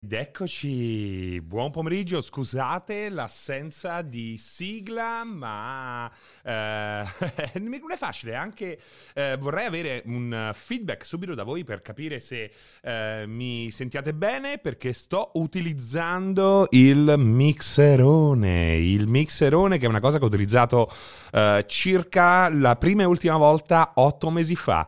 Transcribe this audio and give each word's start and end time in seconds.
Ed 0.00 0.12
eccoci, 0.12 1.40
buon 1.40 1.72
pomeriggio, 1.72 2.22
scusate 2.22 3.08
l'assenza 3.08 4.00
di 4.02 4.36
sigla, 4.36 5.24
ma 5.24 6.08
eh, 6.44 7.02
non 7.58 7.90
è 7.90 7.96
facile, 7.96 8.36
anche 8.36 8.78
eh, 9.12 9.36
vorrei 9.40 9.66
avere 9.66 10.04
un 10.06 10.52
feedback 10.54 11.04
subito 11.04 11.34
da 11.34 11.42
voi 11.42 11.64
per 11.64 11.82
capire 11.82 12.20
se 12.20 12.52
eh, 12.80 13.24
mi 13.26 13.72
sentiate 13.72 14.14
bene 14.14 14.58
perché 14.58 14.92
sto 14.92 15.32
utilizzando 15.34 16.68
il 16.70 17.16
mixerone, 17.18 18.76
il 18.76 19.08
mixerone 19.08 19.78
che 19.78 19.86
è 19.86 19.88
una 19.88 19.98
cosa 19.98 20.18
che 20.18 20.24
ho 20.24 20.28
utilizzato 20.28 20.88
eh, 21.32 21.64
circa 21.66 22.48
la 22.50 22.76
prima 22.76 23.02
e 23.02 23.06
ultima 23.06 23.36
volta 23.36 23.90
otto 23.96 24.30
mesi 24.30 24.54
fa. 24.54 24.86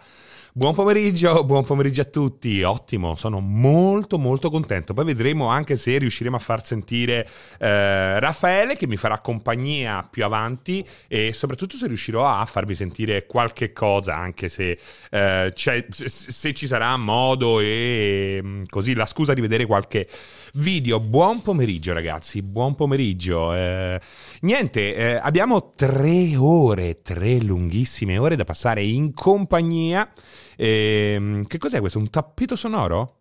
Buon 0.52 0.74
pomeriggio, 0.74 1.44
buon 1.44 1.64
pomeriggio 1.64 2.00
a 2.00 2.06
tutti. 2.06 2.64
Ottimo, 2.64 3.14
sono 3.14 3.38
molto 3.38 4.18
molto 4.18 4.50
contento. 4.50 4.92
Poi 4.94 5.04
vedremo 5.04 5.46
anche 5.46 5.76
se 5.76 5.96
riusciremo 5.96 6.34
a 6.34 6.40
far 6.40 6.66
sentire 6.66 7.24
eh, 7.58 8.18
Raffaele 8.18 8.74
che 8.74 8.88
mi 8.88 8.96
farà 8.96 9.20
compagnia 9.20 10.05
più 10.10 10.24
avanti 10.24 10.84
e 11.06 11.32
soprattutto 11.32 11.77
se 11.77 11.86
riuscirò 11.86 12.27
a 12.27 12.44
farvi 12.46 12.74
sentire 12.74 13.27
qualche 13.27 13.72
cosa, 13.72 14.16
anche 14.16 14.48
se, 14.48 14.77
eh, 15.10 15.52
se 15.55 16.52
ci 16.52 16.66
sarà 16.66 16.96
modo 16.96 17.60
e 17.60 18.41
mm, 18.42 18.62
così 18.70 18.94
la 18.94 19.06
scusa 19.06 19.34
di 19.34 19.41
vedere 19.41 19.66
qualche 19.66 20.08
video. 20.55 20.98
Buon 20.98 21.42
pomeriggio 21.42 21.92
ragazzi, 21.92 22.42
buon 22.42 22.74
pomeriggio. 22.74 23.55
Eh, 23.55 24.00
niente, 24.40 24.94
eh, 24.94 25.14
abbiamo 25.16 25.70
tre 25.70 26.36
ore, 26.36 26.94
tre 26.94 27.40
lunghissime 27.40 28.18
ore 28.18 28.36
da 28.36 28.44
passare 28.44 28.82
in 28.84 29.12
compagnia. 29.12 30.10
Eh, 30.56 31.44
che 31.46 31.58
cos'è 31.58 31.80
questo? 31.80 31.98
Un 31.98 32.10
tappeto 32.10 32.56
sonoro? 32.56 33.18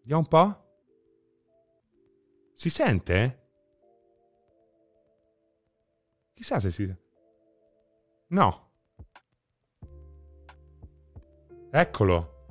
Vediamo 0.00 0.20
un 0.20 0.28
po'. 0.28 0.62
Si 2.54 2.70
sente? 2.70 3.42
Chissà 6.34 6.60
se 6.60 6.70
si... 6.70 6.94
No. 8.28 8.70
Eccolo. 11.70 12.46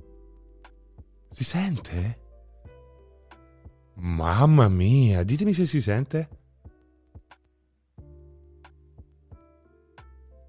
Si 1.30 1.44
sente? 1.44 2.20
Mamma 3.96 4.68
mia, 4.68 5.24
ditemi 5.24 5.54
se 5.54 5.66
si 5.66 5.82
sente. 5.82 6.43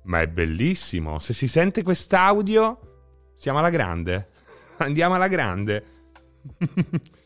Ma 0.04 0.20
è 0.20 0.28
bellissimo. 0.28 1.18
Se 1.18 1.32
si 1.32 1.48
sente 1.48 1.82
quest'audio, 1.82 3.32
siamo 3.34 3.58
alla 3.58 3.70
grande. 3.70 4.28
Andiamo 4.78 5.14
alla 5.14 5.28
grande. 5.28 5.84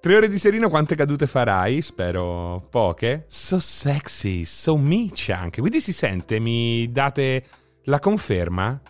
Tre 0.00 0.16
ore 0.16 0.28
di 0.28 0.38
serino, 0.38 0.68
quante 0.68 0.94
cadute 0.94 1.26
farai? 1.26 1.82
Spero 1.82 2.66
poche. 2.70 3.24
So 3.28 3.58
sexy, 3.58 4.44
so 4.44 4.76
miccia 4.76 5.38
anche. 5.38 5.60
Quindi 5.60 5.80
si 5.80 5.92
sente, 5.92 6.38
mi 6.38 6.90
date 6.92 7.44
la 7.84 7.98
conferma? 7.98 8.80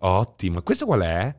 Ottimo. 0.00 0.62
Questo 0.62 0.84
qual 0.84 1.02
è? 1.02 1.36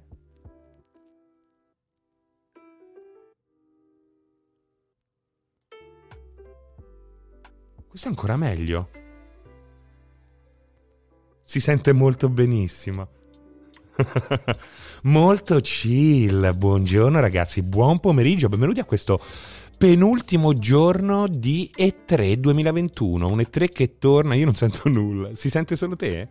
Questo 7.89 8.07
è 8.07 8.11
ancora 8.11 8.37
meglio. 8.37 9.02
Si 11.53 11.59
sente 11.59 11.93
molto 11.93 12.29
benissimo. 12.29 13.09
molto 15.03 15.59
chill. 15.59 16.51
Buongiorno 16.57 17.19
ragazzi, 17.19 17.61
buon 17.61 17.99
pomeriggio, 17.99 18.49
benvenuti 18.49 18.79
a 18.79 18.85
questo 18.85 19.21
penultimo 19.77 20.57
giorno 20.57 21.27
di 21.27 21.71
E3 21.77 22.33
2021. 22.37 23.27
Un 23.27 23.37
E3 23.37 23.71
che 23.71 23.99
torna, 23.99 24.33
io 24.33 24.45
non 24.45 24.55
sento 24.55 24.89
nulla. 24.89 25.35
Si 25.35 25.51
sente 25.51 25.75
solo 25.75 25.95
te? 25.95 26.27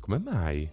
Come 0.00 0.18
mai? 0.18 0.70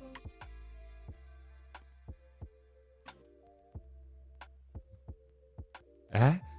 Eh? 6.11 6.51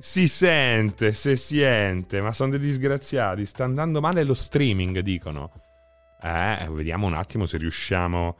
Si, 0.00 0.28
sente, 0.28 1.12
se 1.12 1.36
siente, 1.36 2.22
ma 2.22 2.32
sono 2.32 2.52
dei 2.52 2.58
disgraziati. 2.58 3.44
Sta 3.44 3.64
andando 3.64 4.00
male 4.00 4.24
lo 4.24 4.32
streaming, 4.32 5.00
dicono. 5.00 5.52
Eh, 6.22 6.66
vediamo 6.70 7.06
un 7.06 7.12
attimo 7.12 7.44
se 7.44 7.58
riusciamo. 7.58 8.36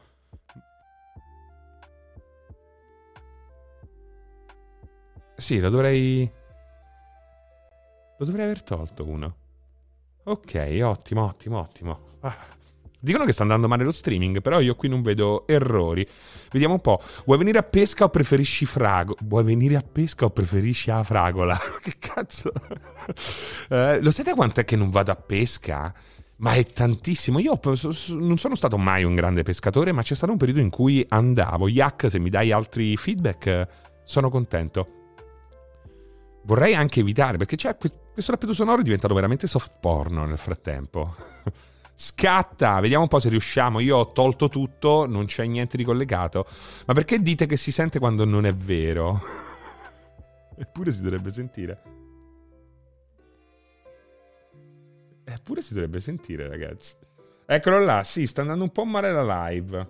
Sì, 5.35 5.59
lo 5.59 5.69
dovrei. 5.69 6.31
Lo 8.17 8.25
dovrei 8.25 8.45
aver 8.45 8.63
tolto 8.63 9.07
uno. 9.07 9.35
Ok, 10.23 10.79
ottimo, 10.81 11.25
ottimo, 11.25 11.59
ottimo. 11.59 12.17
Ah. 12.21 12.59
Dicono 13.03 13.25
che 13.25 13.31
sta 13.31 13.41
andando 13.41 13.67
male 13.67 13.83
lo 13.83 13.89
streaming, 13.89 14.41
però 14.41 14.59
io 14.59 14.75
qui 14.75 14.87
non 14.87 15.01
vedo 15.01 15.47
errori. 15.47 16.07
Vediamo 16.51 16.75
un 16.75 16.81
po'. 16.81 17.01
Vuoi 17.25 17.39
venire 17.39 17.57
a 17.57 17.63
pesca 17.63 18.03
o 18.03 18.09
preferisci 18.09 18.67
frago? 18.67 19.15
Vuoi 19.21 19.43
venire 19.43 19.75
a 19.75 19.81
pesca 19.81 20.25
o 20.25 20.29
preferisci 20.29 20.91
a 20.91 21.01
fragola? 21.01 21.59
che 21.81 21.95
cazzo? 21.97 22.51
eh, 23.69 23.99
lo 23.99 24.11
sapete 24.11 24.35
quant'è 24.35 24.65
che 24.65 24.75
non 24.75 24.91
vado 24.91 25.09
a 25.09 25.15
pesca? 25.15 25.91
Ma 26.37 26.53
è 26.53 26.63
tantissimo. 26.63 27.39
Io 27.39 27.59
non 28.19 28.37
sono 28.37 28.53
stato 28.53 28.77
mai 28.77 29.03
un 29.03 29.15
grande 29.15 29.41
pescatore, 29.41 29.91
ma 29.91 30.03
c'è 30.03 30.13
stato 30.13 30.31
un 30.31 30.37
periodo 30.37 30.59
in 30.59 30.69
cui 30.69 31.03
andavo. 31.09 31.67
Yak, 31.67 32.07
se 32.07 32.19
mi 32.19 32.29
dai 32.29 32.51
altri 32.51 32.95
feedback, 32.97 33.67
sono 34.03 34.29
contento. 34.29 34.87
Vorrei 36.43 36.75
anche 36.75 36.99
evitare, 36.99 37.37
perché 37.37 37.55
c'è 37.55 37.75
questo 37.77 38.31
rappeto 38.31 38.53
sonoro 38.53 38.81
è 38.81 38.83
diventato 38.83 39.15
veramente 39.15 39.47
soft 39.47 39.73
porno 39.79 40.23
nel 40.25 40.37
frattempo. 40.37 41.30
Scatta, 42.01 42.79
vediamo 42.79 43.03
un 43.03 43.09
po' 43.09 43.19
se 43.19 43.29
riusciamo. 43.29 43.79
Io 43.79 43.95
ho 43.95 44.11
tolto 44.11 44.49
tutto, 44.49 45.05
non 45.05 45.25
c'è 45.25 45.45
niente 45.45 45.77
di 45.77 45.83
collegato. 45.83 46.47
Ma 46.87 46.95
perché 46.95 47.21
dite 47.21 47.45
che 47.45 47.57
si 47.57 47.71
sente 47.71 47.99
quando 47.99 48.25
non 48.25 48.47
è 48.47 48.55
vero? 48.55 49.21
Eppure 50.57 50.89
si 50.89 51.03
dovrebbe 51.03 51.31
sentire. 51.31 51.81
Eppure 55.23 55.61
si 55.61 55.75
dovrebbe 55.75 55.99
sentire, 55.99 56.47
ragazzi. 56.47 56.95
Eccolo 57.45 57.77
là, 57.77 58.03
sì, 58.03 58.25
sta 58.25 58.41
andando 58.41 58.63
un 58.63 58.71
po' 58.71 58.83
male 58.85 59.11
la 59.11 59.49
live. 59.49 59.89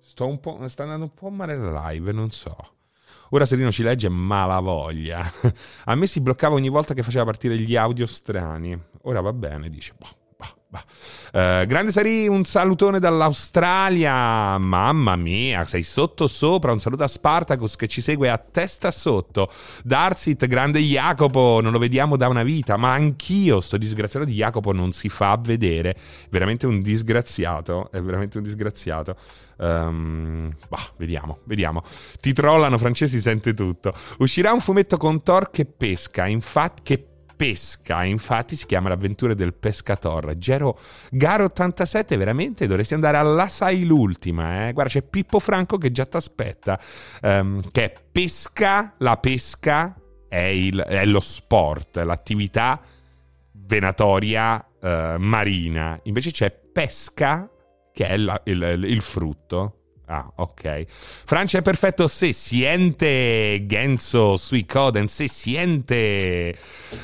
Sta 0.00 0.24
andando 0.24 1.04
un 1.04 1.12
po' 1.12 1.28
male 1.28 1.54
la 1.54 1.90
live, 1.90 2.12
non 2.12 2.30
so. 2.30 2.56
Ora 3.28 3.44
Serino 3.44 3.70
ci 3.70 3.82
legge 3.82 4.08
malavoglia. 4.08 5.20
A 5.84 5.94
me 5.96 6.06
si 6.06 6.22
bloccava 6.22 6.54
ogni 6.54 6.70
volta 6.70 6.94
che 6.94 7.02
faceva 7.02 7.26
partire 7.26 7.58
gli 7.58 7.76
audio 7.76 8.06
strani. 8.06 8.80
Ora 9.02 9.20
va 9.20 9.34
bene, 9.34 9.68
dice. 9.68 9.92
Boh. 9.98 10.24
Uh, 10.78 11.66
grande 11.66 11.90
Sari, 11.90 12.28
un 12.28 12.44
salutone 12.44 12.98
dall'Australia. 12.98 14.58
Mamma 14.58 15.16
mia, 15.16 15.64
sei 15.64 15.82
sotto 15.82 16.26
sopra. 16.26 16.72
Un 16.72 16.78
saluto 16.78 17.02
a 17.04 17.08
Spartacus 17.08 17.76
che 17.76 17.88
ci 17.88 18.00
segue 18.00 18.30
a 18.30 18.38
testa 18.38 18.90
sotto. 18.90 19.50
Darsit, 19.82 20.46
grande 20.46 20.80
Jacopo, 20.80 21.60
non 21.62 21.72
lo 21.72 21.78
vediamo 21.78 22.16
da 22.16 22.28
una 22.28 22.42
vita, 22.42 22.76
ma 22.76 22.92
anch'io, 22.92 23.60
sto 23.60 23.76
disgraziato 23.76 24.24
di 24.26 24.34
Jacopo, 24.34 24.72
non 24.72 24.92
si 24.92 25.08
fa 25.08 25.36
vedere. 25.40 25.96
Veramente 26.30 26.66
un 26.66 26.80
disgraziato. 26.80 27.90
È 27.90 28.00
veramente 28.00 28.38
un 28.38 28.44
disgraziato. 28.44 29.16
Um, 29.58 30.54
bah, 30.68 30.90
vediamo, 30.96 31.38
vediamo. 31.44 31.82
Ti 32.20 32.32
trollano, 32.32 32.78
francesi, 32.78 33.20
sente 33.20 33.54
tutto. 33.54 33.94
Uscirà 34.18 34.52
un 34.52 34.60
fumetto 34.60 34.96
con 34.96 35.22
Thor 35.22 35.50
che 35.50 35.64
pesca. 35.64 36.26
Infatti, 36.26 36.82
che 36.82 36.98
pesca, 36.98 37.15
infatti 38.04 38.56
si 38.56 38.66
chiama 38.66 38.88
L'avventura 38.88 39.34
del 39.34 39.54
pescator. 39.54 40.36
Gero 40.38 40.78
Garo 41.10 41.44
87, 41.44 42.16
veramente 42.16 42.66
dovresti 42.66 42.94
andare 42.94 43.16
alla 43.18 43.48
Sai 43.48 43.84
l'ultima, 43.84 44.68
eh? 44.68 44.72
Guarda, 44.72 44.92
c'è 44.92 45.02
Pippo 45.02 45.38
Franco 45.38 45.78
che 45.78 45.92
già 45.92 46.06
ti 46.06 46.16
aspetta, 46.16 46.78
um, 47.22 47.62
che 47.70 47.84
è 47.84 47.94
pesca, 48.10 48.94
la 48.98 49.16
pesca 49.18 49.94
è, 50.28 50.38
il, 50.38 50.78
è 50.78 51.04
lo 51.04 51.20
sport, 51.20 51.98
l'attività 51.98 52.80
venatoria 53.52 54.64
uh, 54.80 55.18
marina. 55.18 55.98
Invece 56.04 56.30
c'è 56.30 56.50
pesca, 56.50 57.50
che 57.92 58.06
è 58.06 58.16
la, 58.16 58.40
il, 58.44 58.84
il 58.86 59.02
frutto. 59.02 59.75
Ah, 60.06 60.30
ok. 60.36 60.84
Francia 60.86 61.58
è 61.58 61.62
perfetto 61.62 62.06
se 62.06 62.32
siente 62.32 63.64
Genzo 63.66 64.36
sui 64.36 64.64
Coden, 64.64 65.08
se 65.08 65.28
siente... 65.28 66.56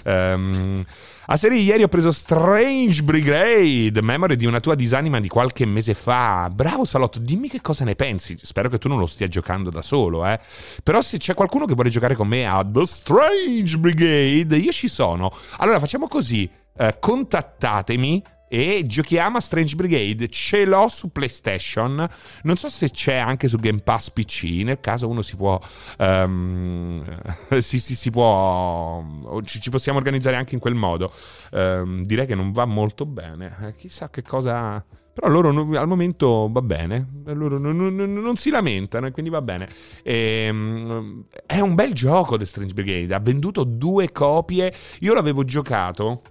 Um, 0.05 0.85
a 1.27 1.37
serie 1.37 1.61
ieri 1.61 1.85
ho 1.85 1.89
preso 1.89 2.11
Strange 2.13 3.03
Brigade, 3.03 4.03
memoria 4.03 4.37
di 4.37 4.45
una 4.45 4.61
tua 4.61 4.75
disanima 4.75 5.21
di 5.21 5.29
qualche 5.29 5.65
mese 5.65 5.95
fa. 5.95 6.51
Bravo 6.53 6.85
Salotto, 6.85 7.21
dimmi 7.21 7.49
che 7.49 7.61
cosa 7.61 7.85
ne 7.85 7.95
pensi. 7.95 8.37
Spero 8.41 8.69
che 8.69 8.79
tu 8.79 8.89
non 8.89 8.99
lo 8.99 9.07
stia 9.07 9.29
giocando 9.29 9.71
da 9.71 9.83
solo, 9.83 10.27
eh. 10.27 10.39
Però 10.83 11.01
se 11.01 11.19
c'è 11.19 11.33
qualcuno 11.33 11.65
che 11.65 11.75
vuole 11.75 11.91
giocare 11.91 12.17
con 12.17 12.27
me 12.27 12.47
a 12.47 12.63
The 12.69 12.85
Strange 12.85 13.79
Brigade, 13.79 14.57
io 14.57 14.73
ci 14.73 14.89
sono. 14.89 15.33
Allora 15.59 15.79
facciamo 15.79 16.09
così, 16.09 16.51
eh, 16.77 16.97
contattatemi 16.99 18.23
e 18.53 18.85
giochiamo 18.85 19.39
a 19.39 19.41
Strange 19.41 19.75
Brigade. 19.77 20.29
Ce 20.29 20.67
l'ho 20.67 20.87
su 20.89 21.11
PlayStation, 21.11 22.07
non 22.43 22.57
so 22.57 22.69
se 22.69 22.91
c'è 22.91 23.15
anche 23.15 23.49
su 23.49 23.57
Game 23.57 23.81
Pass 23.81 24.11
PC, 24.11 24.61
nel 24.63 24.79
caso 24.79 25.09
uno 25.09 25.23
si 25.23 25.37
può... 25.37 25.59
Um, 25.97 27.03
si, 27.61 27.81
si, 27.81 27.97
si, 27.97 28.11
può... 28.11 29.03
Ci, 29.43 29.59
ci, 29.59 29.71
possiamo 29.71 29.97
organizzare 29.97 30.37
anche 30.37 30.53
in 30.53 30.61
quel 30.61 30.75
modo. 30.75 31.11
Um, 31.53 32.05
direi 32.05 32.27
che 32.27 32.35
non 32.35 32.53
va 32.53 32.67
molto 32.67 33.07
bene. 33.07 33.57
Eh, 33.63 33.75
chissà 33.75 34.11
che 34.11 34.21
cosa... 34.21 34.85
Però 35.15 35.29
loro 35.29 35.49
al 35.49 35.89
momento 35.89 36.49
va 36.51 36.63
bene, 36.63 37.23
loro 37.27 37.59
non, 37.59 37.77
non, 37.77 38.13
non 38.15 38.37
si 38.37 38.49
lamentano 38.49 39.07
e 39.07 39.11
quindi 39.11 39.31
va 39.31 39.43
bene. 39.43 39.69
E, 40.03 40.49
um, 40.51 41.25
è 41.45 41.61
un 41.61 41.75
bel 41.75 41.93
gioco 41.93 42.39
The 42.39 42.47
Strange 42.47 42.73
Brigade, 42.73 43.15
ha 43.15 43.19
venduto 43.19 43.65
due 43.65 44.11
copie, 44.11 44.75
io 45.01 45.13
l'avevo 45.13 45.45
giocato 45.45 46.23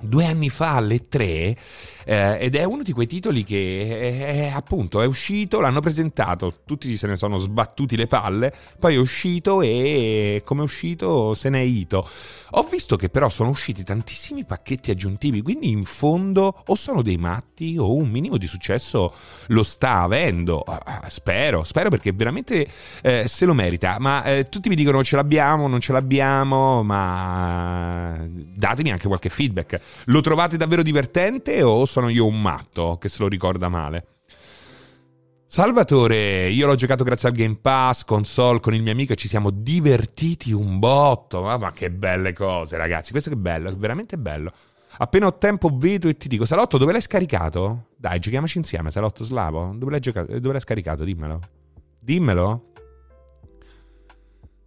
due 0.00 0.24
anni 0.24 0.50
fa 0.50 0.76
alle 0.76 1.00
tre 1.00 1.56
eh, 2.04 2.38
ed 2.40 2.54
è 2.56 2.64
uno 2.64 2.82
di 2.82 2.92
quei 2.92 3.06
titoli 3.06 3.44
che 3.44 3.86
è, 3.88 4.48
è, 4.48 4.52
appunto 4.54 5.00
è 5.00 5.06
uscito, 5.06 5.60
l'hanno 5.60 5.80
presentato, 5.80 6.62
tutti 6.64 6.96
se 6.96 7.06
ne 7.06 7.16
sono 7.16 7.36
sbattuti 7.36 7.96
le 7.96 8.06
palle, 8.06 8.52
poi 8.78 8.94
è 8.94 8.98
uscito 8.98 9.62
e 9.62 10.42
come 10.44 10.62
è 10.62 10.64
uscito 10.64 11.34
se 11.34 11.50
n'è 11.50 11.60
ito. 11.60 12.08
Ho 12.54 12.62
visto 12.64 12.96
che 12.96 13.10
però 13.10 13.28
sono 13.28 13.50
usciti 13.50 13.84
tantissimi 13.84 14.44
pacchetti 14.44 14.90
aggiuntivi, 14.90 15.40
quindi 15.40 15.70
in 15.70 15.84
fondo 15.84 16.64
o 16.66 16.74
sono 16.74 17.00
dei 17.02 17.16
matti 17.16 17.76
o 17.78 17.94
un 17.94 18.08
minimo 18.08 18.38
di 18.38 18.48
successo 18.48 19.14
lo 19.48 19.62
sta 19.62 20.00
avendo. 20.00 20.64
Uh, 20.66 20.80
spero, 21.06 21.62
spero 21.62 21.90
perché 21.90 22.10
veramente 22.12 22.66
eh, 23.02 23.28
se 23.28 23.44
lo 23.44 23.54
merita. 23.54 23.98
Ma 24.00 24.24
eh, 24.24 24.48
tutti 24.48 24.68
mi 24.68 24.74
dicono 24.74 25.04
ce 25.04 25.14
l'abbiamo, 25.14 25.68
non 25.68 25.78
ce 25.78 25.92
l'abbiamo, 25.92 26.82
ma 26.82 28.16
datemi 28.28 28.90
anche 28.90 29.06
qualche 29.06 29.28
feedback. 29.28 29.80
Lo 30.06 30.20
trovate 30.20 30.56
davvero 30.56 30.82
divertente 30.82 31.62
o 31.62 31.86
sono 31.86 32.08
io 32.08 32.26
un 32.26 32.40
matto 32.40 32.98
che 32.98 33.08
se 33.08 33.18
lo 33.20 33.28
ricorda 33.28 33.68
male? 33.68 34.06
Salvatore, 35.52 36.48
io 36.48 36.68
l'ho 36.68 36.76
giocato 36.76 37.02
grazie 37.02 37.28
al 37.28 37.34
Game 37.34 37.58
Pass, 37.60 38.04
console 38.04 38.60
con 38.60 38.72
il 38.72 38.82
mio 38.82 38.92
amico 38.92 39.14
e 39.14 39.16
ci 39.16 39.26
siamo 39.26 39.50
divertiti 39.50 40.52
un 40.52 40.78
botto. 40.78 41.42
Ma, 41.42 41.72
che 41.72 41.90
belle 41.90 42.32
cose, 42.32 42.76
ragazzi. 42.76 43.10
Questo 43.10 43.30
che 43.30 43.36
bello, 43.36 43.74
veramente 43.76 44.16
bello. 44.16 44.52
Appena 44.98 45.26
ho 45.26 45.38
tempo 45.38 45.70
vedo 45.74 46.08
e 46.08 46.16
ti 46.16 46.28
dico, 46.28 46.44
Salotto, 46.44 46.78
dove 46.78 46.92
l'hai 46.92 47.00
scaricato? 47.00 47.86
Dai, 47.96 48.20
giochiamoci 48.20 48.58
insieme, 48.58 48.92
Salotto 48.92 49.24
Slavo. 49.24 49.72
Dove 49.74 49.90
l'hai, 49.90 50.00
giocato? 50.00 50.32
dove 50.38 50.52
l'hai 50.52 50.60
scaricato? 50.60 51.02
Dimmelo. 51.02 51.40
Dimmelo. 51.98 52.69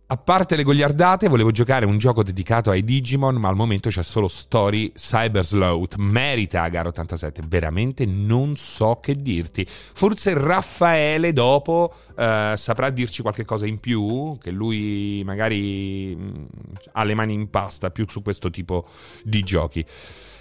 A 0.07 0.17
parte 0.17 0.57
le 0.57 0.63
goliardate, 0.63 1.29
volevo 1.29 1.51
giocare 1.51 1.85
un 1.85 1.97
gioco 1.97 2.23
dedicato 2.23 2.69
ai 2.69 2.83
Digimon, 2.83 3.35
ma 3.35 3.47
al 3.47 3.55
momento 3.55 3.89
c'è 3.89 4.03
solo 4.03 4.27
Story 4.27 4.91
Cyber 4.91 5.45
Sleuth. 5.45 5.95
Merita 5.95 6.67
Gara 6.67 6.89
87, 6.89 7.41
veramente 7.47 8.05
non 8.05 8.57
so 8.57 8.99
che 9.01 9.15
dirti. 9.15 9.65
Forse 9.65 10.33
Raffaele 10.33 11.31
dopo 11.31 11.93
uh, 12.15 12.55
saprà 12.55 12.89
dirci 12.89 13.21
qualche 13.21 13.45
cosa 13.45 13.65
in 13.65 13.79
più, 13.79 14.37
che 14.41 14.51
lui 14.51 15.23
magari 15.23 16.13
mh, 16.15 16.21
mm, 16.21 16.43
ha 16.91 17.03
le 17.05 17.15
mani 17.15 17.33
in 17.33 17.49
pasta 17.49 17.89
più 17.89 18.05
su 18.07 18.21
questo 18.21 18.49
tipo 18.49 18.85
di 19.23 19.41
giochi. 19.41 19.85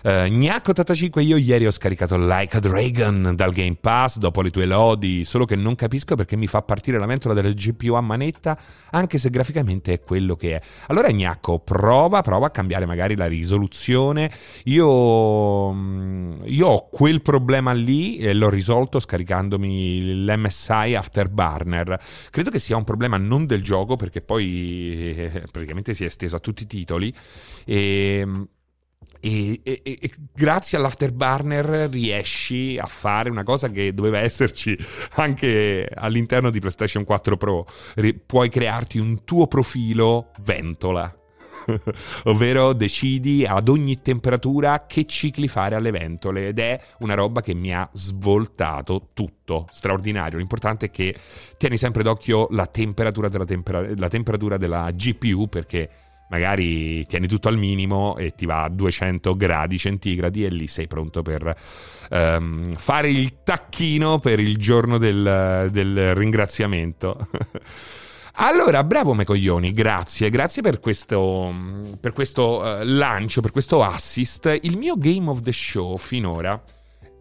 Uh, 0.02 0.08
eh, 0.08 0.28
Gnacco85, 0.30 1.20
io 1.20 1.36
ieri 1.36 1.66
ho 1.66 1.70
scaricato 1.70 2.16
Like 2.16 2.56
a 2.56 2.60
Dragon 2.60 3.34
dal 3.36 3.52
Game 3.52 3.76
Pass 3.80 4.18
dopo 4.18 4.42
le 4.42 4.50
tue 4.50 4.66
lodi, 4.66 5.22
solo 5.22 5.44
che 5.44 5.54
non 5.54 5.74
capisco 5.76 6.16
perché 6.16 6.36
mi 6.36 6.48
fa 6.48 6.62
partire 6.62 6.98
la 6.98 7.06
ventola 7.06 7.34
del 7.34 7.54
GPU 7.54 7.94
a 7.94 8.00
manetta, 8.00 8.58
anche 8.90 9.18
se 9.18 9.30
graficamente 9.30 9.92
è 9.92 10.00
quello 10.00 10.34
che 10.34 10.56
è. 10.56 10.62
Allora 10.88 11.10
Gnacco, 11.10 11.60
prova, 11.60 12.22
prova 12.22 12.46
a 12.46 12.50
cambiare 12.50 12.84
magari 12.84 13.14
la 13.14 13.26
risoluzione. 13.26 14.30
Io, 14.64 15.72
mm, 15.72 16.42
io 16.46 16.66
ho 16.66 16.88
quel 16.88 17.22
problema 17.22 17.72
lì 17.72 18.18
e 18.18 18.34
l'ho 18.34 18.50
risolto 18.50 18.98
scaricandomi 18.98 20.24
l'MSI 20.24 20.94
Afterburner. 20.96 22.00
Credo 22.30 22.50
che 22.50 22.58
sia 22.58 22.76
un 22.76 22.84
problema 22.84 23.18
non 23.18 23.46
del 23.46 23.62
gioco 23.62 23.96
perché 23.96 24.20
poi 24.20 25.14
eh, 25.16 25.44
praticamente 25.50 25.94
si 25.94 26.02
è 26.02 26.06
esteso 26.06 26.36
a 26.36 26.40
tutti 26.40 26.64
i 26.64 26.66
titoli 26.66 27.14
e 27.64 28.26
e, 29.24 29.60
e, 29.62 29.80
e, 29.84 30.10
grazie 30.34 30.76
all'afterburner 30.76 31.88
riesci 31.88 32.76
a 32.76 32.86
fare 32.86 33.30
una 33.30 33.44
cosa 33.44 33.70
che 33.70 33.94
doveva 33.94 34.18
esserci 34.18 34.76
anche 35.14 35.88
all'interno 35.94 36.50
di 36.50 36.58
PlayStation 36.58 37.04
4 37.04 37.36
Pro. 37.36 37.64
puoi 38.26 38.48
crearti 38.48 38.98
un 38.98 39.22
tuo 39.24 39.46
profilo 39.46 40.30
ventola. 40.40 41.16
ovvero 42.24 42.72
decidi 42.72 43.44
ad 43.46 43.68
ogni 43.68 44.02
temperatura 44.02 44.86
che 44.86 45.04
cicli 45.06 45.46
fare 45.46 45.76
alle 45.76 45.92
ventole 45.92 46.48
ed 46.48 46.58
è 46.58 46.80
una 46.98 47.14
roba 47.14 47.40
che 47.40 47.54
mi 47.54 47.72
ha 47.72 47.88
svoltato 47.92 49.10
tutto, 49.12 49.68
straordinario. 49.70 50.38
L'importante 50.38 50.86
è 50.86 50.90
che 50.90 51.14
tieni 51.56 51.76
sempre 51.76 52.02
d'occhio 52.02 52.48
la 52.50 52.66
temperatura 52.66 53.28
della, 53.28 53.44
tempera- 53.44 53.86
la 53.96 54.08
temperatura 54.08 54.56
della 54.56 54.90
GPU 54.90 55.48
perché 55.48 55.88
magari 56.32 57.04
tieni 57.04 57.28
tutto 57.28 57.48
al 57.48 57.58
minimo 57.58 58.16
e 58.16 58.34
ti 58.34 58.46
va 58.46 58.64
a 58.64 58.68
200 58.70 59.36
gradi 59.36 59.76
centigradi 59.76 60.46
e 60.46 60.48
lì 60.48 60.66
sei 60.66 60.86
pronto 60.86 61.20
per 61.20 61.54
um, 62.10 62.64
fare 62.72 63.10
il 63.10 63.42
tacchino 63.44 64.18
per 64.18 64.40
il 64.40 64.56
giorno 64.56 64.96
del, 64.96 65.68
del 65.70 66.14
ringraziamento. 66.14 67.28
Allora, 68.36 68.82
bravo 68.82 69.12
Mecoglioni, 69.12 69.72
grazie, 69.72 70.30
grazie 70.30 70.62
per 70.62 70.80
questo, 70.80 71.54
per 72.00 72.12
questo 72.12 72.62
uh, 72.62 72.78
lancio, 72.82 73.42
per 73.42 73.50
questo 73.50 73.82
assist. 73.82 74.58
Il 74.62 74.78
mio 74.78 74.96
game 74.96 75.28
of 75.28 75.42
the 75.42 75.52
show 75.52 75.98
finora 75.98 76.60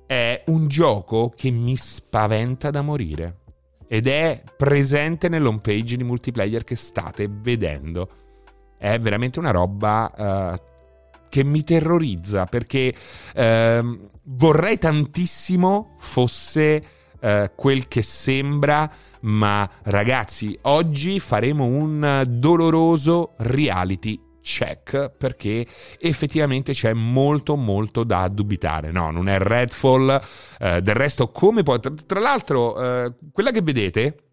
è 0.08 0.42
un 0.46 0.70
gioco 0.70 1.34
che 1.36 1.52
mi 1.52 1.76
spaventa 1.76 2.70
da 2.70 2.82
morire 2.82 3.40
ed 3.90 4.08
è 4.08 4.42
presente 4.56 5.28
nell'home 5.28 5.60
page 5.60 5.98
di 5.98 6.06
multiplayer 6.06 6.64
che 6.64 6.78
state 6.78 7.28
vedendo 7.30 8.21
è 8.82 8.98
veramente 9.00 9.38
una 9.38 9.52
roba 9.52 10.12
uh, 10.18 11.30
che 11.30 11.44
mi 11.44 11.64
terrorizza 11.64 12.46
perché 12.46 12.92
uh, 13.36 14.00
vorrei 14.24 14.80
tantissimo 14.80 15.98
fosse 16.00 16.84
uh, 17.20 17.52
quel 17.56 17.88
che 17.88 18.02
sembra, 18.02 18.92
ma 19.22 19.70
ragazzi, 19.84 20.58
oggi 20.64 21.20
faremo 21.20 21.66
un 21.66 22.24
doloroso 22.28 23.34
reality 23.38 24.20
check 24.42 25.12
perché 25.16 25.64
effettivamente 26.00 26.74
c'è 26.74 26.94
molto 26.94 27.56
molto 27.56 28.04
da 28.04 28.28
dubitare. 28.30 28.92
No 28.92 29.12
non 29.12 29.30
è 29.30 29.38
Redfall 29.38 30.20
eh, 30.60 30.82
del 30.82 30.96
resto 30.96 31.30
come 31.30 31.62
poi 31.62 31.80
tra, 31.80 31.94
tra 32.08 32.20
l'altro 32.20 32.82
eh, 32.82 33.14
quella 33.32 33.52
che 33.52 33.62
vedete 33.62 34.31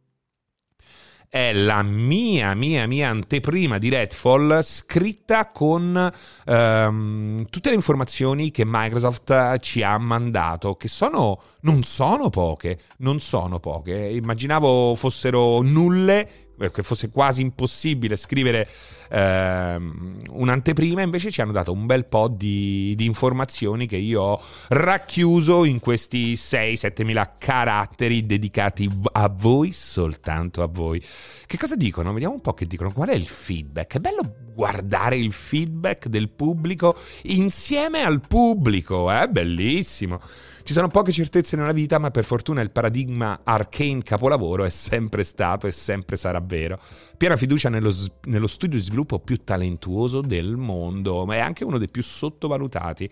è 1.28 1.52
la 1.52 1.82
mia, 1.82 2.54
mia, 2.54 2.86
mia 2.86 3.10
anteprima 3.10 3.78
di 3.78 3.90
Redfall 3.90 4.60
scritta 4.62 5.50
con 5.50 6.12
um, 6.46 7.46
tutte 7.50 7.68
le 7.68 7.74
informazioni 7.74 8.50
che 8.50 8.64
Microsoft 8.66 9.58
ci 9.60 9.82
ha 9.82 9.98
mandato, 9.98 10.76
che 10.76 10.88
sono, 10.88 11.38
non 11.62 11.82
sono 11.82 12.30
poche, 12.30 12.80
non 12.98 13.20
sono 13.20 13.60
poche. 13.60 13.94
Immaginavo 13.94 14.94
fossero 14.94 15.60
nulle, 15.60 16.28
eh, 16.58 16.70
che 16.70 16.82
fosse 16.82 17.10
quasi 17.10 17.42
impossibile 17.42 18.16
scrivere 18.16 18.68
ehm, 19.10 20.16
un'anteprima, 20.30 21.02
invece 21.02 21.30
ci 21.30 21.40
hanno 21.40 21.52
dato 21.52 21.72
un 21.72 21.86
bel 21.86 22.06
po' 22.06 22.28
di, 22.28 22.94
di 22.96 23.04
informazioni 23.04 23.86
che 23.86 23.96
io 23.96 24.22
ho 24.22 24.42
racchiuso 24.68 25.64
in 25.64 25.80
questi 25.80 26.34
6-7 26.34 27.04
mila 27.04 27.36
caratteri 27.38 28.26
dedicati 28.26 28.88
a 29.12 29.28
voi, 29.28 29.72
soltanto 29.72 30.62
a 30.62 30.66
voi. 30.66 31.02
Che 31.46 31.56
cosa 31.56 31.76
dicono? 31.76 32.12
Vediamo 32.12 32.34
un 32.34 32.40
po' 32.40 32.54
che 32.54 32.66
dicono. 32.66 32.92
Qual 32.92 33.08
è 33.08 33.14
il 33.14 33.26
feedback? 33.26 33.96
È 33.96 34.00
bello 34.00 34.46
guardare 34.58 35.16
il 35.16 35.32
feedback 35.32 36.08
del 36.08 36.30
pubblico 36.30 36.96
insieme 37.22 38.02
al 38.02 38.20
pubblico, 38.26 39.08
è 39.08 39.22
eh? 39.22 39.28
bellissimo. 39.28 40.20
Ci 40.68 40.74
sono 40.74 40.88
poche 40.88 41.12
certezze 41.12 41.56
nella 41.56 41.72
vita, 41.72 41.98
ma 41.98 42.10
per 42.10 42.24
fortuna 42.24 42.60
il 42.60 42.70
paradigma 42.70 43.40
arcane 43.42 44.02
capolavoro 44.02 44.64
è 44.64 44.68
sempre 44.68 45.24
stato 45.24 45.66
e 45.66 45.70
sempre 45.70 46.16
sarà 46.16 46.40
vero. 46.40 46.78
Piena 47.16 47.36
fiducia 47.36 47.70
nello, 47.70 47.90
nello 48.24 48.46
studio 48.46 48.78
sviluppo 48.98 49.20
più 49.20 49.44
talentuoso 49.44 50.20
del 50.20 50.56
mondo, 50.56 51.24
ma 51.24 51.36
è 51.36 51.38
anche 51.38 51.64
uno 51.64 51.78
dei 51.78 51.88
più 51.88 52.02
sottovalutati. 52.02 53.08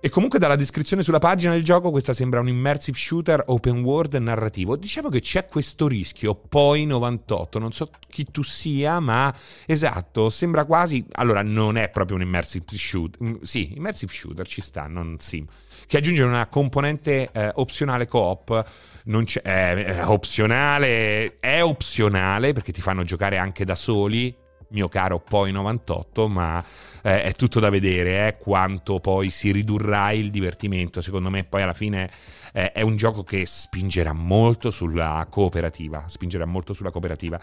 E 0.00 0.10
comunque 0.10 0.38
dalla 0.38 0.54
descrizione 0.54 1.02
sulla 1.02 1.18
pagina 1.18 1.54
del 1.54 1.64
gioco 1.64 1.90
questa 1.90 2.12
sembra 2.12 2.38
un 2.38 2.46
immersive 2.46 2.96
shooter 2.96 3.42
open 3.46 3.82
world 3.82 4.14
narrativo. 4.14 4.76
Diciamo 4.76 5.08
che 5.08 5.18
c'è 5.18 5.46
questo 5.46 5.88
rischio, 5.88 6.36
poi 6.36 6.86
98, 6.86 7.58
non 7.58 7.72
so 7.72 7.90
chi 8.08 8.24
tu 8.30 8.42
sia, 8.42 9.00
ma 9.00 9.34
esatto, 9.66 10.28
sembra 10.28 10.66
quasi... 10.66 11.04
Allora 11.12 11.42
non 11.42 11.76
è 11.76 11.88
proprio 11.88 12.16
un 12.16 12.22
immersive 12.22 12.64
shooter, 12.68 13.26
mm, 13.26 13.34
sì, 13.42 13.74
immersive 13.74 14.12
shooter 14.12 14.46
ci 14.46 14.60
sta, 14.60 14.86
non 14.86 15.16
sim, 15.18 15.44
che 15.86 15.96
aggiunge 15.96 16.22
una 16.22 16.46
componente 16.46 17.30
eh, 17.32 17.50
opzionale 17.54 18.06
coop, 18.06 18.64
non 19.06 19.24
c'è, 19.24 19.40
è, 19.42 19.74
è 19.74 20.06
opzionale, 20.06 21.40
è 21.40 21.60
opzionale 21.60 22.52
perché 22.52 22.70
ti 22.70 22.80
fanno 22.80 23.02
giocare 23.02 23.36
anche 23.36 23.64
da 23.64 23.74
soli, 23.74 24.32
mio 24.68 24.88
caro 24.88 25.18
poi 25.18 25.52
98, 25.52 26.28
ma 26.28 26.64
eh, 27.08 27.22
è 27.22 27.32
tutto 27.32 27.58
da 27.58 27.70
vedere 27.70 28.26
eh, 28.26 28.36
quanto 28.36 29.00
poi 29.00 29.30
si 29.30 29.50
ridurrà 29.50 30.12
il 30.12 30.30
divertimento. 30.30 31.00
Secondo 31.00 31.30
me 31.30 31.44
poi 31.44 31.62
alla 31.62 31.72
fine 31.72 32.10
eh, 32.52 32.72
è 32.72 32.82
un 32.82 32.96
gioco 32.96 33.24
che 33.24 33.46
spingerà 33.46 34.12
molto 34.12 34.70
sulla 34.70 35.26
cooperativa, 35.30 36.04
spingerà 36.06 36.44
molto 36.44 36.74
sulla 36.74 36.90
cooperativa. 36.90 37.40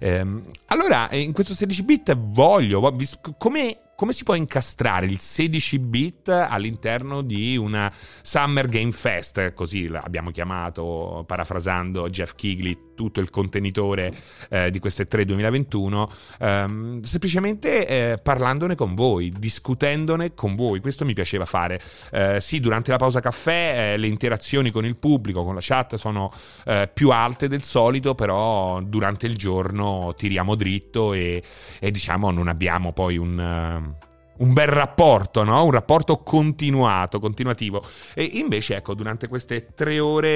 Ehm, 0.00 0.44
allora, 0.66 1.08
in 1.12 1.32
questo 1.32 1.54
16 1.54 1.82
bit 1.82 2.14
voglio, 2.14 2.94
come 3.38 3.78
come 3.96 4.12
si 4.12 4.24
può 4.24 4.34
incastrare 4.34 5.06
il 5.06 5.18
16 5.18 5.78
bit 5.78 6.28
all'interno 6.28 7.22
di 7.22 7.56
una 7.56 7.90
Summer 8.20 8.68
Game 8.68 8.92
Fest, 8.92 9.54
così 9.54 9.88
l'abbiamo 9.88 10.30
chiamato, 10.30 11.24
parafrasando 11.26 12.08
Jeff 12.10 12.34
Kigley, 12.34 12.92
tutto 12.94 13.20
il 13.20 13.30
contenitore 13.30 14.14
eh, 14.50 14.70
di 14.70 14.78
queste 14.78 15.06
3 15.06 15.24
2021, 15.24 16.10
ehm, 16.40 17.00
semplicemente 17.00 17.86
eh, 17.86 18.18
parlandone 18.18 18.74
con 18.74 18.94
voi, 18.94 19.05
discutendone 19.36 20.34
con 20.34 20.54
voi, 20.54 20.80
questo 20.80 21.04
mi 21.04 21.14
piaceva 21.14 21.44
fare. 21.44 21.80
Eh, 22.10 22.40
sì, 22.40 22.60
durante 22.60 22.90
la 22.90 22.96
pausa 22.96 23.20
caffè 23.20 23.92
eh, 23.92 23.96
le 23.96 24.06
interazioni 24.06 24.70
con 24.70 24.84
il 24.84 24.96
pubblico, 24.96 25.44
con 25.44 25.54
la 25.54 25.60
chat 25.62 25.96
sono 25.96 26.32
eh, 26.64 26.88
più 26.92 27.10
alte 27.10 27.48
del 27.48 27.62
solito, 27.62 28.14
però 28.14 28.80
durante 28.80 29.26
il 29.26 29.36
giorno 29.36 30.14
tiriamo 30.16 30.54
dritto 30.54 31.12
e, 31.12 31.42
e 31.78 31.90
diciamo 31.90 32.30
non 32.30 32.48
abbiamo 32.48 32.92
poi 32.92 33.16
un 33.16 33.94
un 34.38 34.52
bel 34.52 34.66
rapporto, 34.66 35.44
no? 35.44 35.64
Un 35.64 35.70
rapporto 35.70 36.18
continuato, 36.18 37.20
continuativo. 37.20 37.84
E 38.14 38.24
invece, 38.34 38.76
ecco, 38.76 38.94
durante 38.94 39.28
queste 39.28 39.68
tre 39.74 39.98
ore 39.98 40.28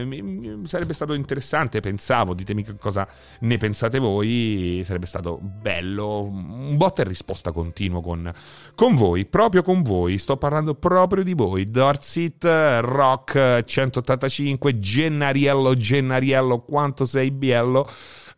eh, 0.00 0.04
mi, 0.04 0.66
sarebbe 0.66 0.92
stato 0.92 1.14
interessante, 1.14 1.80
pensavo, 1.80 2.34
ditemi 2.34 2.62
che 2.62 2.76
cosa 2.76 3.06
ne 3.40 3.56
pensate 3.56 3.98
voi, 3.98 4.82
sarebbe 4.84 5.06
stato 5.06 5.38
bello, 5.40 6.22
un 6.22 6.76
botta 6.76 7.02
e 7.02 7.04
risposta 7.04 7.52
continuo 7.52 8.00
con, 8.00 8.32
con 8.74 8.94
voi, 8.94 9.26
proprio 9.26 9.62
con 9.62 9.82
voi, 9.82 10.18
sto 10.18 10.36
parlando 10.36 10.74
proprio 10.74 11.22
di 11.22 11.34
voi, 11.34 11.70
Dorsit, 11.70 12.44
Rock 12.80 13.64
185, 13.64 14.78
Gennariello, 14.78 15.76
Gennariello, 15.76 16.60
quanto 16.60 17.04
sei 17.04 17.30
biello. 17.30 17.88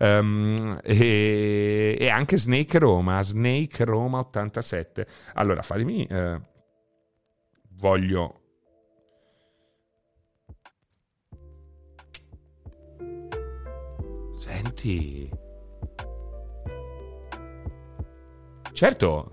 Um, 0.02 0.80
e, 0.82 1.94
e, 2.00 2.08
anche 2.08 2.38
Snake 2.38 2.78
Roma, 2.78 3.20
Snake 3.22 3.84
Roma 3.84 4.20
87. 4.20 5.06
Allora, 5.34 5.60
fatemi... 5.60 6.06
Eh, 6.06 6.40
voglio... 7.76 8.40
Senti... 14.38 15.30
Certo, 18.72 19.28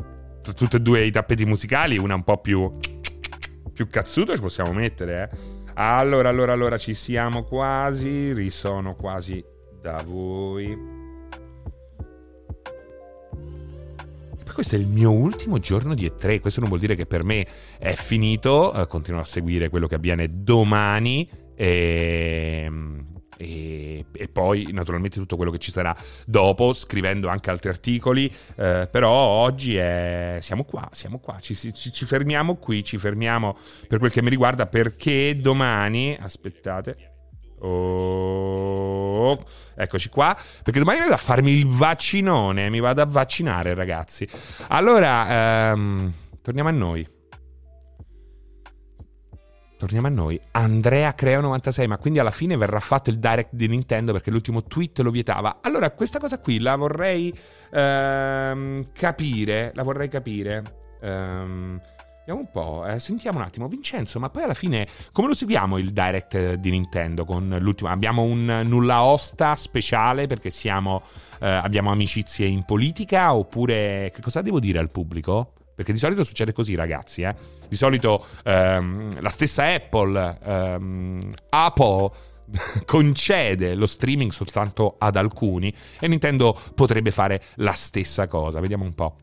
tutti 0.54 0.76
e 0.76 0.82
due 0.82 1.06
i 1.06 1.12
tappeti 1.12 1.46
musicali, 1.46 1.98
una 1.98 2.16
un 2.16 2.24
po' 2.24 2.42
più... 2.42 2.78
più 3.72 3.88
cazzuto 3.88 4.36
ci 4.36 4.42
possiamo 4.42 4.74
mettere, 4.74 5.30
eh. 5.32 5.56
Allora, 5.76 6.28
allora, 6.28 6.52
allora, 6.52 6.78
ci 6.78 6.94
siamo 6.94 7.44
quasi, 7.44 8.34
risono 8.34 8.96
quasi 8.96 9.42
da 9.82 10.04
voi. 10.04 10.96
questo 14.58 14.76
è 14.76 14.80
il 14.80 14.88
mio 14.88 15.12
ultimo 15.12 15.60
giorno 15.60 15.94
di 15.94 16.08
E3. 16.08 16.40
Questo 16.40 16.62
non 16.62 16.70
vuol 16.70 16.82
dire 16.82 16.96
che 16.96 17.06
per 17.06 17.24
me 17.24 17.46
è 17.78 17.94
finito. 17.94 18.72
Uh, 18.74 18.88
continuo 18.88 19.20
a 19.20 19.24
seguire 19.24 19.70
quello 19.70 19.86
che 19.86 19.94
avviene 19.94 20.42
domani. 20.42 21.30
E, 21.54 22.64
ehm, 22.66 23.06
e, 23.38 24.06
e, 24.12 24.28
poi 24.30 24.70
naturalmente 24.72 25.20
tutto 25.20 25.36
quello 25.36 25.52
che 25.52 25.60
ci 25.60 25.70
sarà 25.70 25.96
dopo, 26.26 26.74
scrivendo 26.74 27.28
anche 27.28 27.52
altri 27.52 27.70
articoli. 27.70 28.26
Uh, 28.56 28.90
però 28.90 29.12
oggi 29.12 29.76
è... 29.76 30.40
siamo 30.42 30.64
qua, 30.64 30.90
siamo 30.92 31.20
qua. 31.20 31.38
Ci, 31.40 31.54
ci, 31.54 31.72
ci 31.72 32.06
fermiamo 32.06 32.56
qui, 32.56 32.84
ci 32.84 32.98
fermiamo 32.98 33.56
per 33.88 34.00
quel 34.00 34.10
che 34.10 34.24
mi 34.24 34.32
riguarda 34.32 34.66
perché 34.66 35.38
domani. 35.40 36.18
Aspettate. 36.20 37.12
Oh, 37.60 38.77
eccoci 39.76 40.10
qua. 40.10 40.38
Perché 40.64 40.80
domani 40.80 41.00
vado 41.00 41.14
a 41.14 41.18
farmi 41.18 41.52
il 41.52 41.66
vaccinone. 41.68 42.70
Mi 42.70 42.80
vado 42.80 43.02
a 43.02 43.06
vaccinare, 43.06 43.74
ragazzi. 43.74 44.28
Allora, 44.68 45.72
ehm, 45.72 46.14
torniamo 46.42 46.70
a 46.70 46.72
noi. 46.72 47.08
Torniamo 49.78 50.08
a 50.08 50.10
noi. 50.10 50.40
Andrea 50.52 51.14
Creo 51.14 51.42
96, 51.42 51.88
ma 51.88 51.98
quindi 51.98 52.20
alla 52.20 52.32
fine 52.32 52.58
verrà 52.58 52.80
fatto 52.80 53.12
il 53.12 53.20
direct 53.20 53.50
di 53.54 53.68
Nintendo 53.68 54.12
perché 54.12 54.32
l'ultimo 54.32 54.64
tweet 54.64 55.00
lo 55.00 55.12
vietava. 55.12 55.60
Allora, 55.62 55.92
questa 55.92 56.20
cosa 56.20 56.40
qui 56.40 56.60
la 56.60 56.76
vorrei 56.76 57.32
ehm, 57.72 58.92
capire. 58.94 59.72
La 59.76 59.84
vorrei 59.84 60.08
capire. 60.08 60.64
Ehm 61.02 61.80
Vediamo 62.28 62.46
un 62.46 62.52
po', 62.52 62.86
eh, 62.86 63.00
sentiamo 63.00 63.38
un 63.38 63.46
attimo. 63.46 63.70
Vincenzo, 63.70 64.20
ma 64.20 64.30
poi 64.30 64.44
alla 64.44 64.54
fine 64.54 64.86
come 65.14 65.30
lo 65.30 65.34
seguiamo 65.34 65.78
il 65.78 65.92
direct 65.92 66.56
di 66.56 66.72
Nintendo 66.72 67.24
con 67.24 67.56
l'ultimo? 67.62 67.90
Abbiamo 67.90 68.24
un 68.24 68.64
nulla 68.66 69.02
osta 69.04 69.56
speciale 69.56 70.28
perché 70.28 70.50
siamo, 70.50 71.04
eh, 71.40 71.48
abbiamo 71.48 71.90
amicizie 71.90 72.46
in 72.46 72.66
politica 72.66 73.34
oppure 73.34 74.12
che 74.14 74.20
cosa 74.22 74.42
devo 74.42 74.60
dire 74.60 74.78
al 74.78 74.92
pubblico? 74.92 75.54
Perché 75.74 75.94
di 75.94 76.00
solito 76.00 76.26
succede 76.26 76.52
così, 76.52 76.76
ragazzi. 76.76 77.22
Eh? 77.22 77.34
Di 77.66 77.78
solito 77.78 78.26
ehm, 78.44 79.22
la 79.22 79.30
stessa 79.30 79.64
Apple, 79.64 80.40
ehm, 80.44 81.32
Apple 81.52 82.10
concede 82.86 83.74
lo 83.74 83.86
streaming 83.86 84.32
soltanto 84.32 84.96
ad 84.98 85.16
alcuni 85.16 85.74
e 85.98 86.10
Nintendo 86.10 86.60
potrebbe 86.76 87.12
fare 87.12 87.42
la 87.56 87.72
stessa 87.72 88.28
cosa. 88.28 88.60
Vediamo 88.60 88.84
un 88.84 88.94
po'. 88.94 89.16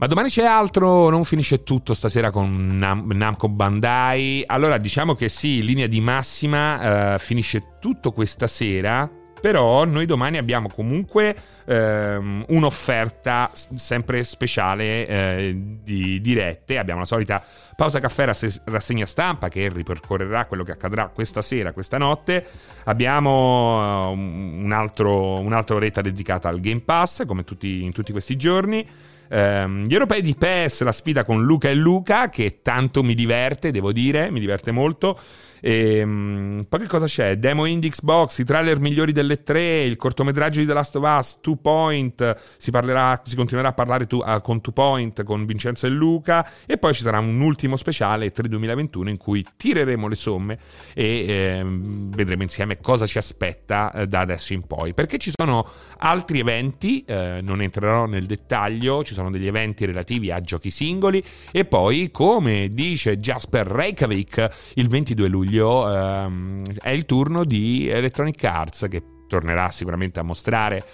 Ma 0.00 0.06
domani 0.06 0.28
c'è 0.28 0.44
altro, 0.44 1.08
non 1.08 1.24
finisce 1.24 1.64
tutto 1.64 1.92
stasera 1.92 2.30
con 2.30 2.76
Nam- 2.76 3.10
Namco 3.10 3.48
Bandai. 3.48 4.44
Allora 4.46 4.78
diciamo 4.78 5.14
che 5.16 5.28
sì, 5.28 5.58
in 5.58 5.64
linea 5.64 5.86
di 5.88 6.00
massima 6.00 7.14
uh, 7.14 7.18
finisce 7.18 7.78
tutto 7.80 8.12
questa 8.12 8.46
sera, 8.46 9.10
però 9.40 9.84
noi 9.84 10.06
domani 10.06 10.36
abbiamo 10.36 10.68
comunque 10.68 11.34
ehm, 11.64 12.44
un'offerta 12.46 13.50
sempre 13.52 14.22
speciale 14.22 15.06
eh, 15.08 15.60
di 15.82 16.20
dirette. 16.20 16.78
Abbiamo 16.78 17.00
la 17.00 17.06
solita 17.06 17.44
pausa 17.74 17.98
caffè 17.98 18.26
rass- 18.26 18.62
rassegna 18.66 19.04
stampa 19.04 19.48
che 19.48 19.68
ripercorrerà 19.68 20.44
quello 20.44 20.62
che 20.62 20.72
accadrà 20.72 21.08
questa 21.08 21.40
sera, 21.40 21.72
questa 21.72 21.98
notte. 21.98 22.46
Abbiamo 22.84 24.10
un 24.12 24.70
altro, 24.72 25.40
un'altra 25.40 25.74
oretta 25.74 26.02
dedicata 26.02 26.48
al 26.48 26.60
Game 26.60 26.82
Pass, 26.82 27.26
come 27.26 27.42
tutti, 27.42 27.82
in 27.82 27.90
tutti 27.90 28.12
questi 28.12 28.36
giorni. 28.36 28.86
Ehm, 29.30 29.84
gli 29.84 29.92
europei 29.92 30.22
di 30.22 30.34
PES, 30.34 30.82
la 30.82 30.92
sfida 30.92 31.24
con 31.24 31.42
Luca 31.42 31.68
e 31.68 31.74
Luca, 31.74 32.28
che 32.28 32.60
tanto 32.62 33.02
mi 33.02 33.14
diverte, 33.14 33.70
devo 33.70 33.92
dire, 33.92 34.30
mi 34.30 34.40
diverte 34.40 34.70
molto. 34.70 35.18
E, 35.60 36.02
um, 36.02 36.64
poi 36.68 36.80
che 36.80 36.86
cosa 36.86 37.06
c'è? 37.06 37.36
Demo 37.36 37.64
indie 37.64 37.90
Xbox, 37.90 38.38
i 38.38 38.44
trailer 38.44 38.80
migliori 38.80 39.12
delle 39.12 39.42
tre, 39.42 39.82
il 39.82 39.96
cortometraggio 39.96 40.60
di 40.60 40.66
The 40.66 40.72
Last 40.72 40.96
of 40.96 41.04
Us, 41.04 41.38
Two 41.40 41.56
Point, 41.56 42.36
si, 42.56 42.70
parlerà, 42.70 43.20
si 43.24 43.36
continuerà 43.36 43.70
a 43.70 43.72
parlare 43.72 44.06
tu, 44.06 44.22
uh, 44.24 44.40
con 44.40 44.60
Two 44.60 44.72
Point, 44.72 45.22
con 45.24 45.44
Vincenzo 45.46 45.86
e 45.86 45.90
Luca 45.90 46.48
e 46.66 46.78
poi 46.78 46.94
ci 46.94 47.02
sarà 47.02 47.18
un 47.18 47.40
ultimo 47.40 47.76
speciale 47.76 48.30
3 48.30 48.48
2021 48.48 49.08
in 49.10 49.16
cui 49.16 49.44
tireremo 49.56 50.08
le 50.08 50.14
somme 50.14 50.58
e 50.94 51.04
eh, 51.04 51.62
vedremo 51.64 52.42
insieme 52.42 52.78
cosa 52.80 53.06
ci 53.06 53.18
aspetta 53.18 53.90
eh, 53.92 54.06
da 54.06 54.20
adesso 54.20 54.52
in 54.52 54.62
poi. 54.62 54.94
Perché 54.94 55.18
ci 55.18 55.32
sono 55.34 55.66
altri 55.98 56.40
eventi, 56.40 57.04
eh, 57.04 57.40
non 57.42 57.62
entrerò 57.62 58.06
nel 58.06 58.26
dettaglio, 58.26 59.04
ci 59.04 59.14
sono 59.14 59.30
degli 59.30 59.46
eventi 59.46 59.84
relativi 59.84 60.30
a 60.30 60.40
giochi 60.40 60.70
singoli 60.70 61.22
e 61.50 61.64
poi, 61.64 62.10
come 62.10 62.68
dice 62.72 63.18
Jasper 63.18 63.66
Reykjavik, 63.66 64.72
il 64.74 64.88
22 64.88 65.28
luglio 65.28 65.47
luglio 65.48 65.90
ehm, 65.90 66.62
è 66.80 66.90
il 66.90 67.06
turno 67.06 67.44
di 67.44 67.88
Electronic 67.88 68.44
Arts 68.44 68.86
che 68.88 69.02
tornerà 69.26 69.70
sicuramente 69.70 70.20
a 70.20 70.22
mostrare 70.22 70.84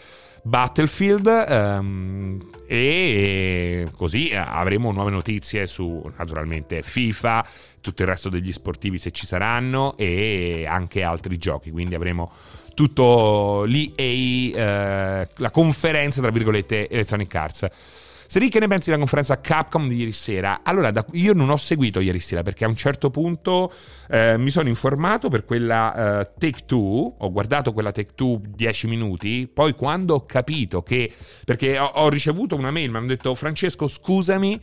Battlefield 0.42 1.26
ehm, 1.26 2.50
e 2.66 3.88
così 3.96 4.32
avremo 4.34 4.92
nuove 4.92 5.10
notizie 5.10 5.66
su 5.66 6.02
naturalmente 6.16 6.82
FIFA, 6.82 7.46
tutto 7.80 8.02
il 8.02 8.08
resto 8.08 8.28
degli 8.28 8.52
sportivi 8.52 8.98
se 8.98 9.10
ci 9.10 9.26
saranno 9.26 9.96
e 9.96 10.64
anche 10.68 11.02
altri 11.02 11.38
giochi, 11.38 11.70
quindi 11.70 11.94
avremo 11.94 12.30
tutto 12.74 13.64
l'EA, 13.64 15.22
eh, 15.22 15.28
la 15.36 15.50
conferenza 15.50 16.20
tra 16.20 16.30
virgolette 16.30 16.88
Electronic 16.88 17.34
Arts. 17.34 17.66
Seri, 18.34 18.48
che 18.48 18.58
ne 18.58 18.66
pensi 18.66 18.86
della 18.86 18.98
conferenza 18.98 19.38
Capcom 19.38 19.86
di 19.86 19.94
ieri 19.94 20.10
sera? 20.10 20.62
Allora, 20.64 20.90
da, 20.90 21.06
io 21.12 21.34
non 21.34 21.50
ho 21.50 21.56
seguito 21.56 22.00
ieri 22.00 22.18
sera 22.18 22.42
perché 22.42 22.64
a 22.64 22.68
un 22.68 22.74
certo 22.74 23.08
punto 23.08 23.72
eh, 24.08 24.36
mi 24.38 24.50
sono 24.50 24.68
informato 24.68 25.28
per 25.28 25.44
quella 25.44 26.22
eh, 26.22 26.30
Take 26.36 26.64
Two, 26.66 27.14
ho 27.16 27.30
guardato 27.30 27.72
quella 27.72 27.92
Take 27.92 28.10
Two 28.16 28.40
10 28.44 28.88
minuti, 28.88 29.46
poi 29.46 29.74
quando 29.74 30.14
ho 30.14 30.26
capito 30.26 30.82
che, 30.82 31.12
perché 31.44 31.78
ho, 31.78 31.84
ho 31.84 32.08
ricevuto 32.08 32.56
una 32.56 32.72
mail, 32.72 32.90
mi 32.90 32.96
hanno 32.96 33.06
detto 33.06 33.32
Francesco 33.36 33.86
scusami, 33.86 34.60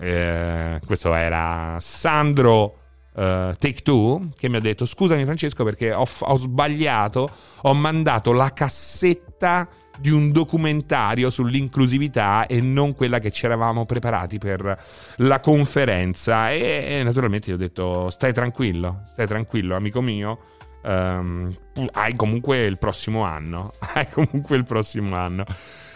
eh, 0.00 0.78
questo 0.84 1.14
era 1.14 1.78
Sandro... 1.80 2.74
Uh, 3.18 3.50
Take 3.58 3.80
Two 3.82 4.28
che 4.36 4.48
mi 4.48 4.58
ha 4.58 4.60
detto 4.60 4.84
scusami 4.84 5.24
Francesco 5.24 5.64
perché 5.64 5.92
ho, 5.92 6.06
ho, 6.20 6.36
sbagliato. 6.36 7.28
Ho 7.62 7.74
mandato 7.74 8.30
la 8.30 8.52
cassetta 8.52 9.68
di 9.98 10.10
un 10.10 10.30
documentario 10.30 11.30
sull'inclusività 11.30 12.46
e 12.46 12.60
non 12.60 12.94
quella 12.94 13.18
che 13.18 13.30
ci 13.30 13.44
eravamo 13.44 13.84
preparati 13.84 14.38
per 14.38 14.80
la 15.16 15.40
conferenza. 15.40 16.50
E, 16.50 16.84
e 16.88 17.02
naturalmente 17.02 17.50
gli 17.50 17.54
ho 17.54 17.58
detto: 17.58 18.10
stai 18.10 18.32
tranquillo, 18.32 19.02
stai 19.06 19.26
tranquillo, 19.26 19.76
amico 19.76 20.00
mio. 20.00 20.38
Um, 20.82 21.50
hai 21.92 22.14
comunque 22.14 22.64
il 22.64 22.78
prossimo 22.78 23.22
anno. 23.22 23.72
Hai 23.94 24.06
comunque 24.10 24.56
il 24.56 24.64
prossimo 24.64 25.16
anno. 25.16 25.44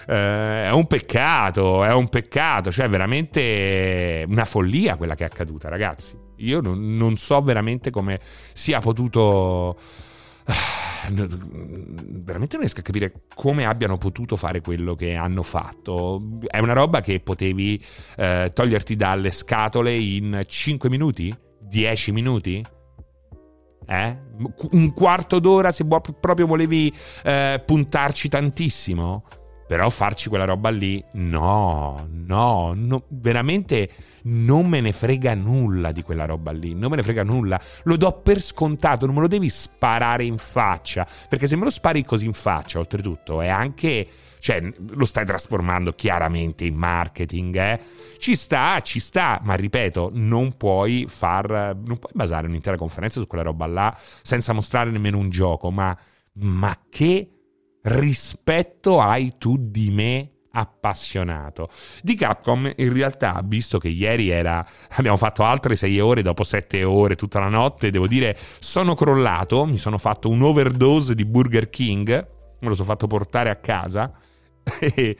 Uh, 0.07 0.11
è 0.13 0.71
un 0.73 0.87
peccato, 0.89 1.85
è 1.85 1.93
un 1.93 2.09
peccato, 2.09 2.73
cioè 2.73 2.89
veramente 2.89 4.25
una 4.29 4.45
follia 4.45 4.97
quella 4.97 5.15
che 5.15 5.23
è 5.23 5.27
accaduta, 5.27 5.69
ragazzi. 5.69 6.19
Io 6.39 6.61
non, 6.61 6.97
non 6.97 7.17
so 7.17 7.41
veramente 7.41 7.91
come 7.91 8.19
sia 8.53 8.81
potuto 8.81 9.77
veramente 11.11 12.57
non 12.57 12.61
riesco 12.61 12.81
a 12.81 12.83
capire 12.83 13.13
come 13.35 13.65
abbiano 13.65 13.97
potuto 13.99 14.37
fare 14.37 14.61
quello 14.61 14.95
che 14.95 15.15
hanno 15.15 15.43
fatto. 15.43 16.21
È 16.47 16.59
una 16.59 16.73
roba 16.73 17.01
che 17.01 17.21
potevi 17.21 17.83
eh, 18.17 18.51
toglierti 18.53 18.97
dalle 18.97 19.31
scatole 19.31 19.95
in 19.95 20.43
5 20.47 20.89
minuti? 20.89 21.37
10 21.61 22.13
minuti? 22.13 22.65
Eh? 23.87 24.17
Un 24.71 24.93
quarto 24.93 25.39
d'ora 25.39 25.73
se 25.73 25.85
proprio 25.85 26.47
volevi 26.47 26.93
eh, 27.25 27.63
puntarci 27.65 28.29
tantissimo? 28.29 29.25
Però 29.67 29.89
farci 29.91 30.29
quella 30.29 30.45
roba 30.45 30.69
lì, 30.69 31.03
no, 31.13 32.07
no, 32.11 32.73
no, 32.75 33.05
veramente 33.09 33.89
non 34.25 34.69
me 34.69 34.81
ne 34.81 34.93
frega 34.93 35.35
nulla 35.35 35.93
di 35.93 36.03
quella 36.03 36.27
roba 36.27 36.53
lì, 36.53 36.75
non 36.75 36.91
me 36.91 36.97
ne 36.97 37.03
frega 37.03 37.23
nulla, 37.25 37.61
lo 37.85 37.97
do 37.97 38.13
per 38.21 38.41
scontato, 38.41 39.07
non 39.07 39.15
me 39.15 39.23
lo 39.23 39.29
devi 39.29 39.49
sparare 39.49 40.25
in 40.25 40.37
faccia, 40.37 41.07
perché 41.29 41.47
se 41.47 41.57
me 41.57 41.65
lo 41.65 41.71
spari 41.71 42.05
così 42.05 42.27
in 42.27 42.35
faccia, 42.35 42.79
oltretutto, 42.79 43.41
è 43.41 43.49
anche, 43.49 44.07
cioè, 44.41 44.63
lo 44.91 45.05
stai 45.07 45.25
trasformando 45.25 45.93
chiaramente 45.93 46.65
in 46.65 46.75
marketing, 46.75 47.57
eh? 47.57 47.81
Ci 48.19 48.37
sta, 48.37 48.81
ci 48.81 49.01
sta, 49.01 49.41
ma 49.43 49.55
ripeto, 49.55 50.11
non 50.13 50.57
puoi 50.57 51.07
far, 51.09 51.51
non 51.51 51.99
puoi 51.99 52.13
basare 52.13 52.47
un'intera 52.47 52.77
conferenza 52.77 53.21
su 53.21 53.27
quella 53.27 53.45
roba 53.45 53.67
là 53.67 53.97
senza 54.23 54.53
mostrare 54.53 54.91
nemmeno 54.91 55.19
un 55.19 55.31
gioco, 55.31 55.71
ma, 55.71 55.97
ma 56.35 56.79
che 56.89 57.42
rispetto 57.83 59.01
hai 59.01 59.35
tu 59.39 59.57
di 59.59 59.91
me 59.91 60.31
appassionato. 60.53 61.69
Di 62.03 62.15
Capcom 62.15 62.71
in 62.77 62.93
realtà, 62.93 63.41
visto 63.45 63.79
che 63.79 63.89
ieri 63.89 64.29
era, 64.29 64.65
abbiamo 64.91 65.17
fatto 65.17 65.43
altre 65.43 65.77
6 65.77 66.01
ore 66.01 66.23
dopo 66.23 66.45
7 66.45 66.85
ore 66.85 67.17
tutta 67.17 67.41
la 67.41 67.49
notte, 67.49 67.91
devo 67.91 68.07
dire, 68.07 68.37
sono 68.59 68.95
crollato, 68.95 69.65
mi 69.65 69.79
sono 69.79 69.99
fatto 69.99 70.29
un 70.29 70.43
overdose 70.43 71.15
di 71.15 71.25
Burger 71.25 71.71
King, 71.71 72.11
me 72.61 72.69
lo 72.69 72.75
sono 72.75 72.89
fatto 72.89 73.07
portare 73.07 73.51
a 73.51 73.57
casa 73.57 74.13
e, 74.79 75.17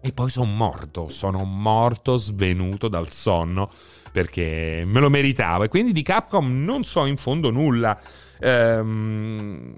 e 0.00 0.12
poi 0.12 0.30
sono 0.30 0.50
morto, 0.50 1.08
sono 1.08 1.44
morto 1.44 2.16
svenuto 2.16 2.88
dal 2.88 3.10
sonno 3.10 3.70
perché 4.12 4.82
me 4.84 4.98
lo 4.98 5.08
meritavo 5.08 5.62
e 5.64 5.68
quindi 5.68 5.92
di 5.92 6.02
Capcom 6.02 6.64
non 6.64 6.82
so 6.82 7.06
in 7.06 7.16
fondo 7.16 7.50
nulla. 7.50 7.98
Ehm, 8.40 9.76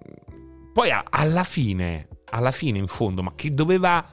poi 0.72 0.90
alla 0.90 1.44
fine, 1.44 2.08
alla 2.30 2.50
fine 2.50 2.78
in 2.78 2.86
fondo, 2.86 3.22
ma 3.22 3.34
che 3.34 3.52
doveva... 3.52 4.04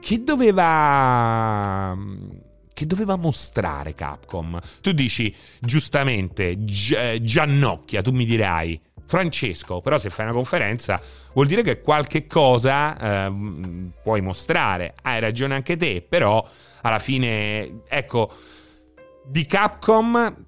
Che 0.00 0.22
doveva... 0.24 1.96
Che 2.72 2.86
doveva 2.86 3.16
mostrare 3.16 3.94
Capcom? 3.94 4.58
Tu 4.80 4.92
dici, 4.92 5.34
giustamente, 5.60 6.56
Gi- 6.64 7.20
Giannocchia, 7.22 8.02
tu 8.02 8.12
mi 8.12 8.24
dirai, 8.24 8.80
Francesco, 9.04 9.80
però 9.80 9.98
se 9.98 10.10
fai 10.10 10.26
una 10.26 10.34
conferenza 10.34 11.00
vuol 11.32 11.48
dire 11.48 11.62
che 11.62 11.80
qualche 11.80 12.26
cosa 12.28 13.26
eh, 13.26 13.32
puoi 14.02 14.20
mostrare. 14.20 14.94
Hai 15.02 15.18
ragione 15.18 15.56
anche 15.56 15.76
te, 15.76 16.06
però 16.08 16.46
alla 16.82 17.00
fine, 17.00 17.80
ecco, 17.88 18.30
di 19.26 19.44
Capcom, 19.44 20.44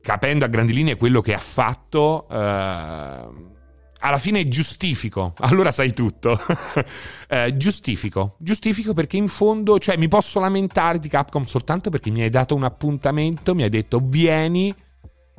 capendo 0.00 0.44
a 0.44 0.48
grandi 0.48 0.72
linee 0.72 0.96
quello 0.96 1.20
che 1.20 1.34
ha 1.34 1.38
fatto... 1.38 2.28
Eh, 2.30 3.56
alla 4.00 4.18
fine 4.18 4.48
giustifico, 4.48 5.34
allora 5.38 5.70
sai 5.70 5.92
tutto. 5.92 6.40
eh, 7.28 7.56
giustifico, 7.56 8.36
giustifico 8.38 8.92
perché 8.94 9.16
in 9.16 9.28
fondo, 9.28 9.78
cioè 9.78 9.96
mi 9.96 10.08
posso 10.08 10.40
lamentare 10.40 10.98
di 10.98 11.08
Capcom 11.08 11.44
soltanto 11.44 11.90
perché 11.90 12.10
mi 12.10 12.22
hai 12.22 12.30
dato 12.30 12.54
un 12.54 12.64
appuntamento, 12.64 13.54
mi 13.54 13.62
hai 13.62 13.70
detto 13.70 14.00
vieni 14.02 14.74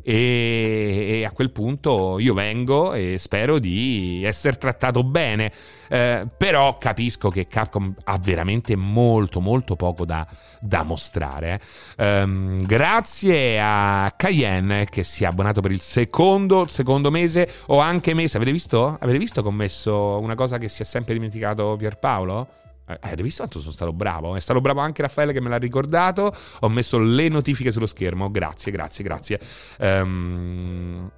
e, 0.03 1.23
a 1.25 1.31
quel 1.31 1.51
punto 1.51 2.19
io 2.19 2.33
vengo 2.33 2.93
e 2.93 3.17
spero 3.17 3.59
di 3.59 4.23
essere 4.25 4.57
trattato 4.57 5.03
bene. 5.03 5.51
Eh, 5.91 6.27
però 6.37 6.77
capisco 6.77 7.29
che 7.29 7.47
Capcom 7.47 7.93
ha 8.03 8.17
veramente 8.19 8.75
molto 8.75 9.39
molto 9.39 9.75
poco 9.75 10.05
da, 10.05 10.25
da 10.59 10.83
mostrare. 10.83 11.59
Um, 11.97 12.63
grazie 12.65 13.59
a 13.59 14.13
Cayenne 14.15 14.85
che 14.85 15.03
si 15.03 15.23
è 15.23 15.27
abbonato 15.27 15.61
per 15.61 15.71
il 15.71 15.81
secondo, 15.81 16.67
secondo 16.67 17.09
mese 17.09 17.49
o 17.67 17.79
anche 17.79 18.13
mese. 18.13 18.37
Avete 18.37 18.51
visto? 18.51 18.97
Avete 18.99 19.17
visto 19.17 19.41
che 19.41 19.47
ho 19.47 19.51
messo 19.51 20.19
una 20.19 20.35
cosa 20.35 20.57
che 20.57 20.69
si 20.69 20.83
è 20.83 20.85
sempre 20.85 21.13
dimenticato 21.13 21.75
Pierpaolo? 21.77 22.47
Eh, 22.89 22.97
hai 23.01 23.15
visto 23.17 23.43
quanto 23.43 23.59
sono 23.59 23.71
stato 23.71 23.93
bravo? 23.93 24.35
È 24.35 24.39
stato 24.39 24.61
bravo 24.61 24.79
anche 24.79 25.03
Raffaele 25.03 25.31
che 25.31 25.41
me 25.41 25.49
l'ha 25.49 25.57
ricordato. 25.57 26.35
Ho 26.61 26.69
messo 26.69 26.97
le 26.97 27.29
notifiche 27.29 27.71
sullo 27.71 27.85
schermo. 27.85 28.31
Grazie, 28.31 28.71
grazie, 28.71 29.03
grazie. 29.03 29.39
Um, 29.77 31.11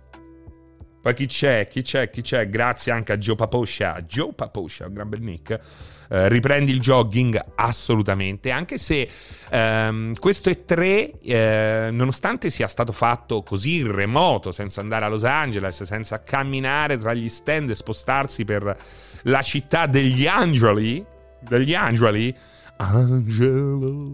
poi 1.01 1.13
chi 1.13 1.27
c'è? 1.27 1.67
Chi 1.67 1.81
c'è? 1.81 2.09
Chi 2.09 2.21
c'è? 2.21 2.49
Grazie 2.49 2.91
anche 2.91 3.13
a 3.13 3.17
Joe 3.17 3.35
Paposcia. 3.35 3.97
Joe 4.05 4.33
Paposcia, 4.33 4.87
un 4.87 4.93
gran 4.93 5.07
bel 5.09 5.21
nick. 5.21 5.59
Uh, 6.09 6.27
riprendi 6.27 6.71
il 6.71 6.81
jogging 6.81 7.41
assolutamente, 7.55 8.51
anche 8.51 8.77
se 8.77 9.09
um, 9.49 10.11
questo 10.19 10.49
è 10.49 10.65
3, 10.65 11.11
uh, 11.89 11.95
nonostante 11.95 12.49
sia 12.49 12.67
stato 12.67 12.91
fatto 12.91 13.43
così 13.43 13.77
in 13.77 13.95
remoto, 13.95 14.51
senza 14.51 14.81
andare 14.81 15.05
a 15.05 15.07
Los 15.07 15.23
Angeles, 15.23 15.83
senza 15.83 16.21
camminare 16.21 16.97
tra 16.97 17.13
gli 17.13 17.29
stand 17.29 17.69
e 17.69 17.75
spostarsi 17.75 18.43
per 18.43 18.77
la 19.23 19.41
città 19.41 19.85
degli 19.85 20.27
angeli, 20.27 21.05
degli 21.41 21.73
angeli. 21.73 22.35
Angelo, 22.77 24.09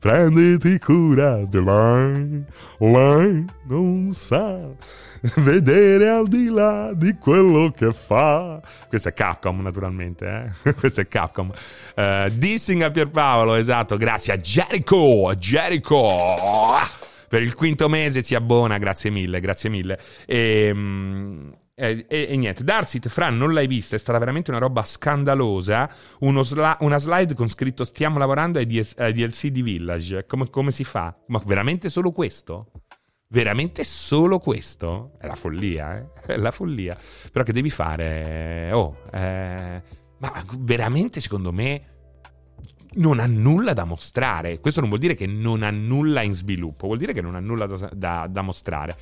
prenditi 0.00 0.78
cura 0.78 1.44
di 1.44 1.62
lei, 1.62 2.44
lei 2.78 3.44
non 3.66 4.10
sa 4.12 4.70
vedere 5.36 6.08
al 6.08 6.28
di 6.28 6.48
là 6.48 6.92
di 6.94 7.14
quello 7.14 7.70
che 7.70 7.92
fa. 7.92 8.60
Questo 8.88 9.08
è 9.08 9.12
Capcom, 9.12 9.60
naturalmente, 9.60 10.54
eh? 10.62 10.72
Questo 10.78 11.00
è 11.00 11.08
Capcom. 11.08 11.52
Uh, 11.94 12.28
dissing 12.30 12.82
a 12.82 12.90
Pierpaolo, 12.90 13.54
esatto, 13.54 13.96
grazie 13.96 14.32
a 14.32 14.36
Jericho, 14.36 15.34
Jericho. 15.36 16.76
Per 17.28 17.42
il 17.42 17.54
quinto 17.54 17.88
mese 17.88 18.22
si 18.22 18.34
abbona, 18.34 18.78
grazie 18.78 19.10
mille, 19.10 19.40
grazie 19.40 19.68
mille. 19.68 19.98
E, 20.26 20.70
um, 20.72 21.54
e, 21.78 22.06
e, 22.08 22.28
e, 22.30 22.36
niente, 22.38 22.64
Darsit, 22.64 23.06
Fran, 23.10 23.36
non 23.36 23.52
l'hai 23.52 23.66
vista, 23.66 23.96
è 23.96 23.98
stata 23.98 24.18
veramente 24.18 24.50
una 24.50 24.58
roba 24.58 24.82
scandalosa. 24.82 25.90
Sla- 26.40 26.78
una 26.80 26.96
slide 26.96 27.34
con 27.34 27.48
scritto 27.48 27.84
stiamo 27.84 28.16
lavorando 28.16 28.58
ai, 28.58 28.64
DS- 28.64 28.94
ai 28.96 29.12
DLC 29.12 29.48
di 29.48 29.60
Village. 29.60 30.24
Come, 30.24 30.48
come, 30.48 30.70
si 30.70 30.84
fa? 30.84 31.14
Ma 31.26 31.38
veramente 31.44 31.90
solo 31.90 32.12
questo? 32.12 32.70
Veramente 33.28 33.84
solo 33.84 34.38
questo? 34.38 35.18
È 35.18 35.26
la 35.26 35.34
follia, 35.34 35.98
eh? 35.98 36.06
È 36.32 36.36
la 36.38 36.50
follia. 36.50 36.96
Però 37.30 37.44
che 37.44 37.52
devi 37.52 37.68
fare? 37.68 38.70
Oh, 38.72 39.02
eh... 39.12 39.82
ma 40.16 40.44
veramente 40.56 41.20
secondo 41.20 41.52
me 41.52 41.82
non 42.94 43.20
ha 43.20 43.26
nulla 43.26 43.74
da 43.74 43.84
mostrare. 43.84 44.60
Questo 44.60 44.80
non 44.80 44.88
vuol 44.88 45.00
dire 45.02 45.12
che 45.12 45.26
non 45.26 45.62
ha 45.62 45.70
nulla 45.70 46.22
in 46.22 46.32
sviluppo, 46.32 46.86
vuol 46.86 46.96
dire 46.96 47.12
che 47.12 47.20
non 47.20 47.34
ha 47.34 47.40
nulla 47.40 47.66
da, 47.66 47.90
da, 47.92 48.26
da 48.30 48.40
mostrare. 48.40 48.96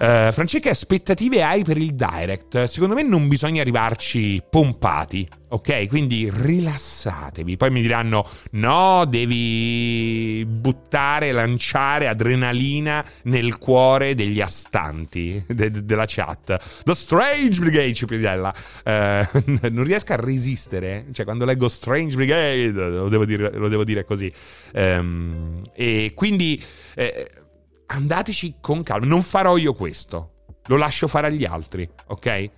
Uh, 0.00 0.32
Francesca, 0.32 0.70
aspettative 0.70 1.42
hai 1.42 1.62
per 1.62 1.76
il 1.76 1.94
direct? 1.94 2.64
Secondo 2.64 2.94
me 2.94 3.02
non 3.02 3.28
bisogna 3.28 3.60
arrivarci 3.60 4.42
pompati, 4.48 5.28
ok? 5.48 5.88
Quindi 5.88 6.30
rilassatevi. 6.34 7.58
Poi 7.58 7.70
mi 7.70 7.82
diranno: 7.82 8.26
no, 8.52 9.04
devi 9.04 10.42
buttare, 10.48 11.32
lanciare 11.32 12.08
adrenalina 12.08 13.04
nel 13.24 13.58
cuore 13.58 14.14
degli 14.14 14.40
astanti 14.40 15.44
de- 15.46 15.70
de- 15.70 15.84
della 15.84 16.06
chat. 16.06 16.82
The 16.82 16.94
Strange 16.94 17.60
Brigade, 17.60 17.92
Cipridella. 17.92 18.54
Uh, 18.90 19.68
non 19.70 19.84
riesco 19.84 20.14
a 20.14 20.16
resistere. 20.16 21.06
Cioè, 21.12 21.24
quando 21.24 21.44
leggo 21.44 21.68
Strange 21.68 22.16
Brigade, 22.16 22.70
lo 22.70 23.08
devo 23.08 23.24
dire, 23.24 23.52
lo 23.52 23.68
devo 23.68 23.84
dire 23.84 24.04
così. 24.04 24.32
Um, 24.72 25.60
e 25.74 26.12
quindi. 26.14 26.60
Eh, 26.94 27.28
andateci 27.90 28.56
con 28.60 28.82
calma. 28.82 29.06
Non 29.06 29.22
farò 29.22 29.56
io 29.56 29.74
questo, 29.74 30.44
lo 30.66 30.76
lascio 30.76 31.08
fare 31.08 31.28
agli 31.28 31.44
altri, 31.44 31.88
ok? 32.06 32.50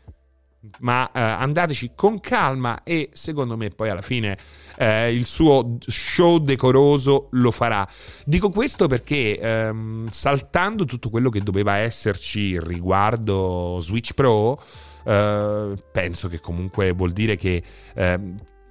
Ma 0.78 1.10
eh, 1.10 1.20
andateci 1.20 1.92
con 1.96 2.20
calma 2.20 2.84
e 2.84 3.10
secondo 3.12 3.56
me 3.56 3.70
poi 3.70 3.88
alla 3.88 4.00
fine 4.02 4.38
eh, 4.76 5.12
il 5.12 5.26
suo 5.26 5.78
show 5.80 6.38
decoroso 6.38 7.28
lo 7.32 7.50
farà. 7.50 7.86
Dico 8.24 8.48
questo 8.48 8.86
perché 8.86 9.40
ehm, 9.40 10.08
saltando 10.08 10.84
tutto 10.84 11.10
quello 11.10 11.30
che 11.30 11.40
doveva 11.40 11.76
esserci 11.76 12.60
riguardo 12.60 13.78
Switch 13.80 14.12
Pro, 14.12 14.62
eh, 15.04 15.74
penso 15.90 16.28
che 16.28 16.38
comunque 16.38 16.92
vuol 16.92 17.10
dire 17.10 17.34
che 17.34 17.60
eh, 17.94 18.18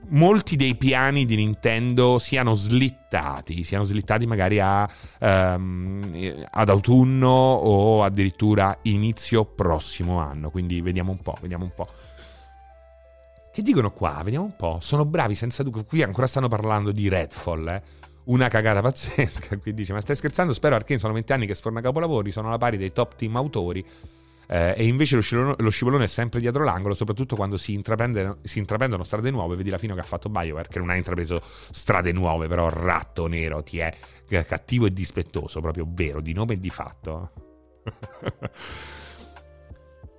molti 0.10 0.56
dei 0.56 0.76
piani 0.76 1.26
di 1.26 1.36
Nintendo 1.36 2.20
siano 2.20 2.54
slittati, 2.54 3.64
siano 3.64 3.84
slittati 3.84 4.26
magari 4.26 4.60
a, 4.60 4.90
um, 5.20 6.46
ad 6.50 6.70
autunno 6.70 7.28
o 7.30 8.04
addirittura 8.04 8.78
inizio 8.84 9.46
prossimo 9.46 10.20
anno. 10.20 10.50
Quindi 10.50 10.82
vediamo 10.82 11.12
un 11.12 11.20
po', 11.20 11.38
vediamo 11.42 11.64
un 11.64 11.72
po'. 11.74 11.88
Che 13.54 13.62
dicono 13.62 13.92
qua? 13.92 14.22
Vediamo 14.24 14.46
un 14.46 14.56
po'. 14.56 14.78
Sono 14.80 15.06
bravi 15.06 15.36
senza 15.36 15.62
dubbio. 15.64 15.84
Qui 15.84 16.02
ancora 16.04 16.28
stanno 16.28 16.48
parlando 16.48 16.92
di 16.92 17.10
Redfall, 17.10 17.68
eh. 17.68 17.82
Una 18.26 18.48
cagata 18.48 18.82
pazzesca. 18.82 19.58
Qui 19.60 19.74
dice: 19.74 19.92
Ma 19.92 20.00
stai 20.00 20.16
scherzando? 20.16 20.54
Spero 20.54 20.76
Arkane 20.76 21.00
sono 21.00 21.12
20 21.14 21.34
anni 21.34 21.46
che 21.46 21.54
sforna 21.54 21.82
capolavori. 21.82 22.32
Sono 22.32 22.48
alla 22.48 22.58
pari 22.58 22.78
dei 22.78 22.94
top 22.94 23.16
team 23.16 23.36
autori 23.36 23.86
eh, 24.54 24.74
e 24.76 24.86
invece 24.86 25.16
lo 25.16 25.22
scivolone, 25.22 25.56
lo 25.60 25.70
scivolone, 25.70 26.04
è 26.04 26.08
sempre 26.08 26.42
dietro 26.42 26.66
l'angolo, 26.66 26.94
soprattutto 26.94 27.38
quando 27.38 27.56
si, 27.56 27.82
si, 28.42 28.60
intraprendono 28.60 29.04
strade 29.06 29.32
nuove. 29.32 29.56
Vedi 29.56 29.70
la 29.70 29.78
fine 29.78 29.94
che 29.94 30.02
ha 30.02 30.04
fatto 30.04 30.28
BioWare, 30.28 30.68
che 30.68 30.78
non 30.78 30.90
ha 30.90 30.96
intrapreso 30.96 31.42
strade 31.70 32.12
nuove, 32.12 32.50
però 32.50 32.68
ratto 32.68 33.28
nero 33.28 33.64
ti 33.64 33.78
è 33.78 33.96
cattivo 34.46 34.88
e 34.88 34.92
dispettoso, 34.92 35.62
proprio 35.62 35.86
vero, 35.88 36.20
di 36.20 36.34
nome 36.34 36.56
e 36.56 36.60
di 36.60 36.70
fatto. 36.70 37.32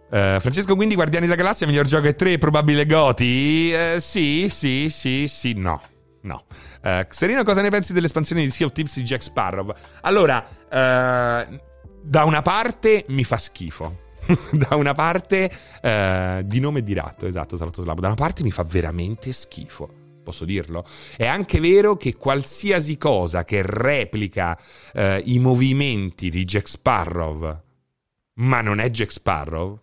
Uh, 0.09 0.40
Francesco, 0.40 0.77
quindi 0.77 0.95
Guardiani 0.95 1.27
della 1.27 1.37
Galassia, 1.37 1.66
miglior 1.66 1.85
gioco 1.85 2.07
è 2.07 2.14
3, 2.14 2.38
probabile 2.38 2.87
Goti? 2.87 3.75
Uh, 3.75 3.99
sì, 3.99 4.49
sì, 4.49 4.88
sì, 4.88 5.29
sì, 5.29 5.53
no. 5.53 5.83
No. 6.23 6.45
Uh, 6.83 7.05
Serino, 7.07 7.42
cosa 7.42 7.61
ne 7.61 7.68
pensi 7.68 7.92
dell'espansione 7.92 8.40
di 8.40 8.49
Sea 8.49 8.64
of 8.64 8.73
Tips 8.73 8.97
di 8.97 9.03
Jack 9.03 9.23
Sparrow? 9.23 9.75
Allora, 10.01 10.42
da 10.71 12.25
una 12.25 12.40
parte 12.40 13.05
mi 13.09 13.25
fa 13.25 13.37
schifo. 13.37 14.09
da 14.52 14.76
una 14.76 14.92
parte 14.92 15.50
eh, 15.80 16.42
di 16.44 16.61
nome 16.61 16.80
e 16.80 16.82
di 16.82 16.94
ratto, 16.94 17.26
esatto, 17.26 17.56
Salotto 17.56 17.82
Slavo. 17.82 18.00
Da 18.00 18.08
una 18.08 18.16
parte 18.16 18.42
mi 18.42 18.50
fa 18.50 18.62
veramente 18.62 19.32
schifo. 19.32 20.00
Posso 20.22 20.44
dirlo? 20.44 20.85
È 21.16 21.26
anche 21.26 21.58
vero 21.58 21.96
che 21.96 22.14
qualsiasi 22.14 22.96
cosa 22.96 23.44
che 23.44 23.62
replica 23.64 24.56
eh, 24.92 25.20
i 25.24 25.38
movimenti 25.40 26.30
di 26.30 26.44
Jack 26.44 26.68
Sparrow, 26.68 27.61
ma 28.35 28.61
non 28.61 28.78
è 28.78 28.88
Jack 28.88 29.11
Sparrow, 29.11 29.80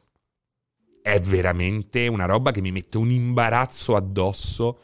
è 1.02 1.20
veramente 1.20 2.08
una 2.08 2.26
roba 2.26 2.52
che 2.52 2.62
mi 2.62 2.72
mette 2.72 2.98
un 2.98 3.12
imbarazzo 3.12 3.96
addosso 3.96 4.80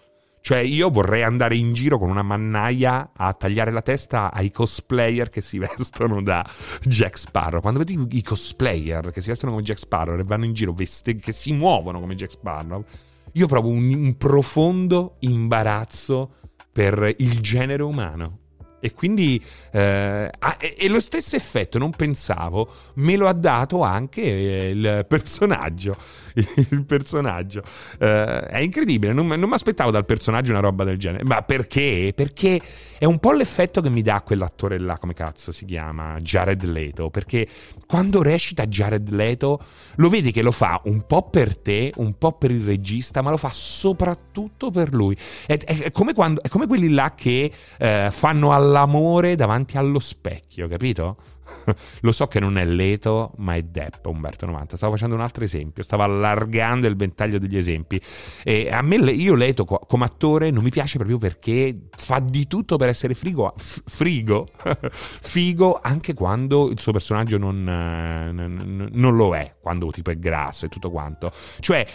cioè, 0.45 0.59
io 0.59 0.91
vorrei 0.91 1.23
andare 1.23 1.55
in 1.55 1.73
giro 1.73 1.97
con 1.97 2.07
una 2.07 2.21
mannaia 2.21 3.13
a 3.15 3.33
tagliare 3.33 3.71
la 3.71 3.81
testa 3.81 4.31
ai 4.31 4.51
cosplayer 4.51 5.27
che 5.29 5.41
si 5.41 5.57
vestono 5.57 6.21
da 6.21 6.47
Jack 6.83 7.17
Sparrow. 7.17 7.61
Quando 7.61 7.79
vedo 7.83 8.05
i 8.11 8.21
cosplayer 8.21 9.09
che 9.09 9.21
si 9.21 9.29
vestono 9.29 9.53
come 9.53 9.63
Jack 9.63 9.79
Sparrow 9.79 10.19
e 10.19 10.23
vanno 10.23 10.45
in 10.45 10.53
giro, 10.53 10.71
veste- 10.71 11.15
che 11.15 11.31
si 11.31 11.51
muovono 11.51 11.99
come 11.99 12.13
Jack 12.13 12.29
Sparrow, 12.29 12.85
io 13.31 13.47
provo 13.47 13.69
un, 13.69 13.91
un 13.91 14.17
profondo 14.17 15.15
imbarazzo 15.21 16.33
per 16.71 17.15
il 17.17 17.41
genere 17.41 17.81
umano. 17.81 18.41
E 18.79 18.93
quindi 18.93 19.43
eh, 19.71 20.31
e 20.77 20.89
lo 20.89 20.99
stesso 20.99 21.35
effetto, 21.35 21.79
non 21.79 21.89
pensavo, 21.89 22.71
me 22.97 23.15
lo 23.15 23.27
ha 23.27 23.33
dato 23.33 23.81
anche 23.81 24.21
il 24.21 25.05
personaggio. 25.07 25.97
Il 26.69 26.83
personaggio 26.85 27.63
eh, 27.99 28.45
è 28.47 28.59
incredibile. 28.59 29.13
Non, 29.13 29.27
non 29.27 29.47
mi 29.47 29.53
aspettavo 29.53 29.91
dal 29.91 30.05
personaggio 30.05 30.51
una 30.51 30.59
roba 30.59 30.83
del 30.83 30.97
genere. 30.97 31.23
Ma 31.23 31.41
perché? 31.41 32.11
Perché 32.15 32.61
è 32.97 33.05
un 33.05 33.19
po' 33.19 33.31
l'effetto 33.31 33.81
che 33.81 33.89
mi 33.89 34.01
dà 34.01 34.21
quell'attore 34.21 34.77
là, 34.77 34.97
come 34.97 35.13
cazzo 35.13 35.51
si 35.51 35.65
chiama? 35.65 36.19
Jared 36.19 36.63
Leto. 36.65 37.09
Perché 37.09 37.47
quando 37.87 38.21
recita 38.21 38.65
Jared 38.67 39.09
Leto, 39.09 39.59
lo 39.95 40.09
vedi 40.09 40.31
che 40.31 40.41
lo 40.41 40.51
fa 40.51 40.81
un 40.85 41.05
po' 41.05 41.29
per 41.29 41.57
te, 41.57 41.93
un 41.97 42.17
po' 42.17 42.33
per 42.33 42.51
il 42.51 42.65
regista, 42.65 43.21
ma 43.21 43.29
lo 43.29 43.37
fa 43.37 43.49
soprattutto 43.51 44.71
per 44.71 44.93
lui. 44.93 45.15
È, 45.45 45.57
è, 45.57 45.77
è, 45.83 45.91
come, 45.91 46.13
quando, 46.13 46.43
è 46.43 46.49
come, 46.49 46.67
quelli 46.67 46.89
là 46.89 47.13
che 47.15 47.51
eh, 47.77 48.09
fanno 48.11 48.51
all'amore 48.53 49.35
davanti 49.35 49.77
allo 49.77 49.99
specchio, 49.99 50.67
capito? 50.67 51.17
Lo 52.01 52.11
so 52.11 52.27
che 52.27 52.39
non 52.39 52.57
è 52.57 52.65
Leto, 52.65 53.33
ma 53.37 53.55
è 53.55 53.61
Depp 53.63 54.05
Umberto 54.05 54.45
90. 54.45 54.75
Stavo 54.75 54.93
facendo 54.93 55.15
un 55.15 55.21
altro 55.21 55.43
esempio, 55.43 55.83
stavo 55.83 56.03
allargando 56.03 56.87
il 56.87 56.95
ventaglio 56.95 57.39
degli 57.39 57.57
esempi. 57.57 58.01
E 58.43 58.69
a 58.71 58.81
me, 58.81 58.95
io 59.11 59.35
Leto 59.35 59.65
come 59.65 60.05
attore 60.05 60.51
non 60.51 60.63
mi 60.63 60.69
piace 60.69 60.97
proprio 60.97 61.17
perché 61.17 61.87
fa 61.95 62.19
di 62.19 62.47
tutto 62.47 62.77
per 62.77 62.89
essere 62.89 63.13
frigo, 63.13 63.53
frigo, 63.57 64.47
figo, 64.89 65.79
anche 65.81 66.13
quando 66.13 66.69
il 66.69 66.79
suo 66.79 66.91
personaggio 66.91 67.37
non, 67.37 67.63
non, 67.63 68.89
non, 68.91 69.15
lo 69.15 69.35
è, 69.35 69.55
quando 69.61 69.89
tipo 69.91 70.11
è 70.11 70.17
grasso 70.17 70.65
e 70.65 70.69
tutto 70.69 70.91
quanto. 70.91 71.31
Cioè, 71.59 71.85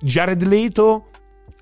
Jared 0.00 0.42
Leto 0.42 1.10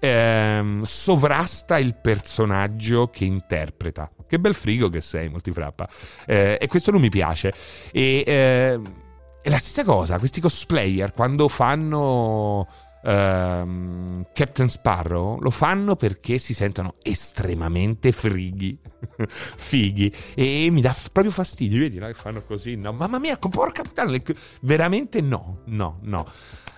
ehm, 0.05 0.83
sovrasta 0.83 1.79
il 1.79 1.95
personaggio 1.97 3.09
che 3.09 3.25
interpreta. 3.25 4.11
Che 4.27 4.39
bel 4.39 4.55
frigo 4.55 4.89
che 4.89 5.01
sei, 5.01 5.29
multifrappa. 5.29 5.89
Eh, 6.27 6.59
e 6.61 6.67
questo 6.67 6.91
non 6.91 7.01
mi 7.01 7.11
piace. 7.11 7.53
E 7.93 8.25
eh, 8.27 8.81
è 9.45 9.51
la 9.51 9.59
stessa 9.59 9.85
cosa, 9.85 10.19
questi 10.19 10.41
cosplayer 10.41 11.13
quando 11.13 11.49
fanno 11.49 12.61
uh, 12.61 14.27
Captain 14.33 14.69
Sparrow 14.69 15.39
lo 15.39 15.51
fanno 15.51 15.97
perché 15.97 16.39
si 16.39 16.55
sentono 16.55 16.95
estremamente 17.03 18.11
frighi, 18.11 18.79
fighi 19.29 20.11
e 20.35 20.69
mi 20.71 20.81
dà 20.81 20.97
proprio 21.13 21.31
fastidio, 21.31 21.81
vedi 21.81 21.99
no? 21.99 22.07
che 22.07 22.15
fanno 22.15 22.43
così, 22.43 22.77
no? 22.77 22.93
Mamma 22.93 23.19
mia, 23.19 23.37
porca 23.37 23.83
puttana, 23.83 24.17
veramente 24.61 25.21
no, 25.21 25.59
no, 25.67 25.99
no. 26.05 26.27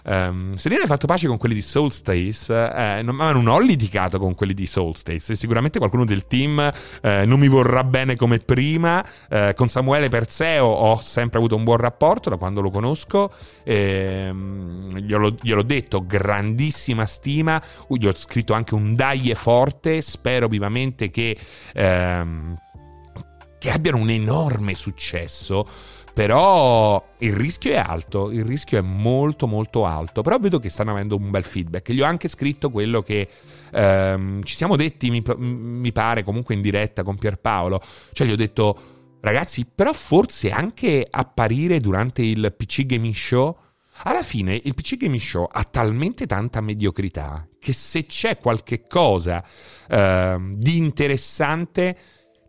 Um, 0.08 0.54
se 0.54 0.68
ne 0.68 0.76
hai 0.76 0.86
fatto 0.86 1.06
pace 1.06 1.26
con 1.26 1.36
quelli 1.36 1.54
di 1.56 1.60
Soulstace, 1.60 2.72
eh, 2.72 3.02
non, 3.02 3.16
ma 3.16 3.32
non 3.32 3.48
ho 3.48 3.58
litigato 3.58 4.20
con 4.20 4.34
quelli 4.34 4.54
di 4.54 4.66
Soulstace. 4.66 5.34
Sicuramente 5.34 5.78
qualcuno 5.78 6.04
del 6.04 6.26
team 6.28 6.72
eh, 7.02 7.24
non 7.26 7.40
mi 7.40 7.48
vorrà 7.48 7.82
bene 7.82 8.14
come 8.14 8.38
prima. 8.38 9.04
Eh, 9.28 9.52
con 9.56 9.68
Samuele 9.68 10.08
Perseo 10.08 10.64
ho 10.64 11.00
sempre 11.00 11.38
avuto 11.38 11.56
un 11.56 11.64
buon 11.64 11.78
rapporto 11.78 12.30
da 12.30 12.36
quando 12.36 12.60
lo 12.60 12.70
conosco. 12.70 13.32
Ehm, 13.64 14.96
glielo, 14.96 15.36
gliel'ho 15.40 15.62
detto, 15.62 16.06
grandissima 16.06 17.04
stima. 17.04 17.60
Uh, 17.88 17.96
gli 17.96 18.06
ho 18.06 18.14
scritto 18.14 18.52
anche 18.52 18.74
un 18.74 18.94
daglie 18.94 19.34
forte. 19.34 20.00
Spero 20.02 20.46
vivamente 20.46 21.10
che, 21.10 21.36
ehm, 21.74 22.54
che 23.58 23.70
abbiano 23.72 23.98
un 23.98 24.10
enorme 24.10 24.74
successo 24.74 25.66
però 26.16 27.12
il 27.18 27.34
rischio 27.34 27.72
è 27.72 27.76
alto, 27.76 28.30
il 28.30 28.42
rischio 28.42 28.78
è 28.78 28.80
molto 28.80 29.46
molto 29.46 29.84
alto, 29.84 30.22
però 30.22 30.38
vedo 30.38 30.58
che 30.58 30.70
stanno 30.70 30.92
avendo 30.92 31.14
un 31.14 31.28
bel 31.28 31.44
feedback. 31.44 31.92
Gli 31.92 32.00
ho 32.00 32.06
anche 32.06 32.28
scritto 32.28 32.70
quello 32.70 33.02
che 33.02 33.28
ehm, 33.70 34.42
ci 34.42 34.54
siamo 34.54 34.76
detti, 34.76 35.10
mi, 35.10 35.22
mi 35.36 35.92
pare, 35.92 36.22
comunque 36.22 36.54
in 36.54 36.62
diretta 36.62 37.02
con 37.02 37.16
Pierpaolo. 37.16 37.82
Cioè 38.12 38.26
gli 38.26 38.32
ho 38.32 38.36
detto, 38.36 39.18
ragazzi, 39.20 39.66
però 39.66 39.92
forse 39.92 40.50
anche 40.50 41.06
apparire 41.06 41.80
durante 41.80 42.22
il 42.22 42.54
PC 42.56 42.86
Gaming 42.86 43.12
Show... 43.12 43.58
Alla 44.04 44.22
fine 44.22 44.60
il 44.62 44.74
PC 44.74 44.96
Gaming 44.96 45.20
Show 45.20 45.48
ha 45.50 45.64
talmente 45.64 46.26
tanta 46.26 46.60
mediocrità 46.60 47.46
che 47.58 47.72
se 47.72 48.04
c'è 48.04 48.36
qualche 48.36 48.86
cosa 48.86 49.42
eh, 49.88 50.36
di 50.38 50.76
interessante 50.76 51.96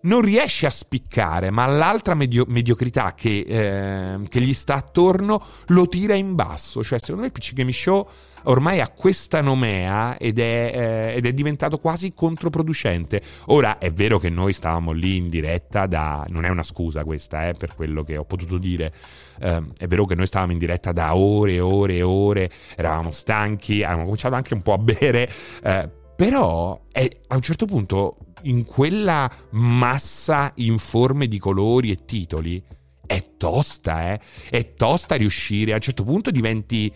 non 0.08 0.22
riesce 0.22 0.66
a 0.66 0.70
spiccare, 0.70 1.52
ma 1.52 1.66
l'altra 1.68 2.16
medio- 2.16 2.46
mediocrità 2.48 3.14
che, 3.14 3.46
eh, 3.48 4.28
che, 4.28 4.42
gli 4.42 4.54
sta 4.54 4.76
attorno 4.76 5.44
lo 5.68 5.88
tira 5.88 6.16
in 6.16 6.34
basso. 6.34 6.84
Cioè, 6.84 7.00
secondo 7.00 7.22
me 7.22 7.28
il 7.28 7.34
PC 7.34 7.54
Game 7.54 7.72
Show 7.72 8.08
ormai 8.44 8.80
ha 8.80 8.88
questa 8.88 9.42
nomea 9.42 10.18
ed 10.18 10.40
è, 10.40 10.72
eh, 10.74 11.18
ed 11.18 11.26
è, 11.26 11.34
diventato 11.34 11.78
quasi 11.78 12.14
controproducente. 12.14 13.22
Ora 13.48 13.78
è 13.78 13.92
vero 13.92 14.18
che 14.18 14.30
noi 14.30 14.54
stavamo 14.54 14.92
lì 14.92 15.18
in 15.18 15.28
diretta 15.28 15.86
da... 15.86 16.26
non 16.30 16.46
è 16.46 16.50
una 16.50 16.64
scusa 16.64 17.04
questa, 17.04 17.50
eh, 17.50 17.54
per 17.54 17.76
quello 17.76 18.04
che 18.04 18.18
ho 18.18 18.24
potuto 18.24 18.58
dire. 18.58 18.94
Eh, 19.40 19.62
è 19.78 19.88
vero 19.88 20.06
che 20.06 20.16
noi 20.16 20.26
stavamo 20.26 20.54
in 20.54 20.58
diretta 20.58 20.94
da 20.94 21.16
ore 21.16 21.54
e 21.54 21.60
ore 21.60 21.96
e 21.96 22.02
ore, 22.02 22.50
eravamo 22.76 23.12
stanchi, 23.12 23.84
avevamo 23.84 24.04
cominciato 24.04 24.36
anche 24.36 24.54
un 24.54 24.62
po' 24.62 24.74
a 24.74 24.78
bere, 24.78 25.30
eh, 25.64 25.90
però 26.16 26.82
è, 26.92 27.08
a 27.28 27.36
un 27.36 27.42
certo 27.42 27.66
punto 27.66 28.16
in 28.44 28.66
quella 28.66 29.30
massa 29.52 30.52
informe 30.56 31.28
di 31.28 31.40
colori 31.40 31.92
e 31.92 32.06
titoli 32.06 32.64
è 33.06 33.36
tosta, 33.38 34.12
eh? 34.12 34.20
È 34.50 34.74
tosta 34.74 35.16
riuscire, 35.16 35.72
a 35.72 35.76
un 35.76 35.82
certo 35.82 36.04
punto 36.04 36.30
diventi 36.30 36.92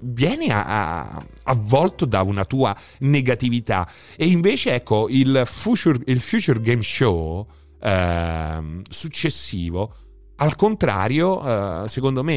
vieni 0.00 0.48
avvolto 0.50 2.04
da 2.04 2.20
una 2.20 2.44
tua 2.44 2.76
negatività 2.98 3.88
e 4.14 4.26
invece 4.26 4.74
ecco 4.74 5.08
il 5.08 5.42
Future, 5.46 6.00
il 6.06 6.20
future 6.20 6.60
Game 6.60 6.82
Show 6.82 7.46
eh, 7.80 8.82
successivo 8.90 9.94
al 10.36 10.56
contrario 10.56 11.84
eh, 11.84 11.88
secondo 11.88 12.22
me 12.22 12.34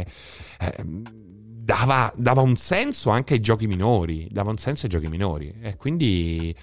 eh, 0.00 0.06
dava, 1.66 2.12
dava, 2.14 2.42
un 2.42 2.56
senso 2.56 3.10
anche 3.10 3.34
ai 3.34 3.40
giochi 3.40 3.66
minori 3.66 4.28
dava 4.30 4.50
un 4.50 4.56
senso 4.56 4.84
ai 4.84 4.90
giochi 4.90 5.08
minori 5.08 5.52
e 5.60 5.76
quindi 5.76 6.54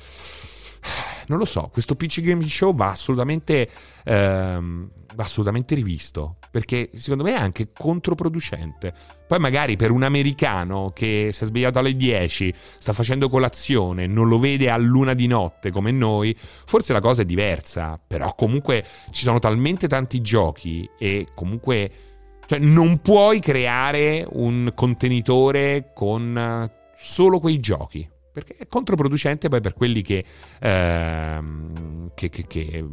non 1.27 1.37
lo 1.37 1.45
so, 1.45 1.69
questo 1.71 1.95
PC 1.95 2.21
Game 2.21 2.47
Show 2.47 2.73
va 2.73 2.91
assolutamente, 2.91 3.69
ehm, 4.03 4.89
va 5.15 5.23
assolutamente 5.23 5.75
rivisto, 5.75 6.37
perché 6.51 6.89
secondo 6.93 7.23
me 7.23 7.31
è 7.31 7.37
anche 7.37 7.69
controproducente. 7.73 8.93
Poi 9.27 9.39
magari 9.39 9.75
per 9.75 9.91
un 9.91 10.03
americano 10.03 10.91
che 10.93 11.29
si 11.31 11.43
è 11.43 11.47
svegliato 11.47 11.79
alle 11.79 11.95
10, 11.95 12.53
sta 12.77 12.93
facendo 12.93 13.29
colazione, 13.29 14.07
non 14.07 14.27
lo 14.27 14.39
vede 14.39 14.69
a 14.69 14.77
luna 14.77 15.13
di 15.13 15.27
notte 15.27 15.71
come 15.71 15.91
noi, 15.91 16.35
forse 16.37 16.93
la 16.93 17.01
cosa 17.01 17.21
è 17.21 17.25
diversa, 17.25 17.99
però 18.05 18.35
comunque 18.35 18.85
ci 19.11 19.23
sono 19.23 19.39
talmente 19.39 19.87
tanti 19.87 20.21
giochi 20.21 20.89
e 20.97 21.27
comunque 21.33 22.12
cioè 22.45 22.59
non 22.59 22.99
puoi 22.99 23.39
creare 23.39 24.25
un 24.31 24.71
contenitore 24.75 25.91
con 25.93 26.69
solo 26.95 27.39
quei 27.39 27.59
giochi 27.59 28.09
perché 28.33 28.55
è 28.57 28.67
controproducente 28.67 29.47
poi 29.47 29.61
per 29.61 29.75
quelli 29.75 30.01
che, 30.01 30.25
ehm, 30.59 32.11
che, 32.15 32.29
che, 32.29 32.45
che 32.47 32.85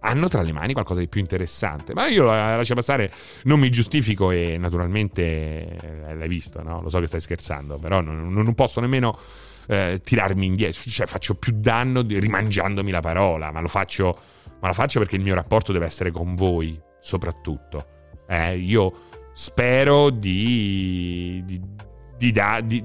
hanno 0.00 0.28
tra 0.28 0.42
le 0.42 0.52
mani 0.52 0.74
qualcosa 0.74 1.00
di 1.00 1.08
più 1.08 1.20
interessante. 1.20 1.94
Ma 1.94 2.06
io 2.06 2.24
la 2.26 2.56
lascio 2.56 2.74
passare, 2.74 3.10
non 3.44 3.58
mi 3.58 3.70
giustifico 3.70 4.30
e 4.30 4.58
naturalmente 4.58 5.22
eh, 5.22 6.14
l'hai 6.14 6.28
visto, 6.28 6.62
no? 6.62 6.80
Lo 6.82 6.90
so 6.90 7.00
che 7.00 7.06
stai 7.06 7.20
scherzando, 7.20 7.78
però 7.78 8.00
non, 8.02 8.30
non 8.30 8.54
posso 8.54 8.80
nemmeno 8.80 9.18
eh, 9.66 10.00
tirarmi 10.04 10.44
indietro, 10.46 10.82
cioè 10.90 11.06
faccio 11.06 11.34
più 11.34 11.54
danno 11.56 12.02
rimangiandomi 12.06 12.90
la 12.90 13.00
parola, 13.00 13.50
ma 13.50 13.60
lo 13.60 13.68
faccio, 13.68 14.16
ma 14.60 14.68
lo 14.68 14.74
faccio 14.74 14.98
perché 14.98 15.16
il 15.16 15.22
mio 15.22 15.34
rapporto 15.34 15.72
deve 15.72 15.86
essere 15.86 16.10
con 16.10 16.34
voi, 16.34 16.78
soprattutto. 17.00 17.94
Eh, 18.26 18.58
io 18.58 18.92
spero 19.32 20.10
di, 20.10 21.42
di, 21.44 21.60
di, 22.16 22.32
da, 22.32 22.60
di 22.60 22.82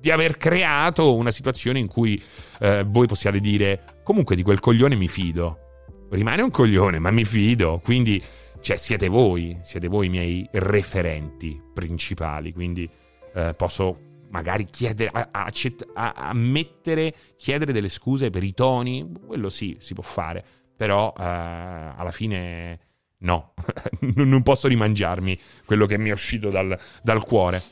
di 0.00 0.10
aver 0.10 0.36
creato 0.36 1.14
una 1.14 1.30
situazione 1.30 1.78
in 1.78 1.86
cui 1.86 2.22
eh, 2.60 2.84
voi 2.86 3.06
possiate 3.06 3.40
dire 3.40 4.00
comunque 4.02 4.36
di 4.36 4.42
quel 4.42 4.60
coglione 4.60 4.94
mi 4.94 5.08
fido. 5.08 6.06
Rimane 6.10 6.42
un 6.42 6.50
coglione, 6.50 6.98
ma 6.98 7.10
mi 7.10 7.24
fido. 7.24 7.80
Quindi, 7.82 8.22
cioè, 8.60 8.76
siete 8.76 9.08
voi, 9.08 9.58
siete 9.62 9.88
voi 9.88 10.06
i 10.06 10.10
miei 10.10 10.48
referenti 10.52 11.60
principali. 11.74 12.52
Quindi 12.52 12.88
eh, 13.34 13.52
posso 13.56 14.06
magari 14.30 14.66
chiedere, 14.66 15.10
a, 15.12 15.28
a, 15.30 15.50
a, 15.94 16.12
ammettere, 16.14 17.14
chiedere 17.36 17.72
delle 17.72 17.88
scuse 17.88 18.30
per 18.30 18.44
i 18.44 18.54
toni. 18.54 19.12
Quello 19.26 19.50
sì, 19.50 19.76
si 19.80 19.94
può 19.94 20.02
fare. 20.02 20.42
Però 20.74 21.12
eh, 21.18 21.22
alla 21.22 22.12
fine 22.12 22.78
no, 23.18 23.54
non 24.14 24.42
posso 24.42 24.68
rimangiarmi 24.68 25.38
quello 25.64 25.86
che 25.86 25.98
mi 25.98 26.10
è 26.10 26.12
uscito 26.12 26.50
dal, 26.50 26.78
dal 27.02 27.24
cuore. 27.24 27.62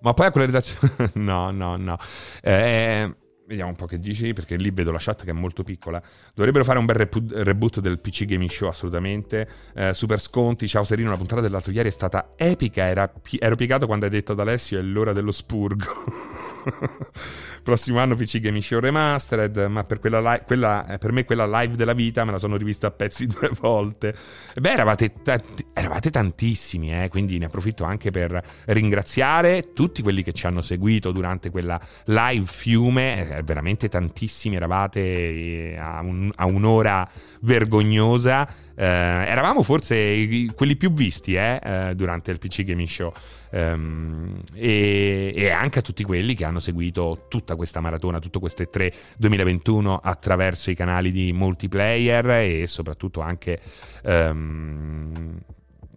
Ma 0.00 0.12
poi 0.12 0.26
a 0.26 0.30
quella 0.30 0.46
redazione... 0.46 1.10
no, 1.14 1.50
no, 1.50 1.76
no. 1.76 1.96
Eh, 2.42 3.12
vediamo 3.46 3.70
un 3.70 3.76
po' 3.76 3.86
che 3.86 3.98
dici, 3.98 4.32
perché 4.32 4.56
lì 4.56 4.70
vedo 4.70 4.92
la 4.92 4.98
chat 5.00 5.24
che 5.24 5.30
è 5.30 5.34
molto 5.34 5.62
piccola. 5.62 6.02
Dovrebbero 6.34 6.64
fare 6.64 6.78
un 6.78 6.84
bel 6.84 6.96
repu- 6.96 7.32
reboot 7.32 7.80
del 7.80 7.98
PC 7.98 8.24
Gaming 8.24 8.50
Show, 8.50 8.68
assolutamente. 8.68 9.48
Eh, 9.74 9.94
super 9.94 10.20
sconti, 10.20 10.68
ciao 10.68 10.84
Serino, 10.84 11.10
la 11.10 11.16
puntata 11.16 11.40
dell'altro 11.40 11.72
ieri 11.72 11.88
è 11.88 11.92
stata 11.92 12.30
epica. 12.36 12.84
Era, 12.84 13.10
ero 13.38 13.56
piegato 13.56 13.86
quando 13.86 14.04
hai 14.04 14.10
detto 14.10 14.32
ad 14.32 14.40
Alessio 14.40 14.78
è 14.78 14.82
l'ora 14.82 15.12
dello 15.12 15.32
spurgo. 15.32 16.34
Prossimo 17.62 17.98
anno 17.98 18.14
PC 18.14 18.40
Gaming 18.40 18.62
Show 18.62 18.78
Remastered, 18.80 19.56
ma 19.68 19.82
per, 19.84 19.98
li- 20.02 20.42
quella, 20.46 20.86
eh, 20.86 20.98
per 20.98 21.12
me 21.12 21.24
quella 21.24 21.46
live 21.60 21.76
della 21.76 21.92
vita 21.94 22.24
me 22.24 22.32
la 22.32 22.38
sono 22.38 22.56
rivista 22.56 22.88
a 22.88 22.90
pezzi 22.90 23.26
due 23.28 23.50
volte. 23.60 24.14
Beh, 24.60 24.72
eravate, 24.72 25.12
t- 25.22 25.66
eravate 25.72 26.10
tantissimi, 26.10 26.92
eh, 27.04 27.08
quindi 27.08 27.38
ne 27.38 27.46
approfitto 27.46 27.84
anche 27.84 28.10
per 28.10 28.40
ringraziare 28.66 29.72
tutti 29.72 30.02
quelli 30.02 30.22
che 30.22 30.32
ci 30.32 30.46
hanno 30.46 30.60
seguito 30.60 31.12
durante 31.12 31.50
quella 31.50 31.80
live 32.06 32.46
fiume, 32.46 33.36
eh, 33.36 33.42
veramente 33.42 33.88
tantissimi, 33.88 34.56
eravate 34.56 35.00
eh, 35.00 35.76
a, 35.78 36.00
un- 36.00 36.30
a 36.34 36.46
un'ora 36.46 37.08
vergognosa. 37.40 38.46
Eh, 38.78 38.84
eravamo 38.84 39.62
forse 39.62 40.52
quelli 40.54 40.76
più 40.76 40.92
visti 40.92 41.34
eh, 41.34 41.58
eh, 41.62 41.94
durante 41.94 42.30
il 42.30 42.38
PC 42.38 42.62
Gaming 42.62 42.88
Show. 42.88 43.12
Um, 43.48 44.42
e, 44.54 45.32
e, 45.34 45.50
anche 45.50 45.78
a 45.78 45.82
tutti 45.82 46.02
quelli 46.02 46.34
che 46.34 46.44
hanno 46.44 46.60
seguito 46.60 47.26
tutta 47.28 47.56
questa 47.56 47.80
maratona, 47.80 48.18
tutto 48.18 48.38
questo 48.38 48.62
E3 48.62 48.92
2021 49.16 49.96
attraverso 49.96 50.70
i 50.70 50.74
canali 50.74 51.10
di 51.10 51.32
multiplayer 51.32 52.28
e 52.30 52.66
soprattutto 52.66 53.20
anche 53.20 53.58
um, 54.02 55.38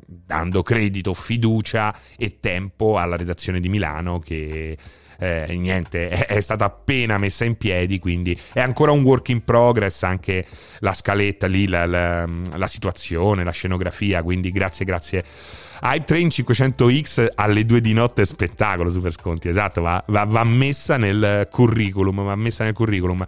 dando 0.06 0.64
credito, 0.64 1.14
fiducia 1.14 1.94
e 2.16 2.40
tempo 2.40 2.98
alla 2.98 3.18
redazione 3.18 3.60
di 3.60 3.68
Milano 3.68 4.20
che 4.20 4.78
eh, 5.20 5.56
niente, 5.56 6.10
è, 6.10 6.26
è, 6.26 6.40
stata 6.40 6.66
appena 6.66 7.18
messa 7.18 7.46
in 7.46 7.58
piedi, 7.58 8.00
quindi 8.00 8.40
è 8.54 8.62
ancora 8.62 8.92
un 8.92 9.04
work 9.04 9.30
in 9.30 9.44
progress 9.44 10.04
anche 10.04 10.46
la 10.80 10.94
scaletta 10.94 11.48
lì, 11.48 11.68
la, 11.68 11.86
la, 11.86 12.28
la 12.56 12.68
situazione, 12.68 13.44
la 13.44 13.52
scenografia, 13.52 14.24
quindi 14.24 14.52
grazie, 14.52 14.86
grazie 14.86 15.24
Hype 15.82 16.06
Train 16.06 16.28
500X 16.28 17.28
alle 17.36 17.66
2 17.66 17.82
di 17.82 17.94
notte 17.94 18.26
spettacolo 18.26 18.90
super 18.90 19.12
sconti 19.12 19.48
esatto 19.50 19.82
va, 19.82 20.04
va, 20.08 20.26
va, 20.26 20.44
messa 20.44 20.98
nel 20.98 21.48
curriculum 21.50 22.24
va 22.24 22.36
messa 22.36 22.64
nel 22.64 22.74
curriculum. 22.74 23.26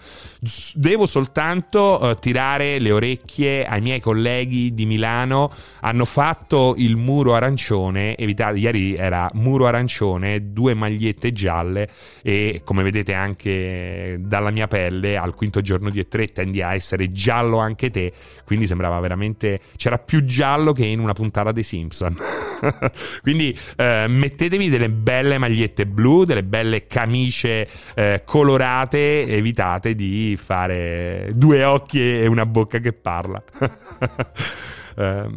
Devo 0.74 1.06
soltanto 1.06 2.00
uh, 2.02 2.16
tirare 2.16 2.80
le 2.80 2.92
orecchie 2.92 3.66
ai 3.66 3.82
miei 3.82 4.00
colleghi 4.00 4.74
di 4.74 4.86
Milano. 4.86 5.52
Hanno 5.82 6.06
fatto 6.06 6.74
il 6.78 6.96
muro 6.96 7.36
arancione 7.36 8.16
evitate 8.18 8.58
ieri 8.58 8.96
era 8.96 9.30
muro 9.34 9.68
arancione 9.68 10.52
due 10.52 10.74
magliette 10.74 11.32
gialle 11.32 11.90
e 12.22 12.62
come 12.64 12.84
vedete 12.84 13.14
anche 13.14 14.18
dalla 14.20 14.52
mia 14.52 14.68
pelle 14.68 15.18
al 15.18 15.34
quinto 15.36 15.62
giorno 15.62 15.90
di 15.90 16.00
E3 16.00 16.32
tendi 16.32 16.62
a 16.62 16.74
essere 16.74 17.12
giallo 17.12 17.58
anche 17.58 17.90
te 17.90 18.12
quindi 18.46 18.68
sembrava 18.68 19.00
veramente 19.00 19.60
c'era 19.76 19.98
più 19.98 20.24
giallo 20.26 20.74
che 20.74 20.86
in 20.86 21.00
una 21.00 21.14
puntata 21.14 21.52
dei 21.52 21.64
Simpson 21.64 22.41
Quindi 23.22 23.58
eh, 23.76 24.06
mettetevi 24.08 24.70
delle 24.70 24.90
belle 24.90 25.38
magliette 25.38 25.86
blu, 25.86 26.24
delle 26.24 26.44
belle 26.44 26.86
camicie 26.86 27.68
eh, 27.96 28.22
colorate, 28.26 29.26
evitate 29.28 29.96
di 29.96 30.38
fare 30.42 31.30
due 31.34 31.64
occhi 31.64 32.00
e 32.00 32.28
una 32.28 32.46
bocca 32.46 32.80
che 32.80 32.94
parla. 32.94 33.42
eh, 34.96 35.30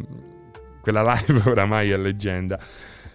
quella 0.81 1.01
live 1.01 1.41
oramai 1.49 1.89
è 1.89 1.97
leggenda. 1.97 2.59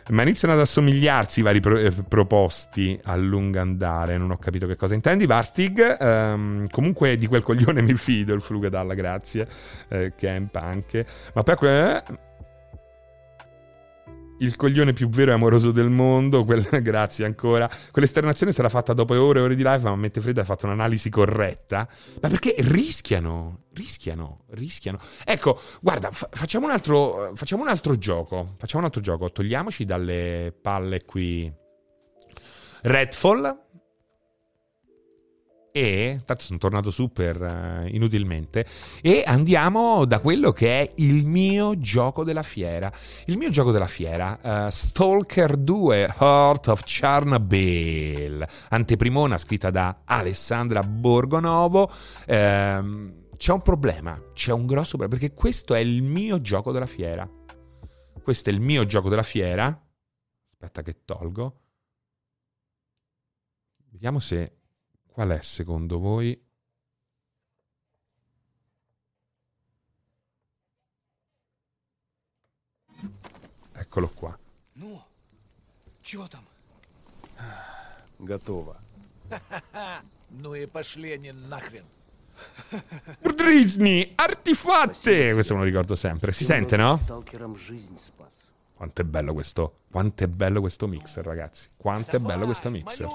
Ma 0.09 0.23
iniziano 0.23 0.55
ad 0.55 0.61
assomigliarsi 0.61 1.39
i 1.39 1.43
vari 1.45 1.61
pro- 1.61 1.79
eh, 1.79 1.93
proposti 1.93 2.99
a 3.05 3.15
lungo 3.15 3.61
andare. 3.61 4.19
Non 4.19 4.33
ho 4.33 4.39
capito 4.39 4.67
che 4.67 4.75
cosa 4.75 4.95
intendi. 4.95 5.25
Vastig, 5.25 5.97
um, 6.01 6.67
comunque 6.69 7.17
di 7.17 7.29
quel 7.29 7.45
coglione 7.45 7.81
mi 7.81 7.95
fido. 7.95 8.35
Il 8.35 8.41
Flugadalla, 8.41 8.95
grazie. 8.95 9.47
Eh, 9.89 10.13
Camp 10.17 10.57
anche. 10.57 11.07
Ma 11.33 11.43
poi. 11.45 11.57
Eh, 11.69 12.03
il 14.41 14.57
coglione 14.57 14.93
più 14.93 15.09
vero 15.09 15.31
e 15.31 15.35
amoroso 15.35 15.71
del 15.71 15.89
mondo. 15.89 16.45
Quel, 16.45 16.67
grazie 16.83 17.25
ancora. 17.25 17.71
Quell'esternazione 17.91 18.53
sarà 18.53 18.69
fatta 18.69 18.93
dopo 18.93 19.19
ore 19.21 19.41
e 19.41 19.43
ore 19.43 19.55
di 19.55 19.63
live, 19.63 19.83
ma 19.83 19.97
Mette 19.97 20.21
Fredda 20.21 20.43
ha 20.43 20.45
fatto 20.45 20.67
un'analisi 20.67 21.11
corretta. 21.11 21.89
Ma 22.21 22.29
perché 22.29 22.55
rischiano? 22.59 23.65
Rischiano, 23.73 24.45
rischiano. 24.51 24.99
Ecco, 25.25 25.61
guarda, 25.81 26.11
fa- 26.11 26.29
facciamo, 26.31 26.67
un 26.67 26.73
altro, 26.73 27.33
facciamo 27.35 27.63
un 27.63 27.69
altro 27.69 27.97
gioco. 27.97 28.55
Facciamo 28.59 28.83
un 28.83 28.87
altro 28.87 29.01
gioco. 29.01 29.31
Togliamoci 29.31 29.85
dalle 29.85 30.55
palle 30.61 31.05
qui. 31.05 31.53
Redfall 32.83 33.69
e 35.73 36.21
tanto 36.25 36.43
sono 36.43 36.59
tornato 36.59 36.91
super 36.91 37.41
uh, 37.41 37.87
inutilmente 37.87 38.67
e 39.01 39.23
andiamo 39.27 40.05
da 40.05 40.19
quello 40.19 40.53
che 40.53 40.81
è 40.81 40.93
il 40.97 41.27
mio 41.27 41.79
gioco 41.79 42.25
della 42.25 42.43
fiera. 42.43 42.93
Il 43.27 43.37
mio 43.37 43.51
gioco 43.51 43.71
della 43.71 43.87
fiera 43.87 44.67
uh, 44.67 44.71
Stalker 44.71 45.57
2 45.57 46.17
Heart 46.19 46.69
of 46.69 46.83
Chernobyl 46.83 48.47
anteprimona 48.71 49.39
scritta 49.39 49.71
da 49.71 50.03
Alessandra 50.05 50.83
Borgonovo. 50.83 51.91
Uh, 52.27 53.19
c'è 53.37 53.53
un 53.53 53.63
problema 53.63 54.21
c'è 54.41 54.53
un 54.53 54.65
grosso 54.65 54.97
problema 54.97 55.19
perché 55.19 55.35
questo 55.35 55.75
è 55.75 55.81
il 55.81 56.01
mio 56.03 56.41
gioco 56.41 56.73
della 56.73 56.87
fiera. 56.87 57.29
Questo 58.23 58.49
è 58.49 58.53
il 58.55 58.61
mio 58.61 58.87
gioco 58.87 59.11
della 59.11 59.23
fiera. 59.23 59.67
Aspetta 60.51 60.81
che 60.81 61.05
tolgo. 61.05 61.61
Vediamo 63.91 64.19
se 64.19 64.60
Qual 65.20 65.30
è 65.30 65.42
secondo 65.42 66.00
voi 66.00 66.40
Eccolo 73.78 74.10
qua. 74.10 74.38
Ну, 74.74 75.02
чё 76.02 76.28
там? 76.28 76.44
Готово. 78.20 78.78
ну 80.30 80.56
и 80.56 80.66
пошли 80.66 81.12
они 81.12 81.32
нахрен. 81.32 81.86
Urdrizni, 83.22 84.12
artifatte! 84.16 85.34
Questo 85.34 85.54
me 85.54 85.60
lo 85.60 85.66
ricordo 85.66 85.96
sempre. 85.96 86.32
Si 86.32 86.44
sente, 86.44 86.76
no? 86.76 87.00
Quanto 88.81 89.03
è 89.03 89.05
bello 89.05 89.35
questo, 89.35 89.81
quanto 89.91 90.25
è 90.25 90.27
bello 90.27 90.61
questo 90.61 90.87
mixer, 90.87 91.23
ragazzi. 91.23 91.69
Quanto 91.77 92.17
è 92.17 92.19
bello 92.19 92.47
questo 92.47 92.71
mixer. 92.71 93.07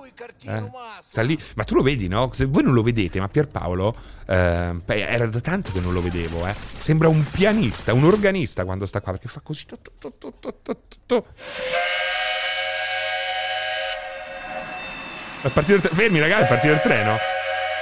Eh? 0.43 0.71
Sta 1.01 1.23
lì, 1.23 1.35
ma 1.55 1.63
tu 1.63 1.73
lo 1.73 1.81
vedi, 1.81 2.07
no? 2.07 2.29
Se 2.33 2.45
voi 2.45 2.61
non 2.61 2.75
lo 2.75 2.83
vedete, 2.83 3.19
ma 3.19 3.27
Pierpaolo 3.27 3.95
eh, 4.27 4.79
era 4.85 5.25
da 5.25 5.41
tanto 5.41 5.71
che 5.71 5.79
non 5.79 5.91
lo 5.93 6.03
vedevo, 6.03 6.45
eh. 6.45 6.53
Sembra 6.77 7.07
un 7.07 7.25
pianista, 7.31 7.93
un 7.93 8.03
organista 8.03 8.63
quando 8.63 8.85
sta 8.85 9.01
qua, 9.01 9.13
perché 9.13 9.27
fa 9.27 9.39
così. 9.39 9.65
Partito 15.51 15.73
il 15.73 15.81
treno. 15.81 15.95
Fermi, 15.95 16.19
ragazzi, 16.19 16.43
è 16.43 16.47
partito 16.47 16.73
il 16.73 16.81
treno. 16.81 17.17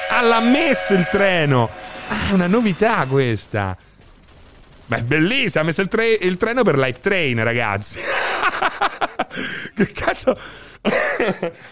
Ah, 0.09 0.21
l'ha 0.21 0.39
messo 0.39 0.93
il 0.93 1.05
treno. 1.11 1.69
Ah, 2.07 2.33
una 2.33 2.47
novità 2.47 3.05
questa. 3.07 3.77
Ma 4.87 4.97
è 4.97 5.03
bellissima, 5.03 5.63
ha 5.63 5.65
messo 5.65 5.81
il, 5.81 5.87
tre- 5.87 6.17
il 6.19 6.37
treno 6.37 6.63
per 6.63 6.77
Light 6.77 6.99
Train, 6.99 7.43
ragazzi. 7.43 7.99
che 9.73 9.85
cazzo? 9.91 10.37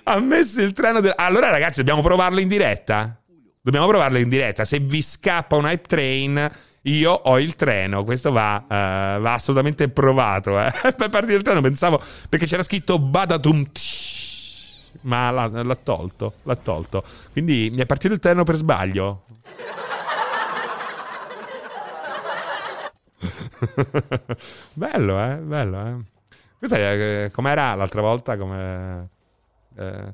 ha 0.03 0.19
messo 0.19 0.61
il 0.61 0.73
treno. 0.73 0.99
De- 1.01 1.13
allora, 1.15 1.49
ragazzi, 1.49 1.79
dobbiamo 1.79 2.01
provarlo 2.01 2.39
in 2.39 2.47
diretta? 2.47 3.21
Dobbiamo 3.61 3.87
provarlo 3.87 4.17
in 4.17 4.29
diretta. 4.29 4.65
Se 4.65 4.79
vi 4.79 5.01
scappa 5.01 5.55
un 5.55 5.65
hype 5.65 5.87
train, 5.87 6.51
io 6.83 7.11
ho 7.11 7.39
il 7.39 7.55
treno. 7.55 8.03
Questo 8.03 8.31
va, 8.31 8.63
uh, 8.63 9.21
va 9.21 9.33
assolutamente 9.33 9.89
provato. 9.89 10.59
Eh. 10.59 10.71
per 10.95 11.09
partire 11.09 11.35
il 11.35 11.43
treno 11.43 11.61
pensavo 11.61 12.01
perché 12.29 12.45
c'era 12.45 12.63
scritto 12.63 12.97
Badatum. 12.97 13.65
Ma 15.01 15.31
l'ha, 15.31 15.63
l'ha 15.63 15.75
tolto. 15.75 16.35
L'ha 16.43 16.55
tolto. 16.55 17.03
Quindi 17.31 17.69
mi 17.71 17.81
è 17.81 17.85
partito 17.85 18.13
il 18.13 18.19
treno 18.19 18.43
per 18.43 18.55
sbaglio. 18.55 19.25
bello, 24.73 25.23
eh? 25.23 25.35
Bello, 25.37 25.85
eh? 25.85 25.95
Questa 26.57 26.77
è, 26.77 27.25
eh, 27.25 27.31
com'era 27.31 27.73
l'altra 27.75 28.01
volta? 28.01 28.37
Come, 28.37 29.09
eh... 29.75 30.13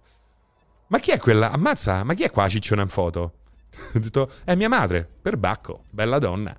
Ma 0.87 0.99
chi 0.99 1.11
è 1.11 1.17
quella? 1.19 1.51
Ammazza, 1.51 2.03
ma 2.03 2.13
chi 2.13 2.23
è 2.23 2.29
qua 2.29 2.47
cicciona 2.47 2.81
in 2.81 2.89
foto? 2.89 3.33
Ho 3.93 3.99
detto, 3.99 4.29
è 4.43 4.55
mia 4.55 4.69
madre, 4.69 5.07
per 5.21 5.37
Bacco, 5.37 5.83
bella 5.89 6.19
donna. 6.19 6.55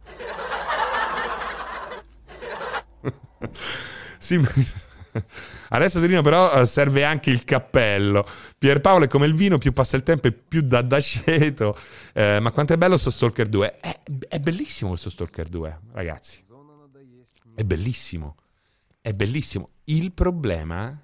sì, 4.19 4.39
Adesso 5.71 6.01
Serino 6.01 6.23
però 6.23 6.61
eh, 6.61 6.67
serve 6.67 7.05
anche 7.05 7.31
il 7.31 7.45
cappello. 7.45 8.27
Pierpaolo 8.57 9.05
è 9.05 9.09
come 9.09 9.27
il 9.27 9.35
vino, 9.35 9.59
più 9.59 9.73
passa 9.73 9.97
il 9.97 10.03
tempo 10.03 10.29
e 10.29 10.33
più 10.33 10.63
dà 10.63 10.83
d'aceto. 10.83 11.77
Eh, 12.13 12.41
ma 12.41 12.51
quanto 12.51 12.73
è 12.73 12.77
bello 12.77 12.93
questo 12.93 13.11
Stalker 13.11 13.49
2? 13.49 13.79
È, 13.81 14.01
è 14.29 14.39
bellissimo 14.39 14.91
questo 14.91 15.11
Stalker 15.11 15.49
2, 15.49 15.79
ragazzi. 15.93 16.45
È 17.59 17.65
bellissimo. 17.65 18.37
È 19.01 19.13
bellissimo. 19.13 19.71
Il 19.83 20.13
problema... 20.13 20.97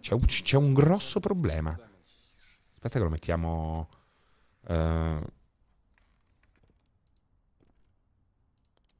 C'è 0.00 0.14
un, 0.14 0.20
c'è 0.24 0.56
un 0.56 0.72
grosso 0.72 1.20
problema. 1.20 1.78
Aspetta 2.72 2.96
che 2.96 3.04
lo 3.04 3.10
mettiamo... 3.10 3.88
Uh, 4.66 5.22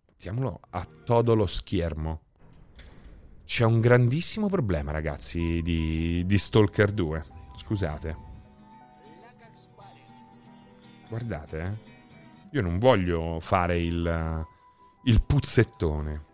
mettiamolo 0.08 0.60
a 0.68 0.86
todo 1.06 1.34
lo 1.34 1.46
schermo. 1.46 2.20
C'è 3.46 3.64
un 3.64 3.80
grandissimo 3.80 4.48
problema, 4.50 4.92
ragazzi, 4.92 5.62
di, 5.62 6.22
di 6.26 6.36
Stalker 6.36 6.92
2. 6.92 7.24
Scusate. 7.56 8.16
Guardate, 11.08 11.60
eh. 11.62 11.94
Io 12.50 12.60
non 12.60 12.78
voglio 12.78 13.40
fare 13.40 13.82
il, 13.82 14.46
il 15.04 15.22
puzzettone. 15.22 16.25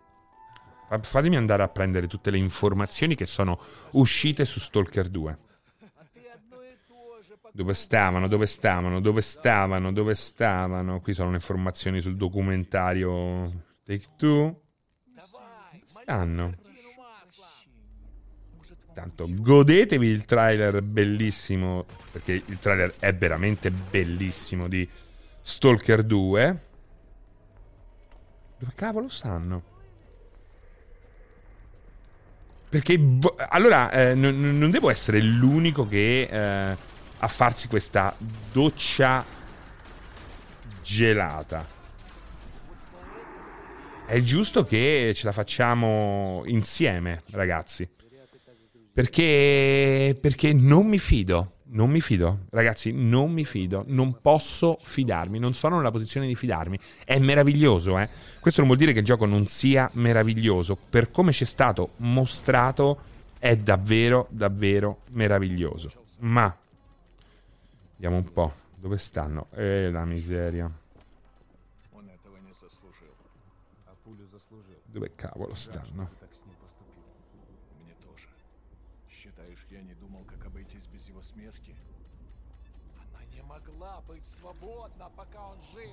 Fatemi 1.01 1.35
andare 1.35 1.63
a 1.63 1.67
prendere 1.67 2.07
tutte 2.07 2.29
le 2.29 2.37
informazioni 2.37 3.15
che 3.15 3.25
sono 3.25 3.59
uscite 3.91 4.45
su 4.45 4.59
Stalker 4.59 5.09
2. 5.09 5.37
Dove 7.51 7.73
stavano, 7.73 8.27
dove 8.27 8.45
stavano, 8.45 8.99
dove 8.99 9.21
stavano, 9.21 9.91
dove 9.91 10.15
stavano. 10.15 11.01
Qui 11.01 11.13
sono 11.13 11.29
le 11.29 11.35
informazioni 11.35 12.01
sul 12.01 12.15
documentario 12.15 13.65
Take 13.83 14.05
Two. 14.17 14.61
Stanno. 15.85 16.55
Tanto 18.93 19.27
godetevi 19.27 20.07
il 20.07 20.25
trailer 20.25 20.81
bellissimo, 20.83 21.85
perché 22.11 22.33
il 22.33 22.59
trailer 22.59 22.93
è 22.99 23.13
veramente 23.13 23.71
bellissimo 23.71 24.67
di 24.67 24.87
Stalker 25.41 26.03
2. 26.03 26.61
Dove 28.59 28.71
cavolo 28.75 29.09
stanno? 29.09 29.72
Perché 32.73 32.99
allora 33.49 33.91
eh, 33.91 34.15
non, 34.15 34.57
non, 34.57 34.71
devo 34.71 34.89
essere 34.89 35.21
l'unico 35.21 35.85
che 35.85 36.21
eh, 36.23 36.77
a 37.19 37.27
farsi 37.27 37.67
questa 37.67 38.15
doccia 38.51 39.23
gelata. 40.81 41.67
È 44.07 44.19
giusto 44.23 44.63
che 44.63 45.11
ce 45.13 45.25
la 45.25 45.31
facciamo 45.31 46.41
insieme, 46.47 47.21
ragazzi. 47.29 47.87
Perché, 48.91 50.17
perché 50.19 50.51
non 50.53 50.87
mi 50.87 50.97
fido. 50.97 51.57
Non 51.73 51.89
mi 51.89 52.01
fido, 52.01 52.45
ragazzi, 52.51 52.91
non 52.91 53.31
mi 53.31 53.45
fido, 53.45 53.83
non 53.87 54.19
posso 54.21 54.77
fidarmi, 54.79 55.39
non 55.39 55.55
sono 55.55 55.77
nella 55.77 55.89
posizione 55.89 56.27
di 56.27 56.35
fidarmi. 56.35 56.77
È 57.03 57.17
meraviglioso, 57.17 57.97
eh? 57.97 58.07
Questo 58.39 58.59
non 58.59 58.69
vuol 58.69 58.79
dire 58.79 58.93
che 58.93 58.99
il 58.99 59.05
gioco 59.05 59.25
non 59.25 59.47
sia 59.47 59.89
meraviglioso, 59.93 60.77
per 60.77 61.09
come 61.09 61.31
ci 61.31 61.45
è 61.45 61.47
stato 61.47 61.93
mostrato 61.97 63.11
è 63.39 63.57
davvero, 63.57 64.27
davvero 64.29 65.01
meraviglioso. 65.13 65.89
Ma, 66.19 66.55
vediamo 67.93 68.17
un 68.17 68.31
po', 68.31 68.53
dove 68.75 68.97
stanno? 68.97 69.47
Eh, 69.55 69.89
la 69.89 70.05
miseria. 70.05 70.71
Dove 74.85 75.11
cavolo 75.15 75.55
stanno? 75.55 76.22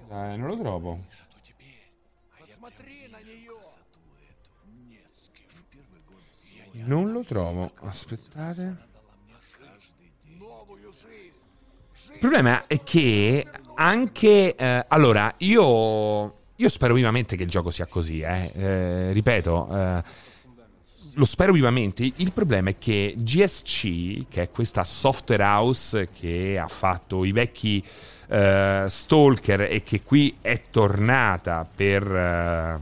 Dai, 0.08 0.36
non 0.38 0.48
lo 0.48 0.58
trovo. 0.58 1.04
Non 6.72 7.12
lo 7.12 7.22
trovo. 7.24 7.72
Aspettate. 7.82 8.88
Il 12.12 12.18
problema 12.18 12.66
è 12.66 12.82
che 12.82 13.46
anche... 13.74 14.54
Eh, 14.54 14.84
allora, 14.88 15.32
io... 15.38 16.38
Io 16.56 16.68
spero 16.68 16.92
vivamente 16.92 17.36
che 17.36 17.44
il 17.44 17.48
gioco 17.48 17.70
sia 17.70 17.86
così, 17.86 18.20
eh. 18.20 18.52
Eh, 18.54 19.12
ripeto, 19.12 19.68
eh, 19.74 20.02
lo 21.14 21.24
spero 21.24 21.52
vivamente. 21.54 22.12
Il 22.16 22.32
problema 22.32 22.68
è 22.68 22.76
che 22.76 23.14
GSC, 23.16 24.28
che 24.28 24.42
è 24.42 24.50
questa 24.50 24.84
software 24.84 25.42
house 25.42 26.10
che 26.12 26.58
ha 26.58 26.68
fatto 26.68 27.24
i 27.24 27.32
vecchi 27.32 27.82
uh, 28.30 28.86
Stalker 28.86 29.62
e 29.62 29.82
che 29.82 30.02
qui 30.02 30.38
è 30.40 30.60
tornata 30.70 31.68
per, 31.72 32.10
uh, 32.10 32.80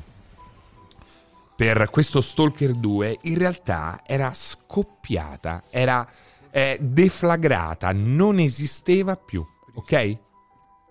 per 1.56 1.88
questo 1.90 2.20
Stalker 2.20 2.74
2, 2.74 3.18
in 3.22 3.38
realtà 3.38 4.00
era 4.04 4.32
scoppiata, 4.32 5.64
era 5.70 6.06
eh, 6.50 6.78
deflagrata, 6.80 7.92
non 7.92 8.38
esisteva 8.38 9.16
più, 9.16 9.44
ok? 9.74 10.16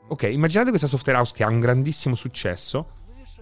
Ok, 0.10 0.24
immaginate 0.24 0.70
questa 0.70 0.88
software 0.88 1.20
house 1.20 1.34
che 1.36 1.44
ha 1.44 1.50
un 1.50 1.60
grandissimo 1.60 2.16
successo 2.16 2.88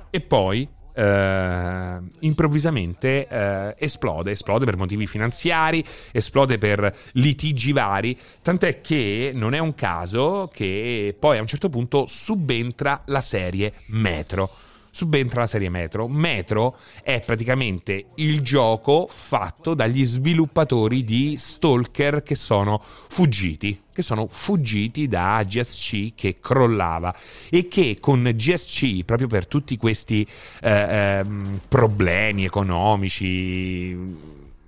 e 0.10 0.22
poi 0.22 0.68
Uh, 0.96 2.08
improvvisamente 2.20 3.28
uh, 3.30 3.74
esplode, 3.78 4.32
esplode 4.32 4.64
per 4.64 4.78
motivi 4.78 5.08
finanziari, 5.08 5.84
esplode 6.14 6.58
per 6.58 6.96
litigi 7.14 7.74
vari, 7.74 8.18
tant'è 8.42 8.80
che 8.80 9.32
non 9.34 9.54
è 9.54 9.60
un 9.60 9.76
caso 9.76 10.50
che 10.54 11.14
poi 11.20 11.38
a 11.38 11.42
un 11.42 11.48
certo 11.48 11.68
punto 11.68 12.06
subentra 12.06 13.02
la 13.08 13.22
serie 13.22 13.74
Metro 13.88 14.50
subentra 14.96 15.42
la 15.42 15.48
serie 15.48 15.68
Metro. 15.68 16.08
Metro 16.08 16.78
è 17.04 17.20
praticamente 17.20 18.12
il 18.16 18.40
gioco 18.40 19.08
fatto 19.10 19.74
dagli 19.74 20.06
sviluppatori 20.06 21.04
di 21.04 21.36
Stalker 21.38 22.24
che 22.24 22.36
sono 22.36 22.82
fuggiti 22.82 23.82
che 23.92 24.02
sono 24.02 24.28
fuggiti 24.30 25.08
da 25.08 25.42
GSC 25.46 26.16
che 26.16 26.38
crollava 26.40 27.16
e 27.50 27.70
che 27.70 27.98
con 28.02 28.30
GSC, 28.36 29.06
proprio 29.06 29.30
per 29.30 29.48
tutti 29.48 29.78
questi 29.78 30.28
eh, 30.62 30.70
eh, 30.70 31.26
problemi 31.70 32.44
economici, 32.44 33.94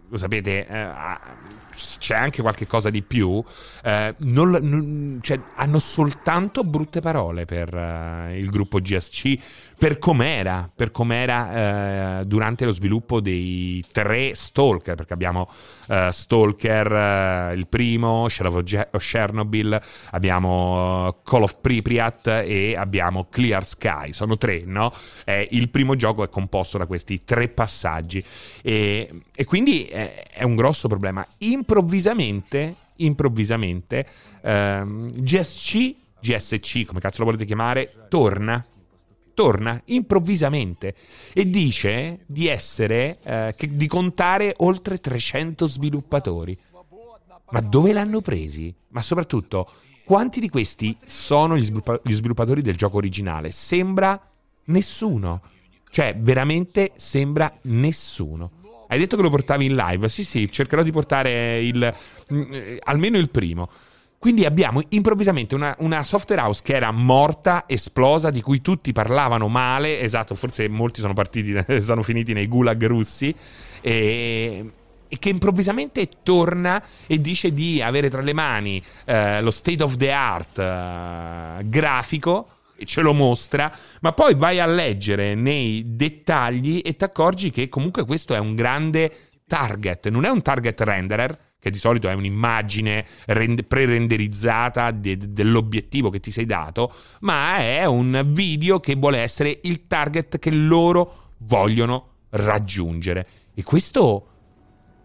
lo 0.07 0.17
sapete, 0.17 0.65
eh, 0.65 0.87
c'è 1.99 2.15
anche 2.15 2.41
qualche 2.41 2.67
cosa 2.67 2.89
di 2.89 3.01
più, 3.01 3.43
eh, 3.83 4.15
non, 4.19 4.49
non, 4.61 5.19
cioè, 5.21 5.39
hanno 5.55 5.79
soltanto 5.79 6.63
brutte 6.63 6.99
parole 6.99 7.45
per 7.45 7.73
eh, 7.73 8.37
il 8.37 8.49
gruppo 8.49 8.79
GSC, 8.79 9.37
per 9.77 9.99
com'era, 9.99 10.69
per 10.73 10.89
com'era 10.91 12.21
eh, 12.21 12.25
durante 12.25 12.65
lo 12.65 12.71
sviluppo 12.71 13.21
dei 13.21 13.83
tre 13.91 14.33
Stalker, 14.33 14.95
perché 14.95 15.13
abbiamo 15.13 15.47
eh, 15.87 16.09
Stalker 16.11 16.91
eh, 16.91 17.53
il 17.53 17.67
primo, 17.67 18.27
Shadow 18.27 18.57
of, 18.57 18.87
Chernobyl, 18.97 19.79
abbiamo 20.11 21.19
Call 21.23 21.43
of 21.43 21.57
Pripyat 21.61 22.43
e 22.45 22.75
abbiamo 22.75 23.27
Clear 23.29 23.65
Sky, 23.65 24.13
sono 24.13 24.37
tre, 24.37 24.63
no? 24.65 24.91
il 25.49 25.69
primo 25.69 25.95
gioco 25.95 26.23
è 26.23 26.29
composto 26.29 26.77
da 26.77 26.85
questi 26.85 27.23
tre 27.23 27.49
passaggi 27.49 28.23
e, 28.61 29.21
e 29.35 29.45
quindi 29.45 29.83
è, 29.85 30.25
è 30.29 30.43
un 30.43 30.55
grosso 30.55 30.87
problema. 30.87 31.25
Improvvisamente, 31.67 32.75
improvvisamente, 32.95 34.07
ehm, 34.41 35.11
GSC, 35.11 35.95
GSC, 36.21 36.85
come 36.85 37.01
cazzo 37.01 37.19
lo 37.19 37.25
volete 37.25 37.43
chiamare, 37.43 38.05
torna 38.07 38.65
torna 39.33 39.79
improvvisamente 39.85 40.95
e 41.31 41.47
dice 41.47 42.21
di 42.25 42.47
essere, 42.47 43.19
eh, 43.21 43.53
di 43.69 43.85
contare 43.85 44.55
oltre 44.57 44.97
300 44.97 45.67
sviluppatori. 45.67 46.57
Ma 47.51 47.59
dove 47.61 47.93
l'hanno 47.93 48.21
presi? 48.21 48.73
Ma 48.87 49.03
soprattutto, 49.03 49.69
quanti 50.05 50.39
di 50.39 50.49
questi 50.49 50.97
sono 51.03 51.55
gli, 51.55 51.63
sviluppa- 51.63 52.01
gli 52.03 52.13
sviluppatori 52.13 52.63
del 52.63 52.75
gioco 52.75 52.97
originale? 52.97 53.51
Sembra 53.51 54.19
nessuno. 54.65 55.41
Cioè, 55.87 56.15
veramente 56.17 56.93
sembra 56.95 57.55
nessuno. 57.63 58.51
Hai 58.87 58.99
detto 58.99 59.15
che 59.15 59.21
lo 59.21 59.29
portavi 59.29 59.65
in 59.65 59.75
live? 59.75 60.07
Sì, 60.09 60.23
sì, 60.23 60.51
cercherò 60.51 60.81
di 60.83 60.91
portare 60.91 61.61
il, 61.61 61.93
mm, 62.33 62.53
eh, 62.53 62.79
almeno 62.83 63.17
il 63.17 63.29
primo. 63.29 63.69
Quindi 64.19 64.45
abbiamo 64.45 64.81
improvvisamente 64.89 65.53
una, 65.53 65.75
una, 65.79 66.03
software 66.03 66.41
house 66.41 66.61
che 66.63 66.75
era 66.75 66.89
morta, 66.91 67.65
esplosa, 67.67 68.31
di 68.31 68.41
cui 68.41 68.61
tutti 68.61 68.91
parlavano 68.91 69.47
male. 69.47 69.99
Esatto, 69.99 70.33
forse 70.33 70.67
molti 70.67 71.01
sono 71.01 71.13
partiti, 71.13 71.55
sono 71.81 72.01
finiti 72.01 72.33
nei 72.33 72.47
gulag 72.47 72.83
russi. 72.87 73.33
E, 73.81 74.71
e 75.07 75.19
che 75.19 75.29
improvvisamente 75.29 76.09
torna 76.23 76.83
e 77.05 77.21
dice 77.21 77.53
di 77.53 77.81
avere 77.81 78.09
tra 78.09 78.21
le 78.21 78.33
mani 78.33 78.83
eh, 79.05 79.41
lo 79.41 79.51
state 79.51 79.81
of 79.83 79.95
the 79.95 80.11
art 80.11 80.59
eh, 80.59 81.63
grafico 81.65 82.56
e 82.77 82.85
ce 82.85 83.01
lo 83.01 83.13
mostra, 83.13 83.73
ma 84.01 84.13
poi 84.13 84.35
vai 84.35 84.59
a 84.59 84.65
leggere 84.65 85.35
nei 85.35 85.95
dettagli 85.95 86.81
e 86.83 86.95
ti 86.95 87.03
accorgi 87.03 87.49
che 87.49 87.69
comunque 87.69 88.05
questo 88.05 88.33
è 88.33 88.39
un 88.39 88.55
grande 88.55 89.11
target, 89.47 90.09
non 90.09 90.25
è 90.25 90.29
un 90.29 90.41
target 90.41 90.79
renderer, 90.81 91.39
che 91.59 91.71
di 91.71 91.77
solito 91.77 92.07
è 92.07 92.13
un'immagine 92.13 93.05
rend- 93.25 93.63
pre-renderizzata 93.63 94.91
de- 94.91 95.17
dell'obiettivo 95.17 96.09
che 96.09 96.19
ti 96.19 96.31
sei 96.31 96.45
dato, 96.45 96.93
ma 97.21 97.57
è 97.57 97.85
un 97.85 98.23
video 98.27 98.79
che 98.79 98.95
vuole 98.95 99.19
essere 99.19 99.59
il 99.63 99.87
target 99.87 100.37
che 100.37 100.51
loro 100.51 101.33
vogliono 101.39 102.15
raggiungere. 102.29 103.27
E 103.53 103.63
questo, 103.63 104.27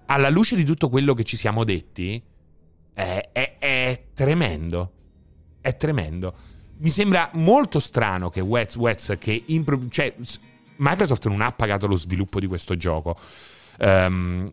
alla 0.06 0.28
luce 0.28 0.56
di 0.56 0.64
tutto 0.64 0.88
quello 0.88 1.14
che 1.14 1.24
ci 1.24 1.36
siamo 1.36 1.64
detti, 1.64 2.22
è, 2.92 3.30
è, 3.32 3.56
è 3.58 4.04
tremendo. 4.12 4.92
È 5.60 5.76
tremendo. 5.76 6.34
Mi 6.82 6.90
sembra 6.90 7.30
molto 7.34 7.78
strano 7.78 8.28
che 8.28 8.40
Wets, 8.40 8.74
Wets 8.74 9.14
che 9.16 9.40
impro- 9.46 9.88
cioè, 9.88 10.12
Microsoft 10.76 11.28
non 11.28 11.40
ha 11.40 11.52
pagato 11.52 11.86
lo 11.86 11.94
sviluppo 11.94 12.40
di 12.40 12.48
questo 12.48 12.76
gioco. 12.76 13.16
Um, 13.78 14.44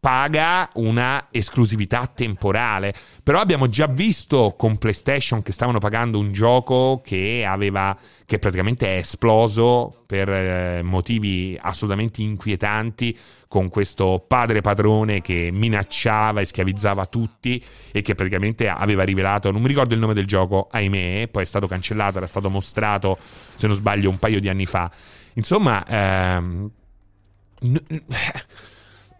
paga 0.00 0.70
una 0.74 1.28
esclusività 1.30 2.06
temporale. 2.06 2.94
Però 3.22 3.40
abbiamo 3.40 3.68
già 3.68 3.86
visto 3.86 4.54
con 4.56 4.78
PlayStation 4.78 5.42
che 5.42 5.52
stavano 5.52 5.78
pagando 5.78 6.18
un 6.18 6.32
gioco 6.32 7.00
che 7.04 7.44
aveva 7.46 7.96
che 8.24 8.38
praticamente 8.38 8.86
è 8.86 8.98
esploso 8.98 10.04
per 10.06 10.28
eh, 10.28 10.82
motivi 10.82 11.58
assolutamente 11.58 12.20
inquietanti 12.20 13.16
con 13.48 13.70
questo 13.70 14.22
padre 14.28 14.60
padrone 14.60 15.22
che 15.22 15.48
minacciava 15.50 16.42
e 16.42 16.44
schiavizzava 16.44 17.06
tutti 17.06 17.64
e 17.90 18.02
che 18.02 18.14
praticamente 18.14 18.68
aveva 18.68 19.04
rivelato, 19.04 19.50
non 19.50 19.62
mi 19.62 19.68
ricordo 19.68 19.94
il 19.94 20.00
nome 20.00 20.12
del 20.12 20.26
gioco, 20.26 20.68
ahimè, 20.70 21.28
poi 21.30 21.42
è 21.42 21.46
stato 21.46 21.66
cancellato, 21.66 22.18
era 22.18 22.26
stato 22.26 22.50
mostrato, 22.50 23.16
se 23.54 23.66
non 23.66 23.74
sbaglio, 23.74 24.10
un 24.10 24.18
paio 24.18 24.40
di 24.40 24.50
anni 24.50 24.66
fa. 24.66 24.90
Insomma, 25.32 25.82
ehm, 25.86 26.70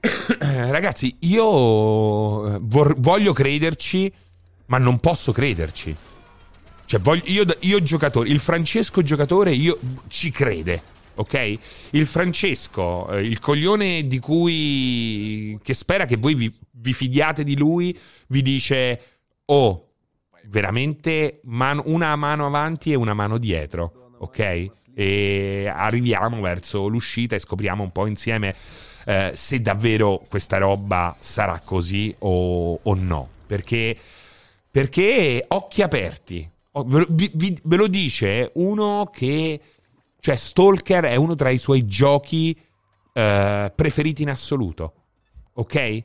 ragazzi, 0.38 1.16
io 1.20 2.55
eh, 2.55 2.59
vor- 2.62 2.96
voglio 2.99 3.32
crederci, 3.32 4.12
ma 4.66 4.78
non 4.78 5.01
posso 5.01 5.32
crederci. 5.32 5.94
Cioè, 6.84 7.01
voglio, 7.01 7.22
io, 7.26 7.44
io 7.61 7.82
giocatore, 7.82 8.28
il 8.28 8.38
Francesco 8.38 9.03
giocatore, 9.03 9.53
io 9.53 9.78
ci 10.09 10.30
crede, 10.30 10.80
ok? 11.16 11.59
Il 11.90 12.07
Francesco, 12.07 13.11
eh, 13.11 13.22
il 13.26 13.40
coglione 13.40 14.07
di 14.07 14.18
cui 14.18 15.59
che 15.62 15.74
spera 15.74 16.07
che 16.07 16.16
voi 16.16 16.34
vi, 16.34 16.53
vi 16.70 16.92
fidiate 16.92 17.44
di 17.44 17.57
lui, 17.57 17.99
vi 18.28 18.40
dice: 18.40 19.01
Oh, 19.46 19.88
veramente 20.44 21.40
man- 21.44 21.82
una 21.84 22.16
mano 22.16 22.46
avanti 22.46 22.92
e 22.92 22.94
una 22.94 23.14
mano 23.14 23.36
dietro, 23.36 24.12
ok? 24.18 24.70
E 24.94 25.70
arriviamo 25.72 26.40
verso 26.40 26.86
l'uscita 26.86 27.34
e 27.36 27.38
scopriamo 27.38 27.82
un 27.82 27.92
po' 27.92 28.07
insieme 28.07 28.55
eh, 29.05 29.32
se 29.34 29.61
davvero 29.61 30.22
questa 30.28 30.59
roba 30.59 31.16
sarà 31.18 31.61
così 31.64 32.14
o, 32.20 32.78
o 32.82 32.94
no. 32.94 33.28
Perché, 33.46 33.96
perché 34.70 35.44
occhi 35.49 35.82
aperti. 35.82 36.51
Ve, 36.84 37.07
vi, 37.11 37.59
ve, 37.62 37.76
lo 37.76 37.86
dice 37.86 38.51
uno 38.55 39.11
che... 39.12 39.61
Cioè, 40.20 40.34
Stalker 40.34 41.05
è 41.05 41.16
uno 41.16 41.34
tra 41.34 41.49
i 41.51 41.59
suoi 41.59 41.86
giochi 41.86 42.59
eh, 43.12 43.72
preferiti 43.74 44.22
in 44.22 44.30
assoluto. 44.30 44.92
Ok? 45.55 46.05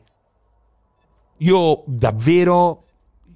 Io 1.38 1.84
davvero... 1.86 2.86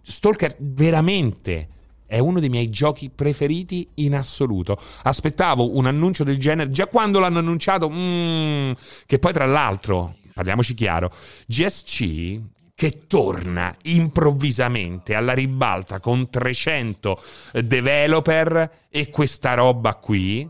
Stalker 0.02 0.56
veramente 0.60 1.68
è 2.08 2.18
uno 2.18 2.40
dei 2.40 2.50
miei 2.50 2.70
giochi 2.70 3.12
preferiti 3.14 3.88
in 3.96 4.16
assoluto. 4.16 4.80
Aspettavo 5.04 5.78
un 5.78 5.86
annuncio 5.86 6.24
del 6.24 6.40
genere 6.40 6.72
già 6.72 6.88
quando 6.88 7.20
l'hanno 7.20 7.40
annunciato. 7.40 7.90
Mm, 7.90 8.72
che 9.06 9.20
poi, 9.20 9.34
tra 9.34 9.46
l'altro, 9.46 10.16
parliamoci 10.34 10.74
chiaro, 10.74 11.12
GSC 11.46 12.40
che 12.74 13.08
torna 13.08 13.76
improvvisamente 13.84 15.16
alla 15.16 15.34
ribalta 15.34 16.00
con 16.00 16.30
300 16.30 17.22
developer 17.64 18.86
e 18.90 19.10
questa 19.10 19.56
roba 19.56 19.96
qui 19.96 20.48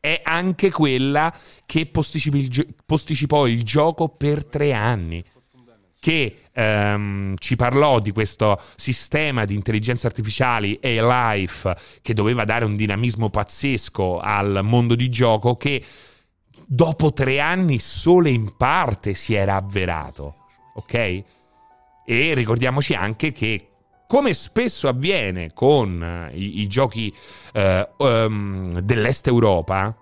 è 0.00 0.22
anche 0.24 0.70
quella 0.70 1.32
che 1.66 1.86
posticipò 1.86 3.46
il 3.46 3.62
gioco 3.62 4.08
per 4.08 4.46
tre 4.46 4.72
anni 4.72 5.22
che 6.00 6.44
ehm, 6.52 7.34
ci 7.38 7.54
parlò 7.54 8.00
di 8.00 8.10
questo 8.10 8.60
sistema 8.74 9.44
di 9.44 9.54
intelligenza 9.54 10.06
artificiale 10.06 10.78
AI-Life 10.82 11.76
che 12.00 12.14
doveva 12.14 12.44
dare 12.44 12.64
un 12.64 12.74
dinamismo 12.74 13.28
pazzesco 13.28 14.18
al 14.18 14.60
mondo 14.64 14.94
di 14.94 15.10
gioco 15.10 15.56
che 15.56 15.84
dopo 16.66 17.12
tre 17.12 17.38
anni 17.38 17.78
solo 17.78 18.28
in 18.28 18.56
parte 18.56 19.12
si 19.12 19.34
era 19.34 19.56
avverato, 19.56 20.46
ok? 20.74 20.94
E 22.06 22.34
ricordiamoci 22.34 22.94
anche 22.94 23.30
che 23.30 23.66
come 24.06 24.34
spesso 24.34 24.88
avviene 24.88 25.52
con 25.52 26.02
eh, 26.02 26.36
i, 26.36 26.62
i 26.62 26.66
giochi 26.66 27.14
uh, 27.54 28.04
um, 28.04 28.80
dell'Est 28.80 29.28
Europa, 29.28 29.94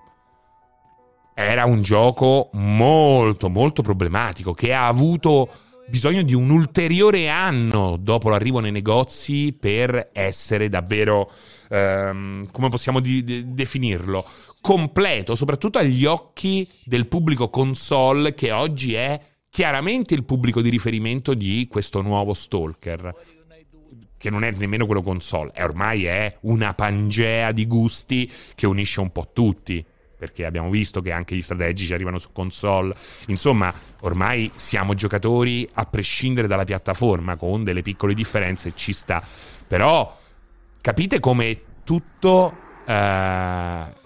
era 1.35 1.67
un 1.67 1.83
gioco 1.83 2.49
molto 2.55 3.51
molto 3.51 3.83
problematico 3.83 4.55
che 4.55 4.73
ha 4.73 4.87
avuto 4.87 5.49
bisogno 5.89 6.23
di 6.23 6.35
un 6.35 6.51
ulteriore 6.51 7.29
anno 7.29 7.97
dopo 7.99 8.29
l'arrivo 8.29 8.61
nei 8.61 8.71
negozi 8.71 9.57
per 9.59 10.11
essere 10.13 10.69
davvero, 10.69 11.31
ehm, 11.71 12.51
come 12.51 12.69
possiamo 12.69 13.01
di- 13.01 13.25
de- 13.25 13.43
definirlo, 13.47 14.25
completo, 14.61 15.35
soprattutto 15.35 15.79
agli 15.79 16.05
occhi 16.05 16.69
del 16.85 17.07
pubblico 17.07 17.49
console 17.49 18.35
che 18.35 18.53
oggi 18.53 18.95
è 18.95 19.19
chiaramente 19.49 20.15
il 20.15 20.25
pubblico 20.25 20.61
di 20.61 20.69
riferimento 20.69 21.35
di 21.35 21.67
questo 21.71 22.03
nuovo 22.03 22.35
Stalker 22.35 23.15
che 24.19 24.31
non 24.31 24.43
è 24.43 24.51
nemmeno 24.51 24.85
quello 24.85 25.01
console, 25.01 25.53
è 25.55 25.63
ormai 25.63 26.05
è 26.05 26.39
una 26.41 26.75
pangea 26.75 27.53
di 27.53 27.67
gusti 27.67 28.29
che 28.57 28.67
unisce 28.67 29.01
un 29.01 29.13
po' 29.13 29.31
tutti 29.33 29.85
perché 30.19 30.45
abbiamo 30.45 30.69
visto 30.69 31.01
che 31.01 31.13
anche 31.13 31.37
gli 31.37 31.43
strategici 31.43 31.95
arrivano 31.95 32.19
su 32.19 32.33
console. 32.33 32.95
Insomma, 33.29 33.73
ormai 34.01 34.51
siamo 34.55 34.95
giocatori 34.95 35.69
a 35.75 35.85
prescindere 35.85 36.47
dalla 36.49 36.65
piattaforma, 36.65 37.37
con 37.37 37.65
delle 37.65 37.83
piccole 37.83 38.15
differenze 38.15 38.73
ci 38.75 38.93
sta. 38.93 39.23
Però 39.67 40.19
capite 40.81 41.21
come 41.21 41.61
tutto 41.85 42.67
eh, 42.85 43.97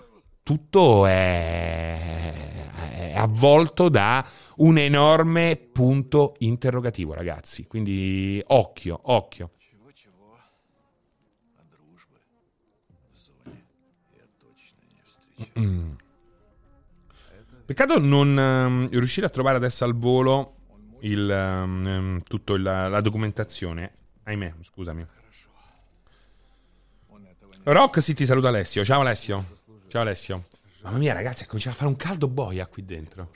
tutto 0.42 1.06
è, 1.06 2.00
è 2.88 3.12
avvolto 3.16 3.88
da 3.88 4.26
un 4.56 4.76
enorme 4.76 5.56
punto 5.56 6.34
interrogativo, 6.38 7.14
ragazzi. 7.14 7.66
Quindi 7.66 8.42
occhio, 8.48 8.98
occhio. 9.04 9.50
Peccato 17.64 17.99
non 17.99 18.36
um, 18.36 18.88
riuscire 18.88 19.26
a 19.26 19.30
trovare 19.30 19.57
adesso 19.57 19.84
al 19.84 19.97
volo 19.97 20.57
il, 21.01 21.30
ehm, 21.30 21.86
ehm, 21.86 22.05
um, 22.05 22.22
tutta 22.22 22.59
la, 22.59 22.88
la 22.88 23.01
documentazione. 23.01 23.93
Ahimè, 24.24 24.55
scusami. 24.62 25.07
Rock 27.64 28.14
ti 28.14 28.26
saluta 28.26 28.49
Alessio. 28.49 28.84
Ciao 28.84 29.01
Alessio. 29.01 29.59
Ciao 29.86 30.03
Alessio. 30.03 30.47
Mamma 30.82 30.99
mia, 30.99 31.12
ragazzi, 31.12 31.45
ha 31.45 31.47
cominciato 31.47 31.76
a 31.76 31.78
fare 31.78 31.90
un 31.90 31.97
caldo 31.97 32.26
boia 32.26 32.66
qui 32.66 32.84
dentro. 32.84 33.30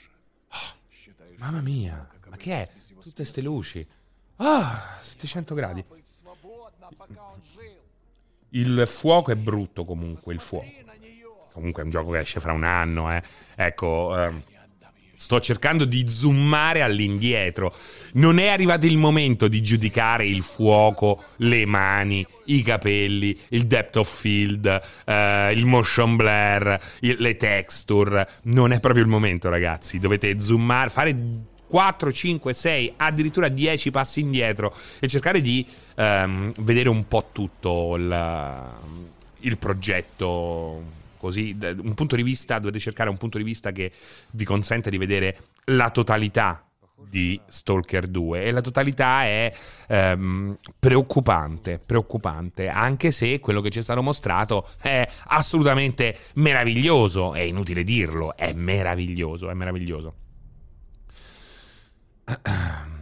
Oh, 0.49 0.75
mamma 1.37 1.61
mia, 1.61 2.09
ma 2.27 2.35
che 2.35 2.61
è? 2.61 2.69
Tutte 3.01 3.23
ste 3.23 3.41
luci. 3.41 3.87
Ah, 4.37 4.97
oh, 4.99 5.01
700 5.01 5.55
gradi. 5.55 5.85
Il 8.49 8.83
fuoco 8.85 9.31
è 9.31 9.35
brutto 9.35 9.85
comunque, 9.85 10.33
il 10.33 10.41
fuoco 10.41 10.67
comunque 11.57 11.81
è 11.81 11.85
un 11.85 11.91
gioco 11.91 12.11
che 12.11 12.19
esce 12.19 12.39
fra 12.39 12.53
un 12.53 12.63
anno, 12.63 13.11
eh. 13.11 13.21
ecco... 13.55 14.17
Ehm, 14.17 14.43
sto 15.17 15.39
cercando 15.39 15.83
di 15.83 16.07
zoomare 16.07 16.83
all'indietro. 16.83 17.73
Non 18.13 18.37
è 18.37 18.49
arrivato 18.49 18.85
il 18.85 18.97
momento 18.97 19.47
di 19.47 19.63
giudicare 19.63 20.27
il 20.27 20.43
fuoco, 20.43 21.23
le 21.37 21.65
mani, 21.65 22.25
i 22.45 22.61
capelli, 22.61 23.37
il 23.49 23.65
depth 23.65 23.95
of 23.97 24.19
field, 24.19 24.81
eh, 25.05 25.51
il 25.53 25.65
motion 25.65 26.15
blur, 26.15 26.79
il, 26.99 27.15
le 27.17 27.35
texture. 27.35 28.29
Non 28.43 28.71
è 28.71 28.79
proprio 28.79 29.03
il 29.03 29.09
momento, 29.09 29.49
ragazzi. 29.49 29.97
Dovete 29.97 30.39
zoomare, 30.39 30.89
fare 30.91 31.15
4, 31.67 32.11
5, 32.11 32.53
6, 32.53 32.93
addirittura 32.97 33.49
10 33.49 33.91
passi 33.91 34.19
indietro 34.21 34.73
e 34.99 35.07
cercare 35.07 35.41
di 35.41 35.65
ehm, 35.95 36.53
vedere 36.59 36.89
un 36.89 37.07
po' 37.07 37.29
tutto 37.31 37.95
il, 37.95 38.63
il 39.39 39.57
progetto 39.57 41.05
Così, 41.27 41.57
un 41.59 41.93
punto 41.93 42.15
di 42.15 42.23
vista, 42.23 42.57
dovete 42.57 42.79
cercare 42.79 43.09
un 43.09 43.17
punto 43.17 43.37
di 43.37 43.43
vista 43.43 43.73
che 43.73 43.91
vi 44.31 44.45
consente 44.45 44.89
di 44.89 44.97
vedere 44.97 45.37
la 45.65 45.89
totalità 45.89 46.65
di 47.09 47.37
Stalker 47.45 48.07
2 48.07 48.43
e 48.43 48.51
la 48.51 48.61
totalità 48.61 49.23
è 49.23 49.53
ehm, 49.89 50.57
preoccupante, 50.79 51.81
preoccupante, 51.85 52.69
anche 52.69 53.11
se 53.11 53.41
quello 53.41 53.59
che 53.59 53.71
ci 53.71 53.79
è 53.79 53.81
stato 53.81 54.01
mostrato 54.01 54.69
è 54.79 55.05
assolutamente 55.25 56.17
meraviglioso, 56.35 57.33
è 57.33 57.41
inutile 57.41 57.83
dirlo, 57.83 58.33
è 58.37 58.53
meraviglioso, 58.53 59.49
è 59.49 59.53
meraviglioso. 59.53 60.13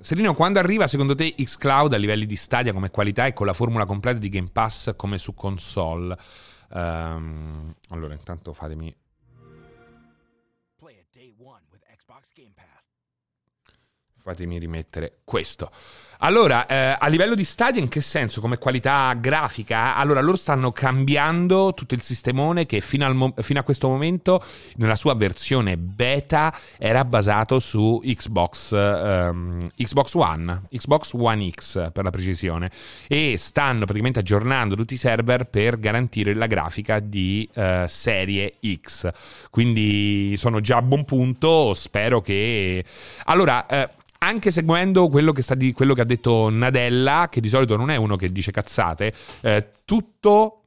Serino, 0.00 0.32
quando 0.32 0.58
arriva 0.58 0.86
secondo 0.86 1.14
te 1.14 1.34
xCloud 1.34 1.92
a 1.92 1.98
livelli 1.98 2.24
di 2.24 2.36
Stadia 2.36 2.72
come 2.72 2.88
qualità 2.88 3.26
e 3.26 3.34
con 3.34 3.44
la 3.44 3.52
formula 3.52 3.84
completa 3.84 4.18
di 4.18 4.30
Game 4.30 4.48
Pass 4.50 4.96
come 4.96 5.18
su 5.18 5.34
console? 5.34 6.16
Ehm, 6.72 7.74
allora, 7.88 8.14
intanto 8.14 8.52
fatemi. 8.52 8.94
Fatemi 14.16 14.58
rimettere 14.58 15.20
questo. 15.24 15.70
Allora, 16.22 16.66
eh, 16.66 16.96
a 16.98 17.06
livello 17.08 17.34
di 17.34 17.44
Stadia, 17.44 17.80
in 17.80 17.88
che 17.88 18.02
senso? 18.02 18.42
Come 18.42 18.58
qualità 18.58 19.14
grafica? 19.14 19.96
Allora, 19.96 20.20
loro 20.20 20.36
stanno 20.36 20.70
cambiando 20.70 21.72
tutto 21.72 21.94
il 21.94 22.02
sistemone 22.02 22.66
che 22.66 22.82
fino, 22.82 23.10
mo- 23.14 23.32
fino 23.38 23.58
a 23.58 23.62
questo 23.62 23.88
momento, 23.88 24.44
nella 24.76 24.96
sua 24.96 25.14
versione 25.14 25.78
beta, 25.78 26.54
era 26.76 27.06
basato 27.06 27.58
su 27.58 28.02
Xbox, 28.04 28.72
ehm, 28.72 29.68
Xbox 29.74 30.12
One, 30.12 30.64
Xbox 30.70 31.12
One 31.14 31.48
X 31.48 31.90
per 31.90 32.04
la 32.04 32.10
precisione, 32.10 32.70
e 33.08 33.38
stanno 33.38 33.86
praticamente 33.86 34.18
aggiornando 34.18 34.76
tutti 34.76 34.92
i 34.92 34.98
server 34.98 35.46
per 35.46 35.78
garantire 35.78 36.34
la 36.34 36.46
grafica 36.46 37.00
di 37.00 37.48
eh, 37.54 37.86
serie 37.88 38.56
X. 38.78 39.08
Quindi 39.48 40.34
sono 40.36 40.60
già 40.60 40.76
a 40.76 40.82
buon 40.82 41.06
punto, 41.06 41.72
spero 41.72 42.20
che... 42.20 42.84
Allora... 43.24 43.64
eh, 43.64 43.88
anche 44.22 44.50
seguendo 44.50 45.08
quello 45.08 45.32
che, 45.32 45.42
di, 45.56 45.72
quello 45.72 45.94
che 45.94 46.02
ha 46.02 46.04
detto 46.04 46.48
Nadella, 46.50 47.28
che 47.30 47.40
di 47.40 47.48
solito 47.48 47.76
non 47.76 47.90
è 47.90 47.96
uno 47.96 48.16
che 48.16 48.30
dice 48.30 48.50
cazzate, 48.50 49.12
eh, 49.40 49.70
tutto 49.84 50.60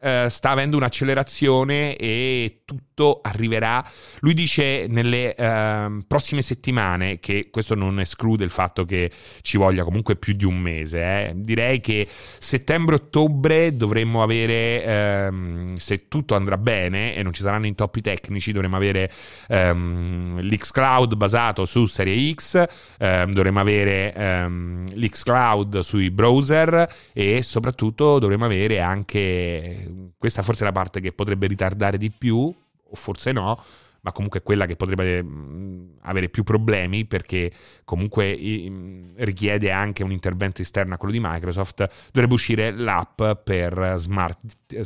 eh, 0.00 0.26
sta 0.28 0.50
avendo 0.50 0.76
un'accelerazione 0.76 1.96
e 1.96 2.62
tutto 2.64 2.89
arriverà. 3.22 3.84
Lui 4.20 4.34
dice 4.34 4.86
nelle 4.88 5.34
ehm, 5.34 6.02
prossime 6.06 6.42
settimane, 6.42 7.18
che 7.20 7.48
questo 7.50 7.74
non 7.74 7.98
esclude 8.00 8.44
il 8.44 8.50
fatto 8.50 8.84
che 8.84 9.10
ci 9.40 9.56
voglia 9.56 9.84
comunque 9.84 10.16
più 10.16 10.34
di 10.34 10.44
un 10.44 10.58
mese. 10.58 10.98
eh. 10.98 11.32
Direi 11.34 11.80
che 11.80 12.06
settembre-ottobre 12.08 13.76
dovremmo 13.76 14.22
avere, 14.22 14.84
ehm, 14.84 15.74
se 15.76 16.08
tutto 16.08 16.34
andrà 16.34 16.56
bene 16.56 17.14
e 17.14 17.22
non 17.22 17.32
ci 17.32 17.42
saranno 17.42 17.66
intoppi 17.66 18.00
tecnici, 18.00 18.52
dovremmo 18.52 18.76
avere 18.76 19.10
ehm, 19.48 20.40
l'Xcloud 20.40 21.14
basato 21.14 21.64
su 21.64 21.86
Serie 21.86 22.32
X, 22.34 22.64
ehm, 22.98 23.32
dovremmo 23.32 23.60
avere 23.60 24.12
ehm, 24.12 24.92
l'Xcloud 24.94 25.78
sui 25.80 26.10
browser 26.10 26.92
e 27.12 27.42
soprattutto 27.42 28.18
dovremmo 28.18 28.44
avere 28.44 28.80
anche, 28.80 30.10
questa 30.18 30.42
forse 30.42 30.62
è 30.62 30.66
la 30.66 30.72
parte 30.72 31.00
che 31.00 31.12
potrebbe 31.12 31.46
ritardare 31.46 31.96
di 31.98 32.10
più, 32.10 32.52
o 32.90 32.94
forse 32.94 33.32
no, 33.32 33.62
ma 34.02 34.12
comunque 34.12 34.42
quella 34.42 34.66
che 34.66 34.76
potrebbe 34.76 35.22
mh, 35.22 35.98
avere 36.02 36.28
più 36.28 36.42
problemi 36.42 37.04
perché 37.04 37.52
comunque 37.84 38.36
mh, 38.36 39.14
richiede 39.16 39.70
anche 39.70 40.02
un 40.02 40.12
intervento 40.12 40.62
esterno 40.62 40.94
a 40.94 40.96
quello 40.96 41.14
di 41.14 41.20
Microsoft, 41.22 41.88
dovrebbe 42.10 42.34
uscire 42.34 42.70
l'app 42.70 43.22
per 43.44 43.94
smart, 43.96 44.38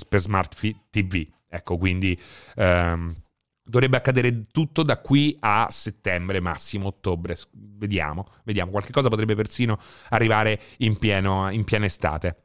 per 0.08 0.20
smart 0.20 0.54
TV. 0.90 1.26
Ecco, 1.48 1.76
quindi 1.76 2.20
ehm, 2.56 3.14
dovrebbe 3.62 3.96
accadere 3.96 4.46
tutto 4.50 4.82
da 4.82 4.98
qui 4.98 5.36
a 5.40 5.66
settembre, 5.70 6.40
massimo 6.40 6.88
ottobre. 6.88 7.36
Vediamo, 7.52 8.26
vediamo. 8.44 8.70
Qualche 8.70 8.92
cosa 8.92 9.08
potrebbe 9.08 9.34
persino 9.34 9.78
arrivare 10.10 10.60
in, 10.78 10.98
pieno, 10.98 11.50
in 11.50 11.64
piena 11.64 11.86
estate. 11.86 12.43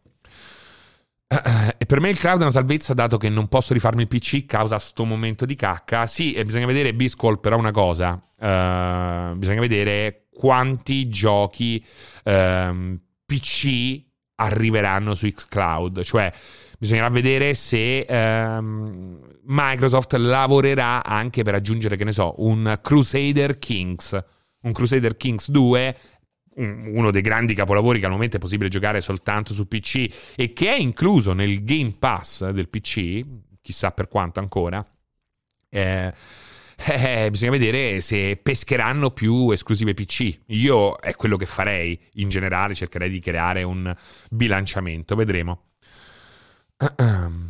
Eh, 1.32 1.76
E 1.78 1.86
per 1.86 2.00
me 2.02 2.10
il 2.10 2.18
cloud 2.20 2.40
è 2.40 2.42
una 2.44 2.52
salvezza 2.52 2.94
dato 2.94 3.18
che 3.18 3.30
non 3.30 3.48
posso 3.48 3.74
rifarmi 3.74 4.02
il 4.02 4.08
PC 4.08 4.46
causa 4.46 4.80
sto 4.80 5.06
momento 5.06 5.46
di 5.46 5.56
cacca. 5.56 6.08
Sì, 6.08 6.34
e 6.34 6.44
bisogna 6.44 6.66
vedere 6.66 6.94
Biscol 6.94 7.40
però 7.40 7.58
una 7.58 7.72
cosa, 7.72 8.20
eh, 8.40 9.34
bisogna 9.36 9.60
vedere 9.62 10.26
quanti 10.32 11.08
giochi 11.10 11.84
ehm, 12.24 13.00
PC 13.26 14.04
arriveranno 14.36 15.14
su 15.14 15.28
xCloud, 15.30 16.02
cioè 16.04 16.32
bisognerà 16.80 17.10
vedere 17.10 17.54
se 17.54 18.00
ehm, 18.02 19.20
Microsoft 19.44 20.14
lavorerà 20.14 21.04
anche 21.04 21.44
per 21.44 21.54
aggiungere, 21.56 21.96
che 21.98 22.06
ne 22.06 22.12
so, 22.12 22.36
un 22.40 22.80
Crusader 22.82 23.60
Kings, 23.60 24.18
un 24.62 24.72
Crusader 24.72 25.16
Kings 25.18 25.50
2 25.50 25.96
un- 25.96 26.19
uno 26.60 27.12
dei 27.12 27.22
grandi 27.22 27.54
capolavori 27.54 28.00
che 28.00 28.06
al 28.06 28.12
momento 28.12 28.38
è 28.38 28.40
possibile 28.40 28.70
giocare 28.70 29.02
soltanto 29.02 29.54
su 29.54 29.68
PC 29.68 30.34
e 30.36 30.54
che 30.54 30.70
è 30.72 30.78
incluso 30.78 31.34
nel 31.34 31.64
Game 31.64 31.96
Pass 31.98 32.50
del 32.50 32.70
PC, 32.70 33.22
chissà 33.62 33.92
per 33.92 34.08
quanto 34.08 34.40
ancora. 34.40 34.86
Eh, 35.70 36.14
eh, 36.88 37.28
bisogna 37.30 37.52
vedere 37.52 38.00
se 38.02 38.40
pescheranno 38.42 39.12
più 39.12 39.52
esclusive 39.52 39.94
PC. 39.94 40.40
Io 40.48 40.96
è 40.98 41.16
quello 41.16 41.38
che 41.38 41.46
farei 41.46 42.00
in 42.14 42.30
generale, 42.30 42.74
cercherei 42.74 43.10
di 43.10 43.20
creare 43.20 43.64
un 43.64 43.94
bilanciamento, 44.30 45.16
vedremo. 45.16 45.64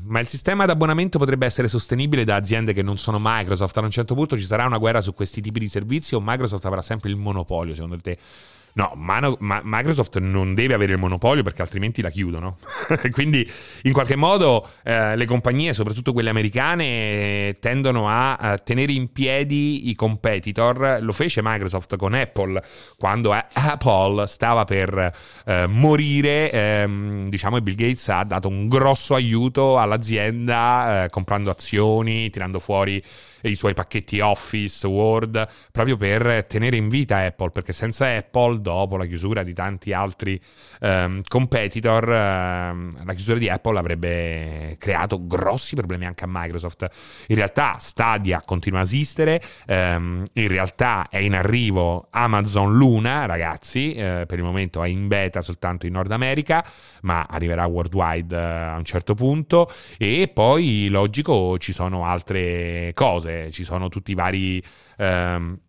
Ma 0.06 0.20
il 0.20 0.28
sistema 0.28 0.66
d'abbonamento 0.66 1.20
potrebbe 1.20 1.46
essere 1.46 1.68
sostenibile 1.68 2.24
da 2.24 2.36
aziende 2.36 2.74
che 2.74 2.82
non 2.82 2.98
sono 2.98 3.20
Microsoft. 3.22 3.78
A 3.78 3.82
un 3.82 3.92
certo 3.92 4.16
punto 4.16 4.36
ci 4.36 4.46
sarà 4.46 4.66
una 4.66 4.80
guerra 4.80 5.02
su 5.02 5.14
questi 5.14 5.42
tipi 5.42 5.60
di 5.60 5.68
servizi 5.68 6.16
o 6.16 6.22
Microsoft 6.22 6.66
avrà 6.66 6.82
sempre 6.82 7.10
il 7.10 7.16
monopolio, 7.16 7.76
secondo 7.76 8.00
te? 8.02 8.18
No, 8.80 8.94
Mano- 8.96 9.36
Ma- 9.42 9.60
Microsoft 9.62 10.20
non 10.20 10.54
deve 10.54 10.74
avere 10.74 10.94
il 10.94 10.98
monopolio 10.98 11.44
perché 11.44 11.62
altrimenti 11.62 12.02
la 12.02 12.10
chiudono. 12.10 12.58
Quindi, 13.12 13.46
in 13.84 13.92
qualche 13.92 14.16
modo, 14.16 14.66
eh, 14.84 15.18
le 15.18 15.26
compagnie, 15.26 15.74
soprattutto 15.74 16.14
quelle 16.14 16.30
americane, 16.30 17.58
tendono 17.60 18.08
a, 18.08 18.36
a 18.36 18.58
tenere 18.58 18.94
in 18.94 19.12
piedi 19.12 19.90
i 19.90 19.96
competitor. 19.96 21.00
Lo 21.02 21.12
fece 21.12 21.42
Microsoft 21.44 21.98
con 21.98 22.14
Apple 22.14 22.64
quando 22.98 23.36
eh, 23.36 23.46
Apple 23.52 24.26
stava 24.28 24.64
per 24.64 25.12
eh, 25.46 25.68
morire. 25.68 26.50
ehm, 26.50 27.28
diciamo, 27.28 27.58
e 27.58 27.62
Bill 27.62 27.76
Gates 27.76 28.08
ha 28.08 28.24
dato 28.24 28.48
un 28.48 28.70
grosso 28.70 29.14
aiuto 29.14 29.78
all'azienda 29.78 31.04
eh, 31.04 31.10
comprando 31.10 31.50
azioni, 31.50 32.30
tirando 32.30 32.60
fuori 32.60 33.04
i 33.44 33.56
suoi 33.56 33.74
pacchetti 33.74 34.20
Office, 34.20 34.86
Word, 34.88 35.48
proprio 35.72 35.98
per 35.98 36.46
tenere 36.46 36.78
in 36.78 36.90
vita 36.90 37.18
Apple, 37.18 37.52
perché 37.52 37.74
senza 37.74 38.08
Apple, 38.08 38.62
dopo 38.62 38.98
la 38.98 39.06
chiusura 39.06 39.44
di 39.44 39.54
tanti 39.54 39.94
altri 39.94 40.40
ehm, 40.82 41.22
competitor, 41.28 42.12
ehm, 42.12 43.06
la 43.06 43.14
chiusura 43.14 43.38
di 43.38 43.50
Apple 43.50 43.78
avrebbe 43.78 44.76
creato 44.78 45.26
grossi 45.26 45.76
problemi 45.76 46.06
anche 46.06 46.24
a 46.24 46.28
Microsoft. 46.30 46.88
In 47.28 47.36
realtà 47.36 47.78
Stadia 47.80 48.42
continua 48.46 48.80
a 48.80 48.84
esistere, 48.84 49.42
ehm, 49.66 50.24
in 50.34 50.48
realtà 50.48 51.08
è 51.10 51.18
in 51.18 51.36
arrivo 51.36 52.08
Amazon 52.12 52.74
Luna, 52.74 53.26
ragazzi, 53.26 53.94
eh, 53.94 54.26
per 54.28 54.38
il 54.38 54.44
momento 54.44 54.84
è 54.84 54.88
in 54.88 55.08
beta 55.08 55.42
soltanto 55.42 55.86
in 55.86 55.94
Nord 55.94 56.12
America, 56.12 56.64
ma 57.02 57.26
arriverà 57.30 57.66
worldwide 57.66 58.36
eh, 58.36 58.40
a 58.40 58.78
un 58.78 58.86
certo 58.86 59.14
punto 59.14 59.72
e 59.98 60.30
poi 60.34 60.88
logico 60.90 61.58
ci 61.58 61.72
sono 61.72 62.06
altre 62.06 62.92
cose, 62.94 63.29
ci 63.52 63.64
sono 63.64 63.90
tutti 63.90 64.12
i 64.12 64.16
vari 64.16 64.64
ehm, 64.98 65.60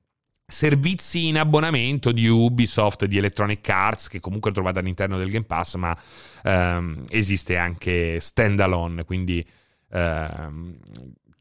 servizi 0.46 1.28
in 1.28 1.38
abbonamento 1.38 2.12
di 2.12 2.26
Ubisoft, 2.26 3.04
di 3.06 3.16
Electronic 3.16 3.66
Arts, 3.68 4.08
che 4.08 4.20
comunque 4.20 4.52
trovate 4.52 4.80
all'interno 4.80 5.16
del 5.16 5.30
Game 5.30 5.46
Pass, 5.46 5.76
ma 5.76 5.96
ehm, 6.42 7.04
esiste 7.08 7.56
anche 7.56 8.18
standalone, 8.20 9.04
quindi 9.04 9.46
ehm, 9.90 10.78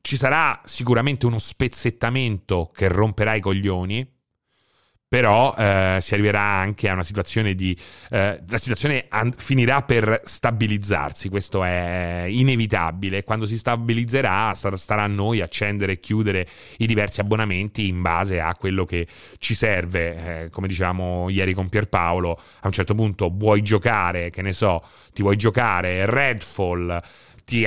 ci 0.01 0.15
sarà 0.15 0.61
sicuramente 0.63 1.25
uno 1.25 1.39
spezzettamento 1.39 2.71
che 2.73 2.87
romperà 2.87 3.35
i 3.35 3.41
coglioni 3.41 4.18
però 5.09 5.55
eh, 5.57 5.97
si 6.01 6.13
arriverà 6.13 6.39
anche 6.39 6.87
a 6.87 6.93
una 6.93 7.01
situazione 7.01 7.55
di... 7.55 7.75
Eh, 8.11 8.39
la 8.47 8.57
situazione 8.59 9.05
an- 9.09 9.33
finirà 9.35 9.81
per 9.81 10.21
stabilizzarsi, 10.23 11.29
questo 11.29 11.63
è 11.63 12.25
inevitabile, 12.29 13.23
quando 13.23 13.47
si 13.47 13.57
stabilizzerà 13.57 14.53
sar- 14.53 14.75
starà 14.75 15.01
a 15.03 15.07
noi 15.07 15.41
accendere 15.41 15.93
e 15.93 15.99
chiudere 15.99 16.47
i 16.77 16.85
diversi 16.85 17.21
abbonamenti 17.21 17.87
in 17.87 18.03
base 18.03 18.39
a 18.39 18.53
quello 18.53 18.85
che 18.85 19.07
ci 19.39 19.55
serve, 19.55 20.43
eh, 20.43 20.49
come 20.51 20.67
dicevamo 20.67 21.27
ieri 21.29 21.55
con 21.55 21.69
Pierpaolo, 21.69 22.39
a 22.59 22.67
un 22.67 22.71
certo 22.71 22.93
punto 22.93 23.31
vuoi 23.33 23.63
giocare, 23.63 24.29
che 24.29 24.43
ne 24.43 24.51
so, 24.51 24.83
ti 25.11 25.23
vuoi 25.23 25.37
giocare 25.37 26.05
Redfall, 26.05 27.01
ti, 27.49 27.65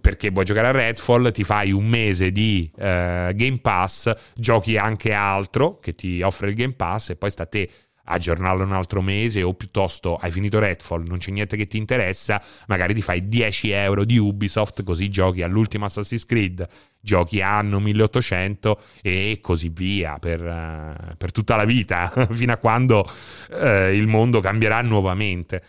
perché 0.00 0.30
vuoi 0.30 0.44
giocare 0.44 0.68
a 0.68 0.70
Redfall, 0.70 1.32
ti 1.32 1.42
fai 1.42 1.72
un 1.72 1.86
mese 1.88 2.30
di 2.30 2.70
eh, 2.76 3.32
Game 3.34 3.58
Pass, 3.60 4.12
giochi 4.32 4.76
anche 4.76 5.12
altro 5.12 5.76
che 5.80 5.96
ti 5.96 6.22
offre 6.22 6.50
il 6.50 6.54
Game 6.54 6.74
Pass 6.74 7.10
e 7.10 7.16
poi 7.16 7.30
sta 7.32 7.42
a 7.42 7.46
te 7.46 7.68
aggiornarlo 8.06 8.62
un 8.64 8.72
altro 8.72 9.00
mese 9.00 9.42
o 9.42 9.54
piuttosto 9.54 10.16
hai 10.16 10.30
finito 10.30 10.60
Redfall, 10.60 11.04
non 11.06 11.18
c'è 11.18 11.32
niente 11.32 11.56
che 11.56 11.66
ti 11.66 11.78
interessa, 11.78 12.40
magari 12.68 12.94
ti 12.94 13.02
fai 13.02 13.26
10 13.26 13.70
euro 13.70 14.04
di 14.04 14.18
Ubisoft 14.18 14.84
così 14.84 15.08
giochi 15.08 15.42
all'ultimo 15.42 15.86
Assassin's 15.86 16.26
Creed, 16.26 16.64
giochi 17.00 17.40
anno 17.40 17.80
1800 17.80 18.80
e 19.02 19.38
così 19.40 19.70
via 19.70 20.18
per, 20.20 20.42
uh, 20.42 21.16
per 21.16 21.32
tutta 21.32 21.56
la 21.56 21.64
vita, 21.64 22.12
fino 22.30 22.52
a 22.52 22.56
quando 22.58 23.04
uh, 23.50 23.88
il 23.88 24.06
mondo 24.06 24.38
cambierà 24.38 24.80
nuovamente. 24.82 25.62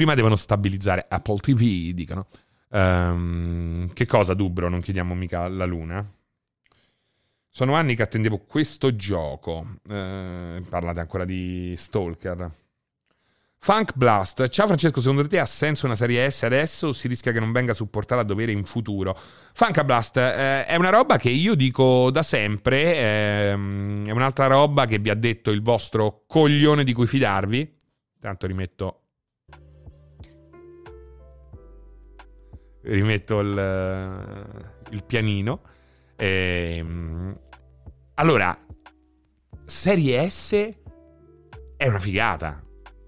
Prima 0.00 0.14
devono 0.14 0.36
stabilizzare 0.36 1.04
Apple 1.06 1.36
TV, 1.40 1.90
dicono. 1.90 2.26
Um, 2.70 3.92
che 3.92 4.06
cosa, 4.06 4.32
Dubro? 4.32 4.70
Non 4.70 4.80
chiediamo 4.80 5.14
mica 5.14 5.42
alla 5.42 5.66
luna. 5.66 6.02
Sono 7.50 7.74
anni 7.74 7.94
che 7.94 8.00
attendevo 8.00 8.38
questo 8.38 8.96
gioco. 8.96 9.76
Uh, 9.86 10.62
parlate 10.70 11.00
ancora 11.00 11.26
di 11.26 11.74
Stalker. 11.76 12.50
Funk 13.58 13.92
Blast. 13.94 14.48
Ciao 14.48 14.68
Francesco, 14.68 15.02
secondo 15.02 15.28
te 15.28 15.38
ha 15.38 15.44
senso 15.44 15.84
una 15.84 15.96
serie 15.96 16.30
S 16.30 16.44
adesso 16.44 16.86
o 16.86 16.92
si 16.92 17.06
rischia 17.06 17.32
che 17.32 17.40
non 17.40 17.52
venga 17.52 17.74
supportata 17.74 18.22
a 18.22 18.24
dovere 18.24 18.52
in 18.52 18.64
futuro? 18.64 19.14
Funk 19.52 19.82
Blast 19.82 20.16
eh, 20.16 20.64
è 20.64 20.76
una 20.76 20.88
roba 20.88 21.18
che 21.18 21.28
io 21.28 21.54
dico 21.54 22.10
da 22.10 22.22
sempre, 22.22 22.96
ehm, 22.96 24.06
è 24.06 24.12
un'altra 24.12 24.46
roba 24.46 24.86
che 24.86 24.98
vi 24.98 25.10
ha 25.10 25.14
detto 25.14 25.50
il 25.50 25.60
vostro 25.60 26.24
coglione 26.26 26.84
di 26.84 26.94
cui 26.94 27.06
fidarvi. 27.06 27.76
Tanto 28.18 28.46
rimetto 28.46 29.00
rimetto 32.82 33.40
il, 33.40 34.46
il 34.90 35.04
pianino. 35.04 35.62
Ehm, 36.16 37.38
allora, 38.14 38.56
Serie 39.64 40.28
S 40.28 40.68
è 41.76 41.88
una 41.88 41.98
figata. 41.98 42.62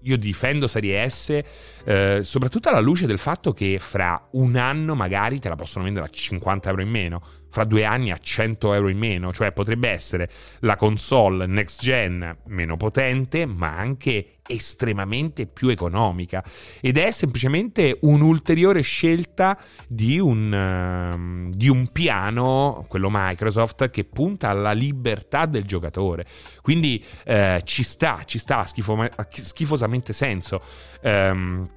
Io 0.05 0.17
difendo 0.17 0.67
Serie 0.67 1.07
S, 1.09 1.41
eh, 1.85 2.19
soprattutto 2.23 2.69
alla 2.69 2.79
luce 2.79 3.05
del 3.05 3.19
fatto 3.19 3.53
che 3.53 3.77
fra 3.79 4.29
un 4.31 4.55
anno 4.55 4.95
magari 4.95 5.39
te 5.39 5.47
la 5.47 5.55
possono 5.55 5.85
vendere 5.85 6.07
a 6.07 6.09
50 6.09 6.69
euro 6.69 6.81
in 6.81 6.89
meno 6.89 7.21
fra 7.53 7.65
due 7.65 7.85
anni 7.85 8.09
a 8.09 8.17
100 8.17 8.73
euro 8.73 8.89
in 8.89 8.97
meno, 8.97 9.31
cioè 9.31 9.51
potrebbe 9.51 9.87
essere 9.87 10.27
la 10.61 10.75
console 10.75 11.45
next 11.45 11.79
gen 11.81 12.35
meno 12.47 12.77
potente, 12.77 13.45
ma 13.45 13.77
anche 13.77 14.39
estremamente 14.47 15.45
più 15.45 15.69
economica 15.69 16.43
ed 16.81 16.97
è 16.97 17.11
semplicemente 17.11 17.99
un'ulteriore 18.01 18.81
scelta 18.81 19.55
di 19.87 20.17
un, 20.17 21.51
uh, 21.51 21.55
di 21.55 21.69
un 21.69 21.91
piano, 21.91 22.83
quello 22.87 23.09
Microsoft, 23.11 23.91
che 23.91 24.03
punta 24.03 24.49
alla 24.49 24.71
libertà 24.71 25.45
del 25.45 25.65
giocatore. 25.65 26.25
Quindi 26.63 27.05
uh, 27.27 27.59
ci 27.65 27.83
sta, 27.83 28.23
ci 28.25 28.39
sta 28.39 28.65
schifo, 28.65 28.97
schifosamente 29.29 30.11
senso. 30.11 30.59
Um, 31.03 31.69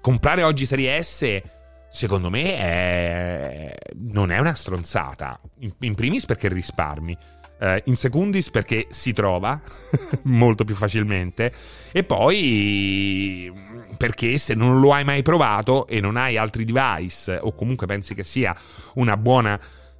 comprare 0.00 0.44
oggi 0.44 0.64
Serie 0.64 1.02
S 1.02 1.56
secondo 1.88 2.30
me 2.30 2.56
è... 2.56 3.74
non 3.96 4.30
è 4.30 4.38
una 4.38 4.54
stronzata. 4.54 5.40
In, 5.60 5.72
in 5.80 5.94
primis 5.94 6.24
perché 6.26 6.48
risparmi. 6.48 7.16
Uh, 7.60 7.76
in 7.86 7.96
secundis 7.96 8.50
perché 8.50 8.86
si 8.90 9.12
trova 9.12 9.60
molto 10.24 10.62
più 10.62 10.76
facilmente 10.76 11.52
e 11.90 12.04
poi 12.04 13.52
perché 13.96 14.38
se 14.38 14.54
non 14.54 14.78
lo 14.78 14.92
hai 14.92 15.02
mai 15.02 15.22
provato 15.22 15.88
e 15.88 15.98
non 15.98 16.16
hai 16.16 16.36
altri 16.36 16.64
device 16.64 17.36
o 17.42 17.52
comunque 17.56 17.88
pensi 17.88 18.14
che 18.14 18.22
sia 18.22 18.56
una 18.94 19.16
buona 19.16 19.58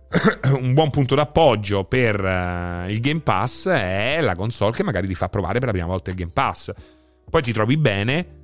un 0.54 0.72
buon 0.72 0.90
punto 0.90 1.16
d'appoggio 1.16 1.82
per 1.82 2.20
uh, 2.22 2.88
il 2.88 3.00
Game 3.00 3.22
Pass 3.22 3.68
è 3.68 4.20
la 4.20 4.36
console 4.36 4.70
che 4.70 4.84
magari 4.84 5.08
ti 5.08 5.16
fa 5.16 5.28
provare 5.28 5.58
per 5.58 5.66
la 5.66 5.72
prima 5.72 5.88
volta 5.88 6.10
il 6.10 6.16
Game 6.16 6.30
Pass 6.32 6.70
poi 7.28 7.42
ti 7.42 7.52
trovi 7.52 7.76
bene 7.76 8.37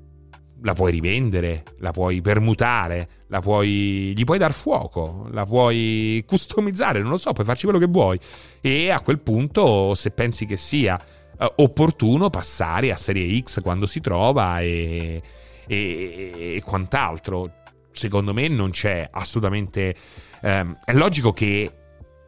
la 0.64 0.72
puoi 0.72 0.90
rivendere, 0.92 1.62
la 1.78 1.90
puoi 1.92 2.22
permutare, 2.22 3.08
la 3.28 3.40
puoi, 3.40 4.14
gli 4.16 4.24
puoi 4.24 4.38
dar 4.38 4.52
fuoco, 4.52 5.28
la 5.30 5.44
puoi 5.44 6.24
customizzare, 6.26 7.00
non 7.00 7.10
lo 7.10 7.18
so, 7.18 7.32
puoi 7.32 7.46
farci 7.46 7.64
quello 7.64 7.78
che 7.78 7.86
vuoi. 7.86 8.18
E 8.62 8.90
a 8.90 9.00
quel 9.00 9.20
punto, 9.20 9.94
se 9.94 10.10
pensi 10.10 10.46
che 10.46 10.56
sia 10.56 10.98
uh, 11.38 11.46
opportuno, 11.56 12.30
passare 12.30 12.90
a 12.92 12.96
Serie 12.96 13.40
X 13.40 13.60
quando 13.60 13.84
si 13.84 14.00
trova 14.00 14.60
e, 14.60 15.22
e, 15.66 16.54
e 16.56 16.62
quant'altro. 16.64 17.52
Secondo 17.90 18.32
me 18.32 18.48
non 18.48 18.70
c'è 18.70 19.06
assolutamente... 19.10 19.94
Um, 20.42 20.76
è 20.84 20.92
logico 20.92 21.32
che 21.32 21.72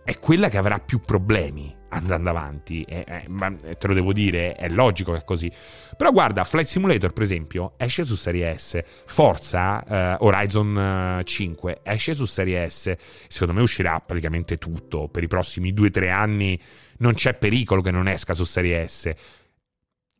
è 0.04 0.18
quella 0.18 0.48
che 0.48 0.58
avrà 0.58 0.78
più 0.78 1.00
problemi 1.00 1.75
andando 1.88 2.30
avanti. 2.30 2.82
Eh, 2.82 3.04
eh, 3.06 3.76
te 3.76 3.86
lo 3.86 3.94
devo 3.94 4.12
dire, 4.12 4.54
è 4.54 4.68
logico 4.68 5.12
che 5.12 5.18
è 5.18 5.24
così. 5.24 5.50
Però 5.96 6.10
guarda, 6.10 6.44
Flight 6.44 6.66
Simulator, 6.66 7.12
per 7.12 7.22
esempio, 7.22 7.74
esce 7.76 8.04
su 8.04 8.16
Serie 8.16 8.56
S. 8.56 8.80
Forza 9.06 9.84
eh, 9.84 10.16
Horizon 10.20 11.20
5 11.24 11.80
esce 11.82 12.14
su 12.14 12.24
Serie 12.26 12.68
S. 12.68 12.94
Secondo 13.28 13.54
me 13.54 13.62
uscirà 13.62 14.00
praticamente 14.00 14.58
tutto. 14.58 15.08
Per 15.08 15.22
i 15.22 15.28
prossimi 15.28 15.72
2-3 15.72 16.10
anni 16.10 16.60
non 16.98 17.14
c'è 17.14 17.34
pericolo 17.34 17.82
che 17.82 17.90
non 17.90 18.08
esca 18.08 18.34
su 18.34 18.44
Serie 18.44 18.86
S. 18.86 19.12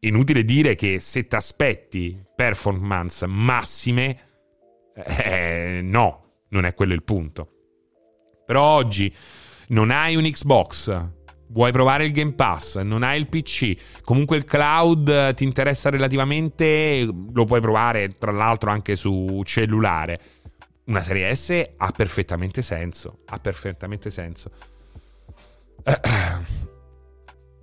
Inutile 0.00 0.44
dire 0.44 0.74
che 0.74 1.00
se 1.00 1.26
ti 1.26 1.34
aspetti 1.34 2.22
performance 2.34 3.26
massime, 3.26 4.18
eh, 4.94 5.80
no, 5.82 6.44
non 6.50 6.64
è 6.64 6.74
quello 6.74 6.92
il 6.92 7.02
punto. 7.02 7.50
Però 8.44 8.62
oggi 8.62 9.12
non 9.68 9.90
hai 9.90 10.14
un 10.14 10.22
Xbox, 10.22 11.15
vuoi 11.48 11.72
provare 11.72 12.04
il 12.04 12.12
Game 12.12 12.32
Pass, 12.32 12.78
non 12.78 13.02
hai 13.02 13.18
il 13.18 13.28
PC, 13.28 14.02
comunque 14.02 14.36
il 14.36 14.44
cloud 14.44 15.34
ti 15.34 15.44
interessa 15.44 15.90
relativamente, 15.90 17.08
lo 17.32 17.44
puoi 17.44 17.60
provare 17.60 18.16
tra 18.18 18.32
l'altro 18.32 18.70
anche 18.70 18.96
su 18.96 19.42
cellulare. 19.44 20.20
Una 20.84 21.00
serie 21.00 21.34
S 21.34 21.68
ha 21.76 21.90
perfettamente 21.90 22.62
senso, 22.62 23.20
ha 23.26 23.38
perfettamente 23.38 24.10
senso. 24.10 24.50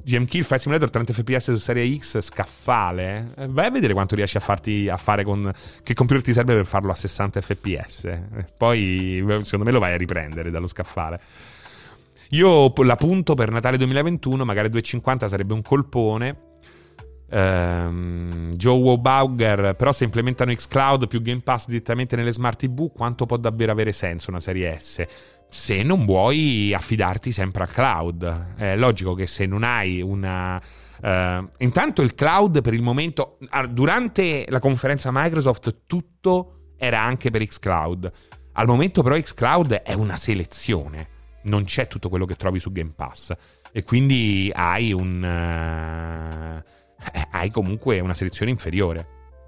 GM 0.06 0.26
Kill 0.26 0.44
Flight 0.44 0.62
Simulator 0.62 0.90
30 0.90 1.14
fps 1.14 1.44
su 1.44 1.56
serie 1.56 1.98
X 1.98 2.20
scaffale 2.20 3.32
eh? 3.38 3.48
vai 3.48 3.68
a 3.68 3.72
vedere 3.72 3.94
quanto 3.94 4.16
riesci 4.16 4.36
a 4.36 4.42
farti 4.42 4.90
a 4.90 4.98
fare 4.98 5.24
con 5.24 5.50
che 5.82 5.94
computer 5.94 6.22
ti 6.22 6.34
serve 6.34 6.56
per 6.56 6.66
farlo 6.66 6.92
a 6.92 6.96
60 6.96 7.40
fps 7.40 8.20
poi 8.58 9.24
secondo 9.44 9.64
me 9.64 9.72
lo 9.72 9.80
vai 9.80 9.94
a 9.94 9.98
riprendere 9.98 10.52
dallo 10.52 10.68
scaffale 10.68 11.22
io 12.34 12.74
la 12.84 12.96
punto 12.96 13.36
per 13.36 13.52
Natale 13.52 13.78
2021, 13.78 14.44
magari 14.44 14.70
2,50 14.70 15.28
sarebbe 15.28 15.54
un 15.54 15.62
colpone. 15.62 16.52
Ehm, 17.30 18.52
Joe 18.54 18.80
Wobauger, 18.80 19.76
però 19.76 19.92
se 19.92 20.04
implementano 20.04 20.52
xCloud 20.52 21.08
più 21.08 21.22
Game 21.22 21.42
Pass 21.42 21.68
direttamente 21.68 22.16
nelle 22.16 22.32
smart 22.32 22.60
TV, 22.60 22.92
quanto 22.92 23.28
può 23.28 23.38
davvero 23.38 23.72
avere 23.72 23.92
senso 23.92 24.32
una 24.32 24.40
serie 24.40 24.78
S? 24.80 25.06
Se 25.48 25.84
non 25.84 26.06
vuoi 26.06 26.74
affidarti 26.74 27.32
sempre 27.32 27.64
al 27.64 27.70
cloud. 27.70 28.56
È 28.56 28.76
logico 28.76 29.14
che 29.14 29.28
se 29.28 29.46
non 29.46 29.64
hai 29.64 30.02
una... 30.02 30.60
Uh, 31.04 31.48
intanto 31.58 32.02
il 32.02 32.16
cloud 32.16 32.62
per 32.62 32.74
il 32.74 32.82
momento, 32.82 33.38
durante 33.70 34.46
la 34.48 34.60
conferenza 34.60 35.10
Microsoft 35.12 35.82
tutto 35.86 36.72
era 36.78 37.00
anche 37.00 37.30
per 37.30 37.46
xCloud. 37.46 38.12
Al 38.54 38.66
momento 38.68 39.04
però 39.04 39.16
xCloud 39.16 39.74
è 39.74 39.94
una 39.94 40.18
selezione, 40.18 41.13
non 41.44 41.64
c'è 41.64 41.88
tutto 41.88 42.10
quello 42.10 42.26
che 42.26 42.36
trovi 42.36 42.60
su 42.60 42.72
Game 42.72 42.94
Pass 42.96 43.34
e 43.72 43.84
quindi 43.84 44.52
hai 44.54 44.94
un... 44.94 46.62
Uh, 46.64 46.72
hai 47.32 47.50
comunque 47.50 48.00
una 48.00 48.14
selezione 48.14 48.52
inferiore. 48.52 49.08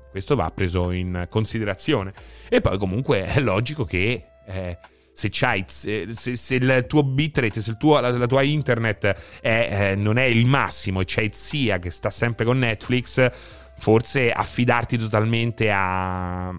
Questo 0.09 0.35
va 0.35 0.49
preso 0.53 0.91
in 0.91 1.27
considerazione. 1.29 2.13
E 2.49 2.61
poi 2.61 2.77
comunque 2.77 3.25
è 3.25 3.39
logico 3.39 3.85
che 3.85 4.25
eh, 4.47 4.77
se, 5.13 5.29
se, 5.31 6.35
se, 6.35 6.55
il 6.55 6.85
tuo 6.87 7.03
bitrate, 7.03 7.61
se 7.61 7.77
tuo, 7.77 7.99
la, 7.99 8.09
la, 8.09 8.27
tua 8.27 8.41
internet 8.41 9.39
è, 9.41 9.91
eh, 9.91 9.95
non 9.95 10.17
è 10.17 10.23
il 10.23 10.45
massimo 10.45 11.01
e 11.01 11.05
c'è 11.05 11.29
zia 11.31 11.79
che 11.79 11.89
sta 11.89 12.09
sempre 12.09 12.45
con 12.45 12.59
Netflix, 12.59 13.29
forse 13.77 14.31
affidarti 14.31 14.97
totalmente 14.97 15.71
a 15.71 16.53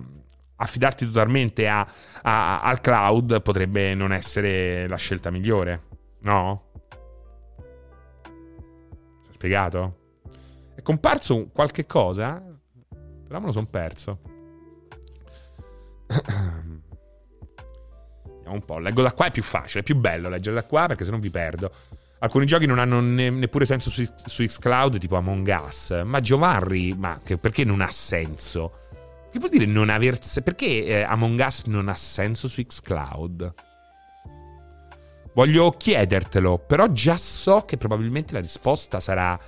affidarti 0.57 1.07
totalmente 1.07 1.69
a, 1.69 1.87
a, 2.23 2.61
al 2.63 2.81
cloud 2.81 3.43
potrebbe 3.43 3.95
non 3.95 4.13
essere 4.13 4.89
la 4.89 4.97
scelta 4.97 5.31
migliore, 5.31 5.83
no? 6.21 6.65
Spiegato? 9.33 10.05
È 10.75 10.83
comparso 10.83 11.49
qualche 11.53 11.87
cosa, 11.87 12.43
però 13.27 13.41
me 13.41 13.47
lo 13.47 13.53
sono 13.53 13.67
perso. 13.67 14.21
Vediamo 18.25 18.55
un 18.55 18.65
po'. 18.65 18.79
Leggo 18.79 19.03
da 19.03 19.13
qua, 19.13 19.27
è 19.27 19.31
più 19.31 19.43
facile, 19.43 19.81
è 19.81 19.83
più 19.83 19.97
bello 19.97 20.29
leggere 20.29 20.55
da 20.55 20.65
qua 20.65 20.87
perché 20.87 21.05
se 21.05 21.11
non 21.11 21.21
vi 21.21 21.31
perdo. 21.31 21.73
Alcuni 22.19 22.47
giochi 22.47 22.67
non 22.67 22.79
hanno 22.79 23.01
ne- 23.01 23.29
neppure 23.29 23.67
senso 23.67 23.91
su, 23.91 24.03
su 24.25 24.45
Xcloud, 24.45 24.99
tipo 24.99 25.17
Among 25.17 25.47
Us. 25.67 26.03
Ma 26.05 26.21
Giovanni, 26.21 26.95
ma 26.95 27.19
che, 27.23 27.37
perché 27.37 27.65
non 27.65 27.83
ha 27.83 27.91
senso? 27.91 28.86
Che 29.31 29.39
vuol 29.39 29.51
dire 29.51 29.67
non 29.67 29.91
aver? 29.91 30.19
Perché 30.43 30.85
eh, 30.85 31.03
Among 31.03 31.39
Us 31.45 31.65
non 31.65 31.89
ha 31.89 31.95
senso 31.95 32.49
su 32.49 32.65
Xcloud? 32.65 33.55
Voglio 35.35 35.71
chiedertelo, 35.71 36.59
però 36.59 36.91
già 36.93 37.19
so 37.19 37.67
che 37.67 37.77
probabilmente 37.77 38.33
la 38.33 38.41
risposta 38.41 39.01
sarà 39.01 39.39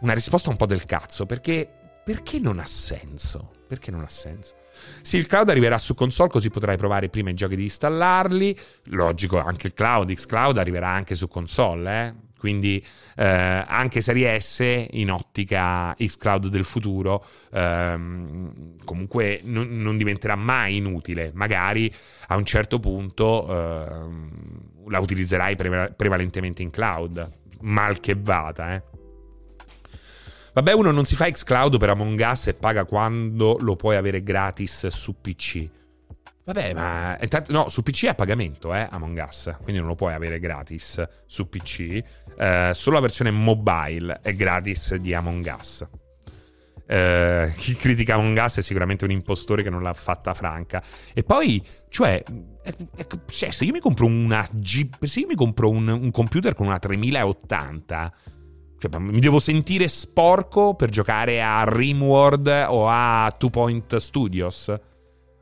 una 0.00 0.14
risposta 0.14 0.48
un 0.48 0.56
po' 0.56 0.64
del 0.64 0.84
cazzo, 0.86 1.26
perché, 1.26 1.68
perché 2.02 2.38
non 2.38 2.58
ha 2.58 2.66
senso? 2.66 3.50
Perché 3.68 3.90
non 3.90 4.02
ha 4.02 4.08
senso? 4.08 4.54
Sì, 5.02 5.18
il 5.18 5.26
cloud 5.26 5.50
arriverà 5.50 5.76
su 5.76 5.94
console, 5.94 6.30
così 6.30 6.48
potrai 6.48 6.78
provare 6.78 7.10
prima 7.10 7.28
i 7.28 7.34
giochi 7.34 7.56
di 7.56 7.64
installarli. 7.64 8.58
Logico, 8.84 9.38
anche 9.38 9.66
il 9.66 9.74
cloud, 9.74 10.10
Xcloud 10.10 10.56
arriverà 10.56 10.88
anche 10.88 11.14
su 11.14 11.28
console, 11.28 12.06
eh? 12.06 12.27
Quindi 12.38 12.82
eh, 13.16 13.24
anche 13.66 14.00
Serie 14.00 14.38
S 14.38 14.86
in 14.90 15.10
ottica 15.10 15.94
Xcloud 15.98 16.46
del 16.46 16.64
futuro 16.64 17.24
ehm, 17.52 18.76
comunque 18.84 19.40
non, 19.44 19.80
non, 19.80 19.96
diventerà 19.96 20.36
mai 20.36 20.76
inutile. 20.76 21.32
Magari 21.34 21.92
a 22.28 22.36
un 22.36 22.44
certo 22.44 22.78
punto 22.78 23.46
ehm, 23.48 24.30
la 24.88 25.00
utilizzerai 25.00 25.56
prevalentemente 25.56 26.62
in 26.62 26.70
cloud, 26.70 27.30
mal 27.62 28.00
che 28.00 28.14
vada, 28.16 28.74
eh. 28.74 28.82
Vabbè, 30.54 30.72
uno 30.72 30.90
non 30.90 31.04
si 31.04 31.14
fa 31.14 31.30
xCloud 31.30 31.78
per 31.78 31.90
Among 31.90 32.20
Us 32.20 32.48
e 32.48 32.54
paga 32.54 32.84
quando 32.84 33.58
lo 33.60 33.76
puoi 33.76 33.96
avere 33.96 34.22
gratis 34.22 34.88
su 34.88 35.20
PC. 35.20 35.68
Vabbè, 36.48 36.72
ma 36.72 37.18
intanto, 37.20 37.52
no, 37.52 37.68
su 37.68 37.82
PC 37.82 38.04
è 38.04 38.08
a 38.08 38.14
pagamento, 38.14 38.72
eh, 38.72 38.88
Among 38.90 39.22
Us, 39.22 39.54
quindi 39.62 39.80
non 39.80 39.86
lo 39.86 39.94
puoi 39.94 40.14
avere 40.14 40.38
gratis 40.38 41.06
su 41.26 41.46
PC. 41.46 42.02
Eh, 42.38 42.70
solo 42.72 42.96
la 42.96 43.02
versione 43.02 43.30
mobile 43.30 44.20
è 44.22 44.32
gratis 44.34 44.94
di 44.94 45.12
Among 45.12 45.54
Us. 45.58 45.86
Eh, 46.86 47.52
chi 47.54 47.74
critica 47.74 48.14
Among 48.14 48.38
Us 48.42 48.56
è 48.56 48.62
sicuramente 48.62 49.04
un 49.04 49.10
impostore 49.10 49.62
che 49.62 49.68
non 49.68 49.82
l'ha 49.82 49.92
fatta 49.92 50.32
franca. 50.32 50.82
E 51.12 51.22
poi, 51.22 51.62
cioè, 51.90 52.24
è, 52.62 52.74
è, 52.96 53.06
cioè 53.26 53.50
se 53.50 53.66
io 53.66 53.72
mi 53.72 53.80
compro 53.80 54.06
una 54.06 54.48
G, 54.50 54.88
se 55.00 55.20
io 55.20 55.26
mi 55.26 55.34
compro 55.34 55.68
un, 55.68 55.86
un 55.86 56.10
computer 56.10 56.54
con 56.54 56.66
una 56.66 56.78
3080 56.78 58.14
cioè, 58.78 58.98
mi 58.98 59.20
devo 59.20 59.38
sentire 59.38 59.86
sporco 59.86 60.74
per 60.74 60.88
giocare 60.88 61.42
a 61.42 61.64
Rimworld 61.64 62.66
o 62.68 62.88
a 62.88 63.34
Two 63.36 63.50
Point 63.50 63.96
Studios? 63.96 64.72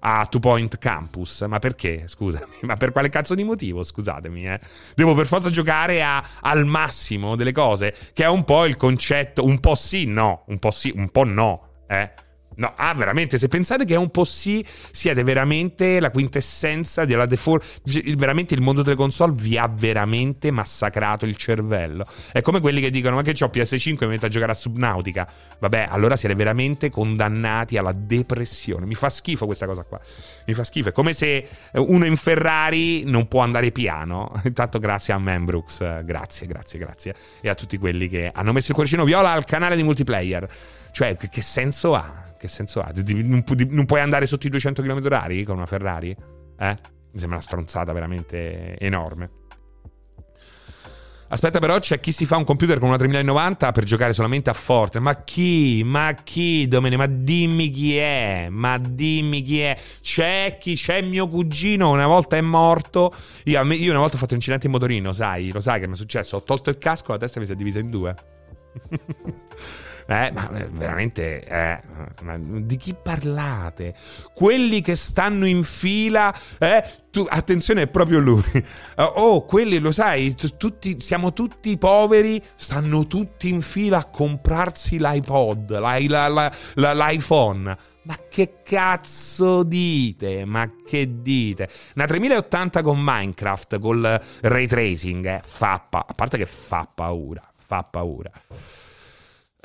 A 0.08 0.24
Two 0.26 0.38
Point 0.38 0.78
Campus? 0.78 1.40
Ma 1.48 1.58
perché? 1.58 2.04
Scusami, 2.06 2.58
ma 2.62 2.76
per 2.76 2.92
quale 2.92 3.08
cazzo 3.08 3.34
di 3.34 3.42
motivo? 3.42 3.82
Scusatemi, 3.82 4.46
eh. 4.46 4.60
Devo 4.94 5.14
per 5.14 5.26
forza 5.26 5.50
giocare 5.50 6.00
a, 6.00 6.22
al 6.42 6.64
massimo 6.64 7.34
delle 7.34 7.50
cose, 7.50 7.92
che 8.12 8.22
è 8.22 8.28
un 8.28 8.44
po' 8.44 8.66
il 8.66 8.76
concetto, 8.76 9.44
un 9.44 9.58
po' 9.58 9.74
sì, 9.74 10.04
no, 10.06 10.44
un 10.46 10.60
po' 10.60 10.70
sì, 10.70 10.92
un 10.94 11.08
po' 11.10 11.24
no, 11.24 11.84
eh. 11.88 12.12
No, 12.56 12.72
ah, 12.74 12.94
veramente, 12.94 13.38
se 13.38 13.48
pensate 13.48 13.84
che 13.84 13.94
è 13.94 13.98
un 13.98 14.10
po' 14.10 14.24
sì, 14.24 14.64
siete 14.66 15.22
veramente 15.22 16.00
la 16.00 16.10
quintessenza 16.10 17.04
della 17.04 17.26
default. 17.26 17.80
Veramente 18.16 18.54
il 18.54 18.62
mondo 18.62 18.82
delle 18.82 18.96
console 18.96 19.32
vi 19.36 19.58
ha 19.58 19.68
veramente 19.68 20.50
massacrato 20.50 21.26
il 21.26 21.36
cervello. 21.36 22.06
È 22.32 22.40
come 22.40 22.60
quelli 22.60 22.80
che 22.80 22.90
dicono: 22.90 23.16
Ma 23.16 23.22
che 23.22 23.42
ho 23.44 23.50
PS5 23.52 23.96
e 23.98 24.06
mi 24.06 24.12
metto 24.12 24.26
a 24.26 24.28
giocare 24.28 24.52
a 24.52 24.54
Subnautica. 24.54 25.28
Vabbè, 25.58 25.88
allora 25.90 26.16
siete 26.16 26.34
veramente 26.34 26.88
condannati 26.90 27.76
alla 27.76 27.92
depressione. 27.92 28.86
Mi 28.86 28.94
fa 28.94 29.10
schifo 29.10 29.44
questa 29.44 29.66
cosa 29.66 29.82
qua. 29.82 30.00
Mi 30.46 30.54
fa 30.54 30.64
schifo. 30.64 30.88
È 30.88 30.92
come 30.92 31.12
se 31.12 31.46
uno 31.72 32.06
in 32.06 32.16
Ferrari 32.16 33.04
non 33.04 33.28
può 33.28 33.42
andare 33.42 33.70
piano. 33.70 34.32
Intanto, 34.44 34.78
grazie 34.78 35.12
a 35.12 35.18
Membrooks. 35.18 36.04
Grazie, 36.04 36.46
grazie, 36.46 36.78
grazie. 36.78 37.14
E 37.42 37.50
a 37.50 37.54
tutti 37.54 37.76
quelli 37.76 38.08
che 38.08 38.30
hanno 38.32 38.52
messo 38.52 38.68
il 38.68 38.74
cuoricino 38.74 39.04
viola 39.04 39.32
al 39.32 39.44
canale 39.44 39.76
di 39.76 39.82
multiplayer. 39.82 40.48
Cioè, 40.90 41.16
che 41.16 41.42
senso 41.42 41.94
ha? 41.94 42.25
Che 42.36 42.48
senso 42.48 42.80
ha? 42.80 42.92
Non, 42.94 43.42
pu- 43.42 43.66
non 43.68 43.84
puoi 43.86 44.00
andare 44.00 44.26
sotto 44.26 44.46
i 44.46 44.50
200 44.50 44.82
km 44.82 45.06
h 45.06 45.44
con 45.44 45.56
una 45.56 45.66
Ferrari? 45.66 46.10
Eh? 46.10 46.78
Mi 47.12 47.18
sembra 47.18 47.36
una 47.36 47.40
stronzata 47.40 47.92
veramente 47.92 48.78
enorme. 48.78 49.30
Aspetta, 51.28 51.58
però 51.58 51.78
c'è 51.80 51.98
chi 51.98 52.12
si 52.12 52.24
fa 52.24 52.36
un 52.36 52.44
computer 52.44 52.78
con 52.78 52.88
una 52.88 52.98
3090 52.98 53.72
per 53.72 53.82
giocare 53.82 54.12
solamente 54.12 54.48
a 54.48 54.52
Forte. 54.52 55.00
Ma 55.00 55.24
chi? 55.24 55.82
Ma 55.84 56.14
chi, 56.22 56.68
Domene? 56.68 56.96
Ma 56.96 57.06
dimmi 57.06 57.68
chi 57.70 57.96
è. 57.96 58.46
Ma 58.48 58.78
dimmi 58.78 59.42
chi 59.42 59.60
è. 59.60 59.76
C'è 60.00 60.56
chi? 60.60 60.76
C'è 60.76 61.02
mio 61.02 61.26
cugino. 61.28 61.90
Una 61.90 62.06
volta 62.06 62.36
è 62.36 62.40
morto. 62.40 63.12
Io, 63.44 63.60
io 63.72 63.90
una 63.90 64.00
volta 64.00 64.14
ho 64.14 64.18
fatto 64.18 64.32
un 64.32 64.36
incidente 64.36 64.66
in 64.66 64.72
motorino, 64.72 65.12
sai? 65.12 65.50
Lo 65.50 65.60
sai 65.60 65.80
che 65.80 65.88
mi 65.88 65.94
è 65.94 65.96
successo? 65.96 66.36
Ho 66.36 66.42
tolto 66.42 66.70
il 66.70 66.78
casco, 66.78 67.10
la 67.10 67.18
testa 67.18 67.40
mi 67.40 67.46
si 67.46 67.52
è 67.52 67.56
divisa 67.56 67.80
in 67.80 67.90
due. 67.90 68.14
Eh, 70.08 70.30
ma 70.30 70.48
eh, 70.56 70.68
veramente, 70.70 71.44
eh, 71.44 71.80
ma 72.22 72.38
di 72.38 72.76
chi 72.76 72.94
parlate? 72.94 73.92
Quelli 74.32 74.80
che 74.80 74.94
stanno 74.94 75.46
in 75.46 75.64
fila, 75.64 76.32
eh, 76.58 76.84
tu, 77.10 77.26
attenzione, 77.28 77.82
è 77.82 77.88
proprio 77.88 78.20
lui. 78.20 78.44
Oh, 78.98 79.44
quelli, 79.44 79.78
lo 79.78 79.92
sai, 79.92 80.34
tutti, 80.56 81.00
siamo 81.00 81.32
tutti 81.32 81.76
poveri, 81.76 82.42
stanno 82.54 83.06
tutti 83.06 83.48
in 83.48 83.60
fila 83.60 83.98
a 83.98 84.04
comprarsi 84.04 84.98
l'iPod, 84.98 85.78
la, 85.78 85.98
la, 85.98 86.52
la, 86.74 86.92
l'iPhone. 86.94 87.76
Ma 88.02 88.18
che 88.28 88.58
cazzo 88.62 89.64
dite? 89.64 90.44
Ma 90.44 90.70
che 90.86 91.20
dite? 91.20 91.68
Una 91.96 92.06
3080 92.06 92.82
con 92.82 92.98
Minecraft, 93.02 93.78
col 93.80 94.20
ray 94.42 94.66
tracing, 94.66 95.26
eh, 95.26 95.40
fa 95.44 95.84
pa- 95.88 96.06
a 96.08 96.14
parte 96.14 96.38
che 96.38 96.46
fa 96.46 96.88
paura, 96.92 97.42
fa 97.56 97.82
paura. 97.82 98.30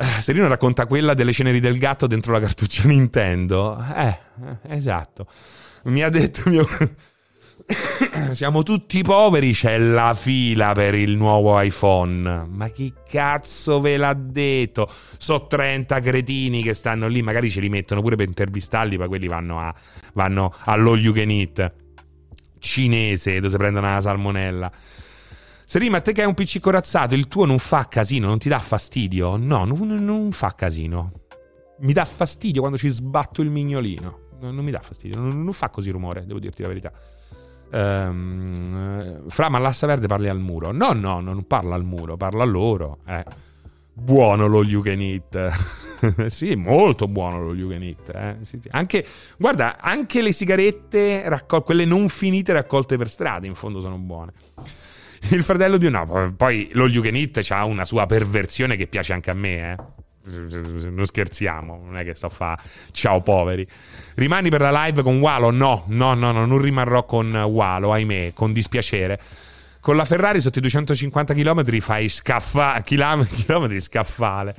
Eh, 0.01 0.21
Serino 0.21 0.47
racconta 0.47 0.87
quella 0.87 1.13
delle 1.13 1.31
ceneri 1.31 1.59
del 1.59 1.77
gatto 1.77 2.07
dentro 2.07 2.33
la 2.33 2.39
cartuccia 2.39 2.85
Nintendo. 2.85 3.77
Eh, 3.95 4.17
eh 4.67 4.75
esatto. 4.75 5.27
Mi 5.83 6.01
ha 6.01 6.09
detto 6.09 6.49
mio... 6.49 6.67
Siamo 8.31 8.63
tutti 8.63 9.03
poveri, 9.03 9.53
c'è 9.53 9.77
la 9.77 10.15
fila 10.15 10.71
per 10.71 10.95
il 10.95 11.15
nuovo 11.15 11.59
iPhone. 11.59 12.47
Ma 12.49 12.69
chi 12.69 12.91
cazzo 13.07 13.79
ve 13.79 13.97
l'ha 13.97 14.13
detto? 14.13 14.89
So 15.17 15.45
30 15.45 15.99
cretini 15.99 16.63
che 16.63 16.73
stanno 16.73 17.07
lì, 17.07 17.21
magari 17.21 17.51
ce 17.51 17.59
li 17.59 17.69
mettono 17.69 18.01
pure 18.01 18.15
per 18.15 18.27
intervistarli, 18.27 18.97
ma 18.97 19.07
quelli 19.07 19.27
vanno, 19.27 19.59
a, 19.59 19.71
vanno 20.13 20.51
allo 20.63 20.95
you 20.97 21.13
can 21.13 21.29
eat 21.29 21.73
cinese 22.57 23.35
dove 23.35 23.49
si 23.49 23.57
prendono 23.57 23.91
la 23.91 24.01
salmonella. 24.01 24.71
Serima, 25.72 26.01
te 26.01 26.11
che 26.11 26.19
hai 26.19 26.28
un 26.28 26.34
PC 26.34 26.59
corazzato, 26.59 27.15
il 27.15 27.30
tuo 27.30 27.45
non 27.45 27.57
fa 27.57 27.88
casino, 27.88 28.28
non 28.28 28.39
ti 28.39 28.49
dà 28.49 28.59
fastidio? 28.59 29.38
No, 29.38 29.63
non, 29.63 30.03
non 30.03 30.34
fa 30.34 30.53
casino. 30.53 31.11
Mi 31.80 31.93
dà 31.93 32.03
fastidio 32.03 32.59
quando 32.59 32.78
ci 32.78 32.89
sbatto 32.89 33.41
il 33.41 33.49
mignolino. 33.49 34.32
Non, 34.41 34.53
non 34.53 34.65
mi 34.65 34.72
dà 34.72 34.82
fastidio, 34.82 35.17
non, 35.17 35.41
non, 35.41 35.53
fa 35.53 35.69
così 35.69 35.89
rumore, 35.89 36.26
devo 36.26 36.39
dirti 36.39 36.61
la 36.61 36.67
verità. 36.67 36.91
Um, 37.72 39.30
fra, 39.30 39.47
ma 39.47 39.59
l'assa 39.59 39.88
verde 39.88 40.07
parli 40.07 40.28
al 40.28 40.39
muro. 40.39 40.74
No, 40.74 40.91
no, 40.91 41.22
non 41.22 41.47
parla 41.47 41.76
al 41.76 41.86
muro, 41.86 42.17
parla 42.17 42.43
a 42.43 42.47
loro. 42.47 42.97
Eh. 43.07 43.24
buono 43.93 44.47
lo 44.47 44.63
eat. 44.63 45.51
sì, 46.28 46.53
molto 46.55 47.07
buono 47.07 47.49
lo 47.49 47.72
eat. 47.72 48.09
Eh? 48.13 48.38
Sì, 48.41 48.59
sì. 48.61 48.67
Anche, 48.72 49.05
guarda, 49.38 49.80
anche 49.80 50.22
le 50.22 50.34
sigarette, 50.34 51.30
raccol- 51.30 51.63
quelle 51.63 51.86
non 51.86 52.09
finite 52.09 52.51
raccolte 52.51 52.97
per 52.97 53.07
strada, 53.07 53.47
in 53.47 53.55
fondo 53.55 53.80
sono 53.80 53.95
buone. 53.95 54.34
Il 55.30 55.43
fratello 55.43 55.78
di 55.78 55.89
no, 55.89 56.34
poi 56.36 56.69
lo 56.74 56.88
you 56.88 57.03
ha 57.49 57.65
una 57.65 57.86
sua 57.86 58.05
perversione 58.05 58.76
che 58.76 58.88
piace 58.88 59.13
anche 59.13 59.30
a 59.30 59.34
me, 59.34 59.72
eh. 59.72 59.99
Non 60.24 61.03
scherziamo, 61.05 61.82
non 61.84 61.97
è 61.97 62.03
che 62.03 62.13
sto 62.13 62.28
a 62.28 62.30
fa 62.30 62.57
ciao 62.91 63.22
poveri. 63.22 63.67
Rimani 64.15 64.49
per 64.49 64.61
la 64.61 64.86
live 64.86 65.01
con 65.01 65.19
Walo? 65.19 65.49
No, 65.49 65.86
no, 65.88 66.13
no, 66.13 66.32
no, 66.32 66.45
non 66.45 66.57
rimarrò 66.59 67.05
con 67.05 67.34
Walo, 67.34 67.91
ahimè, 67.91 68.32
con 68.34 68.53
dispiacere. 68.53 69.19
Con 69.80 69.95
la 69.95 70.05
Ferrari 70.05 70.39
sotto 70.39 70.59
i 70.59 70.61
250 70.61 71.34
km 71.34 71.80
fai 71.80 72.07
scaffa- 72.07 72.82
chilometri 72.86 73.80
scaffale. 73.80 74.55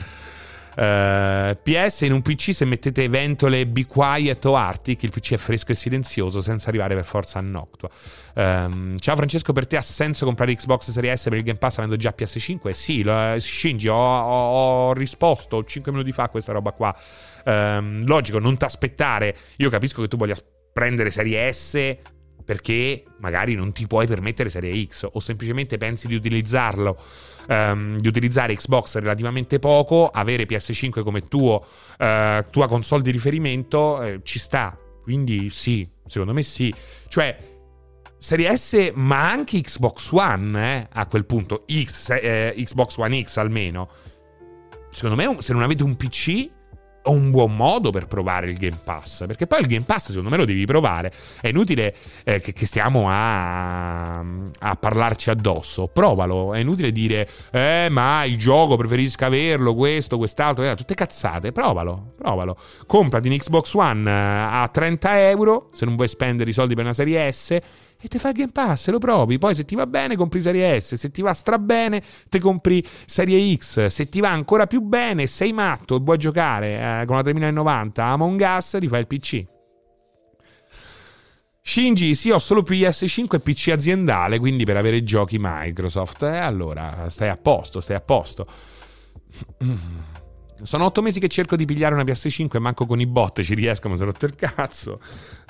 Uh, 0.75 1.55
PS 1.63 2.01
in 2.01 2.13
un 2.13 2.23
PC 2.23 2.55
se 2.55 2.65
mettete 2.65 3.07
ventole 3.07 3.67
Be 3.67 3.85
Quiet 3.85 4.43
o 4.47 4.57
Arctic 4.57 5.03
il 5.03 5.11
PC 5.11 5.35
è 5.35 5.37
fresco 5.37 5.73
e 5.73 5.75
silenzioso 5.75 6.41
senza 6.41 6.71
arrivare 6.71 6.95
per 6.95 7.05
forza 7.05 7.39
a 7.39 7.43
Noctua. 7.43 7.91
Um, 8.35 8.99
ciao 8.99 9.15
Francesco 9.15 9.53
per 9.53 9.67
te 9.67 9.77
ha 9.77 9.83
senso 9.83 10.25
comprare 10.25 10.55
Xbox 10.55 10.91
Series 10.91 11.21
S 11.21 11.25
per 11.25 11.35
il 11.35 11.43
Game 11.43 11.59
Pass 11.59 11.77
avendo 11.77 11.97
già 11.97 12.15
PS5? 12.17 12.71
sì 12.71 13.03
lo, 13.03 13.39
Shinji 13.39 13.89
ho, 13.89 13.97
ho, 13.97 14.89
ho, 14.89 14.93
risposto 14.95 15.63
5 15.63 15.93
minuti 15.93 16.13
fa 16.13 16.25
a 16.25 16.29
questa 16.31 16.53
roba 16.53 16.73
qua. 16.73 16.97
Um, 17.45 18.07
logico 18.07 18.39
non 18.39 18.57
ti 18.57 18.65
aspettare 18.65 19.37
io 19.57 19.69
capisco 19.69 20.01
che 20.01 20.09
tu 20.09 20.17
voglia 20.17 20.37
prendere 20.73 21.11
Serie 21.11 21.53
S 21.53 21.97
perché 22.45 23.05
magari 23.19 23.55
non 23.55 23.73
ti 23.73 23.87
puoi 23.87 24.07
permettere 24.07 24.49
Serie 24.49 24.85
X 24.87 25.09
o 25.11 25.21
semplicemente 25.21 25.77
pensi 25.77 26.07
di 26.07 26.15
utilizzarlo 26.15 27.01
um, 27.49 27.99
di 27.99 28.09
utilizzare 28.09 28.55
Xbox 28.55 28.97
relativamente 28.97 29.59
poco 29.59 30.09
avere 30.09 30.45
PS5 30.45 31.03
come 31.03 31.23
tuo, 31.23 31.65
uh, 31.99 32.43
tua 32.51 32.69
console 32.69 33.03
di 33.03 33.11
riferimento 33.11 33.79
uh, 34.01 34.21
ci 34.23 34.39
sta. 34.39 34.77
Quindi 35.03 35.51
sì, 35.51 35.89
secondo 36.07 36.33
me 36.33 36.43
sì. 36.43 36.73
Cioè 37.09 37.51
Serie 38.23 38.57
S 38.57 38.93
ma 38.95 39.31
anche 39.31 39.61
Xbox 39.61 40.13
One 40.13 40.77
eh, 40.77 40.89
a 40.93 41.07
quel 41.07 41.27
punto 41.27 41.65
X, 41.67 42.11
eh, 42.11 42.55
Xbox 42.57 42.97
One 42.99 43.21
X 43.21 43.37
almeno. 43.39 43.89
Secondo 44.93 45.17
me 45.17 45.43
se 45.43 45.53
non 45.53 45.63
avete 45.63 45.83
un 45.83 45.97
PC 45.97 46.49
un 47.05 47.31
buon 47.31 47.55
modo 47.57 47.91
per 47.91 48.07
provare 48.07 48.49
il 48.49 48.57
Game 48.57 48.79
Pass. 48.83 49.27
Perché 49.27 49.47
poi 49.47 49.61
il 49.61 49.67
Game 49.67 49.85
Pass, 49.85 50.09
secondo 50.09 50.29
me, 50.29 50.37
lo 50.37 50.45
devi 50.45 50.65
provare. 50.65 51.13
È 51.41 51.49
inutile 51.49 51.95
eh, 52.25 52.41
che, 52.41 52.53
che, 52.53 52.67
stiamo 52.67 53.09
a, 53.09 54.19
a, 54.19 54.75
parlarci 54.79 55.31
addosso. 55.31 55.89
Provalo. 55.89 56.55
È 56.55 56.59
inutile 56.59 56.93
dire, 56.93 57.29
eh, 57.51 57.89
ma 57.91 58.25
il 58.25 58.39
gioco 58.39 58.77
preferisco 58.77 59.25
averlo, 59.25 59.75
questo, 59.75 60.17
quest'altro. 60.19 60.65
Eh, 60.65 60.75
tutte 60.77 60.95
cazzate. 60.95 61.53
Provalo, 61.53 62.15
provalo. 62.17 62.57
Comprati 62.87 63.29
un 63.29 63.37
Xbox 63.37 63.75
One 63.75 64.09
eh, 64.09 64.13
a 64.13 64.69
30 64.71 65.29
euro. 65.29 65.69
Se 65.73 65.85
non 65.85 65.97
vuoi 65.97 66.09
spendere 66.09 66.51
i 66.51 66.53
soldi 66.53 66.75
per 66.75 66.85
una 66.85 66.93
serie 66.93 67.31
S 67.31 67.59
e 68.03 68.09
ti 68.09 68.19
fai 68.19 68.33
il 68.33 68.37
Game 68.37 68.53
Pass, 68.53 68.91
lo 68.91 68.99
provi. 68.99 69.39
Poi 69.39 69.55
se 69.55 69.65
ti 69.65 69.77
va 69.77 69.87
bene 69.87 70.17
compri 70.17 70.43
Serie 70.43 70.81
S, 70.81 70.95
se 70.95 71.11
ti 71.13 71.23
va 71.23 71.33
strabene 71.33 72.03
ti 72.29 72.41
compri 72.41 72.85
Serie 73.07 73.57
X, 73.57 73.87
se 73.87 74.09
ti 74.09 74.19
va 74.19 74.31
ancora 74.31 74.67
più 74.67 74.81
bene, 74.81 75.29
sei 75.29 75.53
matto 75.53 75.97
e 75.97 76.01
vuoi 76.01 76.19
giocare 76.19 77.03
eh, 77.03 77.07
con 77.07 77.15
la 77.15 77.23
3090 77.23 78.05
Among 78.05 78.41
Us, 78.57 78.77
ti 78.81 78.89
fai 78.89 79.01
il 79.01 79.07
PC. 79.07 79.45
Shinji, 81.65 82.17
sì, 82.17 82.31
ho 82.31 82.41
solo 82.41 82.63
PS5 82.63 83.37
e 83.37 83.39
PC 83.39 83.69
aziendale, 83.69 84.41
quindi 84.41 84.65
per 84.65 84.77
avere 84.77 85.05
giochi 85.05 85.37
Microsoft. 85.39 86.25
E 86.25 86.35
eh, 86.35 86.39
allora, 86.39 87.09
stai 87.09 87.29
a 87.29 87.37
posto, 87.37 87.81
stai 87.81 87.95
a 87.97 88.01
posto. 88.01 88.47
Sono 90.63 90.85
otto 90.85 91.03
mesi 91.03 91.21
che 91.21 91.29
cerco 91.29 91.57
di 91.57 91.65
pigliare 91.65 91.95
una 91.95 92.05
PS5 92.05 92.49
e 92.53 92.59
manco 92.59 92.87
con 92.87 93.01
i 93.01 93.07
bot 93.07 93.43
ci 93.43 93.55
riesco, 93.55 93.89
ma 93.89 93.97
sono 93.97 94.11
rotto 94.11 94.27
il 94.27 94.35
cazzo. 94.35 95.01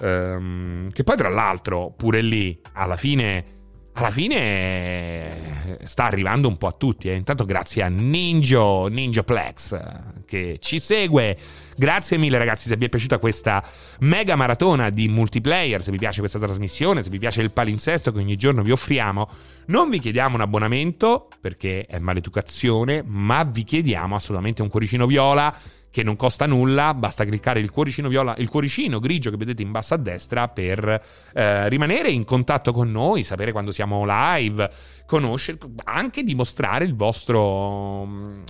Um, 0.01 0.91
che 0.91 1.05
poi, 1.05 1.17
tra 1.17 1.29
l'altro, 1.29 1.93
pure 1.97 2.21
lì, 2.23 2.61
alla 2.73 2.97
fine 2.97 3.61
alla 3.95 4.11
fine 4.11 5.77
sta 5.83 6.05
arrivando 6.05 6.49
un 6.49 6.57
po' 6.57 6.67
a 6.67 6.73
tutti. 6.73 7.11
Eh. 7.11 7.15
Intanto 7.15 7.45
grazie 7.45 7.83
a 7.83 7.89
Ninja, 7.89 8.89
Ninjaplex 8.89 9.79
che 10.25 10.57
ci 10.61 10.79
segue. 10.79 11.37
Grazie 11.77 12.17
mille 12.17 12.39
ragazzi 12.39 12.69
se 12.69 12.77
vi 12.77 12.87
è 12.87 12.89
piaciuta 12.89 13.19
questa 13.19 13.63
mega 14.01 14.35
maratona 14.35 14.89
di 14.89 15.09
multiplayer, 15.09 15.83
se 15.83 15.91
vi 15.91 15.99
piace 15.99 16.21
questa 16.21 16.39
trasmissione, 16.39 17.03
se 17.03 17.11
vi 17.11 17.19
piace 17.19 17.43
il 17.43 17.51
palinsesto 17.51 18.13
che 18.13 18.19
ogni 18.19 18.37
giorno 18.37 18.63
vi 18.63 18.71
offriamo. 18.71 19.29
Non 19.67 19.91
vi 19.91 19.99
chiediamo 19.99 20.37
un 20.37 20.41
abbonamento 20.41 21.29
perché 21.43 21.87
è 21.87 21.99
maleducazione, 21.99 23.03
ma 23.05 23.43
vi 23.43 23.65
chiediamo 23.65 24.15
assolutamente 24.15 24.63
un 24.63 24.69
cuoricino 24.69 25.07
viola 25.07 25.53
che 25.91 26.03
non 26.05 26.15
costa 26.15 26.47
nulla, 26.47 26.95
basta 26.95 27.25
cliccare 27.25 27.59
il 27.59 27.71
cuoricino 27.71 28.09
viola, 28.09 28.35
il 28.39 28.49
cuoricino 28.49 28.99
grigio 29.01 29.29
che 29.29 29.37
vedete 29.37 29.61
in 29.61 29.73
basso 29.73 29.93
a 29.93 29.99
destra 29.99 30.49
per 30.49 31.03
eh, 31.35 31.69
rimanere 31.69 32.11
in 32.11 32.25
contatto 32.25 32.73
con 32.73 32.91
noi, 32.91 33.25
sapere 33.25 33.53
quando 33.53 33.73
siamo 33.73 34.05
live, 34.07 34.71
conoscere, 35.05 35.59
anche 35.85 36.23
dimostrare 36.23 36.87
il 36.87 36.95
vostro, 36.95 38.05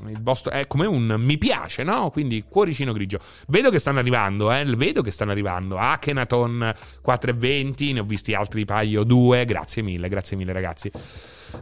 il 0.06 0.20
vostro 0.20 0.52
è 0.52 0.68
come 0.68 0.86
un 0.86 1.16
mi 1.18 1.36
piace, 1.38 1.82
no? 1.82 2.10
Quindi 2.10 2.44
cuoricino 2.48 2.92
grigio. 2.92 3.18
Vedo 3.48 3.70
che 3.70 3.78
stanno 3.78 4.00
arrivando, 4.00 4.52
eh, 4.52 4.64
vedo 4.76 5.02
che 5.02 5.10
stanno 5.10 5.32
arrivando. 5.32 5.78
Akhenaton 5.78 6.72
420, 7.00 7.92
ne 7.94 8.00
ho 8.00 8.04
visti 8.04 8.34
altri 8.34 8.66
paio, 8.66 9.02
due, 9.02 9.46
grazie 9.46 9.82
mille, 9.82 10.08
grazie 10.08 10.36
mille 10.36 10.52
ragazzi. 10.52 10.92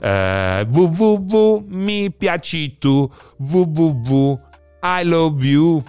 Uh, 0.00 0.66
www 0.70 1.64
mi 1.68 2.10
piaci 2.10 2.78
tu 2.78 3.10
www 3.36 4.40
I 4.82 5.04
love 5.04 5.46
you. 5.46 5.82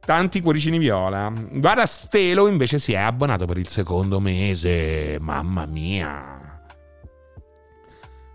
Tanti 0.00 0.40
cuoricini 0.40 0.78
viola. 0.78 1.32
Guarda, 1.52 1.86
Stelo 1.86 2.48
invece 2.48 2.78
si 2.78 2.92
è 2.92 2.98
abbonato 2.98 3.46
per 3.46 3.58
il 3.58 3.68
secondo 3.68 4.20
mese. 4.20 5.18
Mamma 5.20 5.66
mia. 5.66 6.39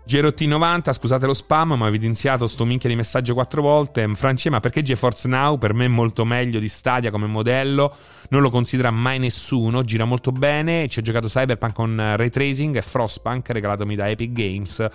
Gerotti90, 0.06 0.92
scusate 0.92 1.26
lo 1.26 1.34
spam, 1.34 1.72
ma 1.72 1.84
ho 1.84 1.88
evidenziato 1.88 2.46
sto 2.46 2.64
minchia 2.64 2.88
di 2.88 2.94
messaggio 2.94 3.34
quattro 3.34 3.60
volte. 3.60 4.08
France, 4.14 4.48
ma 4.50 4.60
perché 4.60 4.82
GeForce 4.82 5.26
Now 5.26 5.58
per 5.58 5.74
me 5.74 5.86
è 5.86 5.88
molto 5.88 6.24
meglio 6.24 6.60
di 6.60 6.68
Stadia 6.68 7.10
come 7.10 7.26
modello? 7.26 7.92
Non 8.28 8.40
lo 8.40 8.48
considera 8.48 8.92
mai 8.92 9.18
nessuno, 9.18 9.82
gira 9.82 10.04
molto 10.04 10.30
bene. 10.30 10.86
Ci 10.86 11.00
ho 11.00 11.02
giocato 11.02 11.26
Cyberpunk 11.26 11.74
con 11.74 12.14
ray 12.16 12.28
tracing 12.28 12.76
e 12.76 12.82
Frostpunk 12.82 13.48
regalatomi 13.50 13.96
da 13.96 14.08
Epic 14.08 14.30
Games. 14.30 14.88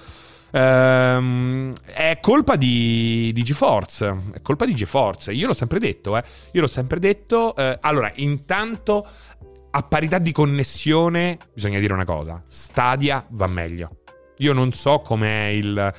Ehm, 0.52 1.74
è 1.84 2.18
colpa 2.22 2.56
di, 2.56 3.32
di 3.34 3.44
GeForce. 3.44 4.16
È 4.32 4.42
colpa 4.42 4.64
di 4.64 4.74
GeForce. 4.74 5.34
Io 5.34 5.48
l'ho 5.48 5.54
sempre 5.54 5.80
detto, 5.80 6.16
eh. 6.16 6.24
Io 6.54 6.62
l'ho 6.62 6.68
sempre 6.68 7.00
detto. 7.00 7.54
Eh, 7.58 7.78
allora, 7.82 8.10
intanto, 8.16 9.06
a 9.72 9.82
parità 9.84 10.20
di 10.20 10.32
connessione, 10.32 11.38
bisogna 11.54 11.80
dire 11.80 11.92
una 11.92 12.06
cosa: 12.06 12.42
Stadia 12.48 13.26
va 13.32 13.48
meglio. 13.48 13.98
Io 14.42 14.54
non 14.54 14.72
so 14.74 15.00
com'è 15.00 15.46
il. 15.48 15.94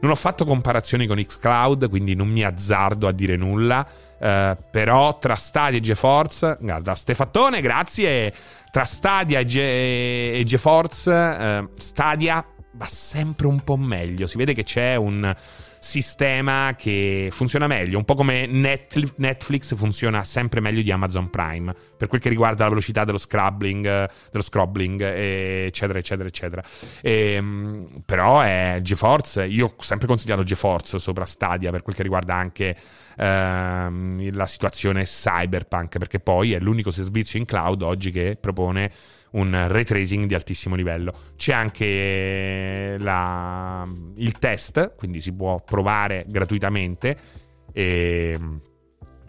Non 0.00 0.10
ho 0.10 0.16
fatto 0.16 0.44
comparazioni 0.44 1.06
con 1.06 1.22
Xcloud, 1.22 1.88
quindi 1.88 2.14
non 2.14 2.28
mi 2.28 2.42
azzardo 2.42 3.06
a 3.06 3.12
dire 3.12 3.36
nulla. 3.36 3.86
Uh, 4.18 4.56
però 4.70 5.18
tra 5.18 5.34
Stadia 5.34 5.78
e 5.78 5.80
GeForce, 5.80 6.58
guarda, 6.60 6.94
Stefattone, 6.94 7.60
grazie. 7.60 8.32
Tra 8.70 8.84
Stadia 8.84 9.40
e, 9.40 9.46
Ge- 9.46 10.32
e 10.32 10.42
GeForce, 10.44 11.10
uh, 11.10 11.70
Stadia 11.76 12.44
va 12.72 12.86
sempre 12.86 13.46
un 13.46 13.62
po' 13.62 13.76
meglio. 13.76 14.26
Si 14.26 14.36
vede 14.36 14.54
che 14.54 14.64
c'è 14.64 14.96
un 14.96 15.34
sistema 15.82 16.74
che 16.76 17.28
funziona 17.32 17.66
meglio, 17.66 17.98
un 17.98 18.04
po' 18.04 18.14
come 18.14 18.46
Netflix 18.46 19.74
funziona 19.74 20.22
sempre 20.22 20.60
meglio 20.60 20.80
di 20.80 20.92
Amazon 20.92 21.28
Prime, 21.28 21.74
per 21.96 22.06
quel 22.06 22.20
che 22.20 22.28
riguarda 22.28 22.62
la 22.62 22.68
velocità 22.68 23.04
dello 23.04 23.18
scrubbling, 23.18 23.82
dello 24.30 24.42
scrobbling, 24.42 25.00
eccetera, 25.00 25.98
eccetera, 25.98 26.28
eccetera. 26.28 26.62
E, 27.00 27.32
ehm, 27.32 28.02
però 28.06 28.40
è 28.40 28.78
GeForce, 28.80 29.44
io 29.44 29.74
ho 29.76 29.82
sempre 29.82 30.06
consigliato 30.06 30.44
GeForce 30.44 31.00
sopra 31.00 31.24
Stadia 31.24 31.72
per 31.72 31.82
quel 31.82 31.96
che 31.96 32.02
riguarda 32.04 32.36
anche 32.36 32.76
ehm, 33.16 34.32
la 34.34 34.46
situazione 34.46 35.02
cyberpunk, 35.02 35.98
perché 35.98 36.20
poi 36.20 36.52
è 36.52 36.60
l'unico 36.60 36.92
servizio 36.92 37.40
in 37.40 37.44
cloud 37.44 37.82
oggi 37.82 38.12
che 38.12 38.38
propone 38.40 38.90
un 39.32 39.66
ray 39.68 39.84
tracing 39.84 40.26
di 40.26 40.34
altissimo 40.34 40.74
livello. 40.74 41.12
C'è 41.36 41.52
anche 41.52 42.96
la, 42.98 43.86
il 44.16 44.38
test, 44.38 44.94
quindi 44.96 45.20
si 45.20 45.32
può 45.32 45.62
provare 45.64 46.24
gratuitamente. 46.28 47.16
E, 47.72 48.38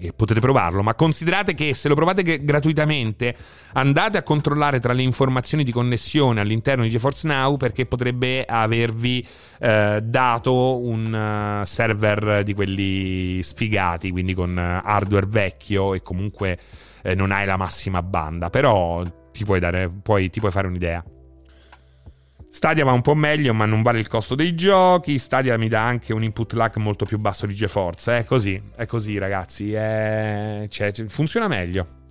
e 0.04 0.12
potete 0.12 0.41
provarlo, 0.41 0.84
ma 0.84 0.95
considerate 0.95 1.54
che 1.54 1.74
se 1.74 1.88
lo 1.88 1.95
provate 1.95 2.43
gratuitamente 2.43 3.34
andate 3.74 4.18
a 4.18 4.24
controllare 4.24 4.82
tra 4.82 4.91
le 4.91 5.01
informazioni 5.01 5.64
di 5.64 5.72
connessione 5.72 6.41
all'interno 6.41 6.84
di 6.84 6.89
GeForce 6.89 7.28
Now 7.28 7.56
perché 7.56 7.86
potrebbe 7.86 8.43
avervi 8.43 9.26
eh, 9.60 10.01
dato 10.04 10.80
un 10.80 11.62
uh, 11.62 11.64
server 11.64 12.43
di 12.43 12.54
quelli 12.54 13.41
sfigati, 13.43 14.12
quindi 14.12 14.34
con 14.34 14.51
uh, 14.51 14.86
hardware 14.86 15.28
vecchio 15.28 15.93
e 15.93 16.01
comunque 16.01 16.58
eh, 17.01 17.16
non 17.16 17.32
hai 17.32 17.45
la 17.45 17.56
massima 17.56 18.01
banda, 18.01 18.49
però 18.49 19.04
ti 19.34 19.44
puoi, 19.44 19.60
dare, 19.60 19.90
puoi, 19.90 20.30
ti 20.30 20.40
puoi 20.40 20.52
fare 20.52 20.68
un'idea. 20.68 21.04
Stadia 22.50 22.86
va 22.86 22.92
un 22.92 23.02
po' 23.02 23.16
meglio, 23.16 23.52
ma 23.56 23.66
non 23.66 23.82
vale 23.82 23.98
il 23.98 24.08
costo 24.08 24.36
dei 24.36 24.54
giochi. 24.54 25.18
Stadia 25.18 25.58
mi 25.58 25.68
dà 25.68 25.84
anche 25.84 26.14
un 26.14 26.22
input 26.22 26.54
lag 26.54 26.76
molto 26.76 27.04
più 27.04 27.18
basso 27.18 27.48
di 27.48 27.54
GeForce. 27.56 28.20
È 28.20 28.26
così, 28.26 28.62
è 28.76 28.86
così, 28.86 29.18
ragazzi. 29.18 29.74
È... 29.74 30.68
Cioè, 30.70 30.92
funziona 31.08 31.48
meglio. 31.48 32.02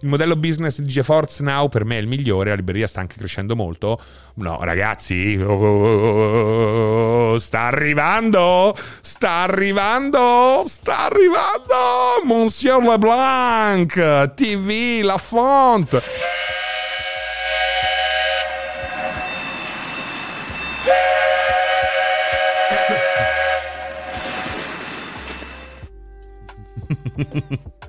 Il 0.00 0.08
modello 0.08 0.36
business 0.36 0.80
di 0.80 0.86
GeForce 0.86 1.42
Now 1.42 1.68
per 1.68 1.86
me 1.86 1.96
è 1.96 2.00
il 2.00 2.06
migliore, 2.06 2.50
la 2.50 2.56
libreria 2.56 2.86
sta 2.86 3.00
anche 3.00 3.16
crescendo 3.16 3.56
molto. 3.56 3.98
No, 4.34 4.58
ragazzi, 4.60 5.40
oh, 5.42 7.38
sta 7.38 7.62
arrivando, 7.62 8.76
sta 9.00 9.44
arrivando, 9.44 10.62
sta 10.66 11.06
arrivando 11.06 11.74
Monsieur 12.24 12.84
LeBlanc, 12.84 14.34
TV, 14.34 15.02
la 15.02 15.16
font. 15.16 16.02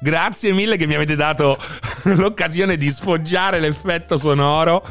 Grazie 0.00 0.52
mille 0.52 0.76
che 0.76 0.86
mi 0.86 0.94
avete 0.94 1.16
dato 1.16 1.58
l'occasione 2.04 2.76
di 2.76 2.88
sfoggiare 2.88 3.58
l'effetto 3.58 4.16
sonoro. 4.16 4.86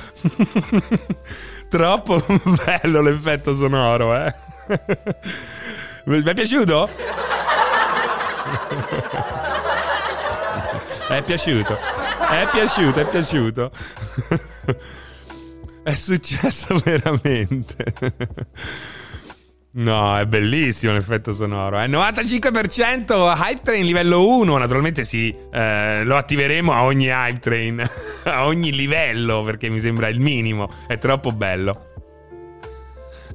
Troppo 1.69 2.23
bello 2.65 3.01
l'effetto 3.01 3.53
sonoro, 3.53 4.15
eh. 4.15 4.35
Mi 6.05 6.19
è 6.23 6.33
piaciuto? 6.33 6.89
È 11.07 11.23
piaciuto. 11.23 11.77
È 12.29 12.49
piaciuto, 12.51 12.99
è 12.99 13.07
piaciuto. 13.07 13.71
È 15.83 15.93
successo 15.93 16.81
veramente. 16.83 17.93
No, 19.77 20.17
è 20.17 20.25
bellissimo 20.25 20.93
l'effetto 20.93 21.33
sonoro. 21.33 21.79
Eh. 21.79 21.87
95% 21.87 23.35
Hype 23.37 23.61
Train 23.61 23.85
livello 23.85 24.27
1. 24.27 24.57
Naturalmente 24.57 25.03
sì, 25.03 25.35
eh, 25.51 26.03
lo 26.03 26.15
attiveremo 26.15 26.73
a 26.73 26.83
ogni 26.83 27.07
Hype 27.07 27.39
Train, 27.39 27.83
a 28.25 28.45
ogni 28.45 28.71
livello, 28.71 29.43
perché 29.43 29.69
mi 29.69 29.79
sembra 29.79 30.07
il 30.07 30.19
minimo. 30.19 30.69
È 30.87 30.97
troppo 30.97 31.31
bello. 31.31 31.91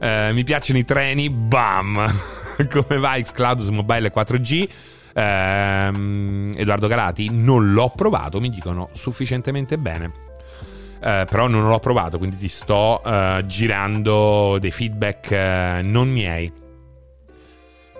Eh, 0.00 0.30
mi 0.32 0.42
piacciono 0.42 0.80
i 0.80 0.84
treni, 0.84 1.30
bam! 1.30 2.04
Come 2.68 2.98
va 2.98 3.20
Xcloud 3.20 3.60
su 3.60 3.70
mobile 3.70 4.12
4G? 4.12 4.68
Eh, 5.14 6.60
Edoardo 6.60 6.88
Galati, 6.88 7.28
non 7.30 7.72
l'ho 7.72 7.92
provato, 7.94 8.40
mi 8.40 8.48
dicono 8.48 8.88
sufficientemente 8.92 9.78
bene. 9.78 10.30
Uh, 11.02 11.26
però 11.28 11.48
non 11.48 11.66
l'ho 11.66 11.80
provato, 11.80 12.16
quindi 12.16 12.36
ti 12.36 12.46
sto 12.46 13.00
uh, 13.04 13.44
girando 13.44 14.58
dei 14.60 14.70
feedback 14.70 15.30
uh, 15.32 15.84
non 15.84 16.08
miei. 16.08 16.60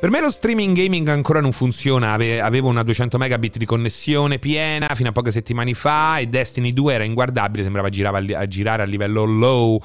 Per 0.03 0.11
me 0.11 0.21
lo 0.21 0.31
streaming 0.31 0.77
gaming 0.77 1.09
ancora 1.09 1.41
non 1.41 1.51
funziona, 1.51 2.13
Ave- 2.13 2.41
avevo 2.41 2.69
una 2.69 2.85
200 2.85 3.19
megabit 3.19 3.57
di 3.57 3.65
connessione 3.65 4.39
piena 4.39 4.95
fino 4.95 5.09
a 5.09 5.13
poche 5.13 5.31
settimane 5.31 5.75
fa 5.75 6.19
e 6.19 6.27
Destiny 6.27 6.73
2 6.73 6.95
era 6.95 7.05
inguardabile, 7.05 7.63
sembrava 7.63 7.89
girava 7.89 8.19
a 8.19 8.47
girare 8.47 8.83
a 8.83 8.87
livello 8.87 9.25
low 9.25 9.81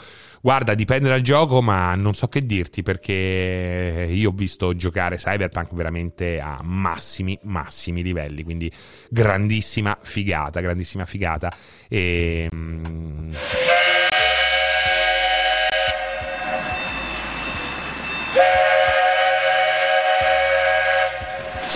Guarda, 0.48 0.76
dipende 0.76 1.10
dal 1.10 1.20
gioco, 1.20 1.62
ma 1.62 1.94
non 1.96 2.14
so 2.14 2.30
che 2.30 2.40
dirti 2.40 2.82
perché 2.82 4.08
io 4.10 4.30
ho 4.30 4.32
visto 4.32 4.74
giocare 4.78 5.18
Cyberpunk 5.18 5.74
veramente 5.74 6.40
a 6.40 6.62
massimi, 6.64 7.38
massimi 7.44 8.02
livelli. 8.02 8.46
Quindi 8.46 8.72
grandissima 9.10 9.98
figata, 10.02 10.62
grandissima 10.62 11.04
figata. 11.04 11.54
E. 11.90 12.48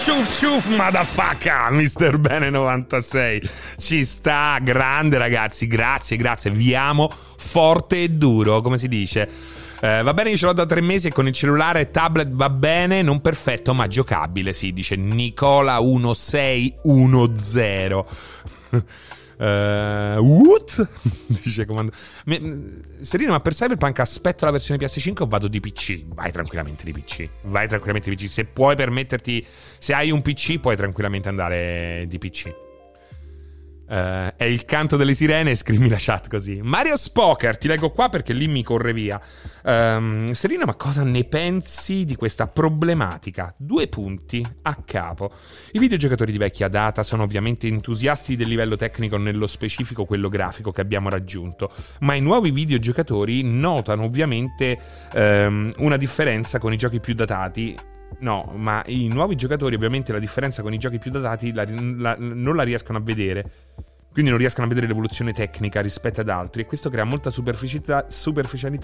Ciuf 0.04 0.40
ciuf 0.40 0.68
motherfucker 0.68 1.70
Mr. 1.70 2.18
Bene 2.18 2.50
96 2.50 3.48
Ci 3.78 4.04
sta, 4.04 4.58
grande 4.60 5.20
ragazzi 5.20 5.68
Grazie, 5.68 6.18
grazie, 6.18 6.50
vi 6.50 6.74
amo 6.74 7.08
forte 7.38 8.02
e 8.02 8.10
duro 8.10 8.62
Come 8.62 8.80
si 8.80 8.88
dice 8.88 9.30
eh, 9.84 10.04
va 10.04 10.14
bene, 10.14 10.32
io 10.32 10.38
ce 10.38 10.46
l'ho 10.46 10.54
da 10.54 10.68
tre 10.68 10.82
mesi 10.82 11.08
e 11.08 11.12
con 11.12 11.28
il 11.28 11.34
cellulare 11.34 11.80
e 11.80 11.90
tablet 11.90 12.30
va 12.30 12.52
bene, 12.52 13.02
non 13.02 13.20
perfetto, 13.20 13.74
ma 13.74 13.88
giocabile, 13.88 14.54
sì, 14.54 14.74
dice 14.74 14.96
Nicola 14.96 15.82
1610. 15.82 18.04
Uh, 19.42 20.20
what? 20.20 20.88
Dice 21.26 21.66
comando. 21.66 21.92
Serino, 23.02 23.32
ma 23.32 23.40
per 23.40 23.56
Cyberpunk 23.56 24.00
aspetto 24.00 24.46
la 24.46 24.52
versione 24.52 24.80
PS5 24.80 25.24
o 25.24 25.26
vado 25.26 25.48
di 25.48 25.60
PC? 25.60 26.04
Vai 26.14 26.32
tranquillamente 26.32 26.84
di 26.84 26.92
PC. 26.92 27.28
Vai 27.46 27.68
tranquillamente 27.68 28.12
di 28.12 28.16
PC. 28.16 28.32
Se 28.32 28.46
puoi 28.46 28.76
permetterti, 28.76 29.44
se 29.80 29.94
hai 29.94 30.12
un 30.12 30.22
PC, 30.22 30.60
puoi 30.60 30.76
tranquillamente 30.76 31.28
andare 31.28 32.06
di 32.08 32.20
PC. 32.20 32.71
Uh, 33.92 34.32
è 34.38 34.46
il 34.46 34.64
canto 34.64 34.96
delle 34.96 35.14
sirene, 35.14 35.54
scrivi 35.54 35.90
la 35.90 35.98
chat 36.00 36.30
così. 36.30 36.62
Mario 36.62 36.96
Spoker, 36.96 37.58
ti 37.58 37.68
leggo 37.68 37.92
qua 37.92 38.08
perché 38.08 38.32
lì 38.32 38.48
mi 38.48 38.64
corre 38.64 38.94
via. 38.94 39.20
Um, 39.66 40.32
Serena, 40.32 40.64
ma 40.64 40.76
cosa 40.76 41.04
ne 41.04 41.26
pensi 41.26 42.06
di 42.06 42.16
questa 42.16 42.48
problematica? 42.48 43.54
Due 43.58 43.90
punti 43.90 44.48
a 44.62 44.76
capo. 44.86 45.34
I 45.74 45.80
videogiocatori 45.80 46.32
di 46.32 46.38
vecchia 46.38 46.70
data 46.70 47.04
sono 47.04 47.24
ovviamente 47.24 47.68
entusiasti 47.68 48.38
del 48.38 48.48
livello 48.48 48.78
tecnico, 48.78 49.18
nello 49.18 49.46
specifico 49.46 50.06
quello 50.06 50.30
grafico 50.30 50.72
che 50.72 50.80
abbiamo 50.80 51.10
raggiunto, 51.10 51.70
ma 52.00 52.14
i 52.14 52.22
nuovi 52.22 52.52
videogiocatori 52.52 53.44
notano 53.44 54.04
ovviamente 54.04 54.80
um, 55.16 55.70
una 55.80 55.98
differenza 55.98 56.60
con 56.60 56.72
i 56.72 56.78
giochi 56.78 57.02
più 57.02 57.14
datati 57.14 57.78
No, 58.20 58.52
ma 58.56 58.84
i 58.86 59.08
nuovi 59.08 59.36
giocatori 59.36 59.76
ovviamente 59.76 60.12
la 60.12 60.20
differenza 60.20 60.62
con 60.62 60.74
i 60.74 60.78
giochi 60.78 61.00
più 61.00 61.12
datati 61.12 61.54
la, 61.54 61.66
la, 61.68 62.16
non 62.20 62.56
la 62.56 62.64
riescono 62.64 62.98
a 62.98 63.02
vedere. 63.02 63.50
Quindi 64.12 64.30
non 64.30 64.40
riescono 64.40 64.66
a 64.66 64.70
vedere 64.70 64.88
l'evoluzione 64.88 65.32
tecnica 65.32 65.80
rispetto 65.82 66.20
ad 66.20 66.30
altri 66.30 66.62
e 66.62 66.66
questo 66.66 66.90
crea 66.90 67.06
molta 67.06 67.30
superficialità, 67.30 68.06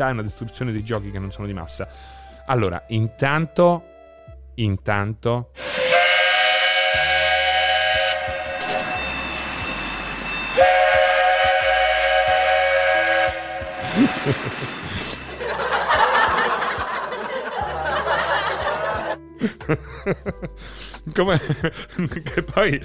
e 0.07 0.11
una 0.11 0.21
distruzione 0.21 0.71
dei 0.71 0.83
giochi 0.83 1.09
che 1.09 1.19
non 1.19 1.31
sono 1.31 1.47
di 1.47 1.53
massa. 1.53 1.87
Allora, 2.45 2.83
intanto... 2.87 3.83
Intanto... 4.55 5.51
Come 21.13 21.39
che 22.23 22.43
poi 22.43 22.81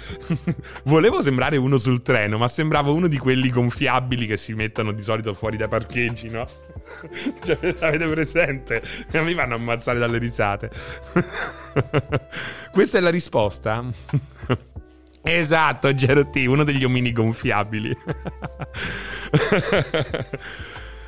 volevo 0.84 1.20
sembrare 1.20 1.56
uno 1.56 1.76
sul 1.76 2.02
treno, 2.02 2.38
ma 2.38 2.48
sembrava 2.48 2.90
uno 2.90 3.08
di 3.08 3.18
quelli 3.18 3.50
gonfiabili 3.50 4.26
che 4.26 4.36
si 4.36 4.54
mettono 4.54 4.92
di 4.92 5.02
solito 5.02 5.34
fuori 5.34 5.56
dai 5.56 5.68
parcheggi, 5.68 6.28
no? 6.28 6.46
Cioè, 7.42 7.58
avete 7.80 8.06
presente? 8.06 8.82
E 9.10 9.20
mi 9.22 9.34
fanno 9.34 9.54
ammazzare 9.54 9.98
dalle 9.98 10.18
risate. 10.18 10.70
Questa 12.70 12.98
è 12.98 13.00
la 13.00 13.10
risposta. 13.10 13.84
Esatto, 15.22 15.94
Gero 15.94 16.28
T, 16.30 16.44
uno 16.46 16.64
degli 16.64 16.84
omini 16.84 17.12
gonfiabili. 17.12 17.96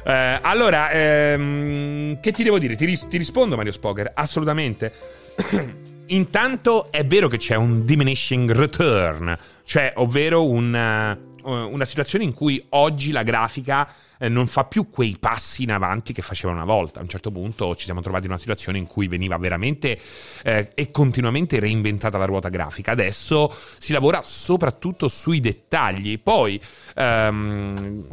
eh, 0.05 0.39
allora, 0.41 0.91
ehm, 0.91 2.21
che 2.21 2.33
ti 2.33 2.43
devo 2.45 2.59
dire? 2.59 2.77
Ti, 2.77 2.85
ris- 2.85 3.07
ti 3.09 3.17
rispondo, 3.17 3.57
Mario 3.57 3.73
Spoker? 3.73 4.13
Assolutamente. 4.15 4.93
Intanto 6.07 6.93
è 6.93 7.05
vero 7.07 7.29
che 7.29 7.39
c'è 7.39 7.55
un 7.55 7.85
diminishing 7.87 8.51
return, 8.51 9.37
cioè 9.65 9.93
ovvero 9.97 10.47
una, 10.47 11.19
una 11.45 11.85
situazione 11.87 12.25
in 12.25 12.35
cui 12.35 12.63
oggi 12.71 13.11
la 13.11 13.23
grafica 13.23 13.89
eh, 14.19 14.29
non 14.29 14.47
fa 14.47 14.65
più 14.65 14.91
quei 14.91 15.17
passi 15.19 15.63
in 15.63 15.73
avanti 15.73 16.13
che 16.13 16.23
faceva 16.23 16.53
una 16.53 16.65
volta. 16.65 16.99
A 16.99 17.03
un 17.03 17.09
certo 17.09 17.31
punto 17.31 17.75
ci 17.75 17.85
siamo 17.85 18.01
trovati 18.01 18.25
in 18.25 18.31
una 18.31 18.39
situazione 18.39 18.79
in 18.79 18.87
cui 18.87 19.09
veniva 19.09 19.37
veramente 19.39 19.99
eh, 20.43 20.71
e 20.75 20.91
continuamente 20.91 21.59
reinventata 21.59 22.19
la 22.19 22.27
ruota 22.27 22.49
grafica. 22.49 22.93
Adesso 22.93 23.55
si 23.79 23.93
lavora 23.93 24.21
soprattutto 24.23 25.09
sui 25.09 25.41
dettagli. 25.41 26.21
Poi 26.21 26.61
ehm, 26.95 28.07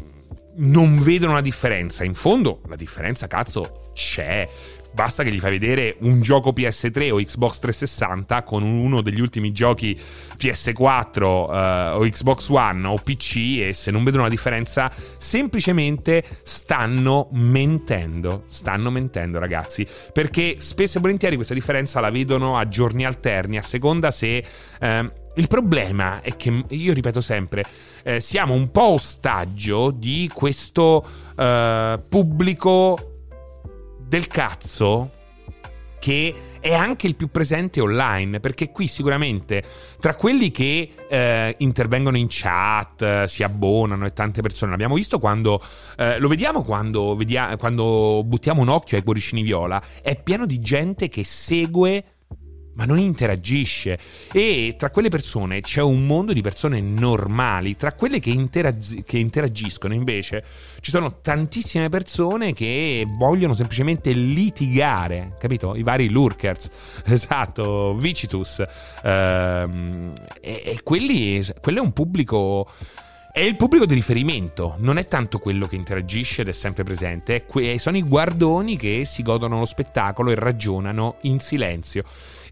non 0.55 0.99
vedono 0.99 1.33
una 1.33 1.41
differenza. 1.41 2.03
In 2.03 2.13
fondo 2.13 2.61
la 2.67 2.75
differenza, 2.75 3.27
cazzo, 3.27 3.91
c'è. 3.93 4.47
Basta 4.93 5.23
che 5.23 5.31
gli 5.31 5.39
fai 5.39 5.51
vedere 5.51 5.95
un 6.01 6.21
gioco 6.21 6.51
PS3 6.51 7.11
o 7.11 7.17
Xbox 7.17 7.59
360 7.59 8.43
con 8.43 8.63
uno 8.63 9.01
degli 9.01 9.21
ultimi 9.21 9.51
giochi 9.53 9.97
PS4 10.37 11.23
uh, 11.23 11.97
o 11.97 11.99
Xbox 12.01 12.49
One 12.49 12.87
o 12.87 12.97
PC 12.97 13.59
e 13.59 13.73
se 13.73 13.89
non 13.89 14.03
vedono 14.03 14.23
la 14.23 14.29
differenza 14.29 14.91
semplicemente 15.17 16.23
stanno 16.43 17.29
mentendo. 17.31 18.43
Stanno 18.47 18.91
mentendo 18.91 19.39
ragazzi. 19.39 19.87
Perché 20.11 20.55
spesso 20.59 20.97
e 20.97 21.01
volentieri 21.01 21.35
questa 21.35 21.53
differenza 21.53 22.01
la 22.01 22.11
vedono 22.11 22.57
a 22.57 22.67
giorni 22.67 23.05
alterni 23.05 23.57
a 23.57 23.61
seconda 23.61 24.11
se... 24.11 24.43
Uh, 24.81 25.19
il 25.35 25.47
problema 25.47 26.19
è 26.21 26.35
che, 26.35 26.65
io 26.67 26.93
ripeto 26.93 27.21
sempre, 27.21 27.63
eh, 28.03 28.19
siamo 28.19 28.53
un 28.53 28.69
po' 28.69 28.89
ostaggio 28.89 29.89
di 29.91 30.29
questo 30.33 31.05
eh, 31.37 31.99
pubblico 32.09 33.10
del 34.11 34.27
cazzo 34.27 35.09
che 35.97 36.33
è 36.59 36.73
anche 36.73 37.07
il 37.07 37.15
più 37.15 37.31
presente 37.31 37.79
online, 37.79 38.41
perché 38.41 38.69
qui 38.69 38.87
sicuramente 38.87 39.63
tra 40.01 40.15
quelli 40.15 40.51
che 40.51 40.89
eh, 41.07 41.55
intervengono 41.59 42.17
in 42.17 42.25
chat, 42.27 43.23
si 43.23 43.41
abbonano 43.41 44.05
e 44.05 44.11
tante 44.11 44.41
persone, 44.41 44.71
l'abbiamo 44.71 44.95
visto 44.95 45.17
quando, 45.17 45.63
eh, 45.95 46.19
lo 46.19 46.27
vediamo 46.27 46.61
quando, 46.61 47.15
vedia- 47.15 47.55
quando 47.55 48.21
buttiamo 48.25 48.61
un 48.61 48.67
occhio 48.67 48.97
ai 48.97 49.03
cuoricini 49.03 49.43
viola, 49.43 49.81
è 50.01 50.21
pieno 50.21 50.45
di 50.45 50.59
gente 50.59 51.07
che 51.07 51.23
segue 51.23 52.03
ma 52.73 52.85
non 52.85 52.99
interagisce. 52.99 53.97
E 54.31 54.75
tra 54.77 54.89
quelle 54.89 55.09
persone 55.09 55.61
c'è 55.61 55.81
un 55.81 56.05
mondo 56.05 56.33
di 56.33 56.41
persone 56.41 56.79
normali, 56.81 57.75
tra 57.75 57.93
quelle 57.93 58.19
che, 58.19 58.29
interag- 58.29 59.03
che, 59.03 59.17
interagiscono 59.17 59.93
invece 59.93 60.43
ci 60.79 60.91
sono 60.91 61.21
tantissime 61.21 61.89
persone 61.89 62.53
che 62.53 63.05
vogliono 63.07 63.53
semplicemente 63.53 64.11
litigare, 64.11 65.35
capito? 65.39 65.75
I 65.75 65.83
vari 65.83 66.09
lurkers, 66.09 66.69
esatto, 67.05 67.95
Vicitus. 67.95 68.63
Ehm, 69.03 70.13
e, 70.39 70.61
e 70.65 70.79
quelli, 70.83 71.41
quello 71.61 71.79
è 71.79 71.81
un 71.81 71.93
pubblico... 71.93 72.67
È 73.33 73.39
il 73.39 73.55
pubblico 73.55 73.85
di 73.85 73.93
riferimento, 73.93 74.75
non 74.79 74.97
è 74.97 75.07
tanto 75.07 75.39
quello 75.39 75.65
che 75.65 75.77
interagisce 75.77 76.41
ed 76.41 76.49
è 76.49 76.51
sempre 76.51 76.83
presente, 76.83 77.45
que- 77.45 77.79
sono 77.79 77.95
i 77.95 78.03
guardoni 78.03 78.75
che 78.75 79.05
si 79.05 79.23
godono 79.23 79.59
lo 79.59 79.63
spettacolo 79.63 80.31
e 80.31 80.35
ragionano 80.35 81.15
in 81.21 81.39
silenzio 81.39 82.03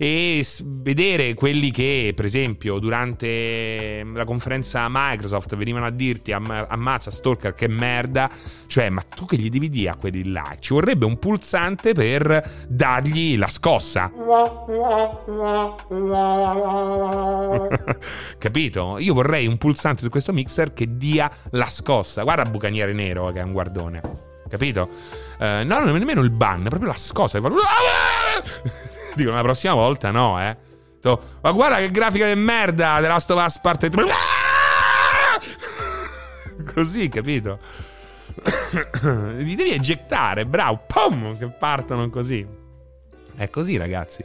e 0.01 0.45
vedere 0.63 1.33
quelli 1.33 1.71
che, 1.71 2.13
per 2.15 2.23
esempio, 2.23 2.79
durante 2.79 4.05
la 4.13 4.23
conferenza 4.23 4.87
Microsoft 4.89 5.57
venivano 5.57 5.87
a 5.87 5.89
dirti 5.89 6.31
ammazza 6.31 7.11
Stalker 7.11 7.53
che 7.53 7.67
merda, 7.67 8.29
cioè, 8.67 8.87
ma 8.87 9.01
tu 9.01 9.25
che 9.25 9.35
gli 9.35 9.49
devi 9.49 9.67
dire 9.67 9.89
a 9.89 9.97
quelli 9.97 10.31
là? 10.31 10.55
Ci 10.57 10.73
vorrebbe 10.73 11.03
un 11.03 11.19
pulsante 11.19 11.91
per 11.91 12.65
dargli 12.69 13.37
la 13.37 13.47
scossa. 13.47 14.09
Capito? 18.37 18.99
Io 18.99 19.13
vorrei 19.13 19.47
un 19.47 19.57
pulsante 19.57 20.03
di 20.03 20.09
questo 20.09 20.31
mixer 20.31 20.71
che 20.71 20.95
dia 20.95 21.29
la 21.51 21.65
scossa. 21.65 22.23
Guarda 22.23 22.45
Bucaniere 22.45 22.93
Nero 22.93 23.29
che 23.33 23.41
è 23.41 23.43
un 23.43 23.51
guardone. 23.51 24.01
Capito? 24.47 24.89
Uh, 25.39 25.65
no, 25.65 25.83
nemmeno 25.83 26.21
il 26.21 26.31
ban, 26.31 26.63
proprio 26.69 26.87
la 26.87 26.97
scossa. 26.97 27.41
Dico, 29.15 29.31
la 29.31 29.41
prossima 29.41 29.73
volta 29.73 30.11
no, 30.11 30.41
eh. 30.41 30.55
Ma 31.41 31.51
guarda 31.51 31.77
che 31.77 31.91
grafica 31.91 32.27
di 32.27 32.39
merda 32.39 32.99
della 32.99 33.13
Last 33.13 33.31
of 33.31 33.43
Us 33.43 33.59
parte 33.59 33.89
3. 33.89 34.05
Così, 36.73 37.09
capito? 37.09 37.59
Li 39.37 39.55
devi 39.55 39.71
egettare, 39.71 40.45
bravo. 40.45 40.83
Pum! 40.85 41.37
Che 41.37 41.47
partono 41.47 42.09
così. 42.09 42.45
È 43.35 43.49
così, 43.49 43.77
ragazzi. 43.77 44.23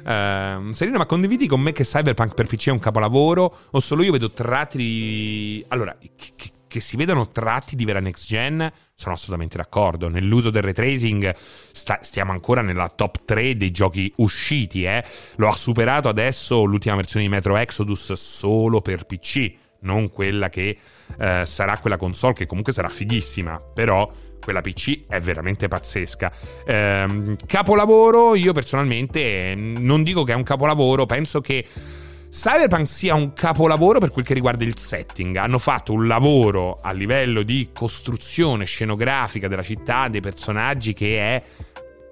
Uh, 0.00 0.72
Serena, 0.72 0.98
ma 0.98 1.06
condividi 1.06 1.46
con 1.46 1.60
me 1.60 1.72
che 1.72 1.84
Cyberpunk 1.84 2.34
per 2.34 2.46
PC 2.46 2.68
è 2.68 2.70
un 2.70 2.78
capolavoro? 2.78 3.54
O 3.72 3.80
solo 3.80 4.02
io 4.02 4.12
vedo 4.12 4.30
tratti 4.30 4.76
di. 4.76 5.64
Allora, 5.68 5.96
che, 5.98 6.50
che 6.66 6.80
si 6.80 6.96
vedano 6.96 7.28
tratti 7.28 7.76
di 7.76 7.84
vera 7.84 8.00
next 8.00 8.26
gen, 8.26 8.70
sono 9.00 9.14
assolutamente 9.14 9.56
d'accordo. 9.56 10.08
Nell'uso 10.08 10.50
del 10.50 10.60
ray 10.60 10.74
tracing 10.74 11.34
sta, 11.72 12.00
stiamo 12.02 12.32
ancora 12.32 12.60
nella 12.60 12.90
top 12.94 13.24
3 13.24 13.56
dei 13.56 13.70
giochi 13.70 14.12
usciti, 14.16 14.84
eh. 14.84 15.02
Lo 15.36 15.48
ha 15.48 15.56
superato 15.56 16.10
adesso 16.10 16.64
l'ultima 16.64 16.96
versione 16.96 17.24
di 17.24 17.30
Metro 17.30 17.56
Exodus 17.56 18.12
solo 18.12 18.82
per 18.82 19.06
PC, 19.06 19.52
non 19.80 20.10
quella 20.10 20.50
che 20.50 20.76
eh, 21.18 21.42
sarà 21.46 21.78
quella 21.78 21.96
console 21.96 22.34
che 22.34 22.44
comunque 22.44 22.74
sarà 22.74 22.90
fighissima, 22.90 23.58
però 23.58 24.10
quella 24.38 24.60
PC 24.60 25.06
è 25.08 25.18
veramente 25.18 25.66
pazzesca. 25.66 26.30
Eh, 26.66 27.36
capolavoro, 27.46 28.34
io 28.34 28.52
personalmente 28.52 29.54
non 29.56 30.02
dico 30.02 30.24
che 30.24 30.32
è 30.32 30.36
un 30.36 30.42
capolavoro, 30.42 31.06
penso 31.06 31.40
che 31.40 31.64
Cyberpunk 32.30 32.86
sia 32.86 33.16
un 33.16 33.32
capolavoro 33.32 33.98
per 33.98 34.12
quel 34.12 34.24
che 34.24 34.34
riguarda 34.34 34.62
il 34.62 34.78
setting. 34.78 35.34
Hanno 35.34 35.58
fatto 35.58 35.92
un 35.92 36.06
lavoro 36.06 36.78
a 36.80 36.92
livello 36.92 37.42
di 37.42 37.70
costruzione 37.74 38.66
scenografica 38.66 39.48
della 39.48 39.64
città, 39.64 40.06
dei 40.06 40.20
personaggi 40.20 40.92
che 40.92 41.18
è 41.18 41.42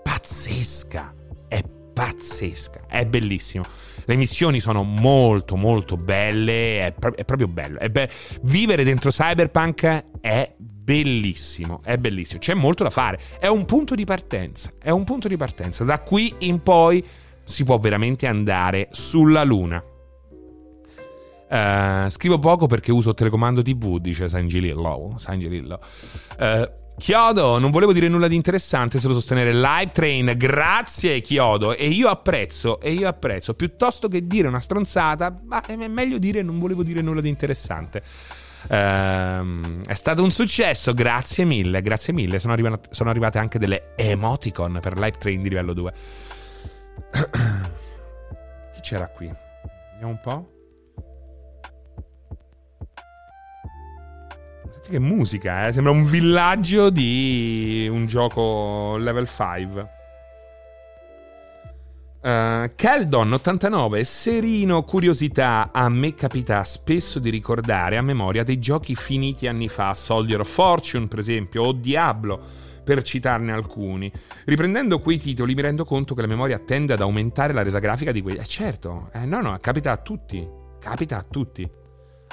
pazzesca. 0.03 1.15
È 1.47 1.63
pazzesca, 1.95 2.87
è 2.89 3.07
bellissimo. 3.07 3.65
Le 4.07 4.17
missioni 4.17 4.59
sono 4.59 4.83
molto 4.83 5.55
molto 5.55 5.97
belle, 5.97 6.87
è, 6.87 6.93
pro- 6.99 7.15
è 7.15 7.25
proprio 7.25 7.47
bello. 7.47 7.79
È 7.79 7.89
be- 7.89 8.11
vivere 8.43 8.83
dentro 8.83 9.11
Cyberpunk 9.11 10.05
è 10.21 10.53
bellissimo, 10.59 11.81
è 11.85 11.97
bellissimo. 11.97 12.41
C'è 12.41 12.55
molto 12.55 12.83
da 12.83 12.91
fare, 12.91 13.21
è 13.39 13.47
un 13.47 13.65
punto 13.67 13.95
di 13.95 14.05
partenza, 14.05 14.73
è 14.83 14.91
un 14.91 15.05
punto 15.05 15.29
di 15.29 15.37
partenza. 15.37 15.85
Da 15.85 16.01
qui 16.01 16.35
in 16.39 16.61
poi 16.61 17.07
si 17.45 17.63
può 17.63 17.79
veramente 17.79 18.27
andare 18.27 18.89
sulla 18.91 19.45
luna. 19.45 19.81
Uh, 21.51 22.09
scrivo 22.11 22.39
poco 22.39 22.67
perché 22.67 22.93
uso 22.93 23.15
telecomando 23.15 23.63
TV, 23.63 23.99
dice 23.99 24.29
San 24.29 24.49
Gilillo. 24.49 25.15
San 25.17 25.39
Gilillo. 25.39 25.81
Uh, 26.39 26.87
Chiodo, 26.99 27.59
non 27.61 27.71
volevo 27.71 27.93
dire 27.93 28.09
nulla 28.09 28.27
di 28.27 28.35
interessante, 28.35 28.99
solo 28.99 29.15
sostenere 29.15 29.55
Live 29.55 29.93
Train. 29.93 30.35
Grazie, 30.37 31.21
Chiodo. 31.21 31.75
E 31.75 31.87
io 31.87 32.09
apprezzo, 32.09 32.81
e 32.81 32.93
io 32.93 33.07
apprezzo. 33.07 33.55
Piuttosto 33.55 34.09
che 34.09 34.27
dire 34.27 34.49
una 34.49 34.61
stronzata, 34.61 35.41
ma 35.45 35.65
è 35.65 35.77
meglio 35.87 36.19
dire 36.19 36.43
non 36.43 36.59
volevo 36.59 36.83
dire 36.83 37.01
nulla 37.01 37.21
di 37.21 37.29
interessante. 37.29 38.03
Uh, 38.69 39.81
è 39.87 39.95
stato 39.95 40.25
un 40.25 40.33
successo, 40.33 40.93
grazie 40.93 41.45
mille, 41.45 41.81
grazie 41.81 42.13
mille. 42.13 42.41
Sono, 42.41 42.53
arrivate, 42.53 42.89
sono 42.91 43.11
arrivate 43.11 43.39
anche 43.39 43.61
delle 43.61 43.93
emoticon 43.97 44.81
per 44.83 44.95
Live 44.95 45.19
Train 45.19 45.41
di 45.41 45.49
livello 45.49 45.73
2. 45.73 45.93
Chi 48.75 48.81
c'era 48.81 49.07
qui? 49.07 49.31
Vediamo 49.93 50.13
un 50.13 50.21
po'. 50.21 50.58
Che 54.89 54.99
musica, 54.99 55.67
eh? 55.67 55.73
Sembra 55.75 55.93
un 55.93 56.07
villaggio 56.07 56.89
di 56.89 57.87
un 57.93 58.07
gioco 58.07 58.97
level 58.97 59.29
5. 59.29 59.97
Uh, 62.23 62.71
Keldon 62.75 63.35
89 63.35 64.03
Serino 64.05 64.83
curiosità 64.85 65.71
a 65.73 65.91
me 65.91 66.15
capita 66.15 66.65
spesso 66.65 67.19
di 67.19 67.29
ricordare 67.29 67.99
a 67.99 68.03
memoria 68.03 68.43
dei 68.43 68.59
giochi 68.59 68.95
finiti 68.97 69.47
anni 69.47 69.69
fa 69.69 69.93
Soldier 69.93 70.41
of 70.41 70.51
Fortune 70.51 71.07
per 71.07 71.21
esempio 71.21 71.65
o 71.65 71.73
Diablo 71.73 72.41
per 72.83 73.03
citarne 73.03 73.53
alcuni 73.53 74.11
riprendendo 74.47 74.99
quei 74.99 75.19
titoli 75.19 75.55
mi 75.55 75.63
rendo 75.63 75.85
conto 75.85 76.15
che 76.15 76.23
la 76.23 76.27
memoria 76.27 76.59
tende 76.59 76.95
ad 76.95 77.01
aumentare 77.01 77.53
la 77.53 77.63
resa 77.63 77.79
grafica 77.79 78.11
di 78.11 78.21
quelli 78.21 78.39
eh 78.39 78.47
certo 78.47 79.11
eh, 79.13 79.25
no 79.25 79.41
no 79.41 79.57
capita 79.61 79.93
a 79.93 79.97
tutti 79.99 80.45
capita 80.81 81.19
a 81.19 81.23
tutti 81.23 81.71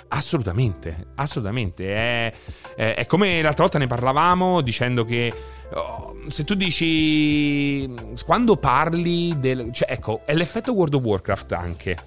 Assolutamente, 0.07 1.07
assolutamente. 1.15 1.87
È, 1.87 2.33
è, 2.75 2.93
è, 2.95 3.05
come 3.05 3.41
l'altra 3.41 3.63
volta 3.63 3.77
ne 3.77 3.87
parlavamo 3.87 4.61
dicendo 4.61 5.03
che 5.03 5.33
oh, 5.73 6.15
se 6.27 6.43
tu 6.43 6.53
dici 6.53 7.89
quando 8.25 8.57
parli 8.57 9.37
del... 9.39 9.69
Cioè, 9.71 9.91
ecco, 9.91 10.21
è 10.25 10.33
l'effetto 10.33 10.73
World 10.73 10.93
of 10.93 11.03
Warcraft 11.03 11.51
anche. 11.53 11.97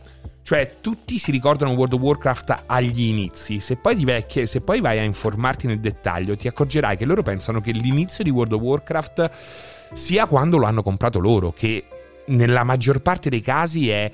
Cioè, 0.42 0.76
tutti 0.80 1.18
si 1.18 1.30
ricordano 1.30 1.72
World 1.72 1.92
of 1.92 2.00
Warcraft 2.00 2.62
agli 2.66 3.02
inizi. 3.02 3.60
Se 3.60 3.76
poi, 3.76 4.02
vecchie, 4.02 4.46
se 4.46 4.62
poi 4.62 4.80
vai 4.80 4.98
a 4.98 5.02
informarti 5.02 5.66
nel 5.66 5.78
dettaglio, 5.78 6.36
ti 6.36 6.48
accorgerai 6.48 6.96
che 6.96 7.04
loro 7.04 7.22
pensano 7.22 7.60
che 7.60 7.72
l'inizio 7.72 8.24
di 8.24 8.30
World 8.30 8.52
of 8.52 8.60
Warcraft 8.62 9.30
sia 9.92 10.24
quando 10.26 10.56
lo 10.56 10.64
hanno 10.64 10.82
comprato 10.82 11.18
loro, 11.18 11.52
che 11.52 11.84
nella 12.28 12.64
maggior 12.64 13.00
parte 13.02 13.28
dei 13.28 13.40
casi 13.42 13.90
è 13.90 14.10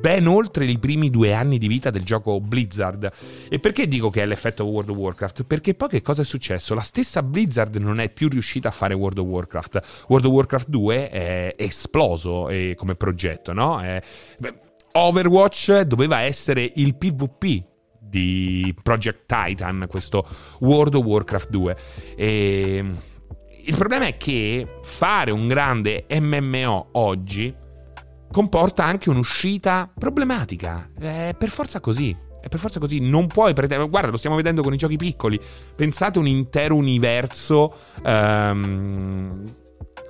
ben 0.00 0.26
oltre 0.26 0.64
i 0.64 0.78
primi 0.78 1.10
due 1.10 1.32
anni 1.32 1.58
di 1.58 1.66
vita 1.68 1.90
del 1.90 2.02
gioco 2.02 2.40
Blizzard. 2.40 3.10
E 3.48 3.58
perché 3.58 3.88
dico 3.88 4.10
che 4.10 4.22
è 4.22 4.26
l'effetto 4.26 4.64
World 4.64 4.90
of 4.90 4.96
Warcraft? 4.96 5.44
Perché 5.44 5.74
poi 5.74 5.88
che 5.88 6.02
cosa 6.02 6.22
è 6.22 6.24
successo? 6.24 6.74
La 6.74 6.80
stessa 6.80 7.22
Blizzard 7.22 7.76
non 7.76 8.00
è 8.00 8.10
più 8.10 8.28
riuscita 8.28 8.68
a 8.68 8.72
fare 8.72 8.94
World 8.94 9.18
of 9.18 9.26
Warcraft. 9.26 10.04
World 10.08 10.26
of 10.26 10.32
Warcraft 10.32 10.68
2 10.68 11.10
è 11.10 11.54
esploso 11.56 12.48
eh, 12.48 12.74
come 12.76 12.94
progetto, 12.94 13.52
no? 13.52 13.80
È, 13.80 14.00
beh, 14.38 14.54
Overwatch 14.92 15.80
doveva 15.82 16.20
essere 16.20 16.70
il 16.76 16.96
PvP 16.96 17.64
di 18.00 18.74
Project 18.82 19.24
Titan, 19.26 19.86
questo 19.88 20.26
World 20.60 20.94
of 20.94 21.04
Warcraft 21.04 21.50
2. 21.50 21.76
E 22.16 22.84
il 23.64 23.76
problema 23.76 24.06
è 24.06 24.16
che 24.16 24.78
fare 24.82 25.30
un 25.30 25.46
grande 25.46 26.06
MMO 26.08 26.88
oggi 26.92 27.54
comporta 28.30 28.84
anche 28.84 29.10
un'uscita 29.10 29.90
problematica. 29.98 30.90
È 30.98 31.34
per 31.36 31.48
forza 31.48 31.80
così. 31.80 32.16
È 32.40 32.48
per 32.48 32.60
forza 32.60 32.78
così. 32.78 33.00
Non 33.00 33.26
puoi 33.26 33.52
pretendere. 33.52 33.88
Guarda, 33.88 34.10
lo 34.10 34.16
stiamo 34.16 34.36
vedendo 34.36 34.62
con 34.62 34.72
i 34.72 34.76
giochi 34.76 34.96
piccoli. 34.96 35.40
Pensate 35.74 36.18
un 36.18 36.26
intero 36.26 36.74
universo. 36.76 37.74
Um, 38.04 39.44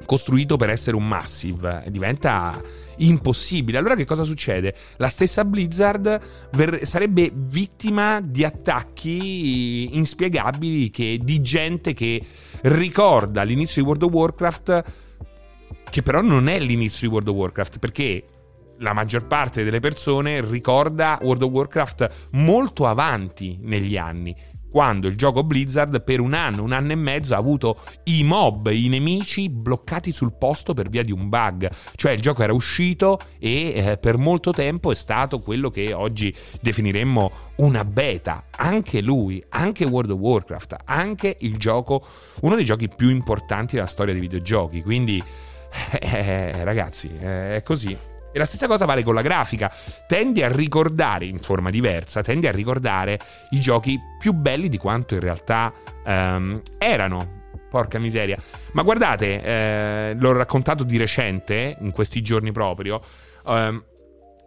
costruito 0.07 0.57
per 0.57 0.71
essere 0.71 0.97
un 0.97 1.07
massive, 1.07 1.85
diventa 1.89 2.61
impossibile. 2.99 3.79
Allora 3.79 3.95
che 3.95 4.05
cosa 4.05 4.23
succede? 4.23 4.75
La 4.97 5.09
stessa 5.09 5.45
Blizzard 5.45 6.21
ver- 6.53 6.83
sarebbe 6.85 7.31
vittima 7.35 8.21
di 8.21 8.45
attacchi 8.45 9.97
inspiegabili 9.97 10.91
che, 10.91 11.19
di 11.23 11.41
gente 11.41 11.95
che 11.95 12.23
ricorda 12.63 13.43
l'inizio 13.43 13.83
di 13.83 13.89
World 13.89 14.03
of 14.05 14.13
Warcraft 14.13 14.85
che 15.91 16.03
però 16.03 16.21
non 16.21 16.49
è 16.49 16.59
l'inizio 16.59 17.09
di 17.09 17.15
World 17.15 17.29
of 17.29 17.35
Warcraft 17.35 17.79
perché 17.79 18.25
la 18.79 18.93
maggior 18.93 19.27
parte 19.27 19.65
delle 19.65 19.81
persone 19.81 20.41
ricorda 20.41 21.19
World 21.23 21.43
of 21.43 21.51
Warcraft 21.51 22.29
molto 22.33 22.87
avanti 22.87 23.59
negli 23.61 23.97
anni 23.97 24.35
quando 24.71 25.09
il 25.09 25.17
gioco 25.17 25.43
Blizzard 25.43 26.03
per 26.03 26.21
un 26.21 26.35
anno, 26.35 26.63
un 26.63 26.73
anno 26.73 26.93
e 26.93 26.97
mezzo 26.97 27.35
ha 27.35 27.39
avuto 27.39 27.79
i 28.05 28.23
mob, 28.23 28.69
i 28.71 28.89
nemici 28.89 29.49
bloccati 29.49 30.13
sul 30.13 30.37
posto 30.37 30.75
per 30.75 30.91
via 30.91 31.03
di 31.03 31.13
un 31.13 31.29
bug. 31.29 31.71
Cioè 31.95 32.13
il 32.13 32.21
gioco 32.21 32.43
era 32.43 32.53
uscito 32.53 33.19
e 33.39 33.73
eh, 33.75 33.99
per 33.99 34.19
molto 34.19 34.53
tempo 34.53 34.91
è 34.91 34.95
stato 34.95 35.41
quello 35.41 35.71
che 35.71 35.93
oggi 35.93 36.35
definiremmo 36.61 37.31
una 37.57 37.85
beta. 37.85 38.45
Anche 38.51 39.01
lui, 39.01 39.43
anche 39.51 39.85
World 39.85 40.11
of 40.11 40.19
Warcraft, 40.19 40.77
anche 40.85 41.37
il 41.41 41.57
gioco, 41.57 42.05
uno 42.43 42.55
dei 42.55 42.65
giochi 42.65 42.89
più 42.89 43.09
importanti 43.09 43.77
della 43.77 43.87
storia 43.87 44.13
dei 44.13 44.23
videogiochi. 44.23 44.83
Quindi, 44.83 45.23
eh, 46.01 46.65
ragazzi, 46.65 47.11
eh, 47.21 47.57
è 47.57 47.63
così. 47.63 47.97
E 48.31 48.39
la 48.39 48.45
stessa 48.45 48.67
cosa 48.67 48.85
vale 48.85 49.03
con 49.03 49.15
la 49.15 49.23
grafica. 49.23 49.73
Tendi 50.07 50.43
a 50.43 50.49
ricordare 50.49 51.25
in 51.25 51.39
forma 51.39 51.71
diversa, 51.71 52.23
tendi 52.23 52.47
a 52.47 52.53
ricordare 52.53 53.19
i 53.51 53.61
giochi 53.61 53.99
più 54.19 54.33
belli 54.33 54.69
di 54.69 54.77
quanto 54.77 55.15
in 55.15 55.21
realtà 55.21 55.73
um, 56.05 56.61
erano. 56.77 57.37
Porca 57.71 57.99
miseria. 57.99 58.39
Ma 58.73 58.83
guardate, 58.83 59.43
eh, 59.43 60.15
l'ho 60.19 60.33
raccontato 60.33 60.85
di 60.85 60.97
recente, 60.97 61.77
in 61.81 61.91
questi 61.91 62.23
giorni 62.23 62.51
proprio. 62.51 63.01
Um, 63.45 63.83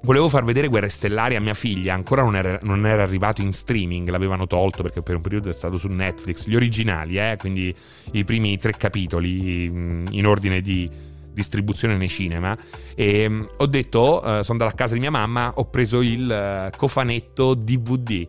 Volevo 0.04 0.30
far 0.30 0.44
vedere 0.44 0.68
Guerre 0.68 0.90
Stellari 0.90 1.36
a 1.36 1.42
mia 1.42 1.54
figlia, 1.54 1.94
ancora 1.94 2.24
non 2.24 2.36
era, 2.36 2.58
non 2.64 2.88
era, 2.88 3.04
arrivato 3.04 3.44
in 3.44 3.54
streaming, 3.54 4.10
l'avevano 4.10 4.48
tolto 4.48 4.82
perché 4.82 5.04
per 5.04 5.18
un 5.18 5.22
periodo 5.22 5.52
è 5.52 5.54
stato 5.54 5.78
su 5.78 5.90
Netflix, 5.90 6.48
gli 6.48 6.56
originali, 6.56 7.20
eh, 7.20 7.36
quindi 7.38 7.74
i 8.14 8.24
primi 8.24 8.58
tre 8.58 8.72
capitoli 8.76 9.66
in 9.66 10.26
ordine 10.26 10.60
di, 10.62 10.90
distribuzione 11.34 11.98
nei 11.98 12.10
cinema 12.10 12.58
e 12.96 13.26
um, 13.26 13.48
ho 13.58 13.66
detto, 13.66 14.18
uh, 14.18 14.42
sono 14.42 14.44
andato 14.50 14.72
a 14.72 14.74
casa 14.74 14.94
di 14.94 15.00
mia 15.00 15.12
mamma, 15.12 15.54
ho 15.56 15.66
preso 15.66 16.02
il 16.02 16.70
uh, 16.72 16.76
cofanetto 16.76 17.54
DVD, 17.54 18.28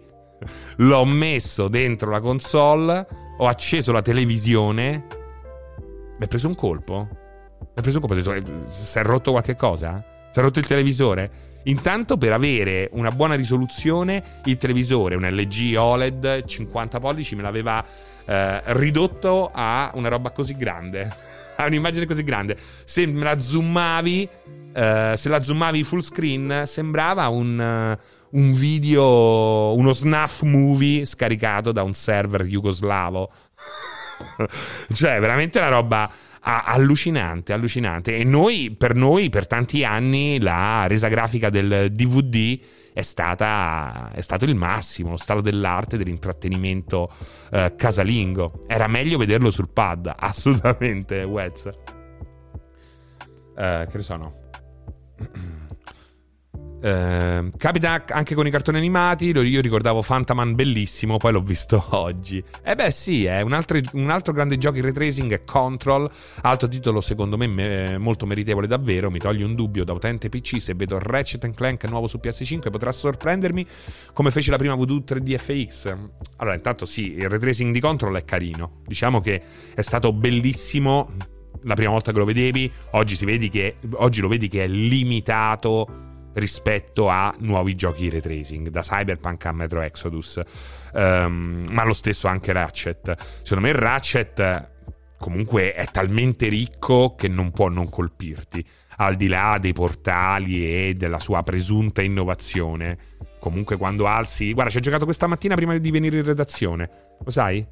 l'ho 0.76 1.04
messo 1.04 1.68
dentro 1.68 2.10
la 2.10 2.20
console, 2.20 3.06
ho 3.38 3.46
acceso 3.46 3.92
la 3.92 4.02
televisione, 4.02 5.06
mi 6.18 6.24
è 6.24 6.26
preso 6.26 6.46
un 6.46 6.54
colpo? 6.54 7.08
Mi 7.60 7.66
è 7.74 7.80
preso 7.80 7.98
un 7.98 8.06
colpo, 8.06 8.28
ho 8.28 8.32
detto, 8.32 8.52
eh, 8.52 8.70
si 8.70 8.98
è 8.98 9.02
rotto 9.02 9.32
qualche 9.32 9.56
cosa? 9.56 10.04
Si 10.30 10.38
è 10.38 10.42
rotto 10.42 10.58
il 10.58 10.66
televisore? 10.66 11.50
Intanto 11.64 12.16
per 12.16 12.32
avere 12.32 12.88
una 12.92 13.12
buona 13.12 13.34
risoluzione 13.34 14.40
il 14.46 14.56
televisore, 14.56 15.14
un 15.14 15.22
LG 15.22 15.76
OLED 15.76 16.44
50 16.44 16.98
pollici, 16.98 17.36
me 17.36 17.42
l'aveva 17.42 17.84
eh, 18.24 18.62
ridotto 18.74 19.50
a 19.52 19.90
una 19.94 20.08
roba 20.08 20.30
così 20.30 20.56
grande 20.56 21.30
ha 21.56 21.66
un'immagine 21.66 22.06
così 22.06 22.22
grande. 22.22 22.56
Se 22.84 23.06
la 23.06 23.38
zoomavi, 23.38 24.28
uh, 24.74 25.14
se 25.14 25.28
la 25.28 25.42
zoomavi 25.42 25.84
full 25.84 26.00
screen, 26.00 26.62
sembrava 26.66 27.28
un, 27.28 27.58
uh, 27.58 28.38
un 28.38 28.52
video, 28.52 29.74
uno 29.74 29.92
snuff 29.92 30.42
movie 30.42 31.04
scaricato 31.04 31.72
da 31.72 31.82
un 31.82 31.94
server 31.94 32.44
jugoslavo. 32.44 33.30
cioè, 34.92 35.20
veramente 35.20 35.58
una 35.58 35.68
roba 35.68 36.10
allucinante, 36.42 37.52
allucinante. 37.52 38.16
E 38.16 38.24
noi, 38.24 38.74
per 38.76 38.94
noi, 38.94 39.28
per 39.28 39.46
tanti 39.46 39.84
anni, 39.84 40.40
la 40.40 40.86
resa 40.86 41.08
grafica 41.08 41.50
del 41.50 41.92
DVD 41.92 42.58
è, 42.92 43.02
stata, 43.02 44.10
è 44.12 44.20
stato 44.20 44.44
il 44.44 44.54
massimo, 44.54 45.10
lo 45.10 45.16
stato 45.16 45.40
dell'arte, 45.40 45.96
dell'intrattenimento 45.96 47.10
eh, 47.50 47.74
casalingo. 47.76 48.64
Era 48.66 48.86
meglio 48.86 49.18
vederlo 49.18 49.50
sul 49.50 49.70
pad, 49.70 50.12
assolutamente, 50.16 51.22
Wez. 51.22 51.66
Eh, 53.54 53.86
che 53.90 53.96
ne 53.96 54.02
sono? 54.02 54.32
Eh, 56.84 57.48
capita 57.58 58.02
anche 58.08 58.34
con 58.34 58.44
i 58.44 58.50
cartoni 58.50 58.78
animati. 58.78 59.26
Io 59.26 59.60
ricordavo 59.60 60.02
Fantaman 60.02 60.56
bellissimo, 60.56 61.16
poi 61.16 61.32
l'ho 61.32 61.40
visto 61.40 61.84
oggi. 61.94 62.38
E 62.38 62.72
eh 62.72 62.74
beh, 62.74 62.90
sì, 62.90 63.24
è 63.24 63.40
un 63.40 63.52
altro, 63.52 63.78
un 63.92 64.10
altro 64.10 64.32
grande 64.32 64.58
gioco 64.58 64.78
in 64.78 64.84
retracing 64.84 65.32
è 65.32 65.44
Control. 65.44 66.10
Altro 66.40 66.66
titolo, 66.66 67.00
secondo 67.00 67.36
me, 67.36 67.46
me, 67.46 67.98
molto 67.98 68.26
meritevole 68.26 68.66
davvero. 68.66 69.10
Mi 69.10 69.20
toglie 69.20 69.44
un 69.44 69.54
dubbio 69.54 69.84
da 69.84 69.92
utente 69.92 70.28
PC. 70.28 70.60
Se 70.60 70.74
vedo 70.74 70.98
Ratchet 70.98 71.54
Clank 71.54 71.84
nuovo 71.84 72.08
su 72.08 72.18
PS5, 72.20 72.70
potrà 72.70 72.90
sorprendermi 72.90 73.64
come 74.12 74.32
fece 74.32 74.50
la 74.50 74.56
prima 74.56 74.74
Voodoo 74.74 75.04
3D 75.06 75.36
FX. 75.36 75.96
Allora, 76.38 76.56
intanto, 76.56 76.84
sì, 76.84 77.12
il 77.12 77.28
retracing 77.28 77.72
di 77.72 77.78
Control 77.78 78.16
è 78.16 78.24
carino. 78.24 78.80
Diciamo 78.84 79.20
che 79.20 79.40
è 79.74 79.80
stato 79.82 80.12
bellissimo 80.12 81.10
la 81.62 81.74
prima 81.74 81.92
volta 81.92 82.10
che 82.10 82.18
lo 82.18 82.24
vedevi. 82.24 82.68
Oggi, 82.92 83.24
vedi 83.24 83.48
che, 83.48 83.76
oggi 83.92 84.20
lo 84.20 84.26
vedi 84.26 84.48
che 84.48 84.64
è 84.64 84.66
limitato 84.66 86.10
rispetto 86.34 87.08
a 87.08 87.34
nuovi 87.38 87.74
giochi 87.74 88.02
di 88.02 88.10
retracing, 88.10 88.68
da 88.68 88.80
Cyberpunk 88.80 89.46
a 89.46 89.52
Metro 89.52 89.80
Exodus, 89.80 90.40
um, 90.92 91.62
ma 91.70 91.84
lo 91.84 91.92
stesso 91.92 92.28
anche 92.28 92.52
Ratchet. 92.52 93.16
Secondo 93.42 93.66
me 93.66 93.72
Ratchet 93.72 94.70
comunque 95.18 95.72
è 95.72 95.86
talmente 95.86 96.48
ricco 96.48 97.14
che 97.14 97.28
non 97.28 97.52
può 97.52 97.68
non 97.68 97.88
colpirti, 97.88 98.64
al 98.96 99.14
di 99.14 99.28
là 99.28 99.58
dei 99.60 99.72
portali 99.72 100.64
e 100.64 100.94
della 100.94 101.18
sua 101.18 101.42
presunta 101.42 102.02
innovazione. 102.02 102.98
Comunque 103.38 103.76
quando 103.76 104.06
alzi... 104.06 104.52
Guarda, 104.52 104.70
ci 104.70 104.78
ho 104.78 104.80
giocato 104.80 105.04
questa 105.04 105.26
mattina 105.26 105.54
prima 105.54 105.76
di 105.76 105.90
venire 105.90 106.18
in 106.18 106.24
redazione, 106.24 106.90
lo 107.24 107.30
sai? 107.30 107.64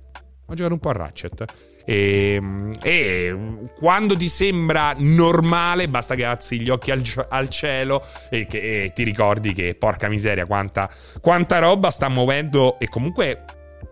Ho 0.46 0.54
giocato 0.54 0.74
un 0.74 0.80
po' 0.80 0.90
a 0.90 0.92
Ratchet. 0.92 1.44
E, 1.84 2.34
ehm, 2.34 2.72
e, 2.82 3.36
quando 3.78 4.16
ti 4.16 4.28
sembra 4.28 4.94
normale, 4.96 5.88
basta 5.88 6.14
che 6.14 6.24
alzi 6.24 6.60
gli 6.60 6.68
occhi 6.68 6.90
al, 6.90 7.02
al 7.28 7.48
cielo 7.48 8.04
e, 8.28 8.46
che, 8.46 8.84
e 8.84 8.92
ti 8.92 9.02
ricordi 9.02 9.52
che 9.52 9.74
porca 9.74 10.08
miseria, 10.08 10.46
quanta, 10.46 10.90
quanta 11.20 11.58
roba 11.58 11.90
sta 11.90 12.08
muovendo 12.08 12.78
e 12.78 12.88
comunque 12.88 13.44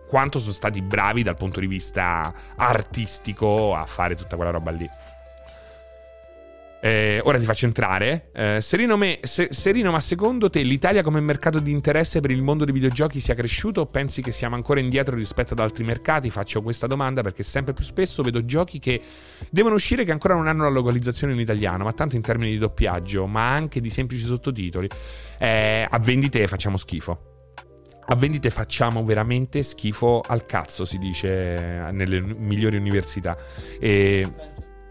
quanto 0.07 0.39
sono 0.39 0.53
stati 0.53 0.81
bravi 0.81 1.21
dal 1.21 1.35
punto 1.35 1.59
di 1.59 1.67
vista 1.67 2.33
artistico 2.55 3.75
a 3.75 3.85
fare 3.85 4.15
tutta 4.15 4.35
quella 4.35 4.51
roba 4.51 4.71
lì. 4.71 4.89
Eh, 6.81 7.19
ora 7.23 7.37
ti 7.37 7.45
faccio 7.45 7.65
entrare. 7.65 8.29
Eh, 8.33 8.59
Serino, 8.61 8.95
me, 8.95 9.19
se, 9.21 9.49
Serino, 9.51 9.91
ma 9.91 9.99
secondo 9.99 10.49
te 10.49 10.61
l'Italia 10.61 11.03
come 11.03 11.19
mercato 11.19 11.59
di 11.59 11.71
interesse 11.71 12.21
per 12.21 12.31
il 12.31 12.41
mondo 12.41 12.63
dei 12.63 12.73
videogiochi 12.73 13.19
sia 13.19 13.33
cresciuto 13.33 13.81
o 13.81 13.85
pensi 13.87 14.21
che 14.21 14.31
siamo 14.31 14.55
ancora 14.55 14.79
indietro 14.79 15.15
rispetto 15.15 15.53
ad 15.53 15.59
altri 15.59 15.83
mercati? 15.83 16.29
Faccio 16.29 16.61
questa 16.61 16.87
domanda 16.87 17.21
perché 17.21 17.43
sempre 17.43 17.73
più 17.73 17.83
spesso 17.83 18.23
vedo 18.23 18.45
giochi 18.45 18.79
che 18.79 19.01
devono 19.49 19.75
uscire 19.75 20.05
che 20.05 20.11
ancora 20.11 20.35
non 20.35 20.47
hanno 20.47 20.63
la 20.63 20.69
localizzazione 20.69 21.33
in 21.33 21.39
italiano, 21.39 21.83
ma 21.83 21.91
tanto 21.91 22.15
in 22.15 22.21
termini 22.21 22.51
di 22.51 22.57
doppiaggio, 22.57 23.27
ma 23.27 23.53
anche 23.53 23.81
di 23.81 23.89
semplici 23.89 24.23
sottotitoli. 24.23 24.89
Eh, 25.37 25.85
a 25.89 25.99
vendite 25.99 26.47
facciamo 26.47 26.77
schifo. 26.77 27.25
A 28.11 28.15
vendite 28.15 28.49
facciamo 28.49 29.03
veramente 29.03 29.61
schifo 29.61 30.23
al 30.25 30.45
cazzo, 30.47 30.83
si 30.83 30.97
dice 30.97 31.89
nelle 31.91 32.21
migliori 32.21 32.77
università. 32.77 33.37
E 33.79 34.27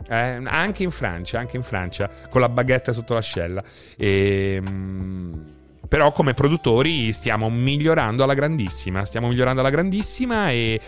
eh, 0.08 0.40
anche 0.44 0.82
in 0.82 0.90
Francia, 0.90 1.38
anche 1.38 1.56
in 1.56 1.62
Francia, 1.62 2.10
con 2.30 2.40
la 2.40 2.48
baguette 2.48 2.92
sotto 2.92 3.14
l'ascella. 3.14 3.62
E, 3.96 4.54
ehm, 4.56 5.56
però 5.88 6.12
come 6.12 6.34
produttori 6.34 7.12
stiamo 7.12 7.48
migliorando 7.48 8.22
alla 8.22 8.34
grandissima, 8.34 9.04
stiamo 9.06 9.28
migliorando 9.28 9.60
alla 9.60 9.70
grandissima 9.70 10.50
e 10.50 10.78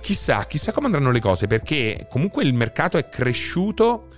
chissà, 0.00 0.44
chissà 0.46 0.72
come 0.72 0.86
andranno 0.86 1.12
le 1.12 1.20
cose, 1.20 1.46
perché 1.46 2.06
comunque 2.10 2.42
il 2.42 2.52
mercato 2.52 2.98
è 2.98 3.08
cresciuto 3.08 4.08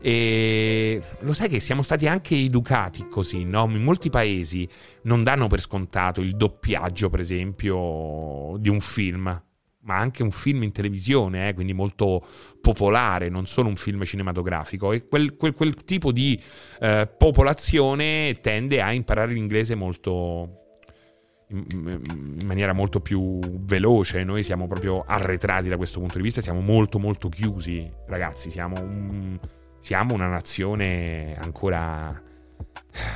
e 0.00 1.00
lo 1.20 1.32
sai 1.32 1.48
che 1.48 1.58
siamo 1.58 1.82
stati 1.82 2.06
anche 2.06 2.36
educati 2.36 3.08
così, 3.08 3.44
no? 3.44 3.66
In 3.70 3.82
molti 3.82 4.10
paesi 4.10 4.68
non 5.02 5.24
danno 5.24 5.46
per 5.46 5.60
scontato 5.60 6.20
il 6.20 6.36
doppiaggio, 6.36 7.08
per 7.08 7.20
esempio, 7.20 8.56
di 8.58 8.68
un 8.68 8.80
film 8.80 9.42
ma 9.88 9.96
anche 9.96 10.22
un 10.22 10.30
film 10.30 10.62
in 10.64 10.72
televisione, 10.72 11.48
eh, 11.48 11.54
quindi 11.54 11.72
molto 11.72 12.22
popolare, 12.60 13.30
non 13.30 13.46
solo 13.46 13.68
un 13.68 13.76
film 13.76 14.04
cinematografico. 14.04 14.92
E 14.92 15.06
quel, 15.08 15.34
quel, 15.36 15.54
quel 15.54 15.74
tipo 15.84 16.12
di 16.12 16.38
eh, 16.80 17.08
popolazione 17.16 18.36
tende 18.40 18.82
a 18.82 18.92
imparare 18.92 19.32
l'inglese 19.32 19.74
molto. 19.74 20.66
In, 21.50 22.36
maniera 22.44 22.74
molto 22.74 23.00
più 23.00 23.38
veloce. 23.60 24.22
Noi 24.22 24.42
siamo 24.42 24.66
proprio 24.66 25.02
arretrati 25.06 25.70
da 25.70 25.78
questo 25.78 25.98
punto 25.98 26.18
di 26.18 26.22
vista, 26.22 26.42
siamo 26.42 26.60
molto, 26.60 26.98
molto 26.98 27.30
chiusi, 27.30 27.90
ragazzi. 28.06 28.50
Siamo, 28.50 28.78
un, 28.78 29.38
siamo 29.80 30.12
una 30.12 30.26
nazione 30.26 31.34
ancora 31.38 32.22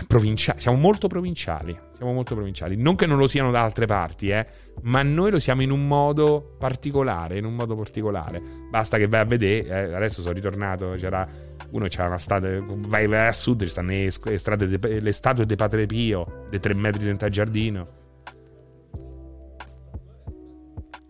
provinciali. 0.07 0.61
Siamo 0.61 0.77
molto 0.77 1.09
provinciali. 1.09 1.77
Siamo 1.97 2.13
molto 2.13 2.35
provinciali. 2.35 2.77
Non 2.77 2.95
che 2.95 3.07
non 3.07 3.19
lo 3.19 3.27
siano 3.27 3.51
da 3.51 3.63
altre 3.63 3.87
parti, 3.87 4.29
eh, 4.31 4.47
ma 4.83 5.03
noi 5.03 5.31
lo 5.31 5.39
siamo 5.39 5.63
in 5.63 5.71
un 5.71 5.87
modo 5.87 6.57
particolare. 6.59 7.39
In 7.39 7.45
un 7.45 7.55
modo 7.55 7.77
particolare. 7.77 8.43
Basta 8.71 8.99
che 8.99 9.07
vai 9.07 9.21
a 9.21 9.25
vedere. 9.25 9.67
eh, 9.67 9.95
adesso 9.95 10.21
sono 10.21 10.35
ritornato. 10.35 10.95
C'era 10.99 11.27
uno 11.71 11.87
c'era 11.89 12.07
una 12.07 12.19
strada. 12.19 12.49
Vai, 12.61 13.07
vai 13.07 13.29
a 13.29 13.33
sud, 13.33 13.63
ci 13.63 13.69
stanno 13.69 13.91
le, 13.91 14.79
de- 14.79 15.01
le 15.01 15.13
statue 15.13 15.47
di 15.47 15.57
Padre 15.57 15.87
Pio, 15.87 16.47
dei 16.51 16.61
tre 16.61 16.75
metri 16.75 17.05
dentro 17.05 17.27
al 17.27 17.33
giardino. 17.33 18.01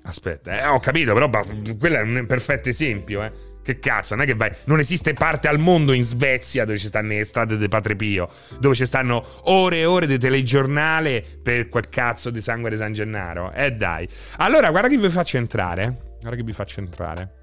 Aspetta, 0.05 0.61
eh, 0.61 0.67
ho 0.67 0.81
capito, 0.81 1.15
però 1.15 1.31
quello 1.79 1.97
è 1.97 2.03
un 2.03 2.27
perfetto 2.27 2.69
esempio, 2.69 3.23
eh. 3.23 3.33
Che 3.63 3.79
cazzo, 3.79 4.15
non 4.15 4.25
è 4.25 4.27
che 4.27 4.35
vai. 4.35 4.53
Non 4.65 4.81
esiste 4.81 5.13
parte 5.13 5.47
al 5.47 5.59
mondo 5.59 5.93
in 5.93 6.03
Svezia 6.03 6.65
dove 6.65 6.79
ci 6.79 6.89
stanno 6.89 7.09
le 7.09 7.25
strade 7.25 7.57
di 7.57 7.69
Padre 7.69 7.95
Pio, 7.95 8.29
dove 8.59 8.75
ci 8.75 8.85
stanno 8.85 9.25
ore 9.45 9.79
e 9.79 9.85
ore 9.85 10.07
di 10.07 10.19
telegiornale 10.19 11.25
per 11.43 11.69
quel 11.69 11.89
cazzo 11.89 12.31
di 12.31 12.41
sangue 12.41 12.71
di 12.71 12.77
San 12.77 12.93
Gennaro. 12.93 13.53
Eh 13.53 13.73
dai. 13.73 14.09
Allora, 14.39 14.71
guarda 14.71 14.89
che 14.89 14.99
vi 14.99 15.09
faccio 15.09 15.37
entrare. 15.37 16.17
Guarda 16.21 16.37
che 16.37 16.43
vi 16.43 16.53
faccio 16.53 16.81
entrare. 16.81 17.41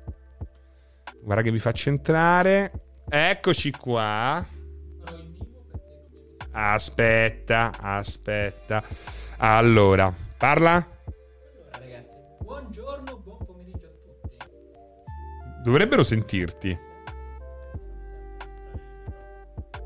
Guarda 1.21 1.41
che 1.41 1.51
vi 1.51 1.59
faccio 1.59 1.89
entrare. 1.89 2.71
Eccoci 3.09 3.71
qua. 3.71 4.45
Aspetta, 6.51 7.71
aspetta. 7.79 8.83
Allora, 9.37 10.13
parla. 10.37 10.73
Allora, 10.73 11.79
ragazzi, 11.79 12.17
buongiorno, 12.41 12.98
Dovrebbero 15.63 16.03
sentirti. 16.03 16.77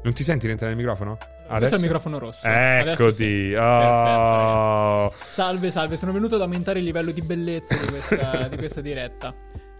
Non 0.03 0.13
ti 0.13 0.23
senti 0.23 0.45
rientrare 0.45 0.73
nel 0.73 0.81
microfono? 0.81 1.17
Questo 1.47 1.75
è 1.75 1.77
il 1.77 1.83
microfono 1.83 2.19
rosso. 2.19 2.47
Adesso 2.47 3.03
Eccoti. 3.03 3.15
sì. 3.15 3.53
Oh. 3.53 5.13
Salve, 5.29 5.71
salve, 5.71 5.97
sono 5.97 6.11
venuto 6.11 6.35
ad 6.35 6.41
aumentare 6.41 6.79
il 6.79 6.85
livello 6.85 7.11
di 7.11 7.21
bellezza 7.21 7.75
di 7.77 7.85
questa, 7.87 8.47
di 8.47 8.57
questa 8.57 8.81
diretta. 8.81 9.33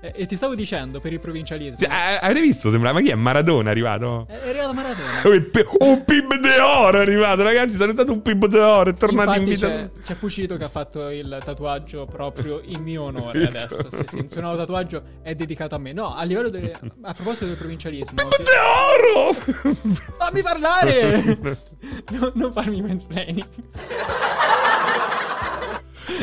E, 0.04 0.12
e 0.18 0.26
ti 0.26 0.36
stavo 0.36 0.54
dicendo 0.54 1.00
per 1.00 1.14
il 1.14 1.20
provincialismo. 1.22 1.78
Cioè, 1.78 1.88
eh, 1.88 2.20
avete 2.22 2.42
visto? 2.42 2.70
Sembra, 2.70 2.92
ma 2.92 3.00
chi 3.00 3.08
è? 3.10 3.16
Maradona 3.16 3.70
arrivato? 3.70 4.26
È 4.28 4.50
arrivato 4.50 4.74
Maradona. 4.74 5.22
Un 5.80 6.04
PIB 6.04 6.40
de 6.40 6.60
oro 6.60 6.98
è 6.98 7.02
arrivato, 7.02 7.42
ragazzi. 7.42 7.78
Sono 7.78 7.94
stato 7.94 8.12
un 8.12 8.22
PIB 8.22 8.48
de 8.48 8.60
oro. 8.60 8.90
È 8.90 8.96
tornato 8.96 9.32
in 9.40 9.48
Infatti 9.48 9.54
vita. 9.54 9.68
c'è, 9.68 9.90
c'è 10.04 10.14
Fucito 10.16 10.58
che 10.58 10.66
ha 10.66 10.70
fatto 10.70 11.10
il 11.10 11.42
tatuaggio 11.46 12.06
proprio 12.06 12.60
in 12.66 12.82
mio 12.82 13.04
onore 13.04 13.48
adesso. 13.48 13.88
Sì, 13.90 14.04
sì, 14.06 14.18
il 14.18 14.30
suo 14.30 14.42
nuovo 14.42 14.58
tatuaggio 14.58 15.02
è 15.22 15.36
dedicato 15.36 15.76
a 15.76 15.78
me. 15.78 15.94
No, 15.94 16.14
a 16.14 16.24
livello 16.24 16.50
de- 16.50 16.74
a 17.02 17.14
proposito 17.14 17.46
del 17.46 17.56
provincialismo. 17.56 18.16
PIB 18.16 18.34
se- 18.34 18.44
de 18.44 18.52
oro! 18.60 19.34
Fammi 20.18 20.42
parlare! 20.42 21.62
No, 22.12 22.32
non 22.36 22.52
farmi 22.54 22.82
mansplaining. 22.82 23.46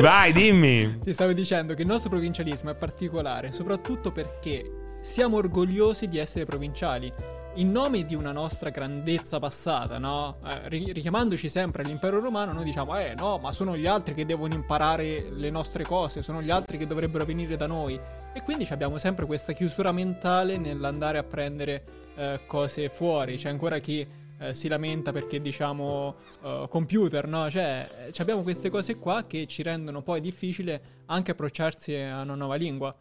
Vai, 0.00 0.32
dimmi. 0.32 0.98
Ti 0.98 1.12
stavo 1.12 1.32
dicendo 1.32 1.74
che 1.74 1.82
il 1.82 1.88
nostro 1.88 2.10
provincialismo 2.10 2.70
è 2.70 2.74
particolare, 2.74 3.50
soprattutto 3.52 4.12
perché 4.12 4.98
siamo 5.00 5.38
orgogliosi 5.38 6.08
di 6.08 6.18
essere 6.18 6.44
provinciali. 6.44 7.12
In 7.54 7.72
nome 7.72 8.04
di 8.04 8.14
una 8.14 8.30
nostra 8.30 8.70
grandezza 8.70 9.38
passata, 9.40 9.98
no? 9.98 10.38
Eh, 10.46 10.68
ri- 10.68 10.92
richiamandoci 10.92 11.48
sempre 11.48 11.82
all'impero 11.82 12.20
romano, 12.20 12.52
noi 12.52 12.64
diciamo, 12.64 12.96
eh 12.98 13.14
no, 13.14 13.38
ma 13.38 13.52
sono 13.52 13.76
gli 13.76 13.86
altri 13.86 14.14
che 14.14 14.24
devono 14.24 14.54
imparare 14.54 15.30
le 15.30 15.50
nostre 15.50 15.84
cose, 15.84 16.22
sono 16.22 16.42
gli 16.42 16.50
altri 16.50 16.78
che 16.78 16.86
dovrebbero 16.86 17.24
venire 17.24 17.56
da 17.56 17.66
noi. 17.66 17.98
E 18.32 18.42
quindi 18.42 18.68
abbiamo 18.70 18.98
sempre 18.98 19.26
questa 19.26 19.52
chiusura 19.52 19.90
mentale 19.90 20.58
nell'andare 20.58 21.18
a 21.18 21.24
prendere 21.24 21.84
eh, 22.14 22.40
cose 22.46 22.88
fuori. 22.88 23.36
C'è 23.36 23.48
ancora 23.48 23.78
chi 23.78 24.06
eh, 24.40 24.54
si 24.54 24.68
lamenta 24.68 25.12
perché 25.12 25.40
diciamo 25.40 26.16
eh, 26.42 26.66
computer, 26.68 27.26
no? 27.28 27.50
Cioè, 27.50 27.88
eh, 28.08 28.12
abbiamo 28.18 28.42
queste 28.42 28.70
cose 28.70 28.96
qua 28.96 29.24
che 29.26 29.46
ci 29.46 29.62
rendono 29.62 30.02
poi 30.02 30.20
difficile 30.20 31.02
anche 31.06 31.32
approcciarsi 31.32 31.94
a 31.94 32.22
una 32.22 32.34
nuova 32.34 32.54
lingua. 32.54 32.94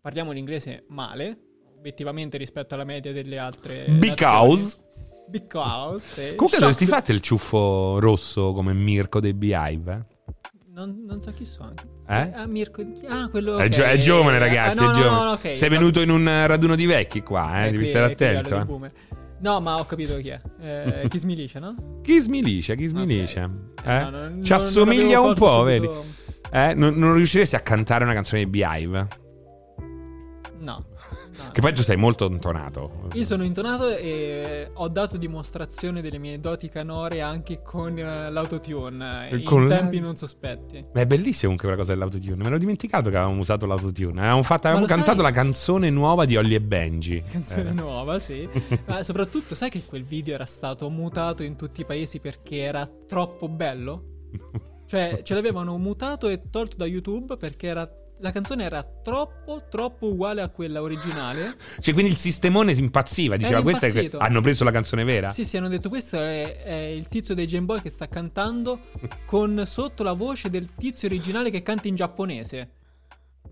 Parliamo 0.00 0.32
l'inglese 0.32 0.84
male, 0.88 1.36
obiettivamente 1.76 2.36
rispetto 2.38 2.74
alla 2.74 2.84
media 2.84 3.12
delle 3.12 3.38
altre 3.38 3.84
Because. 3.88 4.78
Because. 5.28 6.06
sì. 6.06 6.34
Comunque 6.34 6.58
dovresti 6.58 6.86
fate 6.86 7.12
il 7.12 7.20
ciuffo 7.20 7.98
rosso 7.98 8.52
come 8.52 8.72
Mirko 8.72 9.20
dei 9.20 9.34
Beehive, 9.34 9.92
eh? 9.92 10.16
Non, 10.72 11.02
non 11.06 11.20
so 11.20 11.32
chi 11.32 11.44
sono. 11.44 11.74
Eh? 12.08 12.30
Ah, 12.34 12.46
Mirko. 12.46 12.82
Ah, 13.08 13.28
quello. 13.28 13.58
È, 13.58 13.64
ok. 13.64 13.68
gio- 13.68 13.82
è 13.82 13.98
giovane, 13.98 14.36
Ah, 14.36 14.40
ragazzi. 14.40 14.78
no, 14.78 14.84
è 14.84 14.86
no, 14.86 14.92
giovane. 14.92 15.24
no, 15.24 15.30
ok. 15.32 15.56
Sei 15.56 15.68
venuto 15.68 16.00
in 16.00 16.08
un 16.10 16.26
eh, 16.28 16.46
raduno 16.46 16.76
di 16.76 16.86
vecchi 16.86 17.20
qua, 17.22 17.58
eh? 17.58 17.66
Eh, 17.66 17.70
Devi 17.72 17.76
qui- 17.78 17.86
stare 17.88 18.12
attento. 18.12 18.56
eh. 18.84 18.90
No, 19.40 19.60
ma 19.60 19.78
ho 19.78 19.84
capito 19.86 20.16
chi 20.18 20.28
è. 20.30 20.40
Eh, 20.60 21.08
chi 21.08 21.18
smilisce, 21.18 21.58
no? 21.60 22.00
Chi 22.02 22.18
smilisce? 22.18 22.74
Chi 22.76 22.86
smilisce? 22.86 23.40
Ok. 23.42 23.86
Eh? 23.86 23.98
No, 24.02 24.10
non- 24.10 24.40
Ci 24.44 24.50
non- 24.50 24.60
assomiglia 24.60 25.16
non 25.18 25.28
un 25.28 25.34
po', 25.34 25.46
colto 25.46 25.62
vedi? 25.62 25.86
subito- 25.86 26.04
Eh? 26.50 26.74
Non, 26.74 27.14
riusciresti 27.14 27.54
a 27.56 27.60
cantare 27.60 28.04
una 28.04 28.14
canzone 28.14 28.44
di 28.44 28.50
Beehive? 28.50 29.08
No. 30.60 30.84
No. 31.44 31.50
Che 31.52 31.60
poi 31.60 31.72
tu 31.72 31.82
sei 31.82 31.96
molto 31.96 32.26
intonato. 32.26 33.08
Io 33.14 33.24
sono 33.24 33.44
intonato 33.44 33.96
e 33.96 34.70
ho 34.74 34.88
dato 34.88 35.16
dimostrazione 35.16 36.00
delle 36.02 36.18
mie 36.18 36.38
doti 36.40 36.68
canore 36.68 37.20
anche 37.20 37.62
con 37.62 37.98
eh, 37.98 38.30
l'autotune 38.30 39.30
eh, 39.30 39.42
Con 39.42 39.62
in 39.62 39.68
la- 39.68 39.76
tempi 39.76 40.00
non 40.00 40.16
sospetti. 40.16 40.84
Beh, 40.92 41.02
è 41.02 41.06
bellissima 41.06 41.52
comunque 41.54 41.66
quella 41.68 41.76
cosa 41.76 41.92
dell'autotune. 41.92 42.42
Me 42.44 42.50
l'ho 42.50 42.58
dimenticato 42.58 43.10
che 43.10 43.16
avevamo 43.16 43.40
usato 43.40 43.66
l'autotune. 43.66 44.18
Avevamo, 44.20 44.42
fatto, 44.42 44.66
avevamo 44.66 44.86
cantato 44.86 45.16
sai? 45.22 45.24
la 45.24 45.30
canzone 45.30 45.90
nuova 45.90 46.24
di 46.24 46.36
Olly 46.36 46.54
e 46.54 46.60
Benji. 46.60 47.22
Canzone 47.30 47.70
Eh. 47.70 47.72
nuova, 47.72 48.18
sì. 48.18 48.48
Ma 48.86 49.02
soprattutto, 49.02 49.54
sai 49.54 49.70
che 49.70 49.82
quel 49.84 50.02
video 50.04 50.34
era 50.34 50.46
stato 50.46 50.88
mutato 50.90 51.42
in 51.42 51.56
tutti 51.56 51.80
i 51.82 51.84
paesi 51.84 52.20
perché 52.20 52.58
era 52.58 52.88
troppo 53.06 53.48
bello? 53.48 54.04
Cioè, 54.86 55.20
ce 55.22 55.34
l'avevano 55.34 55.76
mutato 55.76 56.28
e 56.28 56.48
tolto 56.50 56.76
da 56.76 56.86
YouTube 56.86 57.36
perché 57.36 57.66
era. 57.66 57.88
La 58.20 58.32
canzone 58.32 58.64
era 58.64 58.82
troppo, 58.82 59.64
troppo 59.68 60.08
uguale 60.08 60.42
a 60.42 60.48
quella 60.48 60.82
originale. 60.82 61.56
Cioè, 61.80 61.94
quindi 61.94 62.10
il 62.12 62.18
sistemone 62.18 62.74
si 62.74 62.80
impazziva. 62.80 63.36
Diceva, 63.36 63.62
questa 63.62 63.86
è... 63.86 64.10
Hanno 64.18 64.40
preso 64.40 64.64
la 64.64 64.72
canzone 64.72 65.04
vera? 65.04 65.30
Sì, 65.30 65.44
sì, 65.44 65.56
hanno 65.56 65.68
detto 65.68 65.88
questo 65.88 66.16
è, 66.16 66.62
è 66.62 66.74
il 66.74 67.08
tizio 67.08 67.34
dei 67.34 67.46
Game 67.46 67.66
Boy 67.66 67.80
che 67.80 67.90
sta 67.90 68.08
cantando 68.08 68.80
con 69.24 69.62
sotto 69.66 70.02
la 70.02 70.14
voce 70.14 70.50
del 70.50 70.74
tizio 70.74 71.06
originale 71.08 71.50
che 71.50 71.62
canta 71.62 71.88
in 71.88 71.94
giapponese. 71.94 72.72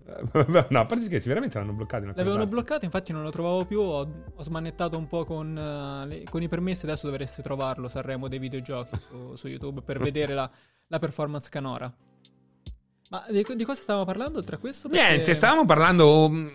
no, 0.69 0.79
a 0.79 0.85
parte 0.85 1.03
scherzi, 1.03 1.27
veramente 1.27 1.57
l'hanno 1.57 1.73
bloccato. 1.73 2.05
L'avevano 2.05 2.35
parti. 2.35 2.49
bloccato, 2.49 2.85
infatti 2.85 3.11
non 3.11 3.23
lo 3.23 3.29
trovavo 3.29 3.65
più. 3.65 3.79
Ho, 3.79 4.07
ho 4.35 4.43
smannettato 4.43 4.97
un 4.97 5.07
po' 5.07 5.25
con, 5.25 5.57
eh, 5.57 6.07
le- 6.07 6.23
con 6.23 6.41
i 6.41 6.47
permessi. 6.47 6.85
Adesso 6.85 7.07
dovreste 7.07 7.41
trovarlo. 7.41 7.87
Sanremo 7.87 8.27
dei 8.27 8.39
videogiochi 8.39 8.97
su, 8.99 9.35
su 9.35 9.47
YouTube 9.47 9.81
per 9.81 9.99
vedere 9.99 10.33
la, 10.33 10.49
la 10.87 10.99
performance 10.99 11.49
canora. 11.49 11.93
Ma 13.09 13.23
di, 13.29 13.45
di 13.55 13.63
cosa 13.63 13.81
stavamo 13.81 14.03
parlando 14.03 14.39
oltre 14.39 14.55
a 14.57 14.59
questo? 14.59 14.89
Perché- 14.89 15.07
Niente, 15.07 15.33
stavamo 15.33 15.63
parlando. 15.65 16.29
mh, 16.29 16.51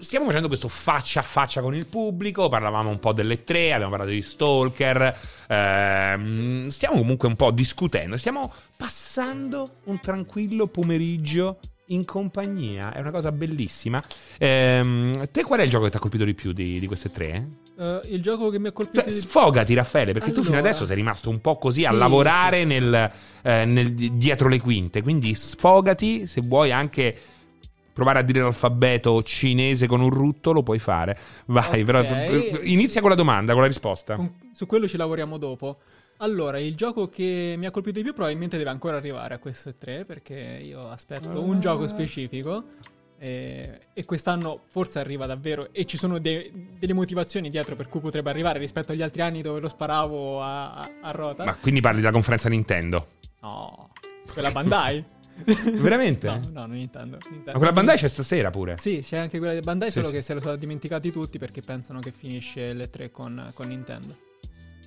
Stiamo 0.00 0.26
facendo 0.26 0.48
questo 0.48 0.68
faccia 0.68 1.20
a 1.20 1.22
faccia 1.22 1.60
con 1.62 1.74
il 1.74 1.86
pubblico. 1.86 2.48
Parlavamo 2.48 2.90
un 2.90 2.98
po' 2.98 3.12
delle 3.12 3.44
tre, 3.44 3.72
abbiamo 3.72 3.90
parlato 3.90 4.10
di 4.12 4.20
Stalker. 4.22 5.18
ehm, 5.48 6.68
stiamo 6.68 6.98
comunque 6.98 7.28
un 7.28 7.36
po' 7.36 7.50
discutendo. 7.50 8.16
Stiamo 8.16 8.52
passando 8.76 9.76
un 9.84 10.00
tranquillo 10.00 10.66
pomeriggio 10.66 11.58
in 11.88 12.04
compagnia. 12.04 12.92
È 12.92 13.00
una 13.00 13.10
cosa 13.10 13.30
bellissima. 13.32 14.02
Ehm, 14.38 15.28
te 15.30 15.42
qual 15.42 15.60
è 15.60 15.62
il 15.64 15.70
gioco 15.70 15.84
che 15.84 15.90
ti 15.90 15.96
ha 15.96 16.00
colpito 16.00 16.24
di 16.24 16.34
più 16.34 16.52
di, 16.52 16.78
di 16.78 16.86
queste 16.86 17.10
tre? 17.10 17.48
Eh, 17.76 18.00
il 18.06 18.22
gioco 18.22 18.50
che 18.50 18.58
mi 18.58 18.68
ha 18.68 18.72
colpito. 18.72 19.00
Cioè, 19.00 19.10
sfogati, 19.10 19.74
Raffaele, 19.74 20.12
perché 20.12 20.32
tu 20.32 20.42
fino 20.42 20.54
Allora. 20.56 20.68
adesso 20.70 20.86
sei 20.86 20.96
rimasto 20.96 21.28
un 21.30 21.40
po' 21.40 21.56
così 21.56 21.84
a 21.84 21.90
Sì, 21.90 21.96
lavorare 21.96 22.60
sì, 22.60 22.64
nel, 22.66 23.10
eh, 23.42 23.64
nel- 23.64 23.92
dietro 23.92 24.48
le 24.48 24.60
quinte. 24.60 25.02
Quindi 25.02 25.34
sfogati, 25.34 26.26
se 26.26 26.40
vuoi 26.40 26.70
anche 26.70 27.16
provare 27.92 28.18
a 28.18 28.22
dire 28.22 28.40
l'alfabeto 28.40 29.22
cinese 29.22 29.86
con 29.86 30.00
un 30.00 30.10
rutto, 30.10 30.52
lo 30.52 30.62
puoi 30.62 30.78
fare. 30.78 31.16
Vai, 31.46 31.80
Ok. 31.80 31.84
però 31.84 32.00
eh, 32.00 32.60
inizia 32.62 33.00
con 33.00 33.10
la 33.10 33.16
domanda, 33.16 33.52
con 33.52 33.62
la 33.62 33.68
risposta. 33.68 34.18
Su 34.52 34.66
quello 34.66 34.86
ci 34.88 34.96
lavoriamo 34.96 35.36
dopo. 35.38 35.78
Allora, 36.18 36.60
il 36.60 36.76
gioco 36.76 37.08
che 37.08 37.54
mi 37.58 37.66
ha 37.66 37.70
colpito 37.72 37.98
di 37.98 38.04
più 38.04 38.12
probabilmente 38.14 38.56
deve 38.56 38.70
ancora 38.70 38.96
arrivare 38.96 39.34
a 39.34 39.38
questo 39.38 39.74
3 39.76 40.04
perché 40.04 40.60
io 40.62 40.88
aspetto 40.88 41.40
un 41.42 41.58
gioco 41.60 41.88
specifico 41.88 42.64
e, 43.24 43.78
e 43.94 44.04
quest'anno 44.04 44.60
forse 44.68 44.98
arriva 44.98 45.24
davvero 45.24 45.68
e 45.72 45.86
ci 45.86 45.96
sono 45.96 46.18
de- 46.18 46.52
delle 46.78 46.92
motivazioni 46.92 47.48
dietro 47.48 47.74
per 47.74 47.88
cui 47.88 48.00
potrebbe 48.00 48.28
arrivare 48.28 48.58
rispetto 48.58 48.92
agli 48.92 49.00
altri 49.00 49.22
anni 49.22 49.40
dove 49.40 49.60
lo 49.60 49.68
sparavo 49.68 50.42
a, 50.42 50.74
a- 50.74 50.90
a 51.02 51.10
rota. 51.12 51.44
Ma 51.44 51.54
quindi 51.54 51.80
parli 51.80 52.00
della 52.00 52.12
conferenza 52.12 52.48
Nintendo? 52.50 53.06
No, 53.40 53.90
quella 54.32 54.50
Bandai? 54.50 55.02
Veramente? 55.74 56.28
no, 56.28 56.40
no, 56.52 56.66
non 56.66 56.70
Nintendo. 56.76 57.16
Nintendo. 57.22 57.52
Ma 57.52 57.58
quella 57.58 57.72
Bandai 57.72 57.96
c'è 57.96 58.08
stasera 58.08 58.50
pure. 58.50 58.76
Sì, 58.76 59.00
c'è 59.02 59.16
anche 59.16 59.38
quella 59.38 59.54
di 59.54 59.60
Bandai, 59.60 59.88
Sì, 59.88 59.94
solo 59.94 60.06
sì. 60.08 60.12
che 60.14 60.20
se 60.22 60.34
lo 60.34 60.40
sono 60.40 60.56
dimenticati 60.56 61.10
tutti 61.10 61.38
perché 61.38 61.62
pensano 61.62 62.00
che 62.00 62.10
finisce 62.12 62.72
le 62.74 62.90
3 62.90 63.10
con, 63.10 63.50
con 63.54 63.66
Nintendo. 63.68 64.16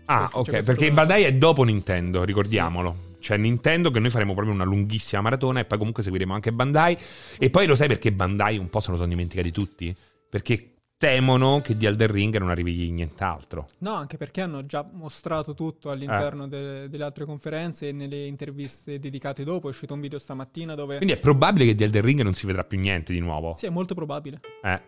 Ah, 0.06 0.20
Questo- 0.20 0.40
ok, 0.40 0.50
perché 0.52 0.64
problema. 0.64 0.94
Bandai 0.96 1.24
è 1.24 1.34
dopo 1.34 1.64
Nintendo, 1.64 2.24
ricordiamolo. 2.24 3.16
C'è 3.28 3.36
Nintendo 3.36 3.92
che 3.92 4.00
noi 4.00 4.10
faremo 4.10 4.34
proprio 4.34 4.54
una 4.54 4.64
lunghissima 4.64 5.20
maratona 5.20 5.60
e 5.60 5.66
poi 5.66 5.78
comunque 5.78 6.02
seguiremo 6.02 6.34
anche 6.34 6.54
Bandai. 6.54 6.98
E 7.38 7.50
poi 7.50 7.68
lo 7.68 7.76
sai 7.76 7.90
perché 7.90 8.14
Bandai 8.14 8.58
un 8.58 8.70
po' 8.70 8.80
se 8.80 8.92
lo 8.92 8.96
sono 8.96 9.10
dimenticati 9.10 9.52
tutti? 9.52 9.94
Perché 10.30 10.76
temono 10.96 11.60
che 11.62 11.76
di 11.76 11.86
Elden 11.86 12.10
Ring 12.10 12.38
non 12.38 12.48
arrivi 12.50 12.90
nient'altro. 12.90 13.68
No, 13.80 13.92
anche 13.96 14.16
perché 14.16 14.40
hanno 14.40 14.66
già 14.66 14.88
mostrato 14.90 15.54
tutto 15.54 15.90
all'interno 15.92 16.46
Eh. 16.46 16.48
de- 16.48 16.88
delle 16.90 17.04
altre 17.04 17.26
conferenze 17.26 17.90
e 17.90 17.92
nelle 17.92 18.24
interviste 18.28 18.98
dedicate 18.98 19.44
dopo. 19.44 19.68
È 19.68 19.72
uscito 19.72 19.94
un 19.94 20.00
video 20.00 20.20
stamattina 20.20 20.74
dove... 20.74 20.96
Quindi 20.96 21.14
è 21.16 21.20
probabile 21.20 21.66
che 21.66 21.76
di 21.76 21.84
Elden 21.84 22.04
Ring 22.04 22.22
non 22.22 22.34
si 22.34 22.46
vedrà 22.46 22.64
più 22.64 22.80
niente 22.80 23.12
di 23.12 23.20
nuovo. 23.20 23.56
Sì, 23.58 23.66
è 23.66 23.70
molto 23.70 23.94
probabile. 23.94 24.40
Eh. 24.64 24.82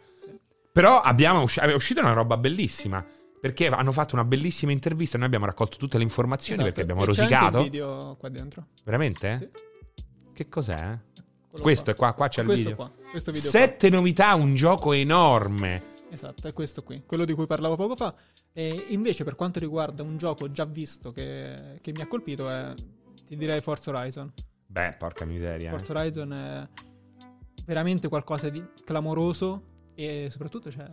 Però 0.71 1.01
abbiamo 1.01 1.41
usci- 1.41 1.59
è 1.59 1.73
uscita 1.73 1.99
una 1.99 2.13
roba 2.13 2.37
bellissima. 2.37 3.05
Perché 3.39 3.67
hanno 3.67 3.91
fatto 3.91 4.15
una 4.15 4.25
bellissima 4.25 4.71
intervista. 4.71 5.17
Noi 5.17 5.27
abbiamo 5.27 5.45
raccolto 5.45 5.77
tutte 5.77 5.97
le 5.97 6.03
informazioni 6.03 6.61
Esatto. 6.61 6.73
perché 6.75 6.91
abbiamo 6.91 7.09
E 7.09 7.13
c'è 7.13 7.21
anche 7.21 7.33
rosicato. 7.35 7.57
il 7.57 7.63
video 7.63 8.15
qua 8.19 8.29
dentro. 8.29 8.65
Veramente? 8.83 9.37
Sì. 9.37 9.49
Che 10.33 10.49
cos'è? 10.49 10.97
Quello 11.49 11.63
Questo 11.63 11.91
è 11.91 11.95
qua, 11.95 12.13
qua 12.13 12.27
c'è 12.27 12.41
il 12.41 12.47
questo 12.47 12.69
video. 12.69 12.85
qua. 12.85 12.93
Questo 13.09 13.31
video 13.31 13.49
Sette 13.49 13.89
novità, 13.89 14.35
un 14.35 14.55
gioco 14.55 14.91
enorme. 14.93 15.79
qua. 15.79 16.13
Esatto, 16.13 16.47
è 16.47 16.53
questo 16.53 16.83
qui. 16.83 17.03
Quello 17.05 17.25
di 17.25 17.33
cui 17.33 17.45
parlavo 17.47 17.75
poco 17.75 17.95
fa. 17.95 18.13
E 18.51 18.85
invece 18.89 19.23
per 19.23 19.35
quanto 19.35 19.59
riguarda 19.59 20.03
un 20.03 20.17
gioco 20.17 20.51
già 20.51 20.65
visto 20.65 21.11
che, 21.11 21.77
che 21.81 21.91
mi 21.91 22.01
ha 22.01 22.07
colpito 22.07 22.49
è... 22.49 22.73
Ti 23.25 23.35
direi 23.37 23.61
Forza 23.61 23.91
Horizon. 23.91 24.31
Beh, 24.65 24.95
porca 24.97 25.23
miseria. 25.25 25.67
eh. 25.67 25.71
Forza 25.71 25.93
Horizon 25.93 26.33
è 26.33 26.67
veramente 27.65 28.07
qualcosa 28.09 28.49
di 28.49 28.63
clamoroso 28.83 29.91
e 29.95 30.27
soprattutto 30.31 30.71
cioè, 30.71 30.85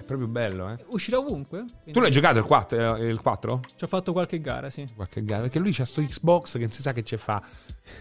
È 0.00 0.02
proprio 0.02 0.28
bello, 0.28 0.70
eh. 0.70 0.76
uscirà 0.88 1.18
ovunque. 1.18 1.58
quindi 1.58 1.92
Tu 1.92 2.00
l'hai 2.00 2.10
giocato 2.10 2.38
il 2.38 2.44
4? 2.44 2.96
eh, 2.96 3.06
Il 3.08 3.20
4? 3.20 3.60
Ci 3.76 3.84
ho 3.84 3.86
fatto 3.86 4.12
qualche 4.12 4.40
gara, 4.40 4.70
sì. 4.70 4.88
Qualche 4.96 5.22
gara. 5.22 5.42
Perché 5.42 5.58
lui 5.58 5.72
c'ha 5.72 5.84
sto 5.84 6.00
Xbox 6.02 6.52
che 6.52 6.60
non 6.60 6.70
si 6.70 6.80
sa 6.82 6.92
che 6.92 7.02
ci 7.02 7.16
fa. 7.16 7.42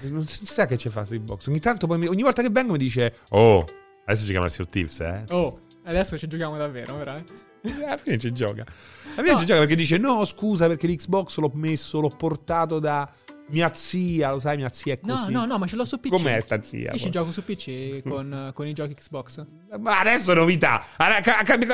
Non 0.03 0.25
si 0.25 0.45
sa 0.45 0.65
che 0.65 0.77
ci 0.77 0.89
fa 0.89 1.03
sto 1.03 1.15
Xbox. 1.15 1.47
Ogni 1.47 1.59
tanto 1.59 1.87
poi 1.87 1.97
mi- 1.97 2.07
ogni 2.07 2.21
volta 2.23 2.41
che 2.41 2.49
vengo 2.49 2.71
mi 2.73 2.77
dice: 2.77 3.15
Oh, 3.29 3.65
adesso 4.05 4.23
giochiamo 4.23 4.45
a 4.45 4.49
Sea 4.49 4.63
of 4.65 4.71
Thieves, 4.71 4.99
eh. 5.01 5.25
Oh, 5.29 5.59
adesso 5.83 6.17
ci 6.17 6.27
giochiamo 6.27 6.57
davvero, 6.57 6.95
veramente. 6.95 7.33
Alla 7.85 7.97
fine 7.97 8.17
ci 8.17 8.31
gioca. 8.31 8.61
Alla 8.61 9.15
fine 9.21 9.31
No. 9.33 9.39
ci 9.39 9.45
gioca 9.45 9.59
perché 9.59 9.75
dice: 9.75 9.97
No, 9.97 10.23
scusa, 10.25 10.67
perché 10.67 10.87
l'Xbox 10.87 11.37
l'ho 11.39 11.51
messo, 11.53 11.99
l'ho 11.99 12.09
portato 12.09 12.79
da 12.79 13.11
mia 13.49 13.73
zia. 13.73 14.31
Lo 14.31 14.39
sai, 14.39 14.57
mia 14.57 14.71
zia 14.71 14.93
è 14.93 14.99
No, 15.03 15.15
così. 15.15 15.31
no, 15.31 15.45
no, 15.45 15.57
ma 15.57 15.65
ce 15.67 15.75
l'ho 15.75 15.85
su 15.85 15.99
PC. 15.99 16.09
Com'è 16.11 16.39
sta 16.39 16.61
zia? 16.61 16.91
Io 16.91 16.97
ci 16.97 17.09
gioco 17.09 17.31
su 17.31 17.43
PC 17.43 18.01
con, 18.07 18.51
con 18.53 18.67
i 18.67 18.73
giochi 18.73 18.93
Xbox. 18.93 19.45
Ma 19.79 19.99
adesso 19.99 20.33
novità. 20.33 20.83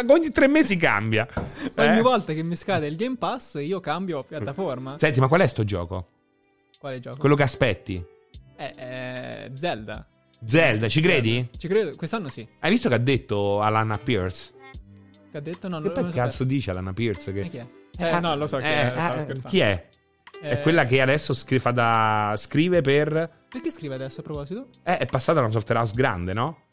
Ogni 0.07 0.31
tre 0.31 0.47
mesi 0.47 0.75
cambia. 0.77 1.27
Ogni 1.75 1.97
Eh? 1.97 2.01
volta 2.01 2.33
che 2.33 2.43
mi 2.43 2.55
scade 2.55 2.87
il 2.87 2.95
Game 2.95 3.17
Pass, 3.17 3.55
io 3.61 3.79
cambio 3.79 4.23
piattaforma. 4.23 4.97
Senti, 4.97 5.19
ma 5.19 5.27
qual 5.27 5.41
è 5.41 5.47
sto 5.47 5.63
gioco? 5.63 6.09
Quale 6.79 6.99
gioco? 6.99 7.17
Quello 7.17 7.35
che 7.35 7.43
aspetti? 7.43 8.03
Eh, 8.57 8.73
eh, 8.77 9.51
Zelda. 9.53 10.07
Zelda, 10.45 10.87
ci 10.87 11.01
credi? 11.01 11.47
Ci 11.57 11.67
credo, 11.67 11.95
quest'anno 11.95 12.29
sì. 12.29 12.47
Hai 12.59 12.69
visto 12.69 12.87
che 12.89 12.95
ha 12.95 12.99
detto 12.99 13.61
Alana 13.61 13.97
Pierce? 13.97 14.53
Che 15.31 15.37
ha 15.37 15.41
detto 15.41 15.67
no, 15.67 15.81
Che 15.81 15.87
non 15.93 16.03
lo 16.03 16.09
che 16.09 16.15
cazzo 16.15 16.43
dice 16.43 16.71
Alana 16.71 16.93
Pierce? 16.93 17.33
Che... 17.33 17.39
E 17.41 17.49
chi 17.49 17.57
è? 17.57 17.67
Eh, 17.97 18.19
no, 18.19 18.35
lo 18.35 18.45
so 18.45 18.59
Eh, 18.59 18.61
è, 18.61 18.91
stavo 18.93 19.15
eh, 19.15 19.19
scherzando. 19.21 19.47
Chi 19.47 19.59
è? 19.59 19.89
È 20.41 20.61
quella 20.61 20.85
che 20.85 21.01
adesso 21.01 21.33
scri- 21.33 21.59
fa 21.59 21.71
da... 21.71 22.33
scrive 22.37 22.81
per... 22.81 23.29
Perché 23.49 23.71
scrive 23.71 23.95
adesso 23.95 24.19
a 24.19 24.23
proposito? 24.23 24.67
Eh, 24.83 24.97
è 24.97 25.05
passata 25.05 25.39
da 25.39 25.45
una 25.45 25.51
software 25.53 25.79
house 25.81 25.93
grande, 25.95 26.33
no? 26.33 26.63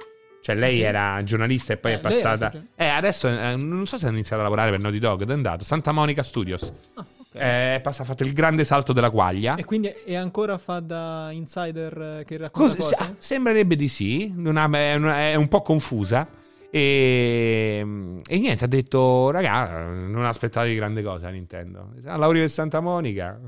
Cioè 0.42 0.56
lei 0.56 0.74
Sì. 0.74 0.80
era 0.82 1.22
giornalista 1.22 1.72
e 1.72 1.76
poi 1.76 1.92
Eh, 1.92 1.94
è 1.94 1.98
era 1.98 2.08
passata... 2.08 2.48
giornal- 2.50 2.68
Eh, 2.74 2.86
adesso 2.88 3.28
eh, 3.28 3.56
non 3.56 3.86
so 3.86 3.96
se 3.96 4.06
ha 4.06 4.10
iniziato 4.10 4.40
a 4.40 4.44
lavorare 4.44 4.70
per 4.70 4.80
Naughty 4.80 4.98
Dog, 4.98 5.26
è 5.26 5.32
andato? 5.32 5.64
Santa 5.64 5.92
Monica 5.92 6.22
Studios. 6.22 6.72
Ah, 6.94 7.06
ok. 7.18 7.34
Eh, 7.34 7.80
passa, 7.82 8.02
ha 8.02 8.04
fatto 8.04 8.24
il 8.24 8.32
grande 8.32 8.64
salto 8.64 8.92
della 8.92 9.10
quaglia. 9.10 9.54
E 9.54 9.64
quindi 9.64 9.88
è 10.04 10.16
ancora 10.16 10.58
fa 10.58 10.80
da 10.80 11.28
insider 11.30 12.18
eh, 12.20 12.24
che 12.26 12.36
racconta 12.36 12.74
Cos- 12.74 12.82
cose? 12.90 12.96
ah, 12.98 13.14
sembrerebbe 13.16 13.76
di 13.76 13.88
sì, 13.88 14.32
non 14.34 14.56
ha- 14.58 14.68
è, 14.70 14.98
è 15.32 15.34
un 15.36 15.48
po' 15.48 15.62
confusa. 15.62 16.26
E, 16.74 17.84
e 18.26 18.38
niente, 18.38 18.64
ha 18.64 18.66
detto, 18.66 19.28
raga, 19.28 19.90
non 19.90 20.24
aspettatevi 20.24 20.74
grande 20.74 21.02
cosa 21.02 21.28
Nintendo. 21.28 21.92
A 22.06 22.16
Lauri 22.16 22.38
per 22.38 22.48
Santa 22.48 22.80
Monica. 22.80 23.38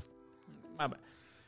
Vabbè. 0.77 0.97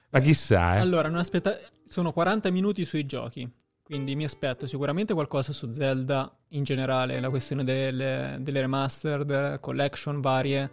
Ma 0.09 0.20
chissà, 0.20 0.77
eh. 0.77 0.78
Allora, 0.78 1.09
non 1.09 1.19
aspetta... 1.19 1.55
sono 1.86 2.12
40 2.12 2.51
minuti 2.51 2.86
sui 2.86 3.05
giochi. 3.05 3.47
Quindi 3.82 4.16
mi 4.16 4.24
aspetto 4.24 4.66
sicuramente 4.66 5.12
qualcosa 5.12 5.53
su 5.53 5.70
Zelda 5.70 6.35
in 6.48 6.65
generale, 6.65 7.20
la 7.20 7.28
questione 7.28 7.62
delle, 7.62 8.39
delle 8.40 8.61
remastered, 8.62 9.61
collection 9.61 10.23
varie. 10.23 10.70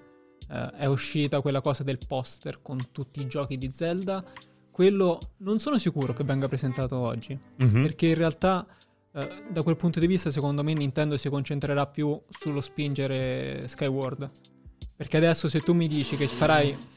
Eh, 0.49 0.69
è 0.77 0.85
uscita 0.85 1.41
quella 1.41 1.59
cosa 1.59 1.83
del 1.83 1.99
poster 2.07 2.61
con 2.61 2.91
tutti 2.93 3.19
i 3.19 3.27
giochi 3.27 3.57
di 3.57 3.69
Zelda. 3.73 4.23
Quello 4.71 5.33
non 5.39 5.59
sono 5.59 5.77
sicuro 5.77 6.13
che 6.13 6.23
venga 6.23 6.47
presentato 6.47 6.95
oggi. 6.95 7.37
Mhm. 7.57 7.81
Perché 7.81 8.07
in 8.07 8.15
realtà, 8.15 8.65
eh, 9.15 9.43
da 9.49 9.61
quel 9.61 9.75
punto 9.75 9.99
di 9.99 10.07
vista, 10.07 10.31
secondo 10.31 10.63
me 10.63 10.73
Nintendo 10.73 11.17
si 11.17 11.29
concentrerà 11.29 11.85
più 11.85 12.19
sullo 12.29 12.61
spingere 12.61 13.67
Skyward. 13.67 14.29
Perché 14.95 15.17
adesso 15.17 15.47
se 15.47 15.61
tu 15.61 15.73
mi 15.73 15.87
dici 15.87 16.15
che 16.15 16.27
farai... 16.27 16.91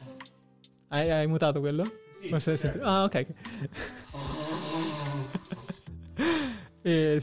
Hai, 0.89 1.11
hai 1.11 1.27
mutato 1.27 1.59
quello? 1.59 1.83
Sì. 2.19 2.33
Ah, 2.81 3.03
ok. 3.03 3.13
ok. 3.13 3.33
e... 6.81 7.21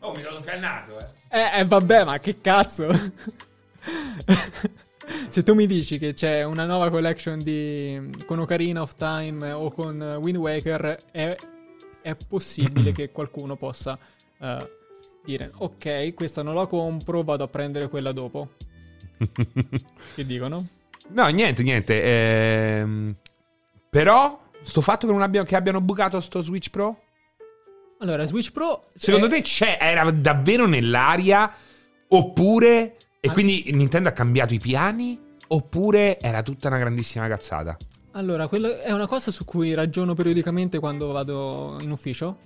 Oh, 0.00 0.14
mi 0.14 0.22
sono 0.22 0.42
scannato, 0.42 0.98
eh. 0.98 1.06
Eh, 1.30 1.60
eh, 1.60 1.64
vabbè, 1.64 2.04
ma 2.04 2.18
che 2.18 2.40
cazzo? 2.40 2.88
Se 5.28 5.42
tu 5.42 5.54
mi 5.54 5.66
dici 5.66 5.98
che 5.98 6.12
c'è 6.12 6.42
una 6.42 6.66
nuova 6.66 6.90
collection 6.90 7.42
di, 7.42 8.00
con 8.26 8.38
Ocarina 8.38 8.82
of 8.82 8.94
Time 8.94 9.50
o 9.50 9.70
con 9.70 10.00
Wind 10.20 10.36
Waker, 10.36 11.04
è, 11.10 11.36
è 12.02 12.16
possibile 12.16 12.92
che 12.92 13.10
qualcuno 13.10 13.56
possa 13.56 13.98
eh, 14.38 14.70
dire: 15.24 15.50
Ok, 15.56 16.14
questa 16.14 16.42
non 16.42 16.54
la 16.54 16.66
compro, 16.66 17.22
vado 17.22 17.44
a 17.44 17.48
prendere 17.48 17.88
quella 17.88 18.12
dopo. 18.12 18.50
Che 20.14 20.26
dicono? 20.26 20.66
No, 21.08 21.26
niente, 21.28 21.62
niente. 21.62 22.02
ehm, 22.02 23.14
però, 23.88 24.40
sto 24.62 24.80
fatto 24.80 25.06
che, 25.06 25.12
non 25.12 25.22
abbiano, 25.22 25.46
che 25.46 25.56
abbiano 25.56 25.80
bucato 25.80 26.20
sto 26.20 26.42
Switch 26.42 26.70
Pro? 26.70 27.02
Allora, 27.98 28.26
Switch 28.26 28.50
Pro. 28.52 28.84
Secondo 28.96 29.26
è- 29.26 29.30
te 29.30 29.42
c'è, 29.42 29.78
era 29.80 30.10
davvero 30.10 30.66
nell'aria? 30.66 31.52
Oppure... 32.08 32.96
E 33.24 33.30
quindi 33.30 33.70
Nintendo 33.72 34.08
ha 34.08 34.12
cambiato 34.12 34.52
i 34.52 34.58
piani? 34.58 35.16
Oppure 35.46 36.18
era 36.18 36.42
tutta 36.42 36.66
una 36.66 36.78
grandissima 36.78 37.28
cazzata? 37.28 37.76
Allora, 38.14 38.48
quello 38.48 38.76
è 38.80 38.90
una 38.90 39.06
cosa 39.06 39.30
su 39.30 39.44
cui 39.44 39.74
ragiono 39.74 40.14
periodicamente 40.14 40.80
quando 40.80 41.12
vado 41.12 41.78
in 41.80 41.92
ufficio. 41.92 42.38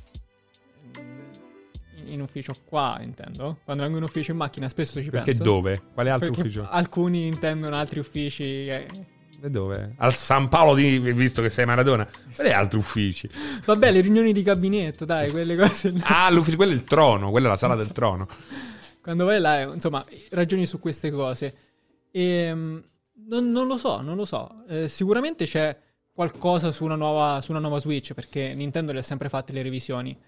In 2.05 2.21
ufficio 2.21 2.55
qua, 2.63 2.99
intendo. 3.01 3.59
Quando 3.65 3.85
vengo 3.85 3.97
in 3.97 4.05
ufficio 4.05 4.33
in 4.33 4.37
macchina 4.37 4.69
spesso 4.69 5.01
ci 5.03 5.09
Perché 5.09 5.31
penso. 5.31 5.45
dove? 5.45 5.81
Quale 5.95 6.11
altro 6.11 6.27
Perché 6.29 6.43
ufficio? 6.43 6.69
alcuni 6.69 7.27
intendono 7.27 7.75
altri 7.75 7.99
uffici. 8.01 8.45
eh. 8.69 8.87
E 9.43 9.51
dove? 9.51 9.95
Al 9.97 10.15
San 10.15 10.49
Paolo 10.49 10.75
di... 10.75 10.99
visto 10.99 11.41
che 11.41 11.49
sei 11.49 11.65
Maradona. 11.65 12.07
Quali 12.35 12.53
altri 12.53 12.79
uffici? 12.79 13.31
Vabbè, 13.65 13.91
le 13.93 14.01
riunioni 14.03 14.33
di 14.35 14.43
gabinetto, 14.43 15.07
dai, 15.07 15.31
quelle 15.31 15.57
cose. 15.57 15.95
Ah, 16.03 16.29
l'ufficio, 16.31 16.57
quello 16.57 16.73
è 16.73 16.75
il 16.75 16.85
trono, 16.85 17.31
quella 17.31 17.47
è 17.47 17.51
la 17.51 17.57
sala 17.57 17.75
del 17.77 17.93
trono. 17.93 18.29
Quando 19.07 19.25
vai 19.25 19.39
là, 19.39 19.61
insomma, 19.73 20.05
ragioni 20.31 20.67
su 20.67 20.81
queste 20.81 21.13
cose. 21.13 21.55
E 22.11 22.53
mm, 22.53 22.79
non, 23.29 23.53
non 23.53 23.69
lo 23.69 23.77
so, 23.77 24.01
non 24.01 24.17
lo 24.17 24.25
so. 24.25 24.65
Eh, 24.67 24.89
sicuramente 24.89 25.45
c'è 25.45 25.79
qualcosa 26.13 26.73
su 26.73 26.83
una, 26.83 26.97
nuova, 26.97 27.41
su 27.41 27.53
una 27.53 27.61
nuova 27.61 27.79
Switch, 27.79 28.15
perché 28.15 28.53
Nintendo 28.55 28.91
le 28.91 28.99
ha 28.99 29.03
sempre 29.03 29.29
fatte 29.29 29.53
le 29.53 29.63
revisioni. 29.63 30.19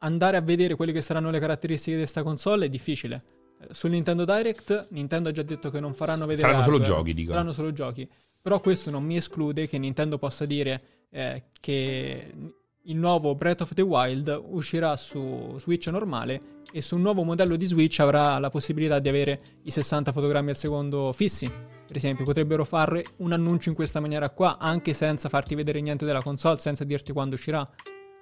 Andare 0.00 0.36
a 0.36 0.42
vedere 0.42 0.74
quelle 0.74 0.92
che 0.92 1.00
saranno 1.00 1.30
le 1.30 1.40
caratteristiche 1.40 1.92
di 1.92 2.02
questa 2.02 2.22
console 2.22 2.66
è 2.66 2.68
difficile. 2.68 3.22
Eh, 3.62 3.72
Sul 3.72 3.92
Nintendo 3.92 4.26
Direct, 4.26 4.88
Nintendo 4.90 5.30
ha 5.30 5.32
già 5.32 5.42
detto 5.42 5.70
che 5.70 5.80
non 5.80 5.94
faranno 5.94 6.26
vedere. 6.26 6.48
Saranno 6.48 6.64
solo 6.64 6.76
hardware, 6.76 6.98
giochi, 6.98 7.14
dicono. 7.14 7.34
Saranno 7.34 7.52
solo 7.54 7.72
giochi. 7.72 8.10
Però 8.42 8.60
questo 8.60 8.90
non 8.90 9.04
mi 9.04 9.16
esclude 9.16 9.66
che 9.66 9.78
Nintendo 9.78 10.18
possa 10.18 10.44
dire 10.44 10.82
eh, 11.08 11.44
che 11.60 12.34
il 12.82 12.96
nuovo 12.96 13.34
Breath 13.34 13.62
of 13.62 13.72
the 13.72 13.80
Wild 13.80 14.38
uscirà 14.48 14.94
su 14.96 15.56
Switch 15.58 15.86
normale 15.86 16.57
e 16.70 16.80
su 16.80 16.96
un 16.96 17.02
nuovo 17.02 17.22
modello 17.22 17.56
di 17.56 17.66
Switch 17.66 18.00
avrà 18.00 18.38
la 18.38 18.50
possibilità 18.50 18.98
di 18.98 19.08
avere 19.08 19.40
i 19.62 19.70
60 19.70 20.12
fotogrammi 20.12 20.50
al 20.50 20.56
secondo 20.56 21.12
fissi. 21.12 21.46
Per 21.48 21.96
esempio, 21.96 22.24
potrebbero 22.24 22.64
fare 22.64 23.04
un 23.18 23.32
annuncio 23.32 23.70
in 23.70 23.74
questa 23.74 24.00
maniera 24.00 24.28
qua, 24.30 24.58
anche 24.58 24.92
senza 24.92 25.28
farti 25.28 25.54
vedere 25.54 25.80
niente 25.80 26.04
della 26.04 26.22
console, 26.22 26.58
senza 26.58 26.84
dirti 26.84 27.12
quando 27.12 27.34
uscirà. 27.34 27.66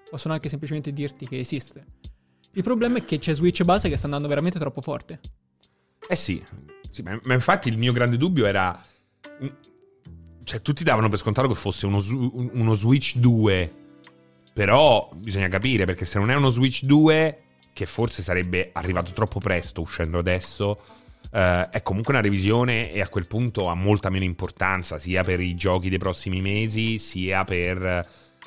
Possono 0.08 0.34
anche 0.34 0.48
semplicemente 0.48 0.92
dirti 0.92 1.26
che 1.26 1.38
esiste. 1.38 1.84
Il 2.52 2.62
problema 2.62 2.98
è 2.98 3.04
che 3.04 3.18
c'è 3.18 3.34
Switch 3.34 3.64
base 3.64 3.88
che 3.88 3.96
sta 3.96 4.06
andando 4.06 4.28
veramente 4.28 4.58
troppo 4.58 4.80
forte. 4.80 5.20
Eh 6.08 6.14
sì, 6.14 6.42
Sì, 6.90 7.02
ma, 7.02 7.18
ma 7.24 7.34
infatti 7.34 7.68
il 7.68 7.76
mio 7.76 7.92
grande 7.92 8.16
dubbio 8.16 8.46
era... 8.46 8.80
Cioè, 10.44 10.62
tutti 10.62 10.84
davano 10.84 11.08
per 11.08 11.18
scontato 11.18 11.48
che 11.48 11.54
fosse 11.54 11.86
uno, 11.86 12.00
uno 12.52 12.74
Switch 12.74 13.16
2. 13.16 13.74
Però 14.54 15.10
bisogna 15.16 15.48
capire, 15.48 15.84
perché 15.84 16.04
se 16.04 16.20
non 16.20 16.30
è 16.30 16.36
uno 16.36 16.50
Switch 16.50 16.84
2, 16.84 17.45
che 17.76 17.84
forse 17.84 18.22
sarebbe 18.22 18.70
arrivato 18.72 19.12
troppo 19.12 19.38
presto 19.38 19.82
uscendo 19.82 20.18
adesso, 20.18 20.80
eh, 21.30 21.68
è 21.68 21.82
comunque 21.82 22.14
una 22.14 22.22
revisione 22.22 22.90
e 22.90 23.02
a 23.02 23.08
quel 23.08 23.26
punto 23.26 23.68
ha 23.68 23.74
molta 23.74 24.08
meno 24.08 24.24
importanza, 24.24 24.98
sia 24.98 25.22
per 25.22 25.40
i 25.40 25.54
giochi 25.56 25.90
dei 25.90 25.98
prossimi 25.98 26.40
mesi, 26.40 26.96
sia 26.96 27.44
per 27.44 27.84
eh, 27.84 28.02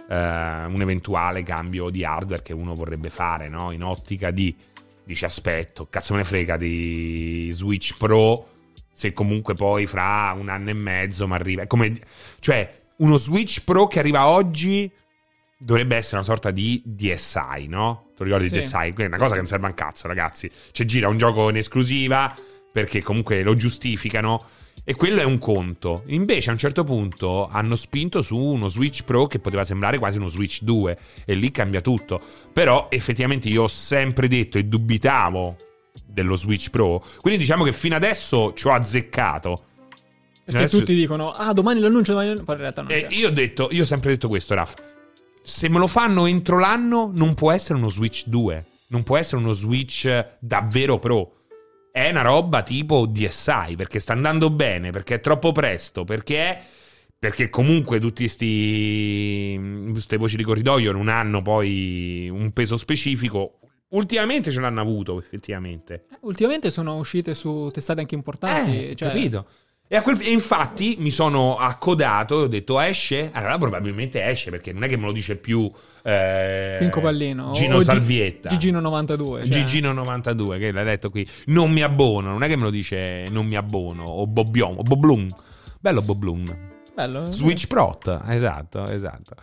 un 0.07 0.81
eventuale 0.81 1.43
cambio 1.43 1.91
di 1.91 2.03
hardware 2.03 2.41
che 2.41 2.53
uno 2.53 2.73
vorrebbe 2.73 3.11
fare, 3.11 3.49
no? 3.49 3.69
In 3.71 3.83
ottica 3.83 4.31
di 4.31 4.55
dici 5.03 5.25
aspetto, 5.25 5.85
cazzo 5.91 6.13
me 6.13 6.19
ne 6.19 6.25
frega 6.25 6.57
di 6.57 7.49
Switch 7.51 7.97
Pro 7.97 8.47
se 8.91 9.13
comunque 9.13 9.53
poi 9.53 9.85
fra 9.85 10.35
un 10.35 10.49
anno 10.49 10.71
e 10.71 10.73
mezzo 10.73 11.27
mi 11.27 11.35
arriva. 11.35 11.67
Come, 11.67 11.99
cioè, 12.39 12.81
uno 12.97 13.17
Switch 13.17 13.63
Pro 13.63 13.85
che 13.85 13.99
arriva 13.99 14.27
oggi 14.27 14.91
dovrebbe 15.61 15.97
essere 15.97 16.15
una 16.15 16.25
sorta 16.25 16.51
di 16.51 16.81
DSi, 16.85 17.67
no? 17.67 18.11
Tu 18.15 18.23
ricordi 18.23 18.47
Sì. 18.47 18.55
DSi? 18.59 18.91
Quella 18.93 19.03
è 19.03 19.07
una 19.07 19.17
cosa 19.17 19.31
che 19.31 19.37
non 19.37 19.45
serve 19.47 19.65
a 19.65 19.69
un 19.69 19.75
cazzo, 19.75 20.07
ragazzi. 20.07 20.49
Cioè, 20.71 20.85
gira 20.85 21.09
un 21.09 21.17
gioco 21.17 21.49
in 21.49 21.57
esclusiva 21.57 22.33
perché 22.71 23.01
comunque 23.03 23.43
lo 23.43 23.55
giustificano. 23.55 24.43
E 24.85 24.95
quello 24.95 25.19
è 25.19 25.23
un 25.25 25.37
conto. 25.37 26.03
Invece 26.07 26.49
a 26.49 26.53
un 26.53 26.57
certo 26.59 26.83
punto 26.83 27.47
hanno 27.51 27.75
spinto 27.75 28.21
su 28.21 28.37
uno 28.37 28.67
Switch 28.67 29.03
Pro 29.03 29.27
che 29.27 29.37
poteva 29.39 29.63
sembrare 29.63 29.97
quasi 29.99 30.17
uno 30.17 30.27
Switch 30.29 30.61
2 30.63 30.97
e 31.25 31.33
lì 31.35 31.51
cambia 31.51 31.81
tutto. 31.81 32.19
Però 32.53 32.87
effettivamente 32.89 33.49
io 33.49 33.63
ho 33.63 33.67
sempre 33.67 34.27
detto 34.27 34.57
e 34.57 34.63
dubitavo 34.63 35.57
dello 36.05 36.35
Switch 36.35 36.69
Pro. 36.69 37.03
Quindi 37.21 37.39
diciamo 37.41 37.65
che 37.65 37.73
fino 37.73 37.95
adesso 37.95 38.53
ci 38.55 38.67
ho 38.67 38.73
azzeccato. 38.73 39.63
Perché 40.45 40.61
Adesso- 40.61 40.79
tutti 40.79 40.95
dicono, 40.95 41.31
ah, 41.33 41.53
domani 41.53 41.79
l'annuncio, 41.81 42.11
domani 42.13 42.29
l'annuncio", 42.29 42.45
poi 42.51 42.55
in 42.55 42.61
realtà 42.61 42.81
non 42.81 42.91
e 42.91 43.01
c'è. 43.07 43.13
io 43.15 43.27
ho 43.27 43.31
detto, 43.31 43.67
io 43.71 43.83
ho 43.83 43.85
sempre 43.85 44.09
detto 44.11 44.27
questo, 44.27 44.55
Raf. 44.55 44.73
Se 45.41 45.69
me 45.69 45.79
lo 45.79 45.87
fanno 45.87 46.25
entro 46.25 46.59
l'anno, 46.59 47.11
non 47.13 47.33
può 47.33 47.51
essere 47.51 47.77
uno 47.79 47.89
Switch 47.89 48.27
2. 48.27 48.65
Non 48.87 49.03
può 49.03 49.17
essere 49.17 49.41
uno 49.41 49.53
Switch 49.53 50.35
davvero 50.39 50.99
pro. 50.99 51.33
È 51.91 52.09
una 52.09 52.21
roba 52.21 52.61
tipo 52.61 53.05
DSi, 53.05 53.75
perché 53.75 53.99
sta 53.99 54.13
andando 54.13 54.49
bene, 54.49 54.91
perché 54.91 55.15
è 55.15 55.21
troppo 55.21 55.51
presto, 55.51 56.03
perché 56.03 56.37
è... 56.37 56.63
Perché 57.19 57.49
comunque 57.49 57.99
tutti 57.99 58.23
questi 58.23 59.59
queste 59.91 60.15
voci 60.15 60.37
di 60.37 60.43
corridoio 60.43 60.93
non 60.93 61.09
hanno 61.09 61.41
poi 61.41 62.29
un 62.29 62.51
peso 62.53 62.77
specifico. 62.77 63.59
Ultimamente 63.89 64.51
ce 64.51 64.61
l'hanno 64.61 64.79
avuto, 64.79 65.19
effettivamente. 65.19 66.05
Ultimamente 66.21 66.71
sono 66.71 66.95
uscite 66.95 67.33
su 67.33 67.69
testate 67.73 67.99
anche 67.99 68.15
importanti. 68.15 68.91
Eh, 68.91 68.95
cioè, 68.95 69.09
capito. 69.09 69.45
E, 69.91 70.01
quel- 70.01 70.21
e 70.21 70.29
infatti 70.29 70.97
mi 70.99 71.09
sono 71.09 71.57
accodato 71.57 72.41
e 72.41 72.43
ho 72.43 72.47
detto 72.47 72.79
esce? 72.79 73.31
Allora 73.33 73.57
probabilmente 73.57 74.23
esce 74.23 74.51
perché 74.51 74.71
non 74.71 74.83
è 74.83 74.87
che 74.87 74.97
me 74.97 75.07
lo 75.07 75.11
dice 75.11 75.35
più 75.35 75.69
eh, 76.03 76.75
Pinco 76.77 77.01
Pallino. 77.01 77.51
Gino 77.53 77.77
o 77.77 77.83
Salvietta. 77.83 78.49
Gigino 78.49 78.79
92. 78.79 79.45
Cioè, 79.45 79.49
Gigino 79.51 79.91
92 79.91 80.59
che 80.59 80.71
l'hai 80.71 80.85
detto 80.85 81.09
qui. 81.09 81.27
Non 81.47 81.71
mi 81.71 81.81
abbono, 81.81 82.29
non 82.29 82.43
è 82.43 82.47
che 82.47 82.55
me 82.55 82.63
lo 82.63 82.69
dice 82.69 83.25
non 83.29 83.47
mi 83.47 83.55
abbono 83.55 84.03
o 84.03 84.27
Bobbion 84.27 84.75
o 84.77 84.83
Boblun. 84.83 85.33
Bello 85.79 86.03
Boblun. 86.03 86.68
Bello. 86.99 87.31
Switch 87.31 87.67
Prot, 87.67 88.19
esatto, 88.27 88.85
esatto. 88.87 89.35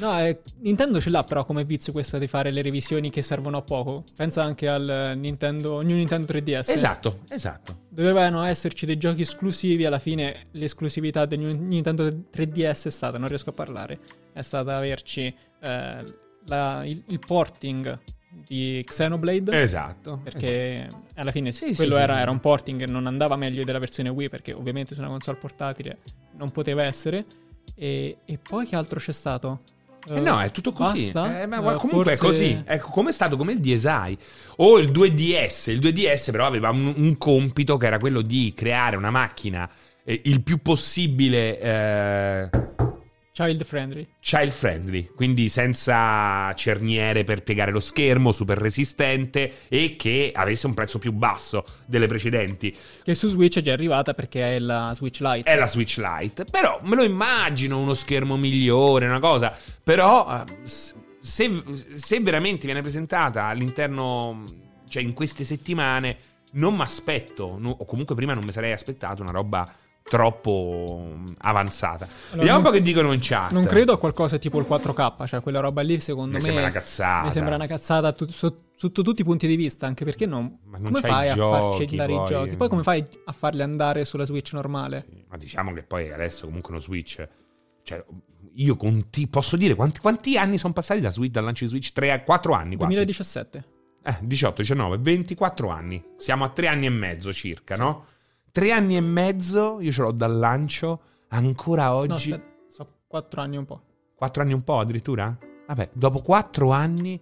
No, 0.00 0.18
eh, 0.18 0.40
Nintendo 0.58 1.00
ce 1.00 1.08
l'ha 1.08 1.24
però 1.24 1.44
come 1.46 1.64
vizio 1.64 1.92
questa 1.92 2.18
di 2.18 2.26
fare 2.26 2.50
le 2.50 2.60
revisioni 2.60 3.08
che 3.08 3.22
servono 3.22 3.56
a 3.56 3.62
poco. 3.62 4.04
Pensa 4.14 4.42
anche 4.42 4.68
al 4.68 5.12
Nintendo, 5.16 5.80
New 5.80 5.96
Nintendo 5.96 6.30
3DS. 6.30 6.70
Esatto, 6.70 7.20
esatto. 7.28 7.84
Dovevano 7.88 8.42
esserci 8.44 8.84
dei 8.84 8.98
giochi 8.98 9.22
esclusivi, 9.22 9.86
alla 9.86 9.98
fine 9.98 10.48
l'esclusività 10.52 11.24
del 11.24 11.38
New- 11.38 11.58
Nintendo 11.58 12.06
3DS 12.06 12.86
è 12.86 12.90
stata, 12.90 13.16
non 13.16 13.28
riesco 13.28 13.48
a 13.50 13.54
parlare, 13.54 13.98
è 14.32 14.42
stata 14.42 14.76
averci 14.76 15.34
eh, 15.62 16.14
la- 16.46 16.82
il, 16.84 17.02
il 17.06 17.18
porting 17.18 17.98
di 18.46 18.82
Xenoblade. 18.86 19.60
Esatto. 19.60 20.20
Perché 20.22 20.88
alla 21.14 21.30
fine 21.30 21.52
Sì, 21.52 21.74
quello 21.74 21.96
sì, 21.96 22.00
era, 22.00 22.14
sì. 22.16 22.20
era 22.20 22.30
un 22.30 22.40
porting, 22.40 22.84
non 22.84 23.06
andava 23.06 23.36
meglio 23.36 23.64
della 23.64 23.78
versione 23.78 24.08
Wii 24.08 24.28
perché 24.28 24.52
ovviamente 24.52 24.94
su 24.94 25.00
una 25.00 25.10
console 25.10 25.38
portatile 25.38 25.98
non 26.36 26.50
poteva 26.50 26.82
essere. 26.84 27.24
E, 27.74 28.18
e 28.24 28.38
poi 28.38 28.66
che 28.66 28.76
altro 28.76 28.98
c'è 28.98 29.12
stato? 29.12 29.60
Eh 30.08 30.18
no, 30.18 30.40
è 30.40 30.50
tutto 30.50 30.72
così. 30.72 31.08
Eh, 31.08 31.12
ma 31.46 31.58
Eh, 31.58 31.76
comunque 31.76 31.88
forse- 31.88 32.12
è 32.12 32.16
così. 32.16 32.62
Ecco, 32.64 32.88
come 32.90 33.10
è 33.10 33.12
stato 33.12 33.36
come 33.36 33.52
il 33.52 33.60
DSi 33.60 34.16
o 34.56 34.78
il 34.78 34.90
2DS. 34.90 35.70
Il 35.70 35.78
2DS 35.80 36.30
però 36.30 36.46
aveva 36.46 36.70
un, 36.70 36.92
un 36.96 37.18
compito 37.18 37.76
che 37.76 37.86
era 37.86 37.98
quello 37.98 38.22
di 38.22 38.52
creare 38.56 38.96
una 38.96 39.10
macchina 39.10 39.68
eh, 40.04 40.20
il 40.24 40.42
più 40.42 40.62
possibile 40.62 41.60
eh, 41.60 42.50
Child 43.32 43.62
friendly. 43.64 44.08
child 44.18 44.50
friendly, 44.50 45.12
quindi 45.14 45.48
senza 45.48 46.52
cerniere 46.54 47.22
per 47.22 47.44
piegare 47.44 47.70
lo 47.70 47.78
schermo, 47.78 48.32
super 48.32 48.58
resistente 48.58 49.68
e 49.68 49.94
che 49.96 50.32
avesse 50.34 50.66
un 50.66 50.74
prezzo 50.74 50.98
più 50.98 51.12
basso 51.12 51.64
delle 51.86 52.08
precedenti. 52.08 52.76
Che 53.02 53.14
su 53.14 53.28
Switch 53.28 53.58
è 53.58 53.60
già 53.62 53.72
arrivata 53.72 54.14
perché 54.14 54.56
è 54.56 54.58
la 54.58 54.92
Switch 54.94 55.20
Lite. 55.20 55.48
È 55.48 55.56
la 55.56 55.68
Switch 55.68 55.96
Lite. 55.98 56.44
Però 56.44 56.80
me 56.82 56.96
lo 56.96 57.04
immagino 57.04 57.78
uno 57.78 57.94
schermo 57.94 58.36
migliore, 58.36 59.06
una 59.06 59.20
cosa. 59.20 59.56
Però 59.82 60.44
eh, 60.44 60.52
se, 60.64 61.62
se 61.94 62.20
veramente 62.20 62.66
viene 62.66 62.82
presentata 62.82 63.44
all'interno, 63.44 64.44
cioè 64.88 65.02
in 65.02 65.12
queste 65.12 65.44
settimane, 65.44 66.16
non 66.52 66.74
mi 66.74 66.82
aspetto, 66.82 67.44
o 67.44 67.84
comunque 67.84 68.16
prima 68.16 68.34
non 68.34 68.42
mi 68.42 68.50
sarei 68.50 68.72
aspettato 68.72 69.22
una 69.22 69.30
roba 69.30 69.72
troppo 70.10 71.04
mm, 71.06 71.32
avanzata. 71.38 72.08
Vediamo 72.32 72.58
un 72.58 72.64
po' 72.64 72.70
che 72.70 72.82
dicono 72.82 73.12
in 73.12 73.20
chat. 73.22 73.52
Non 73.52 73.64
credo 73.64 73.92
a 73.92 73.98
qualcosa 73.98 74.38
tipo 74.38 74.58
il 74.58 74.66
4K, 74.68 75.26
cioè 75.26 75.40
quella 75.40 75.60
roba 75.60 75.82
lì 75.82 76.00
secondo 76.00 76.32
Mi 76.32 76.38
me 76.38 76.40
sembra 76.40 76.62
una 76.62 76.72
cazzata. 76.72 77.24
Mi 77.24 77.30
sembra 77.30 77.54
una 77.54 77.66
cazzata 77.68 78.12
sotto 78.26 79.02
tutti 79.02 79.20
i 79.20 79.24
punti 79.24 79.46
di 79.46 79.54
vista, 79.54 79.86
anche 79.86 80.04
perché 80.04 80.26
non, 80.26 80.58
non 80.64 80.82
come 80.82 81.00
fai 81.00 81.28
a 81.28 81.36
farci 81.36 81.86
andare 81.90 82.12
poi- 82.12 82.22
i 82.22 82.26
giochi? 82.26 82.56
Poi 82.56 82.68
come 82.68 82.82
fai 82.82 83.06
a 83.24 83.32
farli 83.32 83.62
andare 83.62 84.04
sulla 84.04 84.24
Switch 84.24 84.52
normale? 84.52 85.06
Sì, 85.08 85.24
ma 85.28 85.36
diciamo 85.36 85.72
che 85.72 85.84
poi 85.84 86.12
adesso 86.12 86.46
comunque 86.46 86.72
uno 86.72 86.80
Switch. 86.80 87.28
Cioè, 87.84 88.04
io 88.54 88.76
conti, 88.76 89.28
posso 89.28 89.56
dire 89.56 89.76
quanti, 89.76 90.00
quanti 90.00 90.36
anni 90.36 90.58
sono 90.58 90.72
passati 90.72 90.98
da 90.98 91.10
Switch, 91.10 91.30
dal 91.30 91.44
lancio 91.44 91.62
di 91.62 91.70
Switch? 91.70 91.92
3 91.92 92.10
a 92.10 92.22
4 92.24 92.52
anni 92.52 92.74
quasi. 92.74 92.94
2017. 92.94 93.64
Eh, 94.02 94.16
18, 94.22 94.62
19, 94.62 94.98
24 94.98 95.68
anni. 95.68 96.04
Siamo 96.16 96.44
a 96.44 96.48
3 96.48 96.66
anni 96.66 96.86
e 96.86 96.90
mezzo 96.90 97.32
circa, 97.32 97.76
no? 97.76 98.06
3 98.52 98.72
anni 98.72 98.96
e 98.96 99.00
mezzo 99.00 99.80
io 99.80 99.92
ce 99.92 100.02
l'ho 100.02 100.12
dal 100.12 100.36
lancio, 100.36 101.00
ancora 101.28 101.86
No, 101.88 101.94
oggi. 101.94 102.32
aspetta, 102.32 102.44
so 102.68 102.86
4 103.06 103.40
anni 103.42 103.56
e 103.56 103.58
un 103.58 103.64
po'. 103.66 103.82
4 104.14 104.42
anni 104.42 104.52
e 104.52 104.54
un 104.54 104.62
po' 104.64 104.78
addirittura? 104.78 105.36
Vabbè, 105.66 105.90
dopo 105.92 106.20
4 106.20 106.70
anni. 106.72 107.20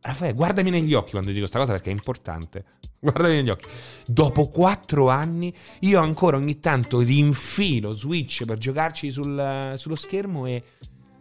Raffaele, 0.00 0.34
guardami 0.34 0.70
negli 0.70 0.94
occhi 0.94 1.10
quando 1.12 1.28
dico 1.30 1.40
questa 1.40 1.58
cosa 1.58 1.72
perché 1.72 1.90
è 1.90 1.92
importante. 1.92 2.64
Guardami 3.00 3.34
negli 3.34 3.50
occhi. 3.50 3.66
Dopo 4.06 4.46
4 4.48 5.08
anni, 5.08 5.52
io 5.80 6.00
ancora 6.00 6.36
ogni 6.36 6.60
tanto 6.60 7.00
rinfilo 7.00 7.92
Switch 7.94 8.44
per 8.44 8.58
giocarci 8.58 9.10
sul- 9.10 9.72
sullo 9.76 9.94
schermo 9.96 10.46
e 10.46 10.62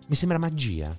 mi 0.08 0.16
sembra 0.16 0.38
magia. 0.38 0.96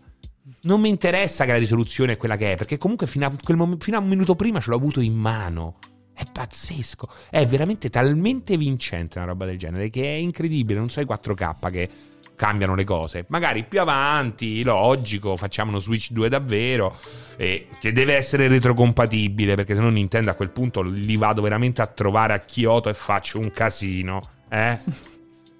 Non 0.62 0.80
mi 0.80 0.88
interessa 0.88 1.44
che 1.44 1.52
la 1.52 1.58
risoluzione 1.58 2.12
è 2.12 2.16
quella 2.16 2.36
che 2.36 2.52
è, 2.52 2.56
perché 2.56 2.76
comunque 2.78 3.06
fino 3.06 3.26
a, 3.26 3.32
quel 3.42 3.56
mom- 3.56 3.78
fino 3.78 3.96
a 3.96 4.00
un 4.00 4.08
minuto 4.08 4.34
prima 4.36 4.60
ce 4.60 4.70
l'ho 4.70 4.76
avuto 4.76 5.00
in 5.00 5.14
mano. 5.14 5.78
È 6.16 6.24
pazzesco. 6.32 7.08
È 7.28 7.44
veramente 7.44 7.90
talmente 7.90 8.56
vincente 8.56 9.18
una 9.18 9.26
roba 9.26 9.44
del 9.44 9.58
genere 9.58 9.90
che 9.90 10.02
è 10.02 10.16
incredibile. 10.16 10.78
Non 10.78 10.88
so 10.88 11.02
i 11.02 11.04
4K 11.04 11.70
che 11.70 11.90
cambiano 12.34 12.74
le 12.74 12.84
cose. 12.84 13.26
Magari 13.28 13.64
più 13.64 13.80
avanti, 13.80 14.62
logico, 14.62 15.36
facciamo 15.36 15.70
uno 15.70 15.78
Switch 15.78 16.12
2 16.12 16.30
davvero. 16.30 16.96
E 17.36 17.68
che 17.78 17.92
deve 17.92 18.14
essere 18.14 18.48
retrocompatibile, 18.48 19.56
perché 19.56 19.74
se 19.74 19.80
no 19.82 19.90
Nintendo 19.90 20.30
a 20.30 20.34
quel 20.34 20.50
punto 20.50 20.80
li 20.80 21.16
vado 21.16 21.42
veramente 21.42 21.82
a 21.82 21.86
trovare 21.86 22.32
a 22.32 22.38
Kyoto 22.38 22.88
e 22.88 22.94
faccio 22.94 23.38
un 23.38 23.50
casino. 23.50 24.30
Eh? 24.48 24.78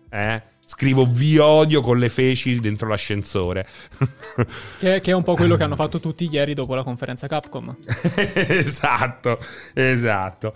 Eh? 0.09 0.43
Scrivo 0.69 1.07
vi 1.07 1.39
odio 1.39 1.81
con 1.81 1.97
le 1.97 2.09
feci 2.09 2.59
dentro 2.59 2.89
l'ascensore. 2.89 3.67
Che, 4.79 5.01
che 5.01 5.11
è 5.13 5.15
un 5.15 5.23
po' 5.23 5.35
quello 5.35 5.57
che 5.57 5.63
hanno 5.63 5.77
fatto 5.77 5.99
tutti 5.99 6.29
ieri 6.31 6.53
dopo 6.53 6.75
la 6.75 6.83
conferenza 6.83 7.27
Capcom. 7.27 7.75
esatto, 8.35 9.39
esatto. 9.73 10.53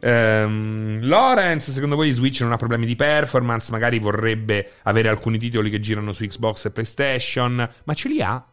Ehm, 0.00 0.98
Lorenz, 1.02 1.70
secondo 1.70 1.94
voi 1.94 2.10
Switch 2.10 2.40
non 2.40 2.52
ha 2.52 2.56
problemi 2.56 2.84
di 2.84 2.96
performance? 2.96 3.70
Magari 3.70 3.98
vorrebbe 4.00 4.72
avere 4.82 5.08
alcuni 5.08 5.38
titoli 5.38 5.70
che 5.70 5.80
girano 5.80 6.12
su 6.12 6.26
Xbox 6.26 6.66
e 6.66 6.70
PlayStation, 6.72 7.68
ma 7.84 7.94
ce 7.94 8.08
li 8.08 8.20
ha? 8.20 8.44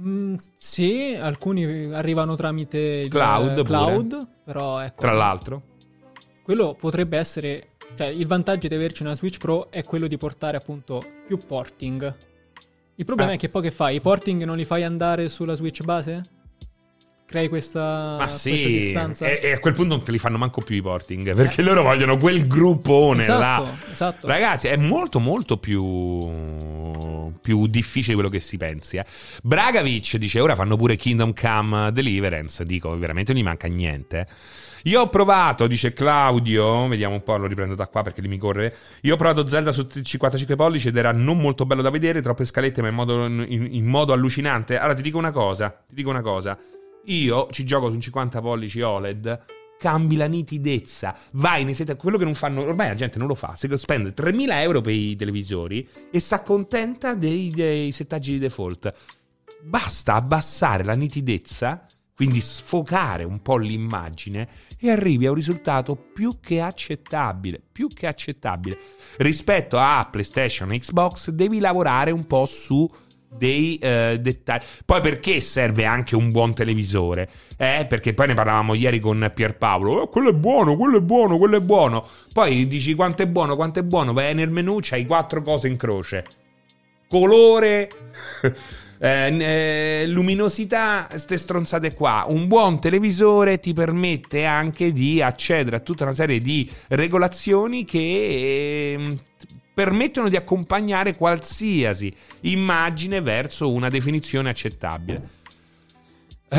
Mm, 0.00 0.36
sì, 0.56 1.16
alcuni 1.20 1.92
arrivano 1.92 2.34
tramite 2.34 2.78
il 2.78 3.10
Cloud 3.10 3.62
cloud 3.62 4.28
però 4.44 4.80
ecco, 4.80 5.02
Tra 5.02 5.12
l'altro, 5.12 5.62
quello 6.42 6.74
potrebbe 6.74 7.16
essere 7.16 7.73
cioè 7.96 8.06
il 8.08 8.26
vantaggio 8.26 8.68
di 8.68 8.74
averci 8.74 9.02
una 9.02 9.14
Switch 9.14 9.38
Pro 9.38 9.70
è 9.70 9.84
quello 9.84 10.06
di 10.06 10.16
portare 10.16 10.56
appunto 10.56 11.04
più 11.26 11.38
porting. 11.38 12.16
Il 12.96 13.04
problema 13.04 13.32
Ah. 13.32 13.34
è 13.34 13.38
che 13.38 13.48
poi 13.48 13.62
che 13.62 13.70
fai? 13.70 13.96
I 13.96 14.00
porting 14.00 14.42
non 14.44 14.56
li 14.56 14.64
fai 14.64 14.82
andare 14.84 15.28
sulla 15.28 15.54
Switch 15.54 15.82
base? 15.82 16.28
crei 17.26 17.48
questa, 17.48 17.80
Ma 18.18 18.26
questa 18.28 18.38
sì, 18.38 18.66
distanza. 18.68 19.26
e, 19.26 19.40
e 19.42 19.52
a 19.52 19.58
quel 19.58 19.72
punto 19.72 19.96
non 19.96 20.04
te 20.04 20.12
li 20.12 20.18
fanno 20.18 20.36
manco 20.38 20.60
più 20.60 20.76
i 20.76 20.82
porting 20.82 21.34
perché 21.34 21.62
loro 21.62 21.82
vogliono 21.82 22.16
quel 22.18 22.46
gruppone 22.46 23.22
esatto, 23.22 23.62
là. 23.64 23.76
esatto. 23.90 24.26
Ragazzi, 24.28 24.68
è 24.68 24.76
molto 24.76 25.18
molto 25.18 25.56
più, 25.56 25.82
più 27.40 27.66
difficile 27.66 28.14
di 28.14 28.20
quello 28.20 28.28
che 28.28 28.40
si 28.40 28.56
pensi. 28.56 28.98
Eh. 28.98 29.04
Bragavic 29.42 30.16
dice: 30.16 30.38
Ora 30.38 30.54
fanno 30.54 30.76
pure 30.76 30.96
Kingdom 30.96 31.32
Come 31.32 31.90
Deliverance. 31.92 32.64
Dico, 32.64 32.96
veramente 32.96 33.32
non 33.32 33.40
gli 33.40 33.44
manca 33.44 33.66
niente. 33.68 34.28
Io 34.86 35.00
ho 35.00 35.08
provato, 35.08 35.66
dice 35.66 35.94
Claudio, 35.94 36.86
vediamo 36.88 37.14
un 37.14 37.22
po', 37.22 37.38
lo 37.38 37.46
riprendo 37.46 37.74
da 37.74 37.86
qua 37.86 38.02
perché 38.02 38.20
lì 38.20 38.28
mi 38.28 38.36
corre. 38.36 38.74
Io 39.02 39.14
ho 39.14 39.16
provato 39.16 39.46
Zelda 39.46 39.72
su 39.72 39.86
55 39.88 40.56
pollici 40.56 40.88
ed 40.88 40.96
era 40.98 41.10
non 41.10 41.38
molto 41.40 41.64
bello 41.64 41.80
da 41.80 41.88
vedere, 41.88 42.20
troppe 42.20 42.44
scalette 42.44 42.82
ma 42.82 42.88
in 42.88 42.94
modo, 42.94 43.24
in, 43.24 43.68
in 43.70 43.86
modo 43.86 44.12
allucinante. 44.12 44.76
Allora 44.76 44.92
ti 44.92 45.00
dico 45.00 45.16
una 45.16 45.30
cosa, 45.30 45.70
ti 45.88 45.94
dico 45.94 46.10
una 46.10 46.20
cosa. 46.20 46.58
Io 47.06 47.48
ci 47.50 47.64
gioco 47.64 47.88
su 47.88 47.94
un 47.94 48.00
50 48.00 48.40
pollici 48.42 48.82
OLED 48.82 49.44
cambi 49.78 50.16
la 50.16 50.26
nitidezza, 50.26 51.14
vai 51.32 51.64
nei 51.64 51.74
set, 51.74 51.96
quello 51.96 52.16
che 52.16 52.24
non 52.24 52.34
fanno, 52.34 52.62
ormai 52.62 52.88
la 52.88 52.94
gente 52.94 53.18
non 53.18 53.26
lo 53.26 53.34
fa, 53.34 53.54
se 53.54 53.74
spende 53.76 54.14
3.000 54.14 54.60
euro 54.60 54.80
per 54.80 54.92
i 54.92 55.14
televisori 55.16 55.86
e 56.10 56.20
si 56.20 56.32
accontenta 56.32 57.14
dei, 57.14 57.50
dei 57.50 57.92
settaggi 57.92 58.32
di 58.32 58.38
default. 58.38 58.92
Basta 59.62 60.14
abbassare 60.14 60.84
la 60.84 60.94
nitidezza, 60.94 61.86
quindi 62.14 62.40
sfocare 62.40 63.24
un 63.24 63.42
po' 63.42 63.56
l'immagine 63.56 64.48
e 64.78 64.90
arrivi 64.90 65.26
a 65.26 65.30
un 65.30 65.36
risultato 65.36 65.96
più 65.96 66.38
che 66.40 66.60
accettabile, 66.60 67.60
più 67.72 67.88
che 67.88 68.06
accettabile. 68.06 68.78
Rispetto 69.18 69.78
a 69.78 70.06
PlayStation 70.10 70.72
e 70.72 70.78
Xbox 70.78 71.30
devi 71.30 71.58
lavorare 71.58 72.12
un 72.12 72.26
po' 72.26 72.46
su 72.46 72.88
dei 73.36 73.76
eh, 73.78 74.18
dettagli. 74.20 74.62
Poi 74.84 75.00
perché 75.00 75.40
serve 75.40 75.84
anche 75.84 76.14
un 76.14 76.30
buon 76.30 76.54
televisore? 76.54 77.28
Eh, 77.56 77.86
perché 77.88 78.14
poi 78.14 78.28
ne 78.28 78.34
parlavamo 78.34 78.74
ieri 78.74 79.00
con 79.00 79.30
Pierpaolo. 79.34 80.02
Oh, 80.02 80.08
quello 80.08 80.30
è 80.30 80.34
buono, 80.34 80.76
quello 80.76 80.98
è 80.98 81.00
buono, 81.00 81.36
quello 81.36 81.56
è 81.56 81.60
buono. 81.60 82.06
Poi 82.32 82.66
dici 82.68 82.94
quanto 82.94 83.22
è 83.22 83.26
buono, 83.26 83.56
quanto 83.56 83.80
è 83.80 83.82
buono. 83.82 84.12
Vai 84.12 84.34
nel 84.34 84.50
menu, 84.50 84.78
c'hai 84.80 85.04
quattro 85.04 85.42
cose 85.42 85.66
in 85.68 85.76
croce. 85.76 86.24
Colore. 87.08 87.90
Eh, 88.98 89.36
eh, 89.38 90.06
luminosità, 90.06 91.08
ste 91.14 91.36
stronzate 91.36 91.94
qua. 91.94 92.24
Un 92.28 92.46
buon 92.46 92.80
televisore 92.80 93.60
ti 93.60 93.72
permette 93.72 94.44
anche 94.44 94.92
di 94.92 95.20
accedere 95.20 95.76
a 95.76 95.80
tutta 95.80 96.04
una 96.04 96.12
serie 96.12 96.40
di 96.40 96.70
regolazioni 96.88 97.84
che 97.84 97.98
eh, 97.98 99.18
permettono 99.72 100.28
di 100.28 100.36
accompagnare 100.36 101.16
qualsiasi 101.16 102.14
immagine 102.42 103.20
verso 103.20 103.72
una 103.72 103.88
definizione 103.88 104.50
accettabile. 104.50 105.42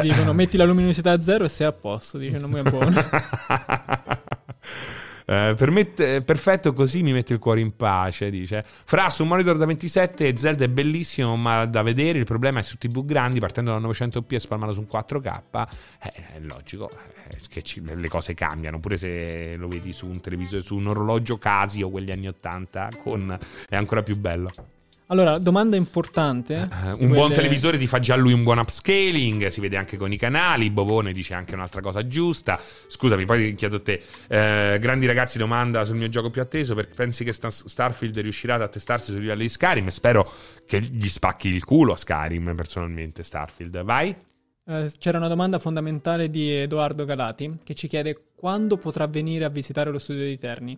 Dicono 0.01 0.33
metti 0.33 0.57
la 0.57 0.65
luminosità 0.65 1.11
a 1.11 1.21
zero 1.21 1.45
e 1.45 1.49
sei 1.49 1.67
a 1.67 1.71
posto, 1.71 2.17
mi 2.17 2.29
è 2.29 2.61
buono. 2.63 2.91
Eh, 5.25 5.55
per 5.57 5.71
me, 5.71 5.91
eh, 5.95 6.21
perfetto, 6.21 6.71
così 6.73 7.01
mi 7.01 7.11
mette 7.11 7.33
il 7.33 7.39
cuore 7.39 7.59
in 7.59 7.75
pace. 7.75 8.29
Dice 8.29 8.63
Fra 8.65 9.09
su 9.09 9.23
un 9.23 9.29
monitor 9.29 9.57
da 9.57 9.65
27 9.65 10.37
Zelda 10.37 10.65
è 10.65 10.67
bellissimo, 10.67 11.35
ma 11.35 11.65
da 11.65 11.81
vedere 11.81 12.19
il 12.19 12.25
problema 12.25 12.59
è 12.59 12.63
su 12.63 12.77
TV 12.77 13.03
grandi, 13.03 13.39
partendo 13.39 13.71
da 13.71 13.79
900p 13.79 14.33
e 14.33 14.39
spalmato 14.39 14.73
su 14.73 14.79
un 14.81 14.87
4K. 14.91 15.67
Eh, 16.03 16.13
è 16.35 16.39
logico 16.41 16.91
eh, 17.27 17.37
che 17.49 17.61
ci, 17.63 17.81
le 17.83 18.07
cose 18.07 18.33
cambiano. 18.33 18.79
Pure 18.79 18.97
se 18.97 19.55
lo 19.57 19.67
vedi 19.67 19.93
su 19.93 20.07
un 20.07 20.21
televisore, 20.21 20.61
su 20.61 20.75
un 20.75 20.87
orologio 20.87 21.37
Casio, 21.37 21.89
quelli 21.89 22.11
anni 22.11 22.27
80, 22.27 22.89
con, 23.01 23.37
è 23.67 23.75
ancora 23.75 24.03
più 24.03 24.15
bello. 24.15 24.51
Allora, 25.07 25.37
domanda 25.37 25.75
importante. 25.75 26.55
Uh, 26.55 26.87
un 26.87 26.95
quelle... 26.97 27.13
buon 27.13 27.31
televisore 27.31 27.77
ti 27.77 27.85
fa 27.85 27.99
già 27.99 28.15
lui 28.15 28.33
un 28.33 28.41
buon 28.41 28.57
upscaling, 28.57 29.47
si 29.47 29.61
vede 29.61 29.77
anche 29.77 29.97
con 29.97 30.11
i 30.11 30.17
canali. 30.17 30.71
Bovone 30.71 31.13
dice 31.13 31.35
anche 31.35 31.53
un'altra 31.53 31.79
cosa 31.81 32.07
giusta. 32.07 32.59
Scusami, 32.87 33.25
poi 33.25 33.53
chiedo 33.53 33.75
a 33.75 33.79
te. 33.81 34.01
Uh, 34.23 34.79
grandi 34.79 35.05
ragazzi, 35.05 35.37
domanda 35.37 35.83
sul 35.83 35.97
mio 35.97 36.09
gioco 36.09 36.31
più 36.31 36.41
atteso. 36.41 36.73
Perché 36.73 36.93
pensi 36.95 37.23
che 37.23 37.33
sta- 37.33 37.51
Starfield 37.51 38.17
riuscirà 38.19 38.55
ad 38.55 38.63
attestarsi 38.63 39.11
sui 39.11 39.21
livelli 39.21 39.43
di 39.43 39.49
Skyrim? 39.49 39.87
Spero 39.89 40.27
che 40.65 40.81
gli 40.81 41.07
spacchi 41.07 41.49
il 41.49 41.63
culo 41.63 41.93
a 41.93 41.97
Skyrim, 41.97 42.55
personalmente. 42.55 43.21
Starfield, 43.21 43.83
vai. 43.83 44.15
Uh, 44.63 44.89
c'era 44.97 45.19
una 45.19 45.27
domanda 45.27 45.59
fondamentale 45.59 46.31
di 46.31 46.51
Edoardo 46.51 47.05
Galati 47.05 47.59
che 47.63 47.75
ci 47.75 47.87
chiede 47.87 48.31
quando 48.33 48.77
potrà 48.77 49.05
venire 49.05 49.45
a 49.45 49.49
visitare 49.49 49.91
lo 49.91 49.99
studio 49.99 50.25
di 50.25 50.39
Terni. 50.39 50.75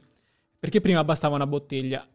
Perché 0.59 0.81
prima 0.81 1.05
bastava 1.05 1.35
una 1.35 1.47
bottiglia 1.47 2.05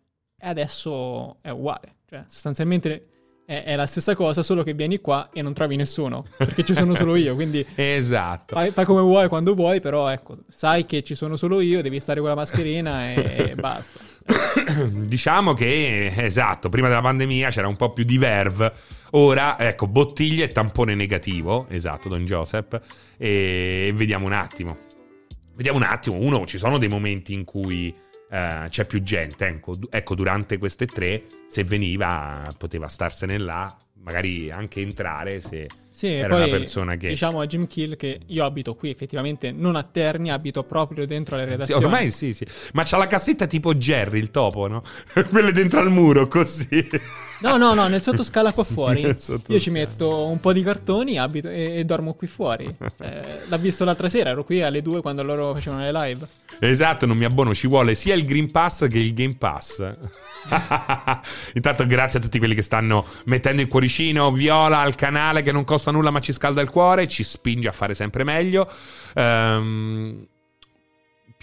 e 0.43 0.49
adesso 0.49 1.37
è 1.41 1.51
uguale. 1.51 1.99
Cioè, 2.09 2.25
sostanzialmente 2.27 3.07
è, 3.45 3.63
è, 3.63 3.77
la 3.77 3.87
stessa 3.87 4.17
cosa, 4.17 4.43
solo 4.43 4.65
che 4.65 4.75
vieni 4.75 5.01
qua 5.01 5.31
e 5.33 5.41
non 5.41 5.55
trovi 5.55 5.77
nessuno, 5.77 6.25
perché 6.37 6.65
ci 6.65 6.75
sono 6.75 6.97
solo 6.97 7.15
io, 7.15 7.37
quindi... 7.37 7.65
esatto. 7.77 8.57
Fai, 8.57 8.73
fai, 8.73 8.85
come 8.85 9.03
vuoi, 9.03 9.29
quando 9.29 9.55
vuoi, 9.55 9.81
però 9.81 10.09
ecco, 10.09 10.39
sai 10.49 10.85
che 10.85 11.05
ci 11.05 11.15
sono 11.15 11.37
solo 11.37 11.61
io, 11.61 11.81
devi 11.81 12.01
stare 12.01 12.19
con 12.19 12.29
la 12.29 12.35
mascherina 12.35 13.13
e 13.13 13.55
basta. 13.59 14.01
diciamo 14.91 15.55
che, 15.55 16.13
esatto, 16.17 16.69
prima 16.69 16.89
della 16.89 17.03
pandemia 17.03 17.51
c'era 17.51 17.69
un 17.69 17.77
po' 17.77 17.93
più 17.93 18.03
di 18.03 18.19
verve, 18.19 18.73
ora, 19.11 19.57
ecco, 19.61 19.87
bottiglia 19.87 20.45
e 20.45 20.51
tampone 20.51 20.97
negativo, 20.97 21.67
esatto, 21.69 22.09
Don 22.09 22.25
Joseph, 22.25 22.81
e, 23.17 23.87
e 23.89 23.93
vediamo 23.95 24.27
un 24.27 24.33
attimo. 24.33 24.91
Vediamo 25.55 25.79
un 25.79 25.85
attimo, 25.85 26.17
uno, 26.17 26.47
ci 26.47 26.59
sono 26.59 26.79
dei 26.79 26.89
momenti 26.89 27.33
in 27.33 27.45
cui 27.45 27.95
uh, 28.33 28.69
c'è 28.69 28.85
più 28.87 29.03
gente. 29.03 29.47
Ecco, 29.47 29.79
ecco, 29.91 30.15
durante 30.15 30.59
queste 30.59 30.87
tre, 30.87 31.23
se 31.49 31.63
veniva, 31.65 32.53
poteva 32.57 32.89
starsene 32.89 33.39
là, 33.39 33.77
magari 34.03 34.51
anche 34.51 34.81
entrare 34.81 35.41
se 35.41 35.69
sì, 35.91 36.09
era 36.09 36.29
poi, 36.29 36.49
una 36.49 36.51
persona 36.51 36.97
che... 36.97 37.09
Diciamo 37.09 37.41
a 37.41 37.47
Jim 37.47 37.67
Kill 37.67 37.97
che 37.97 38.21
io 38.27 38.45
abito 38.45 38.75
qui, 38.75 38.89
effettivamente, 38.89 39.53
non 39.53 39.77
a 39.77 39.83
Terni, 39.83 40.31
abito 40.31 40.65
proprio 40.65 41.07
dentro 41.07 41.37
la 41.37 41.45
redazione. 41.45 41.81
Sì, 41.81 41.87
ormai 41.87 42.11
sì, 42.11 42.33
sì. 42.33 42.47
Ma 42.73 42.83
c'ha 42.85 42.97
la 42.97 43.07
cassetta 43.07 43.47
tipo 43.47 43.75
Jerry, 43.75 44.19
il 44.19 44.31
topo, 44.31 44.67
no? 44.67 44.83
Quelle 45.29 45.53
dentro 45.53 45.81
al 45.81 45.91
muro, 45.91 46.27
così. 46.29 46.89
No, 47.43 47.57
no, 47.57 47.75
no, 47.75 47.89
nel 47.89 48.03
sottoscala 48.03 48.53
qua 48.53 48.65
fuori. 48.65 49.03
Io 49.49 49.59
ci 49.59 49.71
metto 49.71 50.27
un 50.27 50.39
po' 50.39 50.53
di 50.53 50.63
cartoni 50.63 51.19
abito 51.19 51.49
e, 51.49 51.79
e 51.79 51.85
dormo 51.85 52.15
qui 52.15 52.27
fuori. 52.27 52.75
Eh, 53.03 53.41
l'ha 53.49 53.57
visto 53.57 53.85
l'altra 53.85 54.09
sera, 54.09 54.31
ero 54.31 54.45
qui 54.45 54.63
alle 54.63 54.81
2 54.81 55.01
quando 55.01 55.25
loro 55.25 55.55
facevano 55.55 55.83
le 55.83 55.91
live. 55.91 56.27
Esatto, 56.61 57.05
non 57.05 57.17
mi 57.17 57.25
abbono, 57.25 57.53
ci 57.53 57.67
vuole 57.67 57.97
sia 57.97 58.15
il 58.15 58.25
Green 58.25 58.53
Pass 58.53 58.87
che 58.87 58.99
il 58.99 59.13
Game 59.13 59.35
Pass. 59.35 59.83
Intanto 61.55 61.85
grazie 61.87 62.21
a 62.21 62.23
tutti 62.23 62.39
quelli 62.39 62.55
che 62.55 62.63
stanno 62.63 63.05
mettendo 63.25 63.61
il 63.61 63.67
cuoricino 63.67 64.31
viola 64.31 64.79
al 64.81 64.95
canale 64.95 65.43
che 65.43 65.51
non 65.51 65.65
costa 65.65 65.91
nulla 65.91 66.11
ma 66.11 66.21
ci 66.21 66.33
scalda 66.33 66.61
il 66.61 66.71
cuore, 66.71 67.09
ci 67.09 67.25
spinge 67.25 67.69
a 67.69 67.73
fare 67.73 67.95
sempre 67.95 68.23
meglio. 68.23 68.71
Um, 69.15 70.27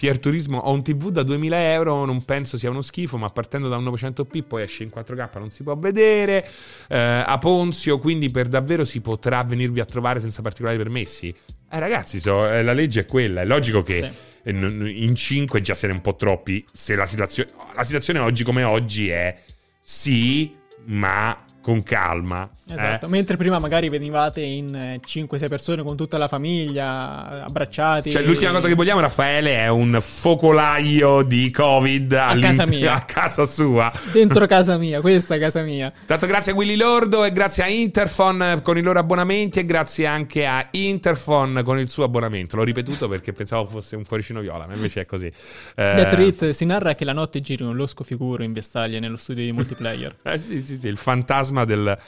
Pier 0.00 0.18
Turismo, 0.18 0.56
ho 0.56 0.72
un 0.72 0.82
TV 0.82 1.10
da 1.10 1.22
2000 1.22 1.72
euro, 1.74 2.06
non 2.06 2.24
penso 2.24 2.56
sia 2.56 2.70
uno 2.70 2.80
schifo, 2.80 3.18
ma 3.18 3.28
partendo 3.28 3.68
da 3.68 3.76
un 3.76 3.84
900p 3.84 4.44
poi 4.48 4.62
esce 4.62 4.82
in 4.82 4.88
4K, 4.88 5.38
non 5.38 5.50
si 5.50 5.62
può 5.62 5.76
vedere. 5.76 6.48
Eh, 6.88 6.98
a 6.98 7.36
Ponzio, 7.38 7.98
quindi 7.98 8.30
per 8.30 8.48
davvero 8.48 8.84
si 8.84 9.02
potrà 9.02 9.44
venirvi 9.44 9.78
a 9.78 9.84
trovare 9.84 10.18
senza 10.18 10.40
particolari 10.40 10.78
permessi? 10.78 11.28
Eh, 11.28 11.78
ragazzi, 11.78 12.18
so, 12.18 12.50
eh, 12.50 12.62
la 12.62 12.72
legge 12.72 13.00
è 13.00 13.06
quella, 13.06 13.42
è 13.42 13.44
logico 13.44 13.82
che... 13.82 13.96
Sì 13.96 14.28
in 14.42 15.12
5 15.14 15.60
già 15.60 15.74
siete 15.74 15.92
un 15.92 16.00
po' 16.00 16.16
troppi. 16.16 16.64
Se 16.72 16.94
la 16.94 17.04
situazione, 17.04 17.50
la 17.74 17.84
situazione 17.84 18.20
oggi 18.20 18.42
come 18.42 18.62
oggi 18.62 19.10
è 19.10 19.36
sì, 19.82 20.56
ma 20.86 21.44
con 21.60 21.82
calma. 21.82 22.50
Esatto, 22.70 23.06
eh? 23.06 23.08
mentre 23.08 23.36
prima 23.36 23.58
magari 23.58 23.88
venivate 23.88 24.40
in 24.40 25.00
5-6 25.04 25.48
persone 25.48 25.82
con 25.82 25.96
tutta 25.96 26.18
la 26.18 26.28
famiglia, 26.28 27.44
abbracciati. 27.44 28.10
Cioè, 28.10 28.22
l'ultima 28.22 28.52
cosa 28.52 28.68
che 28.68 28.74
vogliamo, 28.74 29.00
Raffaele, 29.00 29.56
è 29.56 29.68
un 29.68 29.98
focolaio 30.00 31.22
di 31.22 31.50
Covid 31.50 32.12
a 32.12 32.38
casa 32.38 32.66
mia. 32.66 32.94
A 33.00 33.04
casa 33.04 33.46
sua. 33.46 33.92
Dentro 34.12 34.46
casa 34.46 34.76
mia, 34.76 35.00
questa 35.00 35.36
è 35.36 35.38
casa 35.38 35.62
mia. 35.62 35.92
Tanto 36.04 36.26
grazie 36.26 36.52
a 36.52 36.54
Willy 36.54 36.76
Lordo 36.76 37.24
e 37.24 37.32
grazie 37.32 37.62
a 37.62 37.68
Interfon 37.68 38.60
con 38.62 38.76
i 38.76 38.82
loro 38.82 38.98
abbonamenti 38.98 39.60
e 39.60 39.64
grazie 39.64 40.06
anche 40.06 40.44
a 40.44 40.66
Interfon 40.72 41.62
con 41.64 41.78
il 41.78 41.88
suo 41.88 42.04
abbonamento. 42.04 42.56
L'ho 42.56 42.64
ripetuto 42.64 43.08
perché 43.08 43.32
pensavo 43.32 43.66
fosse 43.66 43.96
un 43.96 44.04
cuoricino 44.04 44.40
viola, 44.40 44.66
ma 44.66 44.74
invece 44.74 45.02
è 45.02 45.06
così. 45.06 45.32
Eh... 45.76 46.30
Death 46.30 46.50
si 46.50 46.64
narra 46.64 46.94
che 46.94 47.04
la 47.04 47.12
notte 47.12 47.40
giri 47.40 47.64
un 47.64 47.74
losco 47.74 48.04
figuro 48.04 48.42
in 48.42 48.52
vestaglia 48.52 48.98
nello 48.98 49.16
studio 49.16 49.44
di 49.44 49.52
multiplayer. 49.52 50.16
eh 50.22 50.38
sì, 50.38 50.64
sì, 50.64 50.78
sì, 50.80 50.86
il 50.86 50.96
fantasma 50.96 51.64
del 51.64 51.98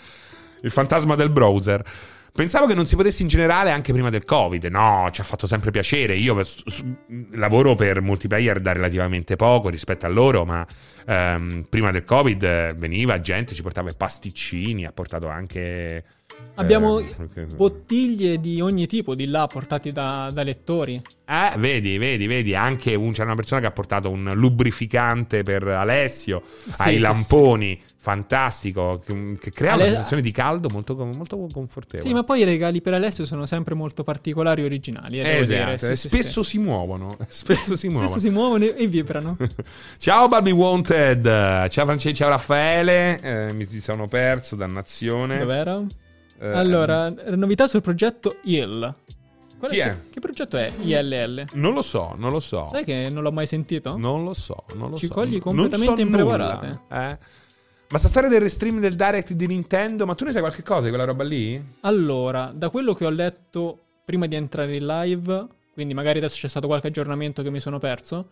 il 0.63 0.71
fantasma 0.71 1.15
del 1.15 1.31
browser. 1.31 1.85
Pensavo 2.35 2.67
che 2.67 2.75
non 2.75 2.87
si 2.87 2.97
potesse 2.97 3.21
in 3.21 3.29
generale 3.29 3.71
anche 3.71 3.93
prima 3.93 4.09
del 4.09 4.25
Covid. 4.25 4.65
No, 4.65 5.11
ci 5.13 5.21
ha 5.21 5.25
fatto 5.25 5.47
sempre 5.47 5.71
piacere. 5.71 6.15
Io 6.15 6.41
lavoro 7.33 7.75
per 7.75 8.01
multiplayer 8.01 8.59
da 8.59 8.73
relativamente 8.73 9.37
poco 9.37 9.69
rispetto 9.69 10.07
a 10.07 10.09
loro, 10.09 10.47
ma 10.47 10.67
ehm, 11.07 11.67
prima 11.69 11.91
del 11.91 12.05
Covid 12.05 12.75
veniva 12.77 13.21
gente, 13.21 13.55
ci 13.55 13.61
portava 13.61 13.91
i 13.91 13.95
pasticcini, 13.95 14.87
ha 14.87 14.93
portato 14.93 15.29
anche... 15.29 16.05
Abbiamo 16.55 17.01
eh, 17.01 17.45
bottiglie 17.55 18.41
di 18.41 18.63
ogni 18.63 18.87
tipo 18.87 19.15
di 19.15 19.27
là 19.27 19.47
portati 19.47 19.93
da, 19.93 20.31
da 20.33 20.43
lettori. 20.43 21.03
Eh, 21.27 21.53
vedi, 21.59 21.99
vedi, 21.99 22.27
vedi, 22.27 22.55
anche 22.55 22.95
un, 22.95 23.13
c'era 23.13 23.25
una 23.25 23.35
persona 23.35 23.61
che 23.61 23.67
ha 23.67 23.73
portato 23.73 24.09
un 24.11 24.33
lubrificante 24.35 25.43
per 25.43 25.65
Alessio, 25.65 26.43
sì, 26.67 26.83
ai 26.83 26.95
sì, 26.95 27.01
lamponi, 27.01 27.79
sì. 27.79 27.92
Fantastico 28.03 29.01
che, 29.05 29.37
che 29.39 29.53
crea 29.53 29.75
Ale- 29.75 29.83
una 29.83 29.91
sensazione 29.93 30.23
di 30.23 30.33
caldo 30.33 30.69
molto, 30.69 30.97
molto 30.97 31.37
confortevole. 31.53 32.09
Sì, 32.09 32.13
ma 32.13 32.25
poi 32.25 32.41
i 32.41 32.45
regali 32.45 32.81
per 32.81 32.95
Alessio 32.95 33.25
sono 33.25 33.47
sempre 33.47 33.75
molto 33.75 34.03
particolari 34.03 34.63
e 34.63 34.65
originali. 34.65 35.21
Eh, 35.21 35.37
esatto, 35.37 35.65
dire. 35.65 35.79
Sì, 35.79 35.95
sì, 35.95 36.09
spesso 36.09 36.43
sì. 36.43 36.51
si 36.51 36.59
muovono. 36.59 37.17
Spesso 37.29 37.77
si 37.77 37.87
muovono. 37.87 38.09
Spesso 38.09 38.27
si 38.27 38.31
muovono 38.31 38.65
e 38.65 38.87
vibrano. 38.89 39.37
Ciao 39.99 40.27
Balbi 40.27 40.51
Wanted, 40.51 41.69
ciao 41.69 41.85
Francesco, 41.85 42.17
ciao 42.17 42.29
Raffaele, 42.31 43.21
eh, 43.21 43.53
mi 43.53 43.67
sono 43.79 44.09
perso, 44.09 44.57
dannazione. 44.57 45.39
Dov'era? 45.39 45.81
Eh, 46.41 46.47
Allora, 46.49 47.09
novità 47.09 47.69
sul 47.69 47.83
progetto 47.83 48.39
IL. 48.43 48.93
Chi 49.69 49.79
è? 49.79 49.93
Che, 49.93 50.11
che 50.15 50.21
progetto 50.21 50.57
è 50.57 50.73
ILL? 50.81 51.51
Non 51.53 51.73
lo 51.73 51.83
so, 51.83 52.15
non 52.17 52.33
lo 52.33 52.41
so. 52.41 52.69
Sai 52.73 52.83
che 52.85 53.09
non 53.09 53.23
l'ho 53.23 53.31
mai 53.31 53.47
sentito? 53.47 53.97
Non 53.97 54.25
lo 54.25 54.35
so, 54.35 54.65
non 54.75 54.91
lo 54.91 54.97
Ci 54.97 55.07
so. 55.07 55.13
cogli 55.15 55.35
Non 55.35 55.41
completamente 55.41 56.03
impreparate. 56.03 56.81
eh. 56.91 57.19
Ma 57.93 57.99
sta 57.99 58.09
storia 58.09 58.31
del 58.31 58.41
restream 58.41 58.81
del 58.81 58.95
direct 58.95 59.35
di 59.35 59.47
Nintendo, 59.47 60.07
ma 60.07 60.15
tu 60.15 60.25
ne 60.25 60.33
sai 60.33 60.41
qualche 60.41 60.63
cosa 60.63 60.85
di 60.85 60.89
quella 60.89 61.05
roba 61.05 61.25
lì? 61.25 61.63
Allora, 61.81 62.51
da 62.55 62.71
quello 62.71 62.95
che 62.95 63.05
ho 63.05 63.11
letto 63.11 63.81
prima 64.03 64.25
di 64.25 64.35
entrare 64.35 64.77
in 64.77 64.87
live, 64.87 65.47
quindi 65.75 65.93
magari 65.93 66.17
adesso 66.17 66.39
c'è 66.39 66.49
stato 66.49 66.67
qualche 66.69 66.87
aggiornamento 66.87 67.43
che 67.43 67.51
mi 67.51 67.61
sono 67.61 67.79
perso, 67.79 68.31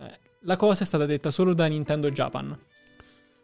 eh, 0.00 0.18
la 0.40 0.56
cosa 0.56 0.82
è 0.82 0.86
stata 0.86 1.06
detta 1.06 1.30
solo 1.30 1.54
da 1.54 1.66
Nintendo 1.66 2.10
Japan. 2.10 2.58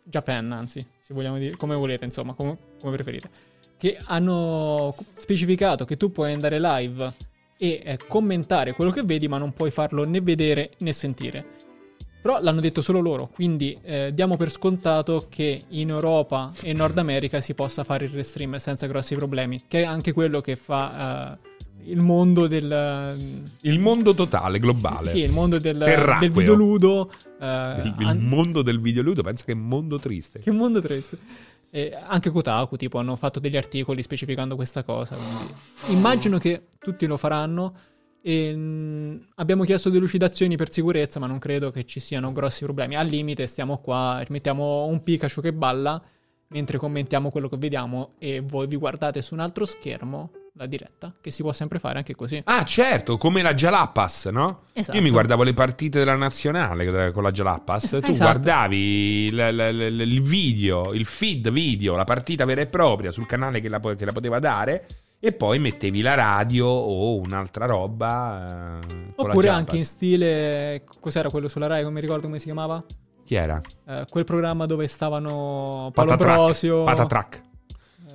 Japan, 0.03 0.51
anzi, 0.51 0.85
se 1.01 1.15
vogliamo 1.15 1.39
dire, 1.39 1.55
come 1.57 1.77
volete, 1.77 2.05
insomma, 2.07 2.33
come, 2.33 2.59
come 2.81 2.93
preferite. 2.95 3.31
Che 3.79 4.01
hanno 4.03 4.93
specificato 5.13 5.85
che 5.85 5.97
tu 5.97 6.11
puoi 6.11 6.33
andare 6.33 6.59
live 6.59 7.13
e 7.57 7.83
eh, 7.85 7.99
commentare 8.09 8.73
quello 8.73 8.91
che 8.91 9.05
vedi, 9.05 9.29
ma 9.29 9.39
non 9.39 9.53
puoi 9.53 9.71
farlo 9.71 10.03
né 10.03 10.21
vedere 10.21 10.73
né 10.79 10.93
sentire. 10.93 11.62
Però 12.23 12.41
l'hanno 12.41 12.61
detto 12.61 12.81
solo 12.83 13.01
loro, 13.01 13.29
quindi 13.35 13.77
eh, 13.83 14.13
diamo 14.15 14.37
per 14.37 14.51
scontato 14.53 15.27
che 15.29 15.65
in 15.71 15.89
Europa 15.89 16.53
e 16.63 16.73
Nord 16.73 16.97
America 16.99 17.41
si 17.41 17.53
possa 17.53 17.83
fare 17.83 18.05
il 18.05 18.13
restream 18.13 18.57
senza 18.59 18.87
grossi 18.87 19.17
problemi, 19.17 19.65
che 19.67 19.83
è 19.83 19.85
anche 19.85 20.13
quello 20.13 20.41
che 20.41 20.55
fa 20.55 21.37
eh, 21.37 21.91
il 21.91 21.99
mondo 21.99 22.47
del... 22.47 23.17
Il 23.63 23.81
mondo 23.81 24.15
totale, 24.15 24.61
globale. 24.61 25.09
Sì, 25.09 25.19
il 25.19 25.33
mondo 25.33 25.59
del, 25.59 25.79
Terracqueo. 25.79 26.21
del 26.21 26.31
videoludo. 26.31 27.13
eh, 27.41 27.81
Il, 27.83 27.95
il 27.99 28.07
an- 28.07 28.21
mondo 28.21 28.63
del 28.63 28.81
videoludo, 28.81 29.23
pensa 29.23 29.45
che 29.45 29.55
mondo 29.55 29.99
triste. 29.99 30.39
che 30.39 30.53
mondo 30.53 30.81
triste. 30.81 31.19
E 31.71 31.99
anche 32.07 32.31
Kotaku, 32.31 32.77
tipo, 32.77 32.99
hanno 32.99 33.17
fatto 33.17 33.41
degli 33.41 33.57
articoli 33.57 34.01
specificando 34.01 34.55
questa 34.55 34.85
cosa. 34.85 35.17
Quindi 35.17 35.55
immagino 35.99 36.39
che 36.39 36.67
tutti 36.79 37.07
lo 37.07 37.17
faranno. 37.17 37.75
E, 38.23 38.53
mm, 38.55 39.17
abbiamo 39.37 39.65
chiesto 39.65 39.91
delucidazioni 39.91 40.57
per 40.57 40.73
sicurezza, 40.73 41.19
ma 41.19 41.27
non 41.27 41.39
credo 41.39 41.71
che 41.71 41.85
ci 41.85 41.99
siano 42.01 42.31
grossi 42.33 42.65
problemi. 42.65 42.95
Al 42.97 43.07
limite, 43.09 43.47
stiamo 43.47 43.79
qua, 43.79 44.23
mettiamo 44.29 44.85
un 44.87 45.03
Pikachu 45.03 45.41
che 45.41 45.53
balla 45.53 46.01
mentre 46.49 46.77
commentiamo 46.77 47.31
quello 47.31 47.49
che 47.49 47.57
vediamo 47.57 48.13
e 48.19 48.41
voi 48.41 48.67
vi 48.67 48.77
guardate 48.77 49.23
su 49.23 49.33
un 49.33 49.41
altro 49.41 49.65
schermo 49.65 50.31
la 50.57 50.67
diretta, 50.67 51.15
che 51.19 51.31
si 51.31 51.41
può 51.41 51.51
sempre 51.55 51.79
fare 51.79 51.97
anche 51.97 52.15
così. 52.15 52.43
Ah, 52.45 52.63
certo, 52.63 53.17
come 53.17 53.41
la 53.41 53.55
Jalapas, 53.55 54.27
no? 54.27 54.65
Esatto. 54.75 54.95
Io 54.99 55.03
mi 55.03 55.09
guardavo 55.09 55.45
le 55.45 55.55
partite 55.55 55.99
della 55.99 56.15
nazionale 56.15 57.11
con 57.11 57.23
la 57.23 57.31
Jalapas. 57.31 57.89
Tu 57.89 57.97
Esatto. 58.11 58.19
guardavi 58.19 58.77
il, 59.29 59.33
il- 59.39 60.01
il- 60.11 60.21
video, 60.23 60.93
il 60.93 61.07
feed 61.07 61.51
video, 61.51 61.97
la 61.97 62.05
partita 62.05 62.45
vera 62.45 62.61
e 62.61 62.67
propria 62.67 63.11
sul 63.11 63.25
canale 63.25 63.63
che 63.63 63.71
la, 63.71 63.81
che 63.81 64.05
la 64.05 64.13
poteva 64.13 64.39
dare. 64.39 64.87
E 65.25 65.31
poi 65.31 65.61
mettevi 65.61 66.01
la 66.03 66.15
radio 66.15 66.67
o 66.67 67.17
un'altra 67.21 67.65
roba. 67.67 68.81
eh, 68.81 69.13
Oppure 69.15 69.49
anche 69.51 69.77
in 69.77 69.85
stile. 69.85 70.83
Cos'era 70.99 71.31
quello 71.31 71.47
sulla 71.47 71.69
Rai? 71.69 71.85
Non 71.85 71.93
mi 71.93 72.01
ricordo 72.01 72.25
come 72.25 72.41
si 72.41 72.47
chiamava. 72.47 72.85
Chi 73.25 73.37
era? 73.37 73.61
Eh, 73.87 74.05
quel 74.11 74.25
programma 74.25 74.67
dove 74.67 74.89
stavano 74.89 75.91
Paolo 75.95 76.11
Patatrack. 76.11 76.35
Brosio 76.45 76.83
Patatrack. 76.83 77.43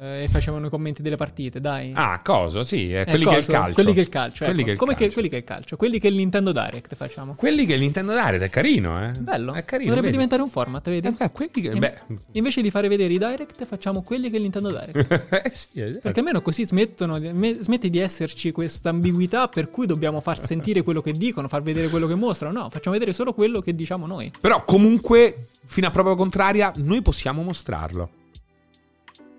Eh, 0.01 0.23
e 0.23 0.27
facevano 0.27 0.67
i 0.67 0.69
commenti 0.69 1.01
delle 1.01 1.15
partite, 1.15 1.59
dai. 1.59 1.91
Ah, 1.95 2.21
cosa? 2.23 2.63
Sì, 2.63 2.93
eh, 2.93 3.05
quelli 3.05 3.25
che 3.25 3.35
è 3.35 3.37
il 3.37 3.45
coso? 3.45 3.51
calcio. 3.51 3.73
Quelli 3.73 3.93
che 3.93 3.99
è 3.99 4.03
il 4.03 4.09
calcio. 4.09 4.45
Quelli 4.45 4.59
ecco. 4.59 4.65
che 4.65 4.69
è 4.69 4.73
il 4.73 4.79
Come 4.79 4.91
che- 4.93 4.97
calcio. 4.99 5.13
quelli 5.13 5.29
che 5.29 5.35
è 5.35 5.39
il 5.39 5.45
calcio. 5.45 5.77
Quelli 5.77 5.99
che 5.99 6.07
il 6.07 6.15
Nintendo 6.15 6.51
Direct 6.51 6.95
facciamo. 6.95 7.33
Quelli 7.35 7.65
che 7.65 7.73
il 7.73 7.79
Nintendo 7.79 8.13
Direct 8.13 8.43
è 8.43 8.49
carino, 8.49 9.03
eh. 9.03 9.11
Bello. 9.11 9.53
È 9.53 9.65
carino. 9.65 9.89
Potrebbe 9.89 10.01
vedi? 10.01 10.11
diventare 10.11 10.41
un 10.41 10.49
format, 10.49 10.89
vedi? 10.89 11.15
Eh, 11.17 11.31
quelli 11.31 11.61
che... 11.61 11.69
Beh... 11.71 11.95
Invece 12.33 12.61
di 12.61 12.69
fare 12.69 12.87
vedere 12.87 13.13
i 13.13 13.17
Direct, 13.17 13.65
facciamo 13.65 14.01
quelli 14.01 14.29
che 14.29 14.33
è 14.33 14.37
il 14.37 14.43
Nintendo 14.43 14.69
Direct. 14.69 15.27
eh, 15.43 15.51
sì, 15.53 15.81
esatto. 15.81 15.99
Perché 16.01 16.19
almeno 16.19 16.41
così 16.41 16.65
smettono 16.65 17.17
smette 17.17 17.89
di 17.89 17.99
esserci 17.99 18.51
questa 18.51 18.89
ambiguità 18.89 19.47
per 19.47 19.69
cui 19.69 19.85
dobbiamo 19.85 20.19
far 20.19 20.43
sentire 20.43 20.83
quello 20.83 21.01
che 21.01 21.13
dicono, 21.13 21.47
far 21.47 21.61
vedere 21.61 21.89
quello 21.89 22.07
che 22.07 22.15
mostrano. 22.15 22.61
No, 22.61 22.69
facciamo 22.69 22.93
vedere 22.95 23.13
solo 23.13 23.33
quello 23.33 23.61
che 23.61 23.73
diciamo 23.73 24.05
noi. 24.05 24.31
Però 24.39 24.63
comunque, 24.63 25.47
fino 25.65 25.87
a 25.87 25.89
prova 25.89 26.15
contraria, 26.15 26.71
noi 26.75 27.01
possiamo 27.01 27.41
mostrarlo. 27.41 28.09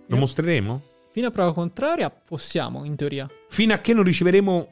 Lo 0.09 0.17
mostreremo? 0.17 0.83
Fino 1.11 1.29
a 1.29 1.31
prova 1.31 1.53
contraria, 1.55 2.11
possiamo, 2.11 2.85
in 2.85 2.97
teoria. 2.97 3.29
Fino 3.49 3.75
a 3.75 3.79
che 3.79 3.95
non 3.95 4.05
riceveremo 4.05 4.69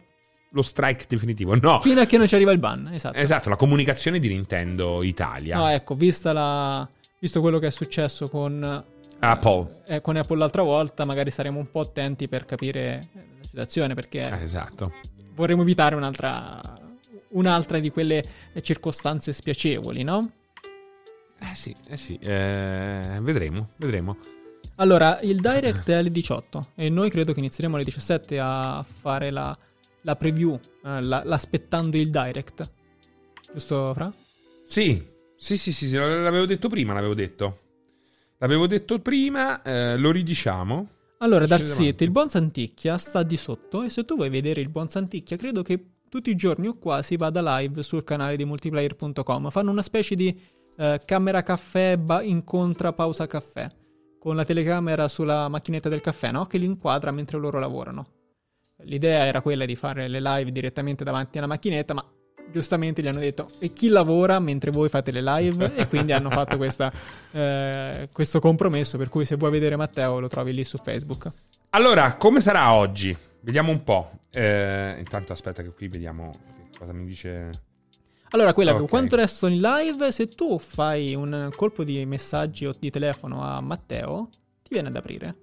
lo 0.50 0.62
strike 0.62 1.04
definitivo. 1.08 1.54
No. 1.56 1.80
Fino 1.80 2.00
a 2.00 2.06
che 2.06 2.16
non 2.18 2.26
ci 2.26 2.34
arriva 2.34 2.52
il 2.52 2.58
ban, 2.58 2.88
esatto. 2.92 3.16
Esatto, 3.16 3.48
la 3.48 3.56
comunicazione 3.56 4.18
di 4.18 4.28
Nintendo 4.28 5.02
Italia. 5.02 5.56
No, 5.56 5.68
ecco, 5.68 5.94
vista 5.94 6.32
la... 6.32 6.88
visto 7.18 7.40
quello 7.40 7.58
che 7.58 7.66
è 7.66 7.70
successo 7.70 8.28
con 8.28 8.84
Apple. 9.18 9.82
eh, 9.86 10.00
con 10.00 10.16
Apple 10.16 10.38
l'altra 10.38 10.62
volta, 10.62 11.04
magari 11.04 11.30
saremo 11.30 11.58
un 11.58 11.70
po' 11.70 11.80
attenti 11.80 12.28
per 12.28 12.44
capire 12.44 13.08
eh, 13.14 13.20
la 13.40 13.46
situazione, 13.46 13.94
perché 13.94 14.28
Eh, 14.30 14.42
esatto. 14.42 14.92
vorremmo 15.34 15.62
evitare 15.62 15.94
un'altra, 15.94 16.60
un'altra 17.30 17.78
di 17.78 17.90
quelle 17.90 18.24
circostanze 18.62 19.32
spiacevoli, 19.32 20.02
no? 20.02 20.30
Eh 21.38 21.54
sì, 21.54 21.74
eh 21.88 21.96
sì. 21.98 22.16
eh, 22.22 23.18
vedremo, 23.20 23.70
vedremo. 23.76 24.16
Allora, 24.76 25.20
il 25.22 25.40
direct 25.40 25.88
è 25.88 25.94
alle 25.94 26.10
18 26.10 26.72
e 26.74 26.90
noi 26.90 27.08
credo 27.08 27.32
che 27.32 27.38
inizieremo 27.38 27.76
alle 27.76 27.84
17 27.84 28.38
a 28.38 28.84
fare 28.86 29.30
la, 29.30 29.56
la 30.02 30.16
preview, 30.16 30.58
eh, 30.84 31.00
la- 31.00 31.22
l'aspettando 31.24 31.96
il 31.96 32.10
direct. 32.10 32.70
Giusto, 33.52 33.94
Fra? 33.94 34.12
Sì, 34.66 35.02
sì, 35.38 35.56
sì, 35.56 35.72
sì, 35.72 35.88
sì, 35.88 35.96
l'avevo 35.96 36.44
detto 36.44 36.68
prima, 36.68 36.92
l'avevo 36.92 37.14
detto. 37.14 37.60
L'avevo 38.38 38.66
detto 38.66 38.98
prima, 38.98 39.62
eh, 39.62 39.96
lo 39.96 40.10
ridiciamo. 40.10 40.88
Allora, 41.18 41.46
Dark. 41.46 41.64
City, 41.64 42.04
il 42.04 42.10
buon 42.10 42.28
Santicchia 42.28 42.98
sta 42.98 43.22
di 43.22 43.38
sotto 43.38 43.82
e 43.82 43.88
se 43.88 44.04
tu 44.04 44.16
vuoi 44.16 44.28
vedere 44.28 44.60
il 44.60 44.68
buon 44.68 44.90
Santicchia, 44.90 45.38
credo 45.38 45.62
che 45.62 45.92
tutti 46.10 46.28
i 46.28 46.34
giorni 46.36 46.66
o 46.66 46.76
quasi 46.76 47.16
vada 47.16 47.40
live 47.58 47.82
sul 47.82 48.04
canale 48.04 48.36
di 48.36 48.44
multiplayer.com. 48.44 49.48
Fanno 49.48 49.70
una 49.70 49.80
specie 49.82 50.14
di 50.14 50.38
eh, 50.76 51.00
camera 51.06 51.42
caffè 51.42 51.96
ba- 51.96 52.20
incontra 52.20 52.92
pausa 52.92 53.26
caffè 53.26 53.66
con 54.18 54.36
la 54.36 54.44
telecamera 54.44 55.08
sulla 55.08 55.48
macchinetta 55.48 55.88
del 55.88 56.00
caffè, 56.00 56.30
no? 56.30 56.44
Che 56.46 56.58
li 56.58 56.64
inquadra 56.64 57.10
mentre 57.10 57.38
loro 57.38 57.58
lavorano. 57.58 58.04
L'idea 58.80 59.24
era 59.24 59.40
quella 59.40 59.64
di 59.64 59.76
fare 59.76 60.08
le 60.08 60.20
live 60.20 60.52
direttamente 60.52 61.04
davanti 61.04 61.38
alla 61.38 61.46
macchinetta, 61.46 61.94
ma 61.94 62.04
giustamente 62.50 63.02
gli 63.02 63.08
hanno 63.08 63.18
detto 63.18 63.48
e 63.58 63.72
chi 63.72 63.88
lavora 63.88 64.38
mentre 64.38 64.70
voi 64.70 64.88
fate 64.88 65.10
le 65.10 65.22
live 65.22 65.74
e 65.74 65.88
quindi 65.88 66.12
hanno 66.12 66.30
fatto 66.30 66.56
questa, 66.58 66.92
eh, 67.32 68.08
questo 68.12 68.38
compromesso 68.38 68.96
per 68.98 69.08
cui 69.08 69.24
se 69.24 69.34
vuoi 69.34 69.50
vedere 69.50 69.74
Matteo 69.74 70.20
lo 70.20 70.28
trovi 70.28 70.52
lì 70.52 70.62
su 70.62 70.78
Facebook 70.78 71.28
Allora, 71.70 72.14
come 72.14 72.40
sarà 72.40 72.72
oggi? 72.72 73.16
Vediamo 73.40 73.70
un 73.70 73.82
po'. 73.82 74.10
Eh, 74.30 74.94
intanto 74.98 75.32
aspetta 75.32 75.62
che 75.62 75.70
qui 75.70 75.88
vediamo 75.88 76.34
cosa 76.76 76.92
mi 76.92 77.04
dice. 77.04 77.62
Allora 78.30 78.52
quella 78.52 78.74
Ok. 78.74 78.88
quanto 78.88 79.16
resto 79.16 79.46
in 79.46 79.60
live 79.60 80.10
se 80.12 80.28
tu 80.28 80.58
fai 80.58 81.14
un 81.14 81.50
colpo 81.54 81.84
di 81.84 82.04
messaggi 82.06 82.66
o 82.66 82.74
di 82.78 82.90
telefono 82.90 83.42
a 83.42 83.60
Matteo 83.60 84.28
ti 84.62 84.68
viene 84.70 84.88
ad 84.88 84.96
aprire 84.96 85.36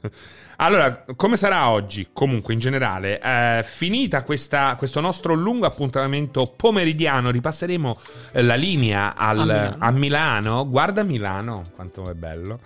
Allora, 0.60 1.04
come 1.14 1.36
sarà 1.36 1.70
oggi? 1.70 2.08
Comunque, 2.12 2.52
in 2.52 2.58
generale, 2.58 3.20
eh, 3.20 3.62
finita 3.64 4.24
questa- 4.24 4.74
questo 4.76 5.00
nostro 5.00 5.32
lungo 5.34 5.66
appuntamento 5.66 6.48
pomeridiano, 6.48 7.30
ripasseremo 7.30 7.96
eh, 8.32 8.42
la 8.42 8.56
linea 8.56 9.14
al- 9.16 9.38
A 9.38 9.44
Milano. 9.44 9.76
a 9.78 9.90
Milano. 9.92 10.66
Guarda 10.68 11.02
Milano, 11.04 11.70
quanto 11.76 12.10
è 12.10 12.14
bello. 12.14 12.58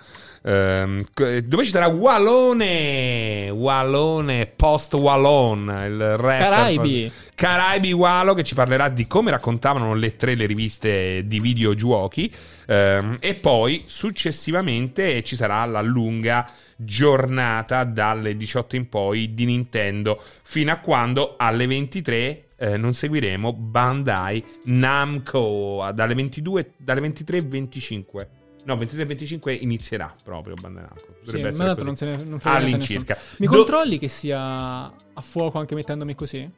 Ehm, 0.45 1.05
dove 1.45 1.65
ci 1.65 1.71
sarà 1.71 1.87
Wallone, 1.87 3.49
Wallone, 3.51 4.47
post 4.47 4.95
Wallon, 4.95 5.61
il 5.87 6.17
rapper. 6.17 6.39
Caraibi. 6.39 7.13
Caraibi 7.35 7.93
Walo 7.93 8.35
che 8.35 8.43
ci 8.43 8.55
parlerà 8.55 8.89
di 8.89 9.07
come 9.07 9.31
raccontavano 9.31 9.95
le 9.95 10.17
tre 10.17 10.35
le 10.35 10.47
riviste 10.47 11.27
di 11.27 11.41
videogiochi. 11.41 12.33
Ehm, 12.67 13.17
e 13.21 13.35
poi 13.35 13.85
successivamente 13.87 15.23
ci 15.23 15.37
sarà 15.37 15.65
la 15.65 15.81
lunga 15.81 16.49
giornata 16.77 17.85
dalle 17.85 18.37
18 18.37 18.77
in 18.77 18.89
poi 18.89 19.35
di 19.35 19.45
Nintendo. 19.45 20.21
Fino 20.43 20.73
a 20.73 20.77
quando 20.77 21.35
alle 21.37 21.67
23 21.67 22.45
eh, 22.57 22.77
non 22.77 22.95
seguiremo 22.95 23.53
Bandai 23.53 24.45
Namco. 24.65 25.89
Dalle 25.95 26.15
22 26.15 26.73
dalle 26.77 27.01
23 27.01 27.37
e 27.37 27.43
25 27.43 28.29
no 28.65 28.77
23 28.77 29.03
e 29.03 29.07
25 29.07 29.53
inizierà 29.55 30.15
proprio 30.23 30.55
Bandai 30.55 30.85
Namco 30.85 31.17
sì, 31.25 31.41
ma 31.43 31.51
tanto 31.51 31.85
non 31.85 31.97
se 31.97 32.05
ne 32.07 32.17
non 32.23 32.39
all'incirca. 32.43 33.17
mi 33.39 33.47
Do- 33.47 33.53
controlli 33.57 33.99
che 33.99 34.09
sia 34.09 34.41
a 34.85 35.21
fuoco 35.21 35.59
anche 35.59 35.75
mettendomi 35.75 36.15
così? 36.15 36.49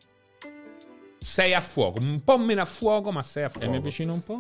sei 1.18 1.54
a 1.54 1.60
fuoco 1.60 1.98
un 2.00 2.22
po' 2.22 2.36
meno 2.38 2.60
a 2.60 2.66
fuoco 2.66 3.10
ma 3.10 3.22
sei 3.22 3.44
a 3.44 3.48
se 3.48 3.54
fuoco. 3.58 3.70
mi 3.70 3.76
avvicino 3.78 4.12
un 4.12 4.22
po' 4.22 4.38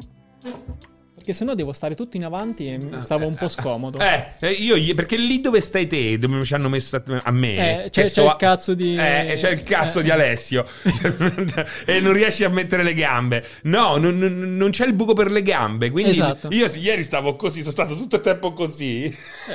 perché 1.24 1.32
sennò 1.32 1.54
devo 1.54 1.72
stare 1.72 1.94
tutto 1.94 2.18
in 2.18 2.24
avanti 2.26 2.68
e 2.70 2.76
mi 2.76 3.00
stavo 3.00 3.26
un 3.26 3.34
po' 3.34 3.48
scomodo. 3.48 3.98
Eh, 3.98 4.24
eh, 4.40 4.50
io 4.50 4.94
perché 4.94 5.16
lì 5.16 5.40
dove 5.40 5.62
stai 5.62 5.86
te, 5.86 6.18
dove 6.18 6.44
ci 6.44 6.52
hanno 6.52 6.68
messo 6.68 7.02
a- 7.22 7.30
me, 7.30 7.84
Eh, 7.86 7.90
c'è- 7.90 8.02
che 8.04 8.10
c'è 8.10 8.22
il 8.24 8.34
cazzo 8.36 8.74
di- 8.74 8.94
Eh, 8.94 9.32
c'è 9.36 9.50
il 9.50 9.62
cazzo 9.62 10.00
eh. 10.00 10.02
di 10.02 10.10
Alessio 10.10 10.66
e 11.86 12.00
non 12.00 12.12
riesci 12.12 12.44
a 12.44 12.50
mettere 12.50 12.82
le 12.82 12.92
gambe. 12.92 13.42
No, 13.62 13.96
non, 13.96 14.18
non- 14.18 14.56
non 14.56 14.70
c'è 14.70 14.84
il 14.84 14.92
buco 14.92 15.14
per 15.14 15.30
le 15.30 15.40
gambe. 15.40 15.90
Quindi 15.90 16.10
Esatto. 16.10 16.48
io 16.50 16.68
sì, 16.68 16.80
ieri 16.80 17.02
stavo 17.02 17.36
così, 17.36 17.60
sono 17.60 17.72
stato 17.72 17.96
tutto 17.96 18.16
il 18.16 18.22
tempo 18.22 18.52
così, 18.52 19.04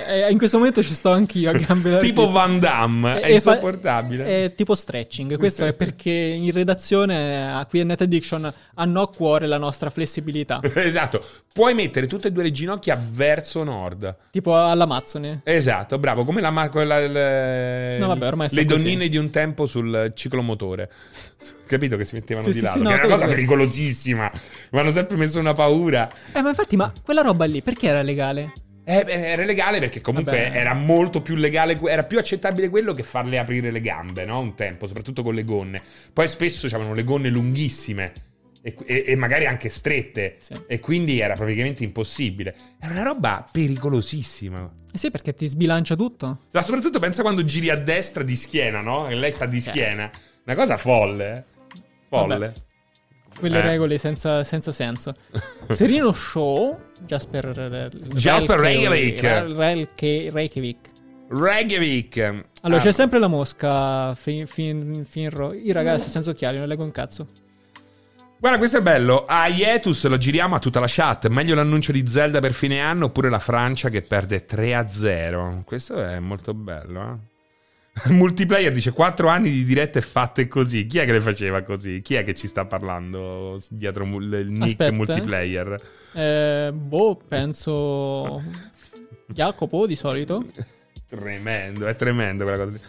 Eh, 0.07 0.31
in 0.31 0.37
questo 0.39 0.57
momento 0.57 0.81
ci 0.81 0.95
sto 0.95 1.11
anch'io 1.11 1.51
a 1.51 1.53
gambe 1.53 1.99
tipo. 1.99 2.27
Van 2.31 2.57
Damme. 2.59 3.19
È 3.21 3.29
E- 3.31 3.35
e 3.35 3.41
fa- 3.41 3.51
insopportabile. 3.51 4.45
È 4.45 4.55
tipo 4.55 4.73
stretching. 4.73 5.37
Questo 5.37 5.65
è 5.65 5.73
perché 5.73 6.09
in 6.09 6.51
redazione, 6.51 7.59
eh, 7.61 7.65
qui 7.67 7.79
a 7.81 7.83
Net 7.83 8.01
Addiction, 8.01 8.51
hanno 8.75 9.01
a 9.01 9.09
cuore 9.09 9.45
la 9.45 9.57
nostra 9.57 9.89
flessibilità. 9.91 10.61
Esatto, 10.89 11.21
puoi 11.59 11.73
mettere 11.73 12.07
tutte 12.07 12.29
e 12.29 12.31
due 12.31 12.43
le 12.43 12.51
ginocchia 12.51 12.97
verso 13.11 13.65
nord. 13.65 14.15
tipo 14.31 14.55
all'Amazzone. 14.57 15.41
Esatto, 15.43 15.99
bravo, 15.99 16.23
come 16.23 16.39
la, 16.39 16.69
quella- 16.69 17.05
le, 17.05 17.97
No, 17.97 18.07
vabbè, 18.07 18.27
ormai 18.27 18.47
le 18.49 18.61
sta 18.61 18.71
così. 18.73 18.83
donnine 18.85 19.09
di 19.09 19.17
un 19.17 19.29
tempo 19.29 19.65
sul 19.65 20.13
ciclomotore. 20.15 20.89
Capito 21.67 21.97
che 21.97 22.05
si 22.05 22.15
mettevano 22.15 22.45
Sì, 22.47 22.53
di 22.53 22.59
sì, 22.59 22.63
lato, 22.63 22.77
sì, 22.77 22.83
no, 22.83 22.89
è 22.91 22.93
una 22.93 23.01
cosa 23.03 23.15
quello- 23.17 23.31
pericolosissima. 23.33 24.31
Mi 24.71 24.79
hanno 24.79 24.91
sempre 24.91 25.17
messo 25.17 25.37
una 25.37 25.51
paura. 25.51 26.09
Eh, 26.31 26.41
ma 26.41 26.47
infatti, 26.47 26.77
ma 26.77 26.93
quella 27.03 27.21
roba 27.21 27.43
lì 27.43 27.61
perché 27.61 27.87
era 27.87 28.01
legale? 28.03 28.53
Eh, 28.85 29.03
era 29.05 29.43
legale 29.43 29.79
perché 29.79 29.99
comunque 29.99 30.31
Vabbè. 30.45 30.57
era 30.57 30.73
molto 30.73 31.21
più 31.21 31.35
legale, 31.35 31.77
era 31.83 32.05
più 32.05 32.17
accettabile 32.19 32.69
quello 32.69 32.93
che 32.93 33.03
farle 33.03 33.37
aprire 33.37 33.69
le 33.69 33.81
gambe, 33.81 34.23
no? 34.23 34.39
Un 34.39 34.55
tempo, 34.55 34.87
soprattutto 34.87 35.23
con 35.23 35.35
le 35.35 35.43
gonne. 35.43 35.81
Poi 36.13 36.27
spesso 36.29 36.67
avevano 36.67 36.93
le 36.95 37.03
gonne 37.03 37.29
lunghissime 37.29 38.13
e, 38.61 38.75
e- 39.07 39.15
magari 39.15 39.45
anche 39.45 39.69
strette. 39.69 40.35
Sì. 40.39 40.55
E 40.67 40.79
quindi 40.79 41.19
era 41.19 41.35
praticamente 41.35 41.83
impossibile. 41.83 42.55
Era 42.79 42.91
una 42.93 43.03
roba 43.03 43.45
pericolosissima. 43.51 44.69
Eh 44.91 44.97
sì, 44.97 45.11
perché 45.11 45.33
ti 45.33 45.47
sbilancia 45.47 45.95
tutto. 45.95 46.39
Ma 46.51 46.61
soprattutto 46.61 46.99
pensa 46.99 47.21
quando 47.21 47.43
giri 47.45 47.69
a 47.69 47.75
destra 47.77 48.23
di 48.23 48.35
schiena, 48.35 48.81
no? 48.81 49.07
E 49.07 49.15
lei 49.15 49.31
sta 49.31 49.45
Eh. 49.45 49.49
di 49.49 49.61
schiena. 49.61 50.09
Una 50.45 50.55
cosa 50.55 50.77
folle, 50.77 51.37
eh. 51.37 51.43
Folle. 52.09 52.37
Vabbè. 52.37 52.53
Quelle 53.37 53.59
Eh. 53.59 53.61
regole 53.61 53.97
senza, 53.97 54.43
senza 54.43 54.71
senso. 54.71 55.13
Serino 55.69 56.11
Show, 56.11 56.77
Jasper 57.05 57.89
Jasper 58.15 58.59
Reykjavik. 58.59 59.21
Reykjavik. 59.21 60.31
Reykjavik. 60.33 60.77
Reykjavik. 61.29 62.17
Allora, 62.61 62.81
Ah, 62.81 62.83
c'è 62.83 62.91
sempre 62.91 63.19
la 63.19 63.27
mosca 63.27 64.15
fin, 64.15 64.47
fin, 64.47 65.05
Finro. 65.07 65.53
I 65.53 65.71
ragazzi 65.71 66.09
senza 66.09 66.31
occhiali, 66.31 66.57
non 66.57 66.67
leggo 66.67 66.83
un 66.83 66.91
cazzo. 66.91 67.27
Guarda, 68.39 68.57
questo 68.57 68.77
è 68.77 68.81
bello. 68.81 69.25
A 69.25 69.47
Ietus 69.47 70.07
lo 70.07 70.17
giriamo 70.17 70.55
a 70.55 70.59
tutta 70.59 70.79
la 70.79 70.85
chat. 70.87 71.27
Meglio 71.27 71.55
l'annuncio 71.55 71.91
di 71.91 72.07
Zelda 72.07 72.39
per 72.39 72.53
fine 72.53 72.79
anno 72.79 73.05
oppure 73.05 73.29
la 73.29 73.39
Francia 73.39 73.89
che 73.89 74.01
perde 74.01 74.45
3-0. 74.47 75.63
Questo 75.65 76.01
è 76.01 76.19
molto 76.19 76.53
bello, 76.53 77.01
eh. 77.01 77.27
Multiplayer 78.13 78.71
dice 78.71 78.93
4 78.93 79.27
anni 79.27 79.49
di 79.49 79.65
dirette 79.65 79.99
fatte 79.99 80.47
così. 80.47 80.85
Chi 80.85 80.99
è 80.99 81.05
che 81.05 81.11
le 81.11 81.19
faceva 81.19 81.63
così? 81.63 81.99
Chi 82.01 82.15
è 82.15 82.23
che 82.23 82.33
ci 82.33 82.47
sta 82.47 82.63
parlando 82.63 83.61
dietro 83.69 84.05
il 84.05 84.47
nick 84.49 84.63
Aspetta, 84.63 84.85
eh. 84.85 84.91
multiplayer? 84.91 85.81
Eh, 86.13 86.71
boh, 86.73 87.19
penso... 87.27 88.41
Jacopo, 89.27 89.85
di 89.85 89.97
solito. 89.97 90.45
Tremendo, 91.09 91.87
è 91.87 91.95
tremendo 91.97 92.45
quella 92.45 92.63
cosa. 92.63 92.79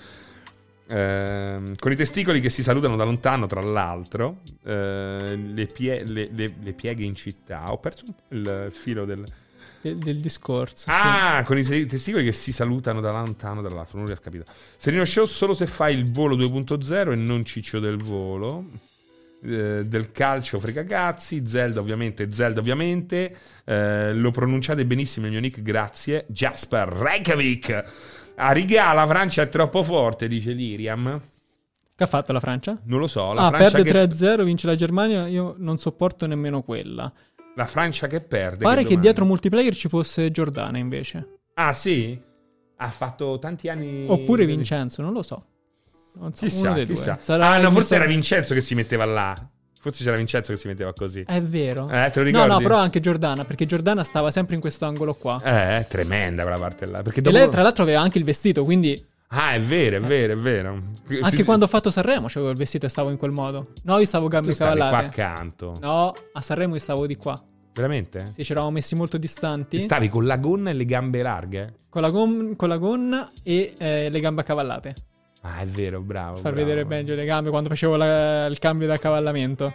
Ehm, 0.93 1.75
con 1.79 1.93
i 1.93 1.97
testicoli 1.97 2.41
che 2.41 2.51
si 2.51 2.62
salutano 2.65 2.97
da 2.97 3.05
lontano, 3.05 3.47
tra 3.47 3.61
l'altro, 3.61 4.41
eh, 4.65 5.37
le, 5.37 5.67
pie- 5.67 6.03
le- 6.05 6.29
le- 6.33 6.55
le 6.61 6.73
pieghe 6.73 7.05
in 7.05 7.15
città. 7.15 7.71
Ho 7.71 7.79
perso 7.79 8.07
un 8.07 8.12
po' 8.15 8.35
il 8.35 8.69
filo 8.73 9.05
del. 9.05 9.25
Del, 9.83 9.97
del 9.97 10.21
discorso. 10.21 10.77
sì. 10.77 10.89
Ah, 10.91 11.43
con 11.47 11.57
i 11.57 11.65
testicoli 11.87 12.23
che 12.25 12.33
si 12.33 12.53
salutano 12.53 13.01
da 13.01 13.12
lontano, 13.12 13.62
dall'altro. 13.62 13.97
Non 13.97 14.07
riesco 14.07 14.23
a 14.23 14.25
capire. 14.25 14.45
Serino 14.77 15.05
Show 15.07 15.25
solo 15.25 15.55
se 15.55 15.67
fai 15.67 15.97
il 15.97 16.11
volo 16.12 16.37
2.0 16.37 17.12
e 17.12 17.15
non 17.15 17.45
ciccio 17.47 17.79
del 17.81 17.97
volo. 17.97 18.67
Eh, 19.43 19.85
del 19.87 20.12
calcio 20.12 20.59
frega 20.61 20.85
cazzi. 20.85 21.47
Zelda, 21.47 21.81
ovviamente. 21.81 22.31
Zelda, 22.31 22.61
ovviamente. 22.61 23.35
Eh, 23.65 24.12
lo 24.12 24.31
pronunciate 24.33 24.85
benissimo 24.85 25.25
il 25.27 25.33
mio 25.33 25.41
nick, 25.41 25.62
grazie. 25.62 26.27
Jasper 26.29 26.87
Reykjavik. 26.89 27.85
A 28.43 28.53
riga, 28.53 28.93
la 28.95 29.07
Francia 29.07 29.43
è 29.43 29.49
troppo 29.51 29.83
forte, 29.83 30.27
dice 30.27 30.53
Liriam. 30.53 31.21
Che 31.95 32.05
ha 32.05 32.07
fatto 32.07 32.33
la 32.33 32.41
Francia? 32.41 32.81
Non 32.85 32.99
lo 32.99 33.07
so. 33.07 33.35
La, 33.35 33.47
ah, 33.47 33.49
Francia, 33.49 33.83
perde 33.83 34.09
che, 34.09 34.15
3-0, 34.17 34.45
vince 34.45 34.67
la 34.67 34.75
Germania. 34.75 35.27
Io 35.27 35.55
non 35.59 35.77
sopporto 35.77 36.27
nemmeno 36.27 36.62
quella. 36.62 37.12
la 37.55 37.67
Francia 37.67 38.07
che 38.07 38.23
perde. 38.23 38.65
Pare 38.65 38.79
che 38.79 38.85
domanda. 38.85 39.03
dietro 39.03 39.25
multiplayer 39.27 39.75
ci 39.75 39.89
fosse 39.89 40.31
Giordana 40.31 40.79
invece. 40.79 41.41
Ah, 41.55 41.73
sì? 41.73 42.19
Ha 42.77 42.91
fatto 42.91 43.39
tanti 43.39 43.69
anni. 43.69 44.07
Oppure 44.09 44.47
Vincenzo, 44.47 45.03
non 45.03 45.12
lo 45.12 45.23
so. 45.23 45.45
Non 46.15 46.33
so, 46.33 46.47
Chissà, 46.47 46.69
uno 46.69 46.75
dei 46.77 46.87
chissà. 46.87 47.12
due. 47.12 47.21
Sarà 47.21 47.51
ah, 47.51 47.61
no, 47.61 47.71
forse 47.71 47.97
era 47.97 48.07
Vincenzo 48.07 48.55
che 48.55 48.62
si 48.62 48.75
metteva 48.75 49.05
là. 49.05 49.51
Forse 49.82 50.05
c'era 50.05 50.16
Vincenzo 50.16 50.52
che 50.52 50.59
si 50.59 50.69
metteva 50.69 50.93
così. 50.93 51.23
È 51.27 51.40
vero. 51.43 51.89
Eh, 51.89 52.11
te 52.11 52.19
lo 52.19 52.24
no, 52.24 52.31
ricordi? 52.31 52.48
no, 52.48 52.59
però 52.59 52.77
anche 52.77 53.01
Giordana, 53.01 53.44
perché 53.47 53.65
Giordana 53.65 54.05
stava 54.05 54.31
sempre 54.31 54.55
in 54.55 54.61
questo 54.61 54.85
angolo 54.85 55.15
qua. 55.15 55.40
Eh, 55.43 55.78
è 55.78 55.86
tremenda 55.89 56.43
quella 56.43 56.59
parte 56.59 56.85
là. 56.86 57.01
Perché 57.02 57.20
E 57.20 57.23
dopo... 57.23 57.36
lei, 57.36 57.48
tra 57.48 57.62
l'altro, 57.62 57.82
aveva 57.85 58.01
anche 58.01 58.19
il 58.19 58.24
vestito, 58.24 58.62
quindi 58.65 59.02
Ah, 59.32 59.52
è 59.52 59.61
vero, 59.61 59.97
è 59.97 60.01
vero, 60.01 60.32
è 60.32 60.36
vero. 60.36 60.69
anche 61.23 61.36
Si- 61.36 61.44
quando 61.44 61.65
ho 61.65 61.69
fatto 61.69 61.90
Sanremo 61.90 62.27
c'avevo 62.27 62.51
il 62.51 62.57
vestito 62.57 62.86
e 62.86 62.89
stavo 62.89 63.11
in 63.11 63.16
quel 63.16 63.31
modo. 63.31 63.69
No, 63.85 63.98
io 63.98 64.05
stavo 64.05 64.27
gambe 64.28 64.52
stavi 64.52 64.77
qua 64.77 64.86
cavallate. 64.86 65.07
accanto. 65.23 65.78
No, 65.81 66.15
a 66.32 66.40
Sanremo 66.40 66.74
io 66.74 66.81
stavo 66.81 67.07
di 67.07 67.16
qua. 67.16 67.40
Veramente? 67.73 68.27
Sì, 68.35 68.44
ci 68.44 68.51
eravamo 68.52 68.73
messi 68.73 68.97
molto 68.97 69.16
distanti. 69.19 69.78
Stavi 69.78 70.09
con 70.09 70.27
la 70.27 70.36
gonna 70.36 70.70
e 70.70 70.73
le 70.73 70.85
gambe 70.85 71.23
larghe? 71.23 71.74
Con 71.89 72.02
la, 72.02 72.11
gom- 72.11 72.57
con 72.57 72.69
la 72.69 72.77
gonna 72.77 73.28
e 73.44 73.74
eh, 73.78 74.09
le 74.11 74.20
gambe 74.20 74.40
accavallate. 74.40 74.94
Ah, 75.43 75.61
è 75.61 75.67
vero, 75.67 76.01
bravo. 76.01 76.37
Far 76.37 76.53
bravo. 76.53 76.67
vedere 76.69 76.85
meglio 76.85 77.15
le 77.15 77.25
gambe 77.25 77.51
quando 77.51 77.69
facevo 77.69 77.97
la- 77.97 78.47
il 78.47 78.59
cambio 78.59 78.87
di 78.87 78.93
accavallamento. 78.93 79.73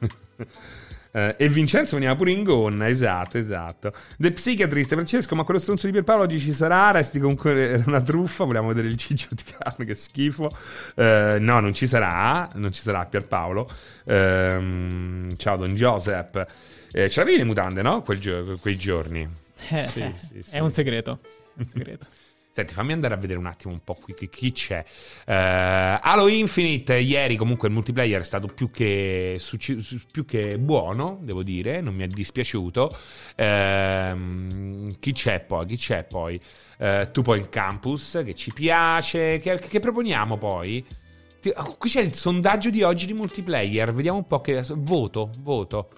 Eh, 1.16 1.36
e 1.38 1.48
Vincenzo 1.48 1.94
veniva 1.94 2.16
pure 2.16 2.32
in 2.32 2.42
gonna, 2.42 2.88
esatto, 2.88 3.38
esatto. 3.38 3.92
The 4.18 4.32
Psychiatrist, 4.32 4.94
Francesco, 4.94 5.36
ma 5.36 5.44
quello 5.44 5.60
stronzo 5.60 5.86
di 5.86 5.92
Pierpaolo 5.92 6.24
oggi 6.24 6.40
ci 6.40 6.52
sarà? 6.52 6.90
Resti 6.90 7.20
comunque 7.20 7.52
era 7.68 7.84
una 7.86 8.00
truffa, 8.02 8.42
vogliamo 8.42 8.66
vedere 8.66 8.88
il 8.88 8.96
ciccio 8.96 9.28
di 9.30 9.44
carne, 9.44 9.84
che 9.84 9.94
schifo. 9.94 10.50
Eh, 10.96 11.36
no, 11.38 11.60
non 11.60 11.72
ci 11.72 11.86
sarà, 11.86 12.50
non 12.54 12.72
ci 12.72 12.82
sarà 12.82 13.06
Pierpaolo. 13.06 13.70
Ehm, 14.06 15.36
ciao 15.36 15.56
Don 15.56 15.76
Joseph. 15.76 16.46
Eh, 16.90 17.08
ce 17.08 17.20
l'avevi 17.20 17.38
le 17.38 17.44
mutande, 17.44 17.80
no? 17.82 18.02
Quel 18.02 18.18
gio- 18.18 18.56
quei 18.60 18.76
giorni. 18.76 19.20
Eh, 19.70 19.86
Sì, 19.86 20.00
eh, 20.00 20.12
sì, 20.16 20.42
sì. 20.42 20.56
È 20.56 20.58
un 20.58 20.72
segreto. 20.72 21.20
Un 21.54 21.66
segreto. 21.68 22.06
Senti, 22.54 22.72
fammi 22.72 22.92
andare 22.92 23.14
a 23.14 23.16
vedere 23.16 23.40
un 23.40 23.46
attimo 23.46 23.72
un 23.72 23.82
po' 23.82 23.94
qui 23.94 24.14
chi, 24.14 24.28
chi 24.28 24.52
c'è. 24.52 24.84
Eh, 25.26 25.34
Halo 25.34 26.28
Infinite, 26.28 26.96
ieri 26.96 27.34
comunque 27.34 27.66
il 27.66 27.74
multiplayer 27.74 28.20
è 28.20 28.24
stato 28.24 28.46
più 28.46 28.70
che, 28.70 29.40
più 30.12 30.24
che 30.24 30.56
buono, 30.56 31.18
devo 31.22 31.42
dire, 31.42 31.80
non 31.80 31.96
mi 31.96 32.04
è 32.04 32.06
dispiaciuto. 32.06 32.96
Ehm, 33.34 34.92
chi 35.00 35.10
c'è 35.10 35.40
poi? 35.40 35.66
Chi 35.66 35.76
c'è 35.76 36.04
poi? 36.04 36.40
Eh, 36.78 37.08
tu 37.12 37.22
poi 37.22 37.40
in 37.40 37.48
campus, 37.48 38.22
che 38.24 38.34
ci 38.36 38.52
piace. 38.52 39.38
Che, 39.38 39.58
che 39.58 39.80
proponiamo 39.80 40.36
poi? 40.38 40.86
Ti- 41.40 41.52
oh, 41.56 41.76
qui 41.76 41.90
c'è 41.90 42.02
il 42.02 42.14
sondaggio 42.14 42.70
di 42.70 42.84
oggi 42.84 43.06
di 43.06 43.14
multiplayer, 43.14 43.92
vediamo 43.92 44.18
un 44.18 44.26
po' 44.26 44.40
che... 44.40 44.62
Voto, 44.76 45.32
voto. 45.38 45.88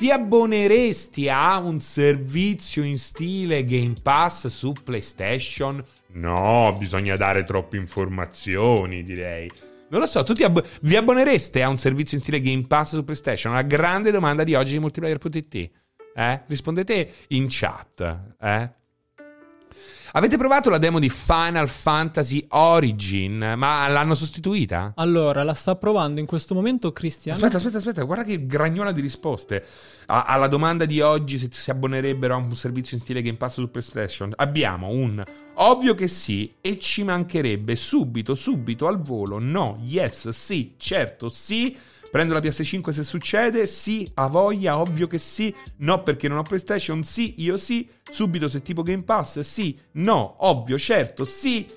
Ti 0.00 0.10
abboneresti 0.10 1.28
a 1.28 1.58
un 1.58 1.78
servizio 1.78 2.82
in 2.82 2.96
stile 2.96 3.66
Game 3.66 3.96
Pass 4.00 4.46
su 4.46 4.72
PlayStation? 4.82 5.84
No, 6.12 6.74
bisogna 6.78 7.16
dare 7.16 7.44
troppe 7.44 7.76
informazioni, 7.76 9.04
direi. 9.04 9.52
Non 9.90 10.00
lo 10.00 10.06
so, 10.06 10.22
tu 10.22 10.32
ti 10.32 10.42
abbo- 10.42 10.64
vi 10.80 10.96
abbonereste 10.96 11.62
a 11.62 11.68
un 11.68 11.76
servizio 11.76 12.16
in 12.16 12.22
stile 12.22 12.40
Game 12.40 12.64
Pass 12.66 12.94
su 12.94 13.04
PlayStation? 13.04 13.52
Una 13.52 13.60
grande 13.60 14.10
domanda 14.10 14.42
di 14.42 14.54
oggi 14.54 14.72
di 14.72 14.78
multiplayer.it. 14.78 15.70
Eh? 16.14 16.42
Rispondete 16.46 17.12
in 17.28 17.48
chat, 17.50 18.20
eh? 18.40 18.70
Avete 20.12 20.36
provato 20.36 20.70
la 20.70 20.78
demo 20.78 20.98
di 20.98 21.08
Final 21.08 21.68
Fantasy 21.68 22.44
Origin, 22.48 23.54
ma 23.56 23.86
l'hanno 23.86 24.16
sostituita? 24.16 24.92
Allora, 24.96 25.44
la 25.44 25.54
sta 25.54 25.76
provando 25.76 26.18
in 26.18 26.26
questo 26.26 26.52
momento 26.52 26.90
Cristian. 26.90 27.36
Aspetta, 27.36 27.58
aspetta, 27.58 27.76
aspetta, 27.76 28.02
guarda 28.02 28.24
che 28.24 28.44
gragnola 28.44 28.90
di 28.90 29.00
risposte. 29.00 29.64
A- 30.06 30.24
alla 30.24 30.48
domanda 30.48 30.84
di 30.84 31.00
oggi 31.00 31.38
se 31.38 31.46
si 31.52 31.70
abbonerebbero 31.70 32.34
a 32.34 32.38
un 32.38 32.56
servizio 32.56 32.96
in 32.96 33.02
stile 33.04 33.22
Game 33.22 33.36
Pass 33.36 33.52
su 33.52 33.70
PlayStation, 33.70 34.32
abbiamo 34.34 34.88
un 34.88 35.22
ovvio 35.54 35.94
che 35.94 36.08
sì 36.08 36.54
e 36.60 36.80
ci 36.80 37.04
mancherebbe 37.04 37.76
subito, 37.76 38.34
subito 38.34 38.88
al 38.88 39.00
volo. 39.00 39.38
No, 39.38 39.78
yes, 39.80 40.30
sì, 40.30 40.74
certo, 40.76 41.28
sì. 41.28 41.76
Prendo 42.10 42.34
la 42.34 42.40
PS5 42.40 42.90
se 42.90 43.04
succede, 43.04 43.66
sì, 43.66 44.10
ha 44.14 44.26
voglia, 44.26 44.78
ovvio 44.78 45.06
che 45.06 45.18
sì. 45.18 45.54
No, 45.78 46.02
perché 46.02 46.26
non 46.26 46.38
ho 46.38 46.42
PlayStation, 46.42 47.04
sì, 47.04 47.34
io 47.38 47.56
sì. 47.56 47.88
Subito 48.10 48.48
se 48.48 48.62
tipo 48.62 48.82
Game 48.82 49.04
Pass, 49.04 49.40
sì, 49.40 49.78
no, 49.92 50.36
ovvio, 50.38 50.76
certo, 50.76 51.24
sì. 51.24 51.68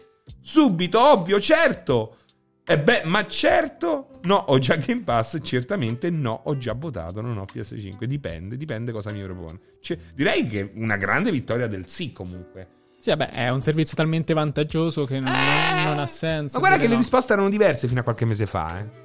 Subito, 0.41 0.99
ovvio, 0.99 1.39
certo. 1.39 2.17
E 2.65 2.79
beh, 2.79 3.01
ma 3.05 3.27
certo, 3.27 4.19
no, 4.23 4.35
ho 4.35 4.57
già 4.57 4.75
Game 4.77 5.01
Pass, 5.01 5.37
certamente 5.43 6.09
no, 6.09 6.41
ho 6.45 6.57
già 6.57 6.73
votato, 6.73 7.19
non 7.19 7.37
ho 7.37 7.45
PS5, 7.45 8.05
dipende, 8.05 8.55
dipende 8.55 8.91
cosa 8.91 9.11
mi 9.11 9.21
propone. 9.21 9.59
Cioè, 9.81 9.97
direi 10.15 10.45
che 10.45 10.71
una 10.75 10.95
grande 10.95 11.29
vittoria 11.29 11.67
del 11.67 11.89
sì 11.89 12.13
comunque. 12.13 12.81
Sì, 12.99 13.09
vabbè, 13.09 13.31
è 13.31 13.49
un 13.49 13.61
servizio 13.61 13.97
talmente 13.97 14.33
vantaggioso 14.33 15.03
che 15.03 15.19
non, 15.19 15.33
non 15.33 15.99
ha 15.99 16.07
senso. 16.07 16.53
Ma 16.53 16.59
guarda 16.59 16.77
che 16.77 16.83
dire 16.83 16.87
le 16.87 16.95
no. 16.95 17.01
risposte 17.01 17.33
erano 17.33 17.49
diverse 17.49 17.89
fino 17.89 17.99
a 17.99 18.03
qualche 18.03 18.23
mese 18.23 18.45
fa, 18.45 18.79
eh. 18.79 19.02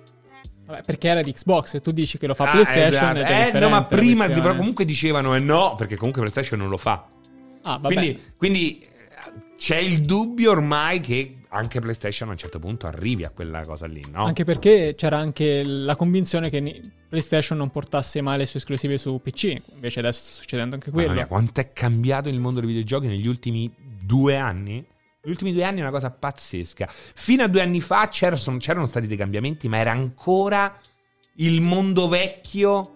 Vabbè, 0.68 0.82
perché 0.84 1.08
era 1.08 1.22
di 1.22 1.32
Xbox 1.32 1.74
e 1.74 1.80
tu 1.80 1.92
dici 1.92 2.18
che 2.18 2.26
lo 2.26 2.34
fa 2.34 2.44
Ah, 2.44 2.50
PlayStation 2.52 3.16
esatto. 3.16 3.56
Eh, 3.56 3.58
no, 3.58 3.68
ma 3.70 3.84
prima 3.84 4.24
questione. 4.26 4.42
però 4.42 4.54
comunque 4.54 4.84
dicevano 4.84 5.34
eh 5.34 5.38
no, 5.38 5.74
perché 5.76 5.96
comunque 5.96 6.20
PlayStation 6.20 6.58
non 6.58 6.68
lo 6.68 6.76
fa. 6.76 7.06
Ah, 7.62 7.78
vabbè. 7.78 7.94
Quindi, 7.94 8.22
quindi 8.36 8.78
eh, 8.80 8.86
c'è 9.56 9.78
il 9.78 10.02
dubbio 10.02 10.50
ormai 10.50 11.00
che 11.00 11.38
anche 11.48 11.80
PlayStation 11.80 12.28
a 12.28 12.32
un 12.32 12.36
certo 12.38 12.58
punto 12.58 12.86
arrivi 12.86 13.24
a 13.24 13.30
quella 13.30 13.64
cosa 13.64 13.86
lì, 13.86 14.04
no? 14.12 14.24
Anche 14.24 14.44
perché 14.44 14.94
c'era 14.94 15.16
anche 15.16 15.62
la 15.64 15.96
convinzione 15.96 16.50
che 16.50 16.82
PlayStation 17.08 17.56
non 17.56 17.70
portasse 17.70 18.20
mai 18.20 18.36
le 18.36 18.44
sue 18.44 18.58
esclusive 18.58 18.98
su 18.98 19.18
PC. 19.22 19.56
Invece 19.72 20.00
adesso 20.00 20.20
sta 20.20 20.32
succedendo 20.42 20.74
anche 20.74 20.90
Mamma 20.90 21.02
quello. 21.04 21.18
mia, 21.18 21.26
quanto 21.26 21.60
è 21.62 21.72
cambiato 21.72 22.28
il 22.28 22.38
mondo 22.38 22.60
dei 22.60 22.68
videogiochi 22.68 23.06
negli 23.06 23.26
ultimi 23.26 23.72
due 23.78 24.36
anni? 24.36 24.84
Negli 25.28 25.36
ultimi 25.36 25.52
due 25.52 25.64
anni 25.64 25.80
è 25.80 25.82
una 25.82 25.90
cosa 25.90 26.10
pazzesca. 26.10 26.88
Fino 26.88 27.42
a 27.42 27.48
due 27.48 27.60
anni 27.60 27.82
fa 27.82 28.08
c'erano, 28.08 28.56
c'erano 28.56 28.86
stati 28.86 29.06
dei 29.06 29.18
cambiamenti, 29.18 29.68
ma 29.68 29.76
era 29.76 29.90
ancora 29.90 30.74
il 31.34 31.60
mondo 31.60 32.08
vecchio 32.08 32.94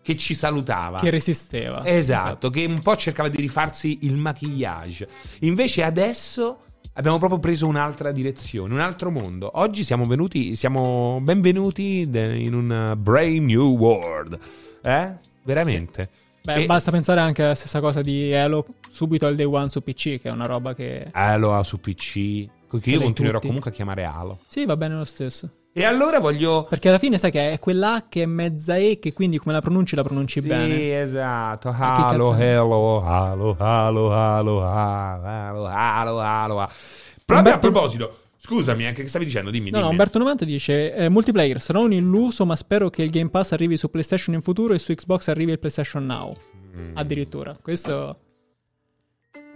che 0.00 0.14
ci 0.14 0.34
salutava. 0.34 1.00
Che 1.00 1.10
resisteva. 1.10 1.84
Esatto, 1.84 2.50
che 2.50 2.64
un 2.66 2.80
po' 2.82 2.94
cercava 2.94 3.28
di 3.28 3.38
rifarsi 3.38 3.98
il 4.02 4.16
maquillage. 4.16 5.08
Invece 5.40 5.82
adesso 5.82 6.60
abbiamo 6.92 7.18
proprio 7.18 7.40
preso 7.40 7.66
un'altra 7.66 8.12
direzione, 8.12 8.72
un 8.72 8.78
altro 8.80 9.10
mondo. 9.10 9.50
Oggi 9.54 9.82
siamo 9.82 10.06
venuti, 10.06 10.54
siamo 10.54 11.18
benvenuti 11.20 12.02
in 12.02 12.54
un 12.54 12.94
brave 12.96 13.40
new 13.40 13.76
world. 13.76 14.38
Eh? 14.82 15.14
Veramente. 15.42 16.10
Beh, 16.46 16.62
E- 16.62 16.66
basta 16.66 16.90
pensare 16.92 17.18
anche 17.20 17.42
alla 17.42 17.54
stessa 17.56 17.80
cosa 17.80 18.02
di 18.02 18.32
Halo 18.32 18.64
subito 18.88 19.26
al 19.26 19.34
day 19.34 19.46
one 19.46 19.68
su 19.68 19.82
PC, 19.82 20.20
che 20.20 20.28
è 20.28 20.30
una 20.30 20.46
roba 20.46 20.74
che... 20.74 21.08
Halo 21.10 21.60
su 21.64 21.80
PC, 21.80 22.12
che 22.12 22.90
io 22.90 23.00
continuerò 23.00 23.34
tutti. 23.38 23.46
comunque 23.48 23.70
a 23.72 23.74
chiamare 23.74 24.04
Halo. 24.04 24.38
Sì, 24.46 24.64
va 24.64 24.76
bene 24.76 24.94
lo 24.94 25.04
stesso. 25.04 25.50
E 25.72 25.84
allora 25.84 26.20
voglio... 26.20 26.64
Perché 26.64 26.88
alla 26.88 26.98
fine 26.98 27.18
sai 27.18 27.30
che 27.32 27.50
è 27.52 27.58
quella 27.58 28.04
che 28.08 28.22
è 28.22 28.26
mezza 28.26 28.76
E, 28.76 28.98
che 29.00 29.12
quindi 29.12 29.38
come 29.38 29.52
la 29.54 29.60
pronunci 29.60 29.94
la 29.96 30.04
pronunci 30.04 30.40
Sì, 30.40 30.46
bene. 30.46 31.00
esatto. 31.00 31.70
che 31.70 31.76
Halo, 31.82 32.34
è? 32.36 32.52
Halo, 32.52 33.02
Halo, 33.04 33.56
Halo, 33.58 34.12
Halo, 34.12 34.62
Halo, 34.62 35.66
Halo, 35.66 36.20
Halo. 36.20 36.54
Proprio 36.54 37.36
a 37.36 37.38
Umberto- 37.56 37.58
proposito, 37.70 38.18
scusami, 38.46 38.86
anche 38.86 39.02
che 39.02 39.08
stavi 39.08 39.24
dicendo? 39.24 39.50
Dimmi, 39.50 39.70
No, 39.70 39.76
no, 39.78 39.82
dimmi. 39.82 39.92
Umberto 39.92 40.18
90 40.18 40.44
dice 40.44 40.94
eh, 40.94 41.08
multiplayer 41.08 41.60
sarà 41.60 41.80
un 41.80 41.92
illuso, 41.92 42.46
ma 42.46 42.54
spero 42.56 42.88
che 42.90 43.02
il 43.02 43.10
Game 43.10 43.30
Pass 43.30 43.52
arrivi 43.52 43.76
su 43.76 43.90
PlayStation 43.90 44.34
in 44.34 44.42
futuro 44.42 44.72
e 44.72 44.78
su 44.78 44.94
Xbox 44.94 45.28
arrivi 45.28 45.52
il 45.52 45.58
PlayStation 45.58 46.06
Now. 46.06 46.34
Mm. 46.76 46.96
Addirittura. 46.96 47.58
Questo 47.60 48.20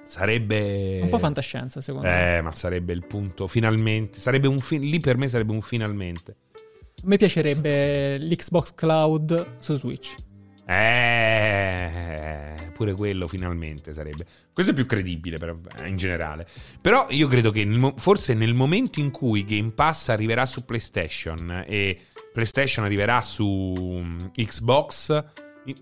Sarebbe... 0.04 1.00
un 1.02 1.08
po' 1.08 1.18
fantascienza, 1.18 1.80
secondo 1.80 2.08
me. 2.08 2.38
Eh, 2.38 2.40
ma 2.40 2.52
sarebbe 2.52 2.92
il 2.92 3.06
punto. 3.06 3.46
Finalmente. 3.46 4.18
Sarebbe 4.18 4.48
un 4.48 4.60
fi- 4.60 4.80
Lì 4.80 4.98
per 4.98 5.16
me 5.16 5.28
sarebbe 5.28 5.52
un 5.52 5.62
finalmente. 5.62 6.36
A 6.96 7.02
me 7.04 7.16
piacerebbe 7.16 8.18
l'Xbox 8.18 8.74
Cloud 8.74 9.58
su 9.60 9.76
Switch. 9.76 10.16
Eh, 10.66 12.49
pure 12.80 12.94
quello 12.94 13.28
finalmente 13.28 13.92
sarebbe. 13.92 14.24
Questo 14.54 14.72
è 14.72 14.74
più 14.74 14.86
credibile 14.86 15.36
però, 15.36 15.54
eh, 15.76 15.86
in 15.86 15.98
generale. 15.98 16.46
Però 16.80 17.06
io 17.10 17.28
credo 17.28 17.50
che 17.50 17.92
forse 17.96 18.32
nel 18.32 18.54
momento 18.54 19.00
in 19.00 19.10
cui 19.10 19.44
Game 19.44 19.72
Pass 19.72 20.08
arriverà 20.08 20.46
su 20.46 20.64
PlayStation 20.64 21.64
e 21.66 21.98
PlayStation 22.32 22.86
arriverà 22.86 23.20
su 23.20 24.00
mm, 24.02 24.26
Xbox, 24.34 25.24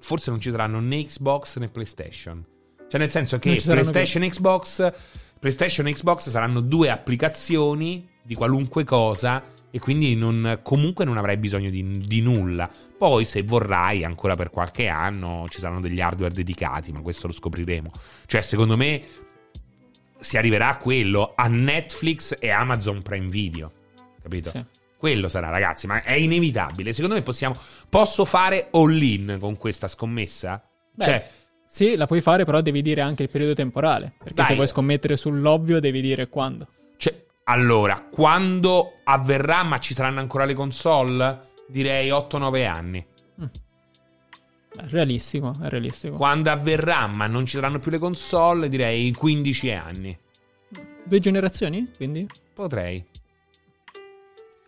forse 0.00 0.30
non 0.30 0.40
ci 0.40 0.50
saranno 0.50 0.80
né 0.80 1.04
Xbox 1.04 1.58
né 1.58 1.68
PlayStation. 1.68 2.44
Cioè 2.88 2.98
nel 2.98 3.10
senso 3.10 3.38
che 3.38 3.60
PlayStation 3.62 4.24
e 4.24 4.30
Xbox 4.30 4.92
PlayStation 5.38 5.86
e 5.86 5.92
Xbox 5.92 6.30
saranno 6.30 6.60
due 6.60 6.90
applicazioni 6.90 8.08
di 8.24 8.34
qualunque 8.34 8.82
cosa 8.82 9.40
e 9.70 9.78
quindi 9.78 10.14
non- 10.16 10.60
comunque 10.62 11.04
non 11.04 11.16
avrai 11.18 11.36
bisogno 11.36 11.70
di, 11.70 11.98
di 11.98 12.20
nulla. 12.20 12.70
Poi 12.96 13.24
se 13.24 13.42
vorrai 13.42 14.04
ancora 14.04 14.34
per 14.34 14.50
qualche 14.50 14.88
anno 14.88 15.46
ci 15.48 15.60
saranno 15.60 15.80
degli 15.80 16.00
hardware 16.00 16.32
dedicati, 16.34 16.92
ma 16.92 17.00
questo 17.00 17.26
lo 17.26 17.32
scopriremo. 17.32 17.90
Cioè 18.26 18.40
secondo 18.42 18.76
me 18.76 19.02
si 20.18 20.36
arriverà 20.36 20.68
a 20.68 20.76
quello, 20.76 21.32
a 21.36 21.46
Netflix 21.46 22.36
e 22.38 22.50
Amazon 22.50 23.02
Prime 23.02 23.28
Video. 23.28 23.72
Capito? 24.20 24.50
Sì. 24.50 24.64
Quello 24.96 25.28
sarà, 25.28 25.48
ragazzi, 25.48 25.86
ma 25.86 26.02
è 26.02 26.14
inevitabile. 26.14 26.92
Secondo 26.92 27.14
me 27.14 27.22
possiamo. 27.22 27.56
Posso 27.88 28.24
fare 28.24 28.68
all-in 28.72 29.36
con 29.38 29.56
questa 29.56 29.86
scommessa? 29.86 30.60
Beh, 30.92 31.04
cioè, 31.04 31.30
Sì, 31.68 31.94
la 31.94 32.08
puoi 32.08 32.20
fare, 32.20 32.44
però 32.44 32.60
devi 32.60 32.82
dire 32.82 33.00
anche 33.00 33.22
il 33.22 33.28
periodo 33.30 33.54
temporale. 33.54 34.14
Perché 34.18 34.34
Dai. 34.34 34.46
se 34.46 34.54
vuoi 34.54 34.66
scommettere 34.66 35.16
sull'ovvio, 35.16 35.78
devi 35.78 36.00
dire 36.00 36.28
quando. 36.28 36.66
Allora, 37.50 38.06
quando 38.10 38.98
avverrà, 39.04 39.62
ma 39.62 39.78
ci 39.78 39.94
saranno 39.94 40.20
ancora 40.20 40.44
le 40.44 40.52
console? 40.52 41.52
Direi 41.66 42.10
8-9 42.10 42.66
anni. 42.66 43.06
Beh, 43.34 43.50
È 44.76 44.86
realistico, 44.88 45.56
è 45.62 45.68
realistico. 45.68 46.16
Quando 46.16 46.50
avverrà, 46.50 47.06
ma 47.06 47.26
non 47.26 47.46
ci 47.46 47.54
saranno 47.56 47.78
più 47.78 47.90
le 47.90 47.98
console, 47.98 48.68
direi 48.68 49.12
15 49.12 49.70
anni. 49.72 50.18
Due 51.04 51.18
generazioni, 51.20 51.90
quindi? 51.96 52.26
Potrei. 52.52 53.02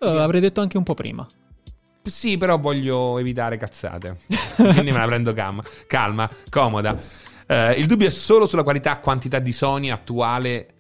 Io 0.03 0.19
avrei 0.19 0.41
detto 0.41 0.63
anche 0.63 0.79
un 0.79 0.83
po' 0.83 0.95
prima. 0.95 1.29
Sì, 2.03 2.39
però 2.39 2.59
voglio 2.59 3.19
evitare 3.19 3.59
cazzate. 3.59 4.17
Quindi 4.57 4.91
me 4.91 4.99
la 4.99 5.07
prendo 5.07 5.35
calma, 5.35 5.63
calma 5.87 6.31
comoda. 6.49 6.99
Eh, 7.47 7.73
il 7.73 7.87
dubbio 7.87 8.07
è 8.07 8.11
solo 8.11 8.47
sulla 8.47 8.63
qualità 8.63 8.99
quantità 9.01 9.39
di 9.39 9.53
Sony 9.53 9.91
attuale. 9.91 10.77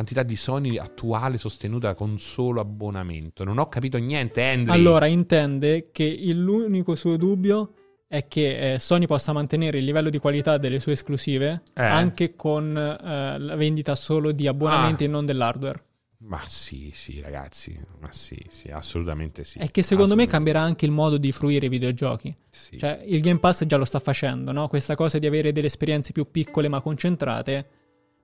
Quantità 0.00 0.22
di 0.22 0.34
Sony 0.34 0.78
attuale 0.78 1.36
sostenuta 1.36 1.92
con 1.94 2.18
solo 2.18 2.62
abbonamento. 2.62 3.44
Non 3.44 3.58
ho 3.58 3.68
capito 3.68 3.98
niente, 3.98 4.42
Andrew. 4.42 4.72
Allora, 4.72 5.04
intende 5.04 5.90
che 5.92 6.18
l'unico 6.32 6.94
suo 6.94 7.18
dubbio 7.18 7.74
è 8.08 8.26
che 8.26 8.72
eh, 8.72 8.78
Sony 8.78 9.04
possa 9.04 9.34
mantenere 9.34 9.76
il 9.76 9.84
livello 9.84 10.08
di 10.08 10.16
qualità 10.16 10.56
delle 10.56 10.80
sue 10.80 10.92
esclusive 10.92 11.60
Eh. 11.74 11.82
anche 11.82 12.34
con 12.34 12.74
eh, 12.74 13.38
la 13.38 13.56
vendita 13.56 13.94
solo 13.94 14.32
di 14.32 14.46
abbonamenti 14.46 15.04
Ah. 15.04 15.06
e 15.06 15.10
non 15.10 15.26
dell'hardware. 15.26 15.84
Ma 16.20 16.40
sì, 16.46 16.88
sì, 16.94 17.20
ragazzi. 17.20 17.78
Ma 18.00 18.10
sì, 18.10 18.42
sì, 18.48 18.68
assolutamente 18.70 19.44
sì. 19.44 19.58
È 19.58 19.70
che 19.70 19.82
secondo 19.82 20.14
me 20.16 20.26
cambierà 20.26 20.60
anche 20.62 20.86
il 20.86 20.92
modo 20.92 21.18
di 21.18 21.30
fruire 21.30 21.66
i 21.66 21.68
videogiochi. 21.68 22.34
sì. 22.48 22.78
Cioè, 22.78 23.02
il 23.04 23.20
Game 23.20 23.38
Pass 23.38 23.66
già 23.66 23.76
lo 23.76 23.84
sta 23.84 23.98
facendo, 23.98 24.50
no? 24.50 24.66
Questa 24.66 24.94
cosa 24.94 25.18
di 25.18 25.26
avere 25.26 25.52
delle 25.52 25.66
esperienze 25.66 26.12
più 26.12 26.30
piccole 26.30 26.68
ma 26.68 26.80
concentrate 26.80 27.68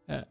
eh, 0.08 0.26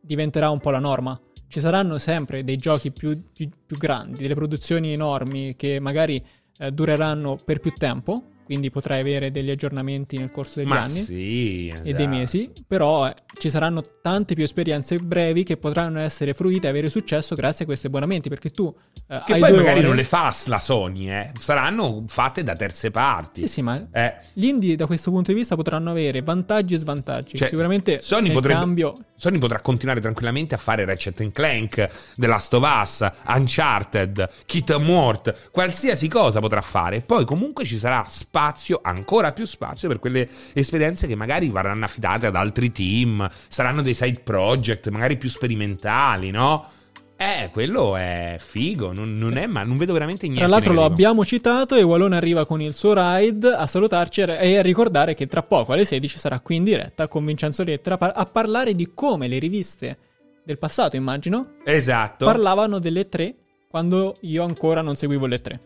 diventerà 0.00 0.50
un 0.50 0.58
po' 0.60 0.70
la 0.70 0.78
norma. 0.78 1.18
Ci 1.48 1.60
saranno 1.60 1.98
sempre 1.98 2.44
dei 2.44 2.56
giochi 2.56 2.92
più, 2.92 3.20
più- 3.32 3.48
più 3.66 3.76
grandi, 3.76 4.18
delle 4.22 4.34
produzioni 4.34 4.92
enormi 4.92 5.56
che 5.56 5.80
magari 5.80 6.24
eh, 6.58 6.70
dureranno 6.70 7.38
per 7.44 7.58
più 7.58 7.72
tempo, 7.76 8.24
quindi 8.44 8.70
potrai 8.70 9.00
avere 9.00 9.30
degli 9.30 9.50
aggiornamenti 9.50 10.18
nel 10.18 10.30
corso 10.30 10.58
degli 10.60 10.68
Ma 10.68 10.82
anni 10.82 11.00
sì, 11.00 11.68
e 11.68 11.72
esatto. 11.72 11.92
dei 11.92 12.06
mesi, 12.08 12.52
però 12.66 13.08
eh, 13.08 13.14
ci 13.38 13.48
saranno 13.50 13.82
tante 14.02 14.34
più 14.34 14.44
esperienze 14.44 14.98
brevi 14.98 15.42
che 15.44 15.56
potranno 15.56 16.00
essere 16.00 16.34
fruite 16.34 16.66
e 16.66 16.70
avere 16.70 16.88
successo 16.90 17.34
grazie 17.34 17.64
a 17.64 17.66
questi 17.66 17.86
abbonamenti, 17.86 18.28
perché 18.28 18.50
tu 18.50 18.72
eh, 19.08 19.22
Che 19.24 19.32
hai 19.32 19.40
poi 19.40 19.52
magari 19.52 19.78
ore- 19.78 19.86
non 19.88 19.96
le 19.96 20.04
fa 20.04 20.32
la 20.46 20.58
Sony, 20.58 21.08
eh. 21.08 21.32
Saranno 21.38 22.04
fatte 22.06 22.42
da 22.42 22.54
terze 22.54 22.90
parti. 22.90 23.42
Sì, 23.42 23.48
sì, 23.48 23.62
ma 23.62 23.88
Eh. 23.92 24.14
Gli 24.34 24.46
indie 24.46 24.76
da 24.76 24.86
questo 24.86 25.10
punto 25.10 25.32
di 25.32 25.38
vista 25.38 25.56
potranno 25.56 25.90
avere 25.90 26.20
vantaggi 26.22 26.74
e 26.74 26.78
svantaggi. 26.78 27.36
Cioè, 27.36 27.48
Sicuramente 27.48 28.00
Sony 28.00 28.30
potrebbe- 28.32 28.58
cambio 28.58 28.98
Sony 29.20 29.36
potrà 29.36 29.60
continuare 29.60 30.00
tranquillamente 30.00 30.54
a 30.54 30.56
fare 30.56 30.86
Ratchet 30.86 31.30
Clank, 31.30 32.14
The 32.16 32.26
Last 32.26 32.54
of 32.54 32.66
Us, 32.66 33.06
Uncharted, 33.26 34.26
Kit 34.46 34.74
Mort, 34.78 35.50
qualsiasi 35.50 36.08
cosa 36.08 36.40
potrà 36.40 36.62
fare. 36.62 37.02
Poi 37.02 37.26
comunque 37.26 37.66
ci 37.66 37.76
sarà 37.76 38.02
spazio, 38.08 38.80
ancora 38.82 39.32
più 39.32 39.44
spazio 39.44 39.88
per 39.88 39.98
quelle 39.98 40.26
esperienze 40.54 41.06
che 41.06 41.16
magari 41.16 41.50
verranno 41.50 41.84
affidate 41.84 42.28
ad 42.28 42.34
altri 42.34 42.72
team, 42.72 43.28
saranno 43.46 43.82
dei 43.82 43.92
side 43.92 44.20
project, 44.20 44.88
magari 44.88 45.18
più 45.18 45.28
sperimentali, 45.28 46.30
no? 46.30 46.78
Eh, 47.22 47.50
quello 47.52 47.96
è 47.96 48.36
figo, 48.38 48.92
non, 48.92 49.18
non 49.18 49.36
è 49.36 49.44
ma 49.44 49.62
non 49.62 49.76
vedo 49.76 49.92
veramente 49.92 50.24
niente. 50.24 50.42
Tra 50.42 50.48
l'altro 50.50 50.72
lo 50.72 50.84
abbiamo 50.84 51.22
citato 51.22 51.74
e 51.74 51.82
Walone 51.82 52.16
arriva 52.16 52.46
con 52.46 52.62
il 52.62 52.72
suo 52.72 52.94
ride 52.94 53.50
a 53.50 53.66
salutarci 53.66 54.22
e 54.22 54.56
a 54.56 54.62
ricordare 54.62 55.12
che 55.12 55.26
tra 55.26 55.42
poco 55.42 55.74
alle 55.74 55.84
16 55.84 56.18
sarà 56.18 56.40
qui 56.40 56.56
in 56.56 56.64
diretta 56.64 57.08
con 57.08 57.22
Vincenzo 57.26 57.62
Lettera 57.62 57.98
a 57.98 58.24
parlare 58.24 58.74
di 58.74 58.92
come 58.94 59.28
le 59.28 59.38
riviste 59.38 59.98
del 60.42 60.56
passato, 60.56 60.96
immagino, 60.96 61.56
Esatto. 61.62 62.24
parlavano 62.24 62.78
delle 62.78 63.06
tre 63.10 63.34
quando 63.68 64.16
io 64.22 64.42
ancora 64.42 64.80
non 64.80 64.96
seguivo 64.96 65.26
le 65.26 65.40
tre. 65.42 65.60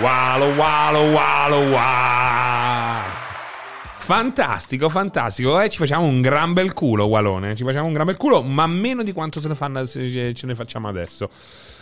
Walo, 0.00 0.46
walo, 0.54 1.00
walo, 1.00 1.56
wa. 1.68 3.27
Fantastico, 4.08 4.88
fantastico. 4.88 5.60
Eh, 5.60 5.68
ci 5.68 5.76
facciamo 5.76 6.06
un 6.06 6.22
gran 6.22 6.54
bel 6.54 6.72
culo, 6.72 7.04
Walone. 7.04 7.54
Ci 7.54 7.62
facciamo 7.62 7.88
un 7.88 7.92
gran 7.92 8.06
bel 8.06 8.16
culo, 8.16 8.40
ma 8.42 8.66
meno 8.66 9.02
di 9.02 9.12
quanto 9.12 9.38
se 9.38 9.48
ne, 9.48 9.54
fanno, 9.54 9.84
se 9.84 10.32
ce 10.32 10.46
ne 10.46 10.54
facciamo 10.54 10.88
adesso. 10.88 11.28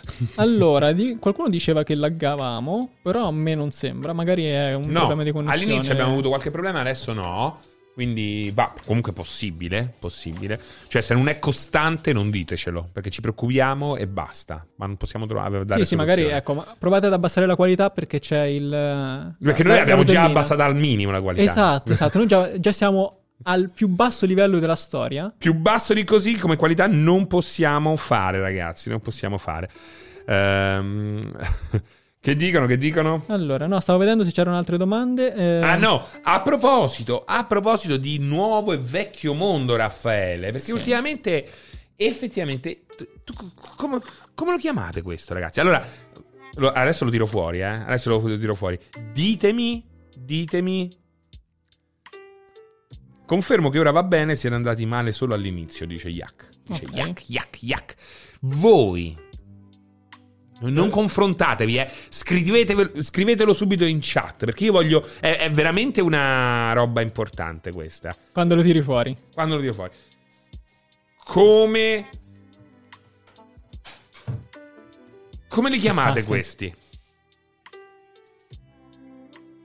Allora, 0.35 0.91
di- 0.91 1.15
qualcuno 1.21 1.47
diceva 1.47 1.83
che 1.83 1.95
laggavamo, 1.95 2.95
però 3.01 3.27
a 3.27 3.31
me 3.31 3.55
non 3.55 3.71
sembra. 3.71 4.11
Magari 4.11 4.43
è 4.43 4.73
un 4.73 4.87
No, 4.89 4.99
problema 4.99 5.23
di 5.23 5.31
connessione. 5.31 5.65
all'inizio 5.69 5.93
abbiamo 5.93 6.11
avuto 6.11 6.27
qualche 6.27 6.51
problema, 6.51 6.81
adesso 6.81 7.13
no. 7.13 7.61
Quindi, 7.97 8.51
bah, 8.53 8.73
comunque 8.85 9.11
possibile, 9.11 9.91
possibile. 9.97 10.61
Cioè, 10.87 11.01
se 11.01 11.15
non 11.15 11.27
è 11.29 11.39
costante, 11.39 12.13
non 12.13 12.29
ditecelo, 12.29 12.89
perché 12.93 13.09
ci 13.09 13.21
preoccupiamo 13.21 13.95
e 13.95 14.05
basta. 14.05 14.63
Ma 14.75 14.85
non 14.85 14.97
possiamo 14.97 15.25
trovare 15.25 15.63
Sì, 15.67 15.83
sì, 15.83 15.95
magari 15.95 16.21
soluzioni. 16.21 16.63
ecco, 16.63 16.75
provate 16.77 17.07
ad 17.07 17.13
abbassare 17.13 17.47
la 17.47 17.55
qualità 17.55 17.89
perché 17.89 18.19
c'è 18.19 18.43
il. 18.43 19.35
Perché 19.41 19.63
noi 19.63 19.79
abbiamo 19.79 20.03
già 20.03 20.25
abbassato 20.25 20.61
al 20.61 20.75
minimo 20.75 21.09
la 21.09 21.21
qualità. 21.21 21.43
Esatto, 21.49 21.91
esatto. 21.93 22.19
Noi 22.19 22.27
già, 22.27 22.59
già 22.59 22.71
siamo 22.71 23.21
al 23.41 23.71
più 23.71 23.87
basso 23.87 24.27
livello 24.27 24.59
della 24.59 24.75
storia. 24.75 25.33
Più 25.35 25.55
basso 25.55 25.95
di 25.95 26.03
così 26.03 26.37
come 26.37 26.55
qualità 26.55 26.85
non 26.85 27.25
possiamo 27.25 27.95
fare, 27.95 28.39
ragazzi. 28.39 28.91
Non 28.91 28.99
possiamo 28.99 29.39
fare. 29.39 29.71
Ehm, 30.27 31.31
che 32.27 32.35
dicono? 32.35 32.65
Che 32.65 32.75
dicono? 32.77 33.23
Allora, 33.27 33.67
no, 33.67 33.79
stavo 33.79 33.99
vedendo 33.99 34.25
se 34.25 34.31
c'erano 34.31 34.57
altre 34.57 34.75
domande. 34.75 35.33
eh, 35.33 35.61
Ah 35.61 35.77
no, 35.77 36.05
a 36.23 36.41
proposito, 36.41 37.23
a 37.25 37.45
proposito 37.45 37.95
di 37.95 38.17
nuovo 38.19 38.73
e 38.73 38.77
vecchio 38.77 39.33
mondo, 39.33 39.77
Raffaele, 39.77 40.47
perché 40.51 40.59
Sì. 40.59 40.71
ultimamente, 40.73 41.49
effettivamente, 41.95 42.83
tu- 43.23 43.35
come, 43.77 44.01
come 44.33 44.51
lo 44.51 44.57
chiamate 44.57 45.01
questo, 45.01 45.33
ragazzi? 45.33 45.61
Allora, 45.61 45.81
lo- 46.55 46.67
adesso 46.69 47.05
lo 47.05 47.11
tiro 47.11 47.25
fuori, 47.25 47.59
eh? 47.59 47.63
Adesso 47.63 48.09
lo, 48.09 48.37
tiro 48.37 48.55
fuori. 48.55 48.77
Ditemi, 49.13 49.85
ditemi. 50.13 50.97
Confermo 53.25 53.69
che 53.69 53.79
ora 53.79 53.91
va 53.91 54.03
bene, 54.03 54.35
siete 54.35 54.53
andati 54.55 54.85
male 54.85 55.13
solo 55.13 55.33
all'inizio, 55.33 55.85
dice 55.85 56.09
Yak. 56.09 56.49
Dice 56.63 56.85
Ok. 56.87 56.93
Yak, 56.93 57.23
Yak, 57.29 57.57
Yak. 57.61 57.95
Voi 58.41 59.17
non 60.59 60.89
confrontatevi, 60.89 61.77
eh. 61.77 61.91
Scrivetevelo- 62.09 63.01
scrivetelo 63.01 63.53
subito 63.53 63.85
in 63.85 63.99
chat. 64.01 64.45
Perché 64.45 64.65
io 64.65 64.71
voglio. 64.71 65.05
È, 65.19 65.37
è 65.37 65.51
veramente 65.51 66.01
una 66.01 66.73
roba 66.73 67.01
importante 67.01 67.71
questa. 67.71 68.15
Quando 68.31 68.55
lo 68.55 68.61
tiri 68.61 68.81
fuori. 68.81 69.15
Quando 69.33 69.55
lo 69.55 69.61
tiro 69.61 69.73
fuori. 69.73 69.91
Come. 71.23 72.05
Come 75.47 75.69
li 75.69 75.79
chiamate 75.79 76.19
suspense. 76.19 76.27
questi? 76.27 76.75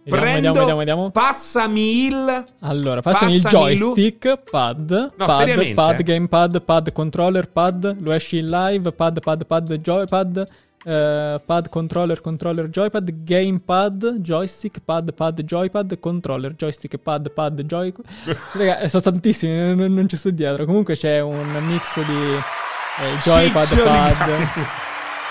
Vediamo, 0.04 0.24
Prendo. 0.24 0.48
vediamo, 0.48 0.52
vediamo, 0.58 0.78
vediamo. 0.78 1.10
Passami 1.10 2.06
il. 2.06 2.46
Allora, 2.60 3.00
passami 3.02 3.34
il 3.36 3.42
Passami 3.42 3.76
lu- 3.78 3.94
joystick, 3.94 4.50
pad, 4.50 5.12
No, 5.16 5.26
pad, 5.26 5.74
pad, 5.74 6.02
gamepad, 6.02 6.62
pad, 6.62 6.92
controller, 6.92 7.48
pad, 7.48 7.98
lo 8.00 8.10
esci 8.10 8.38
in 8.38 8.48
live, 8.48 8.90
pad, 8.92 9.20
pad, 9.20 9.46
pad, 9.46 9.72
joypad, 9.74 10.48
eh, 10.84 11.40
pad, 11.44 11.68
controller, 11.68 12.20
controller, 12.20 12.68
joypad, 12.68 13.10
gamepad, 13.24 14.14
joystick, 14.18 14.80
pad, 14.84 15.12
pad, 15.12 15.40
joypad, 15.42 15.98
controller, 15.98 16.54
joystick, 16.54 16.98
pad, 16.98 17.30
pad, 17.30 17.62
joy... 17.62 17.92
Raga, 18.52 18.80
eh, 18.80 18.88
sono 18.88 19.02
tantissimi, 19.02 19.74
non, 19.74 19.92
non 19.94 20.08
ci 20.08 20.16
sto 20.16 20.30
dietro. 20.30 20.64
Comunque 20.64 20.94
c'è 20.94 21.20
un 21.20 21.50
mix 21.66 21.96
di 22.04 22.34
eh, 22.34 23.16
joypad, 23.22 23.66
Ciccio 23.66 23.84
pad... 23.84 24.30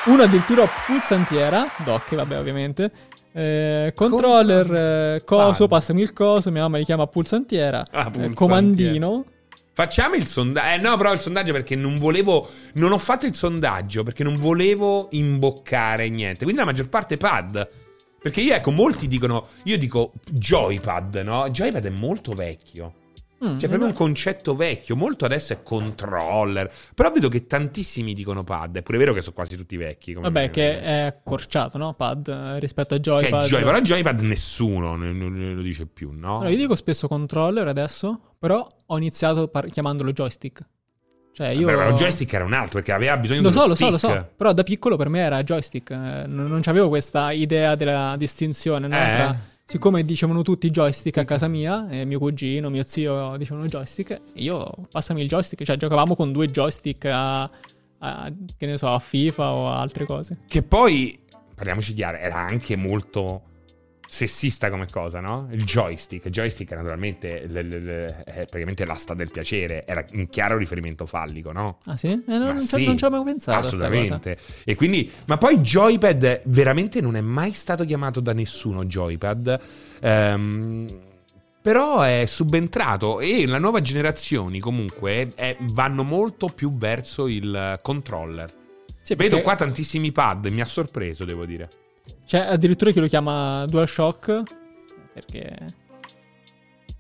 Uno 0.04 0.24
addirittura 0.24 0.68
pulsantiera, 0.88 1.66
dock, 1.86 2.16
vabbè, 2.16 2.40
ovviamente. 2.40 2.92
Eh, 3.34 3.94
controller, 3.96 4.74
eh, 4.74 5.24
coso, 5.24 5.68
Pad. 5.68 5.80
passami 5.80 6.02
il 6.02 6.12
coso, 6.12 6.52
mia 6.52 6.62
mamma 6.64 6.78
li 6.78 6.84
chiama 6.84 7.06
pulsantiera. 7.08 7.86
Ah, 7.92 8.06
pulsantiera. 8.06 8.34
comandino. 8.34 9.26
Facciamo 9.74 10.16
il 10.16 10.28
sondaggio. 10.28 10.68
Eh, 10.68 10.78
no, 10.78 10.98
però 10.98 11.14
il 11.14 11.20
sondaggio 11.20 11.54
perché 11.54 11.76
non 11.76 11.98
volevo. 11.98 12.50
Non 12.74 12.92
ho 12.92 12.98
fatto 12.98 13.26
il 13.26 13.36
sondaggio 13.36 14.04
perché 14.04 14.24
non 14.24 14.38
volevo 14.38 15.08
imboccare 15.12 16.10
niente. 16.10 16.44
Quindi 16.44 16.60
la 16.60 16.66
maggior 16.66 16.90
parte 16.90 17.18
pad. 17.18 17.68
Perché 18.22 18.42
io, 18.42 18.54
ecco, 18.54 18.72
molti 18.72 19.08
dicono. 19.08 19.48
Io 19.64 19.78
dico 19.78 20.12
joypad, 20.30 21.16
no? 21.24 21.50
Joypad 21.50 21.86
è 21.86 21.90
molto 21.90 22.34
vecchio. 22.34 22.94
Mm, 23.44 23.58
Cioè, 23.58 23.68
proprio 23.70 23.88
un 23.88 23.94
concetto 23.96 24.56
vecchio. 24.56 24.96
Molto 24.96 25.26
adesso 25.26 25.54
è 25.54 25.64
controller. 25.64 26.72
Però 26.94 27.12
vedo 27.12 27.28
che 27.28 27.48
tantissimi 27.48 28.14
dicono 28.14 28.44
pad. 28.44 28.78
È 28.78 28.82
pure 28.84 28.98
vero 29.00 29.14
che 29.14 29.22
sono 29.22 29.34
quasi 29.34 29.56
tutti 29.58 29.78
vecchi. 29.78 30.14
Vabbè, 30.14 30.42
me. 30.42 30.50
che 30.52 30.80
è 30.82 31.00
accorciato, 31.02 31.78
no? 31.80 31.94
Pad 31.94 32.28
eh, 32.28 32.60
rispetto 32.60 32.94
a 32.94 32.98
Che 33.00 33.02
è 33.02 33.04
joypad. 33.04 33.46
joy- 33.48 33.64
però 33.64 33.80
joypad 33.80 34.20
nessuno 34.20 34.96
ne, 34.96 35.12
ne- 35.12 35.30
ne 35.30 35.54
lo 35.54 35.62
dice 35.62 35.88
più, 35.88 36.12
no? 36.14 36.36
Allora, 36.36 36.50
io 36.50 36.58
dico 36.58 36.76
spesso 36.76 37.08
controller 37.08 37.68
adesso, 37.68 38.20
però 38.38 38.68
ho 38.86 38.98
iniziato 38.98 39.48
par- 39.48 39.66
chiamandolo 39.68 40.12
joystick. 40.12 40.62
Cioè, 41.34 41.48
io. 41.48 41.66
Però 41.66 41.88
il 41.88 41.96
joystick 41.96 42.32
era 42.34 42.44
un 42.44 42.54
altro 42.54 42.74
perché 42.74 42.92
aveva 42.92 43.16
bisogno 43.18 43.42
Lo 43.42 43.48
di 43.50 43.54
so, 43.56 43.60
uno 43.62 43.70
lo 43.70 43.76
so, 43.76 43.90
lo 43.90 43.98
so. 43.98 44.30
Però 44.36 44.52
da 44.54 44.64
piccolo 44.64 44.98
per 44.98 45.10
me 45.10 45.20
era 45.22 45.42
joystick. 45.44 45.90
eh, 45.90 45.96
non, 46.28 46.48
non 46.48 46.60
c'avevo 46.62 46.90
questa 46.90 47.32
idea 47.32 47.74
della 47.76 48.16
distinzione, 48.18 48.88
no? 48.88 48.96
Eh. 48.96 49.00
Tra- 49.16 49.40
siccome 49.72 50.04
dicevano 50.04 50.42
tutti 50.42 50.70
joystick 50.70 51.18
a 51.20 51.24
casa 51.24 51.48
mia, 51.48 51.88
e 51.88 52.04
mio 52.04 52.20
cugino, 52.20 52.70
mio 52.70 52.84
zio 52.86 53.38
dicevano 53.38 53.68
joystick, 53.68 54.20
io 54.34 54.70
passami 54.92 55.22
il 55.22 55.30
joystick. 55.30 55.64
Cioè, 55.64 55.78
giocavamo 55.78 56.14
con 56.14 56.34
due 56.34 56.52
joystick 56.52 57.06
a, 57.06 57.50
a- 58.00 58.34
che 58.58 58.66
ne 58.66 58.78
so, 58.78 58.90
a 58.90 59.00
FIFA 59.00 59.52
o 59.54 59.70
a 59.70 59.80
altre 59.80 60.06
cose. 60.06 60.40
Che 60.46 60.62
poi, 60.62 61.18
parliamoci 61.56 61.94
chiaro, 61.94 62.18
era 62.18 62.36
anche 62.36 62.76
molto 62.76 63.44
sessista 64.14 64.70
come 64.70 64.88
cosa, 64.92 65.22
no? 65.22 65.48
Il 65.52 65.64
joystick. 65.64 66.26
Il 66.26 66.32
joystick 66.34 66.72
naturalmente 66.74 67.46
l- 67.48 67.54
l- 67.54 67.84
l- 67.86 68.24
è 68.26 68.34
praticamente 68.42 68.84
l'asta 68.84 69.14
del 69.14 69.32
piacere. 69.32 69.86
Era 69.88 70.06
un 70.12 70.28
chiaro 70.28 70.58
riferimento 70.58 71.06
fallico, 71.06 71.54
no? 71.54 71.78
Ah 71.86 71.96
sì? 71.96 72.08
Eh, 72.10 72.22
non, 72.26 72.40
non 72.48 72.60
ci- 72.60 72.68
sì, 72.68 72.86
non 72.86 72.98
ci 72.98 73.06
avevo 73.06 73.24
pensato 73.24 73.62
sta 73.68 73.70
cosa. 73.78 73.86
Assolutamente. 73.88 74.38
E 74.66 74.76
quindi, 74.76 75.10
ma 75.28 75.38
poi 75.38 75.60
joypad 75.60 76.42
veramente 76.48 77.00
non 77.00 77.16
è 77.16 77.22
mai 77.22 77.52
stato 77.54 77.86
chiamato 77.86 78.20
da 78.20 78.34
nessuno 78.34 78.84
joypad. 78.84 79.60
Ehm, 80.02 81.00
però 81.62 82.02
è 82.02 82.26
subentrato 82.26 83.22
e 83.22 83.46
le 83.46 83.60
nuove 83.60 83.82
generazioni 83.82 84.60
comunque 84.60 85.32
è- 85.36 85.56
vanno 85.60 86.04
molto 86.04 86.48
più 86.48 86.76
verso 86.76 87.28
il 87.28 87.80
controller. 87.82 88.52
Sì, 89.02 89.16
Vedo 89.16 89.40
qua 89.42 89.56
tantissimi 89.56 90.12
pad, 90.12 90.48
mi 90.48 90.60
ha 90.60 90.66
sorpreso, 90.66 91.24
devo 91.24 91.46
dire. 91.46 91.70
C'è 92.32 92.40
addirittura 92.40 92.92
chi 92.92 93.02
lo 93.02 93.08
chiama 93.08 93.66
DualShock, 93.66 94.44
perché 95.14 95.54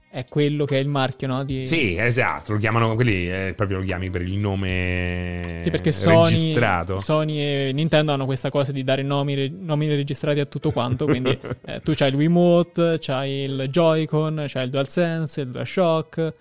è 0.09 0.25
quello 0.25 0.65
che 0.65 0.75
è 0.75 0.81
il 0.81 0.89
marchio, 0.89 1.25
no? 1.29 1.45
Di... 1.45 1.65
Sì, 1.65 1.95
esatto, 1.95 2.51
lo 2.51 2.57
chiamano 2.57 2.95
quelli, 2.95 3.31
eh, 3.31 3.53
proprio 3.55 3.77
lo 3.77 3.85
chiami 3.85 4.09
per 4.09 4.23
il 4.23 4.33
nome 4.33 5.59
Sì, 5.61 5.69
perché 5.69 5.93
Sony, 5.93 6.31
registrato. 6.31 6.97
Sony 6.97 7.39
e 7.39 7.71
Nintendo 7.73 8.11
hanno 8.11 8.25
questa 8.25 8.49
cosa 8.49 8.73
di 8.73 8.83
dare 8.83 9.03
nomi, 9.03 9.47
nomi 9.57 9.87
registrati 9.87 10.41
a 10.41 10.45
tutto 10.45 10.71
quanto. 10.71 11.05
Quindi 11.05 11.29
eh, 11.65 11.79
tu 11.79 11.93
c'hai 11.95 12.09
il 12.09 12.15
Wiimote, 12.15 12.97
c'hai 12.99 13.31
il 13.43 13.67
Joy-Con, 13.69 14.43
c'hai 14.49 14.65
il 14.65 14.69
DualSense, 14.69 15.39
il 15.39 15.51
DualShock. 15.51 16.33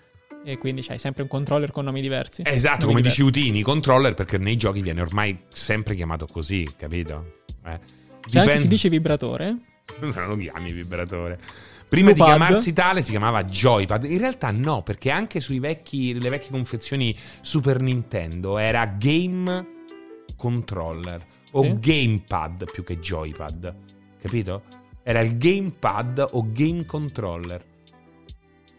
E 0.43 0.57
quindi 0.57 0.81
c'hai 0.81 0.99
sempre 0.99 1.21
un 1.21 1.29
controller 1.29 1.71
con 1.71 1.85
nomi 1.85 2.01
diversi. 2.01 2.41
Esatto, 2.45 2.81
Nomi 2.81 2.87
come 2.87 3.01
diversi. 3.03 3.21
dici 3.23 3.39
Utini, 3.39 3.61
controller 3.61 4.15
perché 4.15 4.37
nei 4.37 4.57
giochi 4.57 4.81
viene 4.81 4.99
ormai 4.99 5.43
sempre 5.53 5.95
chiamato 5.95 6.27
così, 6.27 6.69
capito? 6.75 7.35
Eh. 7.65 7.99
C'è 8.29 8.39
anche 8.39 8.59
chi 8.61 8.67
dice 8.67 8.89
vibratore. 8.89 9.57
non 9.99 10.27
lo 10.27 10.37
chiami 10.37 10.71
vibratore. 10.71 11.39
Prima 11.87 12.13
di 12.13 12.19
Pad. 12.19 12.29
chiamarsi 12.29 12.71
tale 12.71 13.01
si 13.01 13.09
chiamava 13.11 13.43
Joypad. 13.43 14.05
In 14.05 14.17
realtà 14.19 14.49
no, 14.51 14.81
perché 14.81 15.09
anche 15.09 15.41
sui 15.41 15.59
vecchi, 15.59 16.17
le 16.17 16.29
vecchie 16.29 16.49
confezioni 16.51 17.13
Super 17.41 17.81
Nintendo 17.81 18.57
era 18.57 18.85
Game 18.85 19.67
Controller 20.37 21.25
o 21.51 21.63
Sì. 21.63 21.77
Gamepad 21.79 22.71
più 22.71 22.83
che 22.83 22.99
Joypad. 22.99 23.75
Capito? 24.21 24.63
Era 25.03 25.19
il 25.19 25.37
Gamepad 25.37 26.25
o 26.31 26.47
Game 26.51 26.85
Controller. 26.85 27.61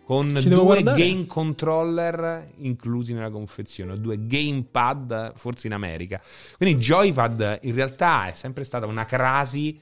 Con 0.04 0.36
Ci 0.40 0.48
due 0.48 0.82
game 0.82 1.26
controller 1.26 2.48
inclusi 2.56 3.14
nella 3.14 3.30
confezione, 3.30 3.98
due 4.00 4.26
gamepad 4.26 5.32
forse 5.34 5.68
in 5.68 5.74
America. 5.74 6.20
Quindi 6.56 6.82
Joypad 6.82 7.60
in 7.62 7.74
realtà 7.74 8.28
è 8.28 8.32
sempre 8.32 8.64
stata 8.64 8.86
una 8.86 9.04
crasi 9.04 9.80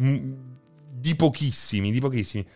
mm, 0.00 0.32
di 0.90 1.14
pochissimi, 1.14 1.92
di 1.92 2.00
pochissimi. 2.00 2.46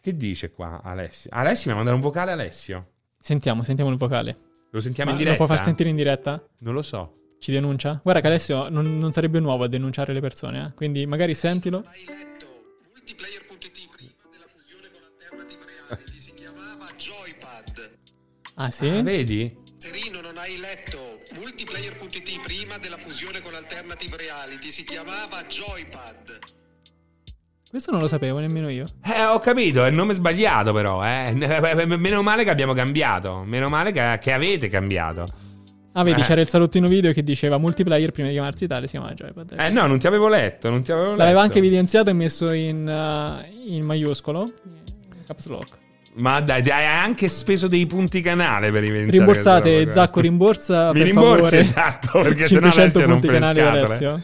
Che, 0.00 0.16
dice 0.16 0.50
qua 0.50 0.82
Alessio? 0.82 1.30
Alessio 1.32 1.66
mi 1.66 1.72
ha 1.72 1.76
mandato 1.76 1.96
un 1.96 2.02
vocale 2.02 2.32
Alessio. 2.32 2.88
Sentiamo, 3.18 3.62
sentiamo 3.62 3.90
il 3.90 3.96
vocale. 3.96 4.36
Lo 4.70 4.80
sentiamo 4.80 5.10
Ma 5.10 5.16
in 5.16 5.22
lo 5.22 5.30
diretta? 5.30 5.44
può 5.44 5.54
far 5.54 5.64
sentire 5.64 5.88
in 5.88 5.96
diretta? 5.96 6.42
Non 6.58 6.74
lo 6.74 6.82
so. 6.82 7.14
Ci 7.38 7.52
denuncia? 7.52 8.00
Guarda 8.02 8.20
che 8.20 8.26
Alessio 8.26 8.68
non, 8.68 8.98
non 8.98 9.12
sarebbe 9.12 9.40
nuovo 9.40 9.64
a 9.64 9.68
denunciare 9.68 10.12
le 10.12 10.20
persone, 10.20 10.66
eh. 10.66 10.74
quindi 10.74 11.06
magari 11.06 11.34
sentilo. 11.34 11.84
Hai 11.86 12.04
letto 12.06 12.46
multiplayer.it 12.92 13.49
Ah 18.62 18.70
sì? 18.70 18.88
Ah, 18.88 19.00
vedi? 19.00 19.56
Serino, 19.78 20.20
non 20.20 20.36
hai 20.36 20.58
letto 20.58 20.98
multiplayer.it 21.34 22.40
prima 22.44 22.76
della 22.76 22.98
fusione 22.98 23.40
con 23.40 23.54
Alternative 23.54 24.18
Reality 24.18 24.68
si 24.70 24.84
chiamava 24.84 25.42
Joypad. 25.48 26.38
Questo 27.70 27.90
non 27.90 28.00
lo 28.00 28.06
sapevo 28.06 28.38
nemmeno 28.38 28.68
io. 28.68 28.86
Eh, 29.02 29.24
ho 29.24 29.38
capito, 29.38 29.82
è 29.82 29.88
il 29.88 29.94
nome 29.94 30.12
sbagliato 30.12 30.74
però, 30.74 31.02
eh. 31.02 31.32
Meno 31.96 32.20
male 32.20 32.44
che 32.44 32.50
abbiamo 32.50 32.74
cambiato, 32.74 33.44
meno 33.46 33.70
male 33.70 33.92
che, 33.92 34.18
che 34.20 34.32
avete 34.34 34.68
cambiato. 34.68 35.26
Ah, 35.92 36.02
vedi, 36.02 36.20
Eh. 36.20 36.24
c'era 36.24 36.42
il 36.42 36.48
salutino 36.48 36.86
video 36.86 37.12
che 37.14 37.24
diceva 37.24 37.56
multiplayer 37.56 38.10
prima 38.10 38.28
di 38.28 38.34
chiamarsi 38.34 38.66
tale, 38.66 38.88
si 38.88 38.98
chiama 38.98 39.14
Joypad. 39.14 39.54
Eh 39.58 39.70
no, 39.70 39.86
non 39.86 39.98
ti 39.98 40.06
avevo 40.06 40.28
letto, 40.28 40.68
non 40.68 40.82
ti 40.82 40.92
avevo 40.92 41.12
letto. 41.12 41.22
L'aveva 41.22 41.40
anche 41.40 41.56
evidenziato 41.56 42.10
e 42.10 42.12
messo 42.12 42.50
in, 42.50 42.86
uh, 42.86 43.72
in 43.72 43.84
maiuscolo. 43.86 44.52
in 44.64 45.24
Caps 45.26 45.46
lock. 45.46 45.79
Ma 46.12 46.40
dai, 46.40 46.68
hai 46.70 46.86
anche 46.86 47.28
speso 47.28 47.68
dei 47.68 47.86
punti 47.86 48.20
canale 48.20 48.70
per 48.72 48.82
evidenziare 48.82 49.18
Rimborsate, 49.18 49.90
Zacco 49.90 50.20
rimborsa 50.20 50.86
Mi 50.92 50.98
per 50.98 51.02
rimborsi, 51.06 51.42
favore. 51.42 51.58
esatto, 51.58 52.20
perché 52.22 52.46
500 52.48 52.98
sennò 52.98 53.12
Alessio 53.14 53.30
le 53.30 53.38
canali. 53.38 53.60
Alessio. 53.60 54.20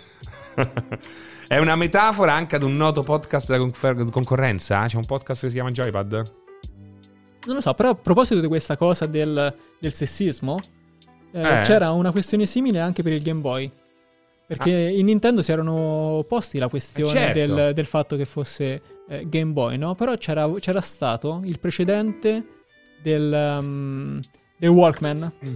È 1.48 1.58
una 1.58 1.76
metafora 1.76 2.32
anche 2.34 2.56
ad 2.56 2.64
un 2.64 2.76
noto 2.76 3.04
podcast 3.04 3.46
della 3.48 3.70
concorrenza? 4.10 4.84
C'è 4.86 4.96
un 4.96 5.04
podcast 5.04 5.42
che 5.42 5.48
si 5.48 5.54
chiama 5.54 5.70
Joypad? 5.70 6.12
Non 7.46 7.54
lo 7.54 7.60
so, 7.60 7.72
però 7.74 7.90
a 7.90 7.94
proposito 7.94 8.40
di 8.40 8.48
questa 8.48 8.76
cosa 8.76 9.06
del, 9.06 9.54
del 9.78 9.94
sessismo, 9.94 10.60
eh, 11.32 11.40
Eh. 11.40 11.60
c'era 11.62 11.92
una 11.92 12.10
questione 12.10 12.46
simile 12.46 12.80
anche 12.80 13.04
per 13.04 13.12
il 13.12 13.22
Game 13.22 13.40
Boy. 13.40 13.70
Perché 14.46 14.70
in 14.70 15.06
Nintendo 15.06 15.42
si 15.42 15.50
erano 15.50 16.24
posti 16.28 16.58
la 16.58 16.68
questione 16.68 17.18
Ah. 17.18 17.22
Eh, 17.30 17.34
certo. 17.34 17.54
del, 17.54 17.74
del 17.74 17.86
fatto 17.86 18.16
che 18.16 18.24
fosse 18.24 18.80
eh, 19.08 19.28
Game 19.28 19.52
Boy, 19.52 19.76
no? 19.76 19.94
Però 19.94 20.16
c'era, 20.16 20.48
c'era 20.60 20.80
stato 20.80 21.40
il 21.44 21.58
precedente 21.58 22.44
del, 23.02 23.56
um, 23.60 24.20
del 24.56 24.68
Walkman, 24.70 25.32
Mm. 25.44 25.54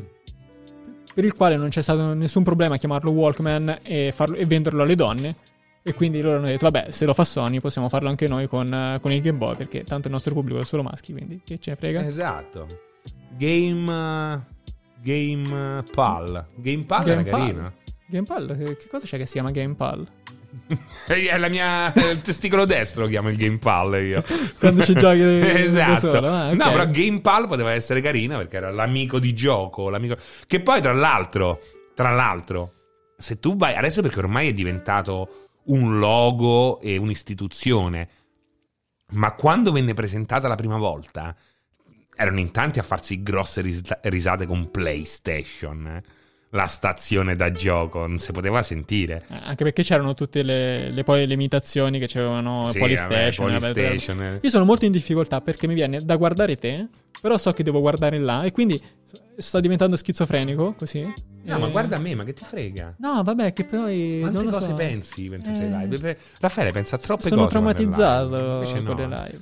per 1.15 1.25
il 1.25 1.35
quale 1.35 1.57
non 1.57 1.69
c'è 1.69 1.83
stato 1.83 2.15
nessun 2.15 2.43
problema 2.43 2.75
a 2.75 2.79
chiamarlo 2.79 3.11
Walkman 3.11 3.79
e, 3.83 4.13
farlo- 4.15 4.37
e 4.37 4.45
venderlo 4.47 4.83
alle 4.83 4.95
donne. 4.97 5.37
E 5.83 5.95
quindi 5.95 6.21
loro 6.21 6.37
hanno 6.37 6.47
detto, 6.47 6.69
vabbè, 6.69 6.91
se 6.91 7.07
lo 7.07 7.15
fa 7.15 7.25
Sony 7.25 7.59
possiamo 7.61 7.89
farlo 7.89 8.09
anche 8.11 8.29
noi 8.29 8.47
con, 8.49 8.73
eh, 8.75 8.99
con 9.01 9.13
il 9.13 9.21
Game 9.23 9.39
Boy, 9.39 9.57
perché 9.57 9.83
tanto 9.85 10.09
il 10.09 10.13
nostro 10.13 10.35
pubblico 10.35 10.61
è 10.61 10.65
solo 10.65 10.83
maschi, 10.83 11.13
quindi 11.13 11.41
che 11.45 11.59
ce 11.59 11.71
ne 11.71 11.77
frega. 11.77 12.05
Esatto. 12.07 12.67
Game. 13.37 14.45
Game 15.03 15.83
Pal. 15.95 16.45
Game 16.57 16.85
Pal 16.85 17.05
Game 17.05 17.21
era 17.23 17.31
Pal. 17.31 17.41
carino. 17.41 17.73
Gamepal? 18.11 18.57
Che 18.79 18.89
cosa 18.89 19.07
c'è 19.07 19.17
che 19.17 19.27
si 19.27 19.33
chiama 19.35 19.51
Gamepal? 19.51 20.07
È 21.07 21.39
la 21.39 21.49
mia. 21.49 21.93
Il 21.95 22.23
testicolo 22.23 22.65
destro 22.65 23.03
lo 23.03 23.09
chiamo 23.09 23.29
il 23.29 23.37
Game 23.37 23.59
Pal 23.59 24.03
io. 24.03 24.23
Quando 24.59 24.83
ci 24.85 24.95
giochi 24.95 25.19
da 25.23 25.59
esatto. 25.59 26.11
ah, 26.19 26.49
ok. 26.49 26.55
No, 26.55 26.71
però 26.71 26.87
Game 26.87 27.21
Pal 27.21 27.47
poteva 27.47 27.73
essere 27.73 28.01
carina 28.01 28.37
perché 28.37 28.57
era 28.57 28.71
l'amico 28.71 29.19
di 29.19 29.33
gioco. 29.35 29.89
L'amico... 29.89 30.17
Che 30.47 30.61
poi, 30.61 30.81
tra 30.81 30.93
l'altro, 30.93 31.61
tra 31.95 32.11
l'altro, 32.11 32.73
se 33.17 33.39
tu 33.39 33.57
vai. 33.57 33.75
Adesso 33.75 34.03
perché 34.03 34.19
ormai 34.19 34.49
è 34.49 34.53
diventato 34.53 35.49
un 35.65 35.99
logo 35.99 36.81
e 36.81 36.97
un'istituzione. 36.97 38.09
Ma 39.13 39.33
quando 39.33 39.73
venne 39.73 39.95
presentata 39.95 40.47
la 40.49 40.55
prima 40.55 40.79
volta, 40.79 41.35
erano 42.15 42.39
in 42.39 42.51
tanti 42.51 42.79
a 42.79 42.83
farsi 42.83 43.23
grosse 43.23 43.61
ris- 43.61 43.99
risate 44.03 44.47
con 44.47 44.71
PlayStation. 44.71 45.87
eh. 45.87 46.03
La 46.53 46.67
stazione 46.67 47.37
da 47.37 47.53
gioco, 47.53 48.07
non 48.07 48.19
si 48.19 48.33
poteva 48.33 48.61
sentire. 48.63 49.23
Eh, 49.31 49.39
Anche 49.45 49.63
perché 49.63 49.85
c'erano 49.85 50.15
tutte 50.15 50.43
le, 50.43 50.91
le- 50.91 51.05
poi 51.05 51.25
le 51.27 51.35
imitazioni 51.35 52.01
che 52.01 52.07
c'avevano 52.09 52.69
Sì, 52.73 52.79
Polystation. 52.81 53.47
vabbè, 53.47 53.59
vabbè, 53.61 53.73
Polystation, 53.73 54.23
eh. 54.23 54.39
Io 54.43 54.51
sono 54.51 54.65
molto 54.65 54.85
in 54.85 54.91
difficoltà 54.91 55.41
perché 55.41 55.69
mi 55.69 55.75
viene 55.75 56.05
da 56.05 56.17
guardare 56.17 56.57
te, 56.57 56.89
però 57.21 57.39
so 57.39 57.53
che 57.53 57.63
devo 57.63 57.79
guardare 57.81 58.19
là 58.19 58.43
e 58.43 58.51
quindi 58.51 58.83
sto 59.37 59.61
diventando 59.61 59.95
schizofrenico 59.95 60.75
così. 60.77 61.03
No, 61.03 61.55
Eh, 61.55 61.59
ma 61.59 61.69
guarda 61.69 61.99
me, 61.99 62.17
ma 62.17 62.25
che 62.25 62.33
ti 62.33 62.45
frega? 62.45 62.97
No, 62.99 63.23
vabbè, 63.23 63.53
che 63.53 63.65
poi 63.65 64.19
Quante 64.21 64.37
non 64.37 64.47
lo 64.47 64.51
cose 64.51 64.69
so. 64.71 64.75
pensi 64.75 65.29
mentre 65.29 65.53
Eh. 65.53 65.55
sei 65.55 65.69
live? 65.71 66.19
Raffaele 66.41 66.73
pensa 66.73 66.99
troppe 66.99 67.29
Sono 67.29 67.45
cose. 67.47 67.59
live. 67.59 67.75
traumatizzato 67.75 68.37
Invece 68.55 68.81
no. 68.81 68.95
con 68.95 68.97
le 68.97 69.07
live. 69.07 69.41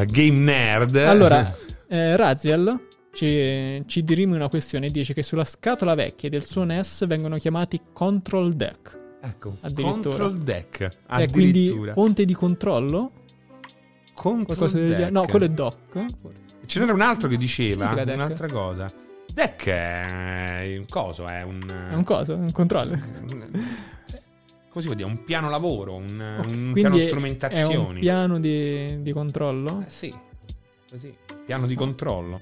Eh, 0.00 0.06
game 0.06 0.38
nerd. 0.38 0.94
Allora, 0.96 1.52
eh, 1.88 2.16
Raziel 2.16 2.78
ci, 3.12 3.82
ci 3.86 4.02
dirimi 4.02 4.34
una 4.34 4.48
questione 4.48 4.86
e 4.86 4.90
dice 4.90 5.12
che 5.14 5.22
sulla 5.22 5.44
scatola 5.44 5.94
vecchia 5.94 6.28
del 6.28 6.44
suo 6.44 6.64
NES 6.64 7.06
vengono 7.06 7.36
chiamati 7.36 7.80
control 7.92 8.52
deck. 8.52 8.96
ecco, 9.20 9.56
control 9.74 10.38
deck. 10.38 10.78
Che 10.78 10.96
è 11.06 11.30
quindi 11.30 11.74
ponte 11.94 12.24
di 12.24 12.34
controllo? 12.34 13.12
Control 14.14 14.70
deck. 14.70 15.10
No, 15.10 15.26
quello 15.26 15.44
è 15.44 15.48
dock. 15.48 16.06
Ce 16.66 16.78
n'era 16.80 16.92
un 16.92 17.00
altro 17.00 17.28
che 17.28 17.36
diceva 17.36 17.92
un'altra 17.92 18.48
cosa. 18.48 18.90
Deck 19.32 19.66
è 19.66 20.76
un 20.78 20.86
coso, 20.88 21.26
è 21.26 21.42
un... 21.42 21.60
È 21.90 21.94
un 21.94 22.04
coso, 22.04 22.34
un 22.34 22.52
controller. 22.52 23.00
Come 24.72 24.80
si 24.80 24.86
può 24.86 24.94
dire? 24.94 25.06
Un 25.06 25.24
piano 25.24 25.50
lavoro, 25.50 25.94
un, 25.96 26.42
un 26.46 26.70
piano 26.72 26.96
è- 26.96 27.00
strumentazioni. 27.00 27.72
È 27.72 27.76
un 27.76 27.98
piano 28.00 28.40
di, 28.40 29.02
di 29.02 29.12
controllo. 29.12 29.82
Eh, 29.82 29.90
sì, 29.90 30.14
così. 30.88 31.14
Piano 31.44 31.66
di 31.66 31.74
controllo. 31.74 32.40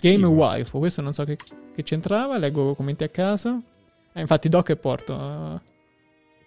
Game. 0.00 0.26
Waifu, 0.26 0.78
questo 0.78 1.02
non 1.02 1.12
so 1.12 1.24
che, 1.24 1.36
che 1.74 1.82
c'entrava, 1.82 2.38
leggo 2.38 2.74
commenti 2.74 3.04
a 3.04 3.08
caso. 3.08 3.62
Eh, 4.12 4.20
infatti 4.20 4.48
dock 4.48 4.70
e 4.70 4.76
porto. 4.76 5.14
eh, 5.14 5.68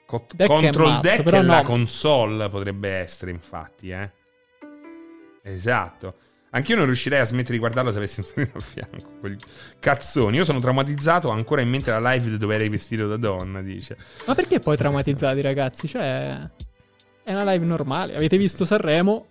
Co- 0.05 0.27
Deck 0.33 0.49
è 0.49 0.53
Control 0.53 0.87
mazzo, 0.87 1.01
Deck 1.01 1.29
è 1.31 1.41
la 1.41 1.61
no. 1.61 1.67
console 1.67 2.49
potrebbe 2.49 2.89
essere, 2.89 3.31
infatti, 3.31 3.89
eh. 3.89 4.09
Esatto. 5.43 6.15
Anch'io 6.51 6.75
non 6.75 6.85
riuscirei 6.85 7.19
a 7.19 7.23
smettere 7.23 7.53
di 7.53 7.59
guardarlo 7.59 7.91
se 7.91 7.97
avessi 7.97 8.19
un 8.19 8.25
solino 8.27 8.51
a 8.53 8.59
fianco. 8.59 9.09
Quel 9.19 9.37
cazzoni. 9.79 10.37
Io 10.37 10.43
sono 10.43 10.59
traumatizzato, 10.59 11.29
ho 11.29 11.31
ancora 11.31 11.61
in 11.61 11.69
mente 11.69 11.89
la 11.89 12.11
live 12.13 12.37
dove 12.37 12.53
eri 12.53 12.69
vestito 12.69 13.07
da 13.07 13.17
donna, 13.17 13.61
dice. 13.61 13.97
Ma 14.27 14.35
perché 14.35 14.59
poi 14.59 14.77
traumatizzati, 14.77 15.41
ragazzi? 15.41 15.87
Cioè, 15.87 16.47
è 17.23 17.31
una 17.33 17.51
live 17.51 17.65
normale. 17.65 18.15
Avete 18.15 18.37
visto 18.37 18.65
Sanremo 18.65 19.25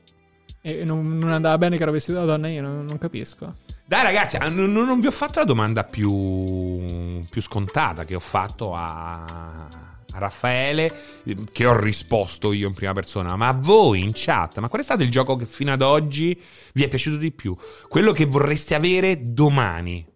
e 0.61 0.83
non, 0.85 1.17
non 1.17 1.31
andava 1.31 1.57
bene 1.59 1.77
che 1.77 1.83
ero 1.85 1.93
vestito 1.93 2.19
da 2.19 2.25
donna, 2.25 2.49
io 2.49 2.61
non, 2.61 2.85
non 2.85 2.99
capisco. 2.99 3.55
Dai 3.93 4.05
ragazzi, 4.05 4.37
ah, 4.37 4.49
non, 4.49 4.73
non 4.73 5.01
vi 5.01 5.07
ho 5.07 5.11
fatto 5.11 5.39
la 5.41 5.45
domanda 5.45 5.85
più, 5.85 7.23
più 7.29 7.43
scontata 7.43 8.07
che 8.07 8.15
ho 8.15 8.21
fatto 8.21 8.75
a, 8.75 9.23
a 9.27 10.19
Raffaele, 10.19 10.95
eh, 11.25 11.37
che 11.53 11.67
ho 11.67 11.79
risposto 11.79 12.55
io 12.55 12.69
in 12.69 12.73
prima 12.73 12.95
persona, 12.95 13.37
ma 13.37 13.49
a 13.49 13.53
voi 13.53 14.01
in 14.01 14.13
chat, 14.15 14.61
ma 14.61 14.71
qual 14.71 14.81
è 14.81 14.85
stato 14.85 15.03
il 15.03 15.11
gioco 15.11 15.37
che 15.37 15.45
fino 15.45 15.73
ad 15.73 15.83
oggi 15.83 16.41
vi 16.73 16.85
è 16.85 16.89
piaciuto 16.89 17.19
di 17.19 17.33
più? 17.33 17.55
Quello 17.87 18.13
che 18.13 18.25
vorreste 18.25 18.75
avere 18.75 19.35
domani? 19.35 20.07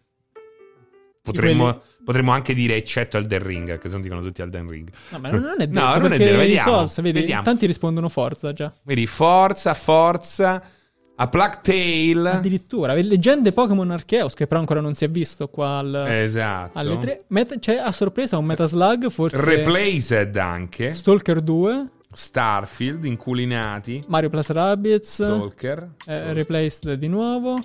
Potremmo, 1.20 1.78
potremmo 2.03 2.32
anche 2.32 2.55
dire 2.55 2.77
eccetto 2.77 3.19
Elden 3.19 3.43
Ring, 3.43 3.78
che 3.78 3.89
se 3.89 3.93
non 3.93 4.01
dicono 4.01 4.23
tutti 4.23 4.40
Elden 4.40 4.70
Ring. 4.70 4.90
No, 5.11 5.19
ma 5.19 5.31
non 5.31 5.44
è 5.44 5.66
detto 5.66 5.78
No, 5.78 5.98
non 5.98 6.12
è 6.15 6.16
vero, 6.16 6.39
vediamo, 6.39 6.70
Souls, 6.70 7.03
vedi, 7.03 7.20
vediamo. 7.20 7.43
tanti 7.43 7.66
rispondono 7.66 8.09
forza 8.09 8.55
già. 8.55 8.73
Vedi, 8.85 9.07
forza, 9.07 9.74
forza, 9.74 10.62
a 11.16 11.28
Plague 11.28 11.60
Tale. 11.62 12.30
Addirittura, 12.30 12.93
leggende 12.94 13.52
Pokémon 13.52 13.90
Arceus, 13.90 14.34
che 14.34 14.47
però 14.47 14.60
ancora 14.60 14.80
non 14.80 14.94
si 14.94 15.05
è 15.05 15.09
visto 15.10 15.48
qua 15.48 15.78
al- 15.78 16.06
Esatto. 16.09 16.78
alle 16.78 16.98
tre. 16.98 17.24
Meta- 17.28 17.59
c'è 17.59 17.76
a 17.76 17.90
sorpresa 17.93 18.36
un 18.38 18.44
Metaslug, 18.44 19.09
forse 19.09 19.43
Replaced 19.44 20.36
anche. 20.36 20.93
Stalker 20.93 21.40
2, 21.40 21.90
Starfield, 22.12 23.05
Inculinati, 23.05 24.05
Mario 24.09 24.28
Plus 24.30 24.48
Rabbids, 24.48 25.09
Stalker, 25.12 25.90
eh, 26.06 26.32
Replaced 26.32 26.93
di 26.94 27.09
nuovo, 27.09 27.59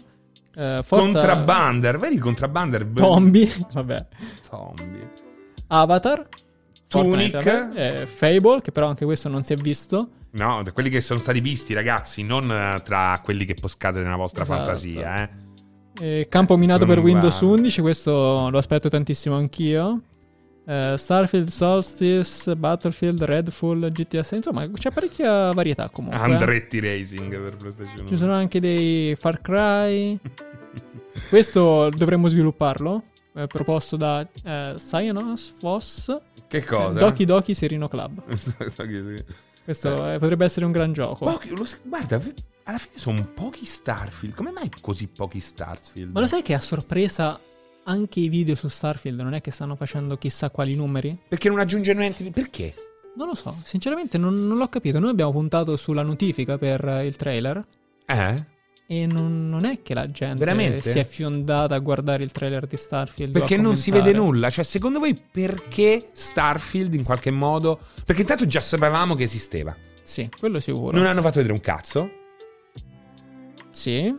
eh, 0.56 0.82
Forza 0.84 1.03
Contrabander, 1.19 1.98
vedi 1.99 2.15
il 2.15 2.22
Contrabander? 2.22 2.86
Tombi, 2.94 3.49
vabbè, 3.73 4.07
Zombie. 4.49 5.10
Avatar, 5.68 6.28
Tunic. 6.92 7.32
Fortnite, 7.42 8.02
eh, 8.02 8.06
Fable, 8.06 8.62
che 8.62 8.72
però 8.72 8.88
anche 8.88 9.06
questo 9.06 9.30
non 9.30 9.44
si 9.44 9.54
è 9.54 9.56
visto. 9.56 10.10
No, 10.32 10.62
da 10.64 10.72
quelli 10.72 10.90
che 10.90 11.02
sono 11.02 11.20
stati 11.20 11.40
visti, 11.42 11.74
ragazzi, 11.74 12.24
non 12.24 12.52
eh, 12.52 12.82
tra 12.84 13.20
quelli 13.24 13.46
che 13.46 13.56
poscate 13.56 14.00
nella 14.02 14.16
vostra 14.16 14.44
Esatto. 14.44 14.58
fantasia, 14.64 15.24
eh. 15.24 15.30
Eh, 16.00 16.28
campo 16.30 16.56
minato 16.58 16.82
sono 16.82 16.94
per 16.94 17.04
Windows 17.04 17.36
uguali. 17.42 17.60
11, 17.60 17.82
questo 17.82 18.50
lo 18.50 18.58
aspetto 18.58 18.88
tantissimo 18.90 19.36
anch'io. 19.36 20.02
Eh, 20.66 20.94
Starfield, 20.96 21.50
Solstice, 21.50 22.56
Battlefield, 22.56 23.24
Redfall, 23.24 23.92
GTA 23.92 24.24
6, 24.24 24.38
insomma 24.38 24.70
c'è 24.72 24.92
parecchia 24.92 25.52
varietà 25.54 25.90
comunque. 25.90 26.20
Andretti 26.20 26.80
Racing 26.80 27.42
per 27.42 27.58
PlayStation 27.58 28.00
1. 28.02 28.08
Ci 28.08 28.18
sono 28.18 28.34
anche 28.34 28.60
dei 28.62 29.16
Far 29.16 29.42
Cry. 29.42 30.18
Questo 31.30 31.90
dovremmo 31.90 32.28
svilupparlo. 32.28 33.04
eh, 33.36 33.48
proposto 33.48 33.96
da 33.98 34.22
eh, 34.44 34.76
Cyanos 34.78 35.50
Foss. 35.60 36.18
Che 36.52 36.64
cosa? 36.65 36.99
Doki 36.99 37.23
Doki 37.23 37.53
Serino 37.53 37.88
Club. 37.88 38.22
Pochi- 38.76 39.23
Questo 39.64 40.11
eh, 40.11 40.18
potrebbe 40.19 40.44
essere 40.44 40.65
un 40.65 40.73
gran 40.73 40.91
gioco. 40.91 41.23
lo 41.49 41.64
s- 41.64 41.80
guarda, 41.82 42.22
alla 42.64 42.78
fine 42.78 42.98
sono 42.98 43.23
pochi 43.34 43.64
Starfield. 43.65 44.36
Come 44.36 44.52
mai 44.52 44.69
così 44.82 45.07
pochi 45.07 45.40
Starfield? 45.40 46.11
Ma 46.11 46.19
lo 46.19 46.28
sai 46.28 46.41
che 46.41 46.53
a 46.53 46.60
sorpresa 46.60 47.40
anche 47.86 48.19
i 48.19 48.28
video 48.28 48.56
su 48.56 48.68
Starfield 48.68 49.22
non 49.22 49.34
è 49.34 49.40
che 49.40 49.49
stanno 49.52 49.76
facendo 49.76 50.18
chissà 50.18 50.49
quali 50.49 50.76
numeri? 50.76 51.18
Perché 51.26 51.48
non 51.48 51.60
aggiunge 51.60 51.94
niente 51.94 52.22
di... 52.22 52.32
Perché? 52.32 52.73
Non 53.15 53.28
lo 53.28 53.36
so, 53.36 53.56
sinceramente 53.64 54.18
non, 54.18 54.34
non 54.34 54.57
l'ho 54.57 54.68
capito. 54.68 54.99
Noi 54.99 55.10
abbiamo 55.11 55.32
puntato 55.32 55.78
sulla 55.78 56.02
notifica 56.03 56.57
per 56.57 57.02
il 57.06 57.15
trailer 57.15 57.65
Eh? 58.06 58.45
E 58.92 59.06
non, 59.06 59.48
non 59.48 59.64
è 59.64 59.82
che 59.82 59.94
la 59.94 60.12
gente 60.12 60.40
Veramente? 60.40 60.92
si 60.92 61.00
è 61.00 61.06
fiondata 61.06 61.76
a 61.76 61.80
guardare 61.80 62.26
il 62.26 62.32
trailer 62.34 62.68
di 62.68 62.76
Starfield. 62.76 63.32
Perché 63.32 63.56
non 63.56 63.78
si 63.78 63.90
vede 63.90 64.12
nulla. 64.12 64.50
Cioè, 64.50 64.66
secondo 64.66 65.00
voi 65.00 65.16
perché 65.16 66.10
Starfield 66.12 66.94
in 66.94 67.06
qualche 67.06 67.32
modo... 67.32 67.80
Perché 68.06 68.20
intanto 68.20 68.46
già 68.46 68.60
sapevamo 68.60 69.16
che 69.16 69.24
esisteva. 69.24 69.74
Sì, 70.04 70.30
quello 70.38 70.60
sicuro. 70.60 70.98
Non 70.98 71.06
hanno 71.06 71.22
fatto 71.22 71.36
vedere 71.36 71.54
un 71.54 71.62
cazzo. 71.62 72.12
Sì. 73.70 74.14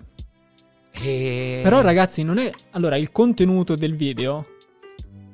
E... 0.91 1.61
Però 1.63 1.83
ragazzi, 1.83 2.23
non 2.23 2.39
è... 2.39 2.51
Allora, 2.71 2.97
il 2.97 3.13
contenuto 3.13 3.77
del 3.77 3.95
video 3.95 4.47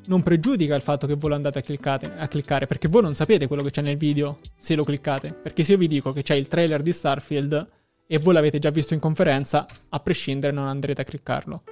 non 0.06 0.20
pregiudica 0.24 0.74
il 0.74 0.82
fatto 0.82 1.06
che 1.06 1.15
voi 1.15 1.31
lo 1.31 1.36
andate 1.36 1.60
a 1.60 1.62
cliccare, 1.62 2.16
a 2.19 2.27
cliccare, 2.27 2.66
perché 2.66 2.89
voi 2.89 3.02
non 3.02 3.15
sapete 3.15 3.47
quello 3.47 3.62
che 3.62 3.70
c'è 3.70 3.82
nel 3.82 3.98
video 3.98 4.39
se 4.56 4.74
lo 4.74 4.82
cliccate. 4.82 5.32
Perché 5.32 5.62
se 5.62 5.73
io 5.73 5.78
vi 5.78 5.86
dico 5.86 6.12
che 6.12 6.24
c'è 6.24 6.35
il 6.35 6.48
trailer 6.48 6.82
di 6.82 6.93
Starfield 6.93 7.77
e 8.10 8.18
voi 8.18 8.32
l'avete 8.32 8.59
già 8.59 8.70
visto 8.70 8.94
in 8.94 9.01
conferenza, 9.01 9.66
a 9.90 10.01
prescindere 10.01 10.52
non 10.52 10.66
andrete 10.66 11.02
a 11.02 11.05
cliccarlo. 11.05 11.62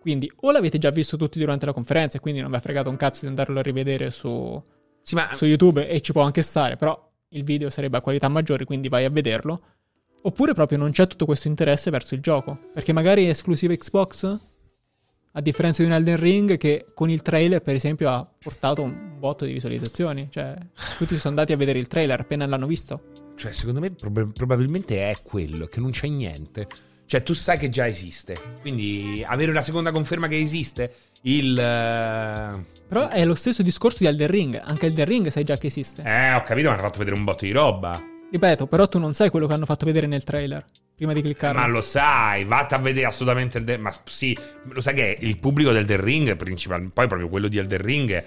Quindi 0.00 0.30
o 0.42 0.52
l'avete 0.52 0.78
già 0.78 0.90
visto 0.90 1.16
tutti 1.16 1.38
durante 1.38 1.66
la 1.66 1.72
conferenza 1.72 2.16
e 2.16 2.20
quindi 2.20 2.40
non 2.40 2.50
vi 2.50 2.56
ha 2.56 2.60
fregato 2.60 2.88
un 2.88 2.96
cazzo 2.96 3.20
di 3.22 3.26
andarlo 3.26 3.58
a 3.58 3.62
rivedere 3.62 4.10
su, 4.10 4.62
Sì, 5.02 5.14
ma 5.14 5.34
su 5.34 5.44
YouTube 5.44 5.86
e 5.86 6.00
ci 6.00 6.12
può 6.12 6.22
anche 6.22 6.42
stare, 6.42 6.76
però 6.76 7.08
il 7.30 7.44
video 7.44 7.68
sarebbe 7.68 7.98
a 7.98 8.00
qualità 8.00 8.28
maggiore, 8.28 8.64
quindi 8.64 8.88
vai 8.88 9.04
a 9.04 9.10
vederlo. 9.10 9.62
Oppure 10.22 10.54
proprio 10.54 10.78
non 10.78 10.90
c'è 10.92 11.06
tutto 11.06 11.24
questo 11.24 11.48
interesse 11.48 11.90
verso 11.90 12.14
il 12.14 12.20
gioco. 12.20 12.58
Perché 12.72 12.92
magari 12.92 13.26
è 13.26 13.30
esclusiva 13.30 13.74
Xbox? 13.74 14.38
A 15.32 15.40
differenza 15.40 15.82
di 15.82 15.88
un 15.88 15.94
Elden 15.94 16.16
Ring 16.16 16.56
che 16.56 16.86
con 16.94 17.10
il 17.10 17.22
trailer, 17.22 17.62
per 17.62 17.74
esempio, 17.74 18.10
ha 18.10 18.26
portato 18.38 18.82
un 18.82 19.16
botto 19.18 19.44
di 19.44 19.52
visualizzazioni. 19.52 20.28
Cioè, 20.30 20.56
tutti 20.98 21.16
sono 21.16 21.30
andati 21.36 21.52
a 21.52 21.56
vedere 21.56 21.78
il 21.78 21.88
trailer 21.88 22.20
appena 22.20 22.46
l'hanno 22.46 22.66
visto. 22.66 23.19
Cioè, 23.40 23.52
secondo 23.52 23.80
me 23.80 23.90
prob- 23.90 24.34
probabilmente 24.34 25.08
è 25.08 25.16
quello, 25.22 25.64
che 25.64 25.80
non 25.80 25.92
c'è 25.92 26.08
niente. 26.08 26.66
Cioè, 27.06 27.22
tu 27.22 27.32
sai 27.32 27.56
che 27.56 27.70
già 27.70 27.88
esiste. 27.88 28.58
Quindi 28.60 29.24
avere 29.26 29.50
una 29.50 29.62
seconda 29.62 29.92
conferma 29.92 30.28
che 30.28 30.38
esiste, 30.38 30.94
il... 31.22 31.58
eh, 31.58 32.64
Però 32.86 33.08
è 33.08 33.24
lo 33.24 33.34
stesso 33.34 33.62
discorso 33.62 33.96
di 34.00 34.06
Elden 34.08 34.26
Ring. 34.26 34.60
Anche 34.62 34.84
Elden 34.84 35.06
Ring 35.06 35.28
sai 35.28 35.44
già 35.44 35.56
che 35.56 35.68
esiste. 35.68 36.02
Eh, 36.04 36.34
ho 36.34 36.42
capito, 36.42 36.68
mi 36.68 36.74
hanno 36.74 36.82
fatto 36.82 36.98
vedere 36.98 37.16
un 37.16 37.24
botto 37.24 37.46
di 37.46 37.52
roba. 37.52 37.98
Ripeto, 38.30 38.66
però 38.66 38.86
tu 38.88 38.98
non 38.98 39.14
sai 39.14 39.30
quello 39.30 39.46
che 39.46 39.54
hanno 39.54 39.64
fatto 39.64 39.86
vedere 39.86 40.06
nel 40.06 40.22
trailer. 40.22 40.62
Prima 40.94 41.14
di 41.14 41.22
cliccarlo. 41.22 41.58
Ma 41.58 41.66
lo 41.66 41.80
sai, 41.80 42.44
vatti 42.44 42.74
a 42.74 42.78
vedere 42.78 43.06
assolutamente 43.06 43.56
il... 43.56 43.64
De- 43.64 43.78
ma 43.78 43.90
sì, 44.04 44.36
lo 44.70 44.82
sai 44.82 44.92
che 44.92 45.16
il 45.18 45.38
pubblico 45.38 45.72
del 45.72 45.86
The 45.86 45.98
Ring, 45.98 46.36
principalmente, 46.36 46.92
poi 46.92 47.06
proprio 47.06 47.30
quello 47.30 47.48
di 47.48 47.56
Elden 47.56 47.80
Ring, 47.80 48.24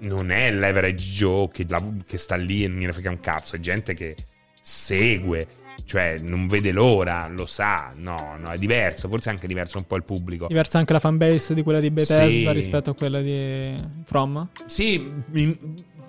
non 0.00 0.32
è 0.32 0.50
l'average 0.50 1.06
Joe 1.12 1.48
che, 1.52 1.64
la- 1.68 1.94
che 2.04 2.18
sta 2.18 2.34
lì 2.34 2.64
e 2.64 2.66
non 2.66 2.78
gliene 2.80 2.92
frega 2.92 3.08
un 3.10 3.20
cazzo, 3.20 3.54
è 3.54 3.60
gente 3.60 3.94
che 3.94 4.16
segue, 4.64 5.46
cioè 5.84 6.18
non 6.18 6.46
vede 6.46 6.70
l'ora, 6.70 7.26
lo 7.28 7.44
sa, 7.46 7.92
no, 7.96 8.36
no, 8.38 8.52
è 8.52 8.58
diverso, 8.58 9.08
forse 9.08 9.30
è 9.30 9.32
anche 9.32 9.46
diverso 9.48 9.78
un 9.78 9.86
po' 9.86 9.96
il 9.96 10.04
pubblico. 10.04 10.46
Diversa 10.46 10.78
anche 10.78 10.92
la 10.92 11.00
fanbase 11.00 11.52
di 11.54 11.62
quella 11.62 11.80
di 11.80 11.90
Bethesda 11.90 12.28
Sì. 12.28 12.52
rispetto 12.52 12.90
a 12.90 12.94
quella 12.94 13.20
di 13.20 13.74
From. 14.04 14.48
Sì, 14.66 15.12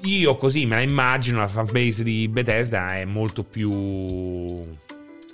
io 0.06 0.36
così 0.38 0.66
me 0.66 0.76
la 0.76 0.82
immagino, 0.82 1.40
la 1.40 1.48
fanbase 1.48 2.04
di 2.04 2.28
Bethesda 2.28 2.96
è 2.98 3.06
molto 3.06 3.44
più... 3.44 3.72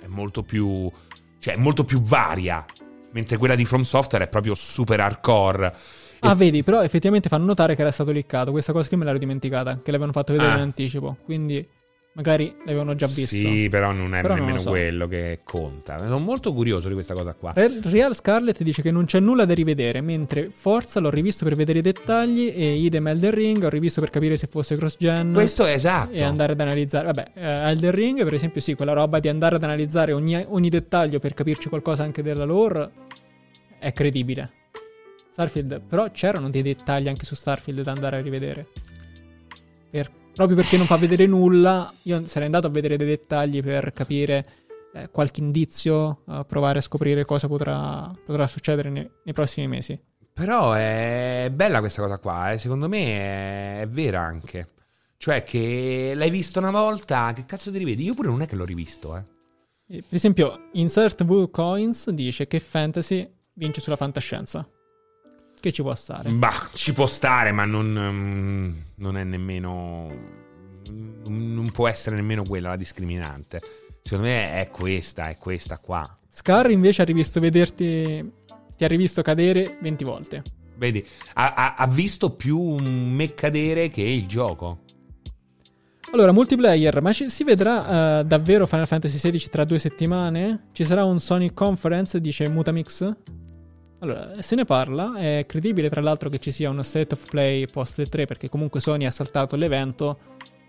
è 0.02 0.06
molto 0.06 0.42
più... 0.42 0.90
cioè 1.38 1.54
è 1.54 1.58
molto 1.58 1.84
più 1.84 2.00
varia, 2.00 2.64
mentre 3.12 3.36
quella 3.36 3.54
di 3.54 3.64
From 3.66 3.82
Software 3.82 4.24
è 4.24 4.28
proprio 4.28 4.54
super 4.54 5.00
hardcore. 5.00 5.74
Ah, 6.20 6.34
vedi, 6.34 6.62
però 6.62 6.82
effettivamente 6.82 7.28
fanno 7.28 7.46
notare 7.46 7.74
che 7.74 7.80
era 7.80 7.90
stato 7.90 8.10
liccato. 8.10 8.50
Questa 8.50 8.72
cosa 8.72 8.88
che 8.88 8.96
me 8.96 9.04
l'ero 9.06 9.16
dimenticata, 9.18 9.76
che 9.82 9.90
l'avevano 9.90 10.12
fatto 10.12 10.32
vedere 10.32 10.52
Ah. 10.52 10.56
in 10.56 10.60
anticipo. 10.60 11.16
Quindi 11.24 11.66
magari 12.12 12.54
l'avevano 12.64 12.94
già 12.94 13.06
visto. 13.06 13.34
Sì, 13.36 13.68
però 13.70 13.92
non 13.92 14.14
è 14.14 14.20
Però 14.20 14.34
non 14.34 14.38
nemmeno 14.44 14.56
lo 14.56 14.62
so. 14.62 14.70
quello 14.70 15.06
che 15.08 15.40
conta. 15.44 15.98
Sono 15.98 16.18
molto 16.18 16.52
curioso 16.52 16.88
di 16.88 16.94
questa 16.94 17.14
cosa 17.14 17.32
qua. 17.34 17.52
Real- 17.54 17.80
Real 17.84 18.14
Scarlet 18.14 18.62
dice 18.62 18.82
che 18.82 18.90
non 18.90 19.04
c'è 19.06 19.20
nulla 19.20 19.44
da 19.44 19.54
rivedere, 19.54 20.00
mentre 20.00 20.50
Forza 20.50 21.00
l'ho 21.00 21.10
rivisto 21.10 21.44
per 21.44 21.54
vedere 21.54 21.78
i 21.78 21.82
dettagli 21.82 22.52
e 22.54 22.74
idem 22.74 23.06
Elden 23.08 23.30
Ring 23.30 23.62
ho 23.62 23.68
rivisto 23.68 24.00
per 24.00 24.10
capire 24.10 24.36
se 24.36 24.46
fosse 24.48 24.76
cross-gen. 24.76 25.32
Questo 25.32 25.64
è 25.64 25.72
esatto. 25.72 26.10
E 26.12 26.22
andare 26.22 26.52
ad 26.52 26.60
analizzare. 26.60 27.06
Vabbè, 27.06 27.30
eh, 27.34 27.70
Elden 27.70 27.90
Ring, 27.92 28.24
per 28.24 28.34
esempio, 28.34 28.60
sì, 28.60 28.74
quella 28.74 28.92
roba 28.92 29.20
di 29.20 29.28
andare 29.28 29.56
ad 29.56 29.62
analizzare 29.62 30.12
ogni, 30.12 30.44
ogni 30.48 30.68
dettaglio 30.68 31.18
per 31.20 31.32
capirci 31.34 31.68
qualcosa 31.68 32.02
anche 32.02 32.22
della 32.22 32.44
lore 32.44 32.90
è 33.78 33.92
credibile. 33.92 34.52
Starfield, 35.32 35.80
però 35.88 36.10
c'erano 36.10 36.50
dei 36.50 36.60
dettagli 36.62 37.08
anche 37.08 37.24
su 37.24 37.34
Starfield 37.34 37.82
da 37.82 37.92
andare 37.92 38.16
a 38.18 38.20
rivedere. 38.20 38.66
Per- 39.90 40.10
proprio 40.46 40.56
perché 40.56 40.78
non 40.78 40.86
fa 40.86 40.96
vedere 40.96 41.26
nulla, 41.26 41.92
io 42.04 42.26
sarei 42.26 42.46
andato 42.46 42.66
a 42.66 42.70
vedere 42.70 42.96
dei 42.96 43.06
dettagli 43.06 43.62
per 43.62 43.92
capire 43.92 44.46
eh, 44.94 45.10
qualche 45.10 45.42
indizio, 45.42 46.22
a 46.28 46.44
provare 46.44 46.78
a 46.78 46.80
scoprire 46.80 47.26
cosa 47.26 47.46
potrà, 47.46 48.10
potrà 48.24 48.46
succedere 48.46 48.88
nei- 48.88 49.10
nei 49.22 49.34
prossimi 49.34 49.68
mesi. 49.68 50.00
Però 50.32 50.72
è 50.72 51.50
bella 51.52 51.80
questa 51.80 52.00
cosa 52.00 52.16
qua, 52.16 52.52
eh. 52.52 52.56
secondo 52.56 52.88
me 52.88 53.00
è... 53.00 53.80
è 53.82 53.88
vera 53.88 54.22
anche. 54.22 54.70
Cioè 55.18 55.42
che 55.42 56.12
l'hai 56.14 56.30
visto 56.30 56.58
una 56.58 56.70
volta, 56.70 57.34
che 57.34 57.44
cazzo 57.44 57.70
ti 57.70 57.76
rivedi? 57.76 58.04
Io 58.04 58.14
pure 58.14 58.28
non 58.28 58.40
è 58.40 58.46
che 58.46 58.56
l'ho 58.56 58.64
rivisto, 58.64 59.16
eh. 59.18 59.24
E, 59.88 60.00
Per 60.00 60.14
esempio, 60.14 60.68
Insert 60.72 61.22
Blue 61.24 61.50
Coins 61.50 62.08
dice 62.08 62.46
che 62.46 62.60
fantasy 62.60 63.30
vince 63.52 63.82
sulla 63.82 63.96
fantascienza. 63.96 64.66
Che 65.60 65.72
ci 65.72 65.82
può 65.82 65.94
stare. 65.94 66.30
Bah, 66.30 66.68
ci 66.72 66.92
può 66.94 67.06
stare, 67.06 67.52
ma 67.52 67.64
non, 67.64 67.86
mm, 67.86 68.72
non 68.96 69.16
è 69.16 69.24
nemmeno... 69.24 70.38
Non 71.26 71.70
può 71.70 71.86
essere 71.86 72.16
nemmeno 72.16 72.42
quella 72.44 72.70
la 72.70 72.76
discriminante. 72.76 73.60
Secondo 74.02 74.26
me 74.26 74.60
è 74.60 74.68
questa, 74.70 75.28
è 75.28 75.36
questa 75.36 75.78
qua. 75.78 76.16
Scar 76.28 76.70
invece 76.70 77.02
ha 77.02 77.04
rivisto 77.04 77.38
vederti. 77.38 78.32
Ti 78.76 78.84
ha 78.84 78.88
rivisto 78.88 79.20
cadere 79.22 79.76
20 79.80 80.04
volte. 80.04 80.42
Vedi, 80.76 81.06
ha, 81.34 81.52
ha- 81.52 81.74
ha 81.74 81.86
visto 81.86 82.30
più 82.30 82.58
me 82.80 83.34
cadere 83.34 83.88
che 83.88 84.02
il 84.02 84.26
gioco. 84.26 84.78
Allora, 86.12 86.32
multiplayer, 86.32 87.02
ma 87.02 87.12
ci- 87.12 87.28
si 87.28 87.44
vedrà 87.44 88.20
eh, 88.20 88.24
davvero 88.24 88.66
Final 88.66 88.86
Fantasy 88.86 89.30
XVI 89.30 89.48
tra 89.50 89.64
due 89.64 89.78
settimane? 89.78 90.68
Ci 90.72 90.84
sarà 90.84 91.04
un 91.04 91.20
Sonic 91.20 91.52
Conference, 91.52 92.20
dice 92.20 92.48
Mutamix? 92.48 93.14
Allora, 94.02 94.40
se 94.40 94.54
ne 94.54 94.64
parla, 94.64 95.16
è 95.18 95.44
credibile 95.46 95.90
tra 95.90 96.00
l'altro 96.00 96.30
che 96.30 96.38
ci 96.38 96.50
sia 96.50 96.70
uno 96.70 96.82
state 96.82 97.12
of 97.12 97.28
play 97.28 97.66
post 97.66 98.08
3 98.08 98.24
perché 98.24 98.48
comunque 98.48 98.80
Sony 98.80 99.04
ha 99.04 99.10
saltato 99.10 99.56
l'evento, 99.56 100.18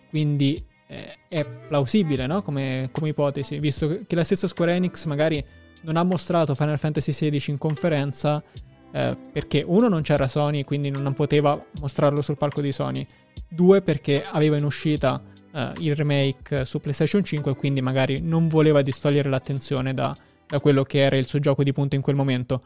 quindi 0.09 0.61
eh, 0.87 1.17
è 1.29 1.45
plausibile, 1.45 2.27
no? 2.27 2.41
Come, 2.41 2.89
come 2.91 3.09
ipotesi, 3.09 3.57
visto 3.59 4.03
che- 4.05 4.15
la 4.15 4.25
stessa 4.25 4.47
Square 4.47 4.73
Enix 4.73 5.05
magari 5.05 5.43
non 5.83 5.95
ha 5.95 6.03
mostrato 6.03 6.55
Final 6.55 6.77
Fantasy 6.77 7.13
XVI 7.13 7.51
in 7.51 7.57
conferenza 7.57 8.43
eh, 8.91 9.15
perché 9.31 9.63
uno 9.65 9.87
non 9.87 10.01
c'era 10.01 10.27
Sony, 10.27 10.65
quindi 10.65 10.89
non 10.89 11.13
poteva 11.13 11.59
mostrarlo 11.79 12.21
sul 12.21 12.35
palco 12.35 12.59
di 12.59 12.73
Sony, 12.73 13.07
due 13.47 13.81
perché 13.81 14.25
aveva 14.29 14.57
in 14.57 14.65
uscita 14.65 15.21
eh, 15.53 15.71
il 15.77 15.95
remake 15.95 16.65
su 16.65 16.81
PlayStation 16.81 17.23
5 17.23 17.51
e 17.51 17.55
quindi 17.55 17.79
magari 17.81 18.19
non 18.19 18.49
voleva 18.49 18.81
distogliere 18.81 19.29
l'attenzione 19.29 19.93
da, 19.93 20.13
da 20.45 20.59
quello 20.59 20.83
che 20.83 20.99
era 20.99 21.15
il 21.15 21.25
suo 21.25 21.39
gioco 21.39 21.63
di 21.63 21.71
punta 21.71 21.95
in 21.95 22.01
quel 22.01 22.17
momento. 22.17 22.61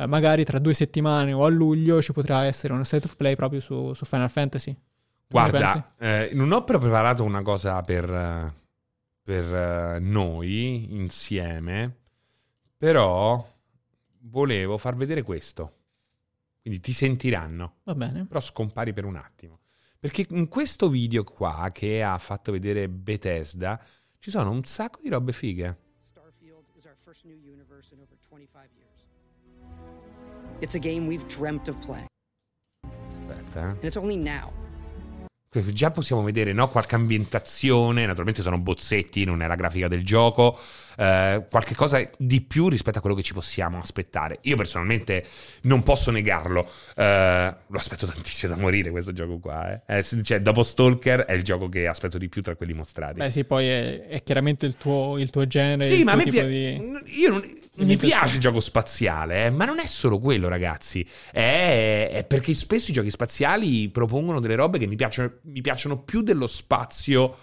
Eh, 0.00 0.06
magari 0.06 0.44
tra 0.44 0.58
due 0.58 0.72
settimane 0.72 1.34
o 1.34 1.44
a 1.44 1.48
luglio 1.50 2.00
ci 2.00 2.12
potrà 2.12 2.44
essere 2.44 2.72
uno 2.72 2.84
state 2.84 3.04
of 3.04 3.16
play 3.16 3.34
proprio 3.34 3.60
su, 3.60 3.92
su 3.92 4.06
Final 4.06 4.30
Fantasy. 4.30 4.74
Guarda, 5.28 5.94
eh, 5.98 6.30
non 6.32 6.50
ho 6.52 6.64
però 6.64 6.78
preparato 6.78 7.22
una 7.22 7.42
cosa 7.42 7.82
per, 7.82 8.52
per 9.22 9.54
eh, 9.54 9.98
noi 10.00 10.94
insieme, 10.94 11.98
però 12.76 13.46
volevo 14.22 14.78
far 14.78 14.96
vedere 14.96 15.22
questo. 15.22 15.74
Quindi 16.62 16.80
ti 16.80 16.92
sentiranno, 16.92 17.74
Va 17.84 17.94
bene. 17.94 18.24
però 18.26 18.40
scompari 18.40 18.92
per 18.92 19.04
un 19.04 19.16
attimo. 19.16 19.60
Perché 19.98 20.26
in 20.30 20.48
questo 20.48 20.88
video 20.88 21.24
qua 21.24 21.68
che 21.72 22.02
ha 22.02 22.16
fatto 22.16 22.50
vedere 22.52 22.88
Bethesda 22.88 23.78
ci 24.18 24.30
sono 24.30 24.50
un 24.50 24.64
sacco 24.64 25.00
di 25.02 25.10
robe 25.10 25.32
fighe. 25.32 25.78
It's 30.60 30.74
a 30.74 30.78
game 30.78 31.06
we've 31.06 31.26
dreamt 31.26 31.68
of 31.68 31.78
playing, 31.78 32.06
Aspetta, 33.08 33.60
eh. 33.60 33.70
and 33.70 33.84
it's 33.84 33.96
only 33.96 34.16
now. 34.16 34.52
Già 35.72 35.90
possiamo 35.90 36.22
vedere 36.22 36.52
no, 36.52 36.68
qualche 36.68 36.94
ambientazione, 36.94 38.04
naturalmente 38.04 38.42
sono 38.42 38.58
bozzetti, 38.58 39.24
non 39.24 39.42
è 39.42 39.46
la 39.46 39.56
grafica 39.56 39.88
del 39.88 40.04
gioco, 40.04 40.56
eh, 40.96 41.44
qualche 41.50 41.74
cosa 41.74 42.08
di 42.16 42.40
più 42.40 42.68
rispetto 42.68 42.98
a 42.98 43.00
quello 43.00 43.16
che 43.16 43.22
ci 43.22 43.32
possiamo 43.32 43.78
aspettare. 43.78 44.38
Io 44.42 44.56
personalmente 44.56 45.24
non 45.62 45.82
posso 45.82 46.10
negarlo, 46.10 46.68
eh, 46.96 47.54
lo 47.66 47.78
aspetto 47.78 48.06
tantissimo 48.06 48.54
da 48.54 48.60
morire 48.60 48.90
questo 48.90 49.12
gioco 49.12 49.38
qua. 49.38 49.82
eh. 49.86 49.98
Eh, 49.98 50.22
cioè, 50.22 50.40
dopo 50.40 50.62
Stalker 50.62 51.20
è 51.20 51.32
il 51.32 51.42
gioco 51.42 51.68
che 51.68 51.86
aspetto 51.86 52.18
di 52.18 52.28
più 52.28 52.42
tra 52.42 52.54
quelli 52.56 52.72
mostrati. 52.72 53.18
Beh 53.18 53.30
sì, 53.30 53.44
poi 53.44 53.66
è, 53.68 54.06
è 54.06 54.22
chiaramente 54.22 54.66
il 54.66 54.76
tuo, 54.76 55.18
il 55.18 55.30
tuo 55.30 55.46
genere. 55.46 55.84
Sì, 55.84 56.02
ma 56.04 56.12
a 56.12 56.16
me 56.16 56.24
piace. 56.24 56.48
di... 56.48 57.20
Io 57.20 57.30
non- 57.30 57.58
mi 57.80 57.96
piace 57.96 58.34
il 58.34 58.40
gioco 58.40 58.60
spaziale, 58.60 59.46
eh, 59.46 59.50
ma 59.50 59.64
non 59.64 59.78
è 59.78 59.86
solo 59.86 60.18
quello, 60.18 60.48
ragazzi. 60.48 61.06
È, 61.30 62.10
è 62.12 62.24
perché 62.24 62.52
spesso 62.52 62.90
i 62.90 62.94
giochi 62.94 63.10
spaziali 63.10 63.88
propongono 63.88 64.40
delle 64.40 64.54
robe 64.56 64.78
che 64.78 64.86
mi 64.86 64.96
piacciono, 64.96 65.38
mi 65.44 65.60
piacciono 65.62 66.02
più 66.02 66.20
dello 66.20 66.46
spazio 66.46 67.36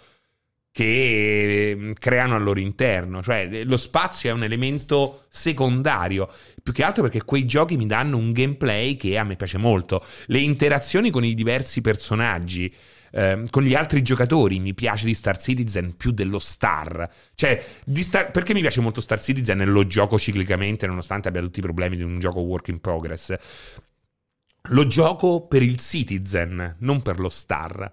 che 0.78 1.72
eh, 1.72 1.94
creano 1.98 2.36
al 2.36 2.44
loro 2.44 2.60
interno. 2.60 3.24
Cioè, 3.24 3.64
lo 3.64 3.78
spazio 3.78 4.30
è 4.30 4.34
un 4.34 4.44
elemento 4.44 5.24
secondario. 5.28 6.30
Più 6.62 6.72
che 6.72 6.84
altro 6.84 7.02
perché 7.02 7.24
quei 7.24 7.48
giochi 7.48 7.76
mi 7.78 7.88
danno 7.88 8.16
un 8.18 8.32
gameplay 8.32 8.96
che 8.96 9.18
a 9.18 9.24
me 9.24 9.36
piace 9.36 9.58
molto. 9.58 10.06
Le 10.28 10.38
interazioni 10.38 11.10
con 11.10 11.26
i 11.26 11.34
diversi 11.34 11.82
personaggi. 11.82 12.72
ehm, 13.10 13.50
con 13.50 13.64
gli 13.64 13.74
altri 13.74 14.04
giocatori 14.04 14.60
mi 14.60 14.76
piace 14.76 15.08
di 15.08 15.16
Star 15.16 15.40
Citizen 15.40 15.98
più 15.98 16.12
dello 16.12 16.38
Star. 16.38 17.10
Cioè, 17.34 17.66
Star- 17.94 18.30
perché 18.30 18.54
mi 18.54 18.62
piace 18.62 18.80
molto 18.80 19.02
Star 19.02 19.20
Citizen 19.20 19.62
e 19.62 19.66
lo 19.66 19.88
gioco 19.88 20.20
ciclicamente, 20.20 20.86
nonostante 20.86 21.30
abbia 21.30 21.42
tutti 21.42 21.58
i 21.58 21.64
problemi 21.64 21.96
di 21.96 22.04
un 22.04 22.20
gioco 22.20 22.42
work 22.42 22.68
in 22.68 22.82
progress. 22.82 23.34
Lo 24.70 24.86
gioco 24.86 25.48
per 25.48 25.64
il 25.64 25.80
Citizen, 25.80 26.76
non 26.82 27.02
per 27.02 27.20
lo 27.20 27.30
Star. 27.30 27.92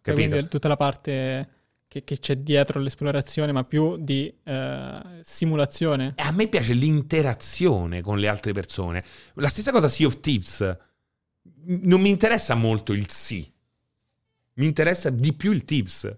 Capito? 0.00 0.28
Quindi 0.28 0.48
tutta 0.48 0.66
la 0.66 0.76
parte 0.76 1.48
che, 1.94 2.02
che 2.02 2.18
c'è 2.18 2.38
dietro 2.38 2.80
l'esplorazione, 2.80 3.52
ma 3.52 3.62
più 3.62 3.96
di 3.96 4.32
eh, 4.42 5.00
simulazione. 5.20 6.14
E 6.16 6.22
a 6.22 6.32
me 6.32 6.48
piace 6.48 6.72
l'interazione 6.72 8.00
con 8.00 8.18
le 8.18 8.26
altre 8.26 8.50
persone. 8.50 9.04
La 9.34 9.48
stessa 9.48 9.70
cosa 9.70 9.86
Sea 9.86 10.08
of 10.08 10.18
Thieves. 10.18 10.76
Non 11.66 12.00
mi 12.00 12.10
interessa 12.10 12.56
molto 12.56 12.92
il 12.92 13.08
sì. 13.08 13.48
Mi 14.54 14.66
interessa 14.66 15.08
di 15.10 15.34
più 15.34 15.52
il 15.52 15.64
Thieves. 15.64 16.12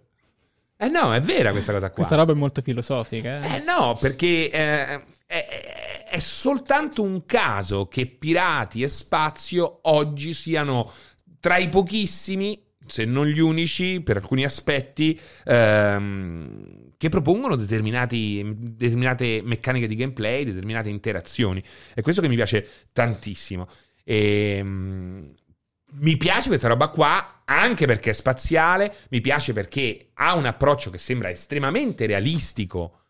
Eh 0.79 0.89
no, 0.89 1.13
è 1.13 1.21
vera 1.21 1.51
questa 1.51 1.73
cosa 1.73 1.89
qua. 1.89 1.97
Questa 1.97 2.17
roba 2.17 2.33
è 2.33 2.37
molto 2.37 2.63
filosofica. 2.63 3.43
Eh? 3.43 3.57
Eh 3.57 3.63
no, 3.63 3.99
perché 4.01 4.51
eh, 4.51 5.03
è, 5.27 6.07
è 6.09 6.19
soltanto 6.19 7.03
un 7.03 7.27
caso 7.27 7.87
che 7.87 8.07
pirati 8.07 8.81
e 8.81 8.89
spazio 8.89 9.81
oggi 9.83 10.33
siano 10.33 10.91
tra 11.39 11.59
i 11.59 11.69
pochissimi, 11.69 12.66
se 12.89 13.05
non 13.05 13.27
gli 13.27 13.41
unici, 13.41 14.01
per 14.01 14.17
alcuni 14.17 14.45
aspetti, 14.45 15.19
ehm, 15.45 16.93
che 16.97 17.09
propongono 17.09 17.57
determinate 17.57 19.43
meccaniche 19.43 19.87
di 19.87 19.95
gameplay, 19.95 20.45
determinate 20.45 20.89
interazioni. 20.89 21.63
È 21.95 22.01
questo 22.01 22.23
che 22.23 22.29
mi 22.29 22.37
piace 22.37 22.67
tantissimo. 22.93 23.67
E, 24.05 24.63
mi 25.99 26.17
piace 26.17 26.49
questa 26.49 26.69
roba 26.69 26.89
qua 26.89 27.43
anche 27.45 27.87
perché 27.87 28.11
è 28.11 28.13
spaziale, 28.13 28.95
mi 29.11 29.21
piace 29.21 29.53
perché 29.53 30.11
ha 30.15 30.35
un 30.35 30.47
approccio 30.47 30.91
che 30.91 30.99
sembra 30.99 31.31
estremamente 31.31 32.07
realistico, 32.07 33.05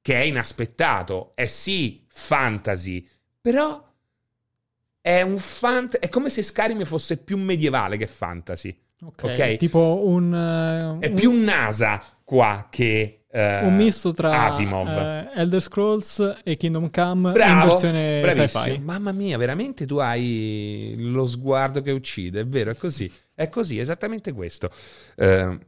che 0.00 0.14
è 0.14 0.24
inaspettato, 0.24 1.32
è 1.34 1.46
sì 1.46 2.06
fantasy, 2.08 3.06
però 3.40 3.84
è 5.00 5.20
un 5.22 5.38
fant- 5.38 5.98
è 5.98 6.08
come 6.08 6.30
se 6.30 6.42
Skyrim 6.42 6.84
fosse 6.84 7.18
più 7.18 7.36
medievale 7.38 7.96
che 7.96 8.06
fantasy. 8.06 8.76
Ok, 9.04 9.22
Ok. 9.24 9.56
tipo 9.56 10.02
un, 10.06 10.32
eh, 10.34 11.06
È 11.06 11.08
un- 11.08 11.14
più 11.14 11.32
NASA 11.32 12.02
qua 12.24 12.66
che 12.70 13.24
eh, 13.30 13.60
un 13.64 13.76
misto 13.76 14.12
tra 14.14 14.44
Asimov. 14.46 14.88
eh, 14.88 15.30
Elder 15.34 15.60
Scrolls 15.60 16.38
e 16.42 16.56
Kingdom 16.56 16.88
Come 16.90 17.28
in 17.28 17.32
Bravo, 17.34 17.68
versione 17.72 18.20
bravissimo. 18.22 18.62
sci-fi. 18.64 18.78
Mamma 18.78 19.12
mia, 19.12 19.36
veramente 19.36 19.84
tu 19.84 19.98
hai 19.98 20.94
lo 20.96 21.26
sguardo 21.26 21.82
che 21.82 21.90
uccide, 21.90 22.40
è 22.40 22.46
vero, 22.46 22.70
è 22.70 22.76
così. 22.76 23.12
È 23.34 23.48
così, 23.50 23.78
esattamente 23.78 24.32
questo. 24.32 24.70
Eh, 25.16 25.58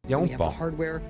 vediamo 0.00 0.22
un 0.22 0.34
po'. 0.34 0.54
hardware, 0.58 1.02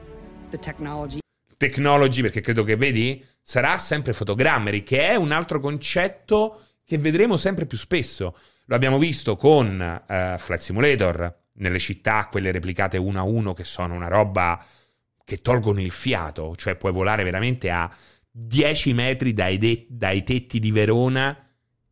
the 0.51 0.59
technology, 0.59 1.19
Technology, 1.57 2.23
perché 2.23 2.41
credo 2.41 2.65
che 2.65 2.75
vedi, 2.75 3.23
sarà 3.41 3.77
sempre 3.77 4.13
Photogrammery, 4.15 4.83
che 4.83 5.09
è 5.11 5.15
un 5.15 5.31
altro 5.31 5.61
concetto 5.61 6.63
che 6.85 6.97
vedremo 6.99 7.37
sempre 7.37 7.67
più 7.67 7.77
spesso. 7.79 8.35
Lo 8.65 8.75
abbiamo 8.75 8.99
visto 8.99 9.37
con 9.37 10.03
Flight 10.39 10.59
Simulator, 10.63 11.39
nelle 11.61 11.79
città, 11.79 12.29
quelle 12.31 12.51
replicate 12.51 12.99
uno 12.99 13.19
a 13.21 13.23
uno, 13.23 13.53
che 13.55 13.65
sono 13.65 13.95
una 13.95 14.09
roba 14.09 14.63
che 15.25 15.41
tolgono 15.41 15.81
il 15.81 15.91
fiato, 15.91 16.55
cioè 16.57 16.75
puoi 16.75 16.93
volare 16.93 17.23
veramente 17.23 17.71
a 17.71 17.91
10 18.31 18.93
metri 18.93 19.33
dai, 19.33 19.59
de- 19.59 19.87
dai 19.89 20.23
tetti 20.23 20.59
di 20.59 20.71
Verona 20.73 21.37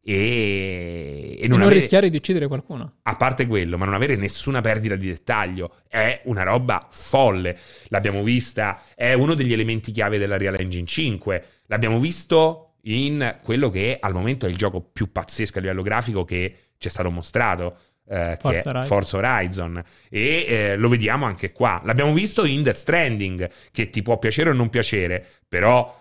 e, 0.03 1.37
e 1.39 1.47
E 1.47 1.49
non, 1.49 1.59
non 1.59 1.63
avere, 1.63 1.81
rischiare 1.81 2.11
di 2.11 2.17
uccidere 2.17 2.47
qualcuno. 2.47 2.95
a 3.03 3.17
parte 3.17 3.47
quello, 3.47 3.79
ma 3.79 3.85
non 3.85 3.95
avere 3.95 4.17
nessuna 4.17 4.61
perdita 4.61 4.97
di 4.97 5.07
dettaglio 5.07 5.77
è 5.89 6.23
una 6.25 6.43
roba 6.43 6.89
folle. 6.91 7.59
L'abbiamo 7.89 8.23
vista, 8.23 8.83
è 8.95 9.13
uno 9.15 9.35
degli 9.35 9.53
elementi 9.53 9.93
chiave 9.93 10.19
della 10.19 10.37
Real 10.37 10.59
Engine 10.59 10.87
5. 10.87 11.45
L'abbiamo 11.67 11.99
visto 12.01 12.75
in 12.83 13.39
quello 13.43 13.71
che 13.71 13.97
al 14.01 14.13
momento 14.13 14.47
è 14.47 14.49
il 14.49 14.57
gioco 14.57 14.81
più 14.81 15.11
pazzesco 15.11 15.59
a 15.59 15.61
livello 15.61 15.83
grafico 15.83 16.25
che 16.25 16.57
ci 16.77 16.89
è 16.89 16.91
stato 16.91 17.11
mostrato. 17.11 17.79
Eh, 18.09 18.37
che 18.37 18.39
Forza 18.41 18.63
è 18.63 18.69
Horizon. 18.69 18.85
Forza 18.85 19.17
Horizon 19.17 19.83
e 20.09 20.45
eh, 20.49 20.77
lo 20.77 20.89
vediamo 20.89 21.27
anche 21.27 21.53
qua 21.53 21.81
l'abbiamo 21.85 22.13
visto 22.13 22.45
in 22.45 22.63
Death 22.63 22.77
Stranding 22.77 23.51
che 23.71 23.91
ti 23.91 24.03
può 24.03 24.19
piacere 24.19 24.51
o 24.51 24.53
non 24.53 24.69
piacere 24.71 25.25
però 25.47 25.97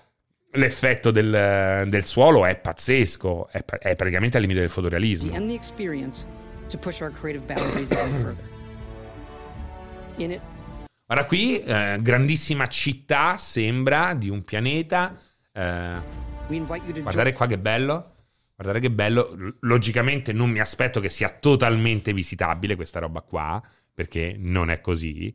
l'effetto 0.51 1.11
del, 1.11 1.85
del 1.87 2.05
suolo 2.05 2.45
è 2.45 2.57
pazzesco 2.57 3.49
è, 3.51 3.63
è 3.79 3.95
praticamente 3.95 4.37
al 4.37 4.43
limite 4.43 4.61
del 4.61 4.69
fotorealismo 4.69 5.35
and 5.35 5.49
the 5.49 5.55
experience 5.55 6.25
to 6.69 6.77
push 6.77 7.01
our 7.01 7.11
creative 7.11 7.45
boundaries 7.45 7.91
even 7.91 8.15
further. 8.21 8.55
In 10.17 10.31
it, 10.31 10.41
Ora 11.09 11.23
qui, 11.23 11.63
eh, 11.63 11.99
grandissima 12.01 12.67
città, 12.67 13.37
sembra, 13.37 14.13
di 14.13 14.27
un 14.27 14.43
pianeta. 14.43 15.15
Eh, 15.53 16.01
guardate 17.01 17.31
qua 17.31 17.47
che 17.47 17.57
bello. 17.57 18.16
Guardate 18.57 18.79
che 18.79 18.91
bello. 18.91 19.35
Logicamente 19.61 20.33
non 20.33 20.49
mi 20.49 20.59
aspetto 20.59 20.99
che 20.99 21.09
sia 21.09 21.29
totalmente 21.29 22.11
visitabile 22.11 22.75
questa 22.75 22.99
roba 22.99 23.21
qua, 23.21 23.61
perché 23.93 24.35
non 24.37 24.71
è 24.71 24.81
così. 24.81 25.33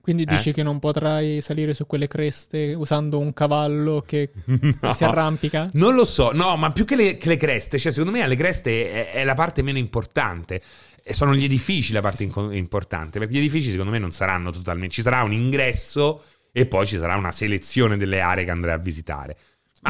Quindi 0.00 0.24
Eh? 0.24 0.26
dici 0.26 0.52
che 0.52 0.62
non 0.64 0.80
potrai 0.80 1.40
salire 1.40 1.72
su 1.72 1.86
quelle 1.86 2.08
creste 2.08 2.74
usando 2.76 3.18
un 3.20 3.32
cavallo 3.32 4.02
che 4.04 4.32
No. 4.82 4.92
si 4.92 5.04
arrampica? 5.04 5.70
Non 5.74 5.94
lo 5.94 6.04
so, 6.04 6.32
no, 6.32 6.56
ma 6.56 6.72
più 6.72 6.84
che 6.84 6.94
le, 6.96 7.16
che 7.16 7.28
le 7.28 7.36
creste, 7.36 7.78
cioè 7.78 7.92
secondo 7.92 8.16
me 8.18 8.22
alle 8.22 8.36
creste 8.36 8.90
è, 8.92 9.12
è 9.12 9.24
la 9.24 9.34
parte 9.34 9.62
meno 9.62 9.78
importante. 9.78 10.60
E 11.06 11.12
sono 11.14 11.34
gli 11.34 11.44
edifici 11.44 11.92
la 11.92 12.00
parte 12.00 12.24
inco- 12.24 12.50
importante, 12.50 13.18
perché 13.18 13.34
gli 13.34 13.38
edifici 13.38 13.70
secondo 13.70 13.92
me 13.92 13.98
non 13.98 14.10
saranno 14.10 14.50
totalmente... 14.50 14.94
Ci 14.94 15.02
sarà 15.02 15.22
un 15.22 15.32
ingresso 15.32 16.22
e 16.50 16.66
poi 16.66 16.86
ci 16.86 16.98
sarà 16.98 17.14
una 17.16 17.32
selezione 17.32 17.96
delle 17.96 18.20
aree 18.20 18.44
che 18.44 18.50
andrai 18.50 18.74
a 18.74 18.78
visitare. 18.78 19.36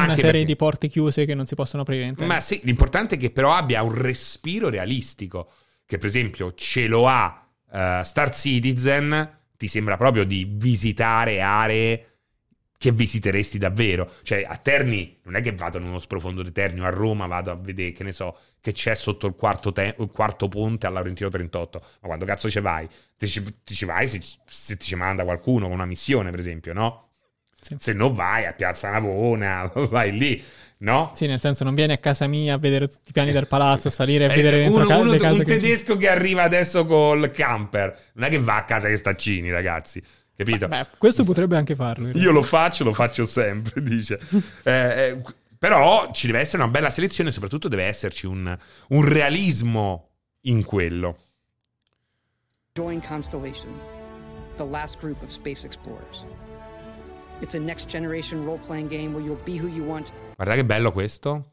Una 0.03 0.15
serie 0.15 0.31
perché- 0.31 0.45
di 0.45 0.55
porte 0.55 0.87
chiuse 0.87 1.25
che 1.25 1.33
non 1.35 1.45
si 1.45 1.55
possono 1.55 1.83
aprire 1.83 2.03
in 2.05 2.15
tempo. 2.15 2.33
Ma 2.33 2.41
sì, 2.41 2.59
l'importante 2.63 3.15
è 3.15 3.17
che 3.17 3.29
però 3.31 3.53
abbia 3.53 3.81
un 3.81 3.93
respiro 3.93 4.69
realistico, 4.69 5.49
che 5.85 5.97
per 5.97 6.07
esempio 6.07 6.53
ce 6.53 6.87
lo 6.87 7.07
ha 7.07 7.47
eh, 7.71 8.01
Star 8.03 8.33
Citizen, 8.33 9.37
ti 9.57 9.67
sembra 9.67 9.97
proprio 9.97 10.23
di 10.23 10.45
visitare 10.49 11.41
aree 11.41 12.09
che 12.77 12.91
visiteresti 12.91 13.57
davvero. 13.57 14.11
Cioè, 14.21 14.45
a 14.47 14.57
Terni 14.57 15.19
non 15.23 15.35
è 15.35 15.41
che 15.41 15.53
vado 15.53 15.77
in 15.77 15.85
uno 15.85 15.99
sprofondo 15.99 16.43
di 16.43 16.51
Terni, 16.51 16.81
o 16.81 16.85
a 16.85 16.89
Roma 16.89 17.25
vado 17.25 17.51
a 17.51 17.55
vedere, 17.55 17.91
che 17.93 18.03
ne 18.03 18.11
so, 18.11 18.37
che 18.61 18.73
c'è 18.73 18.93
sotto 18.95 19.27
il 19.27 19.33
quarto, 19.35 19.71
te- 19.71 19.95
il 19.97 20.09
quarto 20.11 20.47
ponte 20.47 20.85
al 20.85 20.93
Laurentino 20.93 21.29
38. 21.29 21.79
Ma 22.01 22.07
quando 22.07 22.25
cazzo 22.25 22.49
ci 22.49 22.59
vai? 22.59 22.87
Ti 23.17 23.27
ci, 23.27 23.43
ti 23.63 23.73
ci 23.73 23.85
vai 23.85 24.07
se, 24.07 24.21
se 24.45 24.77
ti 24.77 24.85
ci 24.87 24.95
manda 24.95 25.23
qualcuno 25.23 25.65
con 25.65 25.73
una 25.73 25.85
missione, 25.85 26.29
per 26.31 26.39
esempio, 26.39 26.73
no? 26.73 27.04
Sì. 27.65 27.75
Se 27.79 27.93
no 27.93 28.13
vai 28.13 28.45
a 28.45 28.53
Piazza 28.53 28.91
Navona, 28.91 29.71
vai 29.89 30.15
lì, 30.15 30.43
no? 30.79 31.11
Sì, 31.15 31.25
nel 31.25 31.39
senso 31.39 31.63
non 31.63 31.73
vieni 31.73 31.93
a 31.93 31.97
casa 31.97 32.27
mia 32.27 32.53
a 32.53 32.57
vedere 32.59 32.87
tutti 32.87 33.09
i 33.09 33.11
piani 33.11 33.31
del 33.31 33.47
palazzo, 33.47 33.89
salire 33.89 34.25
a 34.25 34.31
Eh, 34.31 34.35
vedere 34.35 34.57
dentro 34.59 34.77
uno, 34.81 34.87
ca- 34.87 34.97
uno- 34.97 35.15
case 35.15 35.39
un 35.39 35.45
che- 35.45 35.57
tedesco 35.59 35.97
che 35.97 36.07
arriva 36.07 36.43
adesso 36.43 36.85
col 36.85 37.31
camper 37.31 37.97
non 38.13 38.25
è 38.27 38.29
che 38.29 38.37
va 38.39 38.57
a 38.57 38.63
casa 38.65 38.87
che 38.87 38.95
staccini 38.97 39.49
ragazzi 39.49 39.99
capito? 40.37 40.67
Beh, 40.67 40.85
questo 40.99 41.23
potrebbe 41.23 41.55
anche 41.57 41.73
farlo. 41.75 42.09
io 42.13 42.29
lo 42.31 42.43
faccio 42.43 42.83
lo 42.83 42.93
faccio 42.93 43.25
sempre 43.25 43.81
dice 43.81 44.19
Eh, 44.63 44.71
eh, 45.07 45.21
però 45.57 46.11
ci 46.13 46.27
deve 46.27 46.41
essere 46.41 46.61
una 46.61 46.69
bella 46.71 46.91
selezione 46.91 47.31
soprattutto 47.31 47.67
deve 47.67 47.85
esserci 47.85 48.27
un, 48.27 48.55
un 48.89 49.05
realismo 49.09 50.09
in 50.41 50.63
quello 50.63 51.17
Join 52.73 53.01
Constellation, 53.01 53.71
the 54.57 54.65
last 54.65 54.99
group 54.99 55.21
of 55.23 55.29
space 55.29 55.65
explorers. 55.65 56.25
It's 57.39 57.53
a 57.53 57.59
next 57.59 57.89
generation 57.89 58.43
role 58.43 58.59
playing 58.65 58.87
game 58.87 59.13
where 59.13 59.23
you'll 59.23 59.43
be 59.43 59.59
who 59.59 59.67
you 59.67 59.85
want 59.85 60.11
guarda 60.35 60.55
che 60.55 60.65
bello 60.65 60.91
questo 60.91 61.51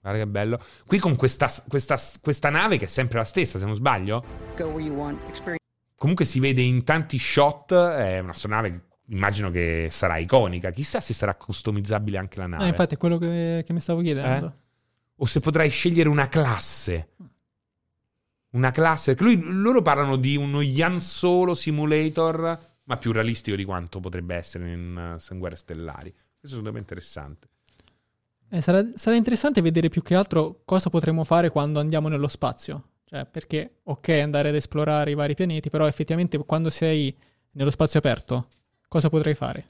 guarda 0.00 0.20
che 0.20 0.26
bello 0.26 0.58
qui 0.86 0.98
con 0.98 1.16
questa, 1.16 1.50
questa, 1.68 1.98
questa 2.20 2.50
nave 2.50 2.76
che 2.76 2.84
è 2.84 2.88
sempre 2.88 3.18
la 3.18 3.24
stessa 3.24 3.58
se 3.58 3.64
non 3.64 3.74
sbaglio 3.74 4.24
go 4.56 4.64
where 4.66 4.82
you 4.82 4.94
want, 4.94 5.18
experience 5.28 5.64
comunque 5.96 6.24
si 6.24 6.38
vede 6.38 6.62
in 6.62 6.84
tanti 6.84 7.18
shot 7.18 7.72
è 7.72 8.18
una 8.18 8.34
nave 8.46 8.70
che 8.70 8.80
immagino 9.14 9.50
che 9.50 9.88
sarà 9.90 10.18
iconica 10.18 10.70
chissà 10.70 11.00
se 11.00 11.14
sarà 11.14 11.34
customizzabile 11.34 12.18
anche 12.18 12.38
la 12.38 12.46
nave 12.46 12.64
Ah, 12.64 12.66
infatti 12.68 12.94
è 12.94 12.98
quello 12.98 13.18
che, 13.18 13.62
che 13.66 13.72
mi 13.72 13.80
stavo 13.80 14.00
chiedendo. 14.02 14.46
Eh? 14.46 14.64
o 15.16 15.26
se 15.26 15.40
potrai 15.40 15.68
scegliere 15.70 16.08
una 16.08 16.28
classe. 16.28 17.08
Una 18.50 18.70
classe. 18.70 19.14
Perché 19.14 19.34
lui- 19.34 19.42
loro 19.44 19.82
parlano 19.82 20.16
di 20.16 20.36
uno 20.36 20.60
Yan 20.60 21.00
Solo 21.00 21.54
simulator, 21.54 22.58
ma 22.86 22.96
più 22.96 23.12
realistico 23.12 23.56
di 23.56 23.64
quanto 23.64 24.00
potrebbe 24.00 24.34
essere 24.34 24.72
in, 24.72 25.16
uh, 25.18 25.32
in 25.32 25.38
Guerre 25.38 25.56
Stellari. 25.56 26.14
Questo 26.38 26.64
è 26.64 26.78
interessante. 26.78 27.48
Eh, 28.48 28.60
sarà, 28.60 28.84
sarà 28.94 29.16
interessante 29.16 29.60
vedere 29.60 29.88
più 29.88 30.02
che 30.02 30.14
altro 30.14 30.62
cosa 30.64 30.88
potremo 30.88 31.24
fare 31.24 31.50
quando 31.50 31.80
andiamo 31.80 32.08
nello 32.08 32.28
spazio. 32.28 32.90
Cioè, 33.04 33.24
perché, 33.24 33.78
ok, 33.84 34.08
andare 34.08 34.48
ad 34.48 34.54
esplorare 34.54 35.10
i 35.10 35.14
vari 35.14 35.34
pianeti, 35.34 35.70
però 35.70 35.86
effettivamente 35.86 36.38
quando 36.38 36.70
sei 36.70 37.14
nello 37.52 37.70
spazio 37.70 37.98
aperto, 37.98 38.48
cosa 38.88 39.08
potrei 39.08 39.34
fare? 39.34 39.66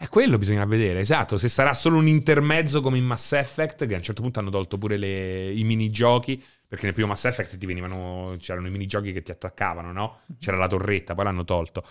È 0.00 0.06
quello 0.08 0.38
bisogna 0.38 0.64
vedere, 0.64 1.00
esatto. 1.00 1.36
Se 1.36 1.48
sarà 1.48 1.74
solo 1.74 1.96
un 1.98 2.06
intermezzo 2.06 2.80
come 2.80 2.98
in 2.98 3.04
Mass 3.04 3.32
Effect, 3.32 3.84
che 3.84 3.94
a 3.94 3.96
un 3.96 4.02
certo 4.04 4.22
punto 4.22 4.38
hanno 4.38 4.48
tolto 4.48 4.78
pure 4.78 4.96
le- 4.96 5.52
i 5.52 5.64
minigiochi, 5.64 6.40
perché 6.68 6.84
nel 6.84 6.94
primo 6.94 7.08
Mass 7.08 7.24
Effect 7.24 7.58
ti 7.58 7.66
venivano, 7.66 8.36
c'erano 8.38 8.68
i 8.68 8.70
minigiochi 8.70 9.12
che 9.12 9.22
ti 9.22 9.32
attaccavano, 9.32 9.90
no? 9.90 10.20
C'era 10.38 10.56
la 10.56 10.68
torretta, 10.68 11.16
poi 11.16 11.24
l'hanno 11.24 11.42
tolto. 11.42 11.82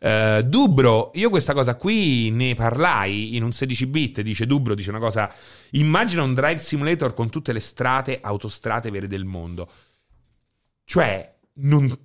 Eh, 0.00 0.42
Dubro, 0.44 1.12
io 1.14 1.30
questa 1.30 1.54
cosa 1.54 1.76
qui 1.76 2.30
ne 2.32 2.54
parlai 2.54 3.36
in 3.36 3.44
un 3.44 3.52
16 3.52 3.86
bit, 3.86 4.20
dice 4.22 4.44
Dubro, 4.44 4.74
dice 4.74 4.90
una 4.90 4.98
cosa, 4.98 5.32
immagina 5.70 6.24
un 6.24 6.34
drive 6.34 6.58
simulator 6.58 7.14
con 7.14 7.30
tutte 7.30 7.52
le 7.52 7.60
strade, 7.60 8.18
autostrade 8.20 8.90
vere 8.90 9.06
del 9.06 9.24
mondo. 9.24 9.70
Cioè, 10.84 11.32
non... 11.54 11.96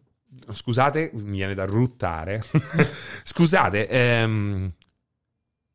Scusate, 0.52 1.10
mi 1.16 1.38
viene 1.38 1.56
da 1.56 1.66
ruttare. 1.66 2.44
Scusate, 3.24 3.88
ehm, 3.88 4.72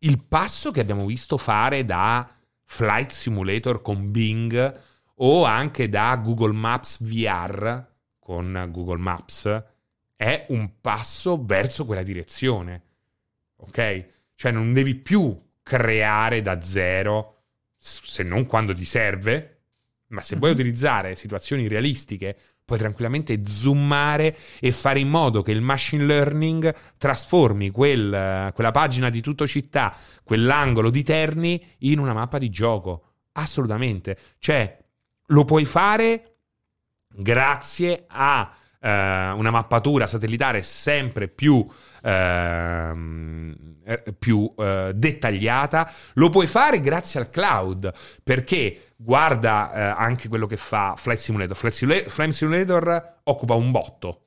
il 0.05 0.23
passo 0.23 0.71
che 0.71 0.81
abbiamo 0.81 1.07
visto 1.07 1.37
fare 1.37 1.85
da 1.85 2.29
Flight 2.65 3.11
Simulator 3.11 3.83
con 3.83 4.11
Bing 4.11 4.81
o 5.17 5.45
anche 5.45 5.89
da 5.89 6.17
Google 6.17 6.53
Maps 6.53 7.03
VR 7.03 7.91
con 8.19 8.69
Google 8.71 8.99
Maps 8.99 9.65
è 10.17 10.47
un 10.51 10.81
passo 10.81 11.45
verso 11.45 11.85
quella 11.85 12.03
direzione. 12.03 12.83
Ok? 13.57 14.07
Cioè 14.35 14.53
non 14.53 14.73
devi 14.73 14.95
più 14.95 15.37
creare 15.63 16.41
da 16.41 16.61
zero, 16.63 17.43
se 17.77 18.23
non 18.23 18.47
quando 18.47 18.73
ti 18.73 18.85
serve, 18.85 19.63
ma 20.09 20.23
se 20.23 20.37
vuoi 20.37 20.53
utilizzare 20.53 21.15
situazioni 21.15 21.69
realistiche, 21.69 22.37
puoi 22.73 22.79
tranquillamente 22.79 23.43
zoomare 23.47 24.35
e 24.59 24.73
fare 24.73 24.99
in 24.99 25.09
modo 25.09 25.43
che 25.43 25.53
il 25.53 25.61
machine 25.61 26.05
learning 26.05 26.75
trasformi 26.97 27.71
quel- 27.71 28.51
quella 28.55 28.71
pagina 28.71 29.11
di 29.11 29.21
tutto 29.21 29.47
città, 29.47 29.95
quell'angolo 30.25 30.89
di 30.89 31.03
Terni 31.03 31.63
in 31.81 31.99
una 31.99 32.15
mappa 32.15 32.39
di 32.39 32.49
gioco. 32.49 33.17
Assolutamente. 33.33 34.17
Cioè, 34.39 34.79
lo 35.27 35.45
puoi 35.45 35.67
fare 35.67 36.37
grazie 37.15 38.05
a 38.09 38.51
una 38.89 39.51
mappatura 39.51 40.07
satellitare 40.07 40.63
sempre 40.63 41.29
più, 41.29 41.65
ehm, 42.03 43.55
eh, 43.85 44.03
più 44.19 44.53
eh, 44.57 44.93
dettagliata. 44.95 45.91
Lo 46.15 46.31
puoi 46.31 46.47
fare 46.47 46.81
grazie 46.81 47.21
al 47.21 47.31
cloud, 47.31 47.93
perché 48.23 48.93
guarda 48.97 49.73
eh, 49.73 49.81
anche 50.03 50.29
quello 50.29 50.47
che 50.47 50.57
fa 50.57 50.95
Flight 50.97 51.19
Simulator. 51.19 51.57
Flight, 51.57 51.75
Simula- 51.75 52.09
Flight 52.09 52.33
Simulator 52.33 53.15
occupa 53.25 53.55
un 53.55 53.71
botto. 53.71 54.27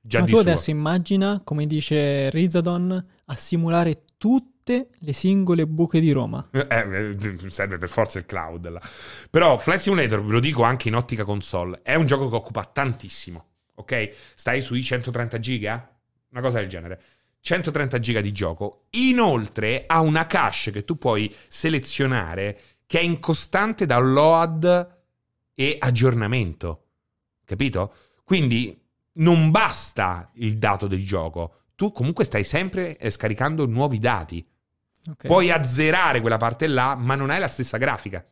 Già 0.00 0.20
Ma 0.20 0.24
tu 0.26 0.32
suo. 0.32 0.40
adesso 0.40 0.70
immagina, 0.70 1.40
come 1.42 1.66
dice 1.66 2.28
Rizadon, 2.30 3.04
a 3.26 3.34
simulare 3.34 4.04
tutte 4.18 4.88
le 4.98 5.12
singole 5.12 5.66
buche 5.66 6.00
di 6.00 6.10
Roma. 6.12 6.46
Eh, 6.52 6.66
eh, 6.68 7.38
serve 7.48 7.78
per 7.78 7.88
forza 7.88 8.18
il 8.18 8.26
cloud. 8.26 8.68
là. 8.68 8.80
Però 9.30 9.56
Flight 9.58 9.80
Simulator, 9.80 10.22
ve 10.22 10.32
lo 10.32 10.40
dico 10.40 10.62
anche 10.62 10.88
in 10.88 10.94
ottica 10.94 11.24
console, 11.24 11.80
è 11.82 11.94
un 11.94 12.06
gioco 12.06 12.28
che 12.28 12.34
occupa 12.34 12.64
tantissimo. 12.64 13.46
Ok? 13.76 14.10
Stai 14.34 14.60
sui 14.60 14.82
130 14.82 15.38
giga? 15.40 15.96
Una 16.30 16.40
cosa 16.40 16.58
del 16.58 16.68
genere. 16.68 17.00
130 17.40 17.98
giga 17.98 18.20
di 18.20 18.32
gioco. 18.32 18.86
Inoltre 18.90 19.84
ha 19.86 20.00
una 20.00 20.26
cache 20.26 20.70
che 20.70 20.84
tu 20.84 20.96
puoi 20.96 21.32
selezionare 21.48 22.58
che 22.86 23.00
è 23.00 23.02
in 23.02 23.20
costante 23.20 23.86
download 23.86 25.02
e 25.54 25.76
aggiornamento. 25.78 26.86
Capito? 27.44 27.94
Quindi 28.24 28.80
non 29.14 29.50
basta 29.50 30.30
il 30.34 30.56
dato 30.58 30.86
del 30.86 31.04
gioco. 31.06 31.64
Tu 31.74 31.92
comunque 31.92 32.24
stai 32.24 32.44
sempre 32.44 32.96
eh, 32.96 33.10
scaricando 33.10 33.66
nuovi 33.66 33.98
dati. 33.98 34.46
Ok. 35.10 35.26
Puoi 35.26 35.50
azzerare 35.50 36.20
quella 36.20 36.38
parte 36.38 36.66
là, 36.66 36.94
ma 36.94 37.14
non 37.14 37.30
hai 37.30 37.40
la 37.40 37.48
stessa 37.48 37.76
grafica. 37.76 38.24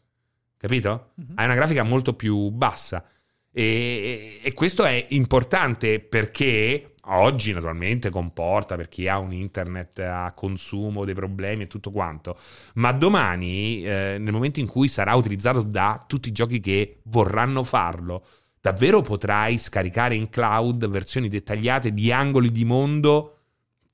Capito? 0.56 1.10
Mhm. 1.16 1.32
Hai 1.34 1.44
una 1.44 1.54
grafica 1.54 1.82
molto 1.82 2.14
più 2.14 2.48
bassa. 2.50 3.04
E, 3.52 4.40
e 4.42 4.52
questo 4.54 4.84
è 4.84 5.06
importante 5.10 6.00
perché 6.00 6.94
oggi 7.06 7.52
naturalmente 7.52 8.10
comporta 8.10 8.76
per 8.76 8.88
chi 8.88 9.08
ha 9.08 9.18
un 9.18 9.32
internet 9.32 9.98
a 9.98 10.32
consumo 10.34 11.04
dei 11.04 11.14
problemi 11.14 11.64
e 11.64 11.66
tutto 11.66 11.90
quanto, 11.90 12.36
ma 12.74 12.92
domani, 12.92 13.84
eh, 13.84 14.16
nel 14.18 14.32
momento 14.32 14.60
in 14.60 14.68
cui 14.68 14.88
sarà 14.88 15.14
utilizzato 15.14 15.62
da 15.62 16.02
tutti 16.06 16.28
i 16.28 16.32
giochi 16.32 16.60
che 16.60 17.00
vorranno 17.04 17.62
farlo, 17.62 18.24
davvero 18.60 19.02
potrai 19.02 19.58
scaricare 19.58 20.14
in 20.14 20.28
cloud 20.28 20.88
versioni 20.88 21.28
dettagliate 21.28 21.92
di 21.92 22.12
angoli 22.12 22.50
di 22.50 22.64
mondo 22.64 23.36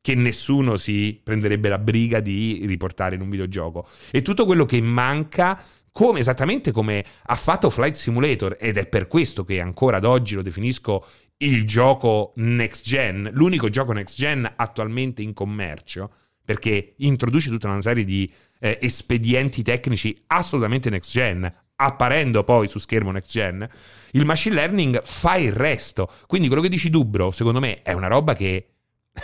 che 0.00 0.14
nessuno 0.14 0.76
si 0.76 1.20
prenderebbe 1.22 1.68
la 1.68 1.78
briga 1.78 2.20
di 2.20 2.64
riportare 2.66 3.16
in 3.16 3.20
un 3.20 3.28
videogioco. 3.28 3.86
E 4.10 4.22
tutto 4.22 4.46
quello 4.46 4.64
che 4.64 4.80
manca, 4.80 5.60
come 5.98 6.20
esattamente 6.20 6.70
come 6.70 7.04
ha 7.24 7.34
fatto 7.34 7.70
Flight 7.70 7.96
Simulator, 7.96 8.56
ed 8.60 8.76
è 8.76 8.86
per 8.86 9.08
questo 9.08 9.42
che 9.42 9.60
ancora 9.60 9.96
ad 9.96 10.04
oggi 10.04 10.36
lo 10.36 10.42
definisco 10.42 11.04
il 11.38 11.66
gioco 11.66 12.34
next 12.36 12.84
gen, 12.84 13.28
l'unico 13.32 13.68
gioco 13.68 13.90
next 13.92 14.14
gen 14.14 14.48
attualmente 14.54 15.22
in 15.22 15.32
commercio, 15.32 16.08
perché 16.44 16.94
introduce 16.98 17.50
tutta 17.50 17.66
una 17.66 17.82
serie 17.82 18.04
di 18.04 18.32
eh, 18.60 18.78
espedienti 18.80 19.64
tecnici 19.64 20.16
assolutamente 20.28 20.88
next 20.88 21.10
gen, 21.10 21.52
apparendo 21.74 22.44
poi 22.44 22.68
su 22.68 22.78
schermo 22.78 23.10
next 23.10 23.32
gen, 23.32 23.68
il 24.12 24.24
machine 24.24 24.54
learning 24.54 25.02
fa 25.02 25.34
il 25.34 25.50
resto. 25.50 26.08
Quindi 26.28 26.46
quello 26.46 26.62
che 26.62 26.68
dici 26.68 26.90
Dubro, 26.90 27.32
secondo 27.32 27.58
me, 27.58 27.82
è 27.82 27.92
una 27.92 28.06
roba 28.06 28.34
che 28.34 28.68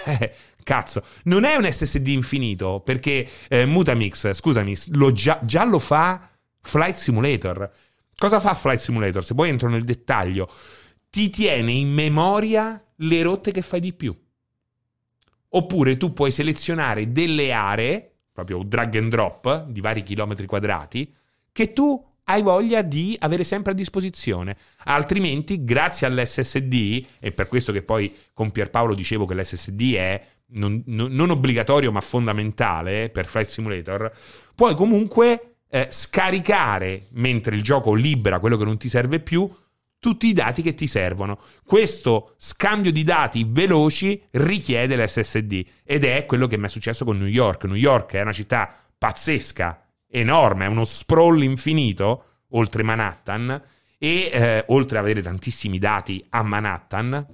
eh, 0.06 0.32
cazzo, 0.64 1.04
non 1.24 1.44
è 1.44 1.54
un 1.54 1.70
SSD 1.70 2.08
infinito 2.08 2.80
perché 2.84 3.28
eh, 3.46 3.64
Mutamix, 3.64 4.32
scusami, 4.32 4.74
lo 4.94 5.12
già, 5.12 5.38
già 5.44 5.64
lo 5.64 5.78
fa 5.78 6.30
Flight 6.64 6.96
Simulator. 6.96 7.70
Cosa 8.16 8.40
fa 8.40 8.54
Flight 8.54 8.80
Simulator? 8.80 9.22
Se 9.24 9.34
poi 9.34 9.50
entro 9.50 9.68
nel 9.68 9.84
dettaglio, 9.84 10.50
ti 11.10 11.30
tiene 11.30 11.72
in 11.72 11.92
memoria 11.92 12.82
le 12.96 13.22
rotte 13.22 13.52
che 13.52 13.62
fai 13.62 13.80
di 13.80 13.92
più. 13.92 14.16
Oppure 15.50 15.96
tu 15.96 16.12
puoi 16.12 16.30
selezionare 16.30 17.12
delle 17.12 17.52
aree, 17.52 18.12
proprio 18.32 18.62
drag 18.64 18.96
and 18.96 19.10
drop, 19.10 19.66
di 19.66 19.80
vari 19.80 20.02
chilometri 20.02 20.46
quadrati, 20.46 21.12
che 21.52 21.72
tu 21.72 22.04
hai 22.24 22.42
voglia 22.42 22.82
di 22.82 23.14
avere 23.20 23.44
sempre 23.44 23.72
a 23.72 23.74
disposizione. 23.74 24.56
Altrimenti, 24.84 25.62
grazie 25.62 26.06
all'SSD, 26.06 27.06
e 27.20 27.32
per 27.32 27.46
questo 27.46 27.72
che 27.72 27.82
poi 27.82 28.12
con 28.32 28.50
Pierpaolo 28.50 28.94
dicevo 28.94 29.26
che 29.26 29.34
l'SSD 29.34 29.94
è 29.94 30.26
non, 30.46 30.82
non- 30.86 31.30
obbligatorio 31.30 31.92
ma 31.92 32.00
fondamentale 32.00 33.10
per 33.10 33.26
Flight 33.26 33.48
Simulator, 33.48 34.10
puoi 34.54 34.74
comunque 34.74 35.53
eh, 35.68 35.88
scaricare 35.90 37.06
mentre 37.12 37.56
il 37.56 37.62
gioco 37.62 37.94
libera 37.94 38.38
quello 38.38 38.56
che 38.56 38.64
non 38.64 38.78
ti 38.78 38.88
serve 38.88 39.20
più 39.20 39.48
tutti 39.98 40.26
i 40.26 40.32
dati 40.34 40.60
che 40.60 40.74
ti 40.74 40.86
servono. 40.86 41.38
Questo 41.64 42.34
scambio 42.36 42.92
di 42.92 43.04
dati 43.04 43.46
veloci 43.48 44.22
richiede 44.32 45.02
l'SSD 45.02 45.64
ed 45.82 46.04
è 46.04 46.26
quello 46.26 46.46
che 46.46 46.58
mi 46.58 46.66
è 46.66 46.68
successo 46.68 47.06
con 47.06 47.16
New 47.16 47.26
York. 47.26 47.64
New 47.64 47.74
York 47.74 48.12
è 48.12 48.20
una 48.20 48.32
città 48.32 48.70
pazzesca, 48.98 49.82
enorme, 50.08 50.66
è 50.66 50.68
uno 50.68 50.84
sprawl 50.84 51.42
infinito 51.42 52.42
oltre 52.50 52.82
Manhattan 52.82 53.62
e 53.96 54.30
eh, 54.30 54.64
oltre 54.68 54.98
ad 54.98 55.04
avere 55.04 55.22
tantissimi 55.22 55.78
dati 55.78 56.22
a 56.28 56.42
Manhattan 56.42 57.26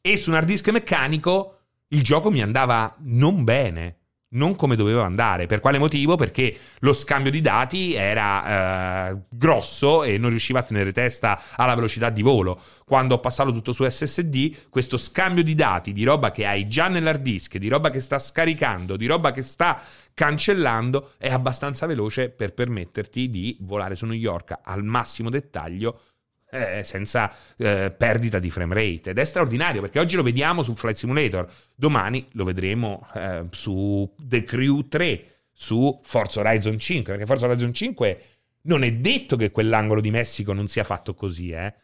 e 0.00 0.16
su 0.16 0.30
un 0.30 0.36
hard 0.36 0.46
disk 0.46 0.68
meccanico 0.70 1.58
il 1.88 2.02
gioco 2.02 2.30
mi 2.30 2.42
andava 2.42 2.94
non 3.00 3.44
bene, 3.44 3.97
non 4.30 4.54
come 4.56 4.76
doveva 4.76 5.04
andare. 5.04 5.46
Per 5.46 5.60
quale 5.60 5.78
motivo? 5.78 6.16
Perché 6.16 6.56
lo 6.80 6.92
scambio 6.92 7.30
di 7.30 7.40
dati 7.40 7.94
era 7.94 9.10
eh, 9.10 9.20
grosso 9.28 10.02
e 10.02 10.18
non 10.18 10.30
riusciva 10.30 10.58
a 10.58 10.62
tenere 10.62 10.92
testa 10.92 11.40
alla 11.56 11.74
velocità 11.74 12.10
di 12.10 12.22
volo. 12.22 12.60
Quando 12.84 13.14
ho 13.14 13.20
passato 13.20 13.52
tutto 13.52 13.72
su 13.72 13.88
SSD, 13.88 14.68
questo 14.68 14.96
scambio 14.96 15.42
di 15.42 15.54
dati, 15.54 15.92
di 15.92 16.04
roba 16.04 16.30
che 16.30 16.46
hai 16.46 16.66
già 16.68 16.88
nell'hard 16.88 17.22
disk, 17.22 17.56
di 17.56 17.68
roba 17.68 17.90
che 17.90 18.00
sta 18.00 18.18
scaricando, 18.18 18.96
di 18.96 19.06
roba 19.06 19.30
che 19.30 19.42
sta 19.42 19.80
cancellando, 20.12 21.12
è 21.16 21.30
abbastanza 21.30 21.86
veloce 21.86 22.28
per 22.30 22.52
permetterti 22.52 23.30
di 23.30 23.56
volare 23.60 23.94
su 23.94 24.04
New 24.04 24.16
York 24.16 24.58
al 24.62 24.82
massimo 24.82 25.30
dettaglio 25.30 26.00
eh, 26.50 26.82
senza 26.84 27.32
eh, 27.56 27.90
perdita 27.96 28.38
di 28.38 28.50
frame 28.50 28.74
rate. 28.74 29.10
Ed 29.10 29.18
è 29.18 29.24
straordinario 29.24 29.80
perché 29.80 29.98
oggi 29.98 30.16
lo 30.16 30.22
vediamo 30.22 30.62
su 30.62 30.74
Flight 30.74 30.96
Simulator. 30.96 31.46
Domani 31.74 32.26
lo 32.32 32.44
vedremo 32.44 33.06
eh, 33.14 33.46
su 33.50 34.10
The 34.18 34.44
Crew 34.44 34.88
3 34.88 35.24
su 35.60 35.98
Forza 36.04 36.38
Horizon 36.38 36.78
5 36.78 37.12
perché 37.12 37.26
Forza 37.26 37.46
Horizon 37.46 37.72
5 37.72 38.22
non 38.62 38.84
è 38.84 38.92
detto 38.92 39.34
che 39.34 39.50
quell'angolo 39.50 40.00
di 40.00 40.12
Messico 40.12 40.52
non 40.52 40.68
sia 40.68 40.84
fatto 40.84 41.14
così 41.14 41.50
eh. 41.50 41.74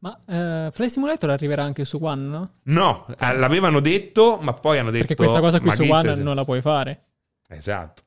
Ma 0.00 0.16
eh, 0.28 0.70
Flight 0.70 0.92
Simulator 0.92 1.30
arriverà 1.30 1.62
anche 1.64 1.86
su 1.86 1.98
One, 2.00 2.22
no? 2.28 2.52
no 2.64 3.06
eh, 3.18 3.34
l'avevano 3.34 3.80
detto 3.80 4.38
ma 4.42 4.52
poi 4.52 4.78
hanno 4.78 4.90
detto 4.90 5.06
Perché 5.06 5.14
questa 5.14 5.40
cosa 5.40 5.60
qui 5.60 5.72
su 5.72 5.84
One 5.84 6.14
te- 6.14 6.22
non 6.22 6.36
la 6.36 6.44
puoi 6.44 6.60
fare. 6.60 7.04
esatto 7.48 8.02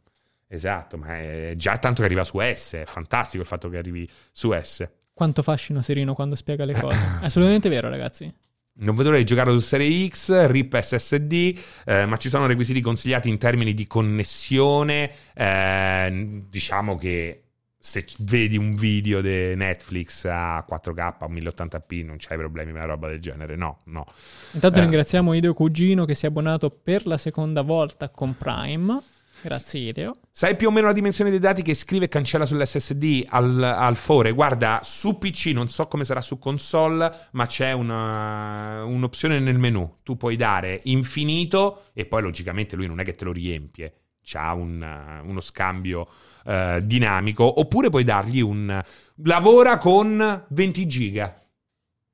esatto 0.45 0.95
ma 0.95 1.17
è 1.17 1.53
già 1.57 1.77
tanto 1.79 2.01
che 2.01 2.05
arriva 2.05 2.23
su 2.23 2.39
S 2.39 2.75
è 2.75 2.85
fantastico 2.85 3.41
il 3.41 3.47
fatto 3.47 3.67
che 3.67 3.77
arrivi 3.79 4.07
su 4.31 4.51
S 4.53 4.87
Quanto 5.21 5.43
fascino 5.43 5.83
Serino 5.83 6.15
quando 6.15 6.33
spiega 6.33 6.65
le 6.65 6.73
cose. 6.81 6.97
È 7.21 7.25
assolutamente 7.25 7.69
vero, 7.69 7.89
ragazzi. 7.89 8.33
Non 8.79 8.95
vedo 8.95 9.09
l'ora 9.09 9.19
di 9.21 9.23
giocarlo 9.23 9.53
su 9.53 9.59
Serie 9.59 10.07
X, 10.07 10.47
RIP 10.47 10.79
SSD, 10.79 11.59
eh, 11.85 12.07
ma 12.07 12.17
ci 12.17 12.27
sono 12.27 12.47
requisiti 12.47 12.81
consigliati 12.81 13.29
in 13.29 13.37
termini 13.37 13.75
di 13.75 13.85
connessione. 13.85 15.11
eh, 15.35 16.41
diciamo 16.49 16.97
che 16.97 17.43
se 17.77 18.03
vedi 18.21 18.57
un 18.57 18.73
video 18.73 19.21
di 19.21 19.55
Netflix 19.55 20.25
a 20.25 20.65
4K 20.67 21.15
o 21.19 21.27
1080p 21.27 22.03
non 22.03 22.15
c'hai 22.17 22.37
problemi 22.39 22.71
con 22.71 22.79
una 22.79 22.89
roba 22.89 23.07
del 23.07 23.19
genere. 23.21 23.55
No, 23.55 23.77
no. 23.85 24.05
Intanto 24.53 24.79
Eh. 24.79 24.81
ringraziamo 24.81 25.33
Ideo 25.33 25.53
Cugino 25.53 26.05
che 26.05 26.15
si 26.15 26.25
è 26.25 26.29
abbonato 26.29 26.71
per 26.71 27.05
la 27.05 27.17
seconda 27.19 27.61
volta 27.61 28.09
con 28.09 28.35
Prime. 28.35 28.99
Grazie 29.41 29.79
Ideo. 29.79 30.13
Sai 30.29 30.55
più 30.55 30.67
o 30.67 30.71
meno 30.71 30.87
la 30.87 30.93
dimensione 30.93 31.29
dei 31.29 31.39
dati 31.39 31.61
che 31.61 31.73
scrive 31.73 32.05
e 32.05 32.07
cancella 32.07 32.45
sull'SSD 32.45 33.25
al, 33.27 33.61
al 33.61 33.95
fore? 33.95 34.31
Guarda, 34.31 34.81
su 34.83 35.17
PC 35.17 35.47
non 35.47 35.67
so 35.67 35.87
come 35.87 36.05
sarà 36.05 36.21
su 36.21 36.37
console, 36.37 37.11
ma 37.31 37.45
c'è 37.45 37.71
una- 37.71 38.83
un'opzione 38.83 39.39
nel 39.39 39.57
menu. 39.57 39.97
Tu 40.03 40.15
puoi 40.17 40.35
dare 40.35 40.81
infinito 40.83 41.85
e 41.93 42.05
poi 42.05 42.21
logicamente 42.21 42.75
lui 42.75 42.87
non 42.87 42.99
è 42.99 43.03
che 43.03 43.15
te 43.15 43.25
lo 43.25 43.31
riempie. 43.31 43.95
C'ha 44.23 44.53
un, 44.53 45.21
uno 45.23 45.39
scambio 45.39 46.07
uh, 46.45 46.79
dinamico. 46.79 47.59
Oppure 47.59 47.89
puoi 47.89 48.03
dargli 48.03 48.39
un... 48.39 48.81
Lavora 49.23 49.77
con 49.77 50.45
20 50.49 50.87
giga. 50.87 51.41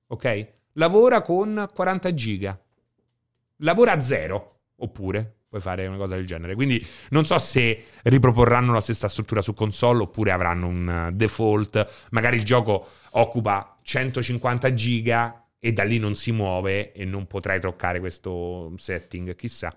Ok? 0.07 0.47
Lavora 0.73 1.21
con 1.21 1.69
40 1.73 2.13
giga. 2.13 2.57
Lavora 3.57 3.91
a 3.91 3.99
zero. 3.99 4.59
Oppure 4.77 5.36
puoi 5.47 5.61
fare 5.61 5.87
una 5.87 5.97
cosa 5.97 6.15
del 6.15 6.25
genere. 6.25 6.55
Quindi 6.55 6.85
non 7.09 7.25
so 7.25 7.37
se 7.37 7.83
riproporranno 8.03 8.73
la 8.73 8.81
stessa 8.81 9.07
struttura 9.07 9.41
su 9.41 9.53
console 9.53 10.03
oppure 10.03 10.31
avranno 10.31 10.67
un 10.67 11.07
uh, 11.09 11.15
default. 11.15 12.07
Magari 12.11 12.37
il 12.37 12.43
gioco 12.43 12.87
occupa 13.11 13.77
150 13.81 14.73
giga 14.73 15.47
e 15.59 15.73
da 15.73 15.83
lì 15.83 15.99
non 15.99 16.15
si 16.15 16.31
muove 16.31 16.91
e 16.91 17.05
non 17.05 17.27
potrai 17.27 17.59
toccare 17.59 17.99
questo 17.99 18.73
setting. 18.77 19.35
Chissà. 19.35 19.75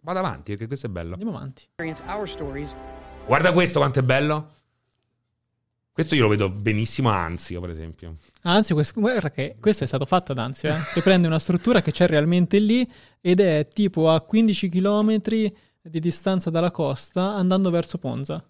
Vado 0.00 0.18
avanti 0.18 0.52
perché 0.52 0.66
questo 0.66 0.86
è 0.86 0.90
bello. 0.90 1.12
Andiamo 1.14 1.36
avanti. 1.36 1.64
Guarda 3.26 3.52
questo 3.52 3.78
quanto 3.78 3.98
è 3.98 4.02
bello. 4.02 4.52
Questo 5.94 6.16
io 6.16 6.22
lo 6.22 6.28
vedo 6.28 6.50
benissimo 6.50 7.08
a 7.10 7.22
Anzio, 7.22 7.60
per 7.60 7.70
esempio. 7.70 8.14
Anzi, 8.42 8.72
questo, 8.72 8.98
guarda 9.00 9.30
che 9.30 9.54
questo 9.60 9.84
è 9.84 9.86
stato 9.86 10.04
fatto 10.06 10.32
ad 10.32 10.38
Anzio, 10.38 10.70
eh? 10.70 10.78
Riprende 10.92 11.28
una 11.28 11.38
struttura 11.38 11.82
che 11.82 11.92
c'è 11.92 12.08
realmente 12.08 12.58
lì 12.58 12.84
ed 13.20 13.38
è 13.38 13.68
tipo 13.72 14.10
a 14.10 14.20
15 14.20 14.68
km 14.68 15.16
di 15.20 16.00
distanza 16.00 16.50
dalla 16.50 16.72
costa 16.72 17.34
andando 17.36 17.70
verso 17.70 17.98
Ponza. 17.98 18.44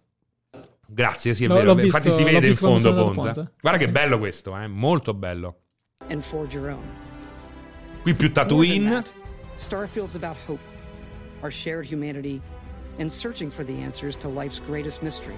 Grazie, 0.86 1.34
sì, 1.34 1.44
è 1.44 1.48
L'ho- 1.48 1.54
vero. 1.54 1.74
l'ho 1.74 1.82
Infatti 1.82 2.04
visto- 2.08 2.16
si 2.18 2.24
vede 2.24 2.36
in 2.38 2.42
visto 2.52 2.66
fondo 2.66 2.94
Ponza. 2.94 3.20
Ponza. 3.32 3.52
Guarda 3.60 3.78
che 3.78 3.84
Sì. 3.86 3.90
bello 3.90 4.18
questo, 4.18 4.56
eh? 4.56 4.66
molto 4.66 5.12
bello. 5.12 5.58
and 6.08 6.20
forge 6.22 6.56
your 6.56 6.70
own. 6.70 6.84
Qui 8.02 8.14
più 8.14 8.32
Tatooine. 8.32 8.90
that, 8.90 9.12
Starfield's 9.54 10.14
about 10.16 10.36
hope, 10.46 10.60
our 11.42 11.50
shared 11.52 11.84
humanity, 11.90 12.40
and 12.98 13.10
searching 13.10 13.50
for 13.50 13.64
the 13.64 13.72
answers 13.82 14.16
to 14.16 14.28
life's 14.28 14.60
greatest 14.66 15.00
mystery. 15.02 15.34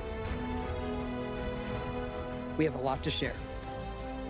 We 2.56 2.66
have 2.66 2.78
a 2.78 2.82
lot 2.82 3.02
to 3.02 3.10
share. 3.10 3.34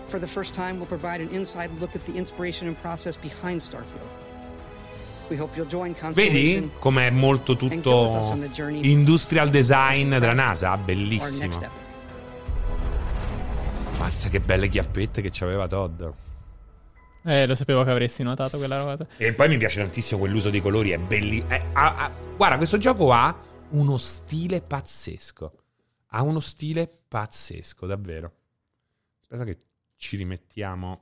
For 0.07 0.19
the 0.19 0.27
first 0.27 0.53
time, 0.53 0.77
we'll 0.77 0.87
provide 0.87 1.21
an 1.21 1.29
inside 1.33 1.69
look 1.79 1.95
at 1.95 2.05
the 2.05 2.13
inspiration 2.15 2.67
and 2.67 2.77
process 2.81 3.17
behind 3.17 3.59
Starfield. 3.59 4.07
We 5.29 5.35
hope 5.35 5.55
you'll 5.57 5.67
join 5.67 5.93
Constellation. 5.93 6.61
Vedi 6.61 6.71
com'è 6.79 7.09
molto 7.09 7.57
tutto 7.57 8.33
industrial 8.61 9.49
design 9.49 10.09
della 10.17 10.33
NASA? 10.33 10.77
Bellissimo. 10.77 11.75
Mazza 13.97 14.29
che 14.29 14.39
belle 14.39 14.69
chiappette 14.69 15.21
che 15.21 15.29
c'aveva 15.31 15.67
Todd. 15.67 16.03
Eh, 17.25 17.45
lo 17.45 17.55
sapevo 17.55 17.83
che 17.83 17.89
avresti 17.89 18.23
notato 18.23 18.57
quella 18.57 18.81
cosa. 18.81 19.05
E 19.17 19.33
poi 19.33 19.49
mi 19.49 19.57
piace 19.57 19.81
tantissimo 19.81 20.21
quell'uso 20.21 20.49
dei 20.49 20.61
colori, 20.61 20.91
è 20.91 20.97
bellissimo. 20.97 21.57
guarda, 22.37 22.55
questo 22.55 22.77
gioco 22.77 23.11
ha 23.11 23.35
uno 23.71 23.97
stile 23.97 24.61
pazzesco. 24.61 25.51
Ha 26.11 26.21
uno 26.21 26.39
stile 26.39 26.96
pazzesco, 27.07 27.85
davvero. 27.85 28.31
Aspetta 29.21 29.43
che 29.43 29.57
ci 29.95 30.17
rimettiamo. 30.17 31.01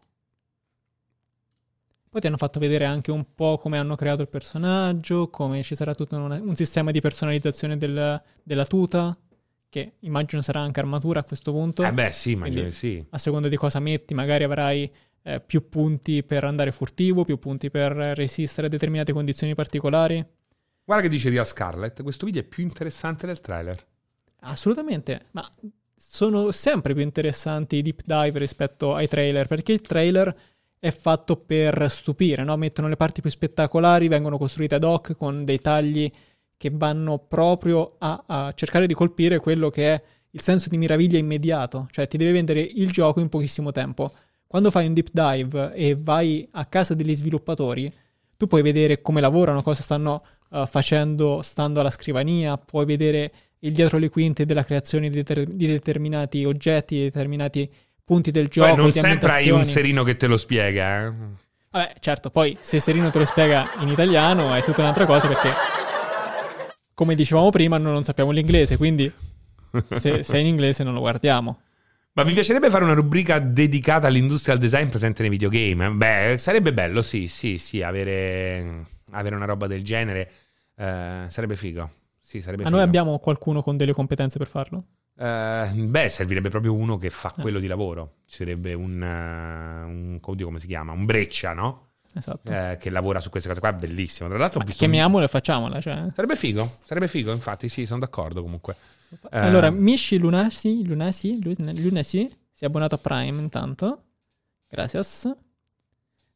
Poi 2.10 2.22
ti 2.22 2.27
hanno 2.27 2.38
fatto 2.38 2.60
vedere 2.60 2.86
anche 2.86 3.11
un 3.11 3.26
po' 3.36 3.57
come 3.57 3.77
hanno 3.77 3.95
creato 3.95 4.22
il 4.22 4.30
personaggio, 4.30 5.30
come 5.30 5.64
ci 5.64 5.76
sarà 5.76 5.94
tutto 5.94 6.15
un, 6.15 6.32
un 6.32 6.56
sistema 6.56 6.91
di 6.91 7.02
personalizzazione 7.02 7.77
del- 7.77 8.22
della 8.41 8.65
tuta, 8.65 9.14
che 9.68 9.95
immagino 9.99 10.41
sarà 10.41 10.61
anche 10.61 10.80
armatura 10.80 11.19
a 11.19 11.23
questo 11.26 11.52
punto. 11.52 11.84
Eh 11.84 11.91
beh, 11.91 12.11
sì, 12.14 12.32
immagino 12.32 12.61
Quindi- 12.61 12.69
di 12.72 12.76
sì. 12.77 13.06
a 13.10 13.18
seconda 13.18 13.49
di 13.49 13.57
cosa 13.57 13.80
metti, 13.82 14.14
magari 14.14 14.45
avrai 14.45 14.90
eh, 15.27 15.41
più 15.41 15.68
punti 15.68 16.23
per 16.23 16.44
andare 16.45 16.72
furtivo, 16.72 17.26
più 17.26 17.38
punti 17.40 17.69
per 17.69 17.91
resistere 17.94 18.68
a 18.68 18.69
determinate 18.69 19.11
condizioni 19.11 19.53
particolari. 19.56 20.23
Guarda 20.86 21.03
che 21.03 21.10
dice 21.10 21.30
Real 21.30 21.48
Scarlet, 21.48 22.02
questo 22.03 22.26
video 22.27 22.44
è 22.44 22.45
più 22.45 22.64
interessante 22.64 23.26
del 23.26 23.41
trailer. 23.41 23.84
Assolutamente, 24.41 25.26
ma 25.32 25.49
sono 25.95 26.51
sempre 26.51 26.93
più 26.93 27.01
interessanti 27.01 27.77
i 27.77 27.81
deep 27.81 28.01
dive 28.05 28.39
rispetto 28.39 28.93
ai 28.93 29.07
trailer, 29.07 29.47
perché 29.47 29.73
il 29.73 29.81
trailer 29.81 30.35
è 30.77 30.91
fatto 30.91 31.38
per 31.38 31.89
stupire, 31.89 32.43
no? 32.43 32.57
Mettono 32.57 32.88
le 32.88 32.95
parti 32.95 33.22
più 33.22 33.30
spettacolari, 33.30 34.07
vengono 34.07 34.38
costruite 34.38 34.76
ad 34.76 34.84
hoc 34.84 35.15
con 35.15 35.45
dei 35.45 35.59
tagli 35.59 36.09
che 36.57 36.69
vanno 36.72 37.17
proprio 37.17 37.95
a, 37.97 38.23
a 38.27 38.51
cercare 38.51 38.88
di 38.88 38.93
colpire 38.93 39.39
quello 39.39 39.69
che 39.69 39.93
è 39.93 40.03
il 40.31 40.41
senso 40.41 40.69
di 40.69 40.77
meraviglia 40.77 41.17
immediato, 41.17 41.88
cioè 41.91 42.07
ti 42.07 42.17
deve 42.17 42.34
vendere 42.34 42.59
il 42.59 42.91
gioco 42.91 43.19
in 43.19 43.30
pochissimo 43.30 43.72
tempo. 43.72 44.11
Quando 44.45 44.69
fai 44.69 44.85
un 44.85 44.93
deep 44.93 45.09
dive 45.11 45.73
e 45.73 45.95
vai 45.95 46.47
a 46.51 46.65
casa 46.65 46.93
degli 46.93 47.15
sviluppatori, 47.15 47.91
tu 48.38 48.47
puoi 48.47 48.61
vedere 48.61 49.01
come 49.01 49.22
lavorano, 49.22 49.61
cosa 49.63 49.81
stanno 49.81 50.23
eh, 50.51 50.65
facendo 50.67 51.41
stando 51.41 51.80
alla 51.80 51.89
scrivania, 51.89 52.57
puoi 52.57 52.85
vedere 52.85 53.31
il 53.65 53.73
dietro 53.73 53.97
le 53.97 54.09
quinte 54.09 54.45
della 54.45 54.63
creazione 54.63 55.09
di, 55.09 55.15
deter- 55.15 55.49
di 55.49 55.67
determinati 55.67 56.45
oggetti, 56.45 56.95
di 56.95 57.03
determinati 57.03 57.69
punti 58.03 58.31
del 58.31 58.47
gioco. 58.47 58.73
Poi 58.73 58.77
non 58.77 58.91
sempre 58.91 59.31
hai 59.31 59.49
un 59.49 59.65
serino 59.65 60.03
che 60.03 60.15
te 60.15 60.27
lo 60.27 60.37
spiega, 60.37 61.07
eh. 61.07 61.13
Vabbè, 61.71 61.95
certo, 61.99 62.29
poi 62.29 62.55
se 62.61 62.79
Serino 62.79 63.09
te 63.09 63.19
lo 63.19 63.25
spiega 63.25 63.71
in 63.79 63.89
italiano 63.89 64.53
è 64.53 64.63
tutta 64.63 64.81
un'altra 64.81 65.05
cosa 65.05 65.27
perché, 65.27 65.51
come 66.93 67.15
dicevamo 67.15 67.49
prima, 67.49 67.77
noi 67.77 67.91
non 67.91 68.03
sappiamo 68.05 68.31
l'inglese, 68.31 68.77
quindi 68.77 69.11
se, 69.89 70.23
se 70.23 70.37
è 70.37 70.39
in 70.39 70.45
inglese 70.45 70.85
non 70.85 70.93
lo 70.93 71.01
guardiamo. 71.01 71.59
Ma 72.13 72.23
vi 72.23 72.31
piacerebbe 72.31 72.69
fare 72.69 72.85
una 72.85 72.93
rubrica 72.93 73.39
dedicata 73.39 74.07
all'industrial 74.07 74.57
design 74.57 74.87
presente 74.87 75.21
nei 75.21 75.29
videogame? 75.29 75.89
Beh, 75.89 76.37
sarebbe 76.37 76.71
bello, 76.71 77.01
sì, 77.01 77.27
sì, 77.27 77.57
sì, 77.57 77.81
avere, 77.81 78.85
avere 79.11 79.35
una 79.35 79.43
roba 79.43 79.67
del 79.67 79.83
genere. 79.83 80.31
eh, 80.77 81.25
sarebbe 81.27 81.57
figo. 81.57 81.91
Sì, 82.26 82.41
sarebbe 82.41 82.64
Ma 82.64 82.69
figo. 82.69 82.80
noi 82.80 82.88
abbiamo 82.88 83.19
qualcuno 83.19 83.61
con 83.61 83.77
delle 83.77 83.93
competenze 83.93 84.39
per 84.39 84.47
farlo? 84.47 84.85
Eh, 85.15 85.69
beh, 85.76 86.10
servirebbe 86.10 86.49
proprio 86.49 86.73
uno 86.73 86.97
che 86.97 87.11
fa 87.11 87.31
Eh. 87.38 87.41
quello 87.41 87.60
di 87.60 87.68
lavoro. 87.68 88.15
Ci 88.26 88.38
sarebbe 88.38 88.73
un, 88.73 89.02
eh, 89.02 89.84
un- 89.84 90.19
oddio, 90.19 90.45
come 90.47 90.57
si 90.60 90.65
chiama? 90.65 90.91
Un 90.91 91.06
breccia, 91.06 91.53
no? 91.53 91.91
Esatto. 92.15 92.52
Eh, 92.52 92.77
che 92.80 92.89
lavora 92.89 93.19
su 93.19 93.30
queste 93.30 93.47
cose 93.47 93.60
qua, 93.61 93.69
è 93.69 93.73
bellissimo. 93.73 94.27
Tra 94.27 94.38
l'altro, 94.39 94.60
visto 94.61 94.80
chiamiamola 94.80 95.26
e 95.26 95.27
facciamola, 95.27 95.80
cioè. 95.81 96.07
Sarebbe 96.14 96.35
figo, 96.35 96.77
sarebbe 96.81 97.07
figo, 97.07 97.31
infatti, 97.31 97.69
sì, 97.69 97.85
sono 97.85 97.99
d'accordo 97.99 98.41
comunque. 98.41 98.76
Eh, 99.31 99.38
Allora, 99.38 99.69
Mishi 99.69 100.18
Lunasi, 100.18 100.84
Lunasi, 100.88 101.43
Lun- 101.43 101.72
Lunasi 101.76 102.27
si 102.52 102.64
è 102.64 102.68
abbonato 102.68 102.95
a 102.95 102.97
Prime 102.97 103.39
intanto. 103.39 104.02
Gracias. 104.68 105.31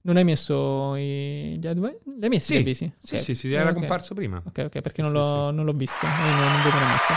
Non 0.01 0.15
hai 0.17 0.23
messo 0.23 0.95
i... 0.95 1.57
gli 1.59 1.67
advi- 1.67 1.97
Li 2.05 2.23
hai 2.23 2.29
messi 2.29 2.53
Sì, 2.53 2.57
avvisi? 2.57 2.93
sì, 2.97 3.15
Ok. 3.15 3.21
sì, 3.21 3.35
sì, 3.35 3.53
era 3.53 3.69
Ok. 3.69 3.75
comparso 3.75 4.13
prima. 4.13 4.41
Ok, 4.45 4.57
ok, 4.65 4.79
perché 4.81 5.01
non, 5.01 5.11
Sì, 5.11 5.17
l'ho, 5.17 5.51
non 5.51 5.65
l'ho 5.65 5.73
visto. 5.73 6.05
non, 6.07 6.35
non 6.35 6.61
vedo 6.63 6.77
una 6.77 6.85
mazza. 6.85 7.15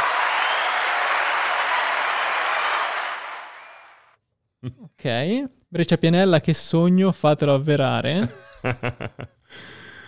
Ok. 4.78 5.48
Breccia 5.68 5.96
Pianella, 5.96 6.40
che 6.40 6.54
sogno, 6.54 7.10
fatelo 7.12 7.54
avverare. 7.54 8.28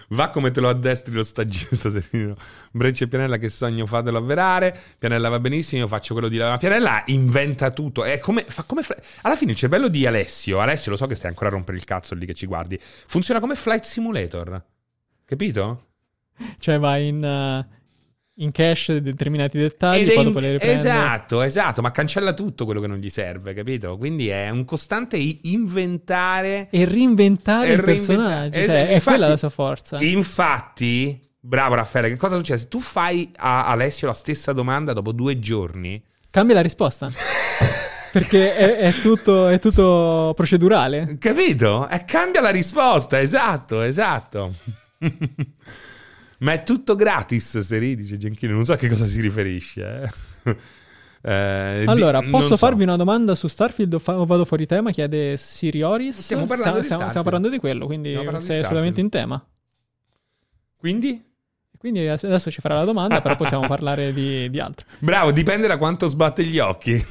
Va 0.08 0.28
come 0.28 0.50
te 0.50 0.60
lo 0.60 0.68
addestri 0.68 1.14
lo 1.14 1.22
stagista 1.22 1.90
serino. 1.90 2.36
Breccia 2.70 3.04
e 3.04 3.08
Pianella 3.08 3.36
che 3.36 3.48
sogno 3.48 3.86
fatelo 3.86 4.18
avverare. 4.18 4.76
Pianella 4.98 5.28
va 5.28 5.38
benissimo, 5.38 5.82
io 5.82 5.88
faccio 5.88 6.12
quello 6.12 6.28
di 6.28 6.36
la 6.36 6.56
Pianella 6.56 7.02
inventa 7.06 7.70
tutto. 7.70 8.04
È 8.04 8.18
come, 8.18 8.42
fa 8.42 8.62
come 8.64 8.82
Fla- 8.82 8.96
Alla 9.22 9.36
fine 9.36 9.52
il 9.52 9.56
cervello 9.56 9.88
di 9.88 10.06
Alessio, 10.06 10.60
Alessio 10.60 10.90
lo 10.90 10.96
so 10.96 11.06
che 11.06 11.14
stai 11.14 11.30
ancora 11.30 11.48
a 11.48 11.52
rompere 11.52 11.76
il 11.76 11.84
cazzo 11.84 12.14
lì 12.14 12.26
che 12.26 12.34
ci 12.34 12.46
guardi. 12.46 12.78
Funziona 12.80 13.40
come 13.40 13.54
Flight 13.54 13.84
Simulator. 13.84 14.62
Capito? 15.24 15.86
Cioè 16.58 16.78
vai 16.78 17.08
in, 17.08 17.24
eh, 17.24 17.66
in 18.38 18.50
cache 18.50 19.00
determinati 19.00 19.58
dettagli, 19.58 20.02
Ed 20.02 20.08
è 20.08 20.14
poi 20.14 20.22
in- 20.22 20.28
dopo 20.28 20.38
le 20.40 20.50
riprende. 20.52 20.74
Esatto, 20.74 21.42
esatto, 21.42 21.82
ma 21.82 21.90
cancella 21.92 22.32
tutto 22.34 22.64
quello 22.64 22.80
che 22.80 22.86
non 22.88 22.98
gli 22.98 23.08
serve, 23.08 23.54
capito? 23.54 23.96
Quindi 23.96 24.28
è 24.28 24.48
un 24.50 24.64
costante 24.64 25.16
inventare 25.42 26.68
E 26.70 26.84
reinventare 26.84 27.68
E 27.68 27.72
il 27.72 27.78
reinventa- 27.78 28.12
personaggio. 28.14 28.58
Es- 28.58 28.66
Cioè, 28.66 28.86
è 28.88 28.92
infatti- 28.94 29.02
quella 29.16 29.28
la 29.28 29.36
sua 29.36 29.50
forza. 29.50 30.00
Infatti, 30.02 31.20
bravo 31.38 31.74
Raffaele, 31.74 32.08
che 32.08 32.16
cosa 32.16 32.36
succede? 32.36 32.58
Se 32.58 32.68
tu 32.68 32.80
fai 32.80 33.30
a 33.36 33.66
Alessio 33.66 34.06
la 34.08 34.12
stessa 34.14 34.52
domanda 34.52 34.92
dopo 34.92 35.12
due 35.12 35.38
giorni, 35.38 36.02
Cambia 36.30 36.56
la 36.56 36.62
risposta. 36.62 37.08
Perché 38.10 38.56
è, 38.56 38.76
è 38.78 38.92
tutto, 39.00 39.46
è 39.46 39.60
tutto 39.60 40.32
procedurale. 40.34 41.16
Capito? 41.20 41.88
E 41.88 42.04
cambia 42.04 42.40
la 42.40 42.50
risposta, 42.50 43.20
esatto, 43.20 43.80
esatto. 43.82 44.52
Ma 46.38 46.52
è 46.52 46.62
tutto 46.62 46.94
gratis, 46.94 47.58
Seri, 47.58 47.94
dice 47.96 48.16
Genchino. 48.16 48.54
Non 48.54 48.64
so 48.64 48.72
a 48.72 48.76
che 48.76 48.88
cosa 48.88 49.06
si 49.06 49.20
riferisce. 49.20 50.10
Eh. 50.44 50.56
Eh, 51.26 51.76
di- 51.80 51.86
Allora, 51.90 52.20
non 52.20 52.28
posso 52.30 52.48
so. 52.48 52.56
farvi 52.58 52.82
una 52.82 52.96
domanda 52.96 53.34
su 53.34 53.46
Starfield 53.46 53.94
o, 53.94 53.98
fa- 53.98 54.20
o 54.20 54.26
vado 54.26 54.44
fuori 54.44 54.66
tema? 54.66 54.90
Chiede 54.90 55.38
Sirioris. 55.38 56.20
Stiamo 56.20 56.44
parlando 56.44 56.80
di 56.80 56.84
stiamo, 56.84 57.08
Starfield. 57.08 57.08
stiamo 57.08 57.22
parlando 57.24 57.48
di 57.48 57.58
quello, 57.58 57.86
quindi 57.86 58.12
sei 58.42 58.56
di 58.58 58.62
assolutamente 58.62 59.00
in 59.00 59.08
tema. 59.08 59.42
Quindi? 60.76 61.24
Quindi 61.78 62.06
adesso 62.06 62.50
ci 62.50 62.60
farà 62.60 62.76
la 62.76 62.84
domanda, 62.84 63.20
però 63.22 63.36
possiamo 63.36 63.66
parlare 63.66 64.12
di, 64.12 64.48
di 64.50 64.60
altro. 64.60 64.86
Bravo, 65.00 65.32
dipende 65.32 65.66
da 65.66 65.78
quanto 65.78 66.08
sbatte 66.08 66.44
gli 66.44 66.58
occhi. 66.58 67.02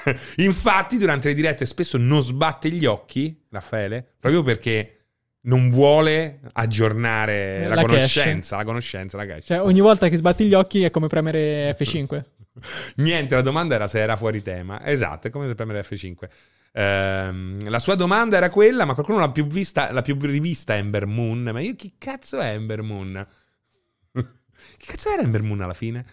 Infatti, 0.36 0.98
durante 0.98 1.28
le 1.28 1.34
dirette 1.34 1.64
spesso 1.64 1.96
non 1.96 2.20
sbatte 2.22 2.70
gli 2.70 2.84
occhi, 2.84 3.44
Raffaele, 3.50 4.16
proprio 4.20 4.42
perché 4.42 5.01
non 5.42 5.70
vuole 5.70 6.40
aggiornare 6.52 7.66
la, 7.66 7.74
La 7.74 7.82
conoscenza, 7.82 8.56
la 8.56 8.64
conoscenza, 8.64 9.16
la 9.16 9.26
cache. 9.26 9.42
Cioè, 9.42 9.60
ogni 9.60 9.80
volta 9.80 10.08
che 10.08 10.16
sbatti 10.16 10.44
gli 10.44 10.54
occhi 10.54 10.84
è 10.84 10.90
come 10.90 11.08
premere 11.08 11.76
F5. 11.76 12.22
Niente, 12.96 13.34
la 13.34 13.40
domanda 13.40 13.74
era 13.74 13.86
se 13.86 14.00
era 14.00 14.16
fuori 14.16 14.42
tema. 14.42 14.84
Esatto, 14.84 15.28
è 15.28 15.30
come 15.30 15.48
se 15.48 15.54
premere 15.54 15.82
F5. 15.82 16.28
Ehm, 16.74 17.68
la 17.68 17.78
sua 17.78 17.94
domanda 17.94 18.36
era 18.36 18.50
quella, 18.50 18.84
ma 18.84 18.94
qualcuno 18.94 19.18
l'ha 19.18 19.30
più 19.30 19.46
vista, 19.46 19.92
l'ha 19.92 20.02
più 20.02 20.16
rivista 20.20 20.76
Ember 20.76 21.06
Moon. 21.06 21.50
Ma 21.52 21.60
io 21.60 21.74
chi 21.74 21.94
cazzo 21.98 22.38
è 22.38 22.52
Ember 22.52 22.82
Moon? 22.82 23.26
Che 24.76 24.86
cazzo 24.86 25.10
era 25.10 25.22
Ember 25.22 25.42
Moon 25.42 25.60
alla 25.60 25.74
fine? 25.74 26.04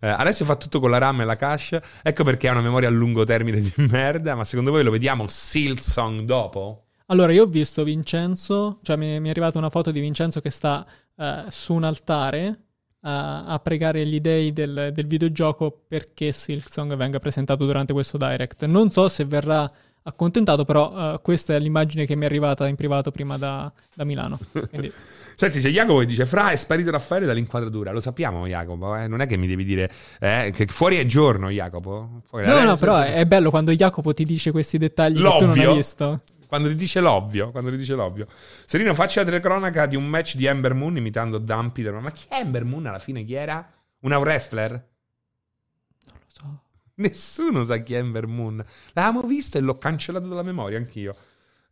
Eh, 0.00 0.08
adesso 0.08 0.44
fa 0.44 0.56
tutto 0.56 0.80
con 0.80 0.90
la 0.90 0.98
RAM 0.98 1.20
e 1.20 1.24
la 1.24 1.36
cache. 1.36 1.80
Ecco 2.02 2.24
perché 2.24 2.48
ha 2.48 2.52
una 2.52 2.60
memoria 2.60 2.88
a 2.88 2.90
lungo 2.90 3.24
termine 3.24 3.60
di 3.60 3.72
merda. 3.88 4.34
Ma 4.34 4.44
secondo 4.44 4.72
voi 4.72 4.82
lo 4.82 4.90
vediamo 4.90 5.28
Silksong 5.28 6.22
dopo? 6.22 6.83
Allora, 7.06 7.32
io 7.32 7.42
ho 7.42 7.46
visto 7.46 7.84
Vincenzo, 7.84 8.78
cioè 8.82 8.96
mi, 8.96 9.20
mi 9.20 9.28
è 9.28 9.30
arrivata 9.30 9.58
una 9.58 9.68
foto 9.70 9.90
di 9.90 10.00
Vincenzo 10.00 10.40
che 10.40 10.50
sta 10.50 10.84
eh, 11.16 11.44
su 11.50 11.74
un 11.74 11.84
altare 11.84 12.58
a, 13.00 13.44
a 13.44 13.58
pregare 13.58 14.06
gli 14.06 14.20
dei 14.20 14.52
del, 14.54 14.90
del 14.92 15.06
videogioco 15.06 15.82
perché 15.86 16.32
Silksong 16.32 16.96
venga 16.96 17.18
presentato 17.18 17.66
durante 17.66 17.92
questo 17.92 18.16
direct. 18.16 18.64
Non 18.64 18.90
so 18.90 19.08
se 19.10 19.26
verrà 19.26 19.70
accontentato, 20.06 20.64
però 20.64 20.90
eh, 21.14 21.20
questa 21.22 21.54
è 21.54 21.58
l'immagine 21.58 22.06
che 22.06 22.16
mi 22.16 22.22
è 22.22 22.26
arrivata 22.26 22.66
in 22.68 22.76
privato 22.76 23.10
prima 23.10 23.36
da, 23.36 23.70
da 23.94 24.04
Milano. 24.04 24.38
Quindi, 24.70 24.90
Senti, 25.36 25.58
c'è 25.58 25.70
Jacopo 25.70 25.98
che 25.98 26.06
dice: 26.06 26.24
Fra 26.26 26.50
è 26.50 26.56
sparito 26.56 26.90
Raffaele 26.90 27.26
dall'inquadratura. 27.26 27.90
Lo 27.90 28.00
sappiamo, 28.00 28.46
Jacopo. 28.46 28.96
eh? 28.96 29.08
Non 29.08 29.20
è 29.20 29.26
che 29.26 29.36
mi 29.36 29.46
devi 29.46 29.64
dire 29.64 29.90
eh, 30.20 30.52
che 30.54 30.66
fuori 30.66 30.96
è 30.96 31.04
giorno, 31.06 31.50
Jacopo. 31.50 32.22
Fuori- 32.28 32.46
no, 32.46 32.62
no, 32.62 32.76
però 32.76 33.00
è 33.00 33.26
bello 33.26 33.50
quando 33.50 33.72
Jacopo 33.72 34.14
ti 34.14 34.24
dice 34.24 34.52
questi 34.52 34.78
dettagli 34.78 35.16
che 35.16 35.22
tu 35.22 35.44
non 35.44 35.46
L'ovvio. 35.48 35.70
hai 35.70 35.76
visto. 35.76 36.22
Quando 36.54 36.70
ti 36.70 36.76
dice 36.76 37.00
l'ovvio, 37.00 37.50
quando 37.50 37.70
ti 37.70 37.76
dice 37.76 37.94
l'ovvio. 37.94 38.28
Serino, 38.64 38.94
faccia 38.94 39.20
la 39.20 39.26
telecronaca 39.26 39.86
di 39.86 39.96
un 39.96 40.06
match 40.06 40.36
di 40.36 40.44
Ember 40.46 40.72
Moon 40.72 40.96
imitando 40.96 41.38
Dumpy. 41.38 41.90
Ma 41.90 42.12
chi 42.12 42.26
è 42.28 42.36
Ember 42.36 42.64
Moon 42.64 42.86
alla 42.86 43.00
fine? 43.00 43.24
Chi 43.24 43.34
era? 43.34 43.68
Una 44.02 44.18
wrestler? 44.18 44.70
Non 44.70 46.16
lo 46.16 46.24
so. 46.28 46.62
Nessuno 46.94 47.64
sa 47.64 47.78
chi 47.78 47.94
è 47.94 47.98
Ember 47.98 48.28
Moon. 48.28 48.64
L'avevamo 48.92 49.26
visto 49.26 49.58
e 49.58 49.62
l'ho 49.62 49.78
cancellato 49.78 50.28
dalla 50.28 50.44
memoria 50.44 50.78
anch'io. 50.78 51.16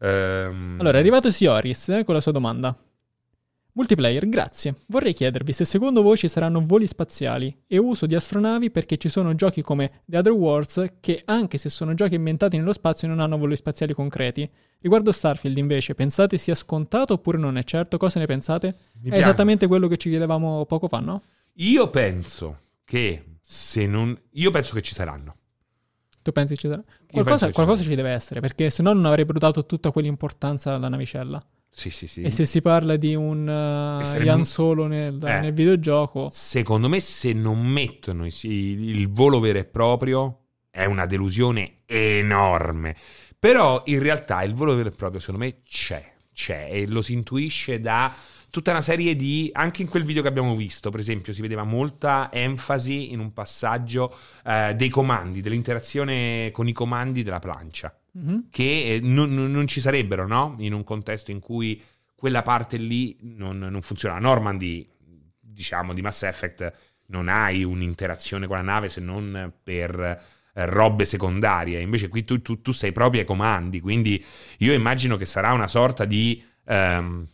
Ehm, 0.01 0.79
Allora, 0.81 0.97
è 0.97 1.01
arrivato 1.01 1.31
Sioris 1.31 1.89
eh, 1.91 2.03
con 2.03 2.15
la 2.15 2.21
sua 2.21 2.33
domanda. 2.33 2.77
Multiplayer, 3.75 4.29
grazie. 4.29 4.75
Vorrei 4.89 5.15
chiedervi 5.15 5.55
se 5.55 5.65
secondo 5.65 6.03
voi 6.03 6.19
ci 6.19 6.29
saranno 6.29 6.61
voli 6.61 6.87
spaziali 6.87 7.65
e 7.67 7.79
uso 7.79 8.05
di 8.05 8.15
astronavi 8.15 8.71
perché 8.71 8.99
ci 8.99 9.09
sono 9.09 9.35
giochi 9.35 9.63
come 9.63 10.03
The 10.05 10.19
Other 10.19 10.33
Worlds 10.33 10.85
che, 11.01 11.23
anche 11.25 11.57
se 11.57 11.71
sono 11.71 11.95
giochi 11.95 12.17
ambientati 12.17 12.59
nello 12.59 12.75
spazio, 12.75 13.09
non 13.09 13.21
hanno 13.21 13.39
voli 13.39 13.57
spaziali 13.57 13.95
concreti. 13.95 14.47
Riguardo 14.79 15.11
Starfield, 15.11 15.57
invece, 15.57 15.95
pensate 15.95 16.37
sia 16.37 16.55
scontato 16.55 17.15
oppure 17.15 17.39
non 17.39 17.57
è 17.57 17.63
certo? 17.65 17.97
Cosa 17.97 18.19
ne 18.19 18.27
pensate? 18.27 18.77
mi 19.01 19.11
È 19.11 19.17
esattamente 19.17 19.67
quello 19.67 19.89
che 19.89 19.97
ci 19.97 20.11
chiedevamo 20.11 20.67
poco 20.67 20.87
fa, 20.87 20.99
no? 20.99 21.23
Io 21.55 21.89
penso 21.89 22.59
che 22.85 23.39
se 23.41 23.87
non. 23.87 24.15
Io 24.33 24.51
penso 24.51 24.75
che 24.75 24.83
ci 24.83 24.93
saranno. 24.93 25.37
Tu 26.21 26.31
pensi 26.31 26.57
ci 26.59 26.69
Qualcosa, 26.69 27.47
che 27.47 27.47
ci 27.47 27.53
qualcosa 27.53 27.79
sarà. 27.79 27.89
ci 27.91 27.97
deve 27.97 28.11
essere, 28.11 28.41
perché 28.41 28.69
se 28.69 28.83
no 28.83 28.93
non 28.93 29.07
avrebbero 29.07 29.39
dato 29.39 29.65
tutta 29.65 29.91
quell'importanza 29.91 30.75
alla 30.75 30.89
navicella. 30.89 31.41
Sì, 31.75 31.89
sì, 31.89 32.07
sì. 32.07 32.21
E 32.21 32.31
se 32.31 32.45
si 32.45 32.61
parla 32.61 32.97
di 32.97 33.15
un 33.15 33.41
uh, 33.43 34.05
sarebbe- 34.05 34.25
Ian 34.27 34.45
Solo 34.45 34.87
nel, 34.87 35.15
Eh. 35.25 35.41
nel 35.41 35.55
videogioco, 35.55 36.29
Secondo 36.31 36.89
me, 36.91 37.01
se 37.01 37.33
non 37.33 37.65
mettono 37.67 38.27
i- 38.27 38.31
il 38.43 39.09
volo 39.11 39.41
vero 39.41 39.59
e 39.59 39.65
proprio, 39.65 40.41
è 40.71 40.85
una 40.85 41.07
delusione 41.07 41.79
enorme. 41.87 42.95
Però 43.39 43.83
in 43.87 43.99
realtà 44.01 44.43
il 44.43 44.53
volo 44.55 44.75
vero 44.75 44.89
e 44.89 44.93
proprio, 44.93 45.19
secondo 45.19 45.45
me, 45.45 45.63
c'è. 45.67 46.11
C'è 46.35 46.69
e 46.71 46.87
lo 46.87 47.03
si 47.03 47.15
intuisce 47.15 47.81
da 47.81 48.13
tutta 48.51 48.71
una 48.71 48.81
serie 48.83 49.17
di. 49.17 49.51
Anche 49.55 49.81
in 49.83 49.89
quel 49.89 50.05
video 50.05 50.21
che 50.23 50.29
abbiamo 50.29 50.55
visto, 50.55 50.91
per 50.91 51.01
esempio, 51.01 51.33
si 51.33 51.41
vedeva 51.41 51.65
molta 51.65 52.29
enfasi 52.33 53.13
in 53.13 53.19
un 53.19 53.33
passaggio 53.33 54.15
eh, 54.45 54.75
dei 54.77 54.89
comandi, 54.91 55.41
dell'interazione 55.41 56.51
con 56.53 56.69
i 56.69 56.73
comandi 56.73 57.23
della 57.23 57.39
plancia 57.39 57.95
Mhm. 58.15 58.49
che 58.51 58.95
eh, 58.97 59.01
non, 59.01 59.33
non- 59.35 59.67
ci 59.67 59.81
sarebbero, 59.81 60.27
no? 60.27 60.55
In 60.59 60.75
un 60.75 60.85
contesto 60.85 61.31
in 61.31 61.41
cui 61.41 61.81
quella 62.15 62.43
parte 62.43 62.77
lì 62.77 63.17
non, 63.23 63.59
non 63.59 63.81
funziona. 63.83 64.19
Normandy, 64.19 64.87
diciamo, 65.41 65.95
di 65.95 66.03
Mass 66.03 66.23
Effect, 66.25 66.73
non 67.07 67.29
hai 67.29 67.65
un'interazione 67.65 68.47
con 68.47 68.57
la 68.57 68.63
nave 68.63 68.89
se 68.89 69.01
non 69.01 69.53
per 69.63 69.99
eh, 70.55 70.67
robe 70.67 71.05
secondarie. 71.07 71.81
Invece 71.81 72.09
qui 72.09 72.25
tu, 72.25 72.43
tu- 72.43 72.61
tu 72.61 72.73
sei 72.73 72.93
proprio 72.93 73.21
ai 73.21 73.27
comandi, 73.27 73.81
quindi 73.81 74.23
io 74.59 74.73
immagino 74.75 75.17
che 75.17 75.25
sarà 75.25 75.53
una 75.53 75.67
sorta 75.69 76.05
di... 76.05 76.43
no- 76.65 77.27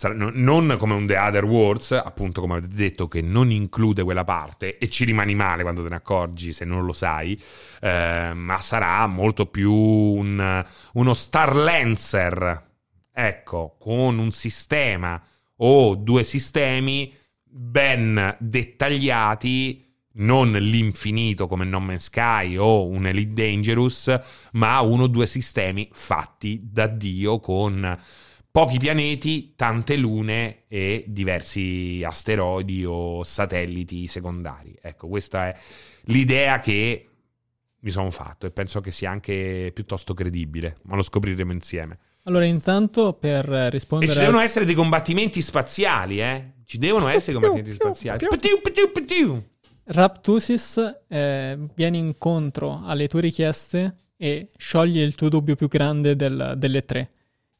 non 0.00 0.76
come 0.78 0.94
un 0.94 1.06
The 1.06 1.18
Other 1.18 1.44
Worlds, 1.44 1.90
appunto 1.92 2.40
come 2.40 2.58
avete 2.58 2.74
detto, 2.74 3.08
che 3.08 3.20
non 3.20 3.50
include 3.50 4.04
quella 4.04 4.22
parte 4.22 4.78
e 4.78 4.88
ci 4.88 5.04
rimani 5.04 5.34
male 5.34 5.62
quando 5.62 5.82
te 5.82 5.88
ne 5.88 5.96
accorgi 5.96 6.52
se 6.52 6.64
non 6.64 6.84
lo 6.84 6.92
sai, 6.92 7.40
eh, 7.80 8.32
ma 8.32 8.58
sarà 8.58 9.06
molto 9.08 9.46
più 9.46 9.72
un- 9.72 10.64
uno 10.92 11.14
Star 11.14 11.56
Lancer, 11.56 12.66
ecco, 13.12 13.76
con 13.80 14.18
un 14.18 14.30
sistema 14.30 15.20
o 15.56 15.96
due 15.96 16.22
sistemi 16.22 17.12
ben 17.42 18.36
dettagliati, 18.38 19.84
non 20.18 20.52
l'infinito 20.52 21.48
come 21.48 21.64
No 21.64 21.80
Man's 21.80 22.04
Sky 22.04 22.56
o 22.56 22.86
un 22.86 23.06
Elite 23.06 23.32
Dangerous, 23.32 24.16
ma 24.52 24.80
uno 24.80 25.04
o 25.04 25.06
due 25.08 25.26
sistemi 25.26 25.88
fatti 25.92 26.60
da 26.62 26.86
Dio 26.86 27.40
con 27.40 27.98
pochi 28.50 28.78
pianeti, 28.78 29.54
tante 29.54 29.96
lune 29.96 30.64
e 30.68 31.04
diversi 31.06 32.02
asteroidi 32.04 32.84
o 32.84 33.22
satelliti 33.22 34.06
secondari. 34.06 34.76
Ecco, 34.80 35.08
questa 35.08 35.48
è 35.48 35.56
l'idea 36.04 36.58
che 36.58 37.08
mi 37.80 37.90
sono 37.90 38.10
fatto 38.10 38.46
e 38.46 38.50
penso 38.50 38.80
che 38.80 38.90
sia 38.90 39.10
anche 39.10 39.70
piuttosto 39.72 40.14
credibile, 40.14 40.78
ma 40.84 40.96
lo 40.96 41.02
scopriremo 41.02 41.52
insieme. 41.52 41.98
Allora, 42.24 42.44
intanto 42.44 43.12
per 43.14 43.50
eh, 43.50 43.66
E 43.66 43.70
rispondere 43.70 44.12
ci 44.12 44.18
a- 44.18 44.22
devono 44.22 44.40
essere 44.42 44.64
dei 44.64 44.74
combattimenti 44.74 45.40
spaziali, 45.40 46.20
eh? 46.20 46.52
Ci 46.64 46.78
devono 46.78 47.08
essere 47.08 47.32
combattimenti 47.34 47.72
spaziali. 47.72 48.18
Piu, 48.18 48.60
piu, 48.60 48.90
piu, 48.92 49.04
piu. 49.04 49.42
Raptusis 49.84 50.78
eh, 51.08 51.58
viene 51.74 51.96
incontro 51.96 52.82
alle 52.84 53.08
tue 53.08 53.22
richieste 53.22 53.94
e 54.16 54.48
scioglie 54.56 55.02
il 55.02 55.14
tuo 55.14 55.28
dubbio 55.30 55.54
più 55.56 55.68
grande 55.68 56.14
del- 56.16 56.54
delle 56.58 56.84
tre. 56.84 57.08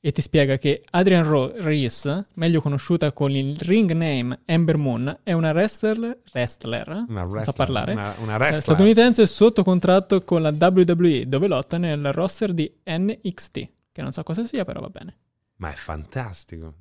E 0.01 0.13
ti 0.13 0.21
spiega 0.21 0.59
che 0.59 0.85
Adrian 0.91 1.25
Ro- 1.25 1.53
Reese, 1.57 2.27
meglio 2.35 2.61
conosciuta 2.61 3.11
con 3.13 3.33
il 3.33 3.57
ring 3.59 3.91
name 3.91 4.43
Ember 4.45 4.77
Moon, 4.77 5.19
è 5.25 5.33
una 5.33 5.51
wrestler, 5.51 6.21
wrestler 6.33 7.05
Una 7.09 7.25
wrestler, 7.25 7.57
parlare, 7.57 7.93
Una, 7.93 8.15
una 8.21 8.35
eh, 8.35 8.39
wrestler. 8.39 8.63
statunitense 8.63 9.27
sotto 9.27 9.65
contratto 9.65 10.23
con 10.23 10.43
la 10.43 10.55
WWE, 10.57 11.25
dove 11.27 11.49
lotta 11.49 11.79
nel 11.79 12.13
roster 12.13 12.53
di 12.55 12.73
NXT, 12.85 13.53
che 13.91 14.03
non 14.03 14.13
so 14.13 14.23
cosa 14.23 14.45
sia, 14.45 14.65
però 14.65 14.81
va 14.81 14.89
bene. 14.89 15.17
Ma 15.57 15.73
è 15.73 15.75
fantastico. 15.75 16.75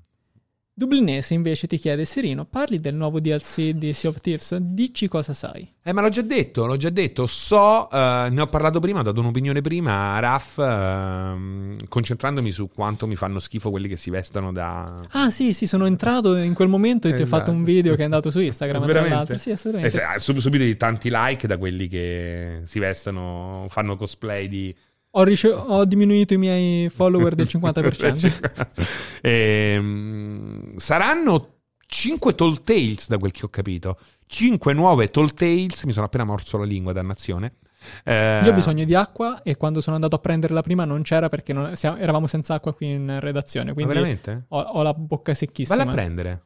Dublinese 0.80 1.34
invece 1.34 1.66
ti 1.66 1.78
chiede, 1.80 2.06
Serino, 2.06 2.46
parli 2.46 2.80
del 2.80 2.94
nuovo 2.94 3.20
DLC 3.20 3.70
di 3.72 3.94
Sea 3.94 4.12
of 4.12 4.22
Thieves? 4.22 4.56
Dici 4.58 5.08
cosa 5.08 5.34
sai. 5.34 5.68
Eh, 5.82 5.92
ma 5.92 6.02
l'ho 6.02 6.10
già 6.10 6.22
detto, 6.22 6.68
l'ho 6.68 6.78
già 6.78 6.92
detto. 6.92 7.26
So, 7.26 7.90
eh, 7.90 8.28
ne 8.30 8.42
ho 8.42 8.46
parlato 8.46 8.80
prima, 8.80 9.00
ho 9.00 9.02
dato 9.02 9.20
un'opinione 9.20 9.62
prima 9.62 10.14
a 10.14 10.20
Raf, 10.20 10.60
ehm, 10.60 11.88
concentrandomi 11.88 12.52
su 12.52 12.70
quanto 12.70 13.08
mi 13.08 13.16
fanno 13.16 13.40
schifo 13.40 13.72
quelli 13.72 13.88
che 13.88 13.98
si 13.98 14.12
vestono 14.12 14.52
da... 14.52 15.02
Ah 15.14 15.32
sì, 15.32 15.52
sì, 15.54 15.66
sono 15.66 15.88
entrato 15.88 16.36
in 16.36 16.54
quel 16.54 16.68
momento 16.68 17.08
e 17.08 17.14
ti 17.14 17.22
ho 17.22 17.26
Esatto. 17.26 17.38
fatto 17.46 17.52
un 17.58 17.64
video 17.64 17.96
che 17.96 18.02
è 18.02 18.06
andato 18.06 18.30
su 18.30 18.40
Instagram, 18.40 18.84
tra 18.84 18.86
Veramente? 18.86 19.16
l'altro. 19.18 19.38
Sì, 19.40 19.50
Eh, 19.50 19.54
assolutamente. 19.54 19.98
eh, 20.16 20.20
sub- 20.20 20.38
subito 20.38 20.78
tanti 20.78 21.10
like 21.12 21.48
da 21.48 21.58
quelli 21.58 21.88
che 21.88 22.60
si 22.66 22.78
vestono, 22.78 23.66
fanno 23.70 23.96
cosplay 23.98 24.48
di... 24.48 24.76
Ho, 25.11 25.24
rice- 25.24 25.50
ho 25.52 25.86
diminuito 25.86 26.34
i 26.34 26.38
miei 26.38 26.90
follower 26.90 27.34
del 27.36 27.48
50%. 27.50 28.76
Ehm, 29.22 30.76
saranno 30.77 31.56
5 31.86 32.36
Tall 32.36 32.64
Tales 32.64 33.08
da 33.08 33.18
quel 33.18 33.32
che 33.32 33.45
ho 33.45 33.50
capito. 33.50 33.98
5 34.26 34.74
nuove 34.74 35.10
Tall 35.10 35.34
Tales, 35.34 35.84
mi 35.86 35.92
sono 35.94 36.06
appena 36.06 36.24
morso 36.24 36.58
la 36.58 36.66
lingua, 36.66 36.94
dannazione. 36.94 37.56
Eh, 38.03 38.42
Io 38.44 38.50
ho 38.50 38.53
bisogno 38.53 38.84
di 38.84 38.95
acqua 38.95 39.42
e 39.44 39.56
quando 39.56 39.82
sono 39.82 39.95
andato 39.95 40.16
a 40.16 40.19
prendere 40.19 40.53
la 40.53 40.61
prima 40.61 40.84
non 40.86 41.02
c'era 41.03 41.30
perché 41.30 41.53
non- 41.53 41.76
siamo- 41.76 41.98
eravamo 41.98 42.27
senza 42.27 42.56
acqua 42.56 42.74
qui 42.74 42.88
in 42.92 43.19
redazione. 43.19 43.68
Ma 43.68 43.74
Quindi 43.74 43.94
veramente? 43.94 44.45
ho, 44.50 44.60
ho 44.60 44.82
la 44.82 44.94
bocca 44.94 45.34
secchissima. 45.34 45.77
Valla 45.77 45.90
a 45.90 45.94
prendere. 45.94 46.44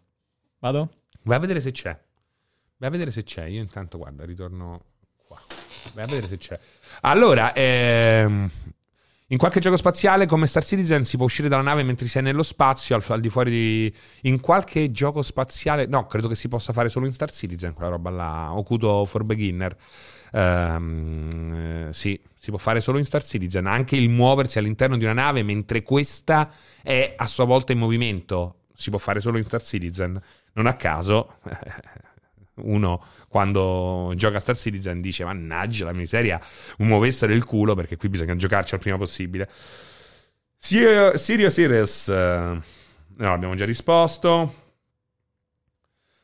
Vado? 0.59 0.89
Vai 1.23 1.37
a 1.37 1.39
vedere 1.39 1.61
se 1.61 1.71
c'è. 1.71 1.99
Vai 2.77 2.89
a 2.89 2.91
vedere 2.91 3.11
se 3.11 3.23
c'è. 3.23 3.45
Io 3.45 3.61
intanto, 3.61 3.97
guarda, 3.97 4.25
ritorno. 4.25 4.81
Vai 5.93 6.03
a 6.03 6.07
vedere 6.07 6.27
se 6.27 6.37
c'è. 6.37 6.59
Allora, 7.01 7.53
ehm, 7.53 8.49
in 9.27 9.37
qualche 9.37 9.61
gioco 9.61 9.77
spaziale 9.77 10.25
come 10.25 10.45
Star 10.45 10.63
Citizen 10.63 11.05
si 11.05 11.15
può 11.15 11.25
uscire 11.25 11.47
dalla 11.47 11.61
nave 11.61 11.83
mentre 11.83 12.05
si 12.05 12.17
è 12.17 12.21
nello 12.21 12.43
spazio, 12.43 12.95
al, 12.95 13.03
al 13.07 13.21
di 13.21 13.29
fuori 13.29 13.49
di... 13.49 13.93
In 14.23 14.41
qualche 14.41 14.91
gioco 14.91 15.21
spaziale... 15.21 15.85
No, 15.85 16.05
credo 16.05 16.27
che 16.27 16.35
si 16.35 16.49
possa 16.49 16.73
fare 16.73 16.89
solo 16.89 17.05
in 17.05 17.13
Star 17.13 17.31
Citizen, 17.31 17.73
quella 17.73 17.91
roba 17.91 18.09
là. 18.09 18.53
Okuto 18.53 19.05
for 19.05 19.23
Beginner. 19.23 19.75
Eh, 20.33 21.87
sì, 21.91 22.19
si 22.37 22.49
può 22.49 22.59
fare 22.59 22.81
solo 22.81 22.97
in 22.97 23.05
Star 23.05 23.23
Citizen. 23.23 23.67
Anche 23.67 23.95
il 23.95 24.09
muoversi 24.09 24.59
all'interno 24.59 24.97
di 24.97 25.05
una 25.05 25.13
nave 25.13 25.43
mentre 25.43 25.81
questa 25.81 26.49
è 26.83 27.13
a 27.15 27.27
sua 27.27 27.45
volta 27.45 27.71
in 27.71 27.79
movimento. 27.79 28.63
Si 28.73 28.89
può 28.89 28.99
fare 28.99 29.21
solo 29.21 29.37
in 29.37 29.45
Star 29.45 29.61
Citizen. 29.63 30.19
Non 30.53 30.67
a 30.67 30.73
caso, 30.73 31.35
uno 32.63 33.03
quando 33.27 34.13
gioca 34.15 34.37
a 34.37 34.39
Star 34.39 34.57
Citizen 34.57 35.01
dice: 35.01 35.23
Mannaggia 35.23 35.85
la 35.85 35.93
miseria, 35.93 36.39
muovessero 36.79 37.33
il 37.33 37.43
culo 37.43 37.75
perché 37.75 37.97
qui 37.97 38.09
bisogna 38.09 38.35
giocarci 38.35 38.73
al 38.75 38.79
prima 38.79 38.97
possibile. 38.97 39.49
Sirio- 40.57 41.17
Serious 41.17 41.53
Series, 41.53 42.07
eh, 42.09 42.57
no, 43.17 43.33
abbiamo 43.33 43.55
già 43.55 43.65
risposto. 43.65 44.69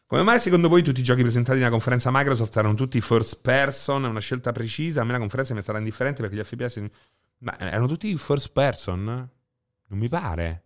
Come 0.07 0.23
mai 0.23 0.39
secondo 0.39 0.69
voi 0.69 0.83
tutti 0.83 1.01
i 1.01 1.03
giochi 1.03 1.21
presentati 1.21 1.57
nella 1.57 1.69
conferenza 1.69 2.09
Microsoft 2.13 2.55
erano 2.55 2.75
tutti 2.75 3.01
first 3.01 3.41
person? 3.41 4.05
È 4.05 4.07
una 4.07 4.21
scelta 4.21 4.53
precisa? 4.53 5.01
A 5.01 5.03
me 5.03 5.11
la 5.11 5.17
conferenza 5.17 5.53
mi 5.53 5.61
stata 5.61 5.79
indifferente 5.79 6.21
perché 6.21 6.37
gli 6.37 6.43
FPS. 6.43 6.81
Ma 7.39 7.59
erano 7.59 7.87
tutti 7.87 8.15
first 8.15 8.53
person? 8.53 9.03
Non 9.03 9.99
mi 9.99 10.07
pare. 10.07 10.63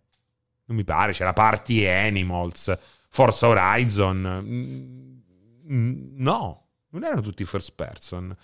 Non 0.66 0.76
mi 0.76 0.84
pare. 0.84 1.12
C'era 1.12 1.32
Party 1.32 1.84
Animals, 1.86 2.72
Forza 3.08 3.48
Horizon. 3.48 5.21
Mm, 5.72 6.20
No, 6.22 6.68
non 6.90 7.04
erano 7.04 7.20
tutti 7.20 7.44
first 7.44 7.74
person. 7.74 8.34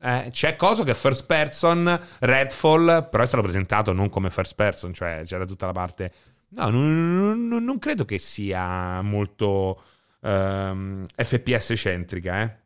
Eh, 0.00 0.28
c'è 0.30 0.56
cosa 0.56 0.84
che 0.84 0.94
first 0.94 1.26
person, 1.26 1.98
Redfall, 2.20 3.08
però 3.08 3.22
è 3.22 3.26
stato 3.26 3.42
presentato 3.42 3.92
non 3.92 4.08
come 4.08 4.30
first 4.30 4.54
person, 4.54 4.92
cioè 4.92 5.22
c'era 5.24 5.44
tutta 5.44 5.66
la 5.66 5.72
parte... 5.72 6.12
No, 6.50 6.70
non, 6.70 7.46
non- 7.48 7.62
non 7.64 7.78
credo 7.78 8.04
che 8.06 8.18
sia 8.18 9.02
molto 9.02 9.82
ehm, 10.22 11.04
FPS 11.14 11.74
centrica, 11.76 12.40
eh. 12.42 12.56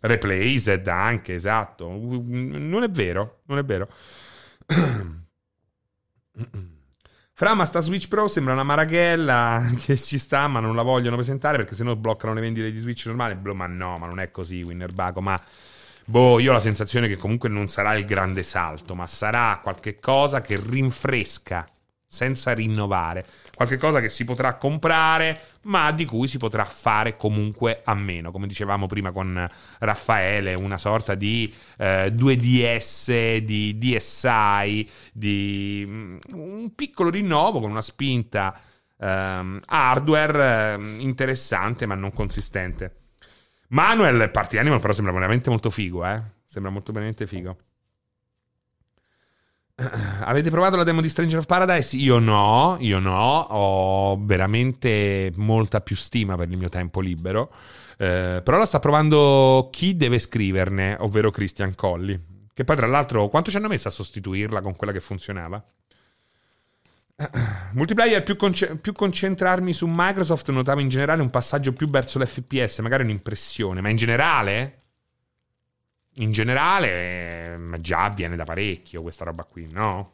Replaced 0.00 0.86
anche, 0.88 1.34
esatto. 1.34 1.88
Non 1.88 2.82
è 2.82 2.88
vero, 2.90 3.42
non 3.46 3.58
è 3.58 3.64
vero. 3.64 3.88
Fra, 7.40 7.54
ma 7.54 7.64
sta 7.64 7.80
Switch 7.80 8.06
Pro 8.06 8.28
sembra 8.28 8.52
una 8.52 8.64
maraghella 8.64 9.70
che 9.80 9.96
ci 9.96 10.18
sta, 10.18 10.46
ma 10.46 10.60
non 10.60 10.76
la 10.76 10.82
vogliono 10.82 11.16
presentare 11.16 11.56
perché 11.56 11.74
sennò 11.74 11.96
bloccano 11.96 12.34
le 12.34 12.42
vendite 12.42 12.70
di 12.70 12.76
Switch 12.76 13.06
normali. 13.06 13.34
Boh, 13.34 13.54
ma 13.54 13.66
no, 13.66 13.96
ma 13.96 14.06
non 14.06 14.20
è 14.20 14.30
così, 14.30 14.60
Winner 14.60 14.92
Baco. 14.92 15.22
Ma 15.22 15.40
boh, 16.04 16.38
io 16.38 16.50
ho 16.50 16.52
la 16.52 16.60
sensazione 16.60 17.08
che 17.08 17.16
comunque 17.16 17.48
non 17.48 17.66
sarà 17.66 17.94
il 17.94 18.04
grande 18.04 18.42
salto, 18.42 18.94
ma 18.94 19.06
sarà 19.06 19.58
qualche 19.62 19.98
cosa 19.98 20.42
che 20.42 20.60
rinfresca 20.62 21.66
senza 22.12 22.52
rinnovare. 22.52 23.24
Qualche 23.54 23.76
cosa 23.76 24.00
che 24.00 24.08
si 24.08 24.24
potrà 24.24 24.56
comprare, 24.56 25.40
ma 25.62 25.92
di 25.92 26.04
cui 26.04 26.26
si 26.26 26.38
potrà 26.38 26.64
fare 26.64 27.16
comunque 27.16 27.82
a 27.84 27.94
meno. 27.94 28.32
Come 28.32 28.48
dicevamo 28.48 28.86
prima 28.86 29.12
con 29.12 29.46
Raffaele, 29.78 30.54
una 30.54 30.76
sorta 30.76 31.14
di 31.14 31.54
eh, 31.78 32.12
2DS, 32.12 33.36
di 33.36 33.78
DSI, 33.78 34.90
di 35.12 35.84
mm, 35.86 36.16
un 36.32 36.74
piccolo 36.74 37.10
rinnovo 37.10 37.60
con 37.60 37.70
una 37.70 37.80
spinta 37.80 38.58
ehm, 38.98 39.60
hardware 39.66 40.72
ehm, 40.72 40.96
interessante 40.98 41.86
ma 41.86 41.94
non 41.94 42.12
consistente. 42.12 42.96
Manuel 43.68 44.32
Party 44.32 44.58
Animal 44.58 44.80
però 44.80 44.92
sembra 44.92 45.12
veramente 45.12 45.48
molto 45.48 45.70
figo, 45.70 46.04
eh? 46.04 46.20
Sembra 46.44 46.72
molto 46.72 46.90
veramente 46.90 47.28
figo. 47.28 47.56
Avete 50.24 50.50
provato 50.50 50.76
la 50.76 50.84
demo 50.84 51.00
di 51.00 51.08
Stranger 51.08 51.38
of 51.38 51.46
Paradise? 51.46 51.96
Io 51.96 52.18
no, 52.18 52.76
io 52.80 52.98
no, 52.98 53.38
ho 53.40 54.18
veramente 54.22 55.32
molta 55.36 55.80
più 55.80 55.96
stima 55.96 56.34
per 56.36 56.50
il 56.50 56.56
mio 56.58 56.68
tempo 56.68 57.00
libero. 57.00 57.50
Eh, 57.96 58.40
però 58.44 58.58
la 58.58 58.66
sta 58.66 58.78
provando 58.78 59.68
chi 59.72 59.96
deve 59.96 60.18
scriverne, 60.18 60.96
ovvero 61.00 61.30
Christian 61.30 61.74
Colli. 61.74 62.18
Che 62.52 62.64
poi, 62.64 62.76
tra 62.76 62.86
l'altro, 62.86 63.28
quanto 63.28 63.50
ci 63.50 63.56
hanno 63.56 63.68
messo 63.68 63.88
a 63.88 63.90
sostituirla 63.90 64.60
con 64.60 64.76
quella 64.76 64.92
che 64.92 65.00
funzionava? 65.00 65.62
Multiplayer 67.72 68.22
più, 68.22 68.36
conce- 68.36 68.76
più 68.76 68.92
concentrarmi 68.92 69.72
su 69.72 69.86
Microsoft, 69.88 70.50
notavo 70.50 70.80
in 70.80 70.88
generale 70.88 71.22
un 71.22 71.30
passaggio 71.30 71.72
più 71.72 71.88
verso 71.88 72.18
l'FPS, 72.18 72.80
magari 72.80 73.04
un'impressione, 73.04 73.80
ma 73.80 73.88
in 73.88 73.96
generale? 73.96 74.79
In 76.20 76.32
generale, 76.32 77.58
già 77.80 78.04
avviene 78.04 78.36
da 78.36 78.44
parecchio 78.44 79.00
questa 79.00 79.24
roba 79.24 79.44
qui, 79.44 79.68
no? 79.70 80.12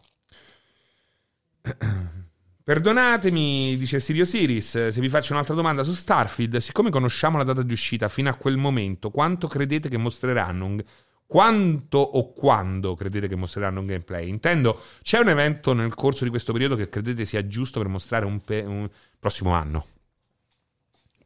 Perdonatemi, 2.62 3.76
dice 3.76 3.98
Sirio 3.98 4.24
Siris, 4.24 4.88
se 4.88 5.00
vi 5.00 5.08
faccio 5.08 5.32
un'altra 5.32 5.54
domanda 5.54 5.82
su 5.82 5.92
Starfield, 5.92 6.56
siccome 6.58 6.90
conosciamo 6.90 7.38
la 7.38 7.44
data 7.44 7.62
di 7.62 7.72
uscita 7.72 8.08
fino 8.08 8.28
a 8.28 8.34
quel 8.34 8.56
momento, 8.56 9.10
quanto 9.10 9.48
credete 9.48 9.88
che 9.88 9.96
mostreranno 9.96 10.64
un... 10.64 10.82
Quanto 11.28 11.98
o 11.98 12.32
quando 12.32 12.94
credete 12.94 13.26
che 13.26 13.34
mostreranno 13.34 13.80
un 13.80 13.86
gameplay? 13.86 14.28
Intendo, 14.28 14.80
c'è 15.02 15.18
un 15.18 15.28
evento 15.28 15.72
nel 15.72 15.92
corso 15.94 16.22
di 16.22 16.30
questo 16.30 16.52
periodo 16.52 16.76
che 16.76 16.88
credete 16.88 17.24
sia 17.24 17.48
giusto 17.48 17.80
per 17.80 17.88
mostrare 17.88 18.24
un, 18.24 18.40
pe- 18.42 18.60
un 18.60 18.88
prossimo 19.18 19.52
anno? 19.52 19.84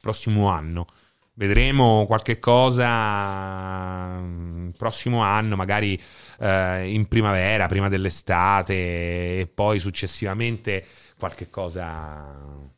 Prossimo 0.00 0.48
anno. 0.48 0.86
Vedremo 1.32 2.04
qualche 2.06 2.38
cosa 2.38 4.18
mm, 4.18 4.70
prossimo 4.70 5.22
anno, 5.22 5.56
magari 5.56 6.00
eh, 6.38 6.92
in 6.92 7.06
primavera, 7.08 7.66
prima 7.66 7.88
dell'estate, 7.88 8.74
e 8.74 9.50
poi 9.52 9.78
successivamente 9.78 10.84
qualche 11.18 11.48
cosa 11.48 12.68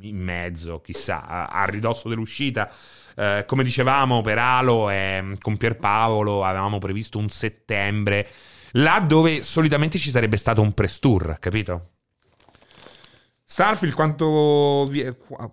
in 0.00 0.16
mezzo, 0.16 0.80
chissà, 0.80 1.48
a, 1.48 1.64
ridosso 1.64 2.08
dell'uscita. 2.08 2.70
Eh, 3.14 3.44
come 3.46 3.64
dicevamo 3.64 4.20
per 4.20 4.38
Halo 4.38 4.90
e 4.90 5.36
con 5.40 5.56
Pierpaolo 5.56 6.44
avevamo 6.44 6.78
previsto 6.78 7.18
un 7.18 7.28
settembre, 7.28 8.28
là 8.72 9.00
dove 9.00 9.42
solitamente 9.42 9.98
ci 9.98 10.10
sarebbe 10.10 10.36
stato 10.36 10.60
un 10.60 10.72
press 10.72 10.98
tour, 10.98 11.36
capito? 11.38 11.95
Starfield 13.48 13.94
quanto, 13.94 14.90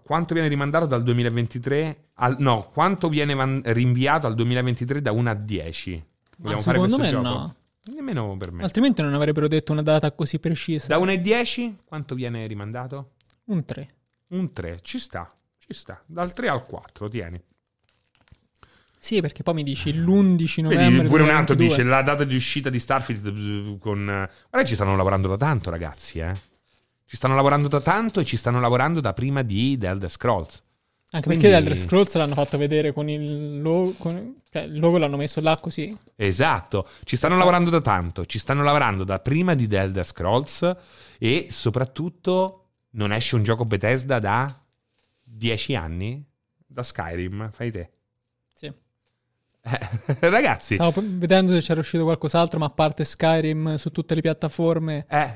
quanto 0.01 0.33
viene 0.33 0.49
rimandato 0.49 0.87
dal 0.87 1.03
2023 1.03 2.07
al, 2.15 2.37
no, 2.39 2.71
quanto 2.73 3.07
viene 3.07 3.35
van- 3.35 3.61
rinviato 3.63 4.25
al 4.25 4.33
2023 4.33 4.99
da 4.99 5.11
1 5.11 5.29
a 5.29 5.33
10? 5.35 6.05
Vogliamo 6.37 6.61
fare 6.61 6.79
secondo 6.79 6.97
me 6.97 7.09
gioco? 7.09 7.21
no. 7.21 7.55
Nemmeno 7.93 8.35
per 8.37 8.51
me. 8.51 8.63
Altrimenti 8.63 9.03
non 9.03 9.13
avrebbero 9.13 9.47
detto 9.47 9.73
una 9.73 9.83
data 9.83 10.11
così 10.13 10.39
precisa. 10.39 10.87
Da 10.87 10.97
1 10.97 11.11
a 11.11 11.15
10 11.17 11.81
quanto 11.85 12.15
viene 12.15 12.47
rimandato? 12.47 13.11
Un 13.45 13.63
3. 13.63 13.89
Un 14.29 14.51
3, 14.51 14.79
ci 14.81 14.97
sta, 14.97 15.31
ci 15.59 15.73
sta. 15.73 16.01
Dal 16.07 16.33
3 16.33 16.47
al 16.47 16.65
4, 16.65 17.09
tieni. 17.09 17.39
Sì, 18.97 19.21
perché 19.21 19.43
poi 19.43 19.53
mi 19.53 19.63
dici 19.63 19.93
l'11 19.93 20.61
novembre. 20.63 20.97
Vedi, 20.97 21.09
pure 21.09 21.23
un 21.23 21.29
altro 21.29 21.53
2022. 21.53 21.67
dice 21.67 21.83
la 21.83 22.01
data 22.01 22.23
di 22.23 22.35
uscita 22.35 22.71
di 22.71 22.79
Starfield 22.79 23.27
eh, 23.27 23.77
con... 23.77 24.05
Guarda, 24.05 24.67
ci 24.67 24.73
stanno 24.73 24.95
lavorando 24.95 25.27
da 25.27 25.37
tanto, 25.37 25.69
ragazzi, 25.69 26.17
eh. 26.19 26.33
Ci 27.05 27.15
stanno 27.15 27.35
lavorando 27.35 27.67
da 27.67 27.79
tanto 27.81 28.19
e 28.19 28.25
ci 28.25 28.37
stanno 28.37 28.59
lavorando 28.59 28.99
da 28.99 29.13
prima 29.13 29.41
di 29.43 29.77
The 29.77 29.87
Elder 29.87 30.09
Scrolls. 30.09 30.63
Anche 31.11 31.27
Quindi- 31.27 31.43
perché 31.43 31.57
Elder 31.57 31.77
Scrolls 31.77 32.15
l'hanno 32.15 32.33
fatto 32.33 32.57
vedere 32.57 32.91
con 32.91 33.07
il 33.07 33.61
logo. 33.61 33.93
con- 33.99 34.41
cioè, 34.49 34.63
il 34.63 34.79
logo 34.79 34.97
l'hanno 34.97 35.17
messo 35.17 35.39
là 35.41 35.57
così. 35.57 35.95
Esatto, 36.15 36.87
ci 37.03 37.15
stanno 37.15 37.37
lavorando 37.37 37.69
da 37.69 37.81
tanto, 37.81 38.25
ci 38.25 38.39
stanno 38.39 38.63
lavorando 38.63 39.03
da 39.03 39.19
prima 39.19 39.53
di 39.53 39.67
The 39.67 39.79
Elder 39.79 40.05
Scrolls 40.05 40.75
e 41.19 41.47
soprattutto 41.49 42.59
non 42.91 43.11
esce 43.11 43.35
un 43.35 43.43
gioco 43.43 43.65
Bethesda 43.65 44.19
da 44.19 44.51
10 45.23 45.75
anni? 45.75 46.23
Da 46.65 46.81
Skyrim, 46.81 47.51
fai 47.51 47.71
te. 47.71 47.91
Sì. 48.53 48.65
Eh, 48.65 48.79
ragazzi, 50.29 50.75
Stavo 50.75 51.01
vedendo 51.03 51.51
se 51.53 51.59
c'era 51.61 51.79
uscito 51.79 52.03
qualcos'altro, 52.03 52.57
ma 52.59 52.65
a 52.65 52.69
parte 52.71 53.03
Skyrim 53.03 53.75
su 53.75 53.91
tutte 53.91 54.15
le 54.15 54.21
piattaforme. 54.21 55.05
Eh. 55.09 55.33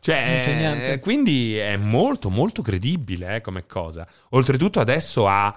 Cioè, 0.00 0.84
eh, 0.92 0.98
quindi 1.00 1.56
è 1.56 1.76
molto 1.76 2.30
molto 2.30 2.62
credibile 2.62 3.36
eh, 3.36 3.40
come 3.40 3.66
cosa. 3.66 4.06
Oltretutto 4.30 4.80
adesso 4.80 5.26
ha, 5.26 5.54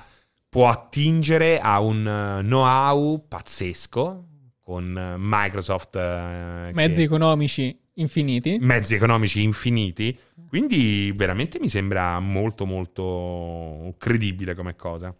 può 0.49 0.67
attingere 0.67 1.59
a 1.59 1.79
un 1.79 2.05
eh, 2.07 2.41
know-how 2.43 3.25
pazzesco 3.27 4.25
con 4.61 4.97
eh, 4.97 5.15
Microsoft. 5.17 5.95
eh, 5.95 6.67
che- 6.67 6.73
Mezzi 6.73 7.03
economici 7.03 7.79
infiniti. 7.95 8.57
mezzi 8.59 8.95
economici 8.95 9.41
infiniti. 9.43 10.17
Quindi 10.47 11.13
veramente 11.15 11.59
mi 11.59 11.69
sembra 11.69 12.19
molto 12.19 12.65
molto 12.65 13.93
credibile 13.97 14.53
come 14.55 14.75
cosa. 14.75 15.13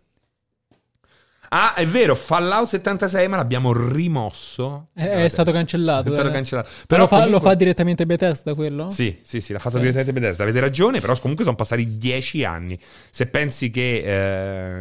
Ah, 1.54 1.74
è 1.74 1.86
vero, 1.86 2.16
Fallout 2.16 2.66
76, 2.66 3.28
ma 3.28 3.36
l'abbiamo 3.36 3.74
rimosso. 3.74 4.88
È, 4.94 5.04
è 5.04 5.28
stato 5.28 5.52
cancellato. 5.52 6.08
È 6.08 6.14
stato 6.14 6.30
eh. 6.30 6.32
cancellato. 6.32 6.70
Però 6.88 7.02
lo 7.02 7.08
fa, 7.08 7.18
comunque- 7.18 7.40
lo 7.40 7.46
fa 7.46 7.56
direttamente 7.56 8.06
Bethesda 8.06 8.54
quello? 8.54 8.88
Sì, 8.88 9.20
sì, 9.22 9.42
sì, 9.42 9.52
l'ha 9.52 9.60
fatto 9.60 9.78
direttamente 9.78 10.14
Bethesda. 10.14 10.44
Avete 10.44 10.62
ragione, 10.62 11.02
però 11.02 11.14
comunque 11.20 11.44
sono 11.44 11.58
passati 11.58 11.98
dieci 11.98 12.46
anni. 12.46 12.80
Se 13.10 13.28
pensi 13.28 13.70
che 13.70 13.98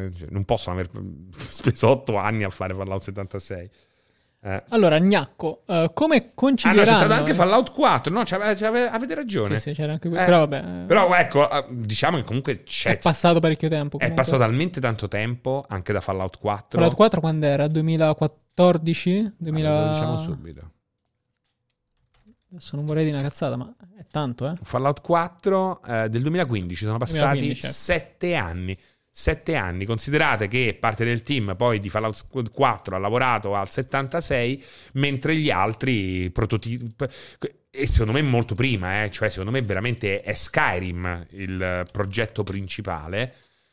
eh, 0.04 0.10
non 0.28 0.44
possono 0.44 0.78
aver 0.78 0.90
speso 1.48 1.88
otto 1.88 2.16
anni 2.16 2.44
a 2.44 2.50
fare 2.50 2.72
Fallout 2.72 3.02
76. 3.02 3.70
Eh. 4.42 4.62
Allora, 4.70 4.98
Gnacco, 4.98 5.64
eh, 5.66 5.90
come 5.92 6.16
Ah 6.16 6.20
no, 6.24 6.30
concilieranno... 6.34 6.90
c'è 6.90 6.96
stato 6.96 7.12
anche? 7.12 7.34
Fallout 7.34 7.70
4. 7.72 8.12
No, 8.12 8.22
c'ave- 8.24 8.54
c'ave- 8.54 8.88
avete 8.88 9.14
ragione. 9.14 9.58
Sì, 9.58 9.68
sì, 9.68 9.74
c'era 9.74 9.92
anche 9.92 10.08
Eh. 10.08 10.12
Però 10.12 10.38
vabbè, 10.38 10.56
eh, 10.56 10.86
Però 10.86 11.14
ecco, 11.14 11.50
eh, 11.50 11.66
diciamo 11.68 12.16
che 12.16 12.22
comunque 12.24 12.62
c'è... 12.62 12.92
è 12.92 12.98
passato 12.98 13.38
parecchio 13.38 13.68
tempo. 13.68 13.96
È 13.96 14.00
comunque. 14.00 14.14
passato 14.24 14.38
talmente 14.38 14.80
tanto 14.80 15.08
tempo 15.08 15.66
anche 15.68 15.92
da 15.92 16.00
Fallout 16.00 16.38
4. 16.38 16.78
Fallout 16.78 16.96
4 16.96 17.20
quando 17.20 17.46
era? 17.46 17.66
2014? 17.66 19.18
Ah, 19.26 19.32
2000... 19.36 19.84
Lo 19.84 19.92
diciamo 19.92 20.18
subito. 20.18 20.70
Adesso 22.52 22.76
non 22.76 22.86
vorrei 22.86 23.04
dire 23.04 23.16
una 23.16 23.26
cazzata, 23.26 23.56
ma 23.56 23.72
è 23.96 24.04
tanto, 24.10 24.48
eh. 24.48 24.54
Fallout 24.62 25.02
4 25.02 25.82
eh, 25.84 26.08
del 26.08 26.22
2015, 26.22 26.84
sono 26.84 26.98
passati 26.98 27.38
2015, 27.38 27.64
ecco. 27.64 27.74
sette 27.74 28.34
anni. 28.34 28.78
Sette 29.12 29.56
anni. 29.56 29.84
Considerate 29.84 30.46
che 30.46 30.76
parte 30.78 31.04
del 31.04 31.22
team 31.22 31.56
poi 31.56 31.80
di 31.80 31.88
Fallout 31.88 32.50
4 32.50 32.94
ha 32.94 32.98
lavorato 32.98 33.54
al 33.54 33.68
76, 33.68 34.64
mentre 34.94 35.36
gli 35.36 35.50
altri 35.50 36.30
prototipi. 36.30 36.94
E 37.72 37.86
secondo 37.86 38.12
me 38.12 38.22
molto 38.22 38.54
prima, 38.54 39.04
eh, 39.04 39.10
cioè 39.10 39.28
secondo 39.28 39.50
me 39.50 39.62
veramente 39.62 40.22
è 40.22 40.34
Skyrim 40.34 41.26
il 41.30 41.88
progetto 41.90 42.42
principale. 42.42 43.32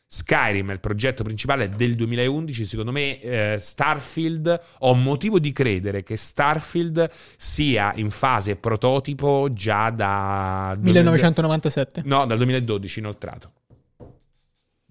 Skyrim 0.09 0.69
è 0.69 0.73
il 0.73 0.79
progetto 0.79 1.23
principale 1.23 1.69
del 1.69 1.95
2011. 1.95 2.65
Secondo 2.65 2.91
me, 2.91 3.19
eh, 3.19 3.57
Starfield. 3.59 4.59
Ho 4.79 4.95
motivo 4.95 5.37
di 5.37 5.51
credere 5.51 6.01
che 6.01 6.15
Starfield 6.15 7.09
sia 7.35 7.91
in 7.95 8.09
fase 8.09 8.55
prototipo 8.55 9.49
già 9.51 9.89
da 9.89 10.77
1997. 10.79 12.03
No, 12.05 12.25
dal 12.25 12.37
2012 12.37 12.99
inoltrato. 12.99 13.51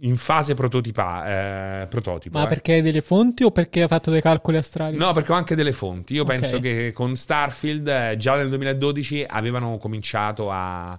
In 0.01 0.19
fase 0.19 0.53
prototipa, 0.53 1.83
eh, 1.83 1.87
prototipo. 1.87 2.37
Ma 2.37 2.45
eh. 2.45 2.49
perché 2.49 2.75
hai 2.75 2.83
delle 2.83 3.01
fonti 3.01 3.45
o 3.45 3.51
perché 3.51 3.83
ha 3.83 3.89
fatto 3.89 4.11
dei 4.11 4.21
calcoli 4.21 4.59
astrali? 4.59 4.97
No, 4.97 5.13
perché 5.15 5.33
ho 5.33 5.35
anche 5.35 5.55
delle 5.55 5.73
fonti. 5.73 6.13
Io 6.13 6.25
Ok. 6.25 6.29
penso 6.29 6.61
che 6.61 6.93
con 6.93 7.17
Starfield 7.17 7.89
eh, 7.89 8.17
già 8.19 8.37
nel 8.37 8.49
2012 8.51 9.25
avevano 9.27 9.79
cominciato 9.79 10.51
a, 10.51 10.91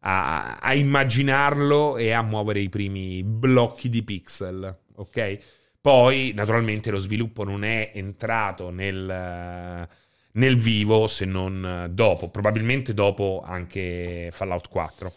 a- 0.00 0.56
a 0.60 0.74
immaginarlo 0.74 1.96
e 1.96 2.10
a 2.10 2.22
muovere 2.22 2.58
i 2.58 2.68
primi 2.68 3.22
blocchi 3.22 3.88
di 3.88 4.02
pixel. 4.02 4.78
Ok? 4.96 5.38
Poi, 5.80 6.32
naturalmente, 6.34 6.90
lo 6.90 6.98
sviluppo 6.98 7.44
non 7.44 7.62
è 7.62 7.92
entrato 7.94 8.70
nel, 8.70 9.88
nel 10.32 10.56
vivo 10.58 11.06
se 11.06 11.24
non 11.24 11.88
dopo, 11.92 12.30
probabilmente 12.30 12.94
dopo 12.94 13.42
anche 13.46 14.30
Fallout 14.32 14.68
4. 14.68 15.12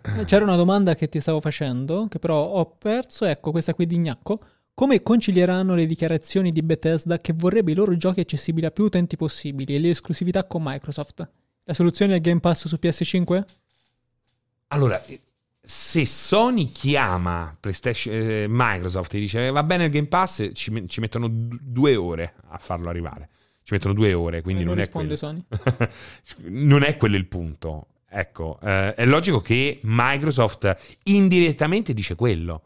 Eh, 0.00 0.24
C'era 0.24 0.44
una 0.44 0.56
domanda 0.56 0.94
che 0.94 1.08
ti 1.08 1.20
stavo 1.20 1.40
facendo, 1.40 2.06
che 2.08 2.18
però 2.18 2.44
ho 2.44 2.66
perso. 2.76 3.24
Ecco, 3.24 3.50
questa 3.50 3.74
qui 3.74 3.86
di 3.86 3.98
Gnacco. 3.98 4.40
Come 4.74 5.02
concilieranno 5.02 5.74
le 5.74 5.84
dichiarazioni 5.84 6.50
di 6.50 6.62
Bethesda 6.62 7.18
che 7.18 7.34
vorrebbe 7.34 7.72
i 7.72 7.74
loro 7.74 7.94
giochi 7.96 8.20
accessibili 8.20 8.64
a 8.66 8.70
più 8.70 8.84
utenti 8.84 9.16
possibili 9.16 9.74
e 9.74 9.78
le 9.78 9.90
esclusività 9.90 10.44
con 10.46 10.62
Microsoft? 10.64 11.28
La 11.64 11.74
soluzione 11.74 12.16
è 12.16 12.20
Game 12.20 12.40
Pass 12.40 12.66
su 12.66 12.78
PS5? 12.80 13.44
Allora, 14.68 15.04
eh, 15.04 15.20
se 15.60 16.06
Sony 16.06 16.66
chiama 16.72 17.56
eh, 18.06 18.46
Microsoft 18.48 19.14
e 19.14 19.18
dice 19.18 19.50
va 19.50 19.62
bene 19.62 19.84
il 19.84 19.90
Game 19.90 20.06
Pass, 20.08 20.50
ci, 20.54 20.84
ci 20.88 21.00
mettono 21.00 21.28
d- 21.28 21.58
due 21.60 21.94
ore 21.96 22.34
a 22.48 22.58
farlo 22.58 22.88
arrivare. 22.88 23.28
Ci 23.62 23.74
mettono 23.74 23.94
due 23.94 24.12
ore, 24.14 24.40
quindi 24.42 24.62
Eh, 24.62 24.64
non 24.64 24.74
non, 24.74 24.82
è 24.82 24.86
risponde 24.86 25.16
quello. 25.16 25.44
non 26.48 26.82
è 26.82 26.96
quello 26.96 27.16
il 27.16 27.26
punto. 27.26 27.86
Ecco, 28.14 28.58
eh, 28.62 28.94
è 28.94 29.06
logico 29.06 29.40
che 29.40 29.80
Microsoft 29.84 30.98
indirettamente 31.04 31.94
dice 31.94 32.14
quello. 32.14 32.62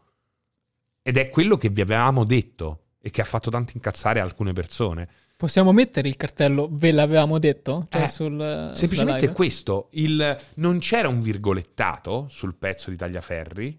Ed 1.02 1.16
è 1.16 1.28
quello 1.28 1.56
che 1.56 1.68
vi 1.68 1.80
avevamo 1.80 2.24
detto 2.24 2.86
e 3.00 3.10
che 3.10 3.20
ha 3.20 3.24
fatto 3.24 3.48
tanto 3.48 3.72
incazzare 3.74 4.18
alcune 4.18 4.52
persone. 4.52 5.08
Possiamo 5.36 5.70
mettere 5.70 6.08
il 6.08 6.16
cartello 6.16 6.68
ve 6.72 6.90
l'avevamo 6.90 7.38
detto? 7.38 7.86
Cioè 7.90 8.02
Eh, 8.02 8.08
sul, 8.08 8.70
Semplicemente 8.74 9.18
è 9.18 9.22
live? 9.22 9.32
questo, 9.34 9.88
il, 9.92 10.36
non 10.54 10.78
c'era 10.80 11.06
un 11.06 11.20
virgolettato 11.20 12.26
sul 12.28 12.56
pezzo 12.56 12.90
di 12.90 12.96
Tagliaferri, 12.96 13.78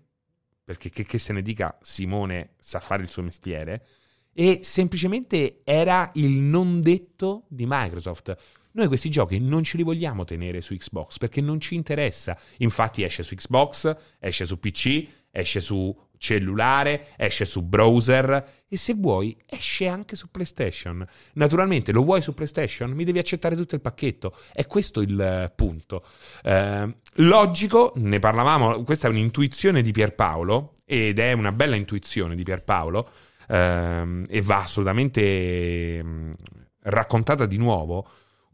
perché 0.64 0.90
che, 0.90 1.04
che 1.04 1.18
se 1.18 1.34
ne 1.34 1.42
dica 1.42 1.78
Simone 1.82 2.52
sa 2.60 2.80
fare 2.80 3.02
il 3.02 3.10
suo 3.10 3.24
mestiere, 3.24 3.86
e 4.34 4.60
semplicemente 4.62 5.62
era 5.66 6.12
il 6.14 6.40
non 6.40 6.80
detto 6.80 7.44
di 7.50 7.66
Microsoft. 7.68 8.38
Noi 8.78 8.88
questi 8.88 9.10
giochi 9.10 9.40
non 9.40 9.64
ce 9.64 9.76
li 9.76 9.82
vogliamo 9.82 10.24
tenere 10.24 10.62
su 10.62 10.76
Xbox 10.76 11.18
perché 11.18 11.42
non 11.42 11.60
ci 11.60 11.74
interessa. 11.74 12.38
Infatti 12.58 13.02
esce 13.02 13.24
su 13.24 13.34
Xbox, 13.34 13.96
esce 14.20 14.46
su 14.46 14.60
PC, 14.60 15.08
esce 15.32 15.60
su 15.60 15.96
cellulare, 16.20 17.08
esce 17.18 17.46
su 17.46 17.64
browser 17.64 18.66
e 18.68 18.78
se 18.78 18.94
vuoi 18.94 19.36
esce 19.48 19.88
anche 19.88 20.16
su 20.16 20.30
PlayStation. 20.30 21.04
Naturalmente 21.34 21.92
lo 21.92 22.04
vuoi 22.04 22.22
su 22.22 22.36
PlayStation? 22.36 22.92
Mi 22.92 23.04
devi 23.04 23.18
accettare 23.18 23.56
tutto 23.56 23.74
il 23.74 23.82
pacchetto. 23.82 24.38
È 24.54 24.68
questo 24.68 25.02
il 25.02 25.20
eh, 25.20 25.52
punto. 25.56 26.06
Eh, 26.44 26.98
logico, 27.16 27.94
ne 27.96 28.20
parlavamo, 28.20 28.84
questa 28.84 29.08
è 29.08 29.10
un'intuizione 29.10 29.82
di 29.82 29.92
Pierpaolo 29.92 30.76
ed 30.86 31.18
è 31.18 31.32
una 31.32 31.52
bella 31.52 31.76
intuizione 31.76 32.36
di 32.36 32.44
Pierpaolo 32.44 33.10
ehm, 33.48 34.26
e 34.30 34.42
va 34.44 34.62
assolutamente 34.62 36.04
mh, 36.04 36.34
raccontata 36.82 37.48
di 37.48 37.58
nuovo. 37.58 38.08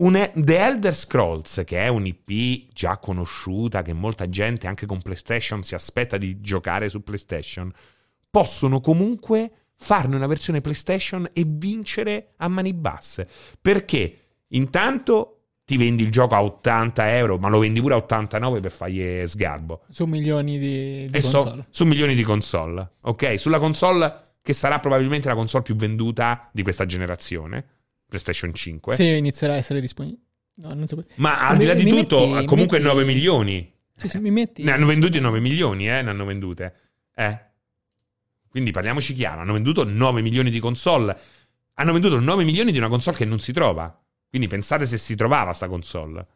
Un 0.03 0.31
The 0.33 0.57
Elder 0.59 0.93
Scrolls, 0.93 1.61
che 1.65 1.81
è 1.81 1.87
un'IP 1.87 2.73
già 2.73 2.97
conosciuta, 2.97 3.81
che 3.83 3.93
molta 3.93 4.27
gente 4.27 4.67
anche 4.67 4.85
con 4.85 5.01
PlayStation 5.01 5.63
si 5.63 5.75
aspetta 5.75 6.17
di 6.17 6.41
giocare 6.41 6.89
su 6.89 7.03
PlayStation, 7.03 7.71
possono 8.29 8.81
comunque 8.81 9.51
farne 9.77 10.17
una 10.17 10.27
versione 10.27 10.59
PlayStation 10.59 11.25
e 11.31 11.45
vincere 11.47 12.33
a 12.37 12.49
mani 12.49 12.73
basse. 12.73 13.25
Perché 13.61 14.17
intanto 14.49 15.37
ti 15.63 15.77
vendi 15.77 16.03
il 16.03 16.11
gioco 16.11 16.35
a 16.35 16.43
80 16.43 17.15
euro, 17.15 17.37
ma 17.37 17.47
lo 17.47 17.59
vendi 17.59 17.79
pure 17.79 17.93
a 17.93 17.97
89 17.97 18.59
per 18.59 18.71
fargli 18.71 19.25
sgarbo. 19.25 19.83
Su 19.87 20.03
milioni 20.03 20.59
di, 20.59 21.07
di 21.09 21.17
E 21.17 21.21
so- 21.21 21.37
console. 21.37 21.65
su 21.69 21.85
milioni 21.85 22.13
di 22.13 22.23
console, 22.23 22.91
ok? 23.03 23.39
Sulla 23.39 23.59
console 23.59 24.33
che 24.41 24.51
sarà 24.51 24.79
probabilmente 24.79 25.29
la 25.29 25.35
console 25.35 25.63
più 25.63 25.75
venduta 25.75 26.49
di 26.51 26.61
questa 26.61 26.85
generazione, 26.85 27.67
PlayStation 28.13 28.53
5. 28.53 28.93
Sì, 28.95 29.15
inizierà 29.17 29.53
a 29.53 29.57
essere 29.57 29.81
disponibile. 29.81 30.21
No, 30.55 30.85
so. 30.87 31.03
Ma 31.15 31.47
al 31.47 31.53
Mi- 31.53 31.59
di 31.61 31.65
là 31.65 31.73
di 31.73 31.85
tutto, 31.89 32.27
metti- 32.27 32.45
comunque 32.45 32.77
metti- 32.77 32.89
9 32.89 33.03
milioni. 33.05 33.73
Sì, 33.95 34.07
sì, 34.07 34.19
mi 34.19 34.29
metti. 34.29 34.61
Ne 34.61 34.71
hanno 34.71 34.85
venduti 34.85 35.19
9 35.19 35.39
milioni, 35.39 35.89
eh? 35.89 36.01
Ne 36.03 36.09
hanno 36.11 36.25
vendute. 36.25 36.75
Eh? 37.15 37.39
Quindi 38.49 38.69
parliamoci 38.69 39.15
chiaro, 39.15 39.41
hanno 39.41 39.53
venduto 39.53 39.83
9 39.83 40.21
milioni 40.21 40.51
di 40.51 40.59
console. 40.59 41.17
Hanno 41.73 41.91
venduto 41.91 42.19
9 42.19 42.43
milioni 42.43 42.71
di 42.71 42.77
una 42.77 42.87
console 42.87 43.17
che 43.17 43.25
non 43.25 43.39
si 43.39 43.51
trova. 43.51 43.99
Quindi 44.29 44.47
pensate 44.47 44.85
se 44.85 44.97
si 44.97 45.15
trovava 45.15 45.53
sta 45.53 45.67
console. 45.67 46.27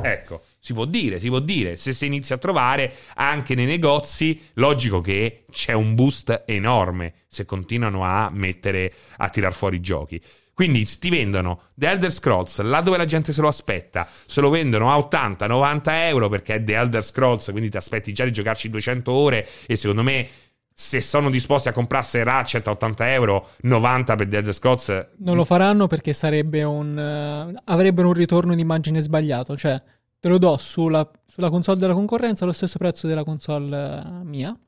Ecco, 0.00 0.44
si 0.60 0.72
può 0.74 0.84
dire, 0.84 1.18
si 1.20 1.28
può 1.28 1.38
dire. 1.40 1.76
Se 1.76 1.92
si 1.92 2.06
inizia 2.06 2.34
a 2.36 2.38
trovare 2.38 2.92
anche 3.14 3.54
nei 3.54 3.66
negozi, 3.66 4.40
logico 4.54 5.00
che 5.00 5.44
c'è 5.52 5.72
un 5.72 5.94
boost 5.94 6.44
enorme 6.46 7.14
se 7.28 7.44
continuano 7.44 8.04
a 8.04 8.28
mettere, 8.32 8.92
a 9.18 9.28
tirar 9.28 9.52
fuori 9.52 9.76
i 9.76 9.80
giochi. 9.80 10.20
Quindi 10.58 10.84
ti 10.98 11.08
vendono 11.08 11.60
The 11.74 11.88
Elder 11.88 12.10
Scrolls 12.10 12.60
là 12.62 12.80
dove 12.80 12.96
la 12.96 13.04
gente 13.04 13.32
se 13.32 13.40
lo 13.40 13.46
aspetta, 13.46 14.08
se 14.26 14.40
lo 14.40 14.50
vendono 14.50 14.90
a 14.90 14.96
80-90 14.98 15.80
euro 16.08 16.28
perché 16.28 16.56
è 16.56 16.64
The 16.64 16.74
Elder 16.74 17.04
Scrolls, 17.04 17.50
quindi 17.52 17.70
ti 17.70 17.76
aspetti 17.76 18.12
già 18.12 18.24
di 18.24 18.32
giocarci 18.32 18.68
200 18.68 19.12
ore 19.12 19.48
e 19.68 19.76
secondo 19.76 20.02
me 20.02 20.28
se 20.74 21.00
sono 21.00 21.30
disposti 21.30 21.68
a 21.68 21.72
comprarsi 21.72 22.20
Ratchet 22.24 22.66
a 22.66 22.72
80 22.72 23.12
euro, 23.12 23.50
90 23.60 24.16
per 24.16 24.26
The 24.26 24.36
Elder 24.38 24.52
Scrolls, 24.52 25.06
Non 25.18 25.36
lo 25.36 25.44
faranno 25.44 25.86
perché 25.86 26.12
sarebbe 26.12 26.64
un. 26.64 26.98
eh, 26.98 27.60
avrebbero 27.66 28.08
un 28.08 28.14
ritorno 28.14 28.56
di 28.56 28.60
immagine 28.60 29.00
sbagliato. 29.00 29.56
Cioè, 29.56 29.80
te 30.18 30.28
lo 30.28 30.38
do 30.38 30.56
sulla, 30.56 31.08
sulla 31.24 31.50
console 31.50 31.78
della 31.78 31.94
concorrenza 31.94 32.42
allo 32.42 32.52
stesso 32.52 32.78
prezzo 32.78 33.06
della 33.06 33.22
console 33.22 33.76
eh, 33.76 34.24
mia. 34.24 34.58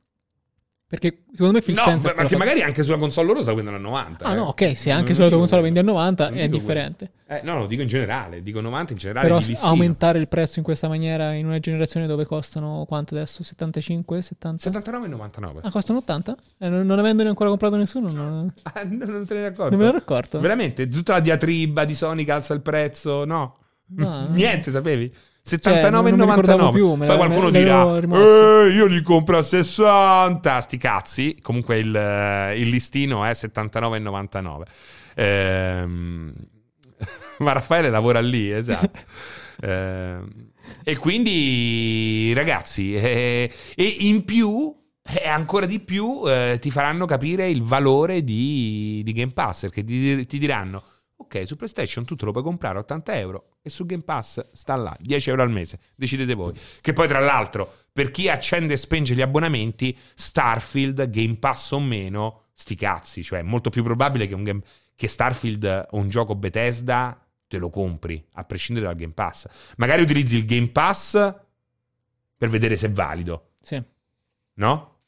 Perché 0.90 1.22
secondo 1.30 1.52
me 1.52 1.62
Phil 1.62 1.76
no, 1.76 1.82
Spencer. 1.82 2.10
lo 2.10 2.16
perché 2.16 2.32
fa- 2.32 2.38
magari 2.38 2.62
anche 2.62 2.82
sulla 2.82 2.96
console 2.98 3.28
loro 3.28 3.42
sta 3.42 3.54
vendendo 3.54 3.78
a 3.78 3.82
90. 3.82 4.24
Ah, 4.24 4.32
eh. 4.32 4.34
no, 4.34 4.42
ok, 4.46 4.76
se 4.76 4.90
Non 4.90 4.98
anche 4.98 5.14
sulla 5.14 5.28
tua 5.28 5.38
console 5.38 5.62
vendi 5.62 5.78
a 5.78 5.82
90 5.84 6.30
non 6.30 6.38
è 6.38 6.48
differente. 6.48 7.12
Eh, 7.28 7.42
no, 7.44 7.54
no, 7.58 7.66
dico 7.66 7.82
in 7.82 7.86
generale, 7.86 8.42
dico 8.42 8.60
90 8.60 8.94
in 8.94 8.98
generale 8.98 9.28
Però 9.28 9.40
aumentare 9.68 10.18
il 10.18 10.26
prezzo 10.26 10.58
in 10.58 10.64
questa 10.64 10.88
maniera 10.88 11.32
in 11.34 11.46
una 11.46 11.60
generazione 11.60 12.08
dove 12.08 12.24
costano 12.26 12.84
quanto 12.88 13.14
adesso? 13.14 13.44
75? 13.44 14.20
70? 14.20 14.62
79 14.62 15.06
e 15.06 15.08
99. 15.10 15.60
Ah, 15.62 15.70
costano 15.70 15.98
80? 16.00 16.36
Eh, 16.58 16.68
non, 16.68 16.84
non 16.84 16.98
avendone 16.98 17.28
ancora 17.28 17.50
comprato 17.50 17.76
nessuno, 17.76 18.10
non, 18.10 18.52
Ah, 18.74 18.82
non, 18.82 18.98
non 19.08 19.24
te 19.24 19.34
ne 19.34 19.40
eri 19.40 19.48
accorto? 19.54 19.70
non 19.70 19.78
me 19.78 19.84
l'ero 19.84 19.98
accorto. 19.98 20.40
Veramente? 20.40 20.88
Tutta 20.88 21.12
la 21.12 21.20
diatriba 21.20 21.84
di 21.84 21.94
Sony 21.94 22.24
che 22.24 22.32
alza 22.32 22.52
il 22.52 22.62
prezzo? 22.62 23.24
No. 23.24 23.58
No. 23.94 24.26
Niente, 24.34 24.72
sapevi? 24.72 25.14
Cioè, 25.42 25.90
non- 25.90 26.04
non 26.04 26.04
mi 26.04 26.10
ricordavo 26.10 26.70
79,99. 26.70 26.72
più, 26.72 26.94
me 26.94 27.06
Poi 27.06 27.16
qualcuno 27.16 27.50
dirà. 27.50 27.96
"Eh, 28.66 28.70
io 28.72 28.86
li 28.86 29.02
compro 29.02 29.38
a 29.38 29.42
60. 29.42 30.60
Sti 30.60 30.76
cazzi. 30.76 31.38
Comunque 31.42 31.78
il, 31.78 31.94
eh, 31.94 32.60
il 32.60 32.68
listino 32.68 33.24
è 33.24 33.34
79,99. 33.34 34.66
Ehm, 35.16 36.32
ma 37.40 37.52
Raffaele 37.52 37.90
lavora 37.90 38.20
lì, 38.20 38.50
esatto. 38.50 38.98
Ehm, 39.62 40.26
e 40.84 40.96
quindi, 40.96 42.32
ragazzi, 42.34 42.94
eh, 42.94 43.52
e 43.74 43.84
in 44.00 44.24
più, 44.24 44.74
e 45.02 45.28
ancora 45.28 45.66
di 45.66 45.80
più, 45.80 46.22
eh, 46.26 46.56
ti 46.58 46.70
faranno 46.70 47.04
capire 47.04 47.50
il 47.50 47.62
valore 47.62 48.24
di, 48.24 49.02
di 49.04 49.12
Game 49.12 49.32
Pass, 49.32 49.62
perché 49.62 49.84
ti, 49.84 50.24
ti 50.24 50.38
diranno, 50.38 50.82
ok, 51.38 51.46
su 51.46 51.54
PlayStation 51.56 52.04
tu 52.04 52.16
te 52.16 52.24
lo 52.24 52.32
puoi 52.32 52.42
comprare 52.42 52.78
a 52.78 52.80
80 52.80 53.18
euro 53.18 53.56
e 53.62 53.70
su 53.70 53.86
Game 53.86 54.02
Pass 54.02 54.50
sta 54.52 54.74
là, 54.74 54.96
10 54.98 55.30
euro 55.30 55.42
al 55.42 55.50
mese, 55.50 55.78
decidete 55.94 56.34
voi. 56.34 56.52
Che 56.80 56.92
poi, 56.92 57.06
tra 57.06 57.20
l'altro, 57.20 57.72
per 57.92 58.10
chi 58.10 58.28
accende 58.28 58.72
e 58.74 58.76
spenge 58.76 59.14
gli 59.14 59.20
abbonamenti, 59.22 59.96
Starfield, 60.14 61.08
Game 61.10 61.36
Pass 61.36 61.70
o 61.72 61.80
meno, 61.80 62.46
sti 62.52 62.74
cazzi, 62.74 63.22
cioè 63.22 63.38
è 63.38 63.42
molto 63.42 63.70
più 63.70 63.82
probabile 63.82 64.26
che, 64.26 64.34
un 64.34 64.42
game- 64.44 64.62
che 64.96 65.06
Starfield 65.08 65.86
o 65.90 65.96
un 65.98 66.08
gioco 66.08 66.34
Bethesda 66.34 67.24
te 67.46 67.58
lo 67.58 67.68
compri, 67.70 68.24
a 68.32 68.44
prescindere 68.44 68.86
dal 68.86 68.96
Game 68.96 69.12
Pass. 69.12 69.46
Magari 69.76 70.02
utilizzi 70.02 70.36
il 70.36 70.44
Game 70.46 70.68
Pass 70.70 71.12
per 72.36 72.48
vedere 72.48 72.76
se 72.76 72.86
è 72.86 72.90
valido, 72.90 73.50
Sì. 73.60 73.80
no? 74.54 74.98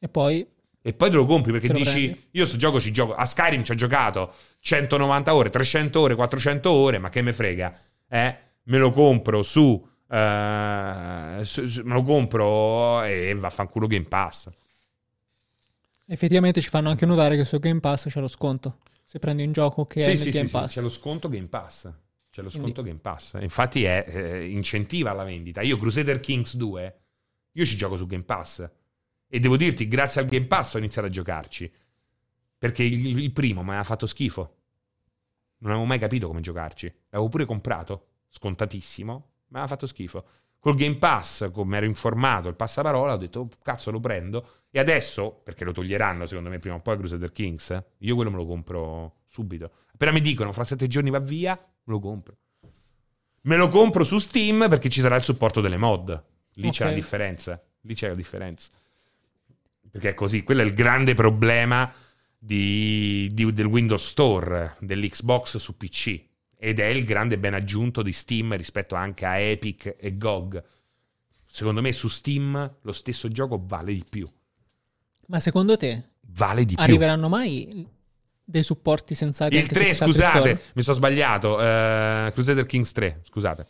E 0.00 0.08
poi 0.08 0.46
E 0.88 0.94
poi 0.94 1.10
te 1.10 1.16
lo 1.16 1.26
compri 1.26 1.52
perché 1.52 1.68
lo 1.68 1.74
dici: 1.74 1.90
prendi. 1.90 2.28
Io 2.32 2.46
sto 2.46 2.56
gioco 2.56 2.80
ci 2.80 2.90
gioco. 2.92 3.14
A 3.14 3.24
Skyrim 3.26 3.62
ci 3.62 3.72
ho 3.72 3.74
giocato 3.74 4.32
190 4.60 5.34
ore, 5.34 5.50
300 5.50 6.00
ore, 6.00 6.14
400 6.14 6.70
ore. 6.70 6.98
Ma 6.98 7.10
che 7.10 7.20
me 7.20 7.32
frega? 7.34 7.78
Eh? 8.08 8.36
Me 8.62 8.78
lo 8.78 8.90
compro 8.90 9.42
su. 9.42 9.86
eh, 10.10 11.40
su- 11.42 11.66
su- 11.66 11.82
me 11.84 11.92
lo 11.92 12.02
compro 12.02 13.02
e 13.02 13.34
vaffanculo 13.34 13.86
Game 13.86 14.06
Pass. 14.06 14.48
effettivamente 16.06 16.60
ci 16.62 16.70
fanno 16.70 16.88
anche 16.88 17.04
notare 17.04 17.36
che 17.36 17.44
su 17.44 17.58
Game 17.58 17.80
Pass 17.80 18.08
c'è 18.08 18.20
lo 18.20 18.28
sconto. 18.28 18.78
Se 19.04 19.18
prendi 19.18 19.42
un 19.44 19.52
gioco 19.52 19.86
che 19.86 20.00
è 20.00 20.02
Sì, 20.02 20.08
nel 20.08 20.16
sì, 20.18 20.30
Game 20.30 20.44
sì, 20.46 20.50
sì, 20.50 20.50
Pass. 20.58 20.72
c'è 20.72 20.80
lo 20.80 20.88
sconto 20.88 21.28
Game 21.28 21.46
Pass. 21.48 21.82
C'è 22.30 22.42
lo 22.42 22.48
Quindi- 22.48 22.68
sconto 22.72 22.82
Game 22.82 22.98
Pass. 23.00 23.36
Infatti 23.40 23.84
è 23.84 24.04
eh, 24.08 24.46
incentiva 24.46 25.12
la 25.12 25.24
vendita. 25.24 25.60
Io 25.60 25.76
Crusader 25.76 26.20
Kings 26.20 26.56
2, 26.56 26.98
io 27.52 27.64
ci 27.66 27.76
gioco 27.76 27.96
su 27.96 28.06
Game 28.06 28.22
Pass. 28.24 28.66
E 29.28 29.40
devo 29.40 29.56
dirti, 29.56 29.86
grazie 29.86 30.20
al 30.20 30.26
Game 30.26 30.46
Pass 30.46 30.74
ho 30.74 30.78
iniziato 30.78 31.06
a 31.06 31.10
giocarci. 31.10 31.70
Perché 32.58 32.82
il, 32.82 33.18
il 33.18 33.32
primo 33.32 33.62
mi 33.62 33.68
aveva 33.68 33.84
fatto 33.84 34.06
schifo. 34.06 34.54
Non 35.58 35.72
avevo 35.72 35.86
mai 35.86 35.98
capito 35.98 36.26
come 36.28 36.40
giocarci. 36.40 36.92
L'avevo 37.10 37.28
pure 37.30 37.44
comprato, 37.44 38.06
scontatissimo, 38.28 39.12
ma 39.48 39.58
aveva 39.60 39.66
fatto 39.74 39.86
schifo. 39.86 40.24
Col 40.60 40.74
Game 40.74 40.96
Pass, 40.96 41.50
come 41.52 41.76
ero 41.76 41.86
informato, 41.86 42.48
il 42.48 42.56
passaparola, 42.56 43.12
ho 43.12 43.16
detto, 43.16 43.40
"Oh, 43.40 43.48
cazzo 43.62 43.90
lo 43.92 44.00
prendo. 44.00 44.48
E 44.70 44.80
adesso, 44.80 45.40
perché 45.44 45.64
lo 45.64 45.72
toglieranno 45.72 46.26
secondo 46.26 46.48
me 46.50 46.58
prima 46.58 46.74
o 46.76 46.80
poi 46.80 46.96
Crusader 46.96 47.30
Kings, 47.30 47.70
eh, 47.70 47.84
io 47.98 48.14
quello 48.16 48.30
me 48.30 48.36
lo 48.36 48.46
compro 48.46 49.18
subito. 49.26 49.70
Appena 49.92 50.10
mi 50.10 50.20
dicono, 50.20 50.52
fra 50.52 50.64
sette 50.64 50.88
giorni 50.88 51.10
va 51.10 51.20
via, 51.20 51.54
me 51.56 51.92
lo 51.92 52.00
compro. 52.00 52.36
Me 53.42 53.56
lo 53.56 53.68
compro 53.68 54.02
su 54.04 54.18
Steam 54.18 54.66
perché 54.68 54.88
ci 54.88 55.00
sarà 55.00 55.14
il 55.16 55.22
supporto 55.22 55.60
delle 55.60 55.76
mod. 55.76 56.10
Lì 56.54 56.70
c'è 56.70 56.82
Ok. 56.84 56.90
la 56.90 56.94
differenza. 56.96 57.62
Lì 57.82 57.94
c'è 57.94 58.08
la 58.08 58.14
differenza. 58.14 58.70
Perché 59.98 60.10
è 60.10 60.14
così, 60.14 60.44
quello 60.44 60.60
è 60.62 60.64
il 60.64 60.74
grande 60.74 61.14
problema 61.14 61.92
di- 62.38 63.28
di- 63.32 63.52
del 63.52 63.66
Windows 63.66 64.06
Store, 64.06 64.76
dell'Xbox 64.78 65.56
su 65.56 65.76
PC. 65.76 66.22
Ed 66.56 66.78
è 66.78 66.86
il 66.86 67.04
grande 67.04 67.36
ben 67.36 67.54
aggiunto 67.54 68.02
di 68.02 68.12
Steam 68.12 68.54
rispetto 68.56 68.94
anche 68.94 69.26
a 69.26 69.38
Epic 69.38 69.96
e 69.98 70.16
GOG. 70.16 70.62
Secondo 71.46 71.80
me 71.82 71.92
su 71.92 72.06
Steam 72.06 72.76
lo 72.80 72.92
stesso 72.92 73.28
gioco 73.28 73.60
vale 73.66 73.92
di 73.92 74.04
più. 74.08 74.28
Ma 75.26 75.40
secondo 75.40 75.76
te 75.76 76.10
Vale 76.30 76.64
di 76.64 76.74
più. 76.74 76.82
arriveranno 76.84 77.28
mai 77.28 77.86
dei 78.44 78.62
supporti 78.62 79.14
sensati 79.14 79.54
Il 79.56 79.62
anche 79.62 79.74
3, 79.74 79.94
su 79.94 80.04
questi 80.04 80.22
altri 80.22 80.40
scusate, 80.52 80.62
mi 80.74 80.82
sono 80.82 80.96
sbagliato. 80.96 81.60
eh, 81.60 82.30
Crusader 82.32 82.66
Kings 82.66 82.92
3, 82.92 83.20
scusate. 83.24 83.66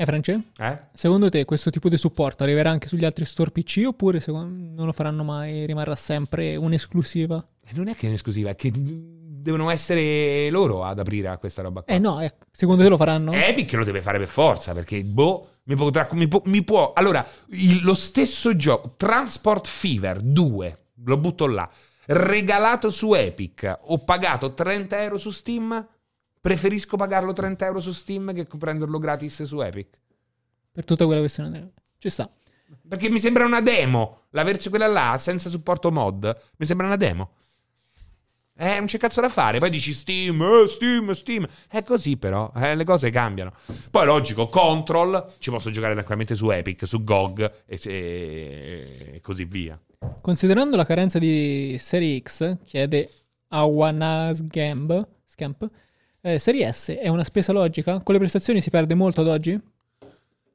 Eh, 0.00 0.04
France? 0.06 0.40
Eh? 0.58 0.76
Secondo 0.92 1.28
te 1.28 1.44
questo 1.44 1.70
tipo 1.70 1.88
di 1.88 1.96
supporto 1.96 2.44
arriverà 2.44 2.70
anche 2.70 2.86
sugli 2.86 3.04
altri 3.04 3.24
store 3.24 3.50
PC 3.50 3.82
oppure 3.86 4.22
non 4.28 4.86
lo 4.86 4.92
faranno 4.92 5.24
mai? 5.24 5.66
Rimarrà 5.66 5.96
sempre 5.96 6.54
un'esclusiva? 6.54 7.44
Non 7.72 7.88
è 7.88 7.96
che 7.96 8.06
è 8.06 8.08
un'esclusiva, 8.08 8.50
è 8.50 8.54
che 8.54 8.70
devono 8.72 9.70
essere 9.70 10.50
loro 10.50 10.84
ad 10.84 11.00
aprire 11.00 11.26
a 11.26 11.36
questa 11.38 11.62
roba 11.62 11.82
qua. 11.82 11.92
Eh 11.92 11.98
no, 11.98 12.20
eh, 12.20 12.32
secondo 12.52 12.84
te 12.84 12.88
lo 12.88 12.96
faranno? 12.96 13.32
Epic 13.32 13.72
lo 13.72 13.82
deve 13.82 14.00
fare 14.00 14.18
per 14.18 14.28
forza, 14.28 14.72
perché 14.72 15.02
boh, 15.02 15.48
mi, 15.64 15.74
potrà- 15.74 16.08
mi 16.12 16.28
può, 16.28 16.42
mi 16.44 16.62
può- 16.62 16.92
Allora, 16.92 17.26
il- 17.48 17.82
lo 17.82 17.94
stesso 17.94 18.54
gioco, 18.54 18.94
Transport 18.96 19.66
Fever 19.66 20.20
2, 20.20 20.78
lo 21.06 21.16
butto 21.16 21.46
là, 21.48 21.68
regalato 22.06 22.90
su 22.90 23.14
Epic, 23.14 23.78
ho 23.86 23.98
pagato 23.98 24.54
30 24.54 25.02
euro 25.02 25.18
su 25.18 25.30
Steam, 25.30 25.86
preferisco 26.40 26.96
pagarlo 26.96 27.32
30 27.32 27.66
euro 27.66 27.80
su 27.80 27.92
Steam 27.92 28.32
che 28.32 28.44
prenderlo 28.44 28.98
gratis 28.98 29.42
su 29.42 29.60
Epic. 29.60 29.98
Per 30.72 30.84
tutta 30.84 31.04
quella 31.04 31.20
questione. 31.20 31.72
Ci 31.98 32.08
sta. 32.10 32.30
Perché 32.86 33.10
mi 33.10 33.18
sembra 33.18 33.44
una 33.44 33.60
demo, 33.60 34.22
la 34.30 34.42
versione 34.44 34.76
quella 34.76 34.92
là, 34.92 35.16
senza 35.18 35.50
supporto 35.50 35.90
mod, 35.90 36.36
mi 36.56 36.66
sembra 36.66 36.86
una 36.86 36.96
demo. 36.96 37.30
Eh, 38.60 38.76
non 38.78 38.86
c'è 38.86 38.98
cazzo 38.98 39.20
da 39.20 39.28
fare. 39.28 39.58
Poi 39.60 39.70
dici 39.70 39.92
Steam, 39.92 40.40
eh, 40.42 40.66
Steam, 40.66 41.12
Steam. 41.12 41.46
È 41.68 41.82
così 41.84 42.16
però, 42.16 42.52
eh, 42.56 42.74
le 42.74 42.84
cose 42.84 43.08
cambiano. 43.10 43.52
Poi 43.90 44.04
logico, 44.04 44.48
Control, 44.48 45.26
ci 45.38 45.50
posso 45.50 45.70
giocare 45.70 45.92
tranquillamente 45.92 46.34
su 46.34 46.50
Epic, 46.50 46.86
su 46.86 47.04
GOG 47.04 47.52
e, 47.66 47.76
se- 47.78 49.14
e 49.14 49.20
così 49.20 49.44
via. 49.44 49.80
Considerando 50.20 50.76
la 50.76 50.84
carenza 50.84 51.20
di 51.20 51.76
Serie 51.78 52.20
X, 52.20 52.58
chiede 52.64 53.08
Awanas 53.48 54.44
Scamp, 55.24 55.70
eh, 56.20 56.38
Serie 56.38 56.72
S 56.72 56.90
è 56.90 57.08
una 57.08 57.24
spesa 57.24 57.52
logica? 57.52 58.00
Con 58.00 58.14
le 58.14 58.20
prestazioni 58.20 58.60
si 58.60 58.70
perde 58.70 58.94
molto 58.94 59.20
ad 59.20 59.28
oggi? 59.28 59.60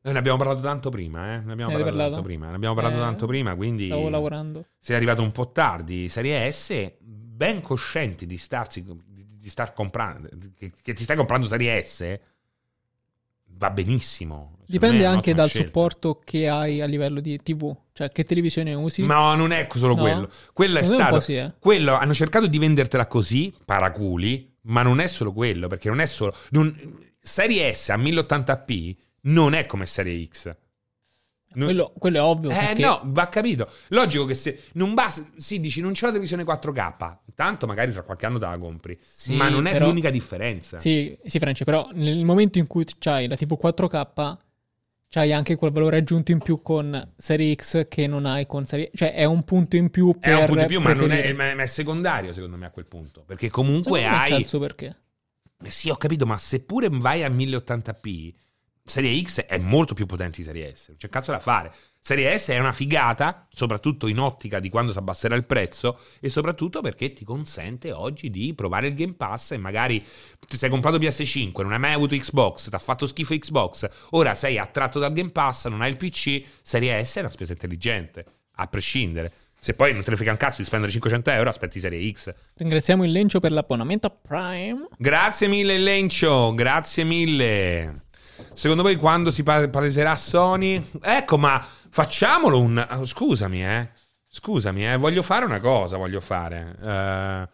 Eh, 0.06 0.12
ne 0.12 0.18
abbiamo 0.18 0.38
parlato 0.38 0.60
tanto 0.60 0.90
prima, 0.90 1.36
eh. 1.36 1.40
Ne 1.40 1.54
abbiamo 1.54 1.72
parlato, 1.72 1.84
parlato? 1.84 2.12
tanto 2.16 2.28
prima. 2.28 2.50
Ne 2.50 2.56
abbiamo 2.56 2.76
parlato 2.76 2.98
Eh, 2.98 3.00
tanto 3.00 3.26
prima, 3.26 3.56
quindi 3.56 3.86
Stavo 3.86 4.10
lavorando. 4.10 4.66
sei 4.80 4.96
arrivato 4.98 5.22
un 5.22 5.32
po' 5.32 5.52
tardi. 5.52 6.10
Serie 6.10 6.52
S, 6.52 6.92
ben 7.00 7.62
coscienti 7.62 8.26
di 8.26 8.38
starsi 8.38 8.84
di, 8.84 9.26
di 9.40 9.50
star 9.50 9.72
comprando, 9.74 10.30
che, 10.58 10.72
che 10.82 10.94
ti 10.94 11.04
stai 11.04 11.16
comprando 11.16 11.48
Serie 11.48 11.82
S, 11.86 12.20
va 13.58 13.70
benissimo. 13.70 14.58
Dipende 14.66 15.06
anche 15.06 15.34
dal 15.34 15.50
scelta. 15.50 15.68
supporto 15.68 16.22
che 16.24 16.48
hai 16.48 16.82
a 16.82 16.86
livello 16.86 17.20
di 17.20 17.38
TV, 17.44 17.76
cioè 17.94 18.10
che 18.12 18.24
televisione 18.24 18.74
usi. 18.74 19.06
No, 19.06 19.36
non 19.36 19.52
è 19.52 19.68
solo 19.74 19.94
No? 19.96 20.02
quello. 20.02 20.30
Quello 20.54 20.80
è 20.80 20.84
stato. 20.84 21.20
sì, 21.20 21.36
eh. 21.36 21.54
Quello 21.60 21.94
hanno 21.96 22.14
cercato 22.14 22.48
di 22.48 22.58
vendertela 22.58 23.06
così, 23.06 23.54
paraculi, 23.66 24.56
ma 24.64 24.82
non 24.82 25.00
è 25.00 25.08
solo 25.08 25.32
quello, 25.34 25.68
perché 25.68 25.90
non 25.90 26.00
è 26.00 26.06
solo. 26.06 26.36
non- 26.52 26.76
Serie 27.20 27.74
S 27.74 27.90
a 27.90 27.98
1080p 27.98 28.96
non 29.22 29.54
è 29.54 29.66
come 29.66 29.86
Serie 29.86 30.26
X. 30.28 30.52
Non- 31.56 31.66
Quello, 31.68 31.94
quello 31.98 32.18
è 32.18 32.22
ovvio. 32.22 32.50
Eh 32.52 32.54
perché 32.56 32.82
no, 32.82 33.02
va 33.06 33.28
capito. 33.30 33.70
Logico 33.90 34.26
che 34.26 34.34
se 34.34 34.64
non 34.74 34.94
basta, 34.94 35.26
sì, 35.38 35.60
dici 35.60 35.82
non 35.82 35.92
c'è 35.94 36.02
la 36.06 36.08
televisione 36.12 36.44
4K, 36.44 37.18
tanto 37.36 37.68
magari 37.68 37.92
tra 37.92 38.02
qualche 38.04 38.26
anno 38.26 38.40
te 38.40 38.46
la 38.46 38.58
compri, 38.58 38.98
Sì, 39.02 39.36
ma 39.36 39.50
non 39.50 39.66
è 39.68 39.72
però- 39.74 39.88
l'unica 39.88 40.10
differenza. 40.10 40.80
Sì, 40.80 41.18
sì, 41.26 41.40
Franci, 41.40 41.64
però 41.64 41.88
nel 41.94 42.24
momento 42.26 42.58
in 42.60 42.68
cui 42.68 42.86
c'hai 43.00 43.28
la 43.28 43.36
TV 43.36 43.58
4K, 43.60 44.38
c'hai 45.10 45.32
anche 45.32 45.56
quel 45.56 45.72
valore 45.72 45.98
aggiunto 45.98 46.32
in 46.32 46.40
più 46.40 46.62
con 46.64 47.14
Serie 47.18 47.54
X 47.54 47.88
che 47.88 48.08
non 48.08 48.26
hai 48.26 48.48
con 48.48 48.66
Serie... 48.66 48.90
Cioè 48.96 49.14
è 49.14 49.26
un 49.26 49.44
punto 49.44 49.76
in 49.76 49.92
più 49.92 50.12
È 50.12 50.18
per 50.18 50.40
un 50.40 50.46
punto 50.46 50.62
in 50.62 50.68
più, 50.68 50.82
ma, 50.82 50.94
non 50.94 51.12
è, 51.12 51.34
ma 51.34 51.52
è 51.62 51.66
secondario 51.68 52.34
secondo 52.34 52.58
me 52.58 52.66
a 52.66 52.72
quel 52.72 52.88
punto. 52.88 53.22
Perché 53.24 53.50
comunque 53.52 54.00
Secondo 54.00 54.18
me 54.18 54.26
c'è 54.26 54.34
hai. 54.34 54.40
il 54.40 54.48
suo 54.48 54.58
perché. 54.60 54.98
Sì, 55.66 55.90
ho 55.92 55.98
capito, 55.98 56.26
ma 56.26 56.38
seppure 56.40 56.90
vai 56.90 57.24
a 57.24 57.30
1080p, 57.30 58.34
Serie 58.86 59.22
X 59.24 59.46
è 59.46 59.58
molto 59.60 59.94
più 59.94 60.06
potente 60.06 60.38
di 60.38 60.44
Serie 60.44 60.76
S. 60.76 60.90
Non 60.90 60.98
c'è 60.98 61.08
cazzo 61.08 61.32
da 61.32 61.40
fare. 61.40 61.72
Serie 62.00 62.38
S 62.38 62.50
è 62.50 62.60
una 62.60 62.74
figata, 62.74 63.48
soprattutto 63.50 64.08
in 64.08 64.20
ottica 64.20 64.60
di 64.60 64.70
quando 64.70 64.92
si 64.92 64.98
abbasserà 64.98 65.36
il 65.36 65.46
prezzo, 65.46 65.98
e 66.20 66.28
soprattutto 66.28 66.82
perché 66.82 67.14
ti 67.14 67.24
consente 67.24 67.94
oggi 67.94 68.30
di 68.30 68.54
provare 68.54 68.88
il 68.88 68.94
Game 68.94 69.14
Pass 69.14 69.52
e 69.52 69.58
magari 69.58 70.04
ti 70.46 70.58
sei 70.58 70.70
comprato 70.70 70.98
PS5, 70.98 71.62
non 71.62 71.72
hai 71.72 71.80
mai 71.80 71.94
avuto 71.94 72.14
Xbox, 72.14 72.68
ti 72.68 72.76
ha 72.76 72.80
fatto 72.80 73.08
schifo 73.08 73.34
Xbox, 73.38 73.88
ora 74.10 74.34
sei 74.34 74.58
attratto 74.58 75.00
dal 75.00 75.14
Game 75.14 75.32
Pass, 75.32 75.68
non 75.68 75.82
hai 75.82 75.90
il 75.90 75.98
PC, 75.98 76.44
Serie 76.62 77.02
S 77.06 77.16
è 77.16 77.20
una 77.22 77.30
spesa 77.30 77.54
intelligente, 77.54 78.26
a 78.56 78.68
prescindere. 78.68 79.32
Se 79.58 79.76
poi 79.76 79.94
non 79.94 80.04
te 80.04 80.10
ne 80.10 80.18
frega 80.18 80.32
un 80.32 80.38
cazzo 80.38 80.58
di 80.60 80.66
spendere 80.66 80.92
500 80.92 81.30
euro, 81.30 81.50
aspetti 81.50 81.80
Serie 81.80 82.12
X. 82.12 82.34
Ringraziamo 82.56 83.06
il 83.06 83.12
Lencio 83.14 83.40
per 83.40 83.54
l'abbonamento 83.54 84.08
a 84.08 84.10
Prime. 84.10 84.88
Grazie 84.98 85.48
mille 85.48 85.78
Lencio, 85.78 86.54
grazie 86.54 87.06
mille. 87.06 88.03
Secondo 88.54 88.84
voi 88.84 88.96
quando 88.96 89.32
si 89.32 89.44
pa- 89.44 89.68
paleserà 89.68 90.16
Sony? 90.16 90.84
Ecco, 91.02 91.38
ma 91.38 91.60
facciamolo 91.60 92.60
un... 92.60 92.88
oh, 92.92 93.06
Scusami, 93.06 93.66
eh. 93.66 93.90
Scusami, 94.28 94.88
eh. 94.88 94.98
Voglio 94.98 95.22
fare 95.22 95.46
una 95.46 95.60
cosa, 95.60 95.98
voglio 95.98 96.20
fare. 96.20 96.78
Eh, 96.82 97.50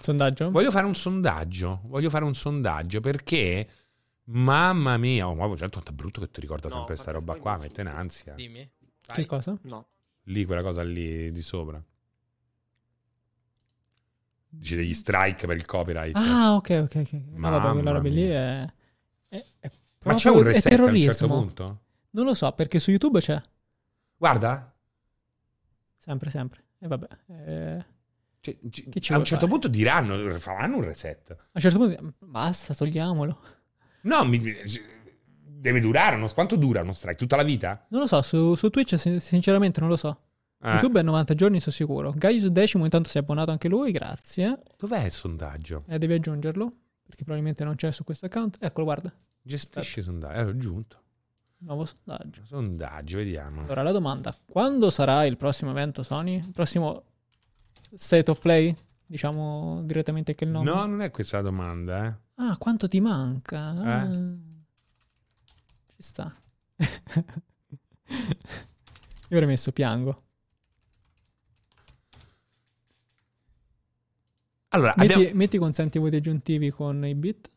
Sondaggio? 0.00 0.50
voglio 0.50 0.70
fare 0.70 0.86
un 0.86 0.94
sondaggio. 0.94 1.80
Voglio 1.84 2.10
fare 2.10 2.24
un 2.24 2.34
sondaggio 2.34 3.00
perché 3.00 3.66
Mamma 4.30 4.98
mia, 4.98 5.26
oh, 5.26 5.34
ma 5.34 5.56
certo 5.56 5.82
è 5.84 5.90
brutto 5.92 6.20
che 6.20 6.30
ti 6.30 6.40
ricorda 6.42 6.68
No, 6.68 6.74
sempre 6.74 6.94
questa 6.94 7.12
roba 7.12 7.34
qua, 7.36 7.52
non 7.52 7.62
mette 7.62 7.80
in 7.80 7.86
ansia. 7.86 8.34
Dimmi. 8.34 8.70
Vai. 9.06 9.16
Che 9.16 9.26
cosa? 9.26 9.58
No. 9.62 9.86
Lì, 10.24 10.44
quella 10.44 10.62
cosa 10.62 10.82
lì 10.82 11.32
di 11.32 11.40
sopra. 11.40 11.82
Dice 14.50 14.76
degli 14.76 14.92
strike 14.92 15.46
per 15.46 15.56
il 15.56 15.64
copyright. 15.64 16.14
Ah, 16.16 16.54
ok, 16.56 16.80
ok, 16.84 16.94
ok. 16.96 17.12
No, 17.12 17.50
vabbè, 17.50 17.60
quella 17.60 17.72
Mamma 17.74 17.90
roba 17.92 18.08
lì 18.08 18.14
mia. 18.22 18.62
è... 18.62 18.72
è, 19.28 19.44
è 19.60 19.70
ma 20.12 20.14
c'è 20.18 20.30
un 20.30 20.42
reset 20.42 20.72
a 20.78 20.82
un 20.84 21.00
certo 21.00 21.26
punto? 21.26 21.80
Non 22.10 22.24
lo 22.24 22.34
so, 22.34 22.50
perché 22.52 22.78
su 22.80 22.90
YouTube 22.90 23.20
c'è. 23.20 23.40
Guarda, 24.16 24.72
Sempre, 25.96 26.30
sempre. 26.30 26.64
E 26.78 26.86
vabbè. 26.86 27.06
eh, 27.28 27.84
cioè, 28.40 28.56
ci 28.70 29.12
a 29.12 29.18
un 29.18 29.24
certo 29.24 29.46
fare? 29.46 29.46
punto 29.48 29.68
diranno, 29.68 30.38
faranno 30.38 30.76
un 30.76 30.84
reset. 30.84 31.30
a 31.30 31.36
un 31.52 31.60
certo 31.60 31.78
punto, 31.78 32.14
basta, 32.20 32.74
togliamolo. 32.74 33.40
No, 34.02 34.24
mi- 34.24 34.40
deve 35.60 35.80
durare, 35.80 36.16
uno- 36.16 36.28
quanto 36.32 36.56
dura 36.56 36.82
uno 36.82 36.92
strike? 36.92 37.16
Tutta 37.18 37.36
la 37.36 37.42
vita? 37.42 37.84
Non 37.90 38.00
lo 38.02 38.06
so, 38.06 38.22
su, 38.22 38.54
su 38.54 38.70
Twitch 38.70 38.96
sin- 38.98 39.20
sinceramente 39.20 39.80
non 39.80 39.88
lo 39.88 39.96
so. 39.96 40.22
Eh, 40.62 40.70
YouTube 40.72 41.00
è 41.00 41.02
90 41.02 41.34
giorni, 41.34 41.60
sono 41.60 41.74
sicuro. 41.74 42.12
Gaius 42.16 42.46
Decimo 42.46 42.84
intanto 42.84 43.08
si 43.08 43.18
è 43.18 43.20
abbonato 43.20 43.50
anche 43.50 43.68
lui, 43.68 43.90
grazie. 43.92 44.60
Dov'è 44.76 45.04
il 45.04 45.10
sondaggio? 45.12 45.84
E 45.88 45.98
devi 45.98 46.14
aggiungerlo, 46.14 46.70
perché 47.04 47.24
probabilmente 47.24 47.64
non 47.64 47.74
c'è 47.74 47.90
su 47.92 48.04
questo 48.04 48.26
account. 48.26 48.56
Eccolo, 48.60 48.84
guarda. 48.86 49.12
Gestisci 49.48 50.00
i 50.00 50.02
sondaggi. 50.02 50.38
Eh, 50.38 50.44
l'ho 50.44 50.50
aggiunto. 50.50 51.02
Nuovo 51.60 51.86
sondaggio. 51.86 52.44
Sondaggi, 52.44 53.14
vediamo. 53.14 53.62
Allora, 53.62 53.82
la 53.82 53.92
domanda. 53.92 54.36
Quando 54.44 54.90
sarà 54.90 55.24
il 55.24 55.38
prossimo 55.38 55.70
evento 55.70 56.02
Sony? 56.02 56.36
Il 56.36 56.50
prossimo 56.50 57.02
State 57.94 58.30
of 58.30 58.40
Play? 58.40 58.76
Diciamo 59.06 59.80
direttamente 59.84 60.34
che 60.34 60.44
il 60.44 60.50
nome. 60.50 60.70
No, 60.70 60.84
non 60.84 61.00
è 61.00 61.10
questa 61.10 61.38
la 61.38 61.44
domanda, 61.44 62.06
eh. 62.06 62.14
Ah, 62.34 62.58
quanto 62.58 62.88
ti 62.88 63.00
manca? 63.00 63.70
Ah. 63.70 64.04
Eh? 64.04 64.36
Ci 65.96 66.02
sta. 66.02 66.36
Io 69.30 69.36
avrei 69.36 69.46
messo 69.46 69.72
piango. 69.72 70.24
Allora, 74.68 74.92
Metti, 74.94 75.12
abbiamo... 75.14 75.34
metti 75.36 75.56
consenti 75.56 75.98
voti 75.98 76.16
aggiuntivi 76.16 76.70
con 76.70 77.02
i 77.06 77.14
bit. 77.14 77.50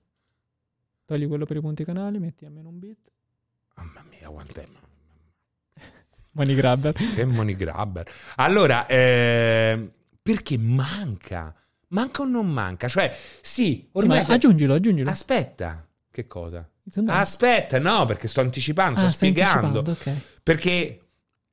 Togli 1.11 1.27
quello 1.27 1.43
per 1.43 1.57
i 1.57 1.59
punti 1.59 1.83
canali, 1.83 2.19
metti 2.19 2.45
almeno 2.45 2.69
un 2.69 2.79
bit. 2.79 3.11
Mamma 3.75 4.01
mia, 4.09 4.29
quant'è? 4.29 4.65
Money 6.31 6.55
grabber. 6.55 6.93
Che 6.93 7.25
money 7.25 7.53
grabber. 7.57 8.09
Allora, 8.37 8.85
eh, 8.87 9.91
perché 10.21 10.57
manca? 10.57 11.53
Manca 11.89 12.21
o 12.21 12.25
non 12.25 12.47
manca? 12.49 12.87
Cioè, 12.87 13.09
sì, 13.11 13.41
Sì, 13.41 13.89
ma 13.91 13.99
ormai... 13.99 14.23
se- 14.23 14.31
aggiungilo, 14.31 14.73
aggiungilo. 14.73 15.09
Aspetta. 15.09 15.85
Che 16.09 16.27
cosa? 16.27 16.65
Aspetta, 17.07 17.77
no, 17.77 18.05
perché 18.05 18.29
sto 18.29 18.39
anticipando, 18.39 19.01
Ah, 19.01 19.09
sto 19.09 19.11
spiegando. 19.25 19.79
anticipando, 19.79 19.91
ok. 20.21 20.41
Perché 20.43 21.09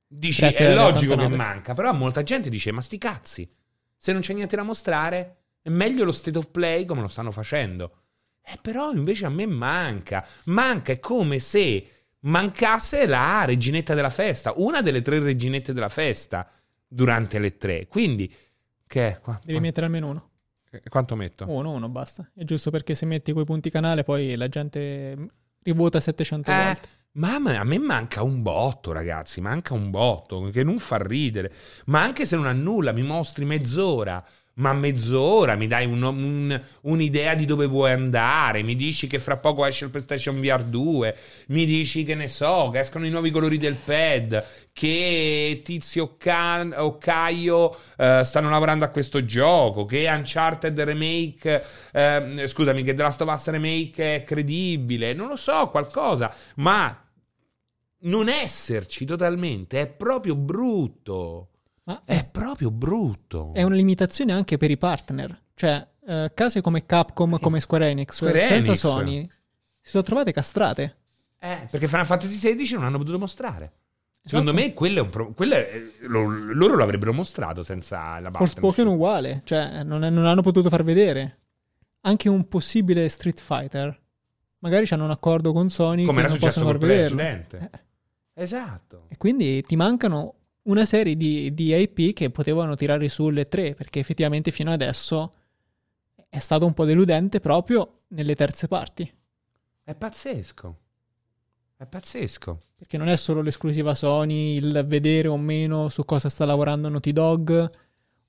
dici, 0.07 0.43
Grazie 0.43 0.67
è 0.69 0.75
logico 0.77 1.17
che 1.17 1.25
89. 1.25 1.37
manca, 1.37 1.75
però 1.75 1.93
molta 1.93 2.23
gente 2.23 2.49
dice, 2.49 2.71
ma 2.71 2.81
sti 2.81 2.97
cazzi, 2.99 3.53
se 3.97 4.13
non 4.13 4.21
c'è 4.21 4.35
niente 4.35 4.55
da 4.55 4.63
mostrare, 4.63 5.37
è 5.61 5.69
meglio 5.69 6.05
lo 6.05 6.13
state 6.13 6.39
of 6.39 6.49
play 6.53 6.85
come 6.85 7.01
lo 7.01 7.09
stanno 7.09 7.33
facendo. 7.33 8.03
Eh, 8.51 8.59
però 8.63 8.91
invece 8.93 9.27
a 9.27 9.29
me 9.29 9.47
manca. 9.47 10.27
Manca, 10.45 10.93
è 10.93 10.99
come 10.99 11.39
se 11.39 11.87
mancasse 12.21 13.07
la 13.07 13.45
reginetta 13.45 13.95
della 13.95 14.11
festa, 14.11 14.53
una 14.57 14.81
delle 14.83 15.03
tre 15.03 15.19
reginette 15.19 15.73
della 15.73 15.89
festa 15.91 16.51
durante 16.87 17.39
le 17.39 17.57
tre. 17.57 17.87
Quindi, 17.87 18.33
che 18.87 19.09
è? 19.09 19.21
Qua, 19.21 19.39
Devi 19.45 19.61
mettere 19.61 19.87
almeno 19.87 20.09
uno. 20.09 20.31
eh, 20.71 20.83
Quanto 20.89 21.15
metto? 21.15 21.45
Uno, 21.51 21.73
uno, 21.73 21.89
basta. 21.89 22.29
È 22.35 22.45
giusto 22.45 22.71
perché 22.71 22.95
se 22.95 23.05
metti 23.07 23.33
quei 23.33 23.45
punti 23.45 23.69
canale 23.71 24.03
poi 24.03 24.35
la 24.37 24.49
gente 24.49 25.29
rivota 25.63 26.01
700 26.01 26.51
Eh, 26.51 26.55
volte. 26.65 26.89
Mamma, 27.13 27.59
a 27.59 27.65
me 27.65 27.79
manca 27.79 28.23
un 28.23 28.41
botto, 28.43 28.93
ragazzi. 28.93 29.41
Manca 29.41 29.75
un 29.75 29.91
botto 29.91 30.49
che 30.51 30.63
non 30.63 30.79
fa 30.79 30.97
ridere. 30.99 31.53
Ma 31.87 32.01
anche 32.03 32.25
se 32.25 32.37
non 32.37 32.47
ha 32.47 32.53
nulla, 32.53 32.93
mi 32.93 33.03
mostri 33.03 33.45
mezz'ora. 33.45 34.25
Ma 34.59 34.73
mezz'ora 34.73 35.55
mi 35.55 35.67
dai 35.69 35.87
un- 35.87 36.03
un- 36.03 36.61
un'idea 36.83 37.35
di 37.35 37.45
dove 37.45 37.67
vuoi 37.67 37.93
andare. 37.93 38.63
Mi 38.63 38.75
dici 38.75 39.07
che 39.07 39.19
fra 39.21 39.37
poco 39.37 39.65
esce 39.65 39.85
il 39.85 39.91
PlayStation 39.91 40.41
VR 40.41 40.63
2. 40.65 41.17
Mi 41.49 41.65
dici 41.65 42.03
che 42.05 42.15
ne 42.17 42.27
so, 42.27 42.71
che 42.73 42.81
escono 42.81 43.07
i 43.07 43.11
nuovi 43.11 43.31
colori 43.31 43.57
del 43.57 43.77
pad. 43.77 44.45
Che 44.73 45.61
Tizio 45.65 46.17
Can- 46.17 46.75
o 46.77 46.99
Caio 46.99 47.77
eh, 47.97 48.23
stanno 48.25 48.51
lavorando 48.51 48.85
a 48.85 48.89
questo 48.89 49.25
gioco. 49.25 49.85
Che 49.85 50.07
Uncharted 50.09 50.81
Remake, 50.81 51.63
ehm, 51.93 52.47
scusami, 52.47 52.83
che 52.83 52.95
The 52.95 53.03
Last 53.03 53.21
of 53.21 53.33
Us 53.33 53.49
Remake 53.51 54.17
è 54.17 54.25
credibile. 54.25 55.13
Non 55.15 55.29
lo 55.29 55.37
so, 55.37 55.69
qualcosa. 55.69 56.35
Ma 56.57 57.01
non 58.01 58.29
esserci 58.29 59.05
totalmente 59.05 59.81
è 59.81 59.87
proprio 59.87 60.35
brutto. 60.35 61.51
Ma 61.89 62.03
È 62.05 62.23
proprio 62.25 62.71
brutto. 62.71 63.53
è 63.55 63.63
una 63.63 63.75
limitazione 63.75 64.33
anche 64.33 64.59
per 64.59 64.71
i 64.71 64.77
partner. 64.77 65.41
Cioè, 65.55 65.87
eh, 66.07 66.31
case 66.35 66.61
come 66.61 66.85
Capcom, 66.85 67.39
come 67.39 67.61
Square 67.61 67.89
Enix, 67.89 68.15
Square 68.15 68.39
senza 68.41 68.55
Enix. 68.73 68.79
Sony, 68.79 69.27
si 69.81 69.91
sono 69.91 70.03
trovate 70.03 70.33
castrate. 70.33 70.97
Eh, 71.39 71.67
perché 71.71 71.89
Final 71.89 72.05
Fantasy 72.05 72.39
XVI 72.55 72.75
non 72.75 72.85
hanno 72.85 72.99
potuto 72.99 73.19
mostrare. 73.19 73.73
Secondo 74.23 74.51
Esatto. 74.51 74.67
me 74.67 74.75
quello 74.75 74.99
è 74.99 75.01
un 75.01 75.09
pro- 75.09 75.33
quello 75.33 75.55
è- 75.55 75.83
lo- 76.01 76.29
loro 76.53 76.75
lo 76.77 76.83
avrebbero 76.83 77.15
mostrato 77.15 77.63
senza 77.63 78.19
la 78.21 78.31
Forspoken 78.31 78.61
partnership. 78.61 78.93
uguale, 78.95 79.41
cioè 79.45 79.83
non, 79.85 80.05
è- 80.05 80.11
non 80.11 80.27
hanno 80.27 80.43
potuto 80.43 80.69
far 80.69 80.83
vedere. 80.85 81.39
Anche 82.03 82.29
un 82.29 82.47
possibile 82.49 83.09
Street 83.09 83.41
Fighter. 83.41 83.99
Magari 84.59 84.87
hanno 84.91 85.05
un 85.05 85.11
accordo 85.11 85.53
con 85.55 85.71
Sony 85.71 86.05
Come 86.05 86.21
che 86.23 86.29
non 86.29 86.39
possono 86.39 86.67
far 86.67 86.77
precedente. 86.79 87.71
Eh, 87.73 88.43
Esatto. 88.43 89.05
E 89.09 89.17
quindi 89.17 89.63
ti 89.63 89.75
mancano 89.77 90.35
una 90.69 90.85
serie 90.85 91.17
di, 91.17 91.53
di 91.55 91.75
IP 91.75 92.15
che 92.15 92.31
potevano 92.31 92.75
tirare 92.75 93.09
sulle 93.09 93.49
tre, 93.49 93.75
perché 93.75 93.99
effettivamente 94.01 94.51
fino 94.51 94.71
adesso 94.71 95.33
è 96.29 96.39
stato 96.39 96.67
un 96.67 96.75
po' 96.75 96.85
deludente 96.85 97.41
proprio 97.41 98.01
nelle 98.09 98.35
terze 98.35 98.69
parti. 98.69 99.11
È 99.83 99.95
pazzesco. 99.95 100.77
È 101.77 101.87
pazzesco. 101.87 102.61
Perché 102.77 102.99
non 102.99 103.09
è 103.09 103.17
solo 103.17 103.41
l'esclusiva 103.41 103.95
Sony, 103.95 104.57
il 104.57 104.85
vedere 104.87 105.29
o 105.29 105.37
meno 105.39 105.89
su 105.89 106.05
cosa 106.05 106.29
sta 106.29 106.45
lavorando 106.45 106.89
Naughty 106.89 107.13
Dog, 107.13 107.71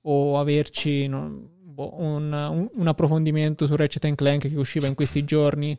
o 0.02 0.38
averci 0.38 1.06
non- 1.06 1.46
boh, 1.60 2.00
un, 2.00 2.32
un- 2.32 2.70
un 2.72 2.88
approfondimento 2.88 3.66
su 3.66 3.76
Ratchet 3.76 4.14
Clank 4.14 4.48
che 4.48 4.56
usciva 4.56 4.86
in 4.86 4.94
questi 4.94 5.24
giorni. 5.24 5.78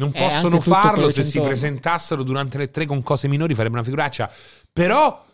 Non 0.00 0.12
Eh, 0.14 0.18
possono 0.18 0.60
farlo 0.60 1.10
se 1.10 1.22
si 1.22 1.40
presentassero 1.40 2.22
durante 2.22 2.56
le 2.56 2.70
tre 2.70 2.86
con 2.86 3.02
cose 3.02 3.28
minori, 3.28 3.54
farebbe 3.54 3.74
una 3.74 3.84
figuraccia. 3.84 4.32
Però 4.72 5.26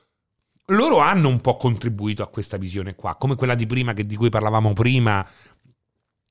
loro 0.70 0.98
hanno 0.98 1.28
un 1.28 1.40
po' 1.40 1.56
contribuito 1.56 2.24
a 2.24 2.26
questa 2.26 2.56
visione 2.56 2.96
qua, 2.96 3.14
come 3.14 3.36
quella 3.36 3.54
di 3.54 3.64
prima 3.64 3.92
che- 3.92 4.04
di 4.04 4.16
cui 4.16 4.28
parlavamo 4.28 4.72
prima. 4.72 5.24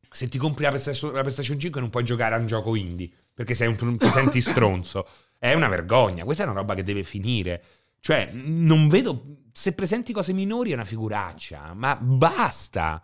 Se 0.10 0.28
ti 0.28 0.38
compri 0.38 0.64
la 0.64 0.70
PlayStation, 0.70 1.14
la 1.14 1.22
PlayStation 1.22 1.58
5 1.58 1.80
non 1.80 1.90
puoi 1.90 2.04
giocare 2.04 2.36
a 2.36 2.38
un 2.38 2.46
gioco 2.48 2.76
indie 2.76 3.10
perché 3.34 3.56
sei 3.56 3.68
un, 3.68 3.98
ti 3.98 4.08
senti 4.08 4.42
stronzo. 4.42 5.08
È 5.38 5.54
una 5.54 5.68
vergogna. 5.70 6.26
Questa 6.26 6.44
è 6.44 6.46
una 6.46 6.56
roba 6.56 6.74
che 6.76 6.84
deve 6.84 7.04
finire. 7.04 7.64
Cioè, 8.02 8.32
non 8.34 8.88
vedo. 8.90 9.44
Se 9.54 9.74
presenti 9.74 10.12
cose 10.12 10.34
minori 10.34 10.72
è 10.72 10.74
una 10.74 10.86
figuraccia. 10.86 11.74
Ma 11.74 11.96
basta. 11.96 13.02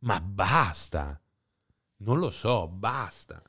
Ma 0.00 0.20
basta. 0.20 1.20
Non 1.98 2.18
lo 2.18 2.30
so, 2.30 2.68
basta. 2.68 3.42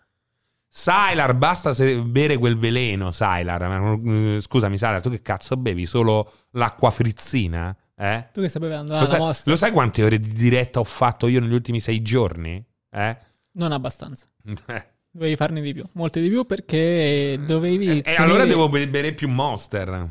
Sylar, 0.80 1.36
basta 1.36 1.74
bere 2.06 2.38
quel 2.38 2.58
veleno, 2.58 3.12
Sylar. 3.12 3.62
Eh, 3.64 4.40
Scusami, 4.40 4.78
Sylar, 4.78 5.02
tu 5.02 5.10
che 5.10 5.22
cazzo 5.22 5.58
bevi? 5.58 5.86
Solo 5.86 6.32
l'acqua 6.52 6.90
frizzina? 6.90 7.76
Eh? 7.98 8.30
Tu 8.32 8.40
che 8.40 8.48
stai 8.48 8.62
bevendo? 8.62 8.98
Lo 8.98 9.06
sai, 9.06 9.20
mostra. 9.20 9.52
lo 9.52 9.58
sai 9.58 9.72
quante 9.72 10.04
ore 10.04 10.18
di 10.20 10.32
diretta 10.32 10.80
ho 10.80 10.86
fatto 10.86 11.28
io 11.28 11.42
negli 11.42 11.52
ultimi 11.52 11.82
sei 11.82 12.02
giorni? 12.02 12.64
Eh? 12.92 13.18
Non 13.52 13.74
abbastanza. 13.74 14.26
Dovevi 15.12 15.36
farne 15.36 15.60
di 15.60 15.74
più, 15.74 15.84
molte 15.94 16.22
di 16.22 16.30
più 16.30 16.46
perché 16.46 17.38
dovevi... 17.46 17.98
e 17.98 18.02
tenere- 18.02 18.24
allora 18.24 18.46
devo 18.46 18.70
be- 18.70 18.88
bere 18.88 19.12
più 19.12 19.28
Monster. 19.28 20.08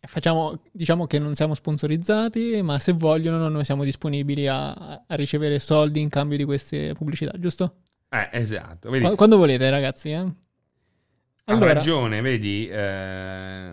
Facciamo, 0.00 0.62
diciamo 0.72 1.06
che 1.06 1.20
non 1.20 1.36
siamo 1.36 1.54
sponsorizzati, 1.54 2.60
ma 2.62 2.80
se 2.80 2.92
vogliono 2.92 3.48
noi 3.48 3.64
siamo 3.64 3.84
disponibili 3.84 4.48
a, 4.48 4.72
a 4.72 5.14
ricevere 5.14 5.60
soldi 5.60 6.00
in 6.00 6.08
cambio 6.08 6.36
di 6.36 6.44
queste 6.44 6.92
pubblicità, 6.94 7.38
giusto? 7.38 7.74
Eh, 8.10 8.28
esatto. 8.32 8.90
Vedi, 8.90 9.04
Qu- 9.06 9.16
Quando 9.16 9.36
volete, 9.38 9.68
ragazzi. 9.70 10.10
Eh? 10.10 10.16
ha 10.18 10.32
Allora, 11.46 11.72
ragione, 11.72 12.20
vedi. 12.20 12.68
eh, 12.68 13.72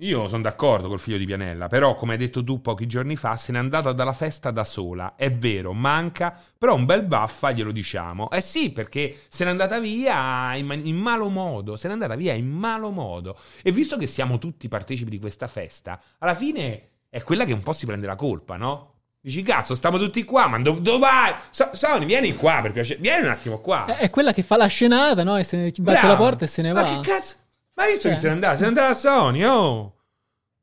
Io 0.00 0.28
sono 0.28 0.42
d'accordo 0.42 0.86
col 0.86 1.00
figlio 1.00 1.18
di 1.18 1.24
Pianella, 1.26 1.66
però 1.66 1.94
come 1.96 2.12
hai 2.12 2.18
detto 2.18 2.44
tu 2.44 2.60
pochi 2.60 2.86
giorni 2.86 3.16
fa, 3.16 3.34
se 3.34 3.50
n'è 3.50 3.58
andata 3.58 3.92
dalla 3.92 4.12
festa 4.12 4.52
da 4.52 4.62
sola. 4.62 5.16
È 5.16 5.32
vero, 5.32 5.72
manca, 5.72 6.38
però 6.56 6.74
un 6.76 6.84
bel 6.84 7.02
baffa 7.04 7.50
glielo 7.50 7.72
diciamo. 7.72 8.30
Eh 8.30 8.40
sì, 8.40 8.70
perché 8.70 9.16
se 9.28 9.42
n'è 9.44 9.50
andata 9.50 9.80
via 9.80 10.54
in, 10.54 10.66
man- 10.66 10.86
in 10.86 10.96
malo 10.96 11.28
modo, 11.28 11.76
se 11.76 11.88
n'è 11.88 11.94
andata 11.94 12.14
via 12.14 12.32
in 12.34 12.46
malo 12.48 12.90
modo. 12.90 13.36
E 13.60 13.72
visto 13.72 13.96
che 13.96 14.06
siamo 14.06 14.38
tutti 14.38 14.68
partecipi 14.68 15.10
di 15.10 15.18
questa 15.18 15.48
festa, 15.48 16.00
alla 16.18 16.34
fine 16.34 16.90
è 17.08 17.22
quella 17.24 17.44
che 17.44 17.52
un 17.52 17.62
po' 17.62 17.72
si 17.72 17.84
prende 17.86 18.06
la 18.06 18.14
colpa, 18.16 18.56
no? 18.56 18.97
Dici, 19.20 19.42
cazzo, 19.42 19.74
stiamo 19.74 19.98
tutti 19.98 20.24
qua, 20.24 20.46
ma 20.46 20.58
dove, 20.60 20.80
dove 20.80 20.98
vai? 20.98 21.34
So- 21.50 21.70
Sony, 21.72 22.04
vieni 22.06 22.34
qua 22.34 22.60
per 22.62 22.72
piacere. 22.72 23.00
Vieni 23.00 23.26
un 23.26 23.32
attimo 23.32 23.58
qua. 23.58 23.84
È, 23.86 23.96
è 23.96 24.10
quella 24.10 24.32
che 24.32 24.42
fa 24.42 24.56
la 24.56 24.66
scenata, 24.66 25.22
no? 25.24 25.36
E 25.36 25.44
se 25.44 25.56
ne 25.56 25.64
batte 25.70 25.82
Bravo. 25.82 26.06
la 26.08 26.16
porta 26.16 26.44
e 26.44 26.48
se 26.48 26.62
ne 26.62 26.72
va. 26.72 26.82
Ma 26.82 27.00
che 27.00 27.10
cazzo? 27.10 27.34
Ma 27.74 27.82
hai 27.84 27.90
visto 27.90 28.04
Cioè. 28.08 28.12
che 28.12 28.18
se 28.20 28.26
ne 28.28 28.32
andava? 28.32 28.54
Se 28.56 28.62
ne 28.62 28.68
andava 28.68 28.94
Sony, 28.94 29.44
oh. 29.44 29.92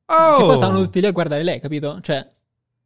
Che 0.08 0.14
Oh. 0.14 0.38
poi 0.46 0.56
stavano 0.56 0.82
tutti 0.84 1.00
lì 1.02 1.08
a 1.08 1.12
guardare 1.12 1.44
lei, 1.44 1.60
capito? 1.60 2.00
Cioè, 2.02 2.28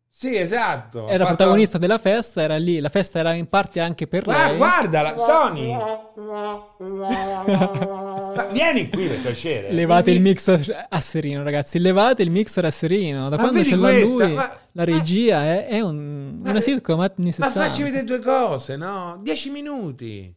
Sì, 0.09 0.35
esatto. 0.35 1.07
era 1.07 1.23
fatto- 1.23 1.35
protagonista 1.35 1.77
della 1.77 1.97
festa, 1.97 2.41
era 2.41 2.57
lì. 2.57 2.79
La 2.79 2.89
festa 2.89 3.19
era 3.19 3.33
in 3.33 3.47
parte 3.47 3.79
anche 3.79 4.07
per 4.07 4.23
Guarda, 4.23 4.47
lei. 4.47 4.57
guardala, 4.57 5.15
Sony. 5.15 5.75
Ma 8.45 8.51
vieni 8.51 8.89
qui 8.89 9.07
per 9.07 9.19
piacere. 9.21 9.71
Levate 9.71 10.11
il 10.11 10.21
mixer 10.21 10.87
a 10.89 11.01
serino, 11.01 11.43
ragazzi. 11.43 11.79
Levate 11.79 12.21
il 12.23 12.31
mixer 12.31 12.63
a 12.65 12.71
serino. 12.71 13.29
Da 13.29 13.35
Ma 13.35 13.41
quando 13.41 13.63
ce 13.63 13.75
l'ha 13.75 13.91
lui, 13.91 14.33
Ma- 14.33 14.59
la 14.73 14.83
regia 14.83 15.43
è, 15.45 15.67
è 15.67 15.79
un- 15.81 16.39
Ma- 16.41 16.51
una 16.51 16.61
sitcom 16.61 16.99
anni 16.99 17.13
Ma 17.25 17.31
60. 17.31 17.61
facci 17.61 17.83
vedere 17.83 18.03
due 18.05 18.19
cose, 18.19 18.75
no? 18.77 19.19
Dieci 19.21 19.49
minuti. 19.49 20.33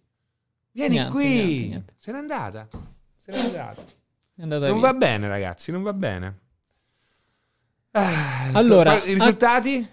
Vieni 0.72 0.94
Niente, 0.94 1.10
qui. 1.12 1.24
niente, 1.26 1.66
niente. 1.68 1.94
Se 1.98 2.12
n'è 2.12 2.18
andata. 2.18 2.68
Se 3.16 3.30
n'è 3.32 3.38
andata. 3.38 3.82
È 4.34 4.42
andata 4.42 4.68
Non 4.68 4.78
via. 4.80 4.90
va 4.90 4.94
bene, 4.96 5.28
ragazzi, 5.28 5.70
non 5.70 5.82
va 5.82 5.92
bene. 5.92 6.38
Ah, 7.92 8.50
Allora, 8.52 9.02
i 9.04 9.12
risultati? 9.12 9.86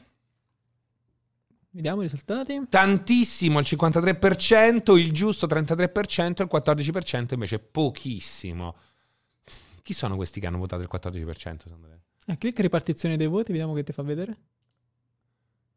Vediamo 1.71 2.01
i 2.01 2.03
risultati. 2.05 2.61
Tantissimo, 2.67 3.59
il 3.59 3.65
53%, 3.67 4.97
il 4.97 5.11
giusto 5.11 5.45
33%, 5.45 6.41
il 6.41 6.49
14% 6.51 7.33
invece 7.33 7.59
pochissimo. 7.59 8.75
Chi 9.83 9.93
sono 9.93 10.15
questi 10.15 10.39
che 10.39 10.47
hanno 10.47 10.57
votato 10.57 10.81
il 10.81 10.89
14%? 10.91 11.57
secondo 11.63 11.87
te? 11.87 12.31
Ah, 12.31 12.37
clicca 12.37 12.61
ripartizione 12.61 13.17
dei 13.17 13.27
voti, 13.27 13.51
vediamo 13.51 13.73
che 13.73 13.83
ti 13.83 13.91
fa 13.91 14.01
vedere. 14.03 14.35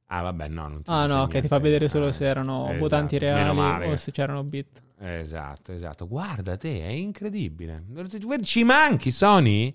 Ah, 0.06 0.20
vabbè, 0.22 0.48
no, 0.48 0.68
non 0.68 0.82
ti 0.82 0.90
Ah, 0.90 1.06
no, 1.06 1.22
ok, 1.22 1.40
ti 1.40 1.48
fa 1.48 1.58
vedere 1.58 1.88
solo 1.88 2.08
Ah, 2.08 2.12
se 2.12 2.26
erano 2.26 2.64
esatto, 2.64 2.78
votanti 2.78 3.18
reali 3.18 3.58
o 3.86 3.90
che- 3.90 3.96
se 3.96 4.10
c'erano 4.12 4.42
bit. 4.44 4.82
Esatto, 4.98 5.72
esatto. 5.72 6.06
Guarda 6.06 6.56
te, 6.56 6.82
è 6.82 6.88
incredibile. 6.88 7.84
Ci 8.42 8.64
manchi, 8.64 9.10
Sony? 9.10 9.74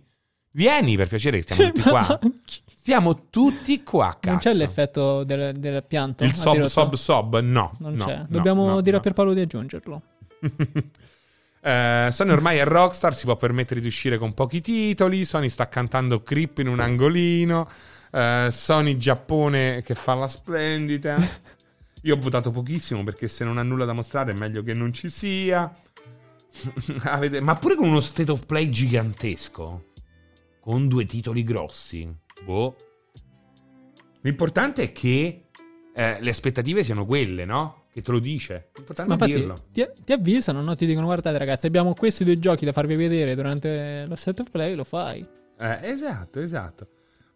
Vieni 0.57 0.97
per 0.97 1.07
piacere 1.07 1.37
che 1.37 1.43
stiamo 1.43 1.71
tutti 1.71 1.87
qua. 1.87 2.19
Stiamo 2.87 3.27
tutti 3.29 3.83
qua, 3.83 4.17
cazzo. 4.19 4.29
Non 4.29 4.37
c'è 4.39 4.53
l'effetto 4.53 5.23
del, 5.23 5.53
del 5.53 5.83
pianto? 5.85 6.23
Il 6.23 6.33
sob, 6.33 6.63
sob, 6.63 6.95
sob? 6.95 7.39
No. 7.41 7.73
Non 7.79 7.95
no, 7.95 8.05
c'è. 8.05 8.25
Dobbiamo 8.27 8.65
no, 8.65 8.79
dire 8.79 8.93
no. 8.93 8.97
a 8.97 9.01
Pierpaolo 9.01 9.33
di 9.33 9.41
aggiungerlo. 9.41 10.01
Eh, 11.59 12.09
Sony 12.13 12.31
ormai 12.31 12.59
è 12.59 12.63
rockstar, 12.63 13.13
si 13.13 13.25
può 13.25 13.35
permettere 13.35 13.81
di 13.81 13.87
uscire 13.87 14.17
con 14.17 14.33
pochi 14.33 14.61
titoli. 14.61 15.25
Sony 15.25 15.49
sta 15.49 15.67
cantando 15.67 16.23
Creep 16.23 16.59
in 16.59 16.69
un 16.69 16.79
angolino. 16.79 17.67
Eh, 18.09 18.47
Sony 18.51 18.95
Giappone 18.95 19.81
che 19.81 19.93
fa 19.93 20.13
la 20.13 20.29
splendida. 20.29 21.17
Io 22.03 22.15
ho 22.15 22.19
votato 22.19 22.51
pochissimo 22.51 23.03
perché 23.03 23.27
se 23.27 23.43
non 23.43 23.57
ha 23.57 23.63
nulla 23.63 23.83
da 23.83 23.91
mostrare 23.91 24.31
è 24.31 24.35
meglio 24.35 24.63
che 24.63 24.73
non 24.73 24.93
ci 24.93 25.09
sia. 25.09 25.69
Ma 27.41 27.55
pure 27.57 27.75
con 27.75 27.89
uno 27.89 27.99
state 27.99 28.31
of 28.31 28.45
play 28.45 28.69
gigantesco. 28.69 29.86
Con 30.67 30.89
due 30.89 31.05
titoli 31.05 31.45
grossi. 31.45 32.13
Boh. 32.43 32.75
L'importante 34.19 34.83
è 34.83 34.91
che 34.91 35.45
eh, 35.95 36.17
le 36.19 36.29
aspettative 36.29 36.83
siano 36.83 37.05
quelle, 37.05 37.45
no? 37.45 37.85
Che 37.89 38.01
te 38.01 38.11
lo 38.11 38.19
dice. 38.19 38.71
L'importante 38.75 39.15
Ma 39.15 39.23
è 39.23 39.27
dirlo. 39.27 39.63
ti, 39.71 39.87
ti 40.03 40.11
avvisano, 40.11 40.61
no? 40.61 40.75
Ti 40.75 40.85
dicono 40.85 41.05
guardate 41.05 41.37
ragazzi, 41.37 41.67
abbiamo 41.67 41.93
questi 41.93 42.25
due 42.25 42.37
giochi 42.37 42.65
da 42.65 42.73
farvi 42.73 42.97
vedere 42.97 43.33
durante 43.33 44.03
lo 44.09 44.17
set 44.17 44.41
of 44.41 44.51
play, 44.51 44.75
lo 44.75 44.83
fai. 44.83 45.25
Eh, 45.57 45.79
esatto, 45.83 46.41
esatto. 46.41 46.87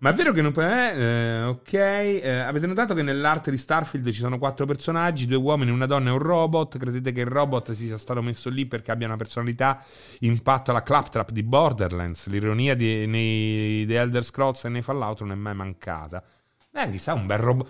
Ma 0.02 0.10
è 0.10 0.14
vero 0.16 0.34
che 0.34 0.42
non 0.42 0.52
puoi. 0.52 0.66
Eh, 0.66 1.00
eh, 1.00 1.44
ok. 1.44 1.74
eh, 1.74 2.30
avete 2.40 2.66
notato 2.66 2.96
che 2.96 3.04
nell'arte 3.04 3.52
di 3.52 3.58
Starfield 3.58 4.10
ci 4.10 4.20
sono 4.20 4.40
quattro 4.40 4.66
personaggi: 4.66 5.28
due 5.28 5.38
uomini, 5.38 5.70
una 5.70 5.86
donna 5.86 6.10
e 6.10 6.14
un 6.14 6.18
robot. 6.18 6.80
Credete 6.80 7.12
che 7.12 7.20
il 7.22 7.28
robot 7.28 7.72
sia 7.72 7.98
stato 7.98 8.20
messo 8.24 8.50
lì 8.50 8.66
perché 8.66 8.90
abbia 8.92 9.06
una 9.06 9.16
personalità 9.16 9.80
impatto 10.22 10.72
alla 10.72 10.82
claptrap 10.82 11.30
di 11.30 11.44
Borderlands? 11.44 12.28
L'ironia 12.28 12.74
di, 12.76 13.06
nei 13.06 13.86
The 13.86 14.00
Elder 14.00 14.24
Scrolls 14.24 14.64
e 14.66 14.70
nei 14.70 14.82
Fallout 14.82 15.22
non 15.22 15.34
è 15.34 15.36
mai 15.36 15.54
mancata. 15.54 16.24
Eh, 16.74 16.90
chissà, 16.90 17.14
un 17.14 17.28
bel 17.28 17.38
robot. 17.38 17.68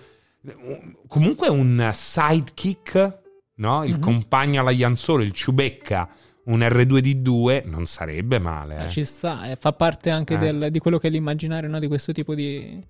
Comunque 1.07 1.49
un 1.49 1.89
sidekick, 1.93 3.19
no? 3.55 3.83
Il 3.83 3.95
Mhm. 3.95 3.99
compagno 3.99 4.61
alla 4.61 4.71
Ian 4.71 4.95
Solo, 4.95 5.21
il 5.21 5.33
Ciubecca, 5.33 6.07
un 6.45 6.59
R2D2, 6.59 7.67
non 7.67 7.85
sarebbe 7.85 8.39
male. 8.39 8.85
Eh. 8.85 8.89
Ci 8.89 9.03
sta, 9.03 9.49
eh, 9.51 9.55
fa 9.55 9.73
parte 9.73 10.09
anche 10.09 10.33
Eh. 10.35 10.37
del- 10.37 10.71
di 10.71 10.79
quello 10.79 10.97
che 10.97 11.07
è 11.07 11.11
l'immaginario 11.11 11.69
no? 11.69 11.79
di 11.79 11.87
questo 11.87 12.11
tipo 12.11 12.33
di, 12.35 12.83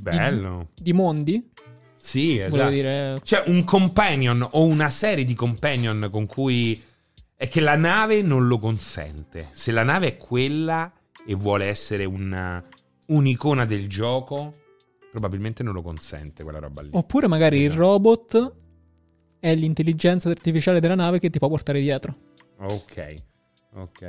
Bello. 0.00 0.68
di 0.74 0.92
mondi. 0.92 1.50
Sì, 1.94 2.38
esatto. 2.38 2.70
dire, 2.70 3.20
C'è 3.24 3.42
un 3.46 3.64
companion 3.64 4.46
o 4.52 4.64
una 4.64 4.88
serie 4.88 5.24
di 5.24 5.34
companion 5.34 6.08
con 6.12 6.26
cui 6.26 6.80
è 7.34 7.48
che 7.48 7.60
la 7.60 7.76
nave 7.76 8.22
non 8.22 8.46
lo 8.46 8.58
consente. 8.58 9.48
Se 9.50 9.72
la 9.72 9.82
nave 9.82 10.06
è 10.08 10.16
quella 10.16 10.92
e 11.26 11.34
vuole 11.34 11.64
essere 11.66 12.04
una- 12.04 12.62
un'icona 13.06 13.64
del 13.64 13.88
gioco, 13.88 14.54
probabilmente 15.10 15.62
non 15.64 15.74
lo 15.74 15.82
consente 15.82 16.42
quella 16.44 16.58
roba 16.60 16.82
lì. 16.82 16.90
oppure 16.92 17.26
magari 17.26 17.58
il 17.60 17.66
Esatto. 17.66 17.80
robot 17.80 18.54
è 19.40 19.54
l'intelligenza 19.54 20.28
artificiale 20.28 20.78
della 20.80 20.94
nave 20.94 21.18
che 21.18 21.30
ti 21.30 21.38
può 21.38 21.48
portare 21.48 21.80
dietro. 21.80 22.14
Ok, 22.58 23.22
ok. 23.74 24.02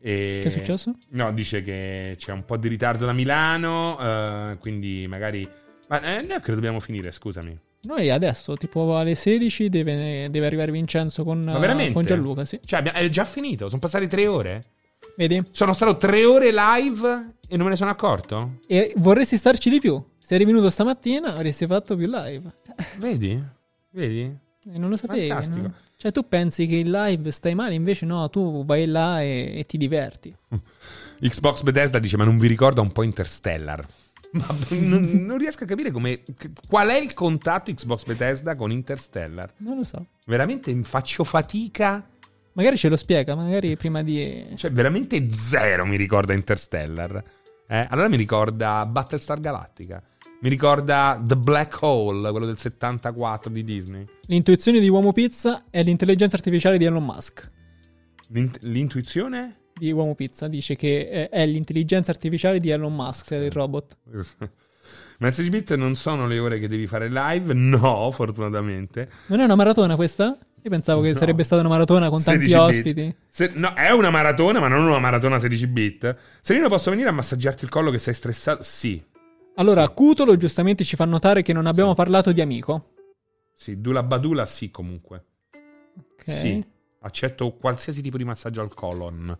E... 0.00 0.38
Che 0.42 0.48
è 0.48 0.50
successo? 0.50 0.94
No, 1.10 1.32
dice 1.32 1.62
che 1.62 2.14
c'è 2.18 2.32
un 2.32 2.44
po' 2.44 2.56
di 2.56 2.68
ritardo 2.68 3.06
da 3.06 3.12
Milano, 3.12 3.98
eh, 3.98 4.56
quindi 4.58 5.06
magari... 5.08 5.48
Ma 5.88 6.00
eh, 6.00 6.22
noi 6.22 6.40
che 6.40 6.54
dobbiamo 6.54 6.80
finire, 6.80 7.10
scusami. 7.10 7.56
Noi 7.82 8.10
adesso, 8.10 8.56
tipo 8.56 8.96
alle 8.96 9.14
16, 9.14 9.68
deve, 9.68 10.28
deve 10.30 10.46
arrivare 10.46 10.72
Vincenzo 10.72 11.24
con, 11.24 11.44
con 11.92 12.02
Gianluca, 12.02 12.44
sì. 12.44 12.60
Cioè, 12.64 12.82
è 12.82 13.08
già 13.08 13.24
finito, 13.24 13.68
sono 13.68 13.80
passate 13.80 14.06
tre 14.06 14.26
ore? 14.26 14.64
Vedi? 15.16 15.42
Sono 15.50 15.74
stato 15.74 15.96
tre 15.96 16.24
ore 16.24 16.50
live 16.52 17.34
e 17.46 17.56
non 17.56 17.64
me 17.64 17.70
ne 17.70 17.76
sono 17.76 17.90
accorto? 17.90 18.60
E 18.66 18.92
vorresti 18.96 19.36
starci 19.36 19.70
di 19.70 19.80
più. 19.80 20.02
Se 20.18 20.34
eri 20.34 20.44
venuto 20.44 20.70
stamattina 20.70 21.34
avresti 21.34 21.66
fatto 21.66 21.96
più 21.96 22.08
live. 22.10 22.52
Vedi? 22.98 23.42
Vedi? 23.90 24.22
E 24.22 24.78
non 24.78 24.88
lo 24.88 24.96
sapevi. 24.96 25.28
Fantastico. 25.28 25.66
no? 25.66 25.74
Cioè 26.04 26.12
tu 26.12 26.28
pensi 26.28 26.66
che 26.66 26.76
in 26.76 26.90
live 26.90 27.30
stai 27.30 27.54
male, 27.54 27.72
invece 27.72 28.04
no, 28.04 28.28
tu 28.28 28.62
vai 28.66 28.84
là 28.84 29.22
e, 29.22 29.54
e 29.56 29.64
ti 29.64 29.78
diverti. 29.78 30.36
Xbox 31.18 31.62
Bethesda 31.62 31.98
dice: 31.98 32.18
Ma 32.18 32.24
non 32.24 32.36
vi 32.36 32.46
ricorda 32.46 32.82
un 32.82 32.92
po' 32.92 33.04
Interstellar? 33.04 33.86
Ma 34.32 34.46
non, 34.68 35.02
non 35.24 35.38
riesco 35.38 35.64
a 35.64 35.66
capire 35.66 35.90
come. 35.90 36.22
Qual 36.68 36.88
è 36.88 36.96
il 36.96 37.14
contatto 37.14 37.72
Xbox 37.72 38.04
Bethesda 38.04 38.54
con 38.54 38.70
Interstellar? 38.70 39.50
Non 39.56 39.78
lo 39.78 39.84
so. 39.84 40.04
Veramente 40.26 40.78
faccio 40.82 41.24
fatica. 41.24 42.06
Magari 42.52 42.76
ce 42.76 42.90
lo 42.90 42.96
spiega, 42.96 43.34
magari 43.34 43.74
prima 43.78 44.02
di... 44.02 44.52
Cioè, 44.56 44.70
veramente 44.72 45.32
zero 45.32 45.86
mi 45.86 45.96
ricorda 45.96 46.34
Interstellar. 46.34 47.24
Eh? 47.66 47.86
Allora 47.88 48.08
mi 48.08 48.18
ricorda 48.18 48.84
Battlestar 48.84 49.40
Galactica. 49.40 50.02
Mi 50.44 50.50
ricorda 50.50 51.18
The 51.24 51.38
Black 51.38 51.78
Hole, 51.80 52.30
quello 52.30 52.44
del 52.44 52.58
74 52.58 53.50
di 53.50 53.64
Disney. 53.64 54.04
L'intuizione 54.26 54.78
di 54.78 54.90
Uomo 54.90 55.14
Pizza 55.14 55.64
è 55.70 55.82
l'intelligenza 55.82 56.36
artificiale 56.36 56.76
di 56.76 56.84
Elon 56.84 57.02
Musk. 57.02 57.50
L'int- 58.28 58.58
l'intuizione? 58.60 59.60
Di 59.72 59.90
Uomo 59.90 60.14
Pizza 60.14 60.46
dice 60.46 60.76
che 60.76 61.08
è, 61.08 61.28
è 61.30 61.46
l'intelligenza 61.46 62.10
artificiale 62.10 62.60
di 62.60 62.68
Elon 62.68 62.94
Musk, 62.94 63.30
il 63.30 63.50
robot. 63.50 63.96
Message 65.20 65.48
Bit 65.48 65.74
non 65.76 65.94
sono 65.94 66.26
le 66.26 66.38
ore 66.38 66.58
che 66.58 66.68
devi 66.68 66.86
fare 66.86 67.08
live? 67.08 67.54
No, 67.54 68.10
fortunatamente. 68.10 69.08
Non 69.28 69.40
è 69.40 69.44
una 69.44 69.54
maratona 69.54 69.96
questa? 69.96 70.36
Io 70.62 70.70
pensavo 70.70 71.00
che 71.00 71.12
No. 71.12 71.16
sarebbe 71.16 71.42
stata 71.42 71.62
una 71.62 71.70
maratona 71.70 72.10
con 72.10 72.22
tanti 72.22 72.48
16 72.48 72.82
bit. 72.82 72.98
ospiti. 72.98 73.16
Se- 73.30 73.52
no, 73.54 73.72
è 73.72 73.90
una 73.92 74.10
maratona, 74.10 74.60
ma 74.60 74.68
non 74.68 74.84
una 74.84 74.98
maratona 74.98 75.38
16 75.38 75.66
bit. 75.68 76.16
Serino, 76.42 76.68
posso 76.68 76.90
venire 76.90 77.08
a 77.08 77.12
massaggiarti 77.12 77.64
il 77.64 77.70
collo 77.70 77.90
che 77.90 77.98
sei 77.98 78.12
stressato? 78.12 78.62
Sì. 78.62 79.02
Allora, 79.56 79.84
Sì. 79.86 79.92
Cutolo 79.94 80.36
giustamente 80.36 80.84
ci 80.84 80.96
fa 80.96 81.04
notare 81.04 81.42
che 81.42 81.52
non 81.52 81.66
abbiamo 81.66 81.90
Sì. 81.90 81.96
parlato 81.96 82.32
di 82.32 82.40
amico. 82.40 82.90
Sì, 83.54 83.80
Dula 83.80 84.02
Badula 84.02 84.46
sì 84.46 84.70
comunque. 84.70 85.24
Ok. 85.96 86.30
Sì. 86.30 86.64
Accetto 87.02 87.52
qualsiasi 87.56 88.02
tipo 88.02 88.16
di 88.16 88.24
massaggio 88.24 88.60
al 88.62 88.74
colon. 88.74 89.36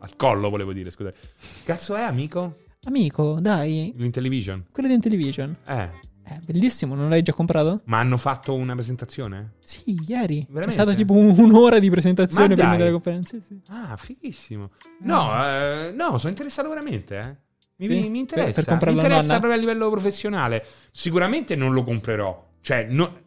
Al 0.00 0.16
collo 0.16 0.50
volevo 0.50 0.72
dire, 0.72 0.90
scusate. 0.90 1.16
Cazzo 1.64 1.94
è, 1.94 2.02
amico? 2.02 2.56
Amico, 2.84 3.38
dai, 3.40 3.94
L'Intellivision? 3.96 4.66
quello 4.70 4.88
di 4.88 4.94
Intellivision. 4.94 5.56
Eh. 5.66 5.90
È 6.24 6.38
bellissimo, 6.42 6.94
non 6.94 7.08
l'hai 7.10 7.20
già 7.22 7.32
comprato? 7.34 7.82
Ma 7.84 7.98
hanno 8.00 8.16
fatto 8.16 8.54
una 8.54 8.74
presentazione? 8.74 9.54
Sì, 9.60 9.98
ieri. 10.06 10.40
È 10.40 10.46
Veramente? 10.46 10.72
stata 10.72 10.94
tipo 10.94 11.12
un- 11.14 11.34
un'ora 11.38 11.78
di 11.78 11.88
presentazione 11.90 12.48
Ma 12.48 12.54
prima 12.54 12.76
della 12.76 12.90
conferenza. 12.90 13.36
Sì, 13.38 13.42
sì. 13.46 13.60
Ah, 13.68 13.94
fighissimo. 13.96 14.70
No, 15.00 15.46
eh, 15.46 15.92
no, 15.94 16.16
sono 16.18 16.30
interessato 16.30 16.68
veramente, 16.70 17.18
eh. 17.18 17.36
Mi, 17.76 17.88
Sì? 17.88 18.08
mi- 18.08 18.18
interessa. 18.20 18.62
Per- 18.62 18.78
per 18.78 18.88
mi 18.88 18.94
interessa 18.94 19.38
proprio 19.38 19.52
a 19.52 19.56
livello 19.56 19.90
professionale. 19.90 20.64
Sicuramente 20.92 21.56
non 21.56 21.72
lo 21.72 21.82
comprerò. 21.82 22.50
Cioè, 22.60 22.86
no- 22.88 23.18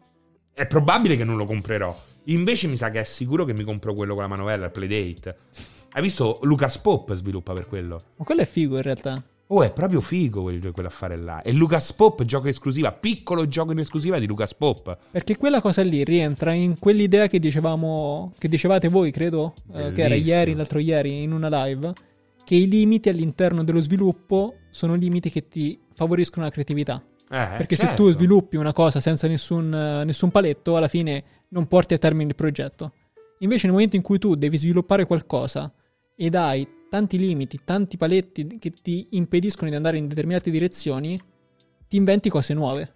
è 0.52 0.66
probabile 0.66 1.16
che 1.16 1.24
non 1.24 1.36
lo 1.36 1.44
comprerò. 1.44 1.96
Invece 2.24 2.66
mi 2.66 2.76
sa 2.76 2.90
che 2.90 3.00
è 3.00 3.04
sicuro 3.04 3.44
che 3.44 3.52
mi 3.54 3.64
compro 3.64 3.94
quello 3.94 4.14
con 4.14 4.22
la 4.22 4.28
manovella, 4.28 4.66
il 4.66 4.70
Playdate. 4.70 5.36
Hai 5.92 6.02
visto 6.02 6.38
Lucas 6.42 6.78
Pop 6.78 7.12
sviluppa 7.14 7.52
per 7.54 7.66
quello? 7.66 8.02
Ma 8.16 8.24
quello 8.24 8.40
è 8.42 8.46
figo 8.46 8.76
in 8.76 8.82
realtà. 8.82 9.22
Oh, 9.50 9.62
è 9.62 9.72
proprio 9.72 10.02
figo 10.02 10.42
quel- 10.42 10.72
quell'affare 10.72 11.16
là. 11.16 11.40
E 11.40 11.52
Lucas 11.52 11.94
Pop, 11.94 12.22
gioco 12.24 12.48
esclusiva, 12.48 12.92
piccolo 12.92 13.48
gioco 13.48 13.72
in 13.72 13.78
esclusiva 13.78 14.18
di 14.18 14.26
Lucas 14.26 14.54
Pop. 14.54 14.94
Perché 15.10 15.38
quella 15.38 15.62
cosa 15.62 15.80
lì 15.82 16.04
rientra 16.04 16.52
in 16.52 16.78
quell'idea 16.78 17.28
che 17.28 17.38
dicevamo, 17.38 18.34
che 18.36 18.48
dicevate 18.48 18.88
voi, 18.88 19.10
credo, 19.10 19.54
eh, 19.72 19.92
che 19.92 20.02
era 20.02 20.14
ieri, 20.14 20.54
l'altro 20.54 20.78
ieri, 20.80 21.22
in 21.22 21.32
una 21.32 21.64
live, 21.64 21.92
che 22.48 22.54
i 22.54 22.66
limiti 22.66 23.10
all'interno 23.10 23.62
dello 23.62 23.82
sviluppo 23.82 24.54
sono 24.70 24.94
limiti 24.94 25.28
che 25.28 25.48
ti 25.48 25.78
favoriscono 25.92 26.46
la 26.46 26.50
creatività. 26.50 26.96
Eh, 26.96 27.26
Perché 27.58 27.76
se 27.76 27.84
certo. 27.84 28.04
tu 28.04 28.10
sviluppi 28.10 28.56
una 28.56 28.72
cosa 28.72 29.00
senza 29.00 29.28
nessun, 29.28 29.70
eh, 29.70 30.04
nessun 30.04 30.30
paletto, 30.30 30.74
alla 30.74 30.88
fine 30.88 31.22
non 31.48 31.66
porti 31.66 31.92
a 31.92 31.98
termine 31.98 32.30
il 32.30 32.34
progetto. 32.34 32.94
Invece 33.40 33.66
nel 33.66 33.74
momento 33.74 33.96
in 33.96 34.02
cui 34.02 34.18
tu 34.18 34.34
devi 34.34 34.56
sviluppare 34.56 35.04
qualcosa 35.04 35.70
ed 36.16 36.34
hai 36.36 36.66
tanti 36.88 37.18
limiti, 37.18 37.60
tanti 37.64 37.98
paletti 37.98 38.56
che 38.58 38.72
ti 38.80 39.08
impediscono 39.10 39.68
di 39.68 39.76
andare 39.76 39.98
in 39.98 40.08
determinate 40.08 40.50
direzioni, 40.50 41.20
ti 41.86 41.98
inventi 41.98 42.30
cose 42.30 42.54
nuove. 42.54 42.94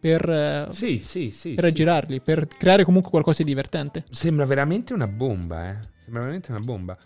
Per, 0.00 0.28
eh, 0.28 0.66
Sì, 0.70 0.98
sì, 0.98 1.30
sì. 1.30 1.54
per 1.54 1.66
aggirarli, 1.66 2.20
per 2.20 2.48
creare 2.48 2.82
comunque 2.82 3.12
qualcosa 3.12 3.44
di 3.44 3.48
divertente. 3.50 4.04
Sembra 4.10 4.44
veramente 4.44 4.92
una 4.92 5.06
bomba, 5.06 5.70
eh. 5.70 5.78
Sembra 6.02 6.22
veramente 6.22 6.50
una 6.50 6.60
bomba. 6.60 6.98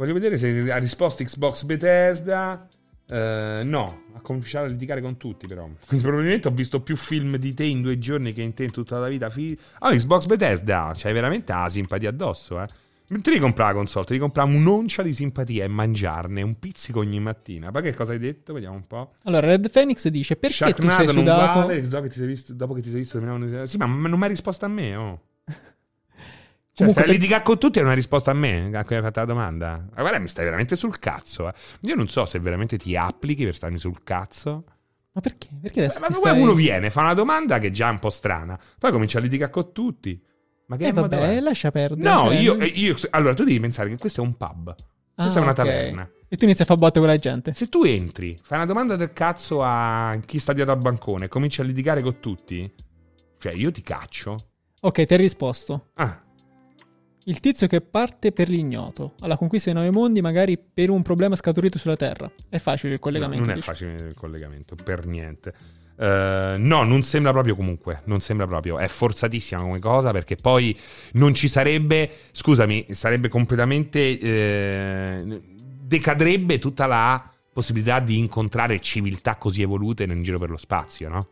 Voglio 0.00 0.14
vedere 0.14 0.38
se 0.38 0.48
ha 0.72 0.78
risposto 0.78 1.22
Xbox 1.22 1.64
Bethesda. 1.64 2.66
Eh, 3.06 3.60
no, 3.62 4.04
ha 4.14 4.20
cominciato 4.22 4.64
a 4.64 4.68
litigare 4.68 5.02
con 5.02 5.18
tutti, 5.18 5.46
però. 5.46 5.68
Quindi 5.86 6.00
probabilmente 6.06 6.48
ho 6.48 6.52
visto 6.52 6.80
più 6.80 6.96
film 6.96 7.36
di 7.36 7.52
te 7.52 7.64
in 7.64 7.82
due 7.82 7.98
giorni 7.98 8.32
che 8.32 8.40
in 8.40 8.54
te 8.54 8.64
in 8.64 8.70
tutta 8.70 8.98
la 8.98 9.08
vita. 9.08 9.30
Ah, 9.80 9.94
Xbox 9.94 10.24
Bethesda, 10.24 10.92
c'hai 10.94 11.12
veramente 11.12 11.52
la 11.52 11.68
simpatia 11.68 12.08
addosso, 12.08 12.62
eh. 12.62 12.66
Non 13.08 13.20
ti 13.20 13.28
devi 13.28 13.42
comprare 13.42 13.72
la 13.72 13.78
console, 13.78 14.06
ti 14.06 14.12
devi 14.12 14.24
comprare 14.24 14.50
un'oncia 14.50 15.02
di 15.02 15.12
simpatia 15.12 15.64
e 15.64 15.68
mangiarne 15.68 16.40
un 16.40 16.58
pizzico 16.58 17.00
ogni 17.00 17.20
mattina. 17.20 17.70
Ma 17.70 17.82
che 17.82 17.94
cosa 17.94 18.12
hai 18.12 18.18
detto? 18.18 18.54
Vediamo 18.54 18.76
un 18.76 18.86
po'. 18.86 19.12
Allora, 19.24 19.48
Red 19.48 19.70
Phoenix 19.70 20.08
dice 20.08 20.36
perché 20.36 20.72
tu 20.72 20.80
sei 20.80 20.90
Sharknado 20.92 21.12
sudato... 21.12 21.58
vale, 21.58 21.84
so 21.84 22.00
che 22.00 22.08
ti 22.08 22.16
sei 22.16 22.26
visto, 22.26 22.54
dopo 22.54 22.72
che 22.72 22.80
ti 22.80 22.88
sei 22.88 23.00
visto 23.00 23.18
Sì, 23.66 23.76
ma 23.76 23.84
ma 23.86 24.08
non 24.08 24.16
mi 24.16 24.24
hai 24.24 24.30
risposto 24.30 24.64
a 24.64 24.68
me, 24.68 24.96
oh. 24.96 25.20
Cioè, 26.72 26.86
Comunque, 26.86 27.02
stai 27.02 27.04
a 27.14 27.18
litigare 27.18 27.42
con 27.42 27.58
tutti 27.58 27.80
non 27.80 27.88
hai 27.90 27.94
risposto 27.96 28.30
a 28.30 28.32
me 28.32 28.70
a 28.74 28.84
cui 28.84 28.96
hai 28.96 29.02
fatto 29.02 29.20
la 29.20 29.26
domanda. 29.26 29.84
Ma 29.94 30.00
guarda, 30.00 30.18
mi 30.18 30.28
stai 30.28 30.44
veramente 30.44 30.76
sul 30.76 30.98
cazzo. 30.98 31.48
eh. 31.48 31.52
Io 31.82 31.94
non 31.94 32.08
so 32.08 32.24
se 32.24 32.38
veramente 32.38 32.78
ti 32.78 32.96
applichi 32.96 33.44
per 33.44 33.54
starmi 33.54 33.76
sul 33.78 34.02
cazzo. 34.02 34.64
Ma 35.12 35.20
perché? 35.20 35.48
Perché 35.60 35.80
adesso 35.84 36.00
Ma 36.00 36.06
poi 36.06 36.16
stai... 36.16 36.40
uno 36.40 36.54
viene, 36.54 36.88
fa 36.90 37.00
una 37.02 37.14
domanda 37.14 37.58
che 37.58 37.66
è 37.66 37.70
già 37.70 37.90
un 37.90 37.98
po' 37.98 38.10
strana. 38.10 38.58
Poi 38.78 38.92
comincia 38.92 39.18
a 39.18 39.20
litigare 39.20 39.50
con 39.50 39.72
tutti. 39.72 40.22
Ma 40.66 40.76
che 40.76 40.86
Eh 40.86 40.92
vabbè, 40.92 41.36
è? 41.36 41.40
lascia 41.40 41.70
perdere. 41.72 42.08
No, 42.08 42.26
cioè- 42.30 42.38
io, 42.38 42.54
io- 42.62 42.94
Allora, 43.10 43.34
tu 43.34 43.42
devi 43.44 43.58
pensare 43.58 43.88
che 43.88 43.96
questo 43.98 44.22
è 44.22 44.24
un 44.24 44.36
pub. 44.36 44.68
Ah, 45.16 45.22
Questa 45.24 45.40
è 45.40 45.42
una 45.42 45.50
ok. 45.50 45.56
taverna. 45.56 46.10
E 46.28 46.36
tu 46.36 46.44
inizi 46.44 46.62
a 46.62 46.64
fare 46.64 46.78
botte 46.78 47.00
con 47.00 47.08
la 47.08 47.16
gente. 47.18 47.52
Se 47.52 47.68
tu 47.68 47.82
entri, 47.82 48.38
fai 48.40 48.56
una 48.58 48.66
domanda 48.66 48.94
del 48.94 49.12
cazzo 49.12 49.62
a 49.64 50.16
chi 50.24 50.38
sta 50.38 50.52
dietro 50.52 50.72
al 50.72 50.78
bancone 50.78 51.26
cominci 51.26 51.60
a 51.60 51.64
litigare 51.64 52.00
con 52.00 52.20
tutti, 52.20 52.72
cioè 53.36 53.52
io 53.52 53.72
ti 53.72 53.82
caccio. 53.82 54.50
Ok, 54.82 55.04
ti 55.04 55.12
ha 55.12 55.16
risposto. 55.16 55.88
Ah, 55.94 56.22
Il 57.24 57.40
tizio 57.40 57.66
che 57.66 57.80
parte 57.80 58.32
per 58.32 58.48
l'ignoto, 58.48 59.14
alla 59.20 59.36
conquista 59.36 59.70
dei 59.70 59.80
nuovi 59.80 59.96
mondi, 59.96 60.20
magari 60.20 60.58
per 60.58 60.90
un 60.90 61.02
problema 61.02 61.36
scaturito 61.36 61.78
sulla 61.78 61.96
Terra. 61.96 62.30
È 62.48 62.58
facile 62.58 62.94
il 62.94 62.94
no, 62.94 63.00
collegamento. 63.00 63.44
non 63.44 63.50
è 63.50 63.54
dici. 63.54 63.66
facile 63.66 64.06
il 64.08 64.14
collegamento, 64.14 64.74
per 64.74 65.06
niente. 65.06 65.54
Eh, 66.00 66.54
no, 66.58 66.82
non 66.82 67.02
sembra 67.02 67.30
proprio 67.32 67.54
comunque, 67.54 68.00
non 68.04 68.20
sembra 68.20 68.46
proprio, 68.46 68.78
è 68.78 68.88
forzatissima 68.88 69.60
come 69.60 69.78
cosa 69.80 70.12
perché 70.12 70.36
poi 70.36 70.76
non 71.12 71.34
ci 71.34 71.46
sarebbe, 71.46 72.10
scusami, 72.32 72.86
sarebbe 72.90 73.28
completamente, 73.28 74.18
eh, 74.18 75.40
decadrebbe 75.82 76.58
tutta 76.58 76.86
la 76.86 77.30
possibilità 77.52 78.00
di 78.00 78.16
incontrare 78.16 78.80
civiltà 78.80 79.36
così 79.36 79.60
evolute 79.60 80.04
in 80.04 80.22
giro 80.22 80.38
per 80.38 80.48
lo 80.48 80.56
spazio, 80.56 81.10
no? 81.10 81.28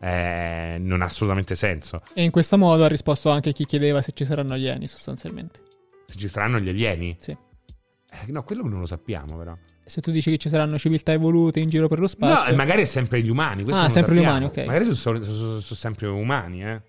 Eh, 0.00 0.76
non 0.80 1.02
ha 1.02 1.06
assolutamente 1.06 1.54
senso. 1.54 2.02
E 2.14 2.22
in 2.22 2.30
questo 2.30 2.56
modo 2.56 2.84
ha 2.84 2.88
risposto 2.88 3.30
anche 3.30 3.52
chi 3.52 3.66
chiedeva 3.66 4.00
se 4.00 4.12
ci 4.14 4.24
saranno 4.24 4.54
alieni, 4.54 4.86
sostanzialmente. 4.86 5.60
Se 6.06 6.16
ci 6.16 6.28
saranno 6.28 6.58
gli 6.58 6.68
alieni? 6.68 7.16
Sì. 7.20 7.30
Eh, 7.32 8.32
no, 8.32 8.42
quello 8.42 8.66
non 8.66 8.80
lo 8.80 8.86
sappiamo 8.86 9.36
però. 9.36 9.54
Se 9.84 10.00
tu 10.00 10.10
dici 10.10 10.30
che 10.30 10.38
ci 10.38 10.48
saranno 10.48 10.78
civiltà 10.78 11.12
evolute 11.12 11.60
in 11.60 11.68
giro 11.68 11.86
per 11.88 11.98
lo 11.98 12.04
No, 12.04 12.08
spazio. 12.08 12.52
e 12.52 12.56
magari 12.56 12.82
è 12.82 12.86
sempre 12.86 13.20
gli 13.20 13.28
umani. 13.28 13.64
Ah, 13.70 13.88
sempre 13.88 14.14
gli 14.14 14.18
umani, 14.18 14.44
ok. 14.46 14.56
Magari 14.64 14.84
sono, 14.84 14.94
sono- 14.96 15.22
sono- 15.22 15.60
sono 15.60 15.60
sempre 15.60 16.06
umani, 16.06 16.64
eh. 16.64 16.82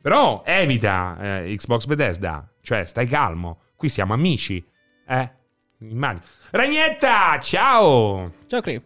Però 0.00 0.42
evita 0.44 1.42
eh, 1.42 1.54
Xbox 1.56 1.84
Bethesda. 1.86 2.50
Cioè, 2.62 2.84
stai 2.86 3.06
calmo. 3.06 3.60
Qui 3.76 3.88
siamo 3.88 4.14
amici. 4.14 4.64
Eh? 5.06 5.32
Immagino. 5.80 6.24
Ragnetta, 6.50 7.38
ciao! 7.38 8.32
Ciao, 8.46 8.60
Cree. 8.60 8.82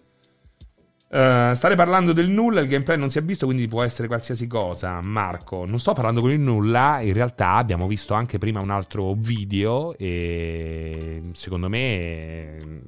Eh, 1.14 1.52
stare 1.54 1.74
parlando 1.74 2.14
del 2.14 2.30
nulla, 2.30 2.60
il 2.60 2.68
gameplay 2.68 2.96
non 2.96 3.10
si 3.10 3.18
è 3.18 3.22
visto, 3.22 3.44
quindi 3.44 3.68
può 3.68 3.82
essere 3.82 4.08
qualsiasi 4.08 4.46
cosa. 4.46 4.98
Marco, 5.02 5.66
non 5.66 5.78
sto 5.78 5.92
parlando 5.92 6.22
con 6.22 6.30
il 6.30 6.40
nulla, 6.40 7.00
in 7.02 7.12
realtà 7.12 7.50
abbiamo 7.56 7.86
visto 7.86 8.14
anche 8.14 8.38
prima 8.38 8.60
un 8.60 8.70
altro 8.70 9.12
video 9.12 9.94
e 9.98 11.22
secondo 11.32 11.68
me... 11.68 12.80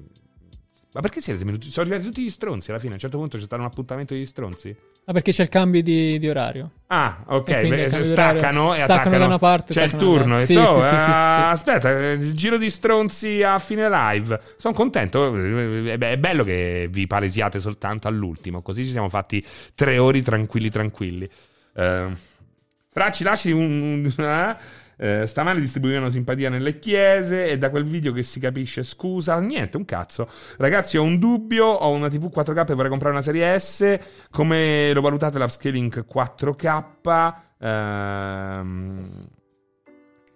Ma 0.92 1.00
perché 1.00 1.20
siete 1.20 1.44
venuti? 1.44 1.70
Sono 1.70 1.84
arrivati 1.86 2.08
tutti 2.08 2.22
gli 2.22 2.30
stronzi 2.30 2.70
alla 2.70 2.78
fine, 2.78 2.92
a 2.92 2.94
un 2.94 3.00
certo 3.00 3.18
punto 3.18 3.36
c'è 3.36 3.44
stato 3.44 3.60
un 3.60 3.68
appuntamento 3.68 4.14
degli 4.14 4.24
stronzi. 4.24 4.74
Ah, 5.06 5.12
perché 5.12 5.32
c'è 5.32 5.42
il 5.42 5.48
cambio 5.50 5.82
di, 5.82 6.18
di 6.18 6.28
orario. 6.30 6.70
Ah, 6.86 7.24
ok, 7.26 7.48
E 7.50 7.68
beh, 7.68 7.88
staccano 7.88 8.04
d'orario- 8.04 8.74
e 8.74 8.78
staccano 8.78 8.84
attaccano. 8.84 9.18
da 9.18 9.24
una 9.26 9.38
parte, 9.38 9.72
C'è 9.74 9.82
il 9.82 9.96
turno. 9.96 10.40
Sì, 10.40 10.46
sì, 10.46 10.52
sì, 10.54 10.58
sì, 10.64 10.64
sì, 10.64 11.10
ah, 11.10 11.44
sì. 11.48 11.52
Aspetta, 11.52 11.90
eh, 11.98 12.12
il 12.12 12.32
giro 12.34 12.56
di 12.56 12.70
stronzi 12.70 13.42
a 13.42 13.58
fine 13.58 13.88
live. 13.90 14.40
Sono 14.56 14.72
contento. 14.72 15.36
eh, 15.36 15.92
È 15.98 16.16
bello 16.16 16.42
che 16.44 16.88
vi 16.90 17.06
palesiate 17.06 17.58
soltanto 17.60 18.08
all'ultimo. 18.08 18.62
Così 18.62 18.84
ci 18.84 18.90
siamo 18.92 19.08
fatti 19.10 19.44
tre 19.74 19.98
ore 19.98 20.22
tranquilli, 20.22 20.70
tranquilli. 20.70 21.28
Fra, 21.74 23.10
ci 23.10 23.24
lasci 23.24 23.50
un. 23.50 24.10
un- 24.16 24.24
eh? 24.24 24.56
Eh, 24.96 25.26
stamani 25.26 25.60
distribuivano 25.60 26.08
simpatia 26.08 26.48
nelle 26.48 26.78
chiese 26.78 27.48
e 27.48 27.58
da 27.58 27.70
quel 27.70 27.84
video 27.84 28.12
che 28.12 28.22
si 28.22 28.38
capisce 28.38 28.82
scusa 28.82 29.40
niente 29.40 29.76
un 29.76 29.84
cazzo 29.84 30.28
ragazzi 30.58 30.96
ho 30.96 31.02
un 31.02 31.18
dubbio 31.18 31.66
ho 31.66 31.90
una 31.90 32.08
tv 32.08 32.30
4k 32.32 32.70
e 32.70 32.74
vorrei 32.74 32.90
comprare 32.90 33.12
una 33.12 33.22
serie 33.22 33.58
S 33.58 33.98
come 34.30 34.92
lo 34.92 35.00
valutate 35.00 35.38
l'upscaling 35.38 36.06
4k 36.06 37.42
Ehm, 37.64 39.26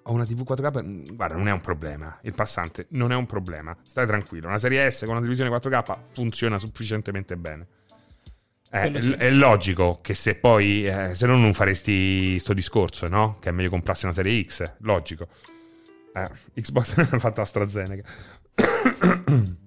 ho 0.03 0.13
una 0.13 0.25
TV 0.25 0.43
4K. 0.49 1.15
Guarda, 1.15 1.37
non 1.37 1.49
è 1.49 1.53
un 1.53 1.61
problema. 1.61 2.19
Il 2.23 2.33
passante 2.33 2.87
non 2.91 3.13
è 3.13 3.15
un 3.15 3.27
problema. 3.27 3.77
Stai 3.85 4.07
tranquillo. 4.07 4.47
Una 4.49 4.59
serie 4.59 4.91
S 4.91 5.01
con 5.01 5.11
una 5.11 5.21
televisione 5.21 5.51
4K 5.51 5.97
funziona 6.13 6.57
sufficientemente 6.57 7.37
bene. 7.37 7.67
Eh, 8.71 9.01
sì. 9.01 9.13
è, 9.13 9.31
logico 9.31 10.01
che 10.03 10.15
se 10.15 10.35
poi, 10.35 10.87
eh, 10.87 11.15
se 11.15 11.27
no, 11.27 11.37
non 11.37 11.55
faresti 11.55 12.39
sto 12.39 12.53
discorso, 12.53 13.09
no? 13.09 13.39
Che 13.41 13.49
è 13.49 13.53
meglio 13.53 13.71
comprarsi 13.71 14.05
una 14.05 14.15
serie 14.15 14.45
X. 14.45 14.73
Logico. 14.81 15.29
Eh, 16.13 16.29
Xbox 16.61 16.99
ha 17.13 17.19
fatto 17.19 17.41
AstraZeneca. 17.41 18.09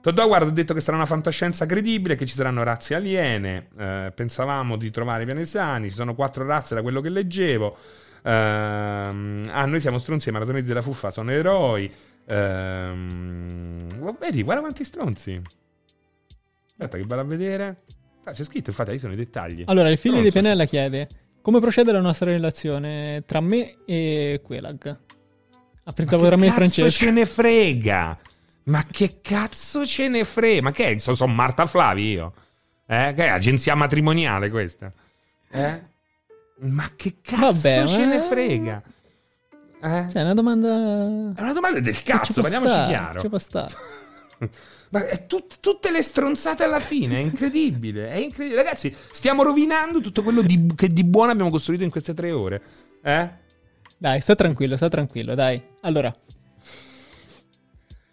Todò 0.00 0.26
guarda, 0.26 0.48
ha 0.48 0.52
detto 0.52 0.74
che 0.74 0.80
sarà 0.80 0.96
una 0.96 1.06
fantascienza 1.06 1.64
credibile, 1.64 2.16
che 2.16 2.26
ci 2.26 2.34
saranno 2.34 2.62
razze 2.64 2.94
aliene. 2.94 3.68
eh, 3.78 4.12
pensavamo 4.14 4.76
di 4.76 4.90
trovare 4.90 5.22
i 5.22 5.26
pianesani. 5.26 5.88
Ci 5.90 5.94
sono 5.94 6.14
quattro 6.14 6.44
razze 6.44 6.74
da 6.74 6.82
quello 6.82 7.00
che 7.00 7.08
leggevo. 7.08 7.76
Ehm, 8.24 9.42
ah, 9.48 9.66
noi 9.66 9.80
siamo 9.80 9.98
stronzi 9.98 10.30
i 10.30 10.32
maratonieri 10.32 10.66
della 10.66 10.82
fuffa 10.82 11.10
sono 11.10 11.30
eroi. 11.30 11.92
Ehm, 12.26 14.16
vedi, 14.18 14.42
guarda 14.42 14.62
quanti 14.62 14.82
stronzi. 14.82 15.40
Aspetta, 16.84 16.96
che 16.96 17.04
vado 17.06 17.20
a 17.20 17.24
vedere. 17.24 17.82
Ah, 18.24 18.32
c'è 18.32 18.44
scritto, 18.44 18.70
infatti, 18.70 18.92
lì 18.92 18.98
sono 18.98 19.12
i 19.12 19.16
dettagli. 19.16 19.64
Allora, 19.66 19.90
il 19.90 19.98
figlio 19.98 20.20
di 20.20 20.26
so 20.26 20.32
Penella 20.32 20.64
chiede 20.64 21.08
come 21.42 21.58
procede 21.58 21.90
la 21.90 22.00
nostra 22.00 22.30
relazione 22.30 23.24
tra 23.26 23.40
me 23.40 23.78
e 23.84 24.40
Quelag. 24.42 24.98
Ah, 25.84 25.92
pensavo 25.92 26.22
Ma 26.22 26.28
tra 26.28 26.36
me 26.36 26.46
e 26.46 26.48
cazzo 26.48 26.58
Francesco. 26.60 27.04
ce 27.04 27.10
ne 27.10 27.26
frega? 27.26 28.18
Ma 28.64 28.86
che 28.88 29.18
cazzo 29.20 29.84
ce 29.84 30.08
ne 30.08 30.22
frega? 30.24 30.62
Ma 30.62 30.70
che 30.70 30.86
è? 30.86 30.98
Sono, 30.98 31.16
sono 31.16 31.32
Marta 31.32 31.66
Flavi 31.66 32.10
io. 32.12 32.32
Eh? 32.86 33.12
Che 33.16 33.24
è 33.24 33.28
agenzia 33.28 33.74
matrimoniale 33.74 34.50
questa? 34.50 34.92
Eh? 35.50 35.82
Ma 36.60 36.88
che 36.94 37.16
cazzo 37.20 37.68
Vabbè, 37.68 37.86
ce 37.86 37.98
ma- 37.98 38.06
ne 38.06 38.20
frega? 38.20 38.82
Eh? 39.82 40.06
Cioè, 40.10 40.20
è 40.20 40.22
una 40.22 40.34
domanda... 40.34 40.68
È 41.34 41.42
una 41.42 41.52
domanda 41.52 41.80
del 41.80 42.00
cazzo, 42.04 42.40
parliamoci 42.40 42.70
stare, 42.70 42.88
chiaro. 42.88 43.20
Ci 43.20 43.28
può 43.28 43.38
stare. 43.38 43.74
Ma 44.92 45.06
è 45.08 45.26
tut- 45.26 45.56
tutte 45.60 45.90
le 45.90 46.02
stronzate 46.02 46.64
alla 46.64 46.78
fine, 46.78 47.16
è 47.16 47.20
incredibile, 47.20 48.10
è 48.10 48.16
incredibile. 48.16 48.62
Ragazzi, 48.62 48.94
stiamo 49.10 49.42
rovinando 49.42 50.00
tutto 50.02 50.22
quello 50.22 50.42
di- 50.42 50.70
che 50.74 50.92
di 50.92 51.02
buono 51.02 51.30
abbiamo 51.30 51.50
costruito 51.50 51.82
in 51.82 51.88
queste 51.90 52.12
tre 52.12 52.30
ore. 52.30 52.62
Eh? 53.02 53.28
Dai, 53.96 54.20
sta 54.20 54.34
tranquillo, 54.34 54.76
sta 54.76 54.88
tranquillo, 54.88 55.34
dai. 55.34 55.62
Allora, 55.80 56.14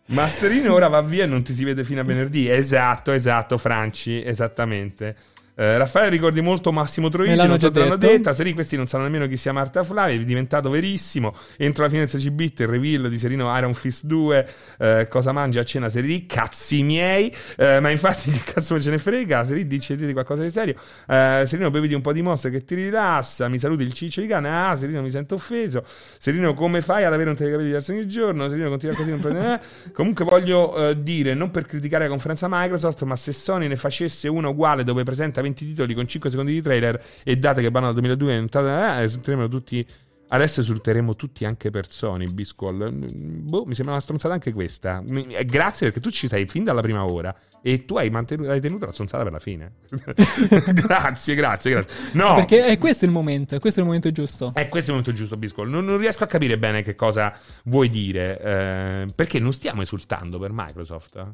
Masterino 0.08 0.74
ora 0.74 0.88
va 0.88 1.02
via 1.02 1.26
e 1.26 1.28
non 1.28 1.44
ti 1.44 1.54
si 1.54 1.64
vede 1.66 1.84
fino 1.84 2.00
a 2.00 2.04
venerdì. 2.04 2.50
Esatto, 2.50 3.12
esatto, 3.12 3.58
Franci, 3.58 4.24
esattamente. 4.24 5.16
Eh, 5.60 5.78
Raffaele 5.78 6.08
ricordi 6.08 6.40
molto 6.40 6.72
Massimo 6.72 7.10
Troisi, 7.10 7.36
non 7.36 7.60
so 7.60 7.70
te 7.70 7.80
l'hanno 7.80 7.98
detto. 7.98 8.14
detta. 8.14 8.32
Seri, 8.32 8.54
questi 8.54 8.78
non 8.78 8.88
sanno 8.88 9.04
nemmeno 9.04 9.28
chi 9.28 9.36
sia 9.36 9.52
Marta 9.52 9.84
Flavia, 9.84 10.16
è 10.16 10.24
diventato 10.24 10.70
verissimo. 10.70 11.36
Entro 11.58 11.84
la 11.84 11.90
fine 11.90 12.06
del 12.06 12.10
SCBit, 12.10 12.62
il 12.62 12.68
reveal 12.68 13.10
di 13.10 13.18
Serino 13.20 13.54
Iron 13.58 13.74
Fist 13.74 14.06
2, 14.06 14.50
eh, 14.78 15.08
cosa 15.10 15.34
mangia 15.34 15.60
a 15.60 15.64
cena 15.64 15.90
Seri? 15.90 16.26
Cazzi 16.26 16.82
miei. 16.82 17.36
Eh, 17.58 17.82
ma 17.82 17.90
infatti 17.90 18.32
che 18.32 18.54
cazzo 18.54 18.76
me 18.76 18.80
ce 18.80 18.90
ne 18.90 19.00
frega? 19.00 19.44
Seri 19.44 19.68
dice 19.68 19.98
di 19.98 20.14
qualcosa 20.14 20.44
di 20.44 20.50
serio. 20.50 20.76
Eh, 21.06 21.44
Serino 21.46 21.70
beviti 21.70 21.94
un 21.94 22.02
po' 22.02 22.14
di 22.14 22.22
mossa 22.22 22.48
che 22.48 22.64
ti 22.64 22.76
rilassa, 22.76 23.50
mi 23.50 23.60
saluti 23.60 23.84
il 23.84 23.92
ciccio 23.92 24.22
di 24.22 24.28
cane. 24.28 24.50
Ah, 24.50 24.78
Serino 24.78 25.02
mi 25.02 25.10
sento 25.10 25.36
offeso. 25.36 25.84
Serino 26.18 26.54
come 26.54 26.80
fai 26.80 27.04
ad 27.04 27.12
avere 27.12 27.32
un 27.32 27.36
telecapelli 27.36 27.68
diverso 27.68 27.92
ogni 27.92 28.08
giorno? 28.08 28.48
Serino 28.48 28.70
continua 28.70 28.96
così, 28.96 29.10
non 29.10 29.20
prende... 29.20 29.60
Comunque 29.92 30.24
voglio 30.24 30.90
eh, 30.90 31.04
dire, 31.04 31.34
non 31.34 31.52
per 31.52 31.66
criticare 31.66 32.06
la 32.06 32.10
conferenza 32.10 32.48
Microsoft, 32.50 33.04
ma 33.04 33.18
se 33.18 33.34
Sony 33.34 33.68
ne 33.68 33.76
facesse 33.76 34.30
una 34.30 34.48
uguale 34.48 34.86
dove 34.86 35.04
presenta 35.04 35.48
20 35.50 35.66
titoli 35.66 35.94
con 35.94 36.08
5 36.08 36.30
secondi 36.30 36.54
di 36.54 36.62
trailer 36.62 37.04
e 37.24 37.38
date 37.38 37.62
che 37.62 37.70
vanno 37.70 37.92
dal 37.92 37.96
2002 37.96 38.34
e 38.34 39.00
eh, 39.00 39.04
esulteremo 39.04 39.48
tutti... 39.48 39.86
Adesso 40.32 40.60
esulteremo 40.60 41.16
tutti 41.16 41.44
anche 41.44 41.72
per 41.72 41.90
Sony, 41.90 42.28
Bisquall. 42.28 42.92
Boh, 42.94 43.66
mi 43.66 43.74
sembra 43.74 43.94
una 43.96 44.04
stronzata 44.04 44.32
anche 44.32 44.54
questa. 44.54 45.04
Eh, 45.04 45.44
Grazie 45.44 45.88
perché 45.88 46.00
tu 46.00 46.12
ci 46.12 46.28
sei 46.28 46.46
fin 46.46 46.64
dalla 46.64 46.82
prima 46.82 47.04
ora 47.04 47.36
e 47.64 47.86
tu 47.86 47.98
hai, 47.98 48.12
mantenuto, 48.12 48.52
hai 48.52 48.62
tenuto 48.62 48.86
la 48.86 48.92
stronzata 48.92 49.24
per 49.24 49.32
la 49.32 49.40
fine. 49.40 49.72
grazie, 50.72 51.34
grazie, 51.34 51.72
grazie. 51.72 51.96
No, 52.14 52.36
Perché 52.36 52.64
è 52.66 52.78
questo 52.78 53.06
il 53.06 53.12
momento, 53.12 53.56
è 53.56 53.60
questo 53.60 53.80
il 53.80 53.88
momento 53.88 54.12
giusto. 54.12 54.52
è 54.54 54.70
questo 54.70 54.92
il 54.92 54.98
momento 54.98 55.20
giusto, 55.20 55.36
Biscol. 55.36 55.68
Non, 55.68 55.84
non 55.84 55.98
riesco 55.98 56.24
a 56.24 56.28
capire 56.28 56.60
bene 56.60 56.84
che 56.84 56.94
cosa 56.94 57.36
vuoi 57.64 57.90
dire. 57.90 58.40
eh, 58.40 59.12
perché 59.16 59.40
non 59.40 59.52
stiamo 59.52 59.82
esultando 59.82 60.38
per 60.38 60.52
Microsoft? 60.54 61.26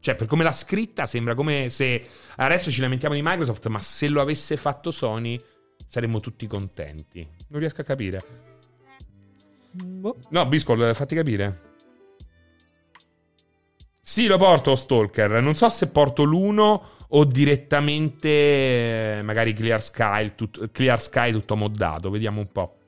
Cioè, 0.00 0.14
per 0.14 0.26
come 0.26 0.44
l'ha 0.44 0.52
scritta, 0.52 1.04
sembra 1.04 1.34
come 1.34 1.68
se 1.68 2.02
adesso 2.36 2.70
ci 2.70 2.80
lamentiamo 2.80 3.14
di 3.14 3.22
Microsoft, 3.22 3.66
ma 3.68 3.80
se 3.80 4.08
lo 4.08 4.20
avesse 4.20 4.56
fatto 4.56 4.90
Sony 4.90 5.40
saremmo 5.86 6.20
tutti 6.20 6.46
contenti. 6.46 7.26
Non 7.48 7.60
riesco 7.60 7.82
a 7.82 7.84
capire. 7.84 8.24
Boh. 9.72 10.16
No, 10.30 10.46
Biscol, 10.46 10.94
fatti 10.94 11.14
capire. 11.14 11.68
Sì, 14.02 14.26
lo 14.26 14.38
porto 14.38 14.74
Stalker. 14.74 15.40
Non 15.42 15.54
so 15.54 15.68
se 15.68 15.88
porto 15.90 16.24
l'uno 16.24 16.82
o 17.08 17.24
direttamente 17.24 19.18
eh, 19.18 19.22
magari 19.22 19.52
Clear 19.52 19.80
Sky, 19.80 20.34
tut- 20.34 20.70
Clear 20.72 21.00
Sky 21.00 21.30
tutto 21.30 21.54
moddato. 21.54 22.10
Vediamo 22.10 22.40
un 22.40 22.50
po'. 22.50 22.78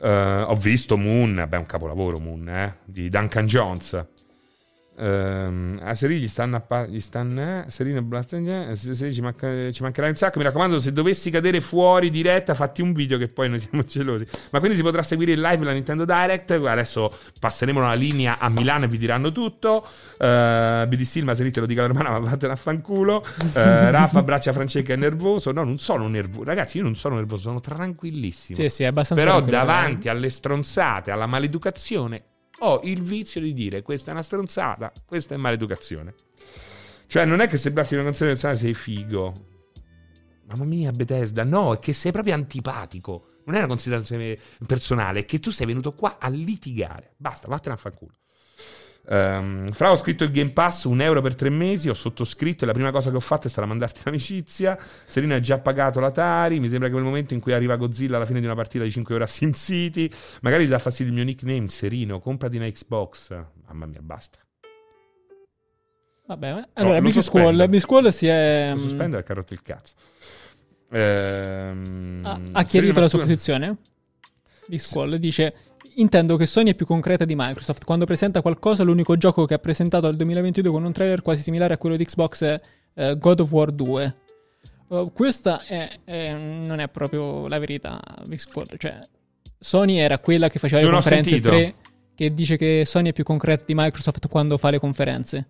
Eh, 0.00 0.08
ho 0.08 0.54
visto 0.54 0.96
Moon, 0.96 1.46
beh, 1.48 1.56
un 1.56 1.66
capolavoro 1.66 2.18
Moon, 2.20 2.48
eh, 2.48 2.76
di 2.84 3.08
Duncan 3.08 3.46
Jones. 3.46 4.06
Ehm, 4.98 5.78
a 5.82 5.94
Seri 5.94 6.18
gli 6.18 6.28
stanno 6.28 6.56
a 6.56 6.60
par- 6.60 6.88
gli 6.88 7.00
stanno 7.00 7.64
eh, 7.66 7.66
e 7.78 8.02
Blast- 8.02 8.32
eh, 8.32 8.74
se- 8.74 8.94
se 8.94 9.12
ci, 9.12 9.20
manca- 9.20 9.70
ci 9.70 9.82
mancherà 9.82 10.08
un 10.08 10.14
sacco. 10.14 10.38
Mi 10.38 10.44
raccomando 10.44 10.78
se 10.78 10.92
dovessi 10.92 11.30
cadere 11.30 11.60
fuori 11.60 12.10
diretta 12.10 12.54
fatti 12.54 12.82
un 12.82 12.92
video 12.92 13.18
che 13.18 13.28
poi 13.28 13.48
noi 13.48 13.58
siamo 13.58 13.82
gelosi. 13.86 14.26
Ma 14.50 14.58
quindi 14.58 14.76
si 14.76 14.82
potrà 14.82 15.02
seguire 15.02 15.32
in 15.32 15.40
live 15.40 15.64
la 15.64 15.72
Nintendo 15.72 16.04
Direct. 16.04 16.50
Adesso 16.50 17.12
passeremo 17.38 17.80
la 17.80 17.94
linea 17.94 18.38
a 18.38 18.48
Milano 18.48 18.84
e 18.84 18.88
vi 18.88 18.98
diranno 18.98 19.32
tutto. 19.32 19.86
Uh, 20.18 20.86
BD 20.86 21.02
Silma 21.02 21.34
se 21.34 21.42
lì 21.42 21.50
te 21.50 21.60
lo 21.60 21.66
dica 21.66 21.82
la 21.82 21.88
romana 21.88 22.10
ma 22.10 22.18
vattene 22.18 22.52
a 22.52 22.56
fanculo. 22.56 23.24
Eh, 23.54 23.90
Raffa 23.90 24.20
abbraccia 24.20 24.52
Francesca 24.52 24.92
è 24.94 24.96
nervoso. 24.96 25.52
No 25.52 25.62
non 25.64 25.78
sono 25.78 26.08
nervoso 26.08 26.44
ragazzi 26.44 26.78
io 26.78 26.82
non 26.84 26.94
sono 26.94 27.16
nervoso 27.16 27.42
sono 27.42 27.60
tranquillissimo. 27.60 28.58
Sì, 28.58 28.68
sì, 28.68 28.82
è 28.84 28.86
abbastanza 28.86 29.22
però 29.22 29.40
davanti 29.40 30.08
alle 30.08 30.30
stronzate, 30.30 31.10
alla 31.10 31.26
maleducazione, 31.26 32.22
ho 32.60 32.80
il 32.84 33.02
vizio 33.02 33.40
di 33.40 33.52
dire 33.52 33.82
questa 33.82 34.10
è 34.10 34.12
una 34.12 34.22
stronzata, 34.22 34.92
questa 35.04 35.34
è 35.34 35.38
maleducazione. 35.38 36.14
Cioè, 37.06 37.24
non 37.24 37.40
è 37.40 37.46
che 37.46 37.56
se 37.56 37.70
blaffi 37.70 37.94
una 37.94 38.04
canzone 38.04 38.30
personale 38.30 38.58
sei 38.58 38.74
figo. 38.74 39.46
Mamma 40.46 40.64
mia, 40.64 40.92
Bethesda, 40.92 41.44
no, 41.44 41.74
è 41.74 41.78
che 41.78 41.92
sei 41.92 42.12
proprio 42.12 42.34
antipatico. 42.34 43.28
Non 43.44 43.54
è 43.54 43.58
una 43.58 43.68
considerazione 43.68 44.36
personale, 44.66 45.20
è 45.20 45.24
che 45.24 45.38
tu 45.38 45.50
sei 45.50 45.66
venuto 45.66 45.94
qua 45.94 46.18
a 46.18 46.28
litigare. 46.28 47.14
Basta, 47.16 47.46
vattene 47.48 47.74
a 47.74 47.78
fanculo. 47.78 48.12
Ehm, 49.08 49.68
Fra 49.68 49.90
ho 49.90 49.96
scritto 49.96 50.24
il 50.24 50.30
Game 50.30 50.50
Pass, 50.50 50.84
un 50.84 51.00
euro 51.00 51.20
per 51.20 51.34
tre 51.34 51.48
mesi, 51.48 51.88
ho 51.88 51.94
sottoscritto 51.94 52.64
e 52.64 52.66
la 52.66 52.72
prima 52.72 52.90
cosa 52.90 53.10
che 53.10 53.16
ho 53.16 53.20
fatto 53.20 53.46
è 53.46 53.50
stata 53.50 53.66
mandarti 53.66 54.00
l'amicizia. 54.04 54.78
Serino 55.04 55.34
ha 55.34 55.40
già 55.40 55.58
pagato 55.58 56.00
l'Atari, 56.00 56.60
mi 56.60 56.68
sembra 56.68 56.88
che 56.88 56.94
nel 56.94 57.04
momento 57.04 57.34
in 57.34 57.40
cui 57.40 57.52
arriva 57.52 57.76
Godzilla 57.76 58.16
alla 58.16 58.26
fine 58.26 58.40
di 58.40 58.46
una 58.46 58.54
partita 58.54 58.84
di 58.84 58.90
5 58.90 59.14
ore 59.14 59.24
a 59.24 59.28
Sim 59.28 59.52
City, 59.52 60.10
magari 60.42 60.64
ti 60.64 60.70
dà 60.70 60.78
fastidio 60.78 61.12
il 61.12 61.18
mio 61.18 61.24
nickname, 61.24 61.68
Serino, 61.68 62.20
comprati 62.20 62.56
una 62.56 62.68
Xbox. 62.68 63.30
Mamma 63.66 63.86
mia, 63.86 64.00
basta. 64.02 64.38
Vabbè, 66.26 66.68
allora, 66.72 66.98
lo 66.98 67.02
Big. 67.02 67.18
Squall, 67.18 67.68
Big 67.68 67.80
Squall 67.80 68.08
si 68.08 68.26
è... 68.26 68.70
Lo 68.72 68.78
sospendo 68.78 69.14
perché 69.16 69.32
ha 69.32 69.34
rotto 69.36 69.52
il 69.52 69.62
cazzo. 69.62 69.94
Ehm, 70.90 72.20
ha, 72.24 72.40
ha 72.52 72.62
chiarito 72.64 72.98
la 72.98 73.08
sua 73.08 73.20
posizione. 73.20 73.76
Big 74.66 74.80
Squall 74.80 75.14
dice: 75.16 75.54
Intendo 75.98 76.36
che 76.36 76.44
Sony 76.44 76.70
è 76.70 76.74
più 76.74 76.84
concreta 76.84 77.24
di 77.24 77.34
Microsoft. 77.34 77.84
Quando 77.84 78.04
presenta 78.04 78.42
qualcosa, 78.42 78.82
l'unico 78.82 79.16
gioco 79.16 79.46
che 79.46 79.54
ha 79.54 79.58
presentato 79.58 80.06
al 80.06 80.16
2022 80.16 80.70
con 80.70 80.84
un 80.84 80.92
trailer 80.92 81.22
quasi 81.22 81.42
similare 81.42 81.72
a 81.74 81.78
quello 81.78 81.96
di 81.96 82.04
Xbox 82.04 82.44
è 82.44 82.60
eh, 82.94 83.16
God 83.18 83.40
of 83.40 83.50
War 83.52 83.70
2. 83.70 84.14
Uh, 84.88 85.10
questa 85.12 85.64
è- 85.64 85.90
è- 86.04 86.32
non 86.32 86.78
è 86.80 86.88
proprio 86.88 87.48
la 87.48 87.58
verità, 87.58 88.00
Squall. 88.36 88.66
Cioè, 88.76 88.98
Sony 89.58 89.96
era 89.96 90.18
quella 90.18 90.48
che 90.48 90.58
faceva 90.58 90.80
le 90.80 90.86
Non 90.86 90.96
ho 90.96 91.00
conferenze 91.00 91.30
sentito. 91.30 91.48
3, 91.54 91.74
che 92.14 92.34
dice 92.34 92.56
che 92.56 92.84
Sony 92.86 93.08
è 93.08 93.12
più 93.12 93.24
concreta 93.24 93.64
di 93.66 93.74
Microsoft 93.74 94.28
quando 94.28 94.58
fa 94.58 94.70
le 94.70 94.78
conferenze. 94.78 95.46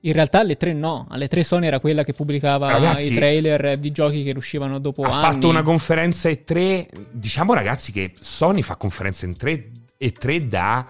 In 0.00 0.12
realtà 0.12 0.40
alle 0.40 0.56
3 0.56 0.72
no, 0.72 1.06
alle 1.10 1.26
3 1.26 1.42
Sony 1.42 1.66
era 1.66 1.80
quella 1.80 2.04
che 2.04 2.12
pubblicava 2.12 2.70
Ragazzi, 2.70 3.12
i 3.12 3.16
trailer 3.16 3.78
di 3.78 3.90
giochi 3.90 4.22
che 4.22 4.32
uscivano 4.36 4.78
dopo 4.78 5.02
ha 5.02 5.10
anni. 5.10 5.32
fatto 5.32 5.48
una 5.48 5.62
conferenza 5.62 6.28
E3. 6.28 6.86
Diciamo, 7.10 7.54
ragazzi, 7.54 7.92
che 7.92 8.12
Sony 8.20 8.62
fa 8.62 8.76
conferenze 8.76 9.26
in 9.26 9.36
3 9.36 9.70
E3 9.98 10.38
da 10.42 10.86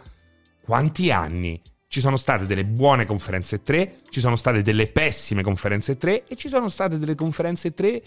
quanti 0.63 1.11
anni? 1.11 1.61
Ci 1.89 2.01
sono 2.01 2.17
state 2.17 2.47
delle 2.47 2.65
buone 2.65 3.07
conferenze 3.07 3.63
3, 3.63 4.01
ci 4.11 4.21
sono 4.21 4.37
state 4.37 4.61
delle 4.61 4.89
pessime 4.89 5.43
conferenze 5.43 5.97
3 5.97 6.25
e 6.27 6.35
ci 6.35 6.49
sono 6.49 6.69
state 6.69 6.99
delle 6.99 7.15
conferenze 7.15 7.73
3 7.73 8.03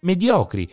mediocri. 0.00 0.66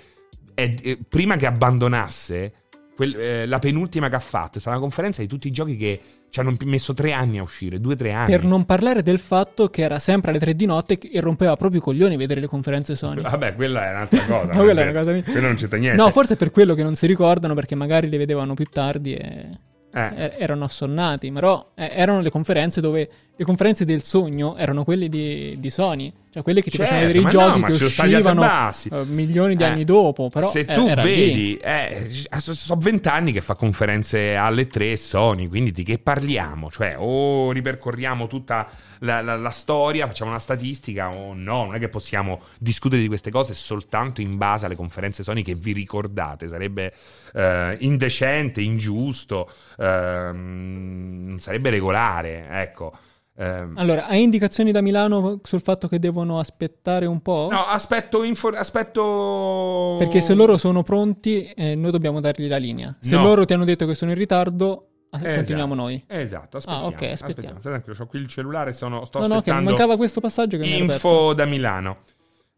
E, 0.53 0.75
eh, 0.81 0.99
prima 1.09 1.35
che 1.35 1.47
abbandonasse, 1.47 2.53
quel- 2.95 3.15
eh, 3.19 3.45
la 3.45 3.59
penultima 3.59 4.09
che 4.09 4.15
ha 4.15 4.19
fatto 4.19 4.57
è 4.57 4.61
stata 4.61 4.75
una 4.75 4.79
conferenza 4.85 5.21
di 5.21 5.27
tutti 5.27 5.47
i 5.47 5.51
giochi 5.51 5.75
che 5.77 5.99
ci 6.29 6.39
hanno 6.39 6.53
messo 6.65 6.93
tre 6.93 7.11
anni 7.11 7.37
a 7.39 7.43
uscire, 7.43 7.79
due 7.79 7.93
o 7.93 7.95
tre 7.95 8.11
anni. 8.11 8.31
Per 8.31 8.43
non 8.43 8.65
parlare 8.65 9.03
del 9.03 9.19
fatto 9.19 9.69
che 9.69 9.81
era 9.83 9.99
sempre 9.99 10.31
alle 10.31 10.39
3 10.39 10.55
di 10.55 10.65
notte 10.65 10.97
e 10.97 11.19
rompeva 11.19 11.55
proprio 11.55 11.79
i 11.79 11.83
coglioni 11.83 12.17
vedere 12.17 12.39
le 12.41 12.47
conferenze 12.47 12.95
Sony. 12.95 13.21
Vabbè, 13.21 13.53
quella 13.55 13.87
è 13.87 13.89
un'altra 13.91 14.19
cosa. 14.25 14.53
Non 14.53 14.63
quella 14.63 14.81
è 14.81 14.89
una 14.89 14.99
cosa 14.99 15.11
mia. 15.11 15.23
Quello 15.23 15.47
non 15.47 15.55
c'entra 15.55 15.77
niente. 15.77 15.97
No, 16.01 16.09
forse 16.09 16.33
è 16.33 16.37
per 16.37 16.49
quello 16.51 16.73
che 16.73 16.83
non 16.83 16.95
si 16.95 17.05
ricordano 17.05 17.53
perché 17.53 17.75
magari 17.75 18.09
le 18.09 18.17
vedevano 18.17 18.53
più 18.55 18.65
tardi 18.65 19.13
e 19.13 19.49
Eh. 19.91 19.99
er- 20.15 20.35
erano 20.39 20.63
assonnati. 20.63 21.31
Però 21.31 21.71
eh, 21.75 21.91
erano 21.93 22.19
le 22.21 22.31
conferenze 22.31 22.81
dove 22.81 23.09
le 23.35 23.45
conferenze 23.45 23.85
del 23.85 24.01
sogno 24.03 24.55
erano 24.57 24.83
quelle 24.83 25.09
di, 25.09 25.55
di 25.59 25.69
Sony, 25.69 26.11
cioè 26.33 26.41
quelle 26.41 26.63
che 26.63 26.71
ti 26.71 26.77
Certo, 26.77 26.93
facevano 26.95 27.13
vedere 27.13 27.19
i 27.19 27.23
no, 27.23 27.29
giochi 27.29 27.59
ma 27.59 27.67
che 27.67 27.83
uscivano 27.83 28.43
eh, 28.43 29.05
milioni 29.05 29.55
di 29.55 29.61
Eh, 29.61 29.65
anni 29.67 29.83
dopo. 29.83 30.29
Però 30.29 30.49
se 30.49 30.61
eh, 30.61 30.73
tu 30.73 30.91
vedi, 30.91 31.55
eh, 31.57 32.07
sono 32.39 32.79
vent'anni 32.81 33.31
che 33.31 33.41
fa 33.41 33.53
conferenze 33.53 34.35
alle 34.35 34.65
tre 34.65 34.97
Sony, 34.97 35.47
quindi 35.47 35.71
di 35.71 35.83
che 35.83 35.99
parliamo? 35.99 36.71
Cioè, 36.71 36.95
o 36.97 37.51
ripercorriamo 37.51 38.25
tutta 38.25 38.67
la, 39.01 39.21
la- 39.21 39.37
la 39.37 39.49
storia, 39.51 40.07
facciamo 40.07 40.31
una 40.31 40.39
statistica, 40.39 41.11
o 41.11 41.35
no, 41.35 41.65
non 41.65 41.75
è 41.75 41.79
che 41.79 41.89
possiamo 41.89 42.41
discutere 42.57 42.99
di 42.99 43.07
queste 43.07 43.29
cose 43.29 43.53
soltanto 43.53 44.19
in 44.21 44.35
base 44.35 44.65
alle 44.65 44.75
conferenze 44.75 45.21
Sony 45.21 45.43
che 45.43 45.53
vi 45.53 45.71
ricordate, 45.71 46.47
sarebbe 46.47 46.93
eh, 47.35 47.77
indecente, 47.81 48.59
ingiusto, 48.59 49.51
ehm, 49.77 51.25
non 51.27 51.39
sarebbe 51.39 51.69
regolare, 51.69 52.47
ecco. 52.49 52.91
Ehm, 53.35 53.73
Allora, 53.77 54.05
hai 54.07 54.21
indicazioni 54.21 54.71
da 54.71 54.81
Milano 54.81 55.39
sul 55.43 55.61
fatto 55.61 55.87
che 55.87 55.97
devono 55.99 56.39
aspettare 56.39 57.05
un 57.07 57.21
po'? 57.21 57.47
No, 57.51 57.65
aspetto, 57.65 58.23
info- 58.23 58.49
aspetto... 58.49 59.95
Perché 59.97 60.21
se 60.21 60.33
loro 60.33 60.57
sono 60.57 60.83
pronti, 60.83 61.43
eh, 61.55 61.75
noi 61.75 61.91
dobbiamo 61.91 62.19
dargli 62.19 62.47
la 62.47 62.57
linea. 62.57 62.95
Se 62.99 63.15
No. 63.15 63.23
loro 63.23 63.45
ti 63.45 63.53
hanno 63.53 63.65
detto 63.65 63.85
che 63.87 63.95
sono 63.95 64.11
in 64.11 64.17
ritardo, 64.17 64.87
ah, 65.09 65.17
Esatto. 65.17 65.35
continuiamo 65.35 65.73
noi. 65.73 66.03
Esatto, 66.07 66.57
aspettiamo. 66.57 66.85
Ah, 66.85 66.89
ok, 66.89 66.93
aspettiamo. 66.93 67.27
aspettiamo. 67.27 67.59
Stai 67.59 67.71
tranquillo, 67.71 67.97
ho 68.03 68.07
qui 68.07 68.19
il 68.19 68.27
cellulare, 68.27 68.71
sono, 68.71 69.05
sto 69.05 69.19
no, 69.19 69.25
no, 69.25 69.33
che 69.33 69.37
aspettando 69.49 69.69
mancava 69.71 69.97
questo 69.97 70.19
passaggio 70.21 70.57
che 70.57 70.65
info 70.67 71.33
da 71.33 71.45
Milano. 71.45 71.97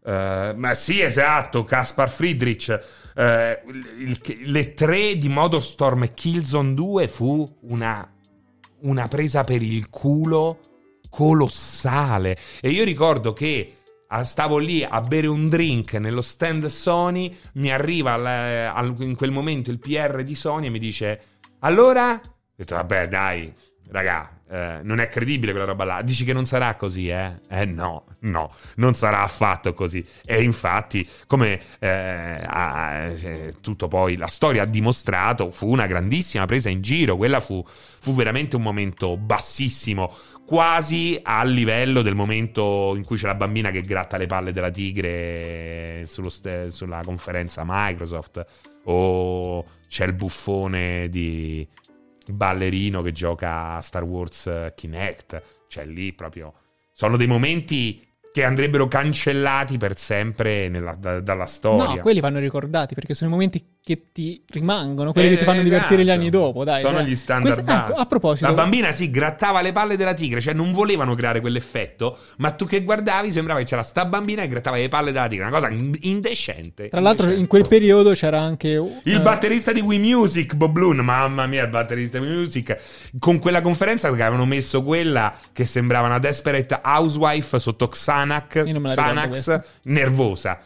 Eh, 0.08 0.54
ma 0.56 0.74
sì, 0.74 1.02
esatto, 1.02 1.64
Kaspar 1.64 2.10
Friedrich. 2.10 2.70
Eh, 3.16 3.62
il- 3.68 4.20
il- 4.30 4.52
le 4.52 4.74
tre 4.74 5.18
di 5.18 5.30
Motorstorm 5.30 6.04
e 6.04 6.14
Killzone 6.14 6.74
2 6.74 7.08
fu 7.08 7.50
una, 7.62 8.08
una 8.82 9.08
presa 9.08 9.44
per 9.46 9.62
il 9.64 9.90
culo 9.90 10.60
colossale. 11.16 12.38
E 12.60 12.70
io 12.72 12.84
ricordo 12.84 13.32
che 13.32 13.74
ah, 14.08 14.26
stavo 14.26 14.58
lì 14.58 14.84
a 14.84 15.02
bere 15.02 15.28
un 15.28 15.48
drink 15.48 15.94
nello 15.94 16.22
stand 16.22 16.66
Sony, 16.66 17.34
mi 17.54 17.72
arriva 17.72 18.84
in 19.00 19.16
quel 19.16 19.32
momento 19.32 19.72
il 19.72 19.80
PR 19.80 20.24
di 20.24 20.36
Sony 20.36 20.68
e 20.68 20.70
mi 20.70 20.80
dice: 20.80 21.22
Allora? 21.60 22.12
Ho 22.22 22.54
detto, 22.54 22.76
vabbè, 22.76 23.08
dai, 23.08 23.54
raga, 23.92 24.36
eh, 24.48 24.82
non 24.84 25.00
è 25.00 25.08
credibile 25.08 25.52
quella 25.52 25.68
roba 25.68 25.86
là. 25.86 26.02
Dici 26.04 26.24
che 26.24 26.34
non 26.34 26.46
sarà 26.46 26.76
così, 26.76 27.08
eh? 27.08 27.40
Eh 27.50 27.66
no, 27.66 28.06
no, 28.20 28.54
non 28.76 28.94
sarà 28.94 29.22
affatto 29.22 29.74
così. 29.74 30.06
E 30.24 30.44
infatti, 30.44 31.08
come 31.26 31.60
eh, 31.80 32.44
ha- 32.46 33.06
eh, 33.06 33.56
tutto 33.62 33.88
poi 33.88 34.18
la 34.18 34.28
storia 34.28 34.64
ha 34.64 34.66
dimostrato, 34.66 35.50
fu 35.50 35.70
una 35.70 35.88
grandissima 35.88 36.46
presa 36.46 36.70
in 36.70 36.82
giro. 36.82 37.18
Quella 37.18 37.40
fu, 37.40 37.64
fu 37.66 38.14
veramente 38.14 38.56
un 38.56 38.62
momento 38.62 39.18
bassissimo, 39.18 40.16
quasi 40.46 41.20
al 41.22 41.50
livello 41.50 42.02
del 42.02 42.16
momento 42.16 42.94
in 42.96 43.04
cui 43.04 43.18
c'è 43.18 43.26
la 43.28 43.36
bambina 43.36 43.72
che 43.72 43.82
gratta 43.82 44.18
le 44.18 44.28
palle 44.28 44.52
della 44.52 44.70
tigre 44.70 46.06
ste- 46.06 46.70
sulla 46.70 47.02
conferenza 47.04 47.64
Microsoft. 47.66 48.46
O 48.86 49.66
c'è 49.88 50.06
il 50.06 50.14
buffone 50.14 51.10
di 51.10 51.68
ballerino 52.28 53.02
che 53.02 53.12
gioca 53.12 53.74
a 53.76 53.82
Star 53.82 54.04
Wars 54.04 54.50
Kinect. 54.76 55.42
Cioè 55.68 55.86
lì 55.86 56.14
proprio... 56.14 56.54
Sono 56.92 57.18
dei 57.18 57.28
momenti 57.28 58.08
che 58.32 58.44
andrebbero 58.44 58.88
cancellati 58.88 59.78
per 59.78 59.98
sempre 59.98 60.70
nella- 60.70 60.96
da- 60.96 61.20
dalla 61.20 61.46
storia. 61.46 61.96
No, 61.96 61.98
quelli 62.02 62.20
vanno 62.20 62.40
ricordati 62.40 62.94
perché 62.94 63.14
sono 63.14 63.30
i 63.30 63.34
momenti 63.34 63.75
che 63.86 64.02
ti 64.12 64.42
rimangono, 64.50 65.12
quelli 65.14 65.28
Eh, 65.28 65.32
che 65.34 65.38
ti 65.38 65.44
fanno 65.44 65.62
divertire 65.62 65.98
gli 66.02 66.08
esatto. 66.08 66.20
anni 66.20 66.30
dopo. 66.32 66.64
Dai, 66.64 66.80
Sono 66.80 66.98
cioè, 66.98 67.06
gli 67.08 67.16
standard 67.16 67.54
questa- 67.64 67.82
base. 67.86 68.02
a 68.02 68.06
proposito, 68.08 68.48
La 68.48 68.54
bambina 68.56 68.92
si 68.92 69.12
grattava 69.12 69.62
le 69.62 69.72
palle 69.74 69.96
della 69.96 70.16
tigre, 70.16 70.42
cioè 70.42 70.56
non 70.56 70.72
volevano 70.72 71.14
creare 71.14 71.40
quell'effetto, 71.40 72.18
ma 72.38 72.50
tu 72.50 72.66
che 72.66 72.84
guardavi 72.84 73.30
sembrava 73.30 73.60
che 73.60 73.66
c'era 73.68 73.84
sta 73.84 74.06
bambina 74.06 74.42
che 74.42 74.48
grattava 74.48 74.78
le 74.78 74.88
palle 74.88 75.12
della 75.12 75.28
tigre, 75.28 75.46
una 75.46 75.54
cosa 75.54 75.70
in- 75.70 75.96
indecente. 76.02 76.88
tra 76.88 77.00
l'altro, 77.00 77.26
in 77.28 77.34
indecente. 77.34 77.48
quel 77.48 77.68
periodo 77.68 78.12
c'era 78.14 78.42
anche 78.42 78.70
Il 78.70 79.14
eh, 79.14 79.22
batterista 79.22 79.72
di 79.72 79.82
Wii 79.82 80.00
Music, 80.00 80.56
Bob 80.56 80.76
Loon, 80.78 80.98
mamma 80.98 81.46
mia, 81.46 81.62
il 81.62 81.70
batterista 81.70 82.18
di 82.18 82.26
Wii 82.26 82.36
Music. 82.38 82.76
Con 83.20 83.38
quella 83.38 83.62
conferenza 83.62 84.08
che 84.12 84.20
avevano 84.24 84.46
messo 84.46 84.82
quella 84.84 85.32
che 85.54 85.66
sembrava 85.66 86.08
una 86.08 86.18
desperate 86.18 86.82
housewife 86.84 87.60
sotto 87.60 87.88
Xanax, 87.88 88.64
Xanax 88.64 89.60
nervosa. 89.84 90.60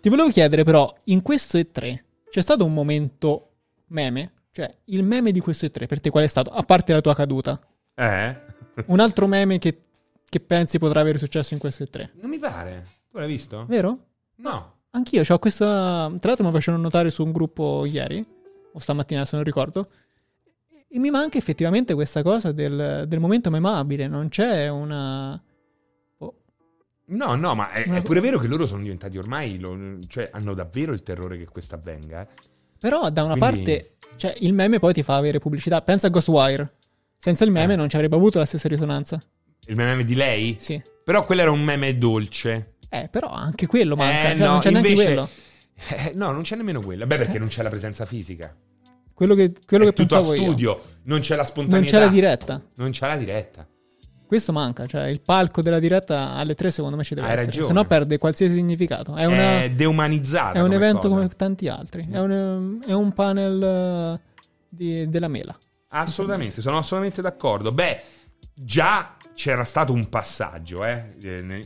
Ti 0.00 0.08
volevo 0.08 0.30
chiedere, 0.30 0.64
però, 0.64 0.92
in 1.04 1.22
questo 1.22 1.58
E3 1.58 2.02
c'è 2.34 2.40
stato 2.40 2.64
un 2.64 2.74
momento 2.74 3.50
meme? 3.90 4.32
Cioè, 4.50 4.78
il 4.86 5.04
meme 5.04 5.30
di 5.30 5.38
questo 5.38 5.66
E3 5.66 5.86
per 5.86 6.00
te 6.00 6.10
qual 6.10 6.24
è 6.24 6.26
stato? 6.26 6.50
A 6.50 6.64
parte 6.64 6.92
la 6.92 7.00
tua 7.00 7.14
caduta, 7.14 7.60
Eh? 7.94 8.36
un 8.86 8.98
altro 8.98 9.28
meme 9.28 9.58
che, 9.58 9.82
che 10.28 10.40
pensi 10.40 10.80
potrà 10.80 10.98
avere 10.98 11.16
successo 11.16 11.54
in 11.54 11.60
questo 11.60 11.84
E3? 11.84 12.10
Non 12.20 12.28
mi 12.28 12.40
pare. 12.40 12.86
Tu 13.08 13.18
l'hai 13.18 13.28
visto? 13.28 13.66
Vero? 13.68 13.98
No. 14.38 14.72
Anch'io 14.90 15.22
ho 15.28 15.38
questa. 15.38 16.12
Tra 16.18 16.30
l'altro, 16.30 16.44
mi 16.44 16.50
facevano 16.52 16.82
notare 16.82 17.10
su 17.10 17.22
un 17.24 17.30
gruppo 17.30 17.84
ieri, 17.84 18.26
o 18.72 18.78
stamattina 18.80 19.24
se 19.24 19.36
non 19.36 19.44
ricordo. 19.44 19.88
E 20.88 20.98
mi 20.98 21.10
manca 21.10 21.38
effettivamente 21.38 21.94
questa 21.94 22.24
cosa 22.24 22.50
del, 22.50 23.04
del 23.06 23.20
momento 23.20 23.48
memabile. 23.48 24.08
Non 24.08 24.28
c'è 24.28 24.68
una. 24.68 25.40
No, 27.06 27.34
no, 27.34 27.54
ma 27.54 27.70
è, 27.70 27.84
è 27.84 28.02
pure 28.02 28.20
vero 28.20 28.38
che 28.38 28.46
loro 28.46 28.66
sono 28.66 28.82
diventati 28.82 29.18
ormai, 29.18 29.58
lo- 29.58 29.98
cioè 30.06 30.30
hanno 30.32 30.54
davvero 30.54 30.92
il 30.92 31.02
terrore 31.02 31.36
che 31.36 31.44
questo 31.46 31.74
avvenga. 31.74 32.22
eh. 32.22 32.26
Però 32.78 33.10
da 33.10 33.24
una 33.24 33.36
Quindi- 33.36 33.62
parte, 33.74 33.96
cioè, 34.16 34.34
il 34.40 34.52
meme 34.54 34.78
poi 34.78 34.92
ti 34.94 35.02
fa 35.02 35.16
avere 35.16 35.38
pubblicità. 35.38 35.80
Pensa 35.82 36.06
a 36.06 36.10
Ghostwire. 36.10 36.74
Senza 37.16 37.44
il 37.44 37.50
meme 37.50 37.74
Eh. 37.74 37.76
non 37.76 37.88
ci 37.88 37.96
avrebbe 37.96 38.16
avuto 38.16 38.38
la 38.38 38.44
stessa 38.46 38.68
risonanza. 38.68 39.22
Il 39.66 39.76
meme 39.76 40.04
di 40.04 40.14
lei? 40.14 40.56
Sì. 40.58 40.80
Però 41.04 41.24
quello 41.24 41.40
era 41.42 41.50
un 41.50 41.62
meme 41.62 41.96
dolce. 41.96 42.74
Eh, 42.88 43.08
però 43.10 43.28
anche 43.28 43.66
quello 43.66 43.96
manca. 43.96 44.32
Eh, 44.32 44.36
cioè, 44.36 44.46
no, 44.46 44.52
non 44.52 44.60
c'è 44.60 44.70
neanche 44.70 44.88
invece- 44.90 45.06
quello. 45.06 45.28
Eh, 45.88 46.12
no, 46.14 46.30
non 46.30 46.42
c'è 46.42 46.54
nemmeno 46.56 46.80
quello. 46.80 47.04
Beh, 47.06 47.16
perché 47.16 47.38
non 47.38 47.48
c'è 47.48 47.62
la 47.62 47.68
presenza 47.68 48.04
fisica. 48.06 48.54
Quello 49.12 49.34
che, 49.34 49.52
quello 49.66 49.84
è 49.84 49.88
che 49.88 49.94
tutto 49.94 50.14
a 50.14 50.18
pensavo 50.18 50.34
io. 50.36 50.42
studio, 50.42 50.80
non 51.04 51.18
c'è 51.20 51.30
la 51.30 51.36
Non 51.38 51.46
spontaneità. 51.46 51.90
c'è 51.98 52.04
la 52.04 52.08
diretta. 52.10 52.62
Non 52.76 52.90
c'è 52.90 53.06
la 53.08 53.16
diretta. 53.16 53.66
Questo 54.34 54.50
manca, 54.52 54.84
cioè 54.88 55.04
il 55.06 55.20
palco 55.20 55.62
della 55.62 55.78
diretta 55.78 56.32
alle 56.32 56.56
3 56.56 56.72
secondo 56.72 56.96
me 56.96 57.04
ci 57.04 57.14
deve 57.14 57.28
Hai 57.28 57.32
essere, 57.34 57.46
ragione. 57.52 57.66
se 57.68 57.72
no 57.72 57.84
perde 57.84 58.18
qualsiasi 58.18 58.54
significato. 58.54 59.14
È, 59.14 59.26
una- 59.26 59.62
È 59.62 59.70
deumanizzato. 59.70 60.58
è 60.58 60.60
un 60.60 60.72
evento 60.72 61.08
come 61.08 61.28
tanti 61.28 61.68
altri, 61.68 62.08
è 62.10 62.18
un, 62.18 62.82
è 62.84 62.92
un 62.92 63.12
panel 63.12 63.62
eh, 63.62 64.20
di- 64.68 65.08
della 65.08 65.28
mela. 65.28 65.56
Assolutamente, 65.90 66.60
sono 66.60 66.78
assolutamente 66.78 67.22
d'accordo. 67.22 67.70
Beh, 67.70 68.02
già 68.52 69.14
c'era 69.34 69.62
stato 69.62 69.92
un 69.92 70.08
passaggio 70.08 70.84
eh, 70.84 71.14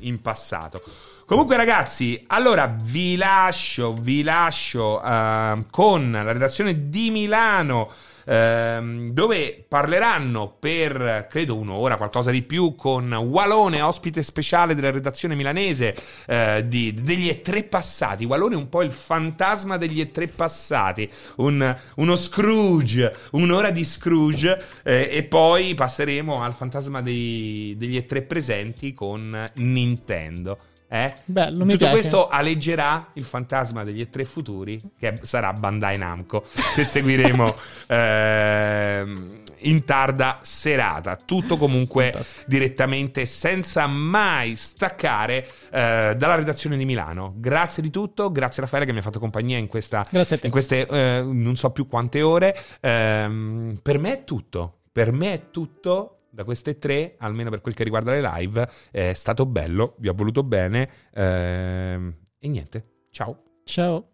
in 0.01 0.21
passato. 0.21 0.83
Comunque, 1.25 1.57
ragazzi, 1.57 2.23
allora 2.27 2.67
vi 2.83 3.17
lascio, 3.17 3.93
vi 3.93 4.23
lascio 4.23 5.03
eh, 5.03 5.65
con 5.71 6.11
la 6.13 6.33
redazione 6.33 6.91
di 6.91 7.11
Milano. 7.11 7.91
Ehm, 8.29 9.11
dove 9.13 9.65
parleranno 9.67 10.57
per 10.59 11.27
credo 11.31 11.57
un'ora, 11.57 11.97
qualcosa 11.97 12.31
di 12.31 12.43
più, 12.43 12.75
con 12.75 13.13
Walone, 13.13 13.81
ospite 13.81 14.23
speciale 14.23 14.75
della 14.75 14.91
redazione 14.91 15.35
milanese 15.35 15.95
eh, 16.27 16.65
di- 16.67 16.93
degli 16.95 17.29
E3 17.29 17.69
passati. 17.69 18.25
Walone 18.25 18.55
è 18.55 18.59
un 18.59 18.69
po' 18.69 18.83
il 18.83 18.93
fantasma 18.93 19.77
degli 19.79 20.01
E3 20.01 20.29
passati, 20.35 21.11
un- 21.37 21.77
uno 21.97 22.17
Scrooge, 22.17 23.15
un'ora 23.33 23.71
di 23.71 23.85
Scrooge, 23.85 24.63
eh, 24.85 25.09
e 25.11 25.23
poi 25.25 25.75
passeremo 25.75 26.43
al 26.43 26.53
fantasma 26.55 27.01
dei- 27.03 27.75
degli 27.79 27.97
E3 27.97 28.23
presenti 28.27 28.93
con 28.95 29.51
Nintendo. 29.55 30.59
Eh? 30.91 31.15
Bello, 31.27 31.67
mi 31.67 31.73
Tutto 31.73 31.85
piace. 31.85 31.93
questo 31.93 32.29
alleggerà 32.29 33.11
il 33.13 33.25
fantasma 33.25 33.85
degli 33.85 34.01
E3 34.01 34.25
futuri, 34.25 34.81
che 34.99 35.21
sarà 35.23 35.53
Bandai 35.53 35.99
Namco, 35.99 36.47
che 36.75 36.83
seguiremo 36.83 37.57
ehm, 37.89 39.43
in 39.59 39.85
tarda 39.85 40.39
serata. 40.41 41.17
Tutto 41.17 41.59
comunque 41.59 42.05
Fantastico. 42.05 42.45
direttamente, 42.47 43.27
senza 43.27 43.87
mai 43.87 44.57
staccare 44.57 45.47
eh, 45.71 46.15
dalla 46.17 46.35
redazione 46.37 46.79
di 46.79 46.87
Milano. 46.87 47.35
Grazie 47.37 47.83
di 47.83 47.91
tutto, 47.91 48.33
grazie 48.33 48.63
Raffaele 48.63 48.87
che 48.87 48.93
mi 48.93 48.99
ha 48.99 49.03
fatto 49.03 49.19
compagnia 49.19 49.59
in, 49.59 49.67
questa, 49.67 50.07
in 50.11 50.51
queste 50.51 50.87
eh, 50.87 51.23
non 51.23 51.57
so 51.57 51.71
più 51.71 51.87
quante 51.87 52.23
ore. 52.23 52.57
Ehm, 52.81 53.79
per 53.83 53.99
me 53.99 54.13
è 54.13 54.25
tutto, 54.25 54.79
per 54.91 55.13
me 55.13 55.35
è 55.35 55.43
tutto. 55.51 56.15
Da 56.39 56.45
queste 56.45 56.79
tre, 56.79 57.17
almeno 57.19 57.51
per 57.51 57.61
quel 57.61 57.75
che 57.75 57.83
riguarda 57.83 58.13
le 58.13 58.21
live, 58.23 58.71
è 58.93 59.13
stato 59.13 59.45
bello, 59.45 59.97
vi 59.99 60.07
ho 60.07 60.15
voluto 60.15 60.45
bene. 60.45 60.89
ehm, 61.13 62.17
e 62.39 62.49
niente, 62.49 63.07
ciao. 63.11 63.43
Ciao. 63.65 64.13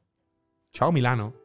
Ciao 0.71 0.91
Milano. 0.91 1.44